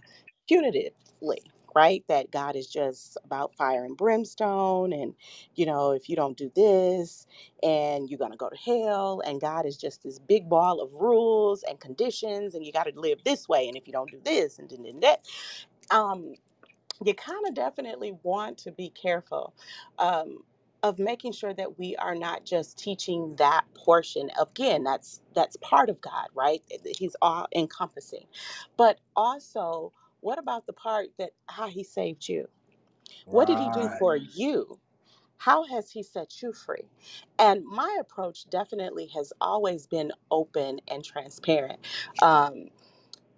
punitively, 0.52 1.40
right? 1.78 2.04
That 2.10 2.32
God 2.32 2.58
is 2.58 2.68
just 2.68 3.18
about 3.26 3.56
fire 3.56 3.86
and 3.86 3.98
brimstone, 3.98 4.94
and 4.94 5.16
you 5.56 5.68
know, 5.68 5.94
if 5.94 6.10
you 6.10 6.18
don't 6.18 6.38
do 6.38 6.52
this, 6.56 7.28
and 7.64 8.10
you're 8.10 8.20
gonna 8.20 8.38
go 8.38 8.50
to 8.50 8.58
hell, 8.58 9.22
and 9.28 9.42
God 9.42 9.68
is 9.68 9.78
just 9.78 10.04
this 10.04 10.20
big 10.20 10.50
ball 10.50 10.82
of 10.82 10.94
rules 10.96 11.64
and 11.64 11.80
conditions, 11.80 12.56
and 12.56 12.66
you 12.66 12.74
got 12.74 12.86
to 12.86 13.00
live 13.00 13.20
this 13.26 13.50
way, 13.50 13.70
and 13.70 13.78
if 13.78 13.88
you 13.88 13.94
don't 13.94 14.12
do 14.12 14.22
this, 14.26 14.60
and 14.60 14.70
then 14.72 15.02
that, 15.02 15.26
um, 15.92 16.36
you 17.06 17.16
kind 17.16 17.48
of 17.48 17.56
definitely 17.56 18.14
want 18.24 18.60
to 18.60 18.72
be 18.74 18.92
careful 18.92 19.54
um, 20.00 20.40
of 20.84 21.00
making 21.00 21.34
sure 21.34 21.54
that 21.54 21.80
we 21.80 21.96
are 21.98 22.16
not 22.16 22.46
just 22.46 22.80
teaching 22.80 23.36
that 23.38 23.66
portion 23.76 24.32
again 24.42 24.84
that's 24.86 25.22
that's 25.36 25.58
part 25.58 25.90
of 25.92 26.02
god 26.02 26.28
right 26.36 26.64
he's 26.98 27.18
all 27.22 27.48
encompassing 27.56 28.26
but 28.78 29.00
also 29.18 29.94
what 30.22 30.40
about 30.40 30.68
the 30.68 30.74
part 30.74 31.10
that 31.20 31.32
how 31.48 31.68
he 31.70 31.84
saved 31.84 32.30
you? 32.30 32.48
What 33.30 33.48
did 33.48 33.60
he 33.60 33.70
do 33.70 33.90
Right. 33.90 34.00
for 34.00 34.16
you? 34.18 34.80
How 35.38 35.66
has 35.66 35.92
he 35.92 36.04
set 36.04 36.42
you 36.42 36.54
free? 36.54 36.90
And 37.40 37.66
my 37.66 37.98
approach 38.00 38.50
definitely 38.50 39.08
has 39.16 39.34
always 39.42 39.88
been 39.88 40.12
open 40.32 40.82
and 40.88 41.04
transparent 41.04 41.80
um, 42.22 42.68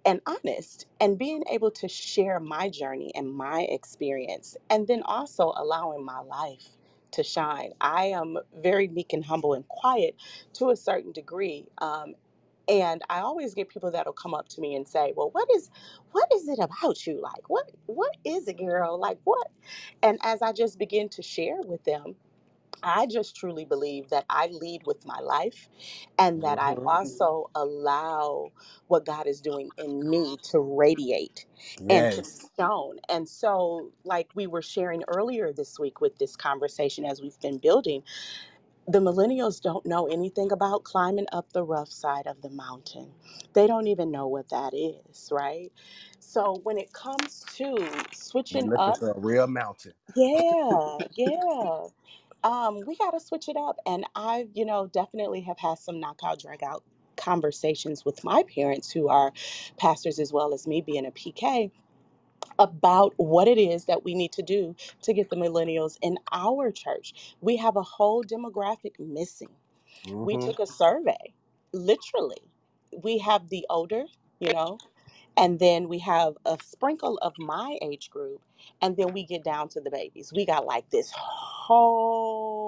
and 0.06 0.20
honest 0.26 0.86
and 1.00 1.18
being 1.18 1.44
able 1.50 1.70
to 1.72 1.88
share 1.88 2.40
my 2.40 2.68
journey 2.70 3.12
and 3.14 3.32
my 3.32 3.62
experience 3.70 4.56
and 4.70 4.88
then 4.88 5.02
also 5.04 5.52
allowing 5.56 6.04
my 6.04 6.20
life 6.20 6.68
to 7.12 7.22
shine. 7.24 7.72
I 7.80 8.06
am 8.06 8.38
very 8.62 8.88
meek 8.88 9.12
and 9.12 9.24
humble 9.24 9.54
and 9.54 9.68
quiet 9.68 10.16
to 10.54 10.70
a 10.70 10.76
certain 10.76 11.12
degree 11.12 11.66
um, 11.78 12.14
and 12.70 13.02
i 13.10 13.20
always 13.20 13.54
get 13.54 13.70
people 13.70 13.92
that'll 13.92 14.14
come 14.14 14.34
up 14.34 14.48
to 14.48 14.62
me 14.62 14.76
and 14.76 14.88
say 14.88 15.14
well 15.16 15.30
what 15.32 15.48
is 15.56 15.70
what 16.12 16.28
is 16.34 16.48
it 16.48 16.60
about 16.60 17.06
you 17.06 17.20
like 17.22 17.48
what 17.50 17.70
what 17.86 18.16
is 18.24 18.48
it 18.48 18.58
girl 18.58 18.98
like 19.00 19.20
what 19.24 19.48
and 20.02 20.18
as 20.24 20.42
i 20.42 20.52
just 20.52 20.78
begin 20.78 21.08
to 21.10 21.22
share 21.22 21.60
with 21.66 21.84
them 21.84 22.14
I 22.82 23.06
just 23.06 23.36
truly 23.36 23.64
believe 23.64 24.08
that 24.10 24.24
I 24.30 24.46
lead 24.48 24.82
with 24.86 25.04
my 25.06 25.18
life 25.20 25.68
and 26.18 26.42
that 26.42 26.60
I 26.60 26.74
hmm 26.74 26.86
also 26.86 27.50
allow 27.54 28.52
what 28.88 29.04
God 29.04 29.26
is 29.26 29.40
doing 29.40 29.70
in 29.76 30.08
me 30.08 30.36
to 30.50 30.60
radiate 30.60 31.46
and 31.88 32.10
to 32.12 32.22
be 32.22 32.28
Yes. 32.28 32.50
shown. 32.58 32.98
And 33.08 33.28
so, 33.28 33.90
like 34.04 34.30
we 34.34 34.46
were 34.46 34.62
sharing 34.62 35.02
earlier 35.08 35.52
this 35.52 35.78
week 35.78 36.00
with 36.00 36.18
this 36.18 36.36
conversation 36.36 37.04
as 37.04 37.20
we've 37.20 37.40
been 37.40 37.58
building, 37.58 38.02
the 38.88 39.00
millennials 39.00 39.60
don't 39.62 39.86
know 39.86 40.06
anything 40.08 40.52
about 40.52 40.84
climbing 40.84 41.26
up 41.32 41.52
the 41.52 41.64
rough 41.64 41.90
side 41.90 42.26
of 42.26 42.42
the 42.42 42.50
mountain. 42.50 43.12
They 43.54 43.66
don't 43.66 43.86
even 43.88 44.10
know 44.10 44.28
what 44.28 44.50
that 44.50 44.74
is, 44.74 45.30
right? 45.32 45.72
So, 46.20 46.60
when 46.64 46.78
it 46.78 46.92
comes 46.92 47.44
to 47.56 48.06
switching 48.12 48.68
looking 48.68 48.76
up, 48.76 48.98
for 48.98 49.10
a 49.12 49.20
real 49.20 49.46
mountain. 49.46 49.94
yeah, 50.14 50.98
yeah 51.16 51.86
um, 52.42 52.84
we 52.86 52.96
got 52.96 53.12
to 53.12 53.20
switch 53.20 53.48
it 53.48 53.56
up. 53.56 53.76
And 53.86 54.04
I've, 54.14 54.48
you 54.54 54.64
know, 54.64 54.86
definitely 54.86 55.42
have 55.42 55.58
had 55.58 55.78
some 55.78 56.00
knockout, 56.00 56.40
drag 56.40 56.62
out 56.62 56.82
conversations 57.16 58.04
with 58.04 58.24
my 58.24 58.42
parents 58.54 58.90
who 58.90 59.08
are 59.08 59.32
pastors 59.76 60.18
as 60.18 60.32
well 60.32 60.54
as 60.54 60.66
me 60.66 60.80
being 60.80 61.04
a 61.06 61.10
PK 61.10 61.70
about 62.60 63.14
what 63.18 63.48
it 63.48 63.58
is 63.58 63.86
that 63.86 64.04
we 64.04 64.14
need 64.14 64.32
to 64.34 64.42
do 64.44 64.76
to 65.02 65.14
get 65.14 65.30
the 65.30 65.36
millennials 65.36 65.98
in 66.02 66.18
our 66.32 66.72
church. 66.72 67.36
We 67.42 67.58
have 67.58 67.76
a 67.76 67.82
whole 67.84 68.24
demographic 68.24 69.00
missing. 69.00 69.50
We 70.22 70.36
hmm 70.36 70.38
took 70.38 70.60
a 70.60 70.66
survey, 70.66 71.34
literally. 71.72 72.42
We 73.04 73.18
have 73.20 73.50
the 73.50 73.66
older, 73.70 74.04
you 74.40 74.52
know, 74.52 74.78
and 75.36 75.60
then 75.60 75.88
we 75.88 76.00
have 76.00 76.34
a 76.46 76.58
sprinkle 76.64 77.18
of 77.22 77.34
my 77.38 77.78
age 77.82 78.10
group. 78.10 78.42
And 78.82 78.96
then 78.96 79.14
we 79.14 79.24
get 79.24 79.44
down 79.44 79.68
to 79.70 79.82
the 79.82 79.90
babies. 79.90 80.32
We 80.34 80.46
got 80.46 80.66
like 80.66 80.90
this 80.90 81.12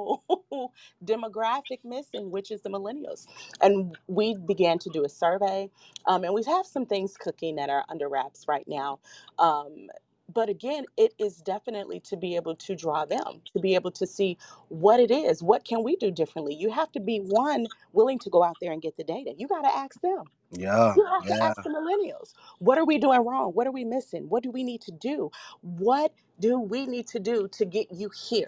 whole 0.02 0.72
demographic 1.04 1.80
missing, 1.84 2.30
which 2.30 2.50
is 2.50 2.62
the 2.62 2.70
millennials. 2.70 3.26
And 3.62 3.96
we 4.08 4.36
began 4.36 4.78
to 4.80 4.90
do 4.90 5.04
a 5.04 5.08
survey. 5.08 5.70
Um, 6.06 6.24
and 6.24 6.34
we 6.34 6.44
have 6.44 6.66
some 6.66 6.86
things 6.86 7.16
cooking 7.16 7.56
that 7.56 7.70
are 7.70 7.84
under 7.88 8.08
wraps 8.08 8.46
right 8.48 8.66
now. 8.68 9.00
Um, 9.38 9.88
but 10.32 10.48
again 10.48 10.84
it 10.96 11.14
is 11.18 11.38
definitely 11.38 12.00
to 12.00 12.16
be 12.16 12.36
able 12.36 12.56
to 12.56 12.74
draw 12.76 13.04
them 13.04 13.42
to 13.52 13.60
be 13.60 13.74
able 13.74 13.90
to 13.90 14.06
see 14.06 14.38
what 14.68 15.00
it 15.00 15.10
is 15.10 15.42
what 15.42 15.64
can 15.64 15.82
we 15.84 15.96
do 15.96 16.10
differently? 16.10 16.54
You 16.54 16.70
have 16.70 16.92
to 16.92 17.00
be 17.00 17.18
one 17.18 17.66
willing 17.92 18.18
to 18.20 18.30
go 18.30 18.42
out 18.42 18.58
there 18.60 18.72
and 18.72 18.82
get 18.82 18.96
the 18.96 19.04
data. 19.04 19.32
You 19.36 19.48
got 19.48 19.62
to 19.62 19.68
ask 19.76 20.00
them. 20.00 20.24
Yeah, 20.50 20.94
you 20.94 21.06
have 21.06 21.26
to 21.26 21.44
ask 21.44 21.62
the 21.62 21.70
millennials. 21.70 22.34
What 22.58 22.78
are 22.78 22.84
we 22.86 22.98
doing 22.98 23.24
wrong? 23.24 23.52
What 23.52 23.66
are 23.66 23.72
we 23.72 23.84
missing? 23.84 24.28
What 24.28 24.42
do 24.42 24.50
we 24.50 24.64
need 24.64 24.82
to 24.82 24.92
do? 24.92 25.30
What 25.62 26.12
do 26.40 26.60
we 26.60 26.86
need 26.86 27.06
to 27.08 27.20
do 27.20 27.48
to 27.52 27.64
get 27.64 27.88
you 27.92 28.10
here 28.28 28.46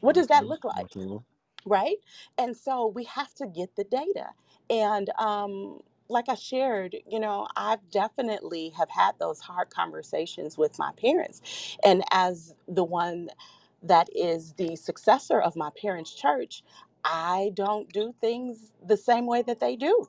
what 0.00 0.14
does 0.16 0.28
that 0.28 0.46
look 0.46 0.64
like 0.64 0.86
mhm, 0.86 1.24
right? 1.66 1.96
And 2.38 2.56
so 2.56 2.86
we 2.86 3.04
have 3.04 3.34
to 3.34 3.46
get 3.46 3.76
the 3.76 3.84
data. 3.84 4.30
And 4.70 5.10
um, 5.18 5.80
like 6.08 6.28
I 6.28 6.34
shared, 6.34 6.96
you 7.06 7.20
know, 7.20 7.46
I've 7.56 7.90
definitely 7.90 8.70
have 8.70 8.90
had 8.90 9.12
those 9.18 9.40
hard 9.40 9.70
conversations 9.70 10.58
with 10.58 10.78
my 10.78 10.92
parents. 10.96 11.76
And 11.84 12.04
as 12.12 12.54
the 12.68 12.84
one 12.84 13.28
that 13.82 14.08
is 14.14 14.54
the 14.54 14.76
successor 14.76 15.40
of 15.40 15.56
my 15.56 15.70
parents' 15.80 16.14
church, 16.14 16.62
I 17.04 17.50
don't 17.54 17.92
do 17.92 18.14
things 18.20 18.72
the 18.86 18.96
same 18.96 19.26
way 19.26 19.42
that 19.42 19.60
they 19.60 19.76
do. 19.76 20.08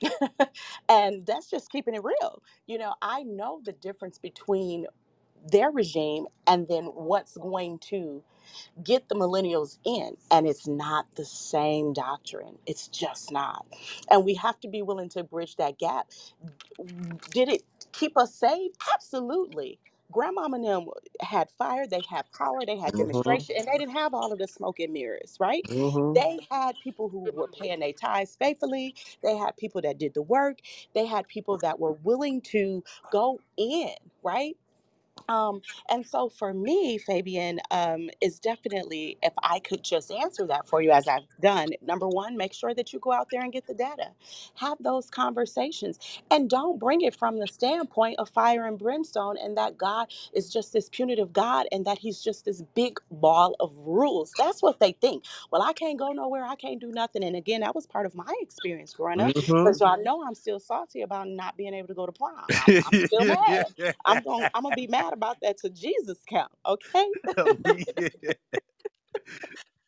and 0.90 1.26
that's 1.26 1.50
just 1.50 1.70
keeping 1.70 1.94
it 1.94 2.04
real. 2.04 2.42
You 2.66 2.78
know, 2.78 2.94
I 3.02 3.22
know 3.24 3.60
the 3.64 3.72
difference 3.72 4.18
between 4.18 4.86
their 5.52 5.70
regime 5.70 6.26
and 6.46 6.68
then 6.68 6.86
what's 6.86 7.36
going 7.36 7.78
to 7.80 8.22
get 8.84 9.08
the 9.08 9.16
millennials 9.16 9.78
in 9.84 10.16
and 10.30 10.46
it's 10.48 10.66
not 10.68 11.06
the 11.16 11.24
same 11.26 11.92
doctrine. 11.92 12.58
It's 12.66 12.88
just 12.88 13.32
not. 13.32 13.66
And 14.10 14.24
we 14.24 14.34
have 14.34 14.60
to 14.60 14.68
be 14.68 14.82
willing 14.82 15.10
to 15.10 15.24
bridge 15.24 15.56
that 15.56 15.78
gap. 15.78 16.08
Did 17.32 17.48
it 17.50 17.62
keep 17.92 18.18
us 18.18 18.34
safe 18.34 18.72
absolutely. 18.94 19.80
Grandmama 20.12 20.56
and 20.56 20.64
them 20.66 20.86
had 21.20 21.50
fire 21.50 21.86
they 21.86 22.02
had 22.10 22.26
power 22.32 22.66
they 22.66 22.78
had 22.78 22.94
Mhm, 22.94 22.96
demonstration 22.96 23.56
and 23.58 23.68
they 23.68 23.78
didn't 23.78 23.94
have 23.96 24.14
all 24.14 24.32
of 24.32 24.38
the 24.38 24.48
smoke 24.48 24.80
and 24.80 24.92
mirrors 24.92 25.36
right? 25.40 25.66
Mhm. 25.68 26.14
they 26.14 26.40
had 26.50 26.78
people 26.80 27.08
who 27.10 27.20
were 27.32 27.48
paying 27.48 27.80
their 27.80 27.92
tithes 27.92 28.36
faithfully. 28.36 28.94
They 29.22 29.36
had 29.36 29.56
people 29.56 29.82
that 29.82 29.98
did 29.98 30.14
the 30.14 30.22
work. 30.22 30.58
They 30.94 31.06
had 31.06 31.28
people 31.28 31.58
that 31.58 31.80
were 31.80 31.92
willing 31.92 32.42
to 32.52 32.84
go 33.10 33.40
in 33.56 33.90
right 34.22 34.56
um, 35.28 35.62
and 35.90 36.06
so 36.06 36.30
for 36.30 36.54
me, 36.54 36.98
Fabian, 36.98 37.60
um, 37.72 38.10
is 38.22 38.40
definitely 38.40 39.18
if 39.22 39.34
I 39.42 39.60
could 39.60 39.84
just 39.84 40.12
answer 40.12 40.46
that 40.48 40.68
for 40.68 40.82
you 40.82 40.92
as 40.92 41.08
I've 41.08 41.24
done, 41.42 41.70
number 41.82 42.08
one, 42.08 42.36
make 42.38 42.54
sure 42.54 42.74
that 42.74 42.92
you 42.94 43.00
go 43.00 43.12
out 43.12 43.28
there 43.30 43.42
and 43.42 43.52
get 43.52 43.66
the 43.66 43.74
data. 43.74 44.10
Have 44.56 44.78
those 44.80 45.10
conversations 45.10 45.98
and 46.30 46.50
don't 46.50 46.80
bring 46.80 47.02
it 47.02 47.16
from 47.16 47.38
the 47.40 47.48
standpoint 47.48 48.20
of 48.20 48.30
fire 48.30 48.66
and 48.66 48.78
brimstone 48.78 49.36
and 49.38 49.56
that 49.58 49.78
God 49.78 50.08
is 50.34 50.52
just 50.52 50.72
this 50.74 50.90
punitive 50.90 51.32
God 51.34 51.66
and 51.72 51.86
that 51.86 51.98
he's 51.98 52.22
just 52.22 52.46
this 52.46 52.62
big 52.74 52.98
ball 53.10 53.56
of 53.60 53.74
rules. 53.78 54.34
That's 54.38 54.62
what 54.62 54.80
they 54.80 54.92
think. 54.92 55.24
Well, 55.52 55.62
I 55.62 55.74
can't 55.74 55.98
go 55.98 56.12
nowhere, 56.12 56.44
I 56.46 56.56
can't 56.56 56.80
do 56.80 56.92
nothing. 56.92 57.24
And 57.24 57.36
again, 57.36 57.62
that 57.62 57.76
was 57.76 57.86
part 57.86 58.06
of 58.06 58.16
my 58.16 58.32
experience 58.42 58.94
growing 58.94 59.20
up. 59.20 59.34
Mhm. 59.36 59.62
Because 59.62 59.80
y'all 59.80 60.02
know 60.02 60.24
I'm 60.26 60.36
still 60.36 60.60
salty 60.60 61.02
about 61.02 61.28
not 61.28 61.56
being 61.58 61.74
able 61.74 61.88
to 61.88 61.94
go 61.94 62.06
to 62.06 62.12
prom. 62.12 62.54
I'm, 62.58 62.74
I'm 62.86 62.96
still 62.96 63.24
mad 63.26 63.62
I'm 64.06 64.22
going 64.22 64.46
I'm 64.54 64.64
gonna 64.64 64.74
be 64.74 64.88
mad 64.88 65.09
about 65.14 65.38
that 65.42 65.58
to 65.58 65.70
Jesus 65.70 66.18
count, 66.28 66.52
okay? 66.66 67.06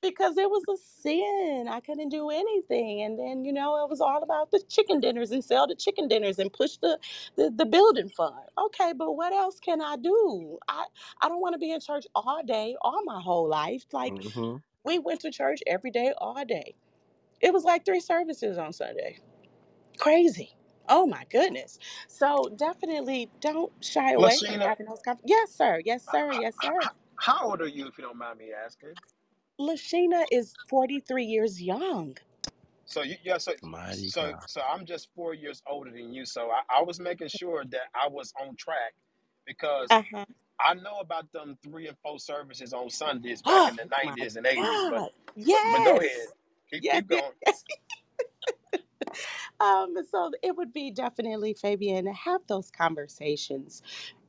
Because 0.03 0.39
it 0.39 0.49
was 0.51 0.63
a 0.69 0.77
sin. 1.03 1.67
I 1.71 1.81
couldn't 1.81 2.11
do 2.11 2.31
anything. 2.31 3.03
And 3.03 3.19
then, 3.19 3.45
you 3.45 3.53
know, 3.53 3.85
it 3.85 3.91
was 3.91 4.01
all 4.01 4.23
about 4.23 4.51
the 4.53 4.63
chicken 4.69 5.01
dinners 5.01 5.33
and 5.33 5.45
sell 5.45 5.67
the 5.67 5.75
chicken 5.75 6.09
dinners 6.09 6.39
and 6.39 6.53
push 6.53 6.77
the 6.77 6.99
the, 7.37 7.51
the 7.57 7.67
building 7.67 8.09
fund. 8.09 8.35
Okay, 8.59 8.93
but 8.97 9.13
what 9.13 9.33
else 9.33 9.61
can 9.61 9.81
I 9.81 9.97
do? 9.97 10.59
I 10.69 10.87
I 11.21 11.29
don't 11.29 11.41
want 11.41 11.55
to 11.55 11.59
be 11.59 11.73
in 11.73 11.81
church 11.81 12.07
all 12.15 12.43
day, 12.45 12.77
all 12.83 13.03
my 13.05 13.21
whole 13.21 13.49
life. 13.49 13.85
Like 13.93 14.15
mhm. 14.15 14.63
we 14.85 14.99
went 15.01 15.21
to 15.23 15.33
church 15.33 15.61
every 15.67 15.91
day, 15.91 16.13
all 16.19 16.45
day. 16.45 16.77
It 17.41 17.53
was 17.53 17.65
like 17.65 17.85
three 17.85 18.01
services 18.01 18.59
on 18.59 18.73
Sunday. 18.73 19.19
Crazy. 19.99 20.57
Oh 20.89 21.07
my 21.07 21.25
goodness. 21.31 21.79
So 22.09 22.51
definitely 22.57 23.31
don't 23.41 23.73
shy 23.85 24.13
away 24.13 24.41
from 24.45 24.59
Lashina, 24.59 24.61
having 24.61 24.87
those 24.87 25.01
conversations. 25.05 25.31
Yes, 25.31 25.53
sir. 25.55 25.83
Yes, 25.85 26.07
sir. 26.11 26.33
Yes, 26.35 26.57
sir. 26.61 26.89
how 27.19 27.49
old 27.51 27.63
are 27.63 27.69
you, 27.69 27.89
if 27.89 27.99
you 27.99 28.05
don't 28.05 28.19
mind 28.19 28.39
me 28.39 28.51
asking? 28.67 28.97
Lashina 29.61 30.25
is 30.33 30.57
43 30.69 31.25
years 31.25 31.63
young. 31.63 32.17
So 32.87 33.03
you, 33.03 33.17
yeah, 33.25 33.39
so 33.39 33.53
Mighty 33.63 34.11
so 34.11 34.23
God. 34.23 34.41
so 34.47 34.63
I'm 34.63 34.87
just 34.87 35.09
four 35.17 35.35
years 35.35 35.63
older 35.69 35.91
than 35.91 36.13
you. 36.15 36.27
So 36.27 36.51
I, 36.51 36.81
I 36.81 36.83
was 36.83 37.01
making 37.01 37.29
sure 37.29 37.65
that 37.71 37.89
I 37.95 38.09
was 38.09 38.33
on 38.41 38.57
track 38.57 38.95
because 39.47 39.91
Uh-huh. 39.91 40.25
I 40.61 40.75
know 40.75 41.01
about 41.01 41.33
them 41.33 41.59
three 41.65 41.89
and 41.89 41.97
four 42.03 42.19
services 42.19 42.73
on 42.75 42.91
Sundays 42.91 43.43
back 43.45 43.65
Oh 43.65 43.69
in 43.69 43.77
the 43.77 43.85
my 44.05 44.15
'90s 44.15 44.37
and 44.37 44.47
'80s. 44.47 44.85
But 44.89 45.03
God. 45.03 45.11
but 45.63 45.71
but 45.71 45.85
go 45.85 46.01
ahead, 46.01 46.11
Yes. 46.15 46.33
keep 46.73 46.89
Yes. 46.89 46.91
keep 46.91 47.09
yes. 47.11 47.23
going. 47.23 47.33
Um, 49.61 49.97
so 50.11 50.33
it 50.43 50.57
would 50.57 50.73
be 50.73 50.91
definitely, 50.91 51.55
Fabian, 51.55 52.07
have 52.07 52.43
those 52.49 52.71
conversations 52.71 53.83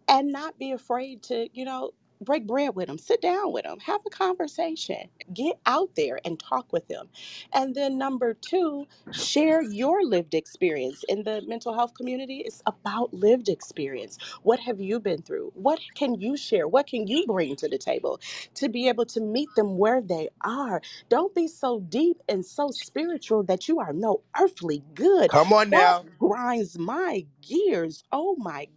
and 0.07 0.31
not 0.31 0.59
be 0.59 0.71
afraid 0.73 1.23
to, 1.23 1.49
you 1.53 1.65
know, 1.65 1.91
break 2.21 2.47
bread 2.47 2.75
with 2.75 2.87
them, 2.87 2.97
sit 2.97 3.21
down 3.21 3.53
with 3.53 3.63
them, 3.65 3.79
have 3.81 4.01
a 4.05 4.09
conversation, 4.09 5.09
get 5.33 5.59
out 5.65 5.91
there 5.95 6.19
and 6.25 6.39
talk 6.39 6.71
with 6.73 6.87
them. 6.87 7.09
And 7.53 7.75
then 7.75 7.97
number 7.97 8.33
two, 8.35 8.87
share 9.11 9.61
your 9.63 10.03
lived 10.03 10.33
experience 10.33 11.03
in 11.09 11.23
the 11.23 11.41
mental 11.47 11.73
health 11.75 11.93
community. 11.95 12.43
It's 12.45 12.61
about 12.65 13.13
lived 13.13 13.49
experience. 13.49 14.17
What 14.43 14.59
have 14.61 14.81
you 14.81 14.99
been 14.99 15.21
through? 15.21 15.51
What 15.55 15.79
can 15.95 16.15
you 16.19 16.37
share? 16.37 16.67
What 16.67 16.87
can 16.87 17.07
you 17.07 17.25
bring 17.27 17.55
to 17.57 17.69
the 17.69 17.77
table 17.77 18.19
to 18.55 18.69
be 18.69 18.87
able 18.89 19.05
to 19.07 19.21
meet 19.21 19.55
them 19.55 19.77
where 19.77 20.01
they 20.01 20.29
are? 20.43 20.81
Don't 21.09 21.35
be 21.35 21.47
so 21.47 21.79
deep 21.81 22.17
and 22.29 22.45
so 22.45 22.69
spiritual 22.71 23.43
that 23.43 23.67
you 23.67 23.79
are 23.79 23.93
no 23.93 24.21
earthly 24.39 24.83
good. 24.95 25.31
Come 25.31 25.53
on 25.53 25.71
That 25.71 25.89
now. 25.89 26.05
grinds 26.19 26.77
my 26.79 27.25
gears. 27.41 28.03
Oh 28.11 28.35
my 28.39 28.67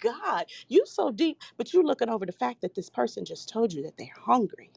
God, 0.00 0.46
you 0.68 0.84
so 0.86 1.10
deep, 1.12 1.40
but 1.56 1.72
you're 1.72 1.84
looking 1.84 2.10
over 2.10 2.26
the 2.26 2.32
fact 2.32 2.62
that 2.62 2.74
this 2.76 2.90
person 2.90 3.24
just 3.24 3.48
told 3.48 3.72
you 3.72 3.82
that 3.84 3.98
they're 3.98 4.08
hungry. 4.16 4.70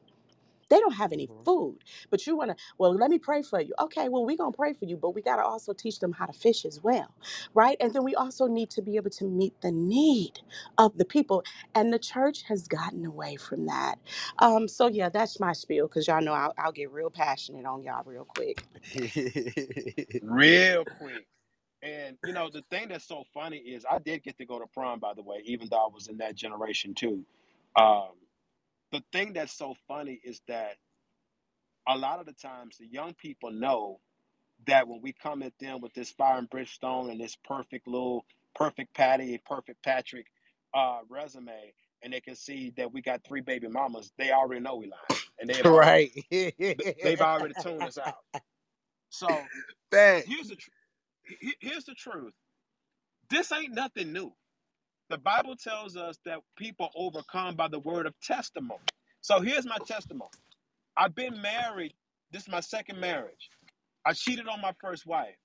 They 0.70 0.80
don't 0.80 0.94
have 0.94 1.12
any 1.12 1.28
Mhm. 1.28 1.44
food, 1.44 1.78
but 2.10 2.26
you 2.26 2.36
want 2.36 2.50
to, 2.52 2.56
well, 2.78 2.94
let 2.94 3.10
me 3.10 3.20
pray 3.20 3.42
for 3.42 3.60
you. 3.62 3.74
Okay, 3.80 4.10
well, 4.10 4.26
we're 4.26 4.36
going 4.38 4.52
to 4.52 4.56
pray 4.58 4.74
for 4.74 4.86
you, 4.86 4.98
but 4.98 5.12
we 5.14 5.22
got 5.22 5.36
to 5.36 5.44
also 5.44 5.74
teach 5.74 6.00
them 6.00 6.12
how 6.12 6.26
to 6.26 6.34
fish 6.34 6.66
as 6.66 6.82
well, 6.82 7.14
right? 7.54 7.78
And 7.80 7.94
then 7.94 8.04
we 8.04 8.16
also 8.16 8.48
need 8.48 8.70
to 8.72 8.82
be 8.82 8.96
able 8.96 9.10
to 9.12 9.26
meet 9.26 9.60
the 9.62 9.72
need 9.72 10.40
of 10.78 10.98
the 10.98 11.06
people. 11.06 11.44
And 11.76 11.92
the 11.94 12.00
church 12.00 12.44
has 12.44 12.68
gotten 12.68 13.06
away 13.06 13.36
from 13.36 13.66
that. 13.66 14.00
Um, 14.40 14.68
so, 14.68 14.88
yeah, 14.88 15.10
that's 15.10 15.40
my 15.40 15.54
spiel 15.54 15.88
because 15.88 16.08
y'all 16.08 16.22
know 16.22 16.34
I'll, 16.34 16.54
I'll 16.58 16.72
get 16.72 16.92
real 16.92 17.10
passionate 17.10 17.66
on 17.66 17.84
y'all 17.84 18.04
real 18.04 18.26
quick. 18.26 18.66
Real 20.22 20.84
quick. 20.86 21.26
And 21.82 22.18
you 22.24 22.32
know 22.32 22.50
the 22.50 22.62
thing 22.70 22.88
that's 22.88 23.06
so 23.06 23.24
funny 23.34 23.58
is 23.58 23.86
I 23.90 23.98
did 23.98 24.22
get 24.24 24.38
to 24.38 24.46
go 24.46 24.58
to 24.58 24.66
prom, 24.66 25.00
by 25.00 25.14
the 25.14 25.22
way, 25.22 25.42
even 25.46 25.68
though 25.70 25.78
I 25.86 25.88
was 25.92 26.08
in 26.08 26.18
that 26.18 26.34
generation 26.36 26.94
too. 26.94 27.24
Um, 27.76 28.10
the 28.92 29.02
thing 29.12 29.34
that's 29.34 29.52
so 29.56 29.74
funny 29.88 30.20
is 30.24 30.40
that 30.48 30.76
a 31.88 31.96
lot 31.98 32.20
of 32.20 32.26
the 32.26 32.34
times 32.34 32.78
the 32.78 32.86
young 32.86 33.14
people 33.14 33.50
know 33.52 34.00
that 34.66 34.88
when 34.88 35.00
we 35.02 35.12
come 35.12 35.42
at 35.42 35.58
them 35.60 35.80
with 35.80 35.94
this 35.94 36.10
fire 36.10 36.38
and 36.38 36.50
brimstone 36.50 37.10
and 37.10 37.20
this 37.20 37.36
perfect 37.44 37.86
little 37.88 38.24
perfect 38.54 38.94
Patty, 38.94 39.40
perfect 39.46 39.82
Patrick 39.84 40.26
uh, 40.74 41.00
resume, 41.08 41.72
and 42.02 42.12
they 42.12 42.20
can 42.20 42.36
see 42.36 42.72
that 42.76 42.92
we 42.92 43.02
got 43.02 43.24
three 43.24 43.42
baby 43.42 43.68
mamas, 43.68 44.12
they 44.18 44.32
already 44.32 44.60
know 44.62 44.76
we 44.76 44.86
lying, 44.86 45.22
and 45.40 45.50
they've 45.50 45.66
already 45.68 46.12
they've 47.02 47.20
already 47.20 47.54
tuned 47.54 47.86
us 47.86 47.98
out. 47.98 48.24
So 49.10 49.50
here's 50.24 50.48
the 50.48 50.56
tr- 50.56 50.70
he- 50.70 50.79
here's 51.60 51.84
the 51.84 51.94
truth. 51.94 52.34
This 53.30 53.52
ain't 53.52 53.74
nothing 53.74 54.12
new. 54.12 54.32
The 55.10 55.18
Bible 55.18 55.56
tells 55.56 55.96
us 55.96 56.18
that 56.26 56.40
people 56.58 56.90
overcome 56.96 57.56
by 57.56 57.68
the 57.68 57.80
word 57.80 58.06
of 58.06 58.14
testimony. 58.22 58.80
So 59.22 59.40
here's 59.40 59.66
my 59.66 59.78
testimony. 59.86 60.30
I've 60.96 61.14
been 61.16 61.42
married. 61.42 61.94
This 62.32 62.44
is 62.44 62.48
my 62.48 62.60
second 62.60 63.00
marriage. 63.00 63.50
I 64.06 64.14
cheated 64.14 64.48
on 64.48 64.60
my 64.60 64.74
first 64.80 65.06
wife. 65.06 65.36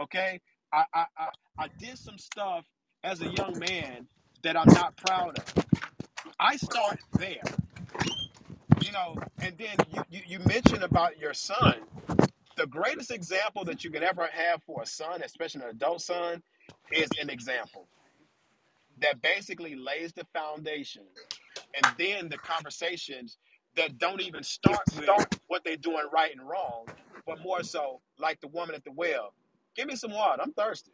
Okay. 0.00 0.40
I 0.72 0.84
I 0.94 1.06
I, 1.18 1.28
I 1.58 1.68
did 1.78 1.98
some 1.98 2.18
stuff 2.18 2.66
as 3.04 3.20
a 3.22 3.28
young 3.28 3.58
man 3.58 4.08
that 4.42 4.56
I'm 4.58 4.72
not 4.72 4.96
proud 4.96 5.38
of. 5.38 5.64
I 6.40 6.56
start 6.56 7.00
there, 7.18 7.42
you 8.80 8.92
know, 8.92 9.16
and 9.40 9.56
then 9.58 9.76
you 9.92 10.02
you, 10.10 10.22
you 10.26 10.38
mentioned 10.40 10.84
about 10.84 11.18
your 11.18 11.34
son. 11.34 11.76
The 12.58 12.66
greatest 12.66 13.12
example 13.12 13.64
that 13.66 13.84
you 13.84 13.90
can 13.90 14.02
ever 14.02 14.28
have 14.32 14.60
for 14.64 14.82
a 14.82 14.86
son, 14.86 15.22
especially 15.22 15.62
an 15.62 15.70
adult 15.70 16.02
son, 16.02 16.42
is 16.90 17.08
an 17.20 17.30
example 17.30 17.86
that 19.00 19.22
basically 19.22 19.76
lays 19.76 20.12
the 20.12 20.24
foundation 20.34 21.04
and 21.74 21.94
then 21.96 22.28
the 22.28 22.36
conversations 22.38 23.38
that 23.76 23.96
don't 23.98 24.20
even 24.20 24.42
start 24.42 24.80
with 24.96 25.08
what 25.46 25.62
they're 25.64 25.76
doing 25.76 26.02
right 26.12 26.32
and 26.32 26.48
wrong, 26.48 26.86
but 27.24 27.40
more 27.44 27.62
so 27.62 28.00
like 28.18 28.40
the 28.40 28.48
woman 28.48 28.74
at 28.74 28.82
the 28.82 28.90
well. 28.90 29.32
Give 29.76 29.86
me 29.86 29.94
some 29.94 30.10
water. 30.10 30.42
I'm 30.42 30.52
thirsty. 30.52 30.90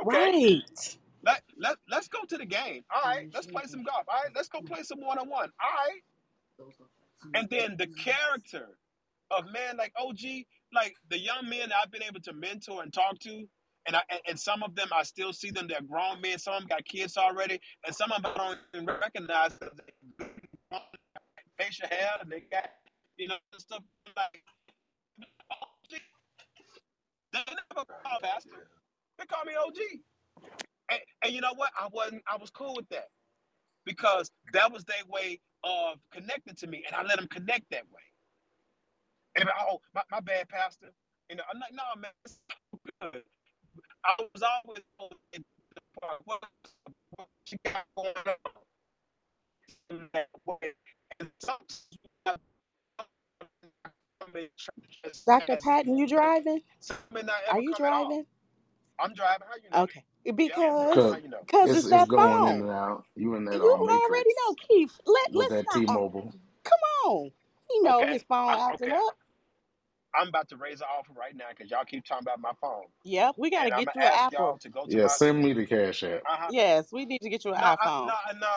Okay. 0.00 0.16
Right. 0.16 0.98
Let 1.24 1.42
let 1.58 1.76
let's 1.90 2.06
go 2.06 2.20
to 2.28 2.36
the 2.38 2.46
game. 2.46 2.84
All 2.94 3.02
right, 3.02 3.26
mm-hmm. 3.26 3.34
let's 3.34 3.46
play 3.48 3.62
some 3.66 3.82
golf. 3.82 4.04
All 4.06 4.22
right, 4.22 4.30
let's 4.36 4.48
go 4.48 4.60
play 4.60 4.82
some 4.82 5.00
one 5.00 5.18
on 5.18 5.28
one. 5.28 5.50
All 5.60 6.68
right, 6.68 7.34
and 7.34 7.48
then 7.50 7.76
the 7.78 7.86
character 7.86 8.68
of 9.30 9.46
man 9.46 9.76
like 9.78 9.92
OG, 9.96 10.18
like 10.74 10.94
the 11.10 11.18
young 11.18 11.48
men 11.48 11.70
I've 11.72 11.90
been 11.90 12.02
able 12.02 12.20
to 12.22 12.32
mentor 12.34 12.82
and 12.82 12.92
talk 12.92 13.18
to, 13.20 13.44
and 13.86 13.96
I 13.96 14.02
and, 14.28 14.38
some 14.38 14.62
of 14.62 14.74
them 14.76 14.88
I 14.92 15.02
still 15.04 15.32
see 15.32 15.50
them. 15.50 15.68
They're 15.68 15.82
grown 15.82 16.20
men. 16.20 16.38
Some 16.38 16.54
of 16.54 16.60
them 16.62 16.68
got 16.68 16.84
kids 16.86 17.16
already, 17.16 17.60
and 17.86 17.94
some 17.94 18.12
of 18.12 18.22
them 18.22 18.32
I 18.36 18.38
don't 18.38 18.58
even 18.74 18.86
recognize 18.86 19.58
they 19.58 20.26
facial 21.58 21.88
hair 21.88 22.10
and 22.20 22.30
they 22.30 22.40
got 22.52 22.70
you 23.18 23.28
know 23.28 23.36
stuff 23.58 23.82
like. 24.16 24.42
They 27.32 27.40
never 27.48 27.86
call 28.04 28.20
pastor. 28.22 28.68
They 29.18 29.26
call 29.26 29.44
me 29.44 29.54
OG. 29.56 29.76
And, 30.90 31.00
and 31.24 31.32
you 31.34 31.40
know 31.40 31.54
what? 31.56 31.70
I 31.78 31.88
wasn't. 31.92 32.22
I 32.28 32.36
was 32.38 32.50
cool 32.50 32.74
with 32.76 32.88
that 32.90 33.08
because 33.86 34.30
that 34.52 34.72
was 34.72 34.84
their 34.84 35.04
way 35.08 35.40
of 35.64 35.98
connecting 36.12 36.54
to 36.56 36.66
me, 36.66 36.84
and 36.86 36.96
I 36.96 37.02
let 37.08 37.18
them 37.18 37.28
connect 37.28 37.70
that 37.70 37.84
way. 37.90 38.02
And 39.36 39.48
oh, 39.68 39.80
my, 39.94 40.02
my 40.10 40.20
bad, 40.20 40.48
pastor. 40.48 40.92
You 41.30 41.36
know, 41.36 41.44
I'm 41.52 41.60
like, 41.60 41.72
no, 41.74 42.00
man, 42.00 42.10
it's 42.24 42.40
good. 43.02 43.22
I 44.04 44.14
was 44.34 44.42
always 44.42 44.82
in 45.34 45.44
the 45.76 46.00
part, 46.00 46.20
what, 46.24 46.40
what 47.16 47.28
you 47.50 47.58
got 47.66 47.84
going 47.96 48.14
on 48.16 48.34
in 49.90 50.08
that 50.14 50.28
way. 50.46 50.72
And 51.20 51.30
sometimes 51.40 51.88
I 52.26 52.36
come 54.20 54.36
in 54.36 54.48
church 54.56 55.02
Dr. 55.26 55.56
Patton, 55.56 55.96
you 55.98 56.06
driving? 56.08 56.62
some 56.80 56.98
may 57.12 57.22
not 57.22 57.36
Are 57.48 57.60
you 57.60 57.74
come 57.74 57.82
at 57.86 57.92
all. 57.92 58.12
driving? 58.12 58.26
I'm 59.00 59.14
driving. 59.14 59.46
How 59.48 59.56
you 59.62 59.70
know? 59.70 59.84
Okay. 59.84 60.04
Because 60.36 60.92
Cause 60.92 61.18
you 61.22 61.30
cause 61.50 61.74
it's 61.74 61.84
it's 61.84 61.88
it's 61.88 62.06
that 62.06 62.08
going 62.08 62.46
in 62.46 62.46
phone. 62.48 62.62
and 62.62 62.70
out. 62.70 63.04
You 63.16 63.34
in 63.36 63.44
that 63.46 63.60
You 63.60 63.62
uh, 63.62 63.88
already 63.90 64.30
know, 64.48 64.54
Keith. 64.68 64.92
Let 65.06 65.30
with 65.34 65.48
let's 65.48 65.50
that 65.50 65.70
not 65.72 65.82
uh, 65.88 65.98
T-Mobile. 65.98 66.34
come 66.64 66.80
on. 67.12 67.32
You 67.70 67.84
know 67.84 68.04
Okay. 68.04 68.12
his 68.12 68.24
phone 68.24 68.56
I, 68.56 68.60
acting 68.60 68.92
okay. 68.92 68.94
up. 68.94 69.16
I'm 70.18 70.28
about 70.28 70.48
to 70.50 70.56
raise 70.56 70.80
an 70.80 70.88
offer 70.98 71.12
right 71.14 71.36
now 71.36 71.46
because 71.50 71.70
y'all 71.70 71.84
keep 71.86 72.04
talking 72.04 72.24
about 72.24 72.40
my 72.40 72.52
phone, 72.60 72.86
Yep, 73.04 73.36
we 73.38 73.50
gotta 73.50 73.70
and 73.70 73.74
I'm 73.74 73.84
get 73.84 73.86
gonna 73.86 73.96
you 73.96 74.04
an 74.06 74.12
ask 74.12 74.30
y'all 74.32 74.56
Apple. 74.56 74.60
to 74.60 74.70
go 74.70 74.86
to 74.86 74.98
Yeah, 74.98 75.00
my. 75.00 75.16
send 75.18 75.42
me 75.42 75.52
the 75.54 75.66
cash 75.66 76.04
app. 76.04 76.24
Uh 76.28 76.36
huh. 76.38 76.46
Yes, 76.48 76.92
we 76.92 77.06
need 77.06 77.20
to 77.22 77.30
get 77.30 77.44
you 77.44 77.52
an 77.54 77.58
No, 77.58 77.76
iPhone. 77.76 78.06
no, 78.06 78.14
I- 78.26 78.34
no, 78.34 78.48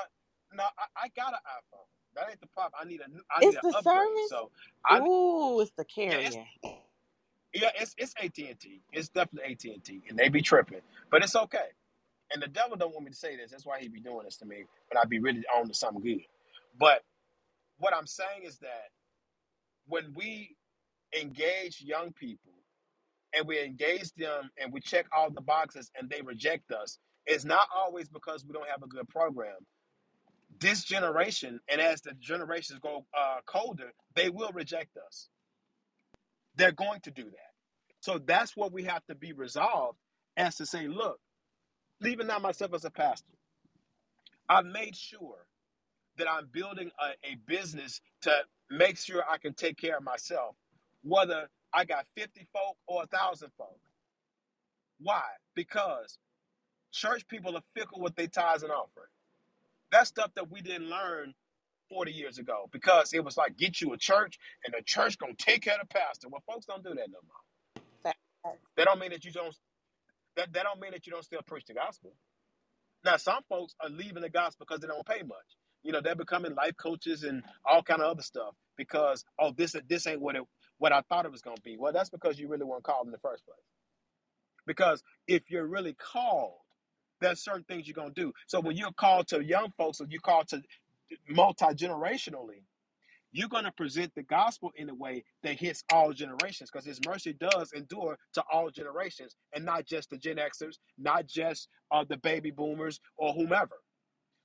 no. 0.53 0.64
I, 0.64 1.06
I 1.06 1.10
got 1.16 1.34
an 1.34 1.40
iPhone. 1.48 1.88
That 2.16 2.30
ain't 2.30 2.42
the 2.42 2.48
problem. 2.48 2.74
I 2.82 2.86
need 2.86 3.02
a. 3.02 3.06
I 3.06 3.08
new. 3.10 3.22
I 3.40 3.44
need 3.44 3.56
It's 3.56 3.58
an 3.58 3.64
the 3.64 3.74
upgrade. 3.74 4.19
service. 4.19 4.22
So 4.22 4.52
I 4.86 5.02
Ooh, 5.02 5.61
it's 5.61 5.72
the 5.77 5.86
yeah, 6.10 6.19
it's 6.26 6.38
carrier. 6.38 6.45
yeah, 7.53 7.72
it's 7.80 7.95
it's 7.98 8.14
AT 8.22 8.38
and 8.40 8.60
T. 8.60 8.82
It's 8.94 9.10
definitely 9.10 9.53
AT 9.53 9.66
and 9.76 9.84
T, 9.84 10.03
and 10.10 10.18
they 10.19 10.30
be 10.30 10.42
tripping, 10.42 10.82
but 11.11 11.24
it's 11.24 11.36
okay. 11.36 11.69
And 12.34 12.44
the 12.44 12.48
devil 12.50 12.77
don't 12.77 12.94
want 12.94 13.06
me 13.06 13.11
to 13.11 13.18
say 13.18 13.38
this. 13.38 13.52
That's 13.52 13.66
why 13.66 13.80
he 13.80 13.90
be 13.90 14.02
doing 14.02 14.26
this 14.26 14.38
to 14.38 14.45
me 14.45 14.66
But 14.92 15.00
I 15.00 15.06
be 15.06 15.19
really 15.19 15.44
on 15.58 15.69
to 15.69 15.76
something 15.76 16.03
good. 16.03 16.24
But 16.80 17.03
what 17.80 17.95
I'm 17.95 18.08
saying 18.08 18.44
is 18.45 18.60
that 18.60 18.90
when 19.88 20.14
we 20.16 20.57
engage 21.19 21.82
young 21.82 22.14
people 22.14 22.53
and 23.36 23.48
we 23.48 23.61
engage 23.64 24.14
them 24.14 24.50
and 24.61 24.74
we 24.74 24.80
check 24.82 25.06
all 25.16 25.30
the 25.32 25.42
boxes 25.42 25.92
and 26.00 26.10
they 26.10 26.22
reject 26.22 26.72
us, 26.72 27.00
it's 27.26 27.45
not 27.45 27.68
always 27.76 28.10
because 28.10 28.45
we 28.45 28.53
don't 28.53 28.69
have 28.69 28.84
a 28.84 28.88
good 28.88 29.08
program. 29.10 29.58
This 30.60 30.84
generation, 30.84 31.60
and 31.69 31.82
as 31.82 32.02
the 32.02 32.14
generations 32.19 32.80
go 32.80 33.06
uh, 33.18 33.38
colder, 33.45 33.92
they 34.16 34.30
will 34.30 34.52
reject 34.53 34.98
us. 34.98 35.30
They're 36.56 36.72
going 36.72 37.02
to 37.02 37.11
do 37.11 37.24
that. 37.26 37.52
So 38.02 38.19
that's 38.19 38.58
what 38.58 38.74
we 38.74 38.84
have 38.86 39.06
to 39.08 39.16
be 39.16 39.34
resolved 39.34 39.98
as 40.38 40.56
to 40.58 40.66
say, 40.66 40.88
look, 40.88 41.19
even 42.06 42.27
now 42.27 42.40
myself 42.40 42.74
as 42.74 42.86
a 42.86 42.92
pastor, 42.92 43.34
I've 44.50 44.66
made 44.66 44.95
sure 44.95 45.45
that 46.18 46.30
I'm 46.30 46.48
building 46.52 46.92
a, 47.00 47.30
a 47.32 47.36
business 47.48 48.02
to 48.24 48.32
make 48.69 48.98
sure 48.98 49.24
I 49.30 49.38
can 49.38 49.53
take 49.53 49.77
care 49.77 49.98
of 49.98 50.03
myself, 50.03 50.56
whether 51.03 51.50
I 51.74 51.85
got 51.85 52.06
50 52.17 52.48
folk 52.53 52.77
or 52.88 53.03
a 53.03 53.08
thousand 53.08 53.51
folk. 53.58 53.80
Why? 55.00 55.24
Because 55.56 56.17
church 56.92 57.27
people 57.27 57.56
are 57.58 57.64
fickle 57.76 58.01
with 58.01 58.16
their 58.16 58.27
tithes 58.27 58.64
and 58.64 58.72
offering. 58.72 59.08
That's 59.92 60.09
stuff 60.09 60.32
that 60.35 60.51
we 60.51 60.61
didn't 60.61 60.90
learn 60.90 61.34
40 61.90 62.11
years 62.11 62.38
ago 62.40 62.69
because 62.72 63.14
it 63.14 63.24
was 63.24 63.38
like 63.38 63.58
get 63.58 63.82
you 63.82 63.93
a 63.93 63.98
church 63.98 64.40
and 64.66 64.74
the 64.77 64.84
church 64.84 65.17
gonna 65.17 65.34
take 65.38 65.64
care 65.64 65.76
of 65.76 65.82
the 65.82 65.88
pastor. 65.88 66.30
Well, 66.30 66.43
folks 66.48 66.66
don't 66.66 66.84
do 66.84 66.90
that 66.90 67.09
no 67.09 67.19
more. 67.27 67.43
Fact. 68.03 68.17
That 68.77 68.85
don't 68.85 69.00
mean 69.00 69.11
that 69.11 69.26
you 69.26 69.32
don't 69.32 69.56
that, 70.38 70.53
that 70.53 70.64
don't 70.64 70.80
mean 70.80 70.92
that 70.92 71.08
you 71.08 71.14
don't 71.14 71.24
still 71.26 71.42
preach 71.45 71.66
the 71.67 71.74
gospel. 71.76 72.14
Now 73.06 73.17
some 73.17 73.43
folks 73.50 73.76
are 73.82 73.90
leaving 73.90 74.24
the 74.24 74.30
gospel 74.30 74.66
because 74.67 74.82
they 74.82 74.88
don't 74.88 75.06
pay 75.06 75.24
much. 75.24 75.58
You 75.84 75.93
know, 75.93 76.01
they're 76.01 76.16
becoming 76.16 76.56
life 76.56 76.76
coaches 76.77 77.24
and 77.24 77.43
all 77.66 77.84
kind 77.84 78.01
of 78.01 78.11
other 78.11 78.24
stuff 78.24 78.56
because 78.77 79.26
oh 79.40 79.53
this 79.58 79.76
this 79.90 80.08
ain't 80.08 80.22
what 80.22 80.35
it 80.35 80.43
what 80.80 80.91
I 80.93 81.01
thought 81.01 81.25
it 81.25 81.31
was 81.31 81.41
gonna 81.41 81.61
be. 81.64 81.77
Well, 81.77 81.93
that's 81.93 82.09
because 82.09 82.39
you 82.39 82.47
really 82.47 82.65
weren't 82.65 82.83
called 82.83 83.07
in 83.07 83.11
the 83.11 83.19
first 83.19 83.45
place. 83.45 83.57
Because 84.65 85.03
if 85.27 85.49
you're 85.49 85.67
really 85.67 85.93
called, 85.93 86.56
there's 87.22 87.43
certain 87.43 87.64
things 87.64 87.88
you're 87.88 87.95
gonna 87.95 88.11
do. 88.11 88.33
So 88.47 88.59
when 88.59 88.77
you're 88.77 88.91
called 88.91 89.27
to 89.30 89.43
young 89.43 89.72
folks 89.77 90.01
or 90.01 90.07
you're 90.09 90.22
called 90.22 90.49
to 90.49 90.61
multi 91.30 91.65
generationally, 91.67 92.64
you're 93.31 93.49
going 93.49 93.65
to 93.65 93.72
present 93.72 94.14
the 94.15 94.23
gospel 94.23 94.72
in 94.75 94.89
a 94.89 94.95
way 94.95 95.23
that 95.43 95.59
hits 95.59 95.83
all 95.91 96.14
generations 96.14 96.69
because 96.72 96.85
his 96.85 96.99
mercy 97.06 97.33
does 97.33 97.72
endure 97.73 98.17
to 98.33 98.43
all 98.51 98.69
generations 98.69 99.35
and 99.53 99.65
not 99.65 99.85
just 99.85 100.09
the 100.09 100.17
gen 100.17 100.38
xers 100.38 100.77
not 100.97 101.27
just 101.27 101.67
uh, 101.91 102.03
the 102.07 102.17
baby 102.17 102.51
boomers 102.51 102.99
or 103.17 103.33
whomever 103.33 103.75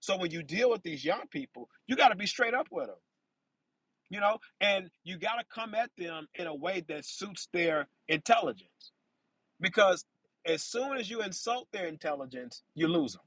so 0.00 0.16
when 0.16 0.30
you 0.30 0.42
deal 0.42 0.70
with 0.70 0.82
these 0.82 1.04
young 1.04 1.26
people 1.30 1.68
you 1.86 1.96
got 1.96 2.08
to 2.08 2.16
be 2.16 2.26
straight 2.26 2.54
up 2.54 2.68
with 2.70 2.86
them 2.86 2.96
you 4.12 4.20
know 4.20 4.38
and 4.62 4.90
you 5.04 5.18
got 5.18 5.36
to 5.40 5.46
come 5.54 5.74
at 5.74 5.90
them 5.98 6.28
in 6.36 6.46
a 6.48 6.54
way 6.56 6.84
that 6.88 7.06
suits 7.06 7.48
their 7.52 7.88
intelligence 8.08 8.92
because 9.60 10.04
as 10.46 10.62
soon 10.62 10.96
as 10.98 11.10
you 11.10 11.22
insult 11.22 11.68
their 11.72 11.86
intelligence 11.88 12.62
you 12.76 12.88
lose 12.88 13.14
them 13.14 13.22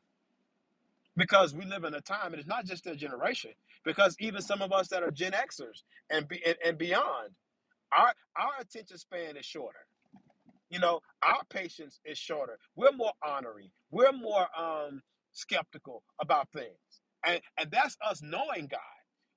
because 1.17 1.55
we 1.55 1.65
live 1.65 1.85
in 1.85 1.95
a 1.95 2.01
time, 2.01 2.33
and 2.33 2.37
it's 2.37 2.49
not 2.49 2.65
just 2.65 2.85
their 2.85 2.95
generation, 2.95 3.51
because 3.85 4.17
even 4.19 4.41
some 4.41 4.63
of 4.63 4.73
us 4.73 4.89
that 4.89 5.03
are 5.03 5.11
Gen 5.11 5.33
Xers 5.33 5.83
and 6.11 6.27
be, 6.29 6.41
and, 6.47 6.57
and 6.65 6.79
beyond, 6.79 7.31
our 7.97 8.13
our 8.37 8.51
attention 8.61 8.97
span 8.99 9.37
is 9.37 9.45
shorter. 9.45 9.87
You 10.69 10.79
know, 10.79 11.01
our 11.23 11.41
patience 11.49 11.99
is 12.05 12.17
shorter. 12.17 12.59
We're 12.75 12.93
more 12.93 13.13
honoring. 13.25 13.69
We're 13.91 14.13
more 14.13 14.47
um, 14.59 15.01
skeptical 15.33 16.03
about 16.21 16.49
things, 16.53 16.77
and 17.25 17.41
and 17.59 17.71
that's 17.71 17.97
us 18.07 18.21
knowing 18.23 18.67
God. 18.69 18.94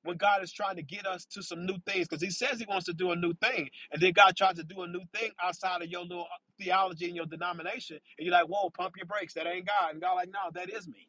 When 0.08 0.18
God 0.18 0.42
is 0.42 0.52
trying 0.52 0.76
to 0.76 0.82
get 0.84 1.06
us 1.06 1.26
to 1.32 1.44
some 1.44 1.66
new 1.66 1.78
things, 1.86 2.08
because 2.08 2.22
He 2.22 2.30
says 2.30 2.60
He 2.60 2.66
wants 2.68 2.86
to 2.86 2.94
do 2.94 3.12
a 3.12 3.16
new 3.16 3.34
thing, 3.34 3.70
and 3.92 4.02
then 4.02 4.14
God 4.14 4.36
tries 4.36 4.56
to 4.56 4.64
do 4.64 4.82
a 4.82 4.88
new 4.88 5.02
thing 5.14 5.32
outside 5.44 5.82
of 5.82 5.88
your 5.90 6.02
little 6.04 6.24
uh, 6.24 6.38
theology 6.60 7.06
and 7.06 7.16
your 7.16 7.26
denomination, 7.26 7.98
and 8.18 8.26
you're 8.26 8.34
like, 8.34 8.46
"Whoa, 8.48 8.70
pump 8.70 8.96
your 8.98 9.06
brakes! 9.06 9.34
That 9.34 9.46
ain't 9.48 9.66
God." 9.68 9.92
And 9.94 10.02
God, 10.02 10.14
like, 10.14 10.30
"No, 10.32 10.50
that 10.54 10.70
is 10.70 10.88
me." 10.88 11.08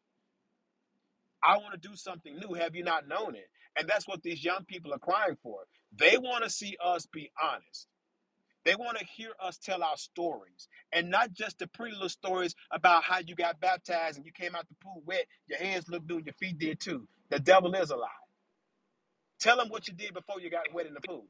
I 1.44 1.58
want 1.58 1.82
to 1.82 1.90
do 1.90 1.96
something 1.96 2.38
new. 2.38 2.56
Have 2.56 2.76
you 2.76 2.84
not 2.84 3.08
known 3.08 3.36
it? 3.36 3.50
And 3.78 3.88
that's 3.88 4.08
what 4.08 4.24
these 4.24 4.44
young 4.44 4.66
people 4.66 4.94
are 4.94 5.00
crying 5.00 5.38
for. 5.44 5.62
They 5.98 6.18
want 6.18 6.44
to 6.44 6.52
see 6.52 6.78
us 6.86 7.08
be 7.08 7.32
honest. 7.42 7.88
They 8.66 8.76
want 8.76 9.00
to 9.00 9.06
hear 9.06 9.32
us 9.42 9.58
tell 9.58 9.84
our 9.84 9.98
stories 9.98 10.70
and 10.94 11.10
not 11.10 11.34
just 11.34 11.60
the 11.60 11.68
pretty 11.68 11.94
little 11.94 12.10
stories 12.10 12.56
about 12.72 13.04
how 13.04 13.20
you 13.20 13.36
got 13.36 13.60
baptized 13.62 14.18
and 14.18 14.26
you 14.26 14.34
came 14.34 14.56
out 14.56 14.70
the 14.70 14.76
pool 14.84 15.04
wet, 15.06 15.26
your 15.48 15.60
hands 15.60 15.90
looked 15.90 16.10
new, 16.10 16.18
and 16.18 16.28
your 16.28 16.34
feet 16.36 16.60
did 16.60 16.80
too. 16.80 17.08
The 17.32 17.40
devil 17.40 17.74
is 17.76 17.92
a 17.92 17.98
lie. 17.98 18.29
Tell 19.40 19.58
them 19.58 19.70
what 19.70 19.88
you 19.88 19.94
did 19.96 20.14
before 20.14 20.42
you 20.42 20.50
got 20.50 20.74
wet 20.74 20.88
in 20.88 20.94
the 20.96 21.02
pool. 21.02 21.26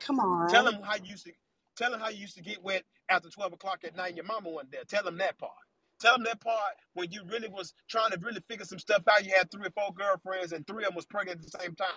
Come 0.00 0.20
on. 0.20 0.48
Tell 0.48 0.64
them 0.64 0.82
how 0.82 0.96
you 0.96 1.10
used 1.10 1.26
to 1.26 1.32
tell 1.76 1.90
them 1.90 2.00
how 2.00 2.10
you 2.10 2.20
used 2.20 2.36
to 2.36 2.42
get 2.42 2.62
wet 2.62 2.84
after 3.08 3.28
12 3.30 3.54
o'clock 3.54 3.80
at 3.84 3.96
night 3.96 4.08
and 4.08 4.16
your 4.18 4.26
mama 4.26 4.50
wasn't 4.50 4.72
there. 4.72 4.84
Tell 4.84 5.04
them 5.04 5.18
that 5.18 5.38
part. 5.38 5.52
Tell 6.00 6.14
them 6.14 6.24
that 6.24 6.40
part 6.40 6.74
when 6.94 7.10
you 7.12 7.24
really 7.26 7.48
was 7.48 7.74
trying 7.88 8.12
to 8.12 8.18
really 8.20 8.42
figure 8.48 8.64
some 8.66 8.78
stuff 8.78 9.02
out. 9.10 9.24
You 9.24 9.32
had 9.36 9.50
three 9.50 9.66
or 9.66 9.70
four 9.70 9.92
girlfriends 9.94 10.52
and 10.52 10.66
three 10.66 10.84
of 10.84 10.90
them 10.90 10.96
was 10.96 11.06
pregnant 11.06 11.40
at 11.44 11.50
the 11.52 11.58
same 11.58 11.74
time. 11.74 11.88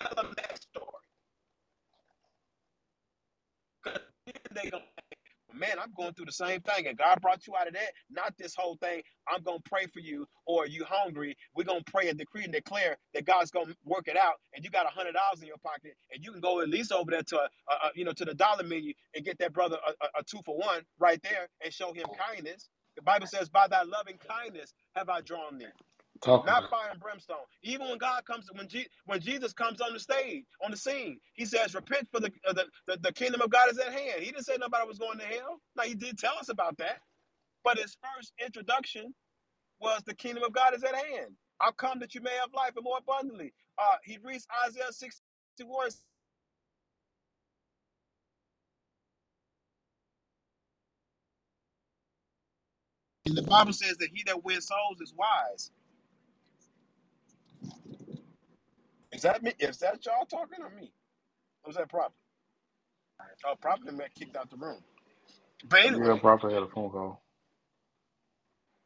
Tell 0.00 0.14
them 0.16 0.34
that 0.36 0.62
story. 0.62 0.86
'Cause 3.84 4.00
then 4.26 4.36
they 4.64 4.70
gonna 4.70 4.84
man, 5.54 5.78
I'm 5.82 5.92
going 5.96 6.14
through 6.14 6.26
the 6.26 6.32
same 6.32 6.60
thing, 6.62 6.86
and 6.88 6.98
God 6.98 7.20
brought 7.22 7.46
you 7.46 7.54
out 7.56 7.68
of 7.68 7.74
that. 7.74 7.92
Not 8.10 8.34
this 8.38 8.54
whole 8.56 8.76
thing. 8.76 9.02
I'm 9.28 9.42
gonna 9.42 9.60
pray 9.64 9.86
for 9.92 10.00
you, 10.00 10.26
or 10.46 10.66
you 10.66 10.84
hungry. 10.88 11.36
We're 11.54 11.64
gonna 11.64 11.82
pray 11.86 12.08
and 12.08 12.18
decree 12.18 12.44
and 12.44 12.52
declare 12.52 12.98
that 13.14 13.26
God's 13.26 13.50
gonna 13.50 13.74
work 13.84 14.08
it 14.08 14.16
out, 14.16 14.36
and 14.54 14.64
you 14.64 14.70
got 14.70 14.86
a 14.86 14.90
hundred 14.90 15.12
dollars 15.14 15.40
in 15.42 15.48
your 15.48 15.58
pocket, 15.58 15.94
and 16.12 16.24
you 16.24 16.32
can 16.32 16.40
go 16.40 16.60
at 16.62 16.68
least 16.68 16.92
over 16.92 17.10
there 17.10 17.22
to 17.24 17.36
a, 17.38 17.44
a, 17.70 17.74
a 17.74 17.90
you 17.94 18.04
know 18.04 18.12
to 18.12 18.24
the 18.24 18.34
dollar 18.34 18.64
menu 18.64 18.94
and 19.14 19.24
get 19.24 19.38
that 19.38 19.52
brother 19.52 19.78
a, 19.86 19.90
a, 20.06 20.20
a 20.20 20.24
two 20.24 20.40
for 20.44 20.56
one 20.58 20.82
right 20.98 21.22
there 21.22 21.48
and 21.64 21.72
show 21.72 21.92
him 21.92 22.06
kindness. 22.28 22.68
The 22.96 23.02
Bible 23.02 23.26
says, 23.28 23.48
"By 23.48 23.68
thy 23.68 23.82
loving 23.84 24.18
kindness 24.28 24.74
have 24.96 25.08
I 25.10 25.22
drawn 25.22 25.58
thee." 25.58 25.66
Talk 26.24 26.46
not 26.46 26.58
about 26.60 26.70
fire 26.70 26.90
and 26.92 27.00
brimstone. 27.00 27.38
Even 27.62 27.88
when 27.88 27.98
God 27.98 28.24
comes, 28.26 28.48
when 28.54 28.68
Je- 28.68 28.88
when 29.06 29.20
Jesus 29.20 29.52
comes 29.52 29.80
on 29.80 29.92
the 29.94 30.00
stage, 30.00 30.44
on 30.64 30.70
the 30.72 30.76
scene, 30.78 31.20
He 31.34 31.46
says, 31.46 31.74
"Repent, 31.74 32.08
for 32.12 32.20
the, 32.20 32.32
uh, 32.48 32.52
the 32.54 32.66
the 32.86 32.98
the 32.98 33.12
kingdom 33.12 33.40
of 33.42 33.50
God 33.50 33.70
is 33.70 33.78
at 33.78 33.92
hand." 33.92 34.20
He 34.22 34.26
didn't 34.32 34.46
say 34.46 34.56
nobody 34.60 34.86
was 34.88 34.98
going 34.98 35.18
to 35.18 35.24
hell. 35.26 35.60
Now 35.76 35.84
He 35.84 35.94
did 35.94 36.18
tell 36.18 36.38
us 36.38 36.50
about 36.50 36.78
that, 36.78 37.00
but 37.64 37.78
His 37.78 37.96
first 38.02 38.32
introduction 38.44 39.06
was 39.80 40.02
the 40.06 40.14
kingdom 40.14 40.44
of 40.44 40.54
God 40.54 40.74
is 40.74 40.84
at 40.84 40.96
hand. 40.96 41.36
I'll 41.60 41.72
come 41.72 42.00
that 42.00 42.14
you 42.16 42.22
may 42.22 42.32
have 42.40 42.54
life 42.54 42.72
and 42.76 42.84
more 42.84 42.98
abundantly. 42.98 43.54
Uh, 43.78 43.96
he 44.04 44.18
reads 44.24 44.46
Isaiah 44.68 44.92
61. 44.92 45.90
And 53.26 53.36
the 53.36 53.42
Bible 53.42 53.72
says 53.74 53.96
that 53.98 54.10
he 54.14 54.22
that 54.26 54.44
wins 54.44 54.68
souls 54.68 55.00
is 55.02 55.14
wise. 55.16 55.70
Is 59.12 59.22
that 59.22 59.42
me? 59.42 59.52
Is 59.58 59.78
that 59.78 60.04
y'all 60.06 60.26
talking 60.26 60.62
or 60.64 60.70
me? 60.70 60.92
Or 61.64 61.68
was 61.68 61.76
that 61.76 61.90
prophet? 61.90 62.12
Oh, 63.46 63.54
prophet 63.60 63.96
got 63.98 64.14
kicked 64.14 64.36
out 64.36 64.50
the 64.50 64.56
room. 64.58 64.80
But 65.68 65.80
Yeah, 65.84 66.16
anyway, 66.16 66.20
Prophet 66.20 66.52
had 66.52 66.62
a 66.64 66.68
phone 66.68 66.90
call. 66.90 67.22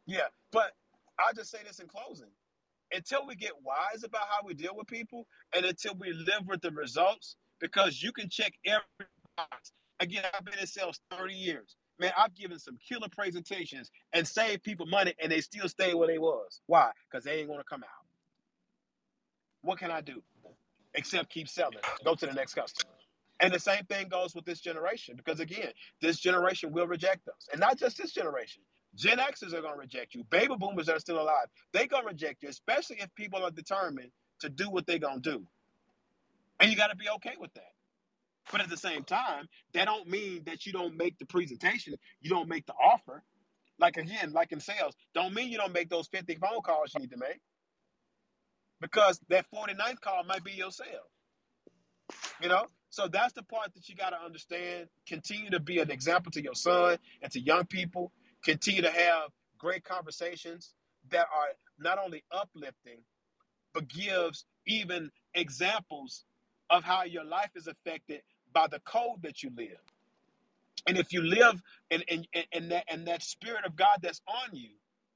yeah. 0.06 0.28
But 0.52 0.72
I'll 1.18 1.34
just 1.34 1.50
say 1.50 1.58
this 1.66 1.80
in 1.80 1.88
closing. 1.88 2.30
Until 2.92 3.26
we 3.26 3.36
get 3.36 3.52
wise 3.64 4.04
about 4.04 4.28
how 4.30 4.46
we 4.46 4.54
deal 4.54 4.74
with 4.76 4.88
people 4.88 5.26
and 5.54 5.66
until 5.66 5.94
we 5.96 6.12
live 6.12 6.46
with 6.48 6.62
the 6.62 6.72
results, 6.72 7.36
because 7.60 8.02
you 8.02 8.12
can 8.12 8.30
check 8.30 8.54
every 8.66 8.82
box. 9.36 9.72
Again, 10.00 10.24
I've 10.34 10.44
been 10.44 10.58
in 10.60 10.66
sales 10.68 11.00
30 11.10 11.34
years. 11.34 11.76
Man, 12.00 12.12
I've 12.18 12.34
given 12.34 12.58
some 12.58 12.78
killer 12.88 13.08
presentations 13.10 13.90
and 14.14 14.26
saved 14.28 14.64
people 14.64 14.86
money 14.86 15.14
and 15.22 15.32
they 15.32 15.42
still 15.42 15.68
stay 15.68 15.94
where 15.94 16.08
they 16.08 16.18
was. 16.18 16.62
Why? 16.66 16.92
Because 17.10 17.24
they 17.24 17.40
ain't 17.40 17.48
gonna 17.50 17.64
come 17.64 17.84
out. 17.84 18.03
What 19.64 19.78
can 19.78 19.90
I 19.90 20.02
do? 20.02 20.22
Except 20.94 21.30
keep 21.30 21.48
selling. 21.48 21.78
Go 22.04 22.14
to 22.14 22.26
the 22.26 22.34
next 22.34 22.54
customer. 22.54 22.92
And 23.40 23.52
the 23.52 23.58
same 23.58 23.84
thing 23.84 24.08
goes 24.08 24.34
with 24.34 24.44
this 24.44 24.60
generation 24.60 25.16
because, 25.16 25.40
again, 25.40 25.70
this 26.00 26.18
generation 26.18 26.70
will 26.70 26.86
reject 26.86 27.26
us. 27.28 27.48
And 27.50 27.60
not 27.60 27.78
just 27.78 27.98
this 27.98 28.12
generation. 28.12 28.62
Gen 28.94 29.18
Xers 29.18 29.54
are 29.54 29.60
going 29.60 29.74
to 29.74 29.80
reject 29.80 30.14
you. 30.14 30.22
Baby 30.30 30.54
boomers 30.56 30.86
that 30.86 30.96
are 30.96 31.00
still 31.00 31.20
alive, 31.20 31.46
they're 31.72 31.88
going 31.88 32.04
to 32.04 32.08
reject 32.08 32.44
you, 32.44 32.48
especially 32.48 32.98
if 33.00 33.12
people 33.16 33.42
are 33.42 33.50
determined 33.50 34.10
to 34.40 34.48
do 34.48 34.70
what 34.70 34.86
they're 34.86 35.00
going 35.00 35.20
to 35.20 35.30
do. 35.32 35.46
And 36.60 36.70
you 36.70 36.76
got 36.76 36.88
to 36.88 36.96
be 36.96 37.08
okay 37.16 37.34
with 37.40 37.52
that. 37.54 37.72
But 38.52 38.60
at 38.60 38.68
the 38.68 38.76
same 38.76 39.02
time, 39.02 39.48
that 39.72 39.86
don't 39.86 40.08
mean 40.08 40.44
that 40.44 40.66
you 40.66 40.72
don't 40.72 40.96
make 40.96 41.18
the 41.18 41.26
presentation, 41.26 41.94
you 42.20 42.30
don't 42.30 42.48
make 42.48 42.66
the 42.66 42.74
offer. 42.74 43.24
Like, 43.80 43.96
again, 43.96 44.32
like 44.32 44.52
in 44.52 44.60
sales, 44.60 44.94
don't 45.14 45.34
mean 45.34 45.50
you 45.50 45.58
don't 45.58 45.72
make 45.72 45.88
those 45.88 46.06
50 46.06 46.36
phone 46.36 46.60
calls 46.62 46.92
you 46.94 47.00
need 47.00 47.10
to 47.10 47.16
make 47.16 47.40
because 48.80 49.20
that 49.30 49.46
49th 49.54 50.00
call 50.00 50.24
might 50.24 50.44
be 50.44 50.52
yourself. 50.52 51.08
You 52.42 52.48
know, 52.48 52.66
so 52.90 53.08
that's 53.08 53.34
the 53.34 53.42
part 53.44 53.74
that 53.74 53.88
you 53.88 53.96
got 53.96 54.10
to 54.10 54.20
understand. 54.22 54.88
Continue 55.08 55.50
to 55.50 55.60
be 55.60 55.80
an 55.80 55.90
example 55.90 56.32
to 56.32 56.42
your 56.42 56.54
son 56.54 56.98
and 57.22 57.32
to 57.32 57.40
young 57.40 57.66
people. 57.66 58.12
Continue 58.44 58.82
to 58.82 58.90
have 58.90 59.30
great 59.58 59.84
conversations 59.84 60.74
that 61.10 61.26
are 61.34 61.48
not 61.78 61.98
only 62.04 62.24
uplifting 62.32 62.98
but 63.74 63.88
gives 63.88 64.46
even 64.66 65.10
examples 65.34 66.24
of 66.70 66.84
how 66.84 67.04
your 67.04 67.24
life 67.24 67.50
is 67.56 67.68
affected 67.68 68.22
by 68.54 68.66
the 68.68 68.80
code 68.80 69.22
that 69.22 69.42
you 69.44 69.50
live. 69.56 69.78
And 70.88 70.98
if 70.98 71.12
you 71.12 71.22
live 71.22 71.62
in, 71.90 72.02
in, 72.08 72.26
in, 72.34 72.44
in 72.52 72.68
that 72.70 72.84
and 72.88 73.06
that 73.08 73.22
spirit 73.22 73.64
of 73.66 73.76
God 73.76 73.98
that's 74.02 74.22
on 74.28 74.56
you, 74.56 74.70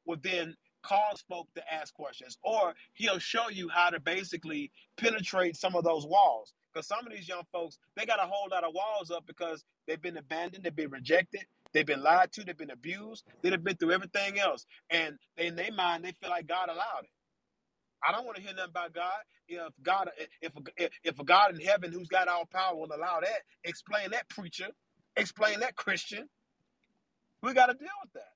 will 0.06 0.18
then 0.22 0.56
cause 0.82 1.24
folk 1.28 1.48
to 1.56 1.74
ask 1.74 1.94
questions. 1.94 2.38
Or 2.42 2.74
he'll 2.94 3.18
show 3.18 3.50
you 3.50 3.68
how 3.68 3.90
to 3.90 4.00
basically 4.00 4.72
penetrate 4.96 5.56
some 5.56 5.76
of 5.76 5.84
those 5.84 6.06
walls. 6.06 6.54
Because 6.72 6.86
some 6.86 7.06
of 7.06 7.12
these 7.12 7.28
young 7.28 7.44
folks, 7.52 7.78
they 7.96 8.06
got 8.06 8.20
a 8.22 8.28
whole 8.28 8.48
lot 8.50 8.64
of 8.64 8.74
walls 8.74 9.10
up 9.10 9.26
because 9.26 9.64
they've 9.86 10.02
been 10.02 10.16
abandoned, 10.18 10.64
they've 10.64 10.76
been 10.76 10.90
rejected, 10.90 11.42
they've 11.72 11.86
been 11.86 12.02
lied 12.02 12.32
to, 12.32 12.44
they've 12.44 12.56
been 12.56 12.70
abused, 12.70 13.24
they've 13.42 13.62
been 13.62 13.76
through 13.76 13.92
everything 13.92 14.38
else. 14.38 14.66
And 14.90 15.16
in 15.36 15.56
their 15.56 15.72
mind, 15.72 16.04
they 16.04 16.12
feel 16.20 16.30
like 16.30 16.46
God 16.46 16.68
allowed 16.68 17.04
it. 17.04 17.10
I 18.06 18.12
don't 18.12 18.24
want 18.26 18.36
to 18.36 18.42
hear 18.42 18.54
nothing 18.54 18.70
about 18.70 18.94
God. 18.94 19.20
If 19.48 19.72
God, 19.82 20.10
if 20.42 20.52
if 20.76 20.92
if 21.04 21.18
a 21.20 21.24
God 21.24 21.54
in 21.54 21.60
heaven 21.60 21.92
who's 21.92 22.08
got 22.08 22.28
all 22.28 22.46
power 22.46 22.76
will 22.76 22.92
allow 22.94 23.20
that, 23.20 23.40
explain 23.64 24.10
that 24.12 24.28
preacher, 24.28 24.68
explain 25.16 25.60
that 25.60 25.76
Christian. 25.76 26.28
We 27.42 27.54
got 27.54 27.66
to 27.66 27.74
deal 27.74 27.88
with 28.04 28.12
that, 28.14 28.32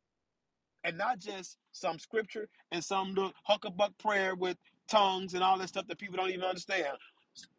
and 0.85 0.99
not 0.99 1.19
just 1.21 1.59
some 1.73 1.99
scripture 1.99 2.49
and 2.73 2.85
some 2.85 3.15
little 3.15 3.33
huckabuck 3.49 3.99
prayer 3.99 4.35
with 4.35 4.59
tongues 4.89 5.35
and 5.35 5.45
all 5.45 5.59
that 5.59 5.69
stuff 5.69 5.87
that 5.89 5.99
people 5.99 6.17
don't 6.19 6.31
even 6.31 6.45
understand. 6.45 6.89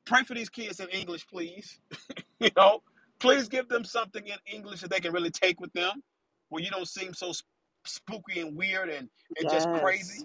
Pray 0.06 0.24
for 0.24 0.36
these 0.36 0.50
kids 0.50 0.80
in 0.80 0.90
English, 0.90 1.28
please. 1.28 1.80
you 2.40 2.50
know, 2.58 2.82
please 3.20 3.50
give 3.50 3.70
them 3.70 3.86
something 3.86 4.28
in 4.28 4.38
English 4.54 4.82
that 4.82 4.92
they 4.92 5.00
can 5.02 5.14
really 5.14 5.32
take 5.32 5.62
with 5.62 5.74
them, 5.74 6.04
where 6.50 6.64
you 6.64 6.72
don't 6.72 6.88
seem 6.88 7.14
so 7.14 7.34
sp- 7.36 7.48
spooky 7.86 8.42
and 8.42 8.56
weird 8.58 8.90
and 8.90 9.10
and 9.38 9.50
just 9.50 9.72
crazy 9.72 10.20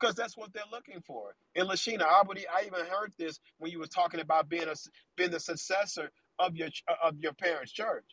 because 0.00 0.14
that's 0.14 0.36
what 0.36 0.52
they're 0.52 0.62
looking 0.72 1.00
for. 1.06 1.34
And 1.56 1.68
Lashina, 1.68 2.02
I 2.02 2.20
already, 2.20 2.46
I 2.48 2.64
even 2.66 2.86
heard 2.86 3.12
this 3.18 3.40
when 3.58 3.72
you 3.72 3.80
were 3.80 3.86
talking 3.86 4.20
about 4.20 4.48
being 4.50 4.64
a 4.64 4.74
being 5.16 5.30
the 5.30 5.40
successor 5.40 6.10
of 6.38 6.56
your 6.56 6.68
of 7.02 7.18
your 7.20 7.34
parents' 7.34 7.72
church. 7.72 8.04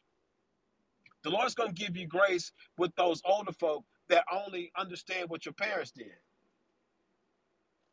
The 1.28 1.34
Lord's 1.36 1.56
going 1.56 1.74
to 1.74 1.76
give 1.76 1.98
you 1.98 2.08
grace 2.08 2.54
with 2.78 2.96
those 2.98 3.22
older 3.26 3.54
folk 3.54 3.86
that 4.10 4.26
only 4.34 4.72
understand 4.78 5.30
what 5.30 5.46
your 5.46 5.54
parents 5.54 5.92
did. 5.92 6.14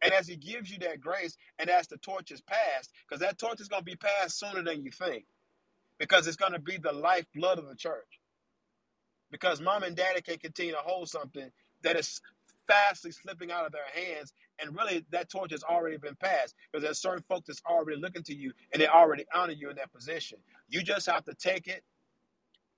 And 0.02 0.12
as 0.14 0.28
He 0.28 0.36
gives 0.36 0.70
you 0.70 0.78
that 0.80 1.00
grace, 1.00 1.36
and 1.58 1.70
as 1.70 1.88
the 1.88 1.98
torch 1.98 2.30
is 2.32 2.42
passed, 2.42 2.92
because 3.08 3.20
that 3.20 3.38
torch 3.38 3.60
is 3.60 3.68
going 3.68 3.82
to 3.82 3.86
be 3.90 3.96
passed 3.96 4.38
sooner 4.40 4.62
than 4.62 4.84
you 4.84 4.90
think, 4.92 5.26
because 5.98 6.26
it's 6.26 6.36
going 6.36 6.52
to 6.52 6.60
be 6.60 6.78
the 6.78 6.92
lifeblood 6.92 7.58
of 7.58 7.68
the 7.68 7.76
church. 7.76 8.06
because 9.30 9.60
mom 9.62 9.82
and 9.82 9.96
daddy 9.96 10.20
can 10.22 10.38
continue 10.38 10.72
to 10.72 10.78
hold 10.80 11.08
something 11.08 11.50
that 11.82 11.96
is 11.96 12.20
fastly 12.68 13.12
slipping 13.12 13.52
out 13.52 13.66
of 13.66 13.72
their 13.72 13.86
hands 13.94 14.32
and 14.60 14.76
really 14.76 15.04
that 15.10 15.30
torch 15.30 15.52
has 15.52 15.62
already 15.64 15.96
been 15.96 16.16
passed 16.16 16.54
because 16.72 16.84
there's 16.84 17.00
certain 17.00 17.24
folks 17.28 17.46
that's 17.46 17.62
already 17.66 18.00
looking 18.00 18.24
to 18.24 18.34
you 18.36 18.52
and 18.72 18.82
they 18.82 18.88
already 18.88 19.24
honor 19.34 19.52
you 19.52 19.70
in 19.70 19.76
that 19.76 19.92
position 19.92 20.38
you 20.68 20.82
just 20.82 21.06
have 21.06 21.24
to 21.24 21.34
take 21.34 21.68
it 21.68 21.84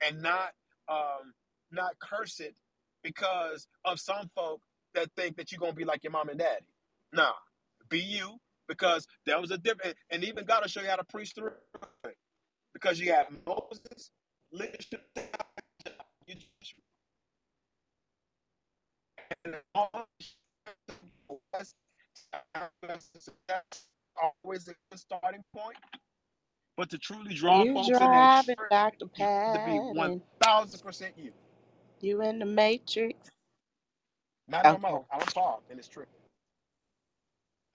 and 0.05 0.23
not 0.23 0.51
um 0.89 1.35
not 1.73 1.99
curse 2.01 2.41
it 2.41 2.55
because 3.03 3.67
of 3.85 4.01
some 4.01 4.31
folk 4.35 4.63
that 4.95 5.09
think 5.17 5.37
that 5.37 5.53
you're 5.53 5.61
gonna 5.61 5.73
be 5.75 5.85
like 5.85 6.03
your 6.05 6.13
mom 6.13 6.29
and 6.29 6.39
daddy 6.41 6.67
nah 7.13 7.33
be 7.89 8.01
you 8.01 8.37
because 8.69 9.07
there 9.27 9.41
was 9.41 9.51
a 9.51 9.59
different 9.59 9.97
and 10.11 10.25
even 10.25 10.45
god 10.45 10.63
will 10.63 10.69
show 10.69 10.83
you 10.83 10.89
how 10.89 10.97
to 10.97 11.05
preach 11.05 11.33
through 11.35 11.49
it 12.05 12.17
because 12.75 13.01
you 13.01 13.13
have 13.13 13.27
moses 13.47 14.11
leadership 14.53 15.03
and 19.45 19.57
always 24.45 24.69
a 24.69 24.75
good 24.91 25.01
starting 25.01 25.45
point. 25.55 25.77
But 26.77 26.91
to 26.91 26.99
truly 26.99 27.35
draw 27.35 27.65
You 27.65 27.75
folks 27.75 28.01
in 28.01 28.11
that 28.13 28.31
driving, 28.31 28.57
church, 28.59 28.71
Dr. 28.71 29.07
you 29.17 29.29
to 29.53 29.61
be 29.61 29.81
Patton. 29.97 30.23
1000% 30.43 31.11
you. 31.17 31.33
You 32.01 32.23
in 32.23 32.41
the 32.41 32.47
matrix. 32.47 33.31
Not 34.49 34.67
no 34.67 34.79
Okay. 34.79 34.79
more. 34.79 35.07
I 35.13 35.19
don't 35.19 35.33
talk 35.33 35.65
and 35.71 35.79
it's 35.79 35.89
tripping. 35.89 36.13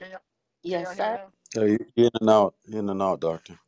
Can 0.02 0.12
y'all, 0.12 0.20
can 0.72 0.80
Yes, 0.80 0.82
y'all 0.82 0.96
hear 0.96 1.10
sir. 1.10 1.12
now? 1.12 1.32
Yeah, 1.56 1.64
you 1.66 1.80
in 1.98 2.12
and 2.22 2.30
out, 2.30 2.56
in 2.72 2.90
and 2.90 3.02
out, 3.02 3.22
doctor. 3.22 3.60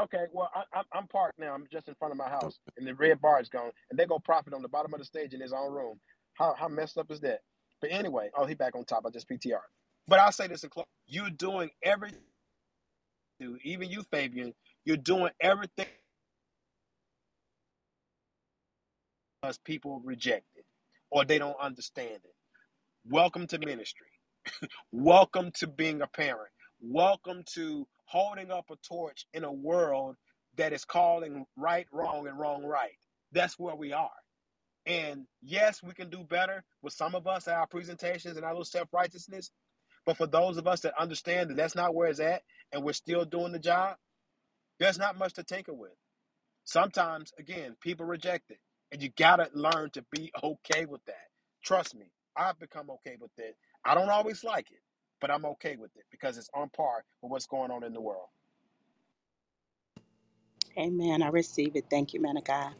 Okay, 0.00 0.26
well, 0.32 0.50
I, 0.54 0.64
I'm, 0.78 0.84
I'm 0.92 1.06
parked 1.08 1.38
now. 1.38 1.54
I'm 1.54 1.66
just 1.72 1.88
in 1.88 1.94
front 1.96 2.12
of 2.12 2.18
my 2.18 2.28
Okay. 2.42 2.44
house, 2.44 2.58
and 2.76 2.86
the 2.86 2.94
red 2.96 3.20
bar 3.20 3.40
is 3.40 3.48
gone. 3.48 3.70
And 3.90 3.98
they 3.98 4.06
go 4.06 4.18
profit 4.18 4.54
on 4.54 4.62
the 4.62 4.68
bottom 4.68 4.92
of 4.94 5.00
the 5.00 5.06
stage 5.06 5.34
in 5.34 5.40
his 5.40 5.52
own 5.52 5.72
room. 5.72 6.00
How, 6.34 6.54
how 6.58 6.68
messed 6.68 6.98
up 6.98 7.10
is 7.12 7.20
that? 7.20 7.40
But 7.80 7.92
anyway, 7.92 8.30
oh, 8.36 8.46
he 8.46 8.54
back 8.54 8.76
on 8.76 8.84
top. 8.84 9.04
I 9.06 9.10
just 9.10 9.28
PTR. 9.28 9.60
But 10.08 10.18
I'll 10.20 10.32
say 10.32 10.48
this 10.48 10.64
in 10.64 10.70
close. 10.70 10.86
You're 11.06 11.30
doing 11.30 11.70
everything, 11.82 12.20
even 13.64 13.90
you, 13.90 14.02
Fabian, 14.10 14.54
you're 14.84 14.96
doing 14.96 15.30
everything 15.40 15.86
because 19.42 19.58
people 19.58 20.00
reject 20.04 20.46
it 20.56 20.64
or 21.10 21.24
they 21.24 21.38
don't 21.38 21.56
understand 21.60 22.20
it. 22.24 22.34
Welcome 23.08 23.46
to 23.48 23.58
ministry. 23.58 24.08
Welcome 24.92 25.52
to 25.56 25.66
being 25.68 26.02
a 26.02 26.06
parent. 26.08 26.50
Welcome 26.80 27.44
to 27.54 27.86
holding 28.06 28.50
up 28.50 28.66
a 28.70 28.76
torch 28.88 29.26
in 29.34 29.44
a 29.44 29.52
world 29.52 30.16
that 30.56 30.72
is 30.72 30.84
calling 30.84 31.46
right 31.56 31.86
wrong 31.92 32.28
and 32.28 32.38
wrong 32.38 32.64
right. 32.64 32.98
That's 33.32 33.58
where 33.58 33.76
we 33.76 33.92
are. 33.92 34.10
And 34.86 35.26
yes, 35.42 35.82
we 35.82 35.94
can 35.94 36.10
do 36.10 36.24
better 36.24 36.64
with 36.82 36.92
some 36.94 37.14
of 37.14 37.26
us 37.26 37.48
at 37.48 37.54
our 37.56 37.66
presentations 37.66 38.36
and 38.36 38.44
our 38.44 38.52
little 38.52 38.64
self 38.64 38.88
righteousness. 38.92 39.50
But 40.06 40.16
for 40.16 40.26
those 40.26 40.56
of 40.58 40.66
us 40.66 40.80
that 40.80 40.94
understand 41.00 41.50
that 41.50 41.56
that's 41.56 41.76
not 41.76 41.94
where 41.94 42.08
it's 42.10 42.20
at 42.20 42.42
and 42.72 42.84
we're 42.84 42.92
still 42.94 43.24
doing 43.24 43.52
the 43.52 43.58
job, 43.60 43.96
there's 44.80 44.98
not 44.98 45.18
much 45.18 45.34
to 45.34 45.44
tinker 45.44 45.74
with. 45.74 45.92
Sometimes, 46.64 47.32
again, 47.38 47.76
people 47.80 48.06
reject 48.06 48.50
it, 48.50 48.60
and 48.92 49.02
you 49.02 49.10
gotta 49.18 49.50
learn 49.54 49.90
to 49.92 50.04
be 50.12 50.32
okay 50.44 50.86
with 50.86 51.04
that. 51.06 51.28
Trust 51.64 51.96
me, 51.96 52.06
I've 52.36 52.58
become 52.60 52.90
okay 52.90 53.16
with 53.20 53.32
it. 53.38 53.56
I 53.84 53.94
don't 53.94 54.10
always 54.10 54.44
like 54.44 54.70
it, 54.72 54.80
but 55.20 55.30
I'm 55.30 55.46
okay 55.46 55.76
with 55.76 55.92
it 55.96 56.04
because 56.10 56.38
it's 56.38 56.50
on 56.54 56.70
par 56.70 57.04
with 57.22 57.32
what's 57.32 57.46
going 57.46 57.70
on 57.72 57.84
in 57.84 57.94
the 57.94 58.00
world. 58.02 58.28
Amen. 60.78 61.22
I 61.22 61.28
receive 61.28 61.76
it. 61.76 61.86
Thank 61.90 62.14
you, 62.14 62.20
man 62.22 62.36
of 62.38 62.44
God. 62.44 62.74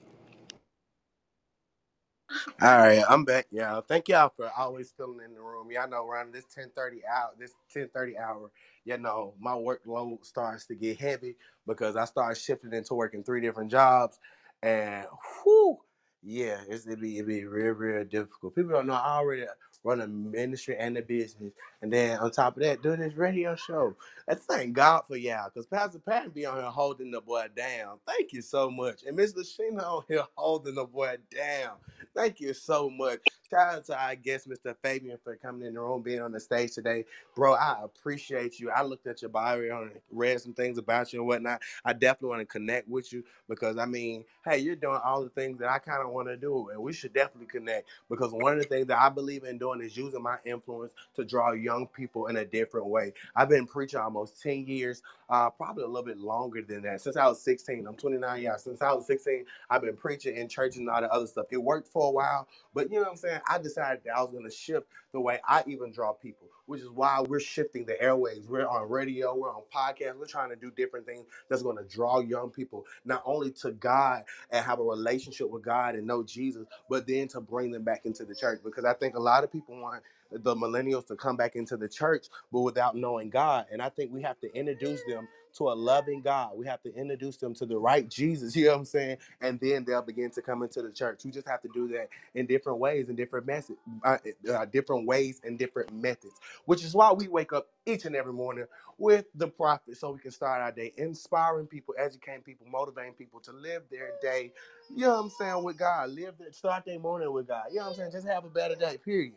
All 2.61 2.79
right, 2.79 3.05
I'm 3.09 3.25
back, 3.25 3.47
y'all. 3.53 3.83
Thank 3.83 4.09
y'all 4.09 4.33
for 4.37 4.51
always 4.59 4.91
filling 4.91 5.21
in 5.25 5.35
the 5.35 5.41
room. 5.43 5.71
Y'all 5.71 5.89
know 5.89 6.09
around 6.09 6.35
this 6.35 6.47
10:30 6.47 7.03
hour, 7.07 7.31
this 7.39 7.53
10:30 7.73 8.19
hour, 8.19 8.51
you 8.85 8.99
know, 8.99 9.35
my 9.41 9.53
workload 9.53 10.25
starts 10.27 10.67
to 10.67 10.75
get 10.75 10.99
heavy 10.99 11.37
because 11.69 11.97
I 11.97 12.07
start 12.07 12.37
shifting 12.39 12.75
into 12.75 12.95
working 12.95 13.25
three 13.25 13.43
different 13.43 13.71
jobs, 13.71 14.19
and 14.65 15.07
whew, 15.45 15.79
yeah, 16.25 16.59
it's 16.69 16.89
it 16.89 17.01
be 17.01 17.19
it 17.21 17.29
be 17.29 17.45
real 17.45 17.75
real 17.75 18.05
difficult. 18.07 18.57
People 18.57 18.73
don't 18.73 18.89
know 18.89 18.95
I 18.95 19.19
already 19.19 19.45
run 19.87 20.03
a 20.03 20.09
ministry 20.09 20.77
and 20.79 20.99
a 20.99 21.03
business, 21.03 21.53
and 21.83 21.93
then 21.93 22.19
on 22.21 22.33
top 22.33 22.57
of 22.59 22.65
that, 22.65 22.83
doing 22.83 23.01
this 23.01 23.15
radio 23.15 23.57
show. 23.57 23.97
I 24.29 24.35
thank 24.37 24.75
God 24.75 25.03
for 25.09 25.17
y'all, 25.17 25.51
cause 25.51 25.67
Pastor 25.67 26.01
Patton 26.01 26.31
be 26.33 26.47
on 26.47 26.57
here 26.59 26.65
holding 26.71 27.13
the 27.13 27.23
boy 27.23 27.47
down. 27.57 27.99
Thank 28.07 28.35
you 28.35 28.43
so 28.43 28.71
much, 28.71 29.05
and 29.07 29.17
Miss 29.17 29.35
Lashina 29.35 29.83
on 29.85 30.05
here 30.09 30.25
holding 30.37 30.77
the 30.77 30.87
boy 30.87 31.17
down. 31.35 31.77
Thank 32.17 32.41
you 32.41 32.55
so 32.55 32.91
much. 32.91 33.21
Shout 33.51 33.75
out 33.77 33.87
to 33.87 33.99
our 34.01 34.17
guest, 34.17 34.49
Mr. 34.49 34.77
Fabian, 34.83 35.19
for 35.25 35.37
coming 35.37 35.67
in 35.69 35.75
the 35.75 35.81
room, 35.81 36.03
being 36.03 36.23
on 36.23 36.33
the 36.33 36.41
stage 36.41 36.73
today. 36.75 37.05
Bro, 37.37 37.55
I 37.55 37.79
appreciate 37.85 38.61
you. 38.61 38.71
I 38.71 38.83
looked 38.83 39.07
at 39.07 39.23
your 39.23 39.31
bio 39.31 39.61
and 39.61 39.93
read 40.13 40.41
some 40.41 40.55
things 40.55 40.79
about 40.79 41.13
you 41.13 41.21
and 41.21 41.29
whatnot. 41.29 41.63
I 41.85 41.95
definitely 41.95 42.31
want 42.31 42.41
to 42.43 42.47
connect 42.47 42.89
with 42.89 43.13
you 43.13 43.25
because, 43.49 43.79
I 43.79 43.87
mean, 43.87 44.25
hey, 44.45 44.59
you're 44.59 44.77
doing 44.77 45.01
all 45.05 45.23
the 45.23 45.31
things 45.31 45.59
that 45.61 45.71
I 45.71 45.79
kind 45.79 46.03
of 46.03 46.11
want 46.13 46.29
to 46.29 46.37
do, 46.37 46.71
and 46.71 46.83
we 46.83 46.93
should 46.93 47.15
definitely 47.15 47.47
connect 47.49 47.89
because 48.11 48.33
one 48.33 48.55
of 48.55 48.61
the 48.61 48.67
things 48.69 48.89
that 48.89 48.99
I 48.99 49.11
believe 49.11 49.45
in 49.45 49.59
doing 49.59 49.83
is 49.83 49.97
using 49.97 50.23
my 50.23 50.39
influence 50.47 50.95
to 51.17 51.25
draw 51.25 51.53
young 51.53 51.89
people 51.89 52.29
in 52.29 52.37
a 52.39 52.45
different 52.47 52.89
way. 52.89 53.13
I've 53.37 53.51
been 53.51 53.67
preaching 53.67 54.01
almost 54.01 54.43
10 54.43 54.67
years, 54.67 55.03
uh, 55.31 55.51
probably 55.51 55.85
a 55.85 55.89
little 55.89 56.07
bit 56.07 56.19
longer 56.19 56.63
than 56.63 56.83
that, 56.83 57.03
since 57.03 57.17
I 57.17 57.27
was 57.29 57.43
16. 57.43 57.87
I'm 57.87 57.97
29 57.97 58.43
years. 58.43 58.65
Since 58.65 58.83
I 58.83 58.93
was 58.93 59.07
16, 59.07 59.45
I've 59.71 59.83
been 59.83 59.97
preaching 59.97 60.37
in 60.37 60.49
churches 60.49 60.79
and 60.79 60.91
all 60.91 61.01
the 61.01 61.13
other 61.13 61.27
stuff. 61.29 61.47
It 61.53 61.59
worked 61.63 61.89
for 61.89 62.09
a 62.09 62.13
while, 62.13 62.49
but 62.75 62.91
you 62.91 62.97
know 62.99 63.03
what 63.05 63.11
I'm 63.13 63.17
saying? 63.17 63.36
I 63.49 63.59
decided 63.59 64.03
that 64.05 64.17
I 64.17 64.23
was 64.23 64.33
going 64.33 64.45
to 64.45 64.55
shift 64.55 64.87
the 65.13 65.21
way 65.21 65.41
I 65.49 65.65
even 65.67 65.93
draw 65.93 66.13
people, 66.13 66.49
which 66.67 66.81
is 66.81 66.91
why 66.91 67.21
we're 67.21 67.41
shifting 67.41 67.87
the 67.87 68.01
airways. 68.01 68.47
We're 68.49 68.67
on 68.67 68.89
radio, 68.91 69.35
we're 69.35 69.51
on 69.51 69.63
podcasts, 69.75 70.19
we're 70.19 70.27
trying 70.27 70.51
to 70.51 70.57
do 70.57 70.71
different 70.77 71.07
things 71.07 71.27
that's 71.49 71.63
going 71.63 71.79
to 71.79 71.85
draw 71.85 72.21
young 72.21 72.51
people 72.51 72.85
not 73.05 73.23
only 73.25 73.51
to 73.63 73.73
God 73.73 74.25
and 74.51 74.65
have 74.65 74.81
a 74.81 74.85
relationship 74.85 75.51
with 75.51 75.65
God 75.65 75.95
and 75.95 76.07
know 76.07 76.23
Jesus, 76.23 76.67
but 76.91 77.07
then 77.07 77.29
to 77.29 77.41
bring 77.41 77.71
them 77.71 77.85
back 77.85 78.07
into 78.07 78.25
the 78.25 78.35
church. 78.35 78.61
Because 78.65 78.85
I 78.85 78.95
think 78.95 79.17
a 79.17 79.21
lot 79.21 79.45
of 79.45 79.53
people 79.53 79.81
want 79.81 80.03
the 80.31 80.55
millennials 80.55 81.07
to 81.07 81.17
come 81.17 81.37
back 81.37 81.57
into 81.57 81.77
the 81.77 81.89
church, 81.89 82.27
but 82.53 82.61
without 82.63 82.97
knowing 82.97 83.31
God. 83.31 83.67
And 83.73 83.81
I 83.81 83.89
think 83.89 84.13
we 84.13 84.23
have 84.23 84.39
to 84.41 84.55
introduce 84.55 85.01
them 85.09 85.29
to 85.59 85.71
a 85.71 85.75
loving 85.75 86.23
God. 86.23 86.53
We 86.57 86.67
have 86.67 86.83
to 86.83 86.95
introduce 86.95 87.39
them 87.39 87.55
to 87.57 87.67
the 87.67 87.79
right 87.79 88.09
Jesus. 88.09 88.57
You 88.63 88.67
know 88.67 88.73
what 88.73 88.79
I'm 88.81 88.85
saying? 88.87 89.19
And 89.43 89.61
then 89.61 89.85
they'll 89.85 90.03
begin 90.03 90.31
to 90.33 90.43
come 90.43 90.63
into 90.63 90.83
the 90.83 90.91
church. 90.93 91.25
We 91.25 91.31
just 91.33 91.49
have 91.49 91.63
to 91.63 91.69
do 91.75 91.89
that 91.91 92.09
in 92.35 92.47
different 92.47 92.79
ways 92.81 93.09
and 93.09 93.17
different 93.17 93.47
methods, 93.47 93.79
uh, 94.05 94.19
uh, 94.53 94.67
different 94.67 95.07
ways 95.07 95.41
and 95.45 95.59
different 95.59 95.93
methods. 95.93 96.35
Which 96.67 96.85
is 96.85 96.95
why 96.95 97.13
we 97.13 97.29
wake 97.29 97.53
up 97.53 97.69
each 97.87 98.07
and 98.07 98.17
every 98.17 98.33
morning 98.35 98.67
with 98.99 99.27
the 99.35 99.49
prophet, 99.49 99.97
so 99.97 100.13
we 100.13 100.21
can 100.21 100.31
start 100.31 100.63
our 100.63 100.73
day 100.73 100.93
inspiring 100.97 101.67
people, 101.67 101.95
educating 101.99 102.43
people, 102.43 102.67
motivating 102.71 103.15
people 103.15 103.41
to 103.41 103.53
live 103.53 103.85
their 103.91 104.13
day. 104.23 104.53
You 104.91 105.03
know 105.03 105.11
what 105.17 105.21
I'm 105.25 105.31
saying? 105.31 105.65
With 105.65 105.79
God, 105.79 106.11
live 106.11 106.39
their, 106.39 106.53
start 106.53 106.85
their 106.87 106.99
morning 107.01 107.33
with 107.33 107.49
God. 107.49 107.67
You 107.71 107.79
know 107.81 107.85
what 107.87 107.91
I'm 107.93 107.97
saying? 107.97 108.13
Just 108.13 108.29
have 108.29 108.45
a 108.45 108.51
better 108.51 108.77
day. 108.77 108.99
Period. 108.99 109.35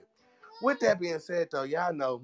With 0.62 0.80
that 0.82 1.00
being 1.00 1.20
said, 1.20 1.50
though, 1.52 1.64
y'all 1.64 1.94
know 1.94 2.24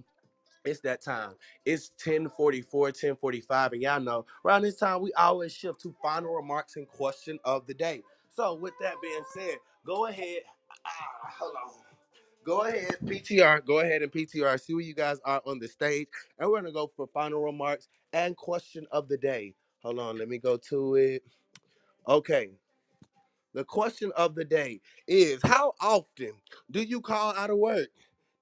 it's 0.65 0.81
that 0.81 1.01
time. 1.01 1.33
It's 1.65 1.91
1044, 2.03 2.81
1045, 2.81 3.73
and 3.73 3.81
y'all 3.81 3.99
know 3.99 4.25
around 4.45 4.63
this 4.63 4.77
time 4.77 5.01
we 5.01 5.13
always 5.13 5.53
shift 5.53 5.81
to 5.81 5.95
final 6.01 6.33
remarks 6.33 6.75
and 6.75 6.87
question 6.87 7.39
of 7.43 7.67
the 7.67 7.73
day. 7.73 8.03
So 8.35 8.55
with 8.55 8.73
that 8.81 8.95
being 9.01 9.23
said, 9.33 9.55
go 9.85 10.07
ahead. 10.07 10.39
Ah, 10.85 11.29
hold 11.39 11.53
on. 11.65 11.71
Go 12.45 12.61
ahead, 12.61 12.97
PTR. 13.03 13.65
Go 13.65 13.79
ahead 13.79 14.03
and 14.03 14.11
PTR. 14.11 14.59
See 14.59 14.75
where 14.75 14.83
you 14.83 14.93
guys 14.93 15.17
are 15.25 15.41
on 15.47 15.57
the 15.59 15.67
stage. 15.67 16.07
And 16.37 16.49
we're 16.49 16.61
gonna 16.61 16.71
go 16.71 16.91
for 16.95 17.07
final 17.07 17.41
remarks 17.41 17.87
and 18.13 18.37
question 18.37 18.85
of 18.91 19.07
the 19.07 19.17
day. 19.17 19.55
Hold 19.81 19.99
on, 19.99 20.17
let 20.17 20.29
me 20.29 20.37
go 20.37 20.57
to 20.57 20.95
it. 20.95 21.23
Okay. 22.07 22.49
The 23.53 23.63
question 23.63 24.11
of 24.17 24.35
the 24.35 24.45
day 24.45 24.81
is 25.07 25.39
how 25.43 25.73
often 25.79 26.33
do 26.69 26.83
you 26.83 27.01
call 27.01 27.33
out 27.35 27.49
of 27.49 27.57
work? 27.57 27.87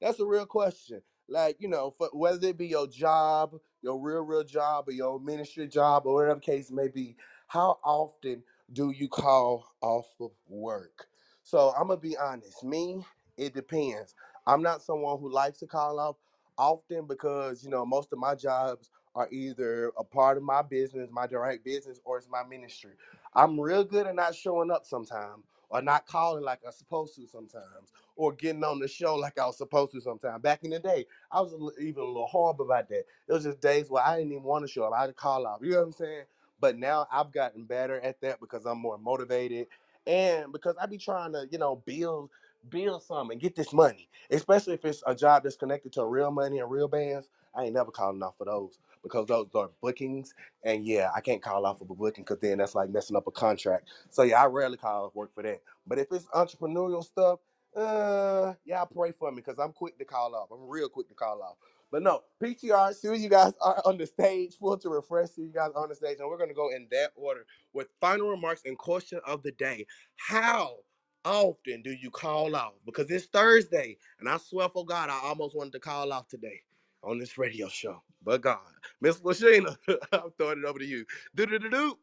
That's 0.02 0.20
a 0.20 0.26
real 0.26 0.46
question. 0.48 1.02
Like, 1.30 1.58
you 1.60 1.70
know, 1.70 1.92
for, 1.92 2.10
whether 2.14 2.50
it 2.50 2.58
be 2.58 2.68
your 2.68 2.88
job, 2.88 3.56
your 3.82 4.00
real, 4.00 4.22
real 4.24 4.44
job, 4.46 4.86
or 4.90 4.94
your 4.94 5.20
ministry 5.20 5.68
job, 5.68 6.04
or 6.06 6.16
whatever 6.16 6.40
case 6.42 6.72
may 6.72 6.90
be, 6.90 7.18
how 7.48 7.80
often 7.84 8.44
do 8.74 8.92
you 8.92 9.10
call 9.10 9.66
off 9.82 10.08
of 10.22 10.32
work? 10.48 11.08
So 11.44 11.74
I'm 11.80 11.90
to 11.90 11.98
be 11.98 12.18
honest. 12.18 12.64
Me, 12.64 13.06
it 13.38 13.54
depends. 13.54 14.16
I'm 14.48 14.62
not 14.64 14.84
someone 14.84 15.20
who 15.20 15.32
likes 15.32 15.60
to 15.60 15.68
call 15.68 16.00
off 16.00 16.18
often 16.58 17.08
because, 17.08 17.64
you 17.64 17.70
know, 17.72 17.86
most 17.86 18.14
of 18.14 18.20
my 18.20 18.36
jobs 18.36 18.92
are 19.16 19.30
either 19.32 19.92
a 19.98 20.04
part 20.06 20.38
of 20.38 20.44
my 20.44 20.62
business, 20.62 21.10
my 21.12 21.28
direct 21.28 21.66
business, 21.66 22.00
or 22.06 22.18
it's 22.18 22.30
my 22.30 22.44
ministry. 22.44 22.94
I'm 23.36 23.60
real 23.60 23.84
good 23.86 24.08
at 24.08 24.16
not 24.16 24.36
showing 24.36 24.72
up 24.72 24.86
sometimes 24.86 25.44
or 25.74 25.84
not 25.84 26.08
calling 26.08 26.46
like 26.46 26.62
I'm 26.66 26.74
supposed 26.74 27.16
to 27.18 27.28
sometimes 27.28 27.94
or 28.18 28.34
getting 28.34 28.64
on 28.66 28.80
the 28.80 28.90
show 28.90 29.16
like 29.16 29.40
I 29.40 29.48
was 29.48 29.58
supposed 29.60 29.94
to 29.94 30.02
sometimes. 30.02 30.44
Back 30.44 30.66
in 30.66 30.72
the 30.72 30.80
day, 30.80 31.08
I 31.32 31.42
was 31.42 31.54
a 31.54 31.58
li- 31.58 31.74
even 31.82 32.04
a 32.04 32.08
little 32.08 32.28
horrible 32.28 32.66
about 32.68 32.90
that. 32.90 33.06
It 33.30 33.34
was 33.34 33.46
just 33.46 33.62
days 33.62 33.90
where 33.90 34.04
I 34.04 34.18
didn't 34.18 34.34
even 34.34 34.44
want 34.46 34.66
to 34.66 34.72
show 34.72 34.86
up. 34.86 34.94
I 34.94 35.02
had 35.04 35.08
to 35.08 35.14
call 35.14 35.48
out. 35.48 35.62
You 35.64 35.74
know 35.74 35.80
what 35.80 35.86
I'm 35.88 35.94
saying? 35.94 36.26
But 36.62 36.78
now 36.80 37.08
I've 37.12 37.34
gotten 37.34 37.66
better 37.66 38.02
at 38.02 38.22
that 38.22 38.42
because 38.42 38.68
I'm 38.68 38.80
more 38.80 39.00
motivated 39.00 39.68
and 40.08 40.54
because 40.54 40.76
I 40.82 40.88
be 40.88 41.00
trying 41.00 41.34
to, 41.34 41.48
you 41.52 41.60
know, 41.60 41.78
build 41.86 42.32
build 42.70 43.04
something 43.04 43.34
and 43.36 43.42
get 43.42 43.58
this 43.58 43.74
money. 43.74 44.10
Especially 44.32 44.76
if 44.76 44.86
it's 44.86 45.04
a 45.08 45.16
job 45.16 45.44
that's 45.44 45.58
connected 45.58 45.94
to 45.96 46.06
real 46.06 46.32
money 46.32 46.60
and 46.60 46.72
real 46.72 46.90
bands. 46.90 47.30
I 47.56 47.66
ain't 47.66 47.76
never 47.76 47.92
calling 47.92 48.24
off 48.24 48.38
for 48.40 48.46
those 48.46 48.80
because 49.04 49.28
those 49.28 49.48
are 49.56 49.70
bookings 49.82 50.34
and 50.64 50.86
yeah, 50.86 51.12
I 51.16 51.22
can't 51.22 51.42
call 51.42 51.66
off 51.66 51.82
of 51.82 51.90
a 51.90 51.96
booking 51.96 52.24
because 52.24 52.40
then 52.40 52.58
that's 52.60 52.76
like 52.76 52.90
messing 52.90 53.16
up 53.18 53.28
a 53.28 53.32
contract. 53.32 53.90
So 54.10 54.24
yeah, 54.24 54.44
I 54.44 54.48
rarely 54.48 54.78
call 54.78 55.06
off 55.06 55.16
work 55.16 55.34
for 55.34 55.44
that. 55.44 55.62
But 55.88 56.00
if 56.00 56.08
it's 56.12 56.26
entrepreneurial 56.28 57.04
stuff, 57.04 57.40
uh, 57.76 58.54
yeah, 58.66 58.84
pray 58.86 59.12
for 59.12 59.32
me 59.32 59.38
because 59.38 59.60
I'm 59.60 59.74
quick 59.74 59.98
to 60.00 60.06
call 60.06 60.36
off. 60.36 60.50
I'm 60.52 60.68
real 60.68 60.90
quick 60.90 61.08
to 61.10 61.16
call 61.16 61.42
off. 61.42 61.58
But 61.92 62.04
no, 62.04 62.22
PTR, 62.44 62.94
see 62.94 63.16
you 63.16 63.30
guys 63.30 63.54
are 63.62 63.82
on 63.86 63.98
the 63.98 64.06
stage, 64.08 64.58
full 64.60 64.78
to 64.80 64.90
refresh, 64.90 65.32
see 65.32 65.44
you 65.44 65.54
guys 65.54 65.72
are 65.76 65.84
on 65.84 65.90
the 65.90 65.96
stage, 65.96 66.18
and 66.20 66.30
we're 66.30 66.38
gonna 66.38 66.54
go 66.54 66.70
in 66.70 66.88
that 66.92 67.12
order 67.16 67.46
with 67.74 67.88
final 68.02 68.30
remarks 68.30 68.62
and 68.66 68.78
question 68.78 69.20
of 69.26 69.44
the 69.44 69.52
day. 69.54 69.86
How 70.18 70.78
often 71.26 71.82
do 71.84 71.92
you 71.92 72.12
call 72.12 72.56
off? 72.56 72.74
Because 72.86 73.12
it's 73.12 73.26
Thursday, 73.28 73.98
and 74.20 74.30
I 74.30 74.38
swear 74.38 74.70
for 74.70 74.86
God, 74.86 75.10
I 75.10 75.20
almost 75.24 75.56
wanted 75.56 75.74
to 75.74 75.80
call 75.80 76.14
off 76.14 76.28
today 76.30 76.62
on 77.04 77.20
this 77.20 77.38
radio 77.38 77.70
show. 77.70 78.04
But 78.26 78.42
God. 78.42 78.60
Miss 79.02 79.20
Lashina, 79.22 79.78
I'm 80.14 80.32
throwing 80.38 80.60
it 80.60 80.66
over 80.66 80.80
to 80.80 80.86
you. 80.86 81.06
Do 81.36 81.46
do 81.48 81.60
do 81.60 81.70
do. 81.70 81.98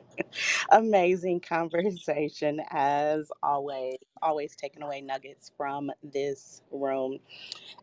Amazing 0.70 1.40
conversation 1.40 2.62
as 2.70 3.30
always. 3.42 3.96
Always 4.22 4.56
taking 4.56 4.82
away 4.82 5.00
nuggets 5.02 5.52
from 5.56 5.90
this 6.02 6.62
room. 6.72 7.18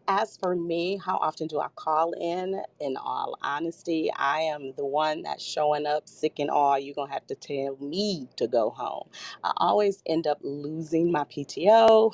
As 0.07 0.37
for 0.37 0.55
me, 0.55 0.99
how 1.03 1.17
often 1.17 1.47
do 1.47 1.59
I 1.61 1.69
call 1.75 2.13
in? 2.13 2.61
In 2.81 2.97
all 2.97 3.37
honesty, 3.41 4.11
I 4.15 4.41
am 4.41 4.73
the 4.77 4.85
one 4.85 5.23
that's 5.23 5.43
showing 5.43 5.87
up 5.87 6.09
sick 6.09 6.39
and 6.39 6.51
all. 6.51 6.79
You're 6.79 6.95
going 6.95 7.09
to 7.09 7.15
have 7.15 7.27
to 7.29 7.35
tell 7.35 7.77
me 7.81 8.29
to 8.37 8.47
go 8.47 8.69
home. 8.71 9.09
I 9.43 9.53
always 9.57 10.03
end 10.07 10.27
up 10.27 10.39
losing 10.43 11.11
my 11.11 11.25
PTO. 11.25 12.13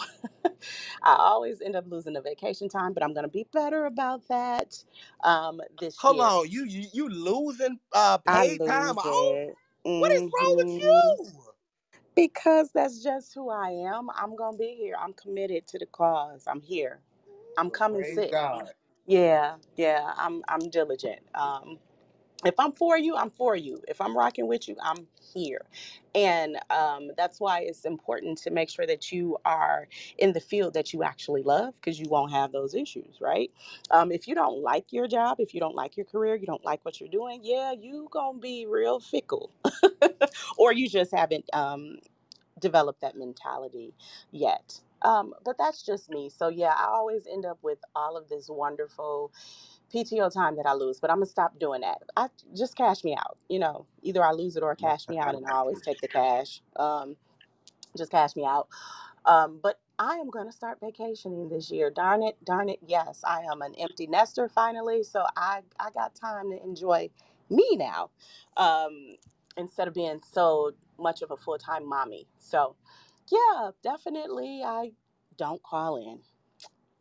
I 1.04 1.16
always 1.20 1.62
end 1.62 1.76
up 1.76 1.86
losing 1.90 2.14
the 2.14 2.22
vacation 2.22 2.70
time, 2.70 2.94
but 2.94 3.04
I'm 3.04 3.14
going 3.14 3.26
to 3.26 3.32
be 3.32 3.48
better 3.54 3.86
about 3.86 4.28
that 4.30 4.84
um, 5.24 5.62
this 5.80 6.00
Hold 6.00 6.20
year. 6.20 6.22
on, 6.22 6.50
you 6.50 6.66
you 6.66 6.88
you 6.94 7.10
losing 7.10 7.80
uh 7.94 8.20
I 8.28 8.46
paid 8.46 8.64
time 8.66 8.98
lose 9.00 9.00
off? 9.00 9.40
it. 9.44 9.56
What 9.98 10.12
is 10.14 10.24
wrong 10.34 10.56
with 10.58 10.78
hmm 10.78 10.80
you? 10.80 11.16
Because 12.16 12.72
that's 12.74 13.04
just 13.04 13.34
who 13.36 13.50
I 13.50 13.70
am. 13.72 14.10
I'm 14.16 14.36
going 14.36 14.54
to 14.54 14.60
be 14.60 14.76
here. 14.78 14.96
I'm 15.00 15.14
committed 15.14 15.68
to 15.70 15.80
the 15.80 15.88
cause. 15.88 16.46
I'm 16.48 16.62
here. 16.62 17.00
I'm 17.58 17.70
coming 17.72 18.04
praise 18.04 18.06
sick. 18.06 18.32
God. 18.32 18.70
Yeah, 19.08 19.56
yeah, 19.78 20.14
I'm 20.18 20.44
I'm 20.48 20.70
diligent. 20.70 21.22
Um, 21.36 21.80
if 22.44 22.56
I'm 22.60 22.72
for 22.74 22.98
you, 22.98 23.16
I'm 23.16 23.30
for 23.30 23.56
you. 23.56 23.82
If 23.88 24.02
I'm 24.02 24.18
rocking 24.18 24.48
with 24.48 24.68
you, 24.68 24.76
I'm 24.82 25.08
here. 25.34 25.62
And 26.16 26.58
um, 26.72 27.12
that's 27.18 27.40
why 27.40 27.62
it's 27.62 27.86
important 27.86 28.38
to 28.40 28.52
make 28.52 28.70
sure 28.70 28.88
that 28.88 29.12
you 29.12 29.38
are 29.46 29.88
in 30.18 30.34
the 30.34 30.40
field 30.40 30.74
that 30.74 30.94
you 30.94 31.04
actually 31.04 31.44
love 31.44 31.74
because 31.80 32.00
you 32.00 32.10
won't 32.10 32.32
have 32.32 32.52
those 32.52 32.74
issues, 32.76 33.18
right? 33.22 33.52
Um, 33.92 34.12
if 34.12 34.28
you 34.28 34.36
don't 34.36 34.62
like 34.62 34.92
your 34.92 35.08
job, 35.08 35.40
if 35.40 35.54
you 35.54 35.60
don't 35.60 35.76
like 35.76 35.98
your 35.98 36.06
career, 36.06 36.36
you 36.36 36.48
don't 36.48 36.66
like 36.66 36.84
what 36.84 37.00
you're 37.00 37.10
doing, 37.10 37.42
yeah, 37.44 37.74
you 37.74 38.08
going 38.12 38.36
to 38.38 38.42
be 38.42 38.66
real 38.68 39.00
fickle. 39.00 39.52
or 40.58 40.74
you 40.74 40.90
just 40.90 41.14
haven't 41.14 41.46
um, 41.54 41.98
developed 42.60 43.02
that 43.02 43.18
mentality 43.18 43.94
yet. 44.32 44.82
Um, 45.04 45.34
but 45.46 45.58
that's 45.60 45.84
just 45.84 46.10
me. 46.10 46.30
So, 46.30 46.50
yeah, 46.50 46.74
I 46.78 46.86
always 46.86 47.28
end 47.28 47.46
up 47.46 47.60
with 47.64 47.80
all 47.96 48.18
of 48.18 48.30
this 48.30 48.50
wonderful 48.50 49.32
PTO 49.94 50.34
time 50.34 50.56
that 50.58 50.66
I 50.66 50.74
lose, 50.74 51.00
but 51.00 51.10
I'm 51.10 51.18
gonna 51.18 51.26
stop 51.26 51.60
doing 51.60 51.82
that. 51.82 52.02
I 52.16 52.28
just 52.56 52.76
cash 52.76 53.04
me 53.04 53.16
out. 53.16 53.38
You 53.50 53.60
know, 53.60 53.86
either 54.02 54.24
I 54.24 54.32
lose 54.32 54.56
it 54.56 54.64
or 54.64 54.76
cash 54.76 55.08
me 55.08 55.18
out, 55.20 55.36
and 55.36 55.46
I 55.46 55.52
always 55.52 55.82
take 55.82 56.02
the 56.02 56.08
cash. 56.08 56.62
Um, 56.76 57.16
just 57.98 58.12
cash 58.12 58.36
me 58.36 58.46
out. 58.46 58.68
Um, 59.26 59.60
but 59.62 59.80
I 59.98 60.16
am 60.16 60.30
going 60.30 60.46
to 60.46 60.52
start 60.52 60.80
vacationing 60.82 61.50
this 61.50 61.72
year. 61.72 61.90
Darn 61.90 62.24
it, 62.24 62.36
darn 62.44 62.70
it. 62.70 62.80
Yes, 62.86 63.22
I 63.26 63.42
am 63.52 63.62
an 63.62 63.74
empty 63.80 64.08
nester 64.08 64.50
finally. 64.50 65.04
So 65.04 65.24
I, 65.38 65.62
I 65.80 65.90
got 65.92 66.16
time 66.16 66.52
to 66.52 66.64
enjoy 66.64 67.10
me 67.50 67.76
now 67.76 68.10
um, 68.58 69.16
instead 69.58 69.88
of 69.88 69.94
being 69.94 70.22
so 70.32 70.72
much 71.00 71.22
of 71.22 71.32
a 71.32 71.38
full 71.38 71.58
time 71.58 71.88
mommy. 71.88 72.28
So, 72.40 72.76
yeah, 73.32 73.72
definitely 73.84 74.64
I 74.66 74.92
don't 75.38 75.64
call 75.64 75.98
in. 75.98 76.20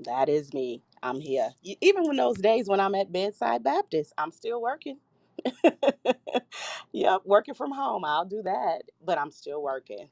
That 0.05 0.29
is 0.29 0.53
me. 0.53 0.83
I'm 1.05 1.20
here. 1.20 1.50
Even 1.83 2.05
when 2.08 2.16
those 2.16 2.39
days 2.39 2.68
when 2.68 2.81
I'm 2.81 2.97
at 2.97 3.12
Bedside 3.12 3.65
Baptist, 3.65 4.15
I'm 4.18 4.33
still 4.33 4.62
working. 4.62 4.99
yep, 6.92 7.23
working 7.26 7.55
from 7.55 7.73
home. 7.73 8.05
I'll 8.05 8.26
do 8.26 8.42
that, 8.44 8.83
but 9.05 9.18
I'm 9.18 9.31
still 9.31 9.62
working. 9.62 10.08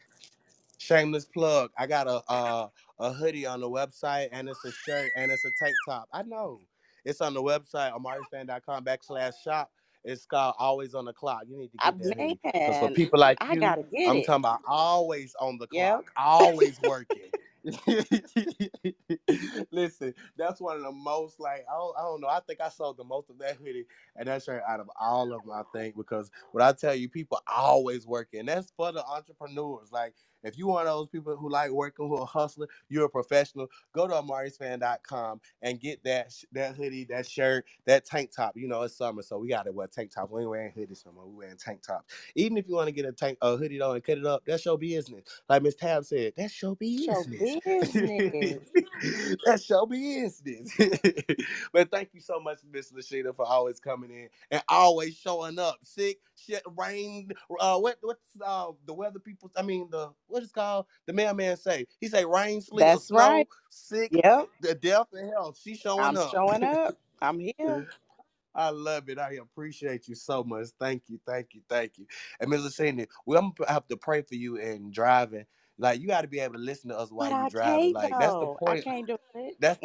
Shameless 0.79 1.27
plug. 1.27 1.71
I 1.79 1.87
got 1.87 2.09
a 2.09 2.23
uh, 2.31 2.69
a 3.01 3.13
hoodie 3.13 3.47
on 3.47 3.61
the 3.61 3.71
website 3.71 4.29
and 4.33 4.49
it's 4.49 4.65
a 4.65 4.73
shirt 4.73 5.13
and 5.17 5.33
it's 5.33 5.45
a 5.45 5.51
tank 5.53 5.75
top. 5.85 6.09
I 6.13 6.23
know. 6.23 6.61
It's 7.05 7.21
on 7.23 7.35
the 7.35 7.43
website, 7.43 7.93
amarisfan.com 7.95 8.85
backslash 8.85 9.35
shop. 9.45 9.71
It's 10.05 10.27
called 10.27 10.57
Always 10.59 10.95
on 10.95 11.07
the 11.07 11.13
Clock. 11.15 11.45
You 11.49 11.59
need 11.59 11.73
to 11.73 11.79
I, 11.81 11.93
get 11.93 11.99
that 11.99 12.13
hoodie. 12.17 12.39
Because 12.65 12.79
for 12.79 12.89
man, 12.89 12.97
people 12.97 13.21
like 13.21 13.41
I 13.41 13.55
you, 13.55 13.57
gotta 13.57 13.85
get 13.85 13.93
I'm 14.07 14.17
it. 14.17 14.23
talking 14.23 14.43
about 14.43 14.61
always 14.67 15.35
on 15.41 15.59
the 15.59 15.69
Yep. 15.71 16.01
clock, 16.01 16.11
always 16.17 16.81
working. 16.81 17.31
Listen, 19.71 20.15
that's 20.37 20.61
one 20.61 20.77
of 20.77 20.83
the 20.83 20.91
most 20.93 21.39
like 21.41 21.65
I 21.71 21.75
don't, 21.77 21.97
I 21.99 22.03
don't 22.03 22.21
know. 22.21 22.29
I 22.29 22.41
think 22.41 22.61
I 22.61 22.69
sold 22.71 22.97
the 22.97 23.05
most 23.05 23.31
of 23.31 23.39
that 23.39 23.57
hoodie 23.57 23.87
and 24.17 24.27
that 24.29 24.43
shirt 24.43 24.63
out 24.69 24.81
of 24.81 24.91
all 25.01 25.33
of 25.33 25.43
them. 25.45 25.53
I 25.53 25.63
think 25.73 25.97
because 25.97 26.31
what 26.53 26.63
I 26.65 26.73
tell 26.73 26.95
you, 26.95 27.09
people 27.09 27.41
always 27.47 28.07
working. 28.07 28.47
That's 28.47 28.73
for 28.77 28.91
the 28.93 29.05
entrepreneurs. 29.07 29.93
Like 29.93 30.15
if 30.43 30.59
you 30.59 30.67
one 30.67 30.87
of 30.87 30.93
those 30.93 31.09
people 31.09 31.37
who 31.37 31.51
like 31.51 31.71
working, 31.71 32.09
who 32.09 32.17
are 32.17 32.27
hustler, 32.27 32.69
you're 32.89 33.07
a 33.07 33.11
professional. 33.11 33.69
Go 33.93 34.07
to 34.09 34.15
amarisfan.com 34.15 35.41
and 35.63 35.81
get 35.81 36.03
that 36.05 36.33
that 36.53 36.77
hoodie, 36.77 37.05
that 37.07 37.27
shirt, 37.27 37.67
that 37.87 38.05
tank 38.05 38.31
top. 38.35 38.57
You 38.57 38.69
know 38.69 38.83
it's 38.83 38.97
summer, 38.97 39.23
so 39.23 39.39
we 39.39 39.49
got 39.49 39.65
to 39.67 39.73
wear 39.73 39.87
tank 39.87 40.13
tops. 40.13 40.31
We 40.33 40.43
ain't 40.43 40.51
wearing 40.51 40.73
hoodies 40.73 41.05
no 41.07 41.13
more. 41.13 41.27
We 41.27 41.37
wearing 41.37 41.57
tank 41.57 41.83
tops. 41.83 42.15
Even 42.35 42.57
if 42.57 42.69
you 42.69 42.75
want 42.75 42.89
to 42.89 42.93
get 42.93 43.05
a 43.05 43.13
tank 43.13 43.39
a 43.43 43.57
hoodie 43.57 43.81
on 43.81 43.97
and 43.97 44.05
cut 44.05 44.19
it 44.19 44.27
up, 44.27 44.43
that's 44.47 44.65
your 44.65 44.79
business. 44.79 45.25
Like 45.49 45.63
Miss 45.63 45.75
Tab 45.77 46.05
said, 46.05 46.33
that's 46.37 46.61
your 46.63 46.77
business. 46.77 47.27
business. 47.27 48.59
that's 49.45 49.69
your 49.69 49.87
business. 49.87 50.77
but 51.73 51.91
thank 51.91 52.11
you 52.13 52.21
so 52.21 52.41
much, 52.41 52.59
Miss 52.71 52.93
Lashina, 52.93 53.35
for 53.35 53.47
always 53.47 53.81
coming 53.81 54.11
in 54.11 54.29
and 54.51 54.63
always 54.69 55.17
showing 55.17 55.59
up. 55.59 55.79
Sick, 55.83 56.19
shit, 56.37 56.63
rain. 56.77 57.31
Uh, 57.61 57.79
what 57.79 57.99
what's 58.01 58.21
uh 58.45 58.69
the 58.87 58.95
weather 58.95 59.19
people? 59.19 59.51
I 59.57 59.63
mean 59.63 59.89
the 59.91 60.11
what 60.33 60.43
is 60.45 60.51
it 60.51 60.55
called 60.55 60.87
the 61.07 61.13
mailman 61.15 61.57
say? 61.59 61.87
He 62.01 62.09
say 62.09 62.25
rain, 62.25 62.61
sleet, 62.63 62.99
That's 62.99 63.05
snow. 63.05 63.31
right. 63.31 63.49
Sick, 63.71 64.13
Yep. 64.13 64.49
the 64.61 64.75
death 64.75 65.09
and 65.13 65.31
hell. 65.31 65.55
She 65.61 65.77
showing 65.77 66.03
I'm 66.07 66.17
up. 66.17 66.33
showing 66.33 66.65
up. 66.65 66.97
I'm 67.23 67.41
here. 67.41 67.87
I 68.55 68.71
love 68.71 69.09
it. 69.11 69.19
I 69.19 69.35
appreciate 69.35 70.09
you 70.09 70.17
so 70.17 70.45
much. 70.45 70.69
Thank 70.81 71.05
you, 71.09 71.21
thank 71.27 71.55
you, 71.55 71.63
thank 71.69 71.99
you. 71.99 72.07
And 72.41 72.51
Miss 72.51 72.63
Lucinda, 72.63 73.07
we 73.27 73.37
I'm 73.39 73.53
gonna 73.53 73.73
have 73.73 73.89
to 73.89 73.99
pray 73.99 74.23
for 74.23 74.37
you 74.37 74.57
in 74.57 74.93
driving. 74.93 75.47
Like 75.79 76.01
you 76.01 76.09
got 76.09 76.23
to 76.23 76.29
be 76.29 76.41
able 76.41 76.55
to 76.57 76.61
listen 76.61 76.91
to 76.91 76.99
us 76.99 77.13
while 77.13 77.31
But 77.31 77.33
you 77.33 77.45
I 77.45 77.49
driving. 77.49 77.93
Like 77.93 78.19
that's 78.19 78.37
the 78.37 78.49
though. 78.49 78.61
I 78.67 78.77
point. 78.77 78.85
can't 78.85 79.07
do 79.07 79.19
it. 79.35 79.57
That's 79.61 79.81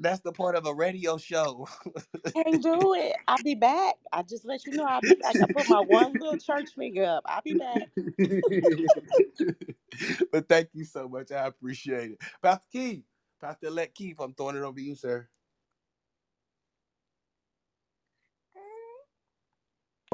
that's 0.00 0.20
the 0.20 0.32
part 0.32 0.56
of 0.56 0.66
a 0.66 0.74
radio 0.74 1.16
show. 1.18 1.68
Can't 2.34 2.62
do 2.62 2.94
it. 2.94 3.14
I'll 3.28 3.36
be 3.44 3.54
back. 3.54 3.94
I 4.12 4.22
just 4.22 4.44
let 4.44 4.64
you 4.66 4.72
know 4.72 4.84
I'll 4.84 5.00
be 5.00 5.14
back. 5.14 5.36
I 5.36 5.46
put 5.52 5.68
my 5.68 5.80
one 5.80 6.14
little 6.14 6.38
church 6.38 6.70
finger 6.76 7.04
up. 7.04 7.24
I'll 7.26 7.42
be 7.42 7.54
back. 7.54 7.88
but 10.32 10.48
thank 10.48 10.70
you 10.72 10.84
so 10.84 11.08
much. 11.08 11.30
I 11.30 11.46
appreciate 11.46 12.12
it. 12.12 12.18
Pastor 12.42 12.66
Keith, 12.72 13.02
Pastor 13.40 13.66
elect 13.66 13.94
Keith, 13.94 14.16
I'm 14.20 14.34
throwing 14.34 14.56
it 14.56 14.62
over 14.62 14.78
to 14.78 14.82
you, 14.82 14.94
sir. 14.94 15.28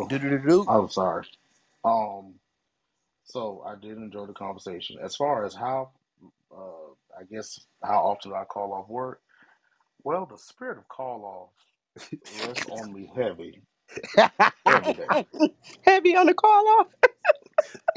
Do-do-do-do. 0.09 0.67
I'm 0.69 0.91
sorry. 0.91 1.27
Um, 1.85 2.35
so 3.25 3.63
I 3.67 3.77
did 3.77 3.97
enjoy 3.97 4.27
the 4.27 4.35
conversation. 4.35 4.99
As 5.03 5.17
far 5.17 5.45
as 5.45 5.55
how, 5.55 5.91
uh, 6.55 6.93
I 7.19 7.25
guess 7.31 7.59
how 7.83 8.01
often 8.01 8.33
I 8.35 8.45
call 8.45 8.75
off 8.75 8.89
work. 8.89 9.21
Well, 10.07 10.29
the 10.31 10.39
spirit 10.39 10.79
of 10.79 10.89
call 10.89 11.53
off 11.99 12.09
rests 12.47 12.69
on 12.71 12.95
me 12.95 13.11
heavy. 13.17 13.61
Heavy 15.83 16.17
on 16.17 16.27
the 16.27 16.35
call 16.35 16.69
off. 16.81 16.89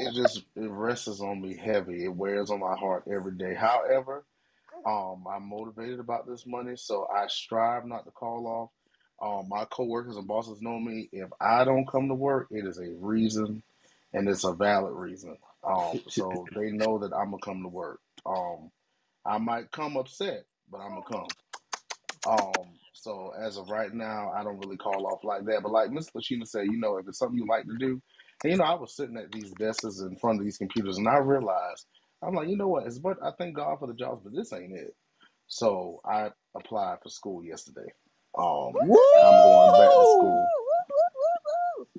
It 0.00 0.14
just 0.14 0.44
it 0.56 0.70
rests 0.70 1.20
on 1.20 1.40
me 1.42 1.56
heavy. 1.56 2.04
It 2.04 2.14
wears 2.14 2.50
on 2.50 2.60
my 2.60 2.76
heart 2.76 3.04
every 3.10 3.34
day. 3.34 3.54
However, 3.54 4.24
um, 4.86 5.24
I'm 5.30 5.48
motivated 5.48 6.00
about 6.00 6.26
this 6.26 6.46
money, 6.46 6.76
so 6.76 7.06
I 7.14 7.28
strive 7.28 7.86
not 7.86 8.06
to 8.06 8.10
call 8.12 8.46
off. 8.46 8.70
Um, 9.22 9.48
my 9.48 9.66
coworkers 9.66 10.16
and 10.16 10.26
bosses 10.26 10.62
know 10.62 10.80
me. 10.80 11.08
If 11.12 11.30
I 11.40 11.64
don't 11.64 11.88
come 11.88 12.08
to 12.08 12.14
work, 12.14 12.48
it 12.50 12.66
is 12.66 12.78
a 12.78 12.90
reason, 13.00 13.62
and 14.14 14.28
it's 14.28 14.44
a 14.44 14.52
valid 14.54 14.94
reason. 14.94 15.38
Um, 15.64 16.00
so 16.08 16.48
they 16.56 16.72
know 16.72 16.98
that 16.98 17.14
I'm 17.14 17.32
gonna 17.32 17.42
come 17.44 17.62
to 17.62 17.68
work. 17.68 18.00
Um, 18.26 18.70
I 19.26 19.38
might 19.38 19.70
come 19.72 19.96
upset, 19.98 20.46
but 20.70 20.78
I'm 20.78 20.90
gonna 20.90 21.02
come. 21.10 21.28
Um, 22.26 22.78
so 22.92 23.32
as 23.40 23.56
of 23.56 23.70
right 23.70 23.92
now, 23.92 24.30
I 24.36 24.44
don't 24.44 24.58
really 24.58 24.76
call 24.76 25.06
off 25.06 25.24
like 25.24 25.44
that. 25.46 25.62
But 25.62 25.72
like 25.72 25.90
Miss 25.90 26.10
Lashina 26.10 26.46
said, 26.46 26.66
you 26.66 26.78
know, 26.78 26.98
if 26.98 27.08
it's 27.08 27.18
something 27.18 27.38
you 27.38 27.46
like 27.48 27.64
to 27.64 27.76
do, 27.78 28.00
and 28.42 28.52
you 28.52 28.58
know, 28.58 28.64
I 28.64 28.74
was 28.74 28.94
sitting 28.94 29.16
at 29.16 29.32
these 29.32 29.52
desks 29.52 30.00
in 30.00 30.16
front 30.16 30.38
of 30.38 30.44
these 30.44 30.58
computers, 30.58 30.98
and 30.98 31.08
I 31.08 31.18
realized 31.18 31.86
I'm 32.22 32.34
like, 32.34 32.48
you 32.48 32.56
know 32.56 32.68
what? 32.68 32.86
It's 32.86 32.98
but 32.98 33.16
I 33.22 33.30
thank 33.38 33.56
God 33.56 33.78
for 33.78 33.86
the 33.86 33.94
jobs, 33.94 34.22
but 34.22 34.34
this 34.34 34.52
ain't 34.52 34.76
it. 34.76 34.94
So 35.46 36.00
I 36.04 36.30
applied 36.56 36.98
for 37.02 37.08
school 37.08 37.42
yesterday. 37.44 37.90
Um, 38.38 38.72
I'm 38.80 38.88
going 38.88 39.72
back 39.72 39.90
to 39.90 40.16
school. 40.18 40.46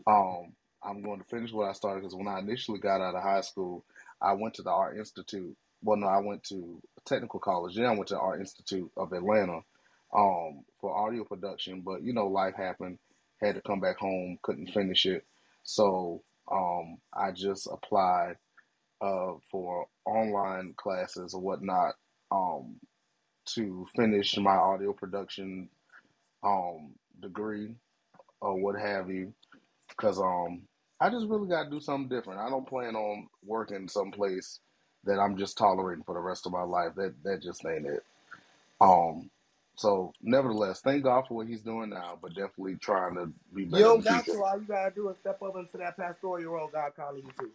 Um, 0.08 0.53
I'm 0.83 1.01
going 1.01 1.19
to 1.19 1.25
finish 1.25 1.51
what 1.51 1.69
I 1.69 1.74
started 1.74 2.01
because 2.01 2.16
when 2.16 2.27
I 2.27 2.40
initially 2.40 2.80
got 2.80 3.01
out 3.01 3.16
of 3.16 3.24
high 3.24 3.41
school, 3.41 3.83
I 4.22 4.33
went 4.33 4.53
to 4.56 4.64
the 4.64 4.72
Art 4.72 4.98
Institute. 4.98 5.56
Well, 5.83 5.98
no, 5.98 6.08
I 6.08 6.19
went 6.19 6.43
to 6.45 6.82
technical 7.06 7.40
college. 7.40 7.75
Then 7.75 7.85
I 7.85 7.91
went 7.91 8.08
to 8.08 8.14
the 8.16 8.19
Art 8.19 8.40
Institute 8.40 8.90
of 8.95 9.11
Atlanta 9.14 9.61
um, 10.15 10.64
for 10.80 10.95
audio 10.95 11.23
production. 11.23 11.81
But 11.81 12.03
you 12.03 12.14
know, 12.14 12.27
life 12.27 12.56
happened. 12.56 12.99
Had 13.41 13.56
to 13.56 13.61
come 13.61 13.80
back 13.80 13.98
home. 13.98 14.38
Couldn't 14.43 14.72
finish 14.73 15.06
it. 15.06 15.25
So 15.64 16.23
um, 16.51 16.98
I 17.14 17.31
just 17.31 17.67
applied 17.72 18.35
uh, 19.01 19.33
for 19.51 19.88
online 20.06 20.73
classes 20.77 21.33
or 21.33 21.41
whatnot 21.41 21.95
um, 22.31 22.77
to 23.56 23.88
finish 23.95 24.38
my 24.38 24.56
audio 24.56 24.93
production 24.93 25.69
um, 26.43 26.93
degree 27.22 27.75
or 28.41 28.59
what 28.61 28.80
have 28.80 29.09
you 29.09 29.33
because 29.90 30.19
um 30.19 30.64
I 31.01 31.09
just 31.09 31.27
really 31.27 31.49
got 31.49 31.65
to 31.65 31.69
do 31.72 31.81
something 31.81 32.09
different. 32.09 32.40
I 32.40 32.49
don't 32.49 32.67
plan 32.67 32.95
on 32.95 33.27
working 33.43 33.88
someplace 33.90 34.59
that 35.03 35.19
I'm 35.19 35.38
just 35.38 35.57
tolerating 35.57 36.03
for 36.06 36.15
the 36.15 36.22
rest 36.22 36.45
of 36.45 36.53
my 36.53 36.64
life. 36.64 36.93
That 36.95 37.15
that 37.23 37.41
just 37.43 37.65
ain't 37.65 37.88
it. 37.88 38.03
Um, 38.81 39.30
so 39.75 40.14
nevertheless, 40.22 40.82
thank 40.82 41.03
God 41.03 41.25
for 41.27 41.35
what 41.35 41.48
He's 41.48 41.61
doing 41.64 41.90
now, 41.91 42.19
but 42.22 42.35
definitely 42.35 42.77
trying 42.77 43.16
to 43.16 43.33
be 43.56 43.66
better 43.66 43.93
in 43.93 44.01
don't 44.01 44.03
got 44.03 44.27
future. 44.27 44.32
to. 44.32 44.43
All 44.43 44.59
you 44.59 44.67
gotta 44.67 44.91
do 44.95 45.09
is 45.09 45.17
step 45.17 45.41
up 45.43 45.56
into 45.58 45.77
that 45.80 45.98
pastoral 45.98 46.43
role 46.45 46.69
God 46.72 46.93
calling 46.95 47.24
you 47.25 47.33
to. 47.40 47.51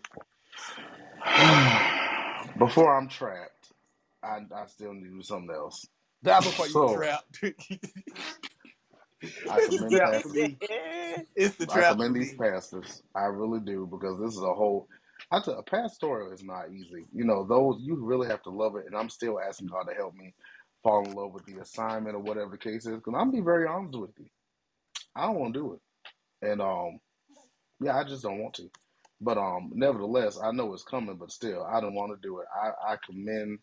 Before 2.59 2.97
I'm 2.97 3.09
trapped, 3.09 3.73
I 4.25 4.41
I 4.55 4.67
still 4.67 4.95
need 4.95 5.05
to 5.05 5.11
do 5.11 5.23
something 5.23 5.55
else. 5.55 5.86
That 6.23 6.45
before 6.45 6.69
you 6.69 6.83
So 6.83 6.85
trapped. 6.86 7.43
I 9.49 9.61
it's 9.61 9.77
the 9.77 9.86
commend 9.86 9.91
trap 9.91 10.17
for 10.23 10.31
me. 10.31 10.59
It's 11.36 11.57
the 11.57 11.67
I 11.69 11.83
trap 11.83 12.03
for 12.03 12.11
commend 12.11 12.17
these 12.17 12.35
pastors. 12.35 13.03
I 13.17 13.25
really 13.25 13.61
do 13.61 13.89
because 13.91 14.20
this 14.20 14.35
is 14.36 14.43
a 14.43 14.55
whole. 14.55 14.89
I 15.33 15.41
tell 15.41 15.59
a 15.59 15.65
pastoral 15.65 16.33
is 16.33 16.45
not 16.45 16.70
easy. 16.73 17.07
You 17.12 17.25
know, 17.25 17.47
those 17.47 17.78
you 17.83 17.97
really 17.97 18.28
have 18.28 18.43
to 18.45 18.51
love 18.51 18.77
it, 18.77 18.86
and 18.86 18.97
I'm 18.97 19.11
still 19.11 19.41
asking 19.41 19.69
God 19.69 19.85
to 19.85 19.95
help 19.97 20.15
me 20.15 20.35
fall 20.87 21.05
in 21.07 21.15
love 21.15 21.33
with 21.35 21.47
the 21.47 21.61
assignment 21.61 22.17
or 22.17 22.21
whatever 22.21 22.53
the 22.53 22.59
case 22.59 22.87
is. 22.87 22.97
Because 22.97 23.15
I'm 23.19 23.33
be 23.33 23.41
very 23.41 23.69
honest 23.69 23.99
with 23.99 24.13
you, 24.19 24.27
I 25.17 25.27
don't 25.27 25.39
want 25.41 25.55
to 25.55 25.61
do 25.61 25.75
it, 25.75 26.51
and 26.51 26.63
um, 26.63 27.01
yeah, 27.81 27.97
I 27.99 28.05
just 28.05 28.23
don't 28.23 28.39
want 28.41 28.55
to. 28.55 28.71
But 29.21 29.39
um, 29.39 29.73
nevertheless, 29.75 30.39
I 30.43 30.53
know 30.53 30.73
it's 30.75 30.83
coming, 30.85 31.17
but 31.17 31.33
still, 31.33 31.65
I 31.65 31.81
don't 31.81 31.95
want 31.95 32.13
to 32.13 32.27
do 32.29 32.41
it. 32.41 32.47
I, 32.55 32.93
I 32.93 32.97
commend 33.05 33.59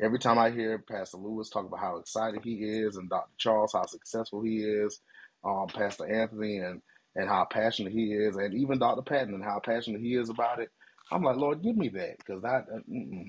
every 0.00 0.18
time 0.18 0.38
I 0.38 0.50
hear 0.50 0.78
Pastor 0.78 1.16
Lewis 1.18 1.48
talk 1.50 1.66
about 1.66 1.80
how 1.80 1.96
excited 1.98 2.42
he 2.44 2.54
is, 2.56 2.96
and 2.96 3.08
Dr. 3.08 3.30
Charles 3.38 3.72
how 3.72 3.86
successful 3.86 4.42
he 4.42 4.58
is, 4.58 5.00
um, 5.44 5.66
Pastor 5.68 6.06
Anthony 6.06 6.58
and 6.58 6.82
and 7.16 7.28
how 7.28 7.46
passionate 7.50 7.92
he 7.92 8.12
is, 8.12 8.36
and 8.36 8.54
even 8.54 8.78
Dr. 8.78 9.02
Patton 9.02 9.34
and 9.34 9.44
how 9.44 9.60
passionate 9.64 10.00
he 10.00 10.14
is 10.14 10.28
about 10.30 10.60
it. 10.60 10.70
I'm 11.10 11.22
like, 11.24 11.36
Lord, 11.36 11.62
give 11.62 11.76
me 11.76 11.88
that, 11.90 12.18
because 12.18 12.44
I 12.44 12.58
uh, 12.58 13.24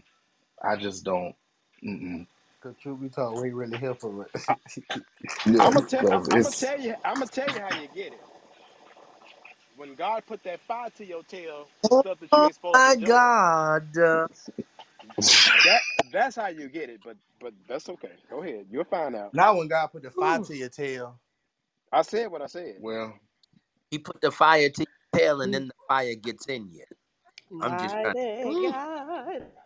I 0.64 0.78
just 0.78 1.04
don't. 1.06 1.36
Mm-mm. 1.86 2.28
Cause 2.62 2.76
truth 2.82 3.02
be 3.02 3.10
told, 3.10 3.42
we 3.42 3.48
ain't 3.48 3.56
really 3.56 3.78
here 3.78 3.96
for 3.96 4.24
it. 4.24 4.32
Yeah, 5.46 5.64
I'm 5.64 5.74
gonna 5.74 5.88
tell. 5.88 6.12
I'm, 6.12 6.24
I'm 6.32 6.44
tell 6.44 6.80
you. 6.80 6.96
I'm 7.06 7.14
gonna 7.16 7.28
tell 7.28 7.48
you 7.48 7.60
how 7.62 7.82
you 7.82 7.88
get 7.96 8.14
it. 8.14 8.22
When 9.78 9.96
God 9.96 10.24
put 10.28 10.44
that 10.44 10.60
fire 10.62 10.90
to 10.98 11.06
your 11.06 11.24
tail, 11.24 11.68
the 11.84 11.90
Oh 11.92 12.02
stuff 12.02 12.20
that 12.20 12.32
you 12.36 12.44
ain't 12.44 12.56
supposed 12.56 12.76
to 12.76 12.80
my 12.80 12.96
doing. 12.96 13.08
God. 13.08 13.94
That 15.66 15.82
that's 16.12 16.36
how 16.36 16.48
you 16.48 16.68
get 16.70 16.90
it, 16.90 17.00
but 17.04 17.18
but 17.40 17.54
that's 17.68 17.88
okay. 17.90 18.12
Go 18.30 18.44
ahead. 18.44 18.66
You'll 18.70 18.84
find 18.84 19.16
out. 19.16 19.34
Now 19.34 19.58
when 19.58 19.68
God 19.68 19.88
put 19.88 20.04
the 20.04 20.12
fire 20.12 20.40
Whew. 20.40 20.46
to 20.46 20.58
your 20.58 20.70
tail, 20.70 21.20
I 21.92 22.02
said 22.02 22.30
what 22.32 22.42
I 22.42 22.48
said. 22.48 22.76
well, 22.82 23.14
He 23.92 24.00
put 24.00 24.22
the 24.22 24.32
fire 24.32 24.70
to 24.70 24.82
your 24.82 25.20
tail, 25.20 25.42
and 25.42 25.50
mm. 25.50 25.54
then 25.54 25.68
the 25.68 25.74
fire 25.88 26.16
gets 26.16 26.48
in 26.48 26.70
you. 26.72 26.86
I'm 27.62 27.80
just 27.80 27.96
trying. 27.96 28.14
Mighty 28.44 28.68
mm. 28.68 28.72
God. 28.72 29.59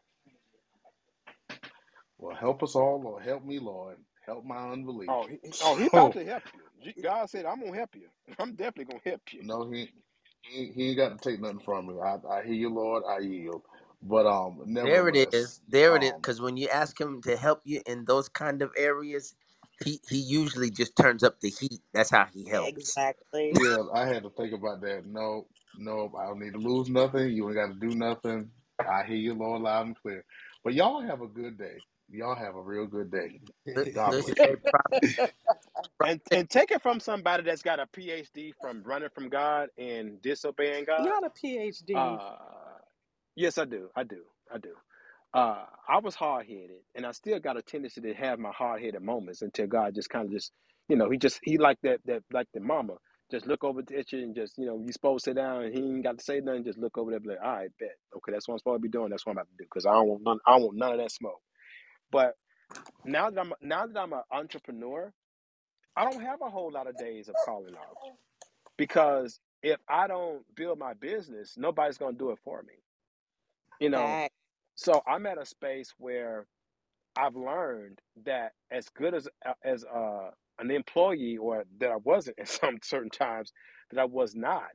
Well, 2.23 2.35
help 2.35 2.63
us 2.63 2.75
all, 2.75 3.01
Lord. 3.03 3.23
Help 3.25 3.45
me, 3.45 3.59
Lord. 3.59 3.97
Help 4.25 4.45
my 4.45 4.71
unbelief. 4.71 5.11
Oh, 5.11 5.27
he, 5.27 5.39
oh, 5.61 5.77
he 5.77 5.87
about 5.87 6.13
to 6.13 6.25
help 6.25 6.43
you. 6.53 6.93
God 7.03 7.29
said, 7.29 7.45
"I'm 7.45 7.61
gonna 7.61 7.75
help 7.77 7.95
you. 7.95 8.09
I'm 8.39 8.55
definitely 8.55 8.85
gonna 8.85 9.01
help 9.05 9.21
you." 9.33 9.43
no, 9.43 9.71
he, 9.71 9.91
he 10.43 10.71
he 10.73 10.89
ain't 10.89 10.97
got 10.97 11.21
to 11.21 11.29
take 11.31 11.41
nothing 11.41 11.61
from 11.61 11.87
me. 11.87 11.95
I, 12.01 12.17
I 12.29 12.43
hear 12.43 12.53
you, 12.55 12.69
Lord. 12.69 13.03
I 13.09 13.19
yield. 13.19 13.63
But 14.03 14.27
um, 14.27 14.61
There 14.81 15.07
it 15.09 15.15
is. 15.15 15.27
nevertheless, 15.27 15.33
is. 15.33 15.61
There 15.69 15.95
it 15.95 16.03
is. 16.03 16.13
um, 16.15 16.21
Because 16.21 16.41
when 16.41 16.57
you 16.57 16.69
ask 16.69 16.99
him 16.99 17.21
to 17.23 17.37
help 17.37 17.61
you 17.65 17.81
in 17.87 18.05
those 18.05 18.29
kind 18.29 18.61
of 18.61 18.71
areas, 18.77 19.35
he 19.83 20.01
he 20.09 20.17
usually 20.17 20.71
just 20.71 20.95
turns 20.97 21.23
up 21.23 21.41
the 21.41 21.49
heat. 21.51 21.81
That's 21.93 22.11
how 22.11 22.27
he 22.33 22.49
helps. 22.49 23.01
Exactly. 23.01 23.53
yeah, 23.53 23.83
I 23.93 24.07
had 24.07 24.23
to 24.23 24.31
think 24.31 24.53
about 24.53 24.81
that. 24.81 25.05
No, 25.07 25.47
no, 25.75 26.13
I 26.19 26.27
don't 26.27 26.39
need 26.41 26.53
to 26.53 26.59
lose 26.59 26.89
nothing. 26.89 27.31
You 27.31 27.47
ain't 27.49 27.55
got 27.57 27.67
to 27.67 27.75
do 27.89 27.95
nothing. 27.95 28.51
I 28.87 29.03
hear 29.05 29.17
you, 29.17 29.33
Lord, 29.35 29.63
loud 29.63 29.87
and 29.87 29.97
clear. 30.01 30.25
But 30.63 30.73
y'all 30.75 31.01
have 31.01 31.21
a 31.21 31.27
good 31.27 31.57
day. 31.57 31.83
Y'all 32.13 32.37
have 32.37 32.55
a 32.55 32.61
real 32.61 32.87
good 32.87 33.11
day. 33.11 33.41
Li- 33.75 33.85
God 33.93 34.17
Listen, 34.17 34.35
bless 34.35 34.37
hey, 34.39 34.47
you. 34.47 34.57
prophet, 34.71 35.03
And 36.03 36.21
and 36.31 36.49
take 36.49 36.71
it 36.71 36.81
from 36.81 36.99
somebody 36.99 37.43
that's 37.43 37.63
got 37.63 37.79
a 37.79 37.87
PhD 37.87 38.53
from 38.61 38.83
running 38.83 39.09
from 39.15 39.29
God 39.29 39.69
and 39.77 40.21
disobeying 40.21 40.85
God. 40.85 41.13
Not 41.13 41.25
a 41.25 41.29
PhD. 41.31 42.21
Uh, 42.21 42.79
yes, 43.35 43.57
I 43.57 43.65
do. 43.65 43.89
I 43.95 44.03
do. 44.03 44.23
I 44.53 44.59
do. 44.59 44.73
Uh, 45.33 45.65
I 45.89 45.99
was 45.99 46.15
hard 46.15 46.47
headed, 46.47 46.81
and 46.95 47.07
I 47.07 47.13
still 47.13 47.39
got 47.39 47.57
a 47.57 47.63
tendency 47.63 48.01
to 48.01 48.15
have 48.15 48.39
my 48.39 48.51
hard 48.51 48.83
headed 48.83 49.03
moments 49.03 49.43
until 49.43 49.67
God 49.67 49.95
just 49.95 50.11
kind 50.11 50.27
of 50.27 50.33
just, 50.33 50.53
you 50.89 50.97
know, 50.97 51.09
he 51.09 51.17
just 51.19 51.39
he 51.43 51.57
like 51.57 51.79
that 51.83 52.01
that 52.07 52.23
like 52.33 52.49
the 52.53 52.61
mama. 52.61 52.95
Just 53.31 53.47
look 53.47 53.63
over 53.63 53.81
at 53.97 54.11
you 54.13 54.19
and 54.25 54.35
just, 54.35 54.59
you 54.59 54.67
know, 54.67 54.81
you 54.85 54.91
supposed 54.91 55.25
to 55.25 55.31
sit 55.31 55.37
down 55.37 55.63
and 55.63 55.73
he 55.73 55.81
ain't 55.81 56.03
got 56.03 56.19
to 56.19 56.25
say 56.25 56.41
nothing. 56.41 56.65
Just 56.65 56.79
look 56.79 56.99
over 56.99 57.11
there, 57.13 57.19
and 57.19 57.23
be 57.25 57.31
like, 57.31 57.39
all 57.45 57.53
right, 57.55 57.71
bet, 57.79 57.91
okay, 58.17 58.33
that's 58.33 58.49
what 58.49 58.55
I'm 58.55 58.59
supposed 58.59 58.79
to 58.79 58.83
be 58.83 58.89
doing. 58.89 59.11
That's 59.11 59.25
what 59.25 59.33
I'm 59.33 59.39
about 59.39 59.49
to 59.51 59.57
do 59.57 59.65
because 59.65 59.87
I 59.87 59.93
don't 59.93 60.09
want 60.09 60.23
none. 60.25 60.39
I 60.47 60.53
don't 60.53 60.63
want 60.63 60.77
none 60.79 60.93
of 60.93 60.99
that 60.99 61.13
smoke. 61.13 61.41
But 62.13 62.35
now 63.05 63.31
that 63.31 63.41
I'm 63.41 63.53
now 63.61 63.87
that 63.87 63.99
I'm 63.99 64.13
an 64.13 64.23
entrepreneur, 64.31 65.13
I 65.97 66.05
don't 66.05 66.21
have 66.23 66.41
a 66.41 66.49
whole 66.51 66.71
lot 66.71 66.87
of 66.87 66.97
days 66.97 67.29
of 67.29 67.37
calling 67.39 67.75
off. 67.75 67.99
Because 68.77 69.41
if 69.63 69.79
I 69.89 70.07
don't 70.07 70.43
build 70.55 70.79
my 70.79 70.93
business, 70.95 71.55
nobody's 71.57 71.99
gonna 71.99 72.17
do 72.17 72.31
it 72.31 72.39
for 72.45 72.63
me. 72.63 72.75
You 73.81 73.89
know, 73.91 74.19
so 74.75 75.01
I'm 75.07 75.27
at 75.27 75.39
a 75.41 75.45
space 75.45 75.93
where 75.99 76.47
I've 77.17 77.35
learned 77.35 77.99
that 78.25 78.53
as 78.71 78.89
good 78.89 79.15
as 79.15 79.29
as 79.65 79.85
uh, 79.85 80.31
an 80.59 80.71
employee, 80.71 81.37
or 81.37 81.65
that 81.79 81.91
I 81.91 81.97
wasn't 81.97 82.39
at 82.41 82.49
some 82.49 82.79
certain 82.83 83.11
times, 83.11 83.53
that 83.91 83.99
I 84.01 84.05
was 84.05 84.35
not, 84.35 84.71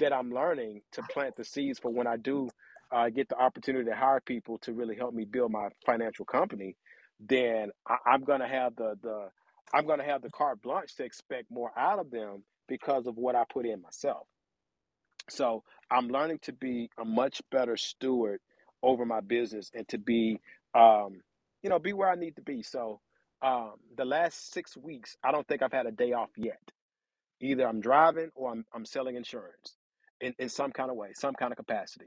that 0.00 0.12
I'm 0.12 0.32
learning 0.32 0.82
to 0.92 1.04
plant 1.04 1.36
the 1.36 1.44
seeds 1.44 1.80
for 1.80 1.92
when 1.92 2.08
I 2.08 2.18
do 2.18 2.50
uh, 2.94 3.10
get 3.10 3.28
the 3.30 3.38
opportunity 3.38 3.90
to 3.90 3.96
hire 3.96 4.20
people 4.20 4.58
to 4.60 4.74
really 4.74 4.96
help 4.96 5.14
me 5.14 5.26
build 5.26 5.52
my 5.52 5.68
financial 5.86 6.26
company. 6.26 6.76
Then 7.20 7.70
I, 7.88 7.98
I'm 8.06 8.24
gonna 8.24 8.48
have 8.48 8.76
the 8.76 8.96
the 9.02 9.28
I'm 9.74 9.86
gonna 9.86 10.04
have 10.04 10.22
the 10.22 10.30
carte 10.30 10.62
blanche 10.62 10.96
to 10.96 11.04
expect 11.04 11.50
more 11.50 11.72
out 11.78 12.00
of 12.00 12.12
them 12.12 12.44
because 12.68 13.08
of 13.08 13.16
what 13.16 13.36
I 13.36 13.44
put 13.52 13.66
in 13.66 13.82
myself. 13.82 14.28
So 15.30 15.64
I'm 15.90 16.08
learning 16.08 16.40
to 16.44 16.54
be 16.54 16.90
a 17.00 17.04
much 17.06 17.42
better 17.50 17.76
steward 17.76 18.40
over 18.82 19.06
my 19.06 19.20
business 19.22 19.70
and 19.74 19.88
to 19.88 19.98
be, 19.98 20.40
um, 20.74 21.20
you 21.62 21.70
know, 21.70 21.80
be 21.80 21.94
where 21.94 22.10
I 22.10 22.16
need 22.16 22.36
to 22.36 22.42
be. 22.42 22.62
So 22.62 23.00
um, 23.42 23.74
the 23.96 24.06
last 24.06 24.52
six 24.52 24.76
weeks, 24.76 25.16
I 25.24 25.32
don't 25.32 25.48
think 25.48 25.62
I've 25.62 25.72
had 25.72 25.86
a 25.86 25.92
day 25.92 26.12
off 26.12 26.30
yet. 26.36 26.60
Either 27.40 27.66
I'm 27.68 27.80
driving 27.80 28.30
or 28.34 28.52
I'm, 28.52 28.64
I'm 28.74 28.86
selling 28.86 29.16
insurance 29.16 29.76
in, 30.20 30.34
in 30.38 30.48
some 30.48 30.72
kind 30.72 30.90
of 30.90 30.96
way, 30.96 31.10
some 31.14 31.34
kind 31.34 31.52
of 31.52 31.58
capacity, 31.58 32.06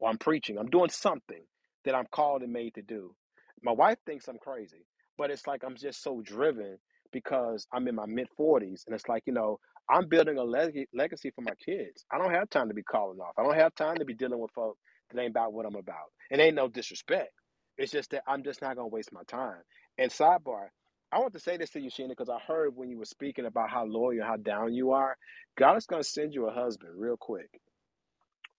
or 0.00 0.10
I'm 0.10 0.18
preaching. 0.18 0.58
I'm 0.58 0.70
doing 0.70 0.90
something 0.90 1.42
that 1.84 1.94
I'm 1.94 2.06
called 2.12 2.42
and 2.42 2.52
made 2.52 2.74
to 2.74 2.82
do. 2.82 3.14
My 3.62 3.72
wife 3.72 3.98
thinks 4.06 4.28
I'm 4.28 4.38
crazy, 4.38 4.86
but 5.18 5.30
it's 5.30 5.46
like 5.46 5.64
I'm 5.64 5.76
just 5.76 6.02
so 6.02 6.22
driven 6.24 6.78
because 7.12 7.66
I'm 7.72 7.88
in 7.88 7.94
my 7.96 8.06
mid 8.06 8.28
40s. 8.38 8.82
And 8.86 8.94
it's 8.94 9.08
like, 9.08 9.24
you 9.26 9.32
know, 9.34 9.58
I'm 9.90 10.08
building 10.08 10.38
a 10.38 10.44
leg- 10.44 10.88
legacy 10.94 11.30
for 11.34 11.42
my 11.42 11.54
kids. 11.64 12.04
I 12.12 12.18
don't 12.18 12.34
have 12.34 12.50
time 12.50 12.68
to 12.68 12.74
be 12.74 12.82
calling 12.82 13.20
off. 13.20 13.34
I 13.38 13.44
don't 13.44 13.56
have 13.56 13.74
time 13.74 13.96
to 13.98 14.04
be 14.04 14.14
dealing 14.14 14.40
with 14.40 14.52
folks 14.52 14.80
that 15.12 15.20
ain't 15.20 15.30
about 15.30 15.52
what 15.52 15.66
I'm 15.66 15.76
about. 15.76 16.12
It 16.30 16.40
ain't 16.40 16.56
no 16.56 16.68
disrespect. 16.68 17.30
It's 17.78 17.92
just 17.92 18.10
that 18.10 18.22
I'm 18.28 18.44
just 18.44 18.62
not 18.62 18.76
going 18.76 18.90
to 18.90 18.94
waste 18.94 19.12
my 19.12 19.22
time. 19.28 19.62
And 19.98 20.10
sidebar, 20.10 20.68
I 21.12 21.18
want 21.20 21.34
to 21.34 21.40
say 21.40 21.56
this 21.56 21.70
to 21.70 21.80
you, 21.80 21.90
Sheena, 21.90 22.10
because 22.10 22.30
I 22.30 22.38
heard 22.46 22.76
when 22.76 22.90
you 22.90 22.98
were 22.98 23.04
speaking 23.04 23.46
about 23.46 23.70
how 23.70 23.84
loyal, 23.86 24.24
how 24.26 24.36
down 24.36 24.74
you 24.74 24.92
are. 24.92 25.16
God 25.58 25.76
is 25.76 25.86
going 25.86 26.02
to 26.02 26.08
send 26.08 26.34
you 26.34 26.48
a 26.48 26.52
husband 26.54 26.92
real 26.96 27.16
quick, 27.18 27.50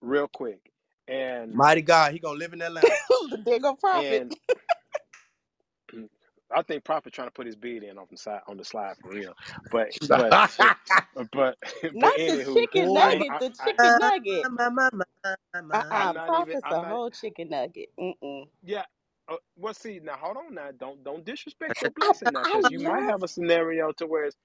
real 0.02 0.30
quick, 0.34 0.60
and 1.08 1.56
mighty 1.56 1.82
God, 1.84 2.14
he 2.14 2.20
gonna 2.20 2.40
live 2.40 2.54
in 2.54 2.62
Atlanta. 2.62 3.00
there 3.46 3.60
go 3.60 3.76
prophet. 3.76 4.24
and 4.24 6.10
I 6.56 6.64
think 6.64 6.84
Prophet 6.86 7.14
trying 7.14 7.28
to 7.30 7.34
put 7.34 7.48
his 7.48 7.56
bid 7.58 7.84
in 7.84 7.98
on 7.98 8.08
the 8.12 8.18
side 8.18 8.42
on 8.48 8.58
the 8.58 8.66
slide 8.66 8.96
for 9.02 9.12
real, 9.12 9.34
but 9.72 9.90
but 10.02 10.38
but 11.32 11.32
but 11.34 11.58
Not 11.94 12.20
the 12.28 12.40
anywho, 12.40 12.58
chicken 12.58 12.94
I 12.96 13.14
oh 13.14 13.24
nugget. 13.24 13.30
I, 13.30 13.40
The 13.40 13.52
I, 13.60 13.66
chicken 13.66 13.98
nugget. 13.98 14.50
my, 14.50 14.70
my, 14.70 14.90
my, 14.94 15.62
my, 15.62 15.62
uh-uh, 15.74 16.14
I'm 16.16 16.24
even. 16.36 16.58
Prophet's 16.58 16.72
a 16.72 16.84
not. 16.84 16.86
whole 16.86 17.12
chicken 17.12 17.50
nugget. 17.50 17.90
Mm-mm. 18.00 18.48
Yeah. 18.64 18.84
Uh, 19.30 19.38
well, 19.58 19.76
see 19.76 20.02
now. 20.04 20.18
Hold 20.18 20.38
on 20.38 20.56
now. 20.56 20.72
Don't 20.80 21.04
don't 21.06 21.26
disrespect 21.26 21.82
your 21.82 21.90
a 21.90 21.92
I, 22.02 22.12
blessing 22.12 22.34
now, 22.34 22.42
because 22.42 22.70
you 22.70 22.80
might 22.82 23.04
have 23.04 23.24
a 23.24 23.30
scenario 23.30 23.94
to 23.94 24.08
where 24.08 24.26
it's 24.26 24.38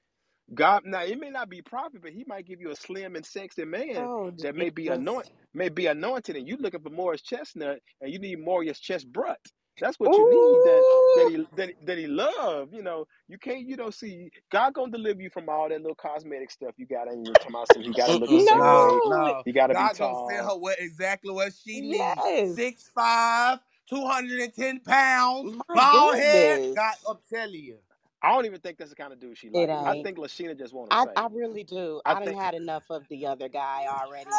God 0.55 0.85
now 0.87 1.03
it 1.05 1.19
may 1.21 1.31
not 1.31 1.51
be 1.51 1.63
prophet, 1.63 2.03
but 2.03 2.13
he 2.13 2.25
might 2.27 2.47
give 2.47 2.61
you 2.61 2.71
a 2.71 2.77
slim 2.77 3.17
and 3.17 3.27
sexy 3.27 3.65
man 3.65 4.11
Oh 4.11 4.31
that 4.43 4.57
may 4.57 4.71
be 4.71 4.89
Jesus. 4.89 4.91
anointed, 4.91 5.33
may 5.55 5.69
be 5.69 5.87
anointed, 5.87 6.37
and 6.37 6.49
you 6.49 6.57
looking 6.59 6.83
for 6.83 6.91
Morris 6.91 7.23
Chestnut, 7.23 7.81
and 8.01 8.13
you 8.13 8.19
need 8.19 8.41
Morris 8.45 8.81
Chestbrut. 8.81 9.37
That's 9.81 10.01
what 10.01 10.19
you 10.19 10.25
need. 10.27 10.65
That 10.65 10.87
that 11.15 11.29
he 11.29 11.47
that, 11.57 11.71
that 11.87 11.99
he 11.99 12.07
love. 12.09 12.71
You 12.73 12.83
know, 12.83 13.07
you 13.29 13.39
can't. 13.39 13.67
You 13.69 13.77
don't 13.77 13.95
see 13.95 14.31
God 14.53 14.75
gonna 14.75 14.93
deliver 14.93 15.23
you 15.23 15.31
from 15.31 15.49
all 15.49 15.69
that 15.69 15.81
little 15.81 15.97
cosmetic 15.97 16.51
stuff 16.51 16.75
you 16.79 16.87
got 16.87 17.09
in 17.09 17.25
your 17.27 17.37
Tomaso. 17.37 17.81
You 17.81 17.95
got 17.95 18.09
to 18.09 18.15
look 18.15 18.33
no. 18.33 19.01
No. 19.05 19.05
no. 19.05 19.45
He 19.45 19.53
got 19.53 19.69
to 19.69 19.77
be 19.77 19.89
God 19.89 19.99
gonna 19.99 20.17
send 20.17 20.47
her 20.47 20.57
what 20.59 20.81
exactly 20.81 21.33
what 21.33 21.53
she 21.55 21.83
needs. 21.83 22.25
Yes. 22.25 22.55
Six 22.55 22.91
five, 22.95 23.61
two 23.89 24.07
hundred 24.07 24.41
and 24.41 24.55
ten 24.55 24.81
pounds, 24.81 25.51
My 25.59 25.63
bald 25.73 26.17
head. 26.17 26.61
goodness. 26.63 26.77
God, 26.77 26.95
I'm 27.09 27.19
telling 27.33 27.55
you. 27.65 27.79
I 28.23 28.33
don't 28.33 28.45
even 28.45 28.61
think 28.61 28.77
that's 28.79 28.91
the 28.91 28.97
kind 28.97 29.13
of 29.13 29.21
dude 29.21 29.39
she 29.39 29.49
It 29.49 29.69
like. 29.69 29.71
I 29.71 30.03
think 30.03 30.19
Lashina 30.19 30.57
just 30.59 30.75
want 30.75 30.91
to 30.91 30.97
I, 30.97 31.07
I 31.17 31.29
really 31.33 31.65
do. 31.65 32.03
I 32.05 32.13
I 32.13 32.19
done 32.21 32.29
think. 32.29 32.41
had 32.41 32.55
enough 32.55 32.85
of 32.91 33.09
the 33.09 33.27
other 33.27 33.49
guy 33.49 33.87
already. 33.89 34.31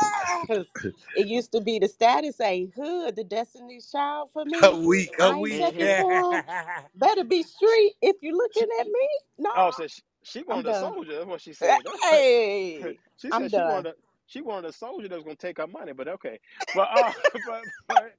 It 1.15 1.27
used 1.27 1.51
to 1.53 1.61
be 1.61 1.79
the 1.79 1.87
status 1.87 2.39
ain't 2.39 2.73
hood, 2.75 3.15
the 3.15 3.23
Destiny's 3.23 3.89
Child 3.91 4.29
for 4.31 4.45
me. 4.45 4.59
A 4.63 4.75
week, 4.75 5.15
a 5.19 5.37
week. 5.37 5.59
checking. 5.59 6.43
Better 6.95 7.23
be 7.23 7.43
street 7.43 7.93
if 8.01 8.17
you're 8.21 8.35
looking 8.35 8.67
at 8.79 8.85
me. 8.85 9.09
No, 9.39 9.49
oh, 9.57 9.71
so 9.71 9.87
she, 9.87 10.01
she 10.23 10.39
I'm 10.41 10.47
wanted 10.47 10.67
a 10.67 10.71
done. 10.73 10.93
soldier. 10.93 11.13
That's 11.15 11.25
what 11.25 11.41
she 11.41 11.53
said. 11.53 11.79
Hey, 12.03 12.97
she 13.17 13.29
I'm 13.31 13.43
she 13.43 13.49
done. 13.49 13.67
wanted 13.73 13.87
a, 13.87 13.93
she 14.31 14.41
wanted 14.41 14.69
a 14.69 14.73
soldier 14.73 15.09
that 15.09 15.15
was 15.15 15.25
gonna 15.25 15.35
take 15.35 15.57
her 15.57 15.67
money. 15.67 15.91
But 15.91 16.07
okay, 16.07 16.39
but 16.73 16.87
uh, 16.93 17.11
but 17.87 18.15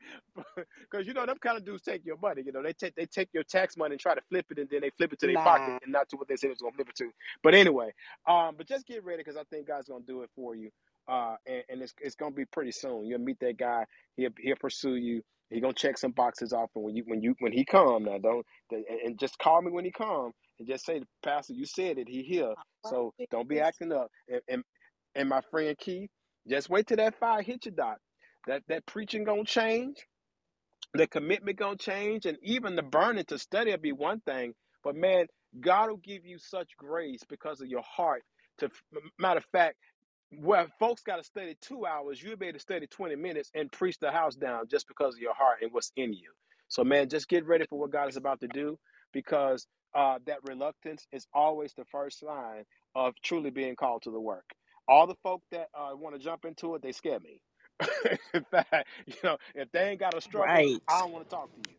because 0.80 1.06
you 1.06 1.14
know 1.14 1.24
them 1.24 1.38
kind 1.38 1.56
of 1.56 1.64
dudes 1.64 1.82
take 1.82 2.04
your 2.04 2.18
money. 2.18 2.42
You 2.44 2.52
know 2.52 2.62
they 2.62 2.74
take 2.74 2.94
they 2.94 3.06
take 3.06 3.30
your 3.32 3.44
tax 3.44 3.76
money 3.76 3.94
and 3.94 4.00
try 4.00 4.14
to 4.14 4.20
flip 4.28 4.46
it, 4.50 4.58
and 4.58 4.68
then 4.70 4.82
they 4.82 4.90
flip 4.90 5.12
it 5.12 5.20
to 5.20 5.26
their 5.26 5.36
pocket 5.36 5.80
and 5.82 5.92
not 5.92 6.08
to 6.10 6.16
what 6.16 6.28
they 6.28 6.36
said 6.36 6.48
it 6.48 6.50
was 6.50 6.60
gonna 6.60 6.74
flip 6.74 6.90
it 6.90 6.96
to. 6.96 7.10
But 7.42 7.54
anyway, 7.54 7.94
um, 8.28 8.54
but 8.58 8.68
just 8.68 8.86
get 8.86 9.04
ready 9.04 9.18
because 9.18 9.36
I 9.36 9.44
think 9.44 9.66
God's 9.66 9.88
gonna 9.88 10.04
do 10.06 10.22
it 10.22 10.30
for 10.36 10.54
you. 10.54 10.70
Uh, 11.08 11.36
and, 11.46 11.62
and 11.70 11.82
it's 11.82 11.94
it's 12.02 12.14
gonna 12.14 12.34
be 12.34 12.44
pretty 12.44 12.72
soon. 12.72 13.06
You'll 13.06 13.20
meet 13.20 13.40
that 13.40 13.56
guy. 13.56 13.86
He'll 14.16 14.30
he'll 14.38 14.56
pursue 14.56 14.96
you. 14.96 15.22
He 15.48 15.60
gonna 15.60 15.72
check 15.72 15.96
some 15.96 16.12
boxes 16.12 16.52
off, 16.52 16.70
and 16.74 16.84
when 16.84 16.94
you 16.94 17.04
when 17.06 17.22
you 17.22 17.34
when 17.38 17.52
he 17.52 17.64
come 17.64 18.04
now, 18.04 18.18
don't 18.18 18.44
and 18.70 18.84
and 19.04 19.18
just 19.18 19.38
call 19.38 19.62
me 19.62 19.70
when 19.70 19.84
he 19.84 19.90
come 19.90 20.32
and 20.58 20.68
just 20.68 20.84
say, 20.86 21.00
the 21.00 21.06
Pastor, 21.24 21.54
you 21.54 21.66
said 21.66 21.98
it. 21.98 22.08
He 22.08 22.22
here. 22.22 22.54
So 22.86 23.14
don't 23.30 23.48
be 23.48 23.60
acting 23.60 23.92
up. 23.92 24.10
And, 24.28 24.40
and 24.48 24.64
and 25.14 25.28
my 25.28 25.42
friend 25.50 25.76
Keith, 25.78 26.10
just 26.48 26.70
wait 26.70 26.86
till 26.88 26.98
that 26.98 27.18
fire 27.18 27.42
hit 27.42 27.66
you, 27.66 27.72
Doc. 27.72 27.98
That 28.46 28.62
that 28.68 28.86
preaching 28.86 29.24
gonna 29.24 29.44
change, 29.44 29.98
the 30.94 31.06
commitment 31.08 31.58
gonna 31.58 31.76
change, 31.76 32.26
and 32.26 32.38
even 32.42 32.76
the 32.76 32.82
burning 32.82 33.24
to 33.26 33.38
study 33.38 33.72
will 33.72 33.78
be 33.78 33.92
one 33.92 34.20
thing. 34.22 34.54
But 34.84 34.96
man, 34.96 35.26
God 35.60 35.90
will 35.90 35.98
give 35.98 36.26
you 36.26 36.38
such 36.38 36.76
grace 36.78 37.22
because 37.28 37.60
of 37.60 37.68
your 37.68 37.82
heart. 37.84 38.22
To 38.58 38.70
matter 39.18 39.38
of 39.38 39.46
fact, 39.52 39.76
where 40.30 40.68
folks 40.80 41.02
got 41.02 41.16
to 41.18 41.24
study 41.24 41.56
two 41.62 41.86
hours, 41.86 42.22
you'll 42.22 42.36
be 42.36 42.48
able 42.48 42.58
to 42.58 42.62
study 42.62 42.86
20 42.86 43.16
minutes 43.16 43.50
and 43.54 43.72
preach 43.72 43.98
the 44.00 44.12
house 44.12 44.36
down 44.36 44.68
just 44.70 44.88
because 44.88 45.16
of 45.16 45.22
your 45.22 45.34
heart 45.34 45.60
and 45.62 45.72
what's 45.72 45.92
in 45.96 46.12
you. 46.12 46.32
So, 46.68 46.84
man, 46.84 47.08
just 47.08 47.28
get 47.28 47.46
ready 47.46 47.66
for 47.70 47.80
what 47.80 47.92
God 47.92 48.10
is 48.10 48.18
about 48.18 48.40
to 48.42 48.48
do 48.48 48.78
because 49.14 49.66
uh, 49.94 50.18
that 50.26 50.38
reluctance 50.44 51.06
is 51.12 51.26
always 51.34 51.74
the 51.74 51.86
first 51.86 52.20
sign 52.20 52.64
of 52.94 53.14
truly 53.24 53.50
being 53.50 53.76
called 53.76 54.02
to 54.02 54.12
the 54.12 54.20
work. 54.20 54.44
All 54.88 55.06
the 55.06 55.16
folk 55.22 55.42
that 55.52 55.68
uh, 55.74 55.90
want 55.96 56.14
to 56.16 56.20
jump 56.22 56.44
into 56.44 56.74
it, 56.74 56.82
they 56.82 56.92
scare 56.92 57.20
me. 57.20 57.42
in 58.34 58.44
fact, 58.50 58.88
you 59.06 59.14
know, 59.24 59.36
if 59.54 59.70
they 59.72 59.90
ain't 59.90 60.00
got 60.00 60.14
a 60.16 60.20
struggle, 60.20 60.64
I 60.88 61.00
don't 61.00 61.12
want 61.12 61.28
to 61.28 61.36
talk 61.36 61.54
to 61.54 61.60
you. 61.60 61.76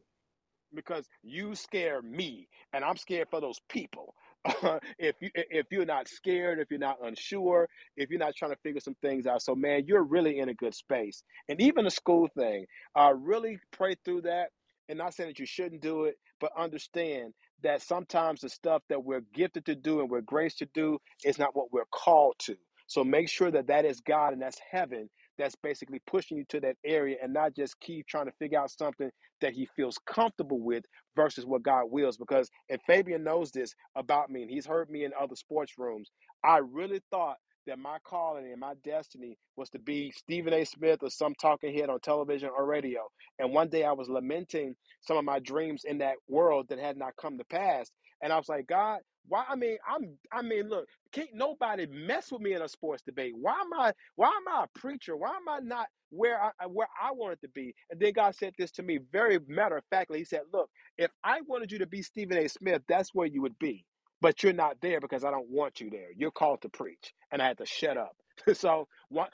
Because 0.75 1.07
you 1.23 1.55
scare 1.55 2.01
me 2.01 2.47
and 2.73 2.83
i'm 2.83 2.97
scared 2.97 3.29
for 3.31 3.41
those 3.41 3.59
people. 3.69 4.15
If 4.99 5.15
you 5.21 5.29
if 5.35 5.67
you're 5.71 5.85
not 5.85 6.07
scared 6.09 6.59
if 6.59 6.69
you're 6.71 6.79
not 6.79 6.97
unsure 7.03 7.69
if 7.97 8.09
you're 8.09 8.19
not 8.19 8.35
trying 8.35 8.51
to 8.51 8.57
figure 8.63 8.81
some 8.81 8.95
things 9.01 9.27
out. 9.27 9.41
So 9.43 9.55
man 9.55 9.85
you're 9.87 10.03
really 10.03 10.39
in 10.39 10.49
a 10.49 10.53
good 10.55 10.75
space. 10.75 11.23
And 11.49 11.61
even 11.61 11.85
the 11.85 11.91
school 11.91 12.29
thing 12.37 12.65
uh 12.97 13.13
really 13.17 13.59
pray 13.71 13.95
through 14.05 14.21
that. 14.23 14.49
And 14.89 14.97
not 14.99 15.13
saying 15.15 15.29
that 15.31 15.39
you 15.39 15.45
shouldn't 15.47 15.81
do 15.81 16.05
it 16.05 16.17
but 16.41 16.51
understand 16.57 17.33
that 17.63 17.81
sometimes 17.81 18.41
the 18.41 18.49
stuff 18.49 18.83
that 18.89 19.03
we're 19.03 19.23
gifted 19.33 19.65
to 19.65 19.75
do 19.75 20.01
and 20.01 20.09
we're 20.09 20.21
graced 20.21 20.59
to 20.59 20.67
do 20.73 20.99
is 21.25 21.39
not 21.39 21.55
what 21.55 21.71
we're 21.73 21.85
called 21.93 22.35
to 22.39 22.55
so 22.87 23.03
make 23.03 23.29
sure 23.29 23.51
that 23.51 23.67
that 23.67 23.85
is 23.85 24.01
god 24.01 24.33
and 24.33 24.41
that's 24.41 24.59
heaven 24.71 25.09
that's 25.37 25.55
basically 25.63 26.01
pushing 26.07 26.37
you 26.37 26.45
to 26.49 26.59
that 26.61 26.77
area 26.85 27.17
and 27.23 27.33
not 27.33 27.55
just 27.55 27.79
keep 27.79 28.07
trying 28.07 28.25
to 28.25 28.31
figure 28.39 28.59
out 28.59 28.71
something 28.71 29.09
that 29.41 29.53
he 29.53 29.67
feels 29.75 29.97
comfortable 30.05 30.59
with 30.61 30.83
versus 31.15 31.45
what 31.45 31.63
God 31.63 31.85
wills. 31.91 32.17
Because, 32.17 32.49
and 32.69 32.81
Fabian 32.87 33.23
knows 33.23 33.51
this 33.51 33.73
about 33.95 34.29
me, 34.29 34.43
and 34.43 34.51
he's 34.51 34.65
heard 34.65 34.89
me 34.89 35.05
in 35.05 35.11
other 35.19 35.35
sports 35.35 35.73
rooms. 35.77 36.09
I 36.43 36.59
really 36.59 37.01
thought 37.11 37.37
that 37.65 37.79
my 37.79 37.97
calling 38.05 38.45
and 38.51 38.59
my 38.59 38.73
destiny 38.83 39.37
was 39.55 39.69
to 39.69 39.79
be 39.79 40.11
Stephen 40.15 40.53
A. 40.53 40.65
Smith 40.65 40.99
or 41.01 41.09
some 41.09 41.33
talking 41.41 41.73
head 41.77 41.89
on 41.89 41.99
television 42.01 42.49
or 42.55 42.65
radio. 42.65 43.01
And 43.39 43.53
one 43.53 43.69
day 43.69 43.85
I 43.85 43.93
was 43.93 44.09
lamenting 44.09 44.75
some 45.01 45.17
of 45.17 45.23
my 45.23 45.39
dreams 45.39 45.83
in 45.85 45.99
that 45.99 46.15
world 46.27 46.67
that 46.69 46.79
had 46.79 46.97
not 46.97 47.15
come 47.19 47.37
to 47.37 47.45
pass. 47.45 47.89
And 48.23 48.33
I 48.33 48.37
was 48.37 48.49
like, 48.49 48.67
God, 48.67 49.01
why? 49.29 49.45
I 49.49 49.57
mean, 49.57 49.77
I'm, 49.87 50.17
I 50.33 50.43
mean, 50.43 50.69
look, 50.69 50.87
can't 51.13 51.35
nobody 51.35 51.87
mess 51.87 52.31
with 52.33 52.41
me 52.41 52.55
in 52.55 52.63
a 52.63 52.69
sports 52.69 53.03
debate. 53.03 53.35
Why 53.37 53.53
am 53.61 53.73
I, 53.79 53.93
why 54.17 54.29
am 54.29 54.49
I 54.49 54.65
a 54.65 54.79
preacher? 54.79 55.17
Why 55.17 55.37
am 55.37 55.49
I 55.49 55.59
not 55.61 55.87
where 56.11 56.41
I 56.41 56.67
where 56.67 56.87
I 57.01 57.11
wanted 57.11 57.41
to 57.41 57.49
be. 57.49 57.75
And 57.91 57.99
then 57.99 58.13
God 58.13 58.35
said 58.35 58.53
this 58.57 58.71
to 58.73 58.83
me 58.83 58.99
very 59.11 59.39
matter 59.47 59.77
of 59.77 59.85
factly. 59.91 60.19
He 60.19 60.25
said, 60.25 60.41
Look, 60.53 60.69
if 60.97 61.11
I 61.23 61.41
wanted 61.47 61.71
you 61.71 61.79
to 61.79 61.87
be 61.87 62.01
Stephen 62.03 62.37
A. 62.37 62.47
Smith, 62.47 62.83
that's 62.87 63.15
where 63.15 63.27
you 63.27 63.41
would 63.43 63.59
be. 63.59 63.85
But 64.21 64.43
you're 64.43 64.53
not 64.53 64.77
there 64.81 65.01
because 65.01 65.25
I 65.25 65.31
don't 65.31 65.49
want 65.49 65.81
you 65.81 65.89
there. 65.89 66.09
You're 66.15 66.31
called 66.31 66.61
to 66.63 66.69
preach. 66.69 67.13
And 67.31 67.41
I 67.41 67.47
had 67.47 67.57
to 67.59 67.65
shut 67.65 67.97
up. 67.97 68.15
so 68.53 68.87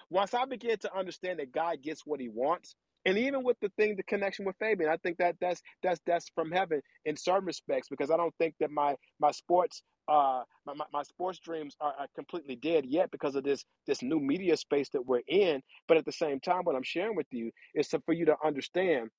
once 0.10 0.34
I 0.34 0.46
began 0.46 0.78
to 0.80 0.98
understand 0.98 1.40
that 1.40 1.52
God 1.52 1.82
gets 1.84 2.06
what 2.06 2.20
he 2.20 2.30
wants, 2.30 2.76
and 3.06 3.18
even 3.18 3.44
with 3.44 3.58
the 3.62 3.70
thing, 3.78 3.96
the 3.96 4.04
connection 4.04 4.46
with 4.46 4.56
Fabian, 4.60 4.90
I 4.90 4.98
think 4.98 5.18
that 5.18 5.38
that's 5.42 5.62
that's 5.84 6.02
that's 6.06 6.30
from 6.36 6.52
heaven 6.52 6.82
in 7.06 7.18
certain 7.18 7.46
respects 7.46 7.90
because 7.90 8.12
I 8.12 8.18
don't 8.18 8.36
think 8.40 8.56
that 8.60 8.72
my 8.72 8.96
my 9.20 9.32
sports 9.32 9.84
uh 10.08 10.44
my, 10.66 10.74
my, 10.74 10.86
my 10.94 11.04
sports 11.04 11.40
dreams 11.40 11.76
are, 11.82 11.94
are 12.00 12.08
completely 12.16 12.56
dead 12.56 12.86
yet 12.88 13.12
because 13.12 13.36
of 13.36 13.44
this 13.44 13.66
this 13.88 14.02
new 14.04 14.20
media 14.20 14.58
space 14.58 14.90
that 14.90 15.06
we're 15.06 15.22
in. 15.28 15.62
But 15.88 15.98
at 15.98 16.06
the 16.06 16.12
same 16.12 16.40
time, 16.40 16.62
what 16.64 16.76
I'm 16.76 16.84
sharing 16.84 17.16
with 17.16 17.28
you 17.32 17.52
is 17.76 17.88
to, 17.90 18.02
for 18.06 18.14
you 18.14 18.26
to 18.26 18.38
understand 18.46 19.10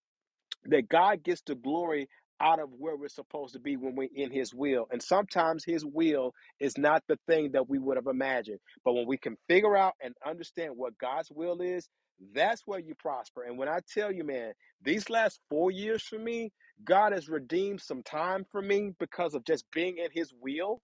that 0.67 0.89
God 0.89 1.23
gets 1.25 1.42
the 1.47 1.55
glory 1.57 2.09
out 2.41 2.60
of 2.60 2.70
where 2.78 2.97
we're 2.97 3.09
supposed 3.09 3.55
to 3.55 3.60
be 3.60 3.77
when 3.77 3.97
we're 3.97 4.09
in 4.15 4.33
His 4.33 4.55
will. 4.55 4.86
And 4.93 5.02
sometimes 5.02 5.65
His 5.65 5.85
will 5.85 6.35
is 6.60 6.78
not 6.78 7.05
the 7.09 7.19
thing 7.28 7.52
that 7.52 7.69
we 7.69 7.78
would 7.78 7.97
have 7.99 8.09
imagined. 8.09 8.60
But 8.85 8.94
when 8.94 9.07
we 9.07 9.19
can 9.19 9.36
figure 9.49 9.77
out 9.77 9.94
and 10.02 10.15
understand 10.27 10.75
what 10.77 10.99
God's 10.99 11.31
will 11.33 11.60
is, 11.62 11.89
that's 12.35 12.62
where 12.67 12.81
you 12.81 12.94
prosper. 12.97 13.44
And 13.44 13.59
when 13.59 13.69
I 13.69 13.81
tell 13.93 14.12
you, 14.12 14.25
man, 14.25 14.52
these 14.83 15.10
last 15.10 15.41
four 15.51 15.70
years 15.70 16.02
for 16.05 16.19
me, 16.19 16.52
God 16.85 17.12
has 17.12 17.28
redeemed 17.28 17.81
some 17.83 18.02
time 18.02 18.47
for 18.52 18.62
me 18.62 18.93
because 19.01 19.35
of 19.35 19.44
just 19.44 19.65
being 19.73 19.99
in 19.99 20.09
His 20.12 20.33
will 20.41 20.78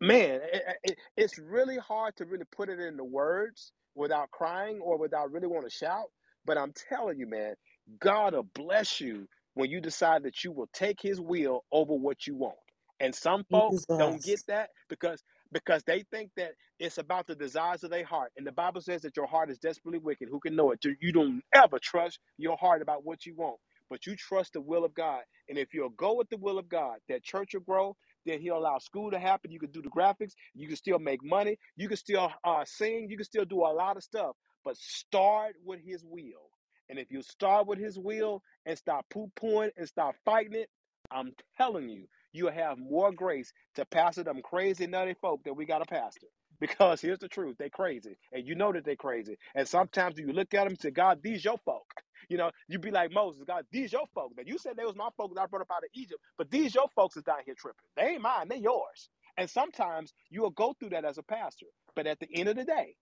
man 0.00 0.40
it, 0.52 0.62
it, 0.84 0.98
it's 1.16 1.38
really 1.38 1.78
hard 1.78 2.14
to 2.16 2.24
really 2.26 2.44
put 2.54 2.68
it 2.68 2.78
into 2.80 3.04
words 3.04 3.72
without 3.94 4.30
crying 4.30 4.78
or 4.82 4.98
without 4.98 5.32
really 5.32 5.46
want 5.46 5.64
to 5.64 5.70
shout 5.74 6.06
but 6.44 6.58
i'm 6.58 6.72
telling 6.90 7.18
you 7.18 7.26
man 7.26 7.54
god 8.00 8.34
will 8.34 8.42
bless 8.54 9.00
you 9.00 9.26
when 9.58 9.70
you 9.70 9.80
decide 9.80 10.24
that 10.24 10.44
you 10.44 10.52
will 10.52 10.68
take 10.74 11.00
his 11.02 11.20
will 11.20 11.64
over 11.72 11.94
what 11.94 12.26
you 12.26 12.36
want 12.36 12.58
and 13.00 13.14
some 13.14 13.44
folks 13.52 13.86
don't 13.98 14.22
get 14.22 14.40
that 14.48 14.70
because 14.90 15.22
because 15.52 15.84
they 15.84 16.04
think 16.12 16.30
that 16.36 16.52
it's 16.80 16.98
about 16.98 17.26
the 17.26 17.36
desires 17.36 17.84
of 17.84 17.90
their 17.90 18.06
heart 18.06 18.32
and 18.36 18.46
the 18.46 18.52
bible 18.52 18.80
says 18.82 19.02
that 19.02 19.16
your 19.16 19.28
heart 19.28 19.50
is 19.50 19.58
desperately 19.58 20.00
wicked 20.00 20.28
who 20.30 20.40
can 20.40 20.56
know 20.56 20.72
it 20.72 20.80
you 21.00 21.12
don't 21.12 21.42
ever 21.54 21.78
trust 21.80 22.20
your 22.38 22.56
heart 22.58 22.82
about 22.82 23.04
what 23.04 23.26
you 23.26 23.34
want 23.36 23.58
but 23.90 24.06
you 24.06 24.16
trust 24.16 24.54
the 24.54 24.62
will 24.62 24.84
of 24.84 24.94
god 24.94 25.22
and 25.48 25.58
if 25.58 25.74
you'll 25.74 25.90
go 25.90 26.14
with 26.16 26.30
the 26.30 26.38
will 26.38 26.58
of 26.58 26.68
god 26.68 26.98
that 27.08 27.24
church 27.24 27.54
will 27.54 27.62
grow 27.62 27.96
then 28.26 28.40
he'll 28.40 28.58
allow 28.58 28.78
school 28.78 29.10
to 29.10 29.18
happen. 29.18 29.50
You 29.50 29.60
can 29.60 29.72
do 29.72 29.82
the 29.82 29.90
graphics. 29.90 30.32
You 30.54 30.68
can 30.68 30.76
still 30.76 30.98
make 30.98 31.24
money. 31.24 31.58
You 31.76 31.88
can 31.88 31.96
still 31.96 32.30
uh, 32.44 32.64
sing. 32.66 33.08
You 33.10 33.16
can 33.16 33.24
still 33.24 33.46
do 33.46 33.60
a 33.60 33.72
lot 33.74 33.96
of 33.96 34.04
stuff. 34.04 34.36
But 34.64 34.76
start 34.76 35.54
with 35.64 35.80
his 35.84 36.04
will. 36.04 36.50
And 36.90 36.98
if 36.98 37.10
you 37.10 37.22
start 37.22 37.66
with 37.66 37.78
his 37.78 37.98
will 37.98 38.42
and 38.66 38.78
stop 38.78 39.06
poo 39.10 39.30
pooing 39.40 39.70
and 39.76 39.88
stop 39.88 40.16
fighting 40.24 40.54
it, 40.54 40.70
I'm 41.10 41.32
telling 41.58 41.88
you, 41.88 42.06
you'll 42.32 42.52
have 42.52 42.78
more 42.78 43.12
grace 43.12 43.52
to 43.76 43.86
pastor 43.86 44.24
them 44.24 44.42
crazy 44.42 44.86
nutty 44.86 45.14
folk 45.20 45.42
that 45.44 45.54
we 45.54 45.66
got 45.66 45.80
to 45.80 45.86
pastor. 45.86 46.28
Because 46.60 47.00
here's 47.02 47.20
the 47.20 47.28
truth, 47.28 47.56
they 47.58 47.70
crazy. 47.70 48.16
And 48.32 48.46
you 48.46 48.54
know 48.56 48.72
that 48.72 48.84
they 48.84 48.96
crazy. 48.96 49.38
And 49.54 49.68
sometimes 49.68 50.18
you 50.18 50.32
look 50.32 50.54
at 50.54 50.64
them 50.64 50.68
and 50.68 50.80
say, 50.80 50.90
God, 50.90 51.20
these 51.22 51.44
your 51.44 51.58
folk. 51.58 51.86
You 52.30 52.38
know, 52.38 52.50
you 52.68 52.78
be 52.78 52.90
like 52.90 53.12
Moses, 53.12 53.44
God, 53.46 53.66
these 53.72 53.92
your 53.92 54.06
folks. 54.14 54.34
Now 54.36 54.44
you 54.46 54.58
said 54.58 54.74
they 54.76 54.84
was 54.84 54.96
my 54.96 55.10
folks 55.16 55.34
that 55.36 55.42
I 55.42 55.46
brought 55.46 55.62
up 55.62 55.70
out 55.72 55.84
of 55.84 55.90
Egypt, 55.94 56.20
but 56.38 56.50
these 56.50 56.74
your 56.74 56.88
folks 56.94 57.16
is 57.16 57.22
down 57.24 57.38
here 57.46 57.54
tripping. 57.56 57.84
They 57.96 58.02
ain't 58.14 58.22
mine, 58.22 58.48
they 58.48 58.58
yours. 58.58 59.10
And 59.38 59.48
sometimes 59.50 60.12
you 60.30 60.42
will 60.42 60.50
go 60.50 60.74
through 60.78 60.90
that 60.90 61.04
as 61.06 61.18
a 61.18 61.22
pastor. 61.22 61.66
But 61.96 62.06
at 62.06 62.20
the 62.20 62.28
end 62.34 62.48
of 62.48 62.56
the 62.56 62.64
day, 62.64 62.96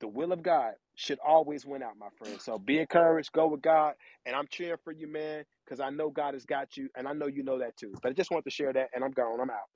the 0.00 0.08
will 0.08 0.32
of 0.32 0.42
God 0.42 0.72
should 0.94 1.18
always 1.26 1.64
win 1.66 1.82
out, 1.82 1.98
my 1.98 2.08
friend. 2.18 2.40
So 2.40 2.58
be 2.58 2.78
encouraged, 2.78 3.32
go 3.32 3.48
with 3.48 3.62
God, 3.62 3.94
and 4.26 4.34
I'm 4.36 4.46
cheering 4.48 4.78
for 4.84 4.92
you, 4.92 5.06
man, 5.06 5.44
because 5.64 5.80
I 5.80 5.90
know 5.90 6.10
God 6.10 6.34
has 6.34 6.44
got 6.44 6.76
you, 6.76 6.88
and 6.96 7.08
I 7.08 7.12
know 7.12 7.26
you 7.26 7.42
know 7.42 7.58
that 7.58 7.76
too. 7.76 7.94
But 8.02 8.10
I 8.10 8.12
just 8.12 8.30
want 8.30 8.44
to 8.44 8.50
share 8.50 8.72
that, 8.72 8.90
and 8.94 9.04
I'm 9.04 9.12
gone. 9.12 9.40
I'm 9.40 9.50
out. 9.50 9.68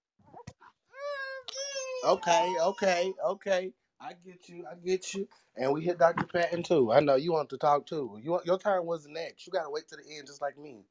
Okay, 2.04 2.54
okay, 2.60 3.12
okay. 3.24 3.72
I 4.00 4.14
get 4.26 4.48
you. 4.48 4.64
I 4.70 4.74
get 4.84 5.14
you. 5.14 5.28
And 5.56 5.72
we 5.72 5.82
hit 5.82 5.98
Dr. 5.98 6.26
Patton 6.26 6.64
too. 6.64 6.92
I 6.92 6.98
know 7.00 7.14
you 7.14 7.32
want 7.32 7.48
to 7.50 7.58
talk 7.58 7.86
too. 7.86 8.18
You 8.20 8.40
your 8.44 8.58
turn 8.58 8.84
was 8.84 9.06
next. 9.08 9.46
You 9.46 9.52
gotta 9.52 9.70
wait 9.70 9.88
to 9.88 9.96
the 9.96 10.02
end, 10.16 10.26
just 10.26 10.42
like 10.42 10.58
me. 10.58 10.84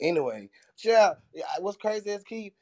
Anyway, 0.00 0.50
yeah. 0.84 1.12
what's 1.60 1.78
crazy 1.78 2.10
is 2.10 2.22
Keith 2.24 2.52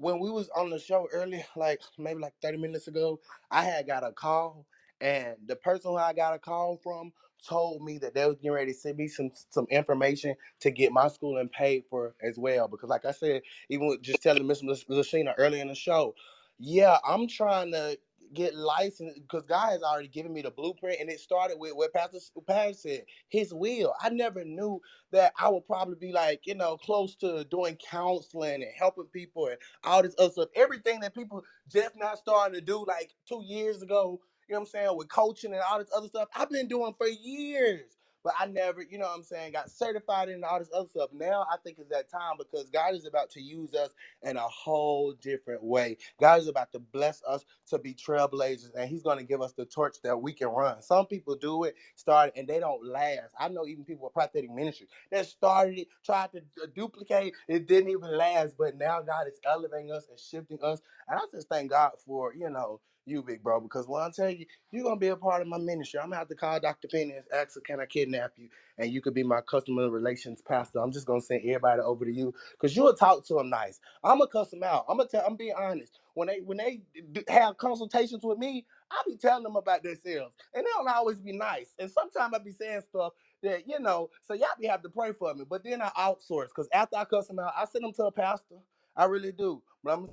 when 0.00 0.20
we 0.20 0.30
was 0.30 0.48
on 0.56 0.70
the 0.70 0.78
show 0.78 1.08
earlier, 1.12 1.44
like 1.56 1.80
maybe 1.98 2.20
like 2.20 2.34
30 2.42 2.58
minutes 2.58 2.88
ago, 2.88 3.20
I 3.50 3.64
had 3.64 3.86
got 3.86 4.04
a 4.04 4.12
call 4.12 4.66
and 5.00 5.36
the 5.46 5.56
person 5.56 5.92
who 5.92 5.98
I 5.98 6.12
got 6.14 6.34
a 6.34 6.40
call 6.40 6.78
from 6.82 7.12
told 7.46 7.82
me 7.82 7.98
that 7.98 8.14
they 8.14 8.26
was 8.26 8.36
getting 8.36 8.52
ready 8.52 8.72
to 8.72 8.78
send 8.78 8.98
me 8.98 9.08
some 9.08 9.30
some 9.50 9.66
information 9.70 10.34
to 10.60 10.70
get 10.70 10.92
my 10.92 11.08
schooling 11.08 11.50
paid 11.50 11.84
for 11.90 12.14
as 12.22 12.38
well. 12.38 12.68
Because 12.68 12.90
like 12.90 13.04
I 13.06 13.12
said, 13.12 13.42
even 13.70 13.88
with 13.88 14.02
just 14.02 14.22
telling 14.22 14.46
Miss 14.46 14.62
Lashina 14.62 15.34
earlier 15.38 15.62
in 15.62 15.68
the 15.68 15.76
show, 15.76 16.14
yeah, 16.58 16.98
I'm 17.06 17.28
trying 17.28 17.72
to 17.72 17.98
get 18.34 18.54
licensed 18.54 19.20
because 19.22 19.44
God 19.46 19.70
has 19.70 19.82
already 19.82 20.08
given 20.08 20.32
me 20.34 20.42
the 20.42 20.50
blueprint 20.52 21.00
and 21.00 21.10
it 21.10 21.20
started 21.20 21.58
with 21.58 21.74
what 21.74 21.94
Pastor 21.94 22.18
Pat 22.46 22.76
said, 22.76 23.04
his 23.28 23.54
will. 23.54 23.94
I 24.00 24.10
never 24.10 24.44
knew 24.44 24.80
that 25.12 25.32
I 25.40 25.48
would 25.50 25.66
probably 25.66 25.96
be 25.96 26.12
like, 26.12 26.42
you 26.46 26.54
know, 26.56 26.76
close 26.78 27.16
to 27.16 27.44
doing 27.46 27.78
counseling 27.90 28.62
and 28.62 28.72
helping 28.78 29.06
people 29.06 29.48
and 29.48 29.58
all 29.84 30.02
this 30.02 30.16
other 30.18 30.32
stuff. 30.32 30.50
Everything 30.56 31.00
that 31.00 31.14
people 31.14 31.42
just 31.70 31.96
not 31.96 32.18
starting 32.18 32.54
to 32.54 32.62
do 32.62 32.84
like 32.86 33.14
two 33.28 33.42
years 33.44 33.82
ago, 33.82 34.20
you 34.48 34.54
know 34.54 34.60
what 34.60 34.68
I'm 34.68 34.72
saying, 34.72 34.96
with 34.98 35.08
coaching 35.10 35.52
and 35.54 35.62
all 35.70 35.78
this 35.80 35.90
other 35.96 36.08
stuff, 36.08 36.28
I've 36.36 36.50
been 36.50 36.68
doing 36.68 36.94
for 36.98 37.08
years. 37.08 37.98
But 38.24 38.34
I 38.40 38.46
never, 38.46 38.82
you 38.82 38.98
know 38.98 39.06
what 39.06 39.16
I'm 39.18 39.22
saying, 39.22 39.52
got 39.52 39.70
certified 39.70 40.30
in 40.30 40.44
all 40.44 40.58
this 40.58 40.70
other 40.74 40.88
stuff. 40.88 41.10
Now 41.12 41.46
I 41.52 41.56
think 41.64 41.78
it's 41.78 41.90
that 41.90 42.10
time 42.10 42.34
because 42.38 42.70
God 42.70 42.94
is 42.94 43.06
about 43.06 43.30
to 43.32 43.40
use 43.42 43.74
us 43.74 43.90
in 44.22 44.36
a 44.36 44.40
whole 44.42 45.12
different 45.22 45.62
way. 45.62 45.98
God 46.20 46.40
is 46.40 46.48
about 46.48 46.72
to 46.72 46.80
bless 46.80 47.22
us 47.28 47.44
to 47.68 47.78
be 47.78 47.94
trailblazers, 47.94 48.72
and 48.76 48.88
He's 48.90 49.02
going 49.02 49.18
to 49.18 49.24
give 49.24 49.42
us 49.42 49.52
the 49.52 49.66
torch 49.66 49.96
that 50.04 50.20
we 50.20 50.32
can 50.32 50.48
run. 50.48 50.82
Some 50.82 51.06
people 51.06 51.36
do 51.36 51.64
it, 51.64 51.76
start, 51.96 52.32
and 52.36 52.48
they 52.48 52.60
don't 52.60 52.84
last. 52.84 53.34
I 53.38 53.48
know 53.48 53.66
even 53.66 53.84
people 53.84 54.04
with 54.06 54.14
prophetic 54.14 54.50
ministry 54.52 54.88
that 55.12 55.26
started 55.26 55.80
it, 55.80 55.88
tried 56.04 56.32
to 56.32 56.42
duplicate, 56.74 57.34
it 57.48 57.68
didn't 57.68 57.90
even 57.90 58.16
last. 58.16 58.56
But 58.58 58.76
now 58.78 59.02
God 59.02 59.28
is 59.28 59.40
elevating 59.46 59.92
us 59.92 60.06
and 60.10 60.18
shifting 60.18 60.58
us, 60.62 60.80
and 61.08 61.18
I 61.18 61.22
just 61.32 61.48
thank 61.48 61.70
God 61.70 61.92
for 62.06 62.34
you 62.34 62.50
know 62.50 62.80
you, 63.08 63.22
big 63.22 63.42
bro, 63.42 63.60
because 63.60 63.88
when 63.88 64.02
I 64.02 64.10
tell 64.14 64.30
you 64.30 64.46
you're 64.72 64.84
gonna 64.84 64.96
be 65.00 65.08
a 65.08 65.16
part 65.16 65.42
of 65.42 65.48
my 65.48 65.58
ministry, 65.58 66.00
I'm 66.00 66.06
gonna 66.08 66.18
have 66.18 66.28
to 66.28 66.36
call 66.36 66.60
Dr. 66.60 66.88
Penny 66.88 67.12
and 67.12 67.24
ask 67.34 67.56
her, 67.56 67.62
can 67.62 67.80
I 67.80 67.86
kidnap 67.86 68.32
you? 68.36 68.50
And 68.78 68.92
you 68.92 69.02
could 69.02 69.14
be 69.14 69.24
my 69.24 69.40
customer 69.42 69.90
relations 69.90 70.42
pastor. 70.42 70.80
I'm 70.80 70.92
just 70.92 71.06
gonna 71.06 71.20
send 71.22 71.42
everybody 71.42 71.82
over 71.82 72.04
to 72.04 72.12
you 72.12 72.34
because 72.52 72.76
you'll 72.76 72.94
talk 72.94 73.26
to 73.28 73.34
them 73.34 73.50
nice. 73.50 73.80
I'm 74.04 74.18
gonna 74.18 74.30
cuss 74.30 74.50
them 74.50 74.62
out. 74.64 74.86
I'm 74.88 74.98
gonna 74.98 75.08
tell. 75.08 75.24
I'm 75.26 75.36
being 75.36 75.54
honest. 75.58 76.00
When 76.14 76.28
they 76.28 76.40
when 76.40 76.58
they 76.58 76.82
have 77.28 77.58
consultations 77.58 78.24
with 78.24 78.38
me, 78.38 78.66
I 78.90 79.02
be 79.06 79.16
telling 79.16 79.44
them 79.44 79.56
about 79.56 79.82
themselves, 79.82 80.34
and 80.54 80.64
they 80.64 80.70
don't 80.76 80.88
always 80.88 81.20
be 81.20 81.32
nice. 81.32 81.74
And 81.78 81.90
sometimes 81.90 82.34
I 82.34 82.38
be 82.38 82.52
saying 82.52 82.82
stuff 82.88 83.12
that 83.42 83.68
you 83.68 83.80
know. 83.80 84.10
So 84.24 84.34
y'all 84.34 84.48
be 84.60 84.66
have 84.68 84.82
to 84.82 84.88
pray 84.90 85.12
for 85.12 85.34
me. 85.34 85.44
But 85.48 85.64
then 85.64 85.82
I 85.82 85.90
outsource 85.98 86.48
because 86.48 86.68
after 86.72 86.96
I 86.96 87.04
cuss 87.04 87.28
them 87.28 87.38
out, 87.40 87.52
I 87.56 87.66
send 87.66 87.84
them 87.84 87.92
to 87.94 88.06
a 88.06 88.12
pastor. 88.12 88.56
I 88.96 89.04
really 89.06 89.32
do. 89.32 89.62
But 89.84 89.94
I'm 89.94 90.10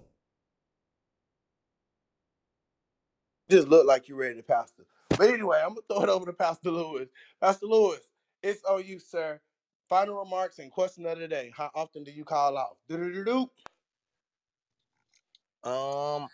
just 3.49 3.67
look 3.67 3.87
like 3.87 4.07
you're 4.07 4.17
ready 4.17 4.35
to 4.35 4.43
pastor. 4.43 4.85
But 5.09 5.29
anyway, 5.29 5.61
I'm 5.63 5.69
gonna 5.69 5.81
throw 5.89 6.03
it 6.03 6.09
over 6.09 6.25
to 6.25 6.33
Pastor 6.33 6.71
Lewis. 6.71 7.09
Pastor 7.41 7.67
Lewis, 7.67 8.01
it's 8.43 8.63
on 8.65 8.85
you, 8.85 8.99
sir. 8.99 9.39
Final 9.89 10.15
remarks 10.19 10.59
and 10.59 10.71
question 10.71 11.05
of 11.05 11.19
the 11.19 11.27
day. 11.27 11.53
How 11.55 11.69
often 11.75 12.03
do 12.03 12.11
you 12.11 12.25
call 12.25 12.57
out? 12.57 12.77
Do-do-do-do. 12.89 13.41
Um, 15.69 16.27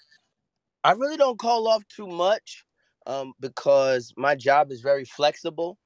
I 0.83 0.93
really 0.93 1.17
don't 1.17 1.39
call 1.39 1.67
off 1.67 1.87
too 1.87 2.07
much, 2.07 2.65
um, 3.05 3.33
because 3.39 4.13
my 4.17 4.35
job 4.35 4.71
is 4.71 4.81
very 4.81 5.05
flexible. 5.05 5.77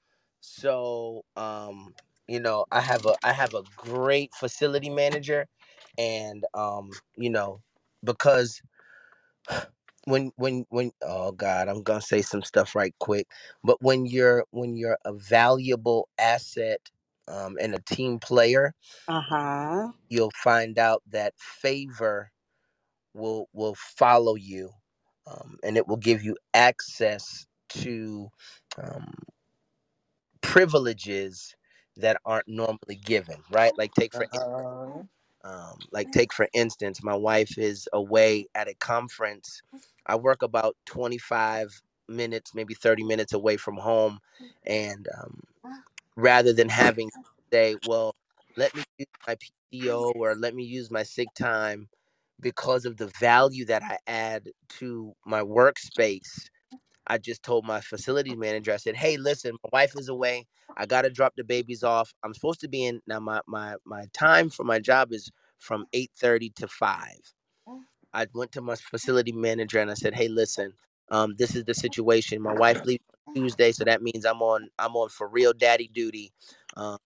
So, 0.42 1.26
um, 1.36 1.94
you 2.28 2.40
know, 2.40 2.66
I 2.72 2.82
have 2.82 3.06
a 3.06 3.16
I 3.24 3.34
have 3.34 3.54
a 3.56 3.64
great 3.78 4.34
facility 4.36 4.90
manager, 4.90 5.48
and 5.98 6.46
um, 6.54 6.92
you 7.18 7.30
know, 7.30 7.62
because 8.04 8.62
when 10.06 10.32
when 10.38 10.66
when 10.70 10.92
oh 11.04 11.32
god 11.34 11.70
i'm 11.70 11.84
gonna 11.84 12.02
say 12.02 12.22
some 12.22 12.44
stuff 12.44 12.76
right 12.76 12.96
quick 13.00 13.28
but 13.64 13.82
when 13.84 14.06
you're 14.08 14.46
when 14.52 14.76
you're 14.78 15.00
a 15.06 15.14
valuable 15.14 16.10
asset 16.20 16.82
um, 17.30 17.58
and 17.62 17.76
a 17.76 17.80
team 17.82 18.20
player 18.20 18.74
Uh 19.08 19.22
huh. 19.22 19.92
you'll 20.10 20.32
find 20.44 20.80
out 20.80 21.04
that 21.10 21.34
favor 21.40 22.32
will 23.14 23.50
will 23.54 23.76
follow 23.76 24.36
you 24.36 24.72
um, 25.28 25.58
and 25.64 25.78
it 25.78 25.88
will 25.88 25.98
give 25.98 26.24
you 26.24 26.38
access 26.54 27.46
to 27.70 28.30
um, 28.82 29.14
privileges 30.42 31.56
that 31.98 32.18
aren't 32.26 32.48
normally 32.48 32.98
given 33.06 33.38
right 33.52 33.74
like 33.78 33.94
take 33.94 34.14
for 34.14 34.28
Uh-huh. 34.32 35.04
Um, 35.46 35.88
like, 35.94 36.12
take 36.12 36.34
for 36.34 36.50
instance, 36.54 37.04
my 37.04 37.16
wife 37.16 37.58
is 37.60 37.90
away 37.94 38.48
at 38.56 38.70
a 38.70 38.76
conference. 38.76 39.62
I 40.08 40.18
work 40.18 40.44
about 40.44 40.78
25 40.88 41.82
minutes, 42.10 42.56
maybe 42.56 42.76
30 42.76 43.04
minutes 43.06 43.34
away 43.34 43.58
from 43.58 43.78
home. 43.78 44.20
And 44.66 45.08
um, 45.22 45.42
rather 46.18 46.54
than 46.54 46.70
having 46.70 47.10
to 47.10 47.16
say, 47.54 47.76
well, 47.84 48.16
let 48.58 48.76
me 48.76 48.84
use 49.00 49.08
my 49.28 49.36
PTO 49.36 50.12
or 50.16 50.36
let 50.36 50.56
me 50.56 50.64
use 50.64 50.92
my 50.92 51.04
sick 51.04 51.34
time 51.36 51.90
because 52.42 52.86
of 52.86 52.98
the 52.98 53.08
value 53.20 53.66
that 53.66 53.84
I 53.84 53.98
add 54.08 54.50
to 54.80 55.14
my 55.26 55.42
workspace, 55.42 56.50
I 57.08 57.18
just 57.20 57.44
told 57.44 57.66
my 57.66 57.82
facilities 57.82 58.38
manager, 58.38 58.74
I 58.74 58.78
said, 58.78 58.96
"Hey, 58.96 59.18
listen, 59.18 59.54
my 59.64 59.70
wife 59.74 59.94
is 59.98 60.10
away. 60.10 60.48
I 60.78 60.86
gotta 60.86 61.10
drop 61.10 61.36
the 61.38 61.44
babies 61.44 61.84
off. 61.84 62.14
I'm 62.24 62.34
supposed 62.34 62.62
to 62.62 62.70
be 62.70 62.86
in 62.86 63.02
now. 63.08 63.20
My 63.20 63.42
my 63.48 63.76
my 63.86 64.08
time 64.14 64.50
for 64.50 64.64
my 64.66 64.80
job 64.80 65.14
is 65.14 65.32
from 65.60 65.88
8:30 65.94 66.52
to 66.58 66.68
5. 66.70 67.00
I 68.14 68.28
went 68.34 68.52
to 68.54 68.62
my 68.62 68.76
facility 68.76 69.34
manager 69.34 69.80
and 69.80 69.92
I 69.92 69.96
said, 69.96 70.16
"Hey, 70.16 70.28
listen, 70.30 70.74
um, 71.12 71.36
this 71.38 71.56
is 71.56 71.66
the 71.66 71.76
situation. 71.76 72.42
My 72.42 72.54
wife 72.54 72.84
leaves 72.86 73.04
Tuesday, 73.36 73.72
so 73.74 73.86
that 73.86 74.02
means 74.04 74.26
I'm 74.26 74.42
on 74.44 74.70
I'm 74.80 74.96
on 74.98 75.10
for 75.10 75.28
real 75.30 75.54
daddy 75.54 75.90
duty. 75.90 76.34
Um, 76.78 77.00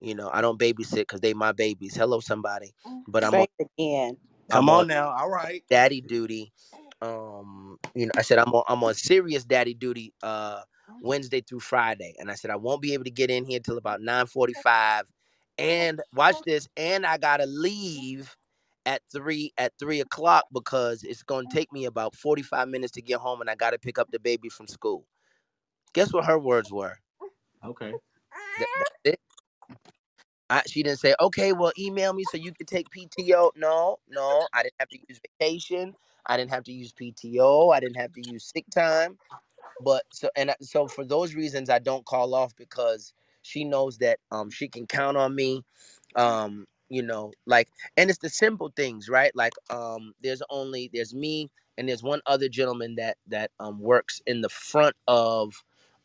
you 0.00 0.14
know, 0.14 0.30
I 0.32 0.42
don't 0.42 0.60
babysit 0.60 0.96
because 0.98 1.20
they 1.20 1.34
my 1.34 1.52
babies. 1.52 1.96
Hello, 1.96 2.20
somebody, 2.20 2.74
but 3.08 3.24
I'm 3.24 3.40
on 3.40 3.40
Say 3.40 3.48
it 3.58 3.68
again. 3.78 4.18
I'm 4.52 4.68
Come 4.68 4.70
on." 4.70 4.78
on 4.78 4.88
now. 4.88 5.10
All 5.10 5.30
right. 5.30 5.64
daddy 5.70 6.02
duty. 6.02 6.52
Um, 7.02 7.78
you 7.96 8.06
know, 8.06 8.12
I 8.16 8.22
said 8.22 8.38
I'm 8.38 8.54
on 8.54 8.64
I'm 8.68 8.84
on 8.84 8.94
serious 8.94 9.44
daddy 9.44 9.74
duty 9.74 10.14
uh 10.24 10.62
Wednesday 11.02 11.42
through 11.42 11.60
Friday. 11.60 12.14
And 12.20 12.30
I 12.30 12.36
said 12.36 12.50
I 12.52 12.56
won't 12.56 12.82
be 12.82 12.94
able 12.94 13.04
to 13.04 13.12
get 13.12 13.30
in 13.30 13.46
here 13.46 13.60
till 13.60 13.78
about 13.78 14.02
945. 14.02 15.04
And 15.58 16.02
watch 16.14 16.36
this, 16.46 16.68
and 16.76 17.06
I 17.06 17.18
gotta 17.18 17.46
leave 17.46 18.36
at 18.86 19.02
three 19.12 19.52
at 19.58 19.74
three 19.78 20.00
o'clock 20.00 20.46
because 20.54 21.04
it's 21.04 21.24
gonna 21.24 21.48
take 21.52 21.72
me 21.72 21.86
about 21.86 22.16
45 22.16 22.68
minutes 22.68 22.92
to 22.94 23.02
get 23.02 23.20
home 23.20 23.42
and 23.42 23.50
I 23.50 23.56
gotta 23.56 23.78
pick 23.78 23.98
up 23.98 24.10
the 24.12 24.20
baby 24.20 24.50
from 24.50 24.68
school. 24.68 25.06
Guess 25.94 26.12
what 26.14 26.26
her 26.26 26.38
words 26.38 26.72
were? 26.72 26.96
Okay. 27.64 27.92
Th- 28.56 28.70
that's 28.78 28.90
it. 29.04 29.20
I, 30.50 30.62
she 30.66 30.82
didn't 30.82 31.00
say, 31.00 31.14
okay, 31.20 31.52
well, 31.54 31.72
email 31.78 32.12
me 32.14 32.24
so 32.24 32.36
you 32.36 32.52
can 32.52 32.66
take 32.66 32.86
PTO. 32.90 33.52
No, 33.56 33.98
no, 34.08 34.46
I 34.54 34.62
didn't 34.62 34.74
have 34.80 34.88
to 34.90 34.98
use 35.08 35.20
vacation. 35.40 35.94
I 36.26 36.36
didn't 36.36 36.50
have 36.52 36.64
to 36.64 36.72
use 36.72 36.92
PTO. 36.92 37.74
I 37.74 37.80
didn't 37.80 37.96
have 37.96 38.12
to 38.14 38.22
use 38.22 38.44
sick 38.44 38.64
time. 38.74 39.18
But 39.80 40.04
so 40.12 40.30
and 40.36 40.54
so 40.60 40.88
for 40.88 41.04
those 41.04 41.34
reasons, 41.34 41.70
I 41.70 41.78
don't 41.78 42.04
call 42.06 42.34
off 42.34 42.54
because 42.56 43.12
she 43.42 43.64
knows 43.64 43.98
that 43.98 44.18
um 44.30 44.50
she 44.50 44.68
can 44.68 44.86
count 44.86 45.16
on 45.16 45.34
me. 45.34 45.62
Um, 46.16 46.66
you 46.88 47.02
know, 47.02 47.32
like, 47.46 47.68
and 47.96 48.10
it's 48.10 48.18
the 48.20 48.28
simple 48.30 48.72
things, 48.76 49.08
right? 49.08 49.32
Like, 49.34 49.54
um, 49.70 50.12
there's 50.22 50.42
only 50.50 50.90
there's 50.92 51.14
me 51.14 51.50
and 51.78 51.88
there's 51.88 52.02
one 52.02 52.20
other 52.26 52.48
gentleman 52.48 52.96
that 52.96 53.16
that 53.28 53.50
um 53.60 53.80
works 53.80 54.20
in 54.26 54.40
the 54.42 54.48
front 54.50 54.96
of 55.08 55.54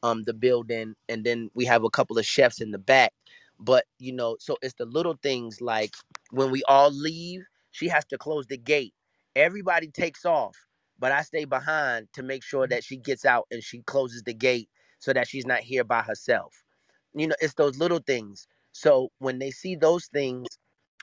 um 0.03 0.23
the 0.23 0.33
building, 0.33 0.95
and 1.09 1.23
then 1.25 1.51
we 1.55 1.65
have 1.65 1.83
a 1.83 1.89
couple 1.89 2.17
of 2.17 2.25
chefs 2.25 2.61
in 2.61 2.71
the 2.71 2.79
back. 2.79 3.13
But 3.59 3.85
you 3.99 4.13
know, 4.13 4.37
so 4.39 4.57
it's 4.61 4.75
the 4.75 4.85
little 4.85 5.17
things 5.23 5.61
like 5.61 5.93
when 6.31 6.51
we 6.51 6.63
all 6.67 6.91
leave, 6.91 7.43
she 7.71 7.87
has 7.89 8.05
to 8.07 8.17
close 8.17 8.47
the 8.47 8.57
gate. 8.57 8.93
Everybody 9.37 9.89
takes 9.89 10.25
off 10.25 10.57
but 10.99 11.11
I 11.11 11.23
stay 11.23 11.45
behind 11.45 12.07
to 12.13 12.23
make 12.23 12.43
sure 12.43 12.67
that 12.67 12.83
she 12.83 12.97
gets 12.97 13.25
out 13.25 13.47
and 13.51 13.63
she 13.63 13.81
closes 13.83 14.23
the 14.23 14.33
gate 14.33 14.69
so 14.99 15.13
that 15.13 15.27
she's 15.27 15.45
not 15.45 15.59
here 15.61 15.83
by 15.83 16.01
herself. 16.01 16.63
You 17.15 17.27
know, 17.27 17.35
it's 17.41 17.55
those 17.55 17.77
little 17.79 17.99
things. 17.99 18.47
So 18.73 19.09
when 19.19 19.39
they 19.39 19.51
see 19.51 19.75
those 19.75 20.07
things, 20.07 20.47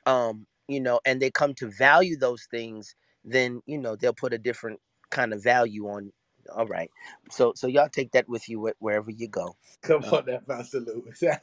um, 0.07 0.47
you 0.69 0.81
know, 0.81 1.01
and 1.07 1.21
they 1.23 1.31
come 1.31 1.55
to 1.57 1.69
value 1.71 2.17
those 2.19 2.47
things, 2.51 2.95
then 3.25 3.63
you 3.67 3.79
know 3.79 3.97
they'll 3.97 4.15
put 4.15 4.35
a 4.35 4.39
different 4.39 4.81
kind 5.11 5.33
of 5.33 5.43
value 5.43 5.89
on. 5.89 6.13
All 6.55 6.67
right, 6.67 6.91
so 7.31 7.53
so 7.57 7.67
y'all 7.69 7.89
take 7.89 8.13
that 8.13 8.29
with 8.29 8.49
you 8.49 8.61
wherever 8.81 9.11
you 9.11 9.29
go. 9.29 9.57
Come 9.83 10.05
Uh, 10.05 10.13
on 10.13 10.27
now, 10.27 10.41
Pastor 10.47 10.81
Lewis. 10.81 11.23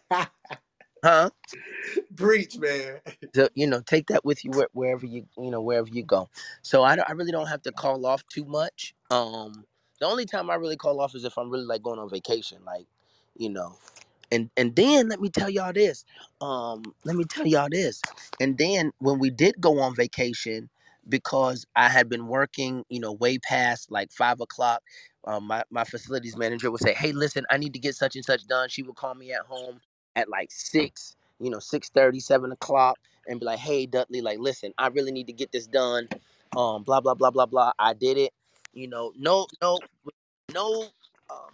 huh? 1.04 1.30
Breach, 2.12 2.58
man. 2.60 3.00
So 3.36 3.50
you 3.56 3.68
know, 3.68 3.82
take 3.82 4.08
that 4.08 4.26
with 4.26 4.44
you 4.46 4.52
wh- 4.54 4.76
wherever 4.76 5.06
you 5.06 5.26
you 5.38 5.52
know 5.52 5.62
wherever 5.62 5.90
you 5.90 6.04
go. 6.04 6.30
So 6.64 6.84
I, 6.84 6.96
don't- 6.98 7.10
I 7.10 7.14
really 7.14 7.32
don't 7.32 7.48
have 7.48 7.62
to 7.64 7.72
call 7.72 8.06
off 8.08 8.26
too 8.28 8.46
much. 8.46 8.96
Um, 9.12 9.66
the 10.02 10.08
only 10.08 10.26
time 10.26 10.50
I 10.50 10.56
really 10.56 10.78
call 10.78 11.00
off 11.02 11.16
is 11.16 11.26
if 11.26 11.38
I'm 11.38 11.50
really 11.52 11.66
like 11.66 11.84
going 11.84 12.00
on 12.00 12.10
vacation, 12.10 12.60
like 12.66 12.88
you 13.38 13.50
know. 13.52 13.76
And 14.32 14.52
and 14.58 14.76
then 14.76 15.10
let 15.10 15.22
me 15.22 15.30
tell 15.30 15.50
y'all 15.50 15.74
this. 15.74 16.06
Um, 16.42 16.84
let 17.06 17.16
me 17.18 17.26
tell 17.26 17.48
y'all 17.48 17.70
this. 17.72 18.02
And 18.42 18.58
then 18.58 18.92
when 19.00 19.20
we 19.20 19.32
did 19.32 19.56
go 19.62 19.80
on 19.82 19.96
vacation, 19.96 20.70
because 21.10 21.66
I 21.76 21.90
had 21.90 22.10
been 22.10 22.28
working, 22.28 22.86
you 22.90 23.02
know, 23.02 23.14
way 23.14 23.40
past 23.40 23.92
like 23.92 24.12
five 24.14 24.42
o'clock, 24.42 24.84
um, 25.26 25.46
my 25.48 25.64
my 25.72 25.86
facilities 25.86 26.38
manager 26.38 26.72
would 26.72 26.82
say, 26.82 26.94
"Hey, 26.94 27.14
listen, 27.14 27.46
I 27.52 27.58
need 27.58 27.74
to 27.74 27.80
get 27.80 27.96
such 27.96 28.16
and 28.18 28.26
such 28.26 28.48
done." 28.48 28.70
She 28.70 28.84
would 28.84 28.98
call 28.98 29.16
me 29.16 29.34
at 29.34 29.44
home 29.44 29.82
at 30.16 30.30
like 30.30 30.52
six, 30.52 31.16
you 31.40 31.50
know, 31.50 31.60
six 31.60 31.90
thirty, 31.90 32.20
seven 32.20 32.52
o'clock, 32.52 33.00
and 33.28 33.40
be 33.40 33.46
like, 33.46 33.60
"Hey, 33.60 33.86
Dudley, 33.86 34.22
like, 34.22 34.40
listen, 34.40 34.74
I 34.78 34.88
really 34.88 35.12
need 35.12 35.28
to 35.28 35.34
get 35.34 35.52
this 35.52 35.68
done." 35.68 36.08
Um, 36.58 36.84
blah 36.84 37.02
blah 37.02 37.16
blah 37.16 37.32
blah 37.32 37.46
blah. 37.46 37.72
I 37.80 37.94
did 37.94 38.18
it. 38.18 38.34
You 38.74 38.88
know, 38.88 39.14
no 39.18 39.48
no 39.62 39.80
no. 40.54 40.84
Um, 41.30 41.54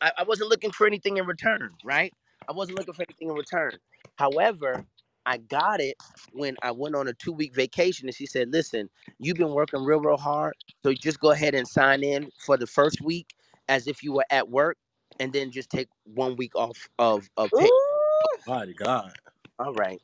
I, 0.00 0.12
I 0.18 0.22
wasn't 0.24 0.50
looking 0.50 0.70
for 0.70 0.86
anything 0.86 1.16
in 1.16 1.26
return, 1.26 1.70
right? 1.84 2.12
I 2.48 2.52
wasn't 2.52 2.78
looking 2.78 2.94
for 2.94 3.02
anything 3.08 3.28
in 3.28 3.34
return. 3.34 3.72
However, 4.16 4.84
I 5.26 5.38
got 5.38 5.80
it 5.80 5.96
when 6.32 6.56
I 6.62 6.70
went 6.70 6.94
on 6.94 7.08
a 7.08 7.12
two 7.14 7.32
week 7.32 7.54
vacation 7.54 8.08
and 8.08 8.14
she 8.14 8.26
said, 8.26 8.50
Listen, 8.52 8.88
you've 9.18 9.36
been 9.36 9.52
working 9.52 9.84
real, 9.84 10.00
real 10.00 10.16
hard. 10.16 10.54
So 10.82 10.92
just 10.92 11.20
go 11.20 11.30
ahead 11.32 11.54
and 11.54 11.66
sign 11.66 12.02
in 12.04 12.30
for 12.44 12.56
the 12.56 12.66
first 12.66 13.00
week 13.00 13.34
as 13.68 13.86
if 13.86 14.02
you 14.02 14.12
were 14.12 14.26
at 14.30 14.48
work 14.50 14.76
and 15.20 15.32
then 15.32 15.50
just 15.50 15.70
take 15.70 15.88
one 16.04 16.36
week 16.36 16.56
off 16.56 16.88
of, 16.98 17.30
of 17.36 17.54
pay. 17.56 17.70
Ooh, 17.70 18.38
Mighty 18.46 18.74
God. 18.74 19.12
All 19.58 19.74
right. 19.74 20.00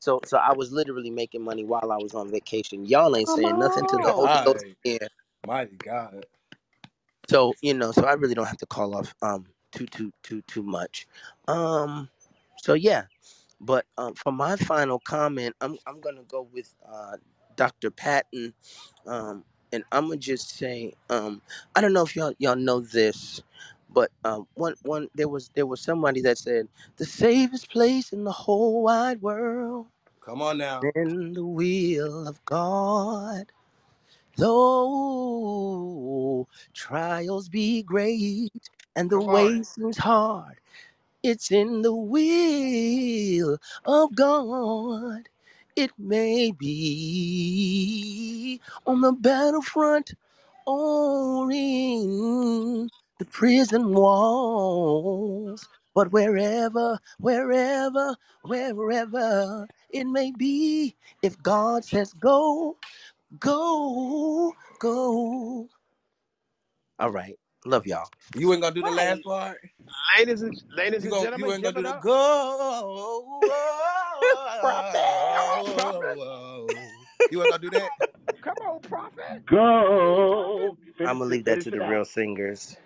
So 0.00 0.20
so 0.24 0.38
I 0.38 0.52
was 0.54 0.72
literally 0.72 1.10
making 1.10 1.42
money 1.44 1.64
while 1.64 1.92
I 1.92 1.98
was 1.98 2.14
on 2.14 2.30
vacation. 2.30 2.86
Y'all 2.86 3.16
ain't 3.16 3.28
come 3.28 3.34
saying 3.36 3.58
nothing 3.58 3.86
to 3.86 3.98
the 3.98 4.12
on. 4.12 4.14
Holy 4.14 4.38
Ghost 4.40 4.66
here. 4.84 5.08
Mighty 5.46 5.76
God. 5.76 6.26
So, 7.28 7.54
you 7.62 7.74
know, 7.74 7.92
so 7.92 8.04
I 8.04 8.14
really 8.14 8.34
don't 8.34 8.46
have 8.46 8.58
to 8.58 8.66
call 8.66 8.96
off 8.96 9.14
um 9.22 9.46
too 9.72 9.86
too 9.86 10.12
too 10.22 10.42
too 10.42 10.62
much. 10.62 11.06
Um 11.48 12.10
so 12.58 12.74
yeah, 12.74 13.04
But 13.60 13.86
um, 13.98 14.14
for 14.14 14.32
my 14.32 14.56
final 14.56 14.98
comment, 14.98 15.56
I'm 15.60 15.78
I'm 15.86 16.00
gonna 16.00 16.22
go 16.28 16.48
with 16.52 16.74
uh, 16.88 17.16
Dr. 17.56 17.90
Patton, 17.90 18.54
um, 19.06 19.44
and 19.72 19.84
I'm 19.92 20.06
gonna 20.08 20.18
just 20.18 20.50
say 20.50 20.94
um, 21.10 21.40
I 21.74 21.80
don't 21.80 21.92
know 21.94 22.04
if 22.04 22.14
y'all 22.16 22.34
y'all 22.38 22.56
know 22.56 22.80
this, 22.80 23.42
but 23.94 24.12
um, 24.24 24.48
one 24.56 24.74
one 24.84 25.08
there 25.16 25.28
was 25.28 25.50
there 25.56 25.66
was 25.66 25.80
somebody 25.82 26.22
that 26.22 26.38
said 26.38 26.68
the 26.98 27.06
safest 27.06 27.70
place 27.72 28.12
in 28.12 28.24
the 28.24 28.32
whole 28.32 28.82
wide 28.84 29.22
world 29.22 29.86
Come 30.20 30.42
on 30.42 30.58
now. 30.58 30.90
in 30.96 31.34
the 31.34 31.46
will 31.46 32.28
of 32.28 32.44
God. 32.46 33.52
Though 34.38 35.28
trials 36.74 37.48
be 37.50 37.82
great 37.84 38.52
and 38.96 39.10
the 39.10 39.20
Come 39.20 39.28
on. 39.30 39.30
way 39.30 39.62
seems 39.64 39.98
hard. 39.98 40.58
It's 41.22 41.52
in 41.52 41.82
the 41.82 41.94
will 41.94 43.58
of 43.86 44.14
God. 44.16 45.28
It 45.76 45.92
may 45.98 46.52
be 46.52 47.00
on 48.86 49.02
the 49.02 49.12
battlefront 49.12 50.14
or 50.66 51.50
in 51.52 52.90
the 53.18 53.26
prison 53.26 53.94
walls. 53.94 55.68
But 55.94 56.12
wherever, 56.12 56.98
wherever, 57.18 58.16
wherever 58.44 59.68
it 59.90 60.04
may 60.06 60.32
be, 60.32 60.96
if 61.22 61.42
God 61.42 61.84
says 61.84 62.12
go, 62.14 62.76
go, 63.40 64.54
go. 64.80 65.68
All 66.98 67.10
right. 67.10 67.38
Love 67.66 67.86
y'all. 67.86 68.08
You 68.36 68.52
ain't 68.52 68.62
gonna 68.62 68.74
do 68.74 68.82
the 68.82 68.90
last 68.90 69.22
part. 69.24 69.58
Ladies 70.18 70.42
and 70.42 70.54
ladies 70.76 71.04
You 71.04 71.08
and 71.08 71.16
gonna 71.16 71.30
you 71.34 71.50
gentlemen, 71.50 71.52
ain't 71.52 71.62
gonna 71.62 71.74
give 71.74 71.76
do 71.76 71.82
it 71.82 71.86
the 71.86 71.92
up. 71.92 72.02
go. 72.02 73.42
Prophet. 74.60 75.04
Prophet. 75.74 76.18
You 77.30 77.40
ain't 77.42 77.50
gonna 77.50 77.62
do 77.62 77.70
that. 77.70 77.92
Come 78.42 78.56
on, 78.68 78.80
prophet. 78.82 79.44
Go. 79.46 80.76
I'm 81.04 81.18
gonna 81.18 81.30
leave 81.30 81.46
that 81.46 81.60
to 81.62 81.70
the 81.70 81.80
real 81.80 82.04
singers. 82.04 82.76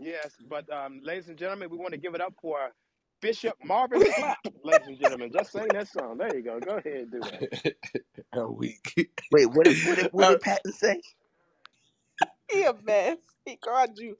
Yes, 0.00 0.32
but 0.48 0.70
um, 0.72 1.00
ladies 1.04 1.28
and 1.28 1.36
gentlemen, 1.36 1.68
we 1.68 1.76
want 1.76 1.92
to 1.92 1.98
give 1.98 2.14
it 2.14 2.22
up 2.22 2.32
for 2.40 2.70
Bishop 3.20 3.54
Marvin 3.62 4.02
Slap. 4.16 4.38
Ladies 4.64 4.88
and 4.88 4.98
gentlemen, 4.98 5.30
just 5.30 5.52
sing 5.52 5.68
that 5.74 5.88
song. 5.88 6.16
There 6.16 6.34
you 6.34 6.42
go. 6.42 6.58
Go 6.58 6.78
ahead 6.78 6.92
and 6.92 7.10
do 7.12 7.20
that. 7.20 7.74
A 8.32 8.50
week. 8.50 9.10
Wait, 9.30 9.46
what 9.46 9.66
did 9.66 9.76
what 9.86 9.98
did, 9.98 10.12
what 10.12 10.28
did 10.30 10.40
Patton 10.42 10.72
say? 10.72 11.02
He 12.50 12.62
a 12.62 12.74
mess. 12.82 13.18
He 13.44 13.56
called 13.56 13.98
you 13.98 14.16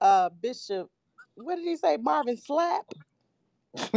uh 0.00 0.30
Bishop. 0.40 0.88
What 1.34 1.56
did 1.56 1.66
he 1.66 1.76
say? 1.76 1.98
Marvin 1.98 2.38
Slap? 2.38 2.86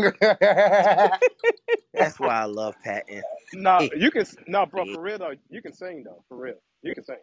That's 1.93 2.19
why 2.19 2.42
I 2.42 2.45
love 2.45 2.76
Patton. 2.84 3.24
No, 3.53 3.80
you 3.95 4.11
can 4.11 4.26
no, 4.48 4.66
bro. 4.66 4.85
For 4.93 5.02
real 5.02 5.19
though, 5.19 5.35
you 5.50 5.61
can 5.61 5.74
sing 5.74 6.03
though. 6.03 6.22
For 6.27 6.38
real, 6.38 6.56
you 6.82 6.93
can 6.93 7.06
sing. 7.06 7.16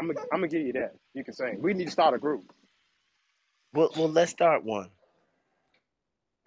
I'm 0.00 0.08
gonna 0.08 0.20
I'm 0.32 0.40
gonna 0.40 0.48
give 0.48 0.62
you 0.66 0.74
that. 0.74 0.94
You 1.14 1.24
can 1.24 1.34
sing. 1.34 1.58
We 1.62 1.74
need 1.74 1.86
to 1.86 1.92
start 1.92 2.14
a 2.14 2.18
group. 2.18 2.44
Well, 3.74 3.90
well, 3.96 4.08
let's 4.10 4.32
start 4.32 4.64
one. 4.64 4.90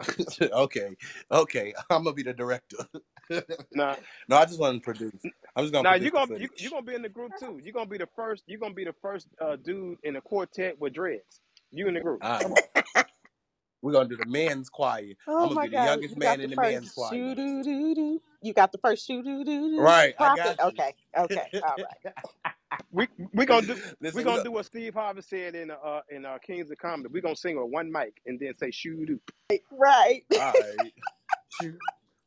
okay, 0.42 0.96
okay. 1.30 1.74
I'm 1.90 2.04
gonna 2.04 2.14
be 2.14 2.24
the 2.24 2.34
director. 2.34 2.78
Nah, 3.74 3.96
no, 4.28 4.36
I 4.38 4.44
just 4.46 4.60
want 4.60 4.76
to 4.76 4.80
produce. 4.84 5.26
I'm 5.56 5.64
just 5.64 5.72
gonna 5.74 5.84
now 5.84 5.94
produce 5.94 5.96
you 5.96 6.12
gonna 6.12 6.32
the 6.32 6.34
you 6.36 6.50
footage. 6.50 6.58
you 6.58 6.70
gonna 6.70 6.82
be 6.82 6.94
in 6.94 7.02
the 7.02 7.08
group 7.10 7.36
too. 7.36 7.60
You 7.62 7.70
are 7.70 7.74
gonna 7.74 7.90
be 7.90 7.98
the 7.98 8.08
first. 8.16 8.44
You 8.46 8.58
are 8.58 8.60
gonna 8.60 8.74
be 8.74 8.84
the 8.84 8.94
first 9.02 9.28
uh, 9.40 9.56
dude 9.56 9.98
in 10.04 10.16
a 10.16 10.20
quartet 10.22 10.80
with 10.80 10.94
dreads. 10.94 11.40
You 11.72 11.88
in 11.88 11.94
the 11.94 12.00
group. 12.00 12.22
All 12.22 12.30
Come 12.40 12.52
right. 12.52 12.54
on. 12.54 12.60
We're 13.82 13.92
gonna 13.92 14.08
do 14.08 14.16
the 14.16 14.24
men's 14.26 14.70
choir. 14.70 15.12
Oh 15.28 15.48
I'm 15.48 15.50
gonna 15.50 15.60
my 15.60 15.60
be 15.60 15.70
the 15.70 15.76
God. 15.76 15.78
youngest 15.78 16.16
You 16.16 16.22
got 16.22 16.38
man 16.38 16.40
the 16.42 16.48
in 16.48 16.50
the 16.50 16.56
first 16.56 16.58
men's 16.58 16.92
choir. 16.92 17.36
You 18.42 18.54
got 18.54 18.72
the 18.72 18.78
first 18.78 19.06
shoo 19.06 19.22
doo 19.22 19.44
doo 19.44 19.70
doo. 19.70 19.94
Right, 19.94 20.14
I 20.18 20.30
Prophet. 20.30 20.30
got 20.30 20.66
you. 20.66 20.80
Okay. 20.80 20.94
Okay. 21.18 21.52
All 21.62 21.78
right. 21.82 22.14
We 22.90 23.08
we 23.32 23.46
gonna 23.46 23.66
do 23.66 23.74
Listen, 24.00 24.00
we 24.00 24.10
we 24.12 24.22
gonna 24.24 24.38
go- 24.38 24.44
do 24.44 24.52
what 24.52 24.66
Steve 24.66 24.94
Harvey 24.94 25.22
said 25.22 25.54
in 25.54 25.70
uh 25.70 26.00
in 26.10 26.24
uh, 26.24 26.38
Kings 26.38 26.70
of 26.70 26.78
Comedy. 26.78 27.08
We 27.12 27.20
gonna 27.20 27.36
sing 27.36 27.60
with 27.60 27.70
one 27.70 27.90
mic 27.90 28.20
and 28.26 28.38
then 28.40 28.54
say 28.54 28.70
shoo 28.70 29.06
doo. 29.06 29.20
Right. 29.70 30.22
All 30.32 30.38
right. 30.38 30.92
Shoot, 31.60 31.78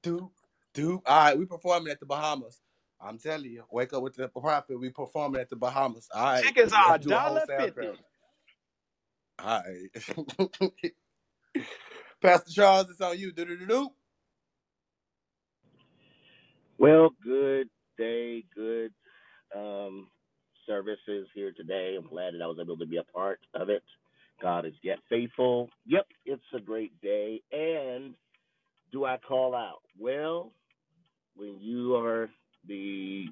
do, 0.03 0.31
do. 0.73 1.01
All 1.05 1.17
right, 1.25 1.37
we 1.37 1.45
performing 1.45 1.91
at 1.91 1.99
the 1.99 2.05
Bahamas. 2.05 2.61
I'm 3.01 3.19
telling 3.19 3.51
you, 3.51 3.63
wake 3.71 3.93
up 3.93 4.01
with 4.01 4.15
the 4.15 4.29
prophet. 4.29 4.79
We 4.79 4.89
performing 4.89 5.41
at 5.41 5.49
the 5.49 5.57
Bahamas. 5.57 6.07
All 6.13 6.23
right. 6.23 6.43
Tickets 6.43 6.73
are 6.73 6.91
let's 6.91 7.05
do 7.05 7.13
a 7.13 7.19
whole 7.19 7.37
$1.50. 7.37 7.95
All 9.39 9.63
right. 9.63 10.71
Pastor 12.21 12.51
Charles, 12.51 12.89
it's 12.89 13.01
on 13.01 13.17
you. 13.19 13.31
Do 13.31 13.45
do 13.45 13.57
do 13.57 13.65
do. 13.67 13.89
Well, 16.77 17.09
good 17.23 17.67
day, 17.97 18.43
good 18.55 18.93
um, 19.55 20.09
services 20.67 21.27
here 21.33 21.51
today. 21.51 21.95
I'm 21.97 22.07
glad 22.07 22.33
that 22.33 22.41
I 22.43 22.47
was 22.47 22.57
able 22.61 22.77
to 22.77 22.85
be 22.85 22.97
a 22.97 23.03
part 23.03 23.39
of 23.53 23.69
it. 23.69 23.83
God 24.41 24.65
is 24.65 24.73
yet 24.83 24.99
faithful. 25.09 25.69
Yep, 25.87 26.05
it's 26.25 26.43
a 26.53 26.59
great 26.59 26.99
day. 27.01 27.41
And 27.51 28.13
do 28.91 29.05
I 29.05 29.17
call 29.17 29.55
out? 29.55 29.81
Well, 29.99 30.51
when 31.35 31.57
you 31.59 31.95
are 31.95 32.29
the 32.67 33.25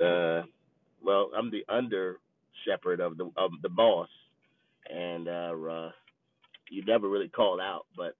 uh, 0.00 0.42
well, 1.02 1.30
I'm 1.36 1.50
the 1.50 1.64
under 1.68 2.18
shepherd 2.66 3.00
of 3.00 3.16
the 3.16 3.30
of 3.36 3.52
the 3.62 3.68
boss, 3.68 4.08
and 4.90 5.28
uh, 5.28 5.54
uh, 5.70 5.90
you 6.70 6.84
never 6.84 7.08
really 7.08 7.28
call 7.28 7.60
out, 7.60 7.86
but 7.96 8.14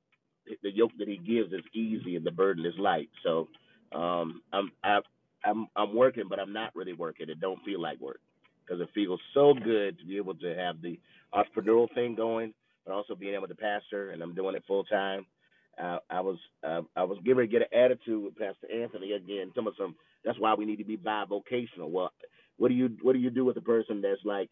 the 0.62 0.70
yoke 0.70 0.92
that 0.99 1.08
he 1.08 1.16
gives 1.16 1.52
is 1.52 1.65
easy 1.75 2.16
and 2.16 2.25
the 2.25 2.31
burden 2.31 2.65
is 2.65 2.75
light. 2.78 3.10
So 3.25 3.49
um, 3.92 4.42
I'm 4.52 4.70
I, 4.84 5.00
I'm 5.47 5.68
I'm 5.76 5.94
working, 5.94 6.25
but 6.28 6.39
I'm 6.41 6.52
not 6.52 6.75
really 6.75 6.92
working. 6.92 7.31
It 7.31 7.41
don't 7.41 7.62
feel 7.65 7.81
like 7.81 8.00
work 8.00 8.20
because 8.65 8.81
it 8.81 8.89
feels 8.94 9.20
so 9.33 9.55
good 9.55 9.99
to 9.99 10.05
be 10.05 10.16
able 10.16 10.34
to 10.34 10.55
have 10.57 10.83
the 10.83 10.99
entrepreneurial 11.33 11.92
thing 11.94 12.15
going, 12.15 12.52
but 12.84 12.92
also 12.92 13.15
being 13.15 13.34
able 13.34 13.49
to 13.49 13.55
pastor, 13.55 14.10
and 14.10 14.23
I'm 14.23 14.34
doing 14.34 14.57
it 14.57 14.65
full 14.66 14.84
time. 14.84 15.26
Uh, 15.81 15.99
I 16.10 16.20
was 16.20 16.39
uh, 16.65 16.83
I 16.97 17.05
was 17.05 17.18
getting 17.18 17.36
ready 17.36 17.52
to 17.52 17.58
get 17.58 17.68
an 17.70 17.78
attitude 17.78 18.25
with 18.25 18.36
Pastor 18.36 18.66
Anthony 18.73 19.12
again. 19.12 19.52
Some 19.55 19.66
of 19.66 19.75
some 19.78 19.94
that's 20.25 20.39
why 20.39 20.55
we 20.55 20.65
need 20.65 20.76
to 20.76 20.84
be 20.84 20.97
bivocational. 20.97 21.91
Well, 21.91 22.12
what 22.57 22.68
do 22.68 22.75
you 22.75 22.97
what 23.02 23.12
do 23.12 23.18
you 23.18 23.31
do 23.31 23.44
with 23.44 23.57
a 23.57 23.62
person 23.62 24.00
that's 24.00 24.25
like 24.25 24.50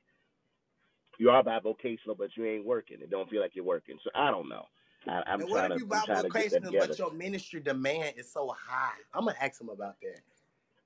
you 1.18 1.30
are 1.30 1.42
bivocational, 1.42 2.16
but 2.18 2.30
you 2.36 2.44
ain't 2.44 2.66
working. 2.66 2.98
It 3.00 3.10
don't 3.10 3.28
feel 3.30 3.40
like 3.40 3.52
you're 3.54 3.64
working. 3.64 3.98
So 4.04 4.10
I 4.14 4.30
don't 4.30 4.48
know. 4.48 4.64
I, 5.08 5.22
I'm 5.26 5.40
and 5.40 5.50
what 5.50 5.58
trying 5.58 5.72
if 5.72 5.78
to 5.78 5.84
you 5.84 5.90
to 5.90 5.96
bivocational, 5.96 6.78
but 6.78 6.98
your 6.98 7.12
ministry 7.12 7.60
demand 7.60 8.14
is 8.16 8.30
so 8.30 8.54
high? 8.56 8.92
I'm 9.12 9.24
gonna 9.24 9.36
ask 9.40 9.60
him 9.60 9.70
about 9.70 9.96
that 10.02 10.20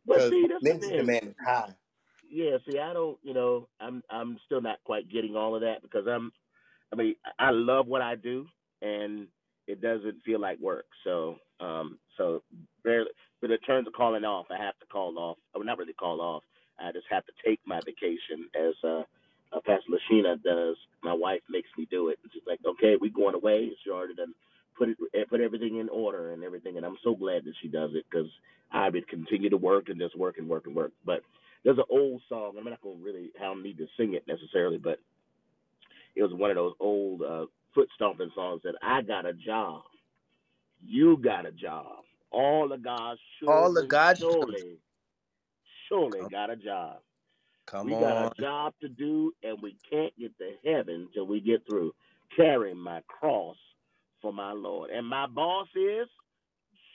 But 0.06 0.30
see, 0.30 0.46
that's 0.48 0.64
the 0.64 0.92
demand 0.96 1.28
is 1.28 1.34
high. 1.44 1.74
Yeah, 2.30 2.58
see, 2.68 2.78
I 2.78 2.92
don't, 2.92 3.18
you 3.22 3.34
know, 3.34 3.68
I'm 3.80 4.02
I'm 4.10 4.38
still 4.46 4.60
not 4.60 4.78
quite 4.84 5.10
getting 5.10 5.36
all 5.36 5.54
of 5.54 5.62
that 5.62 5.82
because 5.82 6.06
I'm, 6.06 6.32
I 6.92 6.96
mean, 6.96 7.14
I 7.38 7.50
love 7.50 7.86
what 7.86 8.02
I 8.02 8.16
do, 8.16 8.46
and 8.82 9.28
it 9.66 9.80
doesn't 9.80 10.22
feel 10.24 10.40
like 10.40 10.58
work. 10.60 10.86
So, 11.04 11.36
um, 11.60 11.98
so 12.16 12.42
barely, 12.84 13.10
but 13.40 13.50
in 13.50 13.58
terms 13.60 13.86
of 13.86 13.92
calling 13.94 14.24
off, 14.24 14.46
I 14.50 14.62
have 14.62 14.78
to 14.80 14.86
call 14.86 15.18
off. 15.18 15.38
I 15.54 15.58
would 15.58 15.66
not 15.66 15.78
really 15.78 15.92
call 15.94 16.20
off. 16.20 16.42
I 16.78 16.92
just 16.92 17.06
have 17.10 17.24
to 17.26 17.32
take 17.44 17.60
my 17.66 17.80
vacation 17.84 18.48
as 18.54 18.74
uh, 18.84 19.02
uh 19.52 19.60
Pastor 19.66 19.90
Lashina 19.90 20.42
does. 20.42 20.76
My 21.02 21.12
wife 21.12 21.40
makes 21.50 21.68
me 21.76 21.86
do 21.90 22.08
it. 22.08 22.18
And 22.22 22.30
she's 22.32 22.42
like, 22.46 22.60
okay, 22.66 22.96
we 23.00 23.10
going 23.10 23.34
away. 23.34 23.70
She 23.84 23.90
already 23.90 24.14
done 24.14 24.34
put 24.78 24.90
it, 24.90 24.96
eh, 25.14 25.24
put 25.28 25.40
everything 25.40 25.78
in 25.78 25.88
order 25.88 26.32
and 26.32 26.44
everything, 26.44 26.76
and 26.76 26.86
I'm 26.86 26.98
so 27.04 27.14
glad 27.14 27.44
that 27.44 27.54
she 27.60 27.68
does 27.68 27.90
it 27.94 28.04
because 28.10 28.28
I 28.72 28.88
would 28.88 29.08
continue 29.08 29.50
to 29.50 29.56
work 29.56 29.88
and 29.88 29.98
just 30.00 30.16
work 30.16 30.38
and 30.38 30.48
work 30.48 30.66
and 30.66 30.74
work. 30.76 30.92
But 31.04 31.22
there's 31.64 31.78
an 31.78 31.84
old 31.90 32.22
song. 32.28 32.54
I'm 32.58 32.64
not 32.64 32.80
gonna 32.82 32.96
really. 33.02 33.30
I 33.38 33.44
don't 33.44 33.62
need 33.62 33.78
to 33.78 33.86
sing 33.96 34.14
it 34.14 34.26
necessarily, 34.26 34.78
but 34.78 34.98
it 36.16 36.22
was 36.22 36.32
one 36.32 36.50
of 36.50 36.56
those 36.56 36.74
old 36.80 37.22
uh, 37.22 37.46
foot 37.74 37.88
stomping 37.94 38.30
songs 38.34 38.62
that 38.64 38.74
I 38.82 39.02
got 39.02 39.26
a 39.26 39.32
job, 39.32 39.82
you 40.84 41.16
got 41.16 41.46
a 41.46 41.52
job, 41.52 42.04
all 42.30 42.72
of 42.72 42.82
God's 42.82 43.20
All 43.46 43.64
children 43.64 43.84
of 43.84 43.88
God's 43.88 44.20
surely, 44.20 44.78
surely 45.88 46.20
Come- 46.20 46.30
got 46.30 46.50
a 46.50 46.56
job. 46.56 46.98
Come 47.66 47.86
we 47.86 47.94
on. 47.94 48.00
got 48.00 48.16
a 48.38 48.42
job 48.42 48.74
to 48.80 48.88
do, 48.88 49.32
and 49.42 49.60
we 49.62 49.76
can't 49.90 50.16
get 50.18 50.32
to 50.38 50.52
heaven 50.64 51.08
till 51.14 51.26
we 51.26 51.40
get 51.40 51.66
through 51.66 51.94
carrying 52.36 52.78
my 52.78 53.00
cross 53.08 53.56
for 54.22 54.32
my 54.32 54.52
Lord. 54.52 54.90
And 54.90 55.06
my 55.06 55.26
boss 55.26 55.68
is 55.76 56.08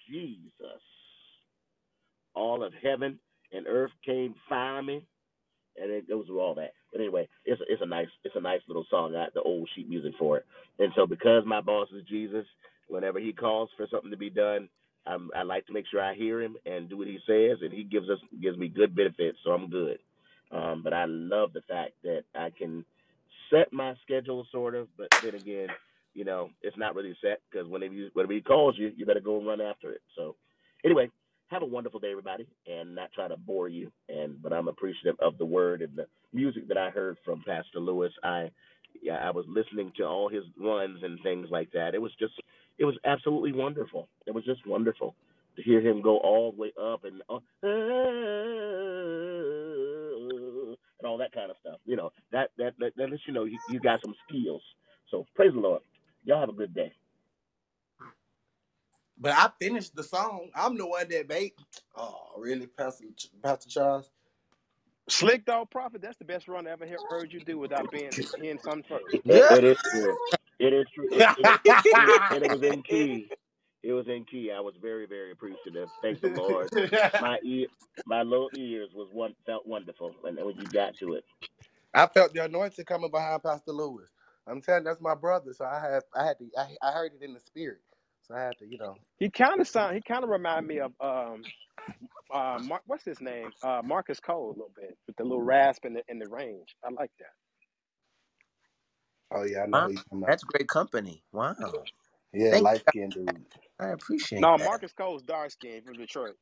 Jesus. 0.09 0.81
All 2.35 2.63
of 2.63 2.73
heaven 2.81 3.19
and 3.51 3.67
earth 3.67 3.91
came 4.05 4.35
find 4.49 4.87
me, 4.87 5.05
and 5.77 5.91
it 5.91 6.07
goes 6.09 6.27
through 6.27 6.41
all 6.41 6.55
that. 6.55 6.73
But 6.91 7.01
anyway, 7.01 7.27
it's 7.45 7.61
a, 7.61 7.65
it's 7.69 7.81
a 7.81 7.85
nice 7.87 8.07
it's 8.23 8.35
a 8.35 8.41
nice 8.41 8.61
little 8.67 8.85
song. 8.89 9.15
I 9.15 9.25
got 9.25 9.33
the 9.33 9.41
old 9.41 9.69
sheet 9.75 9.89
music 9.89 10.13
for 10.19 10.37
it. 10.37 10.45
And 10.79 10.91
so 10.95 11.05
because 11.07 11.43
my 11.45 11.61
boss 11.61 11.89
is 11.95 12.03
Jesus, 12.09 12.45
whenever 12.87 13.19
he 13.19 13.33
calls 13.33 13.69
for 13.77 13.87
something 13.91 14.11
to 14.11 14.17
be 14.17 14.29
done, 14.29 14.69
I'm, 15.05 15.29
I 15.35 15.43
like 15.43 15.67
to 15.67 15.73
make 15.73 15.85
sure 15.91 16.01
I 16.01 16.15
hear 16.15 16.41
him 16.41 16.55
and 16.65 16.89
do 16.89 16.97
what 16.97 17.07
he 17.07 17.19
says, 17.27 17.59
and 17.61 17.73
he 17.73 17.83
gives 17.83 18.09
us 18.09 18.19
gives 18.41 18.57
me 18.57 18.67
good 18.69 18.95
benefits, 18.95 19.37
so 19.43 19.51
I'm 19.51 19.69
good. 19.69 19.99
Um, 20.51 20.81
but 20.83 20.93
I 20.93 21.05
love 21.07 21.53
the 21.53 21.61
fact 21.67 21.93
that 22.03 22.23
I 22.35 22.49
can 22.51 22.85
set 23.51 23.73
my 23.73 23.95
schedule 24.03 24.45
sort 24.51 24.75
of, 24.75 24.87
but 24.97 25.07
then 25.23 25.35
again, 25.35 25.67
you 26.13 26.25
know, 26.25 26.49
it's 26.61 26.77
not 26.77 26.95
really 26.95 27.15
set 27.21 27.41
because 27.51 27.67
whenever 27.69 27.93
whenever 28.13 28.33
he 28.33 28.41
calls 28.41 28.75
you, 28.77 28.91
you 28.95 29.05
better 29.05 29.21
go 29.21 29.37
and 29.39 29.47
run 29.47 29.61
after 29.61 29.91
it. 29.93 30.01
So 30.17 30.35
anyway, 30.85 31.09
have 31.49 31.63
a 31.63 31.67
wonderful 31.67 31.99
day, 32.01 32.11
everybody, 32.11 32.47
and 32.67 32.95
not 32.95 33.11
try 33.13 33.27
to 33.27 33.37
bore 33.37 33.69
you. 33.69 33.91
And 34.09 34.41
but 34.41 34.53
I'm 34.53 34.67
appreciative 34.69 35.15
of 35.21 35.37
the 35.37 35.45
word 35.45 35.81
and 35.83 35.97
the 35.97 36.07
music 36.33 36.67
that 36.69 36.77
I 36.77 36.89
heard 36.91 37.17
from 37.25 37.43
Pastor 37.47 37.79
Lewis. 37.79 38.13
I 38.23 38.51
yeah, 39.01 39.15
I 39.15 39.31
was 39.31 39.45
listening 39.47 39.93
to 39.97 40.03
all 40.05 40.29
his 40.29 40.43
runs 40.59 41.03
and 41.03 41.19
things 41.23 41.47
like 41.51 41.71
that. 41.73 41.95
It 41.95 42.01
was 42.01 42.13
just 42.19 42.33
it 42.79 42.85
was 42.85 42.97
absolutely 43.05 43.53
wonderful. 43.53 44.09
It 44.27 44.33
was 44.35 44.45
just 44.45 44.67
wonderful 44.67 45.15
to 45.57 45.63
hear 45.63 45.81
him 45.81 46.01
go 46.01 46.17
all 46.19 46.51
the 46.53 46.59
way 46.61 46.73
up 46.81 47.03
and 47.05 47.21
uh, 47.29 47.39
and 50.99 51.07
all 51.07 51.17
that 51.19 51.33
kind 51.33 51.51
of 51.51 51.57
stuff. 51.61 51.79
You 51.85 51.97
know 51.97 52.11
that 52.31 52.51
that 52.57 52.73
that, 52.79 52.93
that 52.97 53.09
lets 53.11 53.23
you 53.27 53.33
know 53.33 53.45
you, 53.45 53.59
you 53.69 53.79
got 53.79 54.01
some 54.03 54.15
skills. 54.27 54.63
So 55.11 55.25
praise 55.35 55.53
the 55.53 55.59
Lord. 55.61 55.81
Y'all 56.25 56.41
have 56.41 56.49
a 56.49 56.53
good 56.53 56.73
day. 56.73 56.93
But 59.19 59.33
I 59.33 59.49
finished 59.61 59.95
the 59.95 60.03
song. 60.03 60.49
I'm 60.55 60.77
the 60.77 60.87
one 60.87 61.09
that 61.09 61.29
made. 61.29 61.53
Oh, 61.95 62.17
really, 62.37 62.67
Pastor 62.67 63.05
Pastor 63.43 63.69
Charles? 63.69 64.11
Slick 65.09 65.45
Dog 65.45 65.71
Prophet, 65.71 66.01
that's 66.01 66.17
the 66.17 66.25
best 66.25 66.47
run 66.47 66.67
I 66.67 66.71
ever 66.71 66.87
heard 67.09 67.33
you 67.33 67.39
do 67.41 67.59
without 67.59 67.91
being 67.91 68.17
hearing 68.35 68.59
something 68.59 68.83
first. 68.89 69.17
It, 69.27 69.45
it 69.49 69.63
is 69.65 69.77
true. 69.91 70.17
It 70.59 70.73
is 70.73 70.87
true. 70.95 71.07
It, 71.11 71.29
it, 71.37 71.61
it, 71.65 72.05
was- 72.05 72.21
it 72.31 72.49
was 72.49 72.63
in 72.63 72.83
key. 72.83 73.33
It 73.83 73.93
was 73.93 74.07
in 74.07 74.25
key. 74.25 74.51
I 74.55 74.61
was 74.61 74.75
very, 74.81 75.07
very 75.07 75.31
appreciative. 75.31 75.89
Thank 76.01 76.21
the 76.21 76.29
Lord. 76.29 76.69
My 77.19 77.37
ear, 77.45 77.67
my 78.05 78.23
little 78.23 78.51
ears 78.53 78.91
was 78.95 79.09
one 79.11 79.35
felt 79.45 79.67
wonderful 79.67 80.15
when 80.21 80.35
when 80.37 80.57
you 80.57 80.67
got 80.67 80.97
to 80.99 81.13
it. 81.15 81.25
I 81.93 82.07
felt 82.07 82.33
the 82.33 82.45
anointing 82.45 82.85
coming 82.85 83.11
behind 83.11 83.43
Pastor 83.43 83.73
Lewis. 83.73 84.09
I'm 84.47 84.61
telling 84.61 84.83
you, 84.83 84.89
that's 84.89 85.01
my 85.01 85.15
brother, 85.15 85.53
so 85.53 85.65
I 85.65 85.79
had 85.81 86.03
I 86.15 86.25
had 86.27 86.39
to 86.39 86.49
I, 86.57 86.75
I 86.89 86.91
heard 86.93 87.13
it 87.13 87.23
in 87.23 87.33
the 87.33 87.39
spirit, 87.41 87.81
so 88.23 88.35
I 88.35 88.41
had 88.41 88.59
to 88.59 88.67
you 88.67 88.77
know. 88.79 88.99
He 89.19 89.29
kind 89.31 89.61
of 89.61 89.67
sound. 89.67 89.95
He 89.95 90.01
kind 90.01 90.23
of 90.23 90.29
reminded 90.29 90.67
me 90.67 90.79
of 90.79 90.93
um, 91.01 91.53
uh, 92.33 92.59
Mar- 92.61 92.83
what's 92.87 93.05
his 93.05 93.21
name? 93.21 93.53
Uh, 93.63 93.81
Marcus 93.83 94.19
Cole 94.19 94.49
a 94.49 94.55
little 94.57 94.73
bit 94.75 94.97
with 95.07 95.17
the 95.17 95.23
little 95.23 95.43
rasp 95.43 95.85
in 95.85 95.93
the 95.93 96.03
in 96.09 96.19
the 96.19 96.27
range. 96.27 96.75
I 96.85 96.91
like 96.91 97.11
that. 97.19 97.33
Oh 99.31 99.43
yeah, 99.43 99.63
I 99.63 99.67
know 99.67 99.81
Wow. 99.81 99.87
who 99.87 99.91
you 99.91 99.97
talking 99.99 100.19
about. 100.23 100.31
That's 100.31 100.43
great 100.43 100.69
company. 100.69 101.23
Wow. 101.33 101.55
Yeah, 102.33 102.55
Thank 102.55 102.61
light 102.61 102.81
you. 102.87 102.93
skinned 102.93 103.13
dude. 103.13 103.45
I 103.79 103.89
appreciate 103.89 104.49
No, 104.49 104.57
that. 104.57 104.71
Marcus 104.71 104.93
Cole's 104.93 105.23
dark 105.23 105.51
skin 105.51 105.83
from 105.83 105.97
Detroit. 105.97 106.35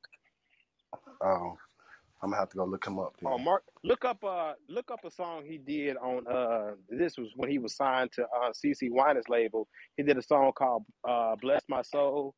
Oh, 1.24 1.58
I'm 2.24 2.30
gonna 2.30 2.40
have 2.40 2.50
to 2.50 2.58
go 2.58 2.66
look 2.66 2.86
him 2.86 3.00
up 3.00 3.16
Oh. 3.26 3.38
Mark, 3.38 3.64
look 3.84 4.06
up 4.06 4.24
uh 4.24 4.54
look 4.70 4.92
up 4.92 5.00
a 5.06 5.12
song 5.12 5.44
he 5.46 5.58
did 5.58 5.98
on 5.98 6.28
uh 6.28 6.72
this 6.90 7.18
was 7.18 7.30
when 7.36 7.50
he 7.50 7.58
was 7.60 7.76
signed 7.76 8.12
to 8.14 8.24
uh 8.24 8.52
CeCe 8.52 8.90
Winans 8.92 9.30
label. 9.30 9.68
He 9.98 10.04
did 10.04 10.18
a 10.18 10.22
song 10.22 10.52
called 10.56 10.84
uh 11.08 11.36
Bless 11.42 11.64
My 11.70 11.82
Soul 11.82 12.36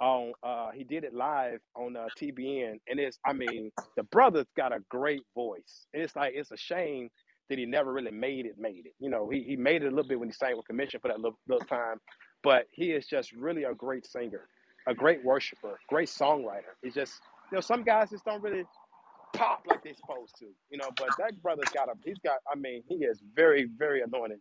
on 0.00 0.32
uh 0.42 0.70
he 0.74 0.84
did 0.84 1.04
it 1.04 1.14
live 1.14 1.60
on 1.76 1.96
uh 1.96 2.06
TBN 2.18 2.78
and 2.88 2.98
it's 3.00 3.18
I 3.26 3.32
mean 3.34 3.70
the 3.96 4.02
brother's 4.04 4.46
got 4.56 4.72
a 4.72 4.80
great 4.90 5.22
voice. 5.34 5.86
It's 5.92 6.16
like 6.16 6.32
it's 6.34 6.50
a 6.50 6.56
shame 6.56 7.10
that 7.48 7.58
he 7.58 7.66
never 7.66 7.92
really 7.92 8.12
made 8.12 8.46
it 8.46 8.56
made 8.58 8.86
it. 8.86 8.94
You 8.98 9.10
know, 9.10 9.28
he 9.28 9.42
he 9.42 9.56
made 9.56 9.82
it 9.82 9.86
a 9.86 9.90
little 9.90 10.08
bit 10.08 10.18
when 10.18 10.28
he 10.28 10.32
sang 10.32 10.56
with 10.56 10.66
Commissioned 10.66 11.02
for 11.02 11.08
that 11.08 11.18
little, 11.20 11.38
little 11.48 11.66
time, 11.66 11.98
but 12.42 12.66
he 12.72 12.92
is 12.92 13.06
just 13.06 13.32
really 13.32 13.64
a 13.64 13.74
great 13.74 14.06
singer, 14.06 14.48
a 14.88 14.94
great 14.94 15.24
worshiper, 15.24 15.78
great 15.88 16.08
songwriter. 16.08 16.74
He's 16.82 16.94
just 16.94 17.20
you 17.50 17.56
know 17.56 17.60
some 17.60 17.82
guys 17.82 18.10
just 18.10 18.24
don't 18.24 18.42
really 18.42 18.64
pop 19.34 19.64
like 19.68 19.82
they're 19.84 19.94
supposed 19.94 20.36
to, 20.40 20.46
you 20.70 20.78
know. 20.78 20.90
But 20.96 21.10
that 21.18 21.42
brother's 21.42 21.70
got 21.74 21.88
a, 21.88 21.94
he's 22.04 22.18
got, 22.24 22.38
I 22.52 22.56
mean, 22.58 22.82
he 22.88 22.96
is 22.96 23.22
very, 23.34 23.68
very 23.78 24.02
anointed 24.02 24.40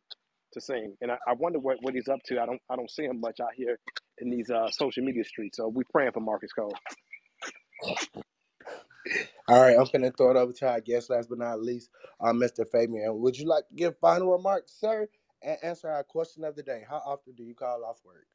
to 0.54 0.62
sing, 0.62 0.96
and 1.02 1.12
I, 1.12 1.18
I 1.28 1.34
wonder 1.34 1.60
what, 1.60 1.78
what 1.82 1.96
he's 1.96 2.08
up 2.10 2.20
to. 2.28 2.42
I 2.42 2.46
don't, 2.48 2.62
I 2.70 2.76
don't 2.78 2.92
see 2.92 3.06
him 3.06 3.22
much 3.22 3.40
out 3.42 3.54
here 3.56 3.80
in 4.20 4.30
these 4.32 4.50
uh, 4.50 4.70
social 4.72 5.04
media 5.04 5.24
streets. 5.26 5.58
So 5.58 5.68
we 5.70 5.84
praying 5.92 6.14
for 6.14 6.22
Marcus 6.22 6.54
Cole. 6.54 6.76
All 9.48 9.62
right, 9.62 9.78
I'm 9.78 9.86
finna 9.88 10.16
throw 10.18 10.32
it 10.32 10.38
over 10.38 10.54
to 10.54 10.70
our 10.70 10.82
guest, 10.82 11.12
last 11.12 11.30
but 11.30 11.40
not 11.40 11.62
least, 11.62 11.92
uh, 12.22 12.34
Mr. 12.34 12.66
Fabian. 12.72 13.20
Would 13.22 13.38
you 13.38 13.48
like 13.48 13.68
to 13.70 13.76
give 13.76 13.98
final 14.00 14.32
remarks, 14.32 14.74
sir, 14.80 15.08
and 15.44 15.58
answer 15.64 15.90
our 15.90 16.04
question 16.04 16.44
of 16.46 16.56
the 16.56 16.64
day? 16.64 16.84
How 16.90 16.98
often 17.06 17.36
do 17.36 17.44
you 17.44 17.56
call 17.56 17.86
off 17.86 18.00
work? 18.06 18.28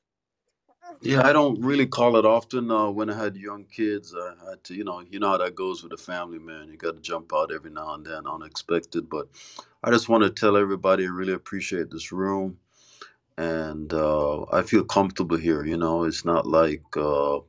Yeah, 1.01 1.27
I 1.27 1.33
don't 1.33 1.61
really 1.63 1.87
call 1.87 2.17
it 2.17 2.27
often. 2.27 2.71
Uh, 2.71 2.91
when 2.91 3.11
I 3.11 3.17
had 3.17 3.37
young 3.37 3.65
kids, 3.67 4.15
I 4.17 4.51
had 4.51 4.65
to, 4.65 4.75
you 4.75 4.85
know, 4.85 5.03
you 5.11 5.21
know 5.21 5.31
how 5.31 5.39
that 5.39 5.55
goes 5.55 5.83
with 5.83 5.93
a 5.93 5.97
family, 5.97 6.39
man. 6.39 6.69
You 6.71 6.77
got 6.77 6.97
to 6.97 7.01
jump 7.03 7.33
out 7.35 7.53
every 7.53 7.71
now 7.71 7.95
and 7.95 8.05
then, 8.05 8.27
unexpected. 8.27 9.09
But 9.09 9.29
I 9.85 9.91
just 9.91 10.09
want 10.09 10.25
to 10.25 10.31
tell 10.31 10.57
everybody 10.57 11.05
I 11.05 11.09
really 11.09 11.33
appreciate 11.35 11.91
this 11.91 12.13
room, 12.13 12.59
and 13.39 13.93
uh, 13.95 14.45
I 14.53 14.63
feel 14.63 14.85
comfortable 14.85 15.37
here. 15.39 15.65
You 15.65 15.79
know, 15.79 16.05
it's 16.05 16.25
not 16.25 16.47
like 16.47 16.85
uh, 16.97 17.41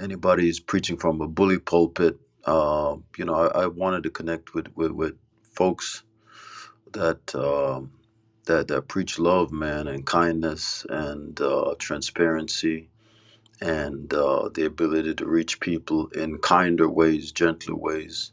anybody's 0.00 0.60
preaching 0.60 0.96
from 0.98 1.20
a 1.22 1.28
bully 1.28 1.58
pulpit. 1.58 2.18
Uh, 2.44 2.96
you 3.18 3.24
know, 3.26 3.34
I, 3.34 3.62
I 3.62 3.66
wanted 3.68 4.04
to 4.04 4.10
connect 4.10 4.54
with 4.54 4.68
with, 4.76 4.92
with 4.92 5.14
folks 5.52 6.02
that 6.92 7.34
um, 7.34 7.92
that 8.46 8.68
that 8.68 8.88
preach 8.88 9.18
love, 9.18 9.52
man, 9.52 9.88
and 9.88 10.06
kindness 10.06 10.86
and 10.90 11.40
uh, 11.40 11.74
transparency 11.78 12.90
and 13.60 14.12
uh, 14.14 14.50
the 14.54 14.66
ability 14.66 15.14
to 15.16 15.26
reach 15.26 15.60
people 15.60 16.08
in 16.08 16.38
kinder 16.38 16.88
ways, 16.88 17.32
gentler 17.32 17.76
ways. 17.76 18.32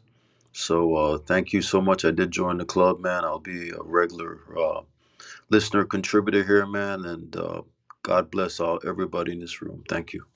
So 0.52 0.96
uh, 0.96 1.18
thank 1.18 1.52
you 1.52 1.62
so 1.62 1.80
much. 1.80 2.04
I 2.04 2.12
did 2.12 2.32
join 2.32 2.58
the 2.58 2.66
club, 2.66 3.00
man. 3.00 3.24
I'll 3.24 3.40
be 3.40 3.70
a 3.70 3.82
regular 3.82 4.40
uh, 4.58 4.82
listener, 5.50 5.84
contributor 5.84 6.44
here, 6.44 6.66
man. 6.66 7.04
And 7.06 7.36
uh, 7.36 7.62
God 8.02 8.30
bless 8.30 8.60
all 8.60 8.80
everybody 8.86 9.32
in 9.32 9.40
this 9.40 9.62
room. 9.62 9.84
Thank 9.88 10.12
you. 10.14 10.26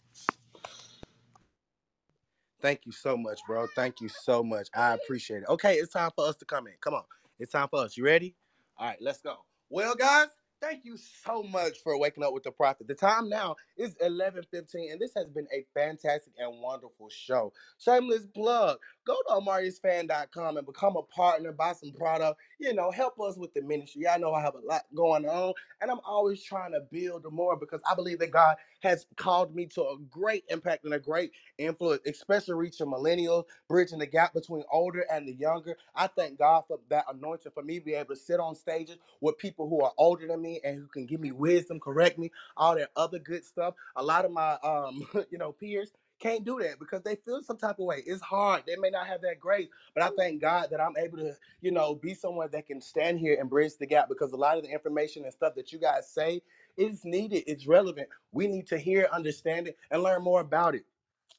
Thank 2.61 2.86
you 2.86 2.93
so 2.93 3.17
much, 3.17 3.41
bro. 3.47 3.69
Thank 3.77 4.01
you 4.01 4.09
so 4.09 4.43
much. 4.43 4.69
I 4.75 4.94
appreciate 4.94 5.44
it. 5.44 5.49
Okay, 5.49 5.77
it's 5.77 5.93
time 5.93 6.11
for 6.17 6.27
us 6.27 6.36
to 6.39 6.47
come 6.47 6.67
in. 6.69 6.75
Come 6.81 6.94
on. 6.94 7.05
It's 7.39 7.53
time 7.53 7.69
for 7.69 7.81
us. 7.85 7.97
You 7.97 8.05
ready? 8.05 8.36
All 8.78 8.89
right, 8.89 8.99
let's 9.03 9.20
go. 9.23 9.39
Well, 9.75 9.97
guys, 9.97 10.28
thank 10.62 10.86
you 10.86 10.97
so 10.97 11.44
much 11.44 11.81
for 11.85 11.99
waking 12.01 12.25
up 12.25 12.35
with 12.35 12.44
the 12.44 12.53
prophet. 12.53 12.89
The 12.89 12.94
time 12.97 13.28
now 13.28 13.57
is 13.77 13.97
11:15, 13.97 14.93
and 14.93 15.03
this 15.03 15.15
has 15.17 15.31
been 15.31 15.49
a 15.53 15.67
fantastic 15.75 16.35
and 16.39 16.62
wonderful 16.62 17.11
show. 17.11 17.53
Shameless 17.81 18.27
plug. 18.28 18.81
Go 19.07 19.17
to 19.28 19.35
amariusfan.com 19.35 20.57
and 20.59 20.67
become 20.67 20.97
a 20.97 21.05
partner, 21.05 21.53
buy 21.53 21.75
some 21.75 21.93
product, 21.93 22.41
you 22.65 22.75
know, 22.75 22.93
help 22.93 23.20
us 23.20 23.39
with 23.39 23.55
the 23.55 23.62
ministry. 23.62 24.09
I 24.09 24.18
know 24.18 24.34
I 24.34 24.43
have 24.43 24.57
a 24.57 24.67
lot 24.67 24.84
going 24.97 25.26
on, 25.26 25.55
and 25.83 25.91
I'm 25.93 26.01
always 26.07 26.43
trying 26.44 26.73
to 26.73 26.81
build 26.81 27.26
more 27.33 27.57
because 27.57 27.81
I 27.91 27.94
believe 27.97 28.20
that 28.20 28.33
God 28.33 28.57
has 28.83 29.07
called 29.17 29.55
me 29.55 29.67
to 29.68 29.83
a 29.83 29.97
great 30.10 30.44
impact 30.51 30.84
and 30.86 30.94
a 30.94 31.01
great 31.01 31.33
influence, 31.59 32.02
especially 32.07 32.55
reaching 32.57 32.89
millennials, 32.89 33.44
bridging 33.68 34.01
the 34.01 34.07
gap 34.07 34.34
between 34.34 34.65
older 34.73 35.07
and 35.12 35.28
the 35.28 35.34
younger. 35.34 35.76
I 35.97 36.09
thank 36.09 36.39
God 36.41 36.65
for 36.68 36.81
that 36.91 37.07
anointing 37.12 37.52
for 37.55 37.65
me 37.65 37.81
to 37.81 37.86
be 37.86 37.94
able 37.94 38.17
to 38.17 38.20
sit 38.20 38.41
on 38.41 38.57
stages 38.57 38.99
with 39.23 39.39
people 39.39 39.68
who 39.68 39.83
are 39.83 39.93
older 39.99 40.28
than 40.28 40.43
me 40.43 40.60
and 40.65 40.78
who 40.78 40.89
can 40.89 41.07
give 41.07 41.20
me 41.20 41.33
wisdom, 41.33 41.81
correct 41.81 42.18
me, 42.18 42.33
all 42.57 42.76
that 42.76 42.91
other 42.97 43.20
good 43.20 43.44
stuff. 43.44 43.75
A 43.97 44.05
lot 44.05 44.26
of 44.26 44.33
my 44.33 44.55
um, 44.65 45.07
you 45.31 45.39
know, 45.39 45.52
peers 45.52 45.93
can't 46.20 46.44
do 46.44 46.59
that 46.60 46.78
because 46.78 47.02
they 47.02 47.17
feel 47.17 47.43
some 47.43 47.57
type 47.57 47.78
of 47.78 47.86
way. 47.86 48.02
It's 48.07 48.23
hard. 48.23 48.65
They 48.67 48.76
may 48.76 48.91
not 48.91 49.07
have 49.07 49.20
that 49.23 49.41
grace, 49.41 49.68
but 49.94 50.02
I 50.05 50.10
thank 50.17 50.41
God 50.41 50.68
that 50.70 50.81
I'm 50.81 50.97
able 50.97 51.18
to, 51.18 51.34
you 51.60 51.70
know, 51.70 51.94
be 51.94 52.15
someone 52.15 52.49
that 52.52 52.67
can 52.67 52.81
stand 52.81 53.18
here 53.18 53.36
and 53.39 53.51
bridge 53.51 53.76
the 53.78 53.86
gap 53.86 54.09
because 54.09 54.33
a 54.33 54.36
lot 54.36 54.57
of 54.57 54.65
the 54.65 54.70
information 54.70 55.25
and 55.25 55.33
stuff 55.33 55.55
that 55.57 55.73
you 55.73 55.78
guys 55.78 56.09
say 56.09 56.43
is 56.76 57.05
needed, 57.05 57.44
it's 57.47 57.67
relevant. 57.67 58.09
We 58.33 58.47
need 58.47 58.67
to 58.68 58.78
hear, 58.78 59.09
understand 59.12 59.68
it, 59.68 59.78
and 59.91 60.02
learn 60.02 60.23
more 60.23 60.41
about 60.41 60.75
it. 60.75 60.84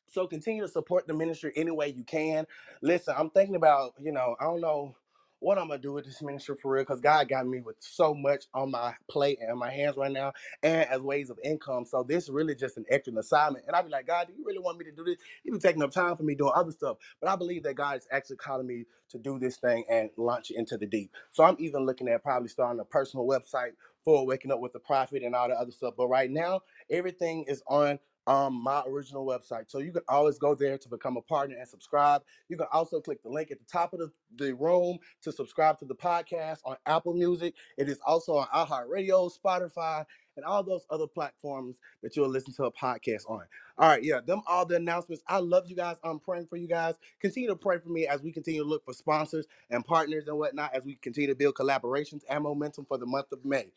So 0.07 0.27
continue 0.27 0.61
to 0.61 0.67
support 0.67 1.07
the 1.07 1.13
ministry 1.13 1.51
any 1.55 1.71
way 1.71 1.89
you 1.89 2.03
can. 2.03 2.45
Listen, 2.81 3.15
I'm 3.17 3.29
thinking 3.29 3.55
about, 3.55 3.93
you 3.99 4.11
know, 4.11 4.35
I 4.39 4.45
don't 4.45 4.61
know 4.61 4.95
what 5.39 5.57
I'm 5.59 5.69
gonna 5.69 5.79
do 5.81 5.93
with 5.93 6.05
this 6.05 6.21
ministry 6.21 6.55
for 6.61 6.73
real, 6.73 6.83
because 6.83 7.01
God 7.01 7.29
got 7.29 7.47
me 7.47 7.61
with 7.61 7.77
so 7.79 8.13
much 8.13 8.45
on 8.53 8.71
my 8.71 8.93
plate 9.09 9.39
and 9.41 9.59
my 9.59 9.71
hands 9.71 9.97
right 9.97 10.11
now, 10.11 10.33
and 10.63 10.89
as 10.89 11.01
ways 11.01 11.29
of 11.29 11.39
income. 11.43 11.85
So 11.85 12.03
this 12.03 12.25
is 12.25 12.31
really 12.31 12.55
just 12.55 12.77
an 12.77 12.85
extra 12.91 13.13
assignment. 13.17 13.65
And 13.67 13.75
I'd 13.75 13.85
be 13.85 13.91
like, 13.91 14.07
God, 14.07 14.27
do 14.27 14.33
you 14.37 14.45
really 14.45 14.59
want 14.59 14.79
me 14.79 14.85
to 14.85 14.91
do 14.91 15.03
this? 15.05 15.17
You 15.43 15.53
be 15.53 15.59
taking 15.59 15.83
up 15.83 15.91
time 15.91 16.17
for 16.17 16.23
me 16.23 16.35
doing 16.35 16.53
other 16.55 16.71
stuff. 16.71 16.97
But 17.21 17.29
I 17.29 17.35
believe 17.37 17.63
that 17.63 17.75
God 17.75 17.97
is 17.97 18.07
actually 18.11 18.37
calling 18.37 18.67
me 18.67 18.85
to 19.09 19.19
do 19.19 19.39
this 19.39 19.57
thing 19.57 19.85
and 19.89 20.09
launch 20.17 20.51
it 20.51 20.57
into 20.57 20.77
the 20.77 20.87
deep. 20.87 21.11
So 21.31 21.43
I'm 21.43 21.57
even 21.59 21.85
looking 21.85 22.07
at 22.09 22.23
probably 22.23 22.49
starting 22.49 22.79
a 22.79 22.85
personal 22.85 23.27
website 23.27 23.71
for 24.05 24.25
waking 24.25 24.51
up 24.51 24.59
with 24.61 24.73
the 24.73 24.79
prophet 24.79 25.23
and 25.23 25.35
all 25.35 25.49
the 25.49 25.55
other 25.55 25.71
stuff. 25.71 25.95
But 25.97 26.07
right 26.09 26.31
now, 26.31 26.61
everything 26.91 27.45
is 27.47 27.63
on 27.67 27.99
um 28.27 28.53
my 28.63 28.83
original 28.87 29.25
website. 29.25 29.69
So 29.69 29.79
you 29.79 29.91
can 29.91 30.01
always 30.09 30.39
go 30.39 30.55
there 30.55 30.77
to 30.77 30.89
become 30.89 31.17
a 31.17 31.21
partner 31.21 31.55
and 31.57 31.67
subscribe. 31.67 32.23
You 32.49 32.57
can 32.57 32.67
also 32.71 32.99
click 33.01 33.21
the 33.23 33.29
link 33.29 33.51
at 33.51 33.59
the 33.59 33.65
top 33.65 33.93
of 33.93 33.99
the, 33.99 34.11
the 34.37 34.55
room 34.55 34.99
to 35.23 35.31
subscribe 35.31 35.79
to 35.79 35.85
the 35.85 35.95
podcast 35.95 36.59
on 36.65 36.77
Apple 36.85 37.13
Music. 37.13 37.53
It 37.77 37.89
is 37.89 37.99
also 38.05 38.37
on 38.37 38.47
iHeartRadio, 38.47 39.31
Spotify, 39.37 40.05
and 40.37 40.45
all 40.45 40.63
those 40.63 40.85
other 40.89 41.07
platforms 41.07 41.79
that 42.03 42.15
you'll 42.15 42.29
listen 42.29 42.53
to 42.55 42.65
a 42.65 42.71
podcast 42.71 43.29
on. 43.29 43.43
All 43.77 43.89
right, 43.89 44.03
yeah, 44.03 44.19
them 44.21 44.41
all 44.47 44.65
the 44.65 44.75
announcements. 44.77 45.23
I 45.27 45.39
love 45.39 45.65
you 45.67 45.75
guys. 45.75 45.97
I'm 46.03 46.19
praying 46.19 46.47
for 46.47 46.57
you 46.57 46.67
guys. 46.67 46.95
Continue 47.21 47.49
to 47.49 47.55
pray 47.55 47.79
for 47.79 47.89
me 47.89 48.07
as 48.07 48.21
we 48.21 48.31
continue 48.31 48.63
to 48.63 48.67
look 48.69 48.85
for 48.85 48.93
sponsors 48.93 49.47
and 49.69 49.85
partners 49.85 50.27
and 50.27 50.37
whatnot 50.37 50.73
as 50.73 50.85
we 50.85 50.95
continue 50.95 51.29
to 51.29 51.35
build 51.35 51.55
collaborations 51.55 52.23
and 52.29 52.43
momentum 52.43 52.85
for 52.85 52.97
the 52.97 53.05
month 53.05 53.31
of 53.31 53.43
May. 53.45 53.67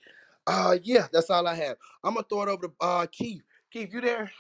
Uh 0.47 0.79
yeah, 0.83 1.09
that's 1.13 1.31
all 1.31 1.47
I 1.47 1.55
have. 1.57 1.77
I'm 2.05 2.15
gonna 2.15 2.27
throw 2.29 2.43
it 2.43 2.49
over 2.49 2.69
to 2.69 2.73
uh 2.81 3.07
Keith. 3.13 3.43
Keith, 3.73 3.93
you 3.93 4.01
there? 4.01 4.31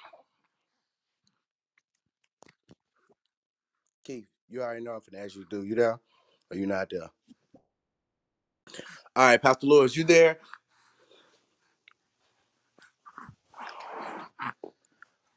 Keith, 4.04 4.26
you 4.50 4.62
already 4.62 4.84
know 4.84 4.92
I'm 4.94 5.00
finna 5.00 5.24
ask 5.24 5.36
you 5.36 5.44
to 5.44 5.48
do. 5.50 5.64
You 5.66 5.74
there? 5.76 6.00
Or 6.50 6.56
you 6.56 6.66
not 6.66 6.90
there? 6.90 7.02
All 9.16 9.26
right, 9.26 9.42
Pastor 9.42 9.66
Lewis, 9.66 9.96
you 9.96 10.04
there? 10.04 10.38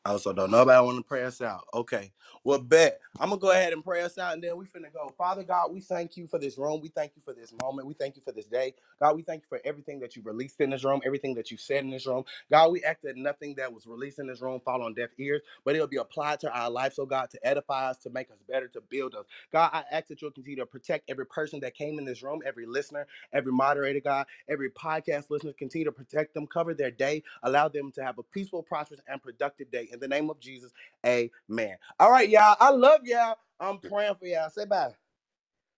Oh, 0.05 0.13
also, 0.13 0.33
don't 0.33 0.51
nobody 0.51 0.85
want 0.85 0.97
to 0.99 1.03
pray 1.03 1.23
us 1.23 1.41
out. 1.41 1.65
Okay. 1.73 2.13
Well, 2.43 2.59
bet. 2.59 3.01
I'm 3.19 3.29
gonna 3.29 3.39
go 3.41 3.51
ahead 3.51 3.75
and 3.75 3.85
pray 3.85 4.01
us 4.01 4.17
out, 4.17 4.33
and 4.33 4.43
then 4.43 4.57
we 4.57 4.65
finna 4.65 4.91
go. 4.91 5.13
Father 5.19 5.43
God, 5.43 5.71
we 5.73 5.81
thank 5.81 6.17
you 6.17 6.27
for 6.27 6.39
this 6.39 6.57
room. 6.57 6.81
We 6.81 6.89
thank 6.89 7.13
you 7.15 7.21
for 7.23 7.35
this 7.35 7.53
moment. 7.61 7.87
We 7.87 7.93
thank 7.93 8.17
you 8.17 8.23
for 8.23 8.33
this 8.33 8.47
day. 8.47 8.73
God, 8.99 9.15
we 9.15 9.23
thank 9.23 9.43
you 9.43 9.47
for 9.49 9.61
everything 9.63 10.01
that 10.01 10.17
you 10.17 10.23
released 10.23 10.59
in 10.61 10.71
this 10.71 10.83
room, 10.83 11.03
everything 11.05 11.35
that 11.35 11.51
you 11.51 11.59
said 11.59 11.85
in 11.85 11.91
this 11.91 12.07
room. 12.07 12.25
God, 12.51 12.73
we 12.73 12.83
ask 12.83 13.01
that 13.03 13.17
nothing 13.19 13.55
that 13.57 13.71
was 13.71 13.87
released 13.87 14.19
in 14.19 14.27
this 14.27 14.41
room 14.41 14.59
fall 14.65 14.81
on 14.83 14.95
deaf 14.95 15.11
ears, 15.19 15.43
but 15.65 15.75
it'll 15.75 15.87
be 15.87 15.99
applied 15.99 16.41
to 16.41 16.51
our 16.51 16.71
life. 16.71 16.95
So 16.95 17.05
God, 17.05 17.29
to 17.31 17.47
edify 17.47 17.91
us, 17.91 17.99
to 17.99 18.11
make 18.11 18.31
us 18.31 18.39
better, 18.49 18.69
to 18.69 18.81
build 18.81 19.15
us. 19.15 19.27
God, 19.53 19.69
I 19.73 19.85
ask 19.91 20.07
that 20.07 20.23
you'll 20.23 20.31
continue 20.31 20.57
to 20.61 20.67
protect 20.67 21.11
every 21.11 21.27
person 21.27 21.61
that 21.61 21.75
came 21.75 21.99
in 21.99 22.05
this 22.07 22.23
room, 22.23 22.41
every 22.47 22.65
listener, 22.65 23.07
every 23.33 23.53
moderator, 23.53 24.01
God, 24.01 24.27
every 24.49 24.71
podcast 24.71 25.29
listener. 25.29 25.53
Continue 25.53 25.85
to 25.85 25.93
protect 25.93 26.33
them, 26.33 26.47
cover 26.47 26.73
their 26.73 26.91
day, 26.91 27.23
allow 27.43 27.69
them 27.69 27.93
to 27.93 28.03
have 28.03 28.17
a 28.19 28.23
peaceful, 28.23 28.63
prosperous, 28.63 29.01
and 29.07 29.23
productive 29.23 29.71
day. 29.71 29.89
In 29.93 29.99
the 30.01 30.09
name 30.09 30.31
of 30.31 30.39
Jesus, 30.41 30.73
amen. 31.05 31.77
All 31.99 32.11
right, 32.11 32.29
y'all. 32.31 32.57
I 32.59 32.71
love 32.71 33.01
y'all. 33.05 33.37
I'm 33.59 33.79
praying 33.79 34.15
for 34.15 34.27
y'all. 34.27 34.49
Say 34.49 34.65
bye. 34.65 34.93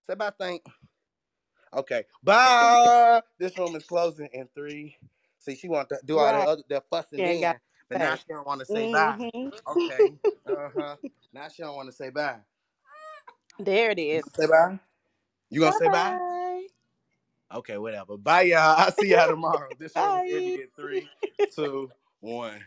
Say 0.08 0.16
bye, 0.16 0.32
thank. 0.40 0.64
Okay. 1.74 2.06
Bye. 2.24 3.22
this 3.40 3.58
room 3.58 3.76
is 3.76 3.86
closing 3.86 4.30
in 4.34 4.50
three. 4.56 4.98
See, 5.40 5.56
she 5.56 5.70
want 5.70 5.90
to 5.90 6.00
do 6.06 6.20
all 6.20 6.32
that 6.34 6.36
Right. 6.36 6.48
other 6.48 6.64
that 6.70 6.86
fussing 6.90 7.24
Yeah, 7.24 7.36
got 7.36 7.56
then, 7.56 7.60
but 7.90 8.00
now 8.00 8.16
she 8.16 8.26
don't 8.30 8.48
want 8.48 8.62
to 8.62 8.66
say 8.68 8.88
bye. 8.88 9.18
hmm 9.20 9.50
Okay. 9.68 10.14
Uh-huh. 10.48 10.98
Now 11.34 11.48
she 11.50 11.64
don't 11.64 11.76
want 11.76 11.90
to 11.90 11.94
say 11.96 12.10
bye. 12.12 12.38
There 13.60 13.92
it 13.92 14.00
is. 14.00 14.10
You 14.12 14.22
gonna 14.24 14.34
say 14.36 14.48
bye? 14.48 14.80
You 15.50 15.60
gonna 15.62 15.74
Bye 15.74 15.80
say 15.80 15.90
bye? 15.90 16.18
bye. 16.18 16.68
Okay, 17.54 17.78
whatever. 17.78 18.18
Bye, 18.18 18.44
y'all. 18.44 18.76
I'll 18.78 18.92
see 18.92 19.12
y'all 19.12 19.28
tomorrow. 19.30 19.74
This 19.80 19.98
room 19.98 20.16
is 20.16 20.24
ending 20.30 20.56
Bye. 20.56 20.62
in 20.64 20.68
three, 20.78 21.10
two, 21.56 21.92
one. 22.22 22.60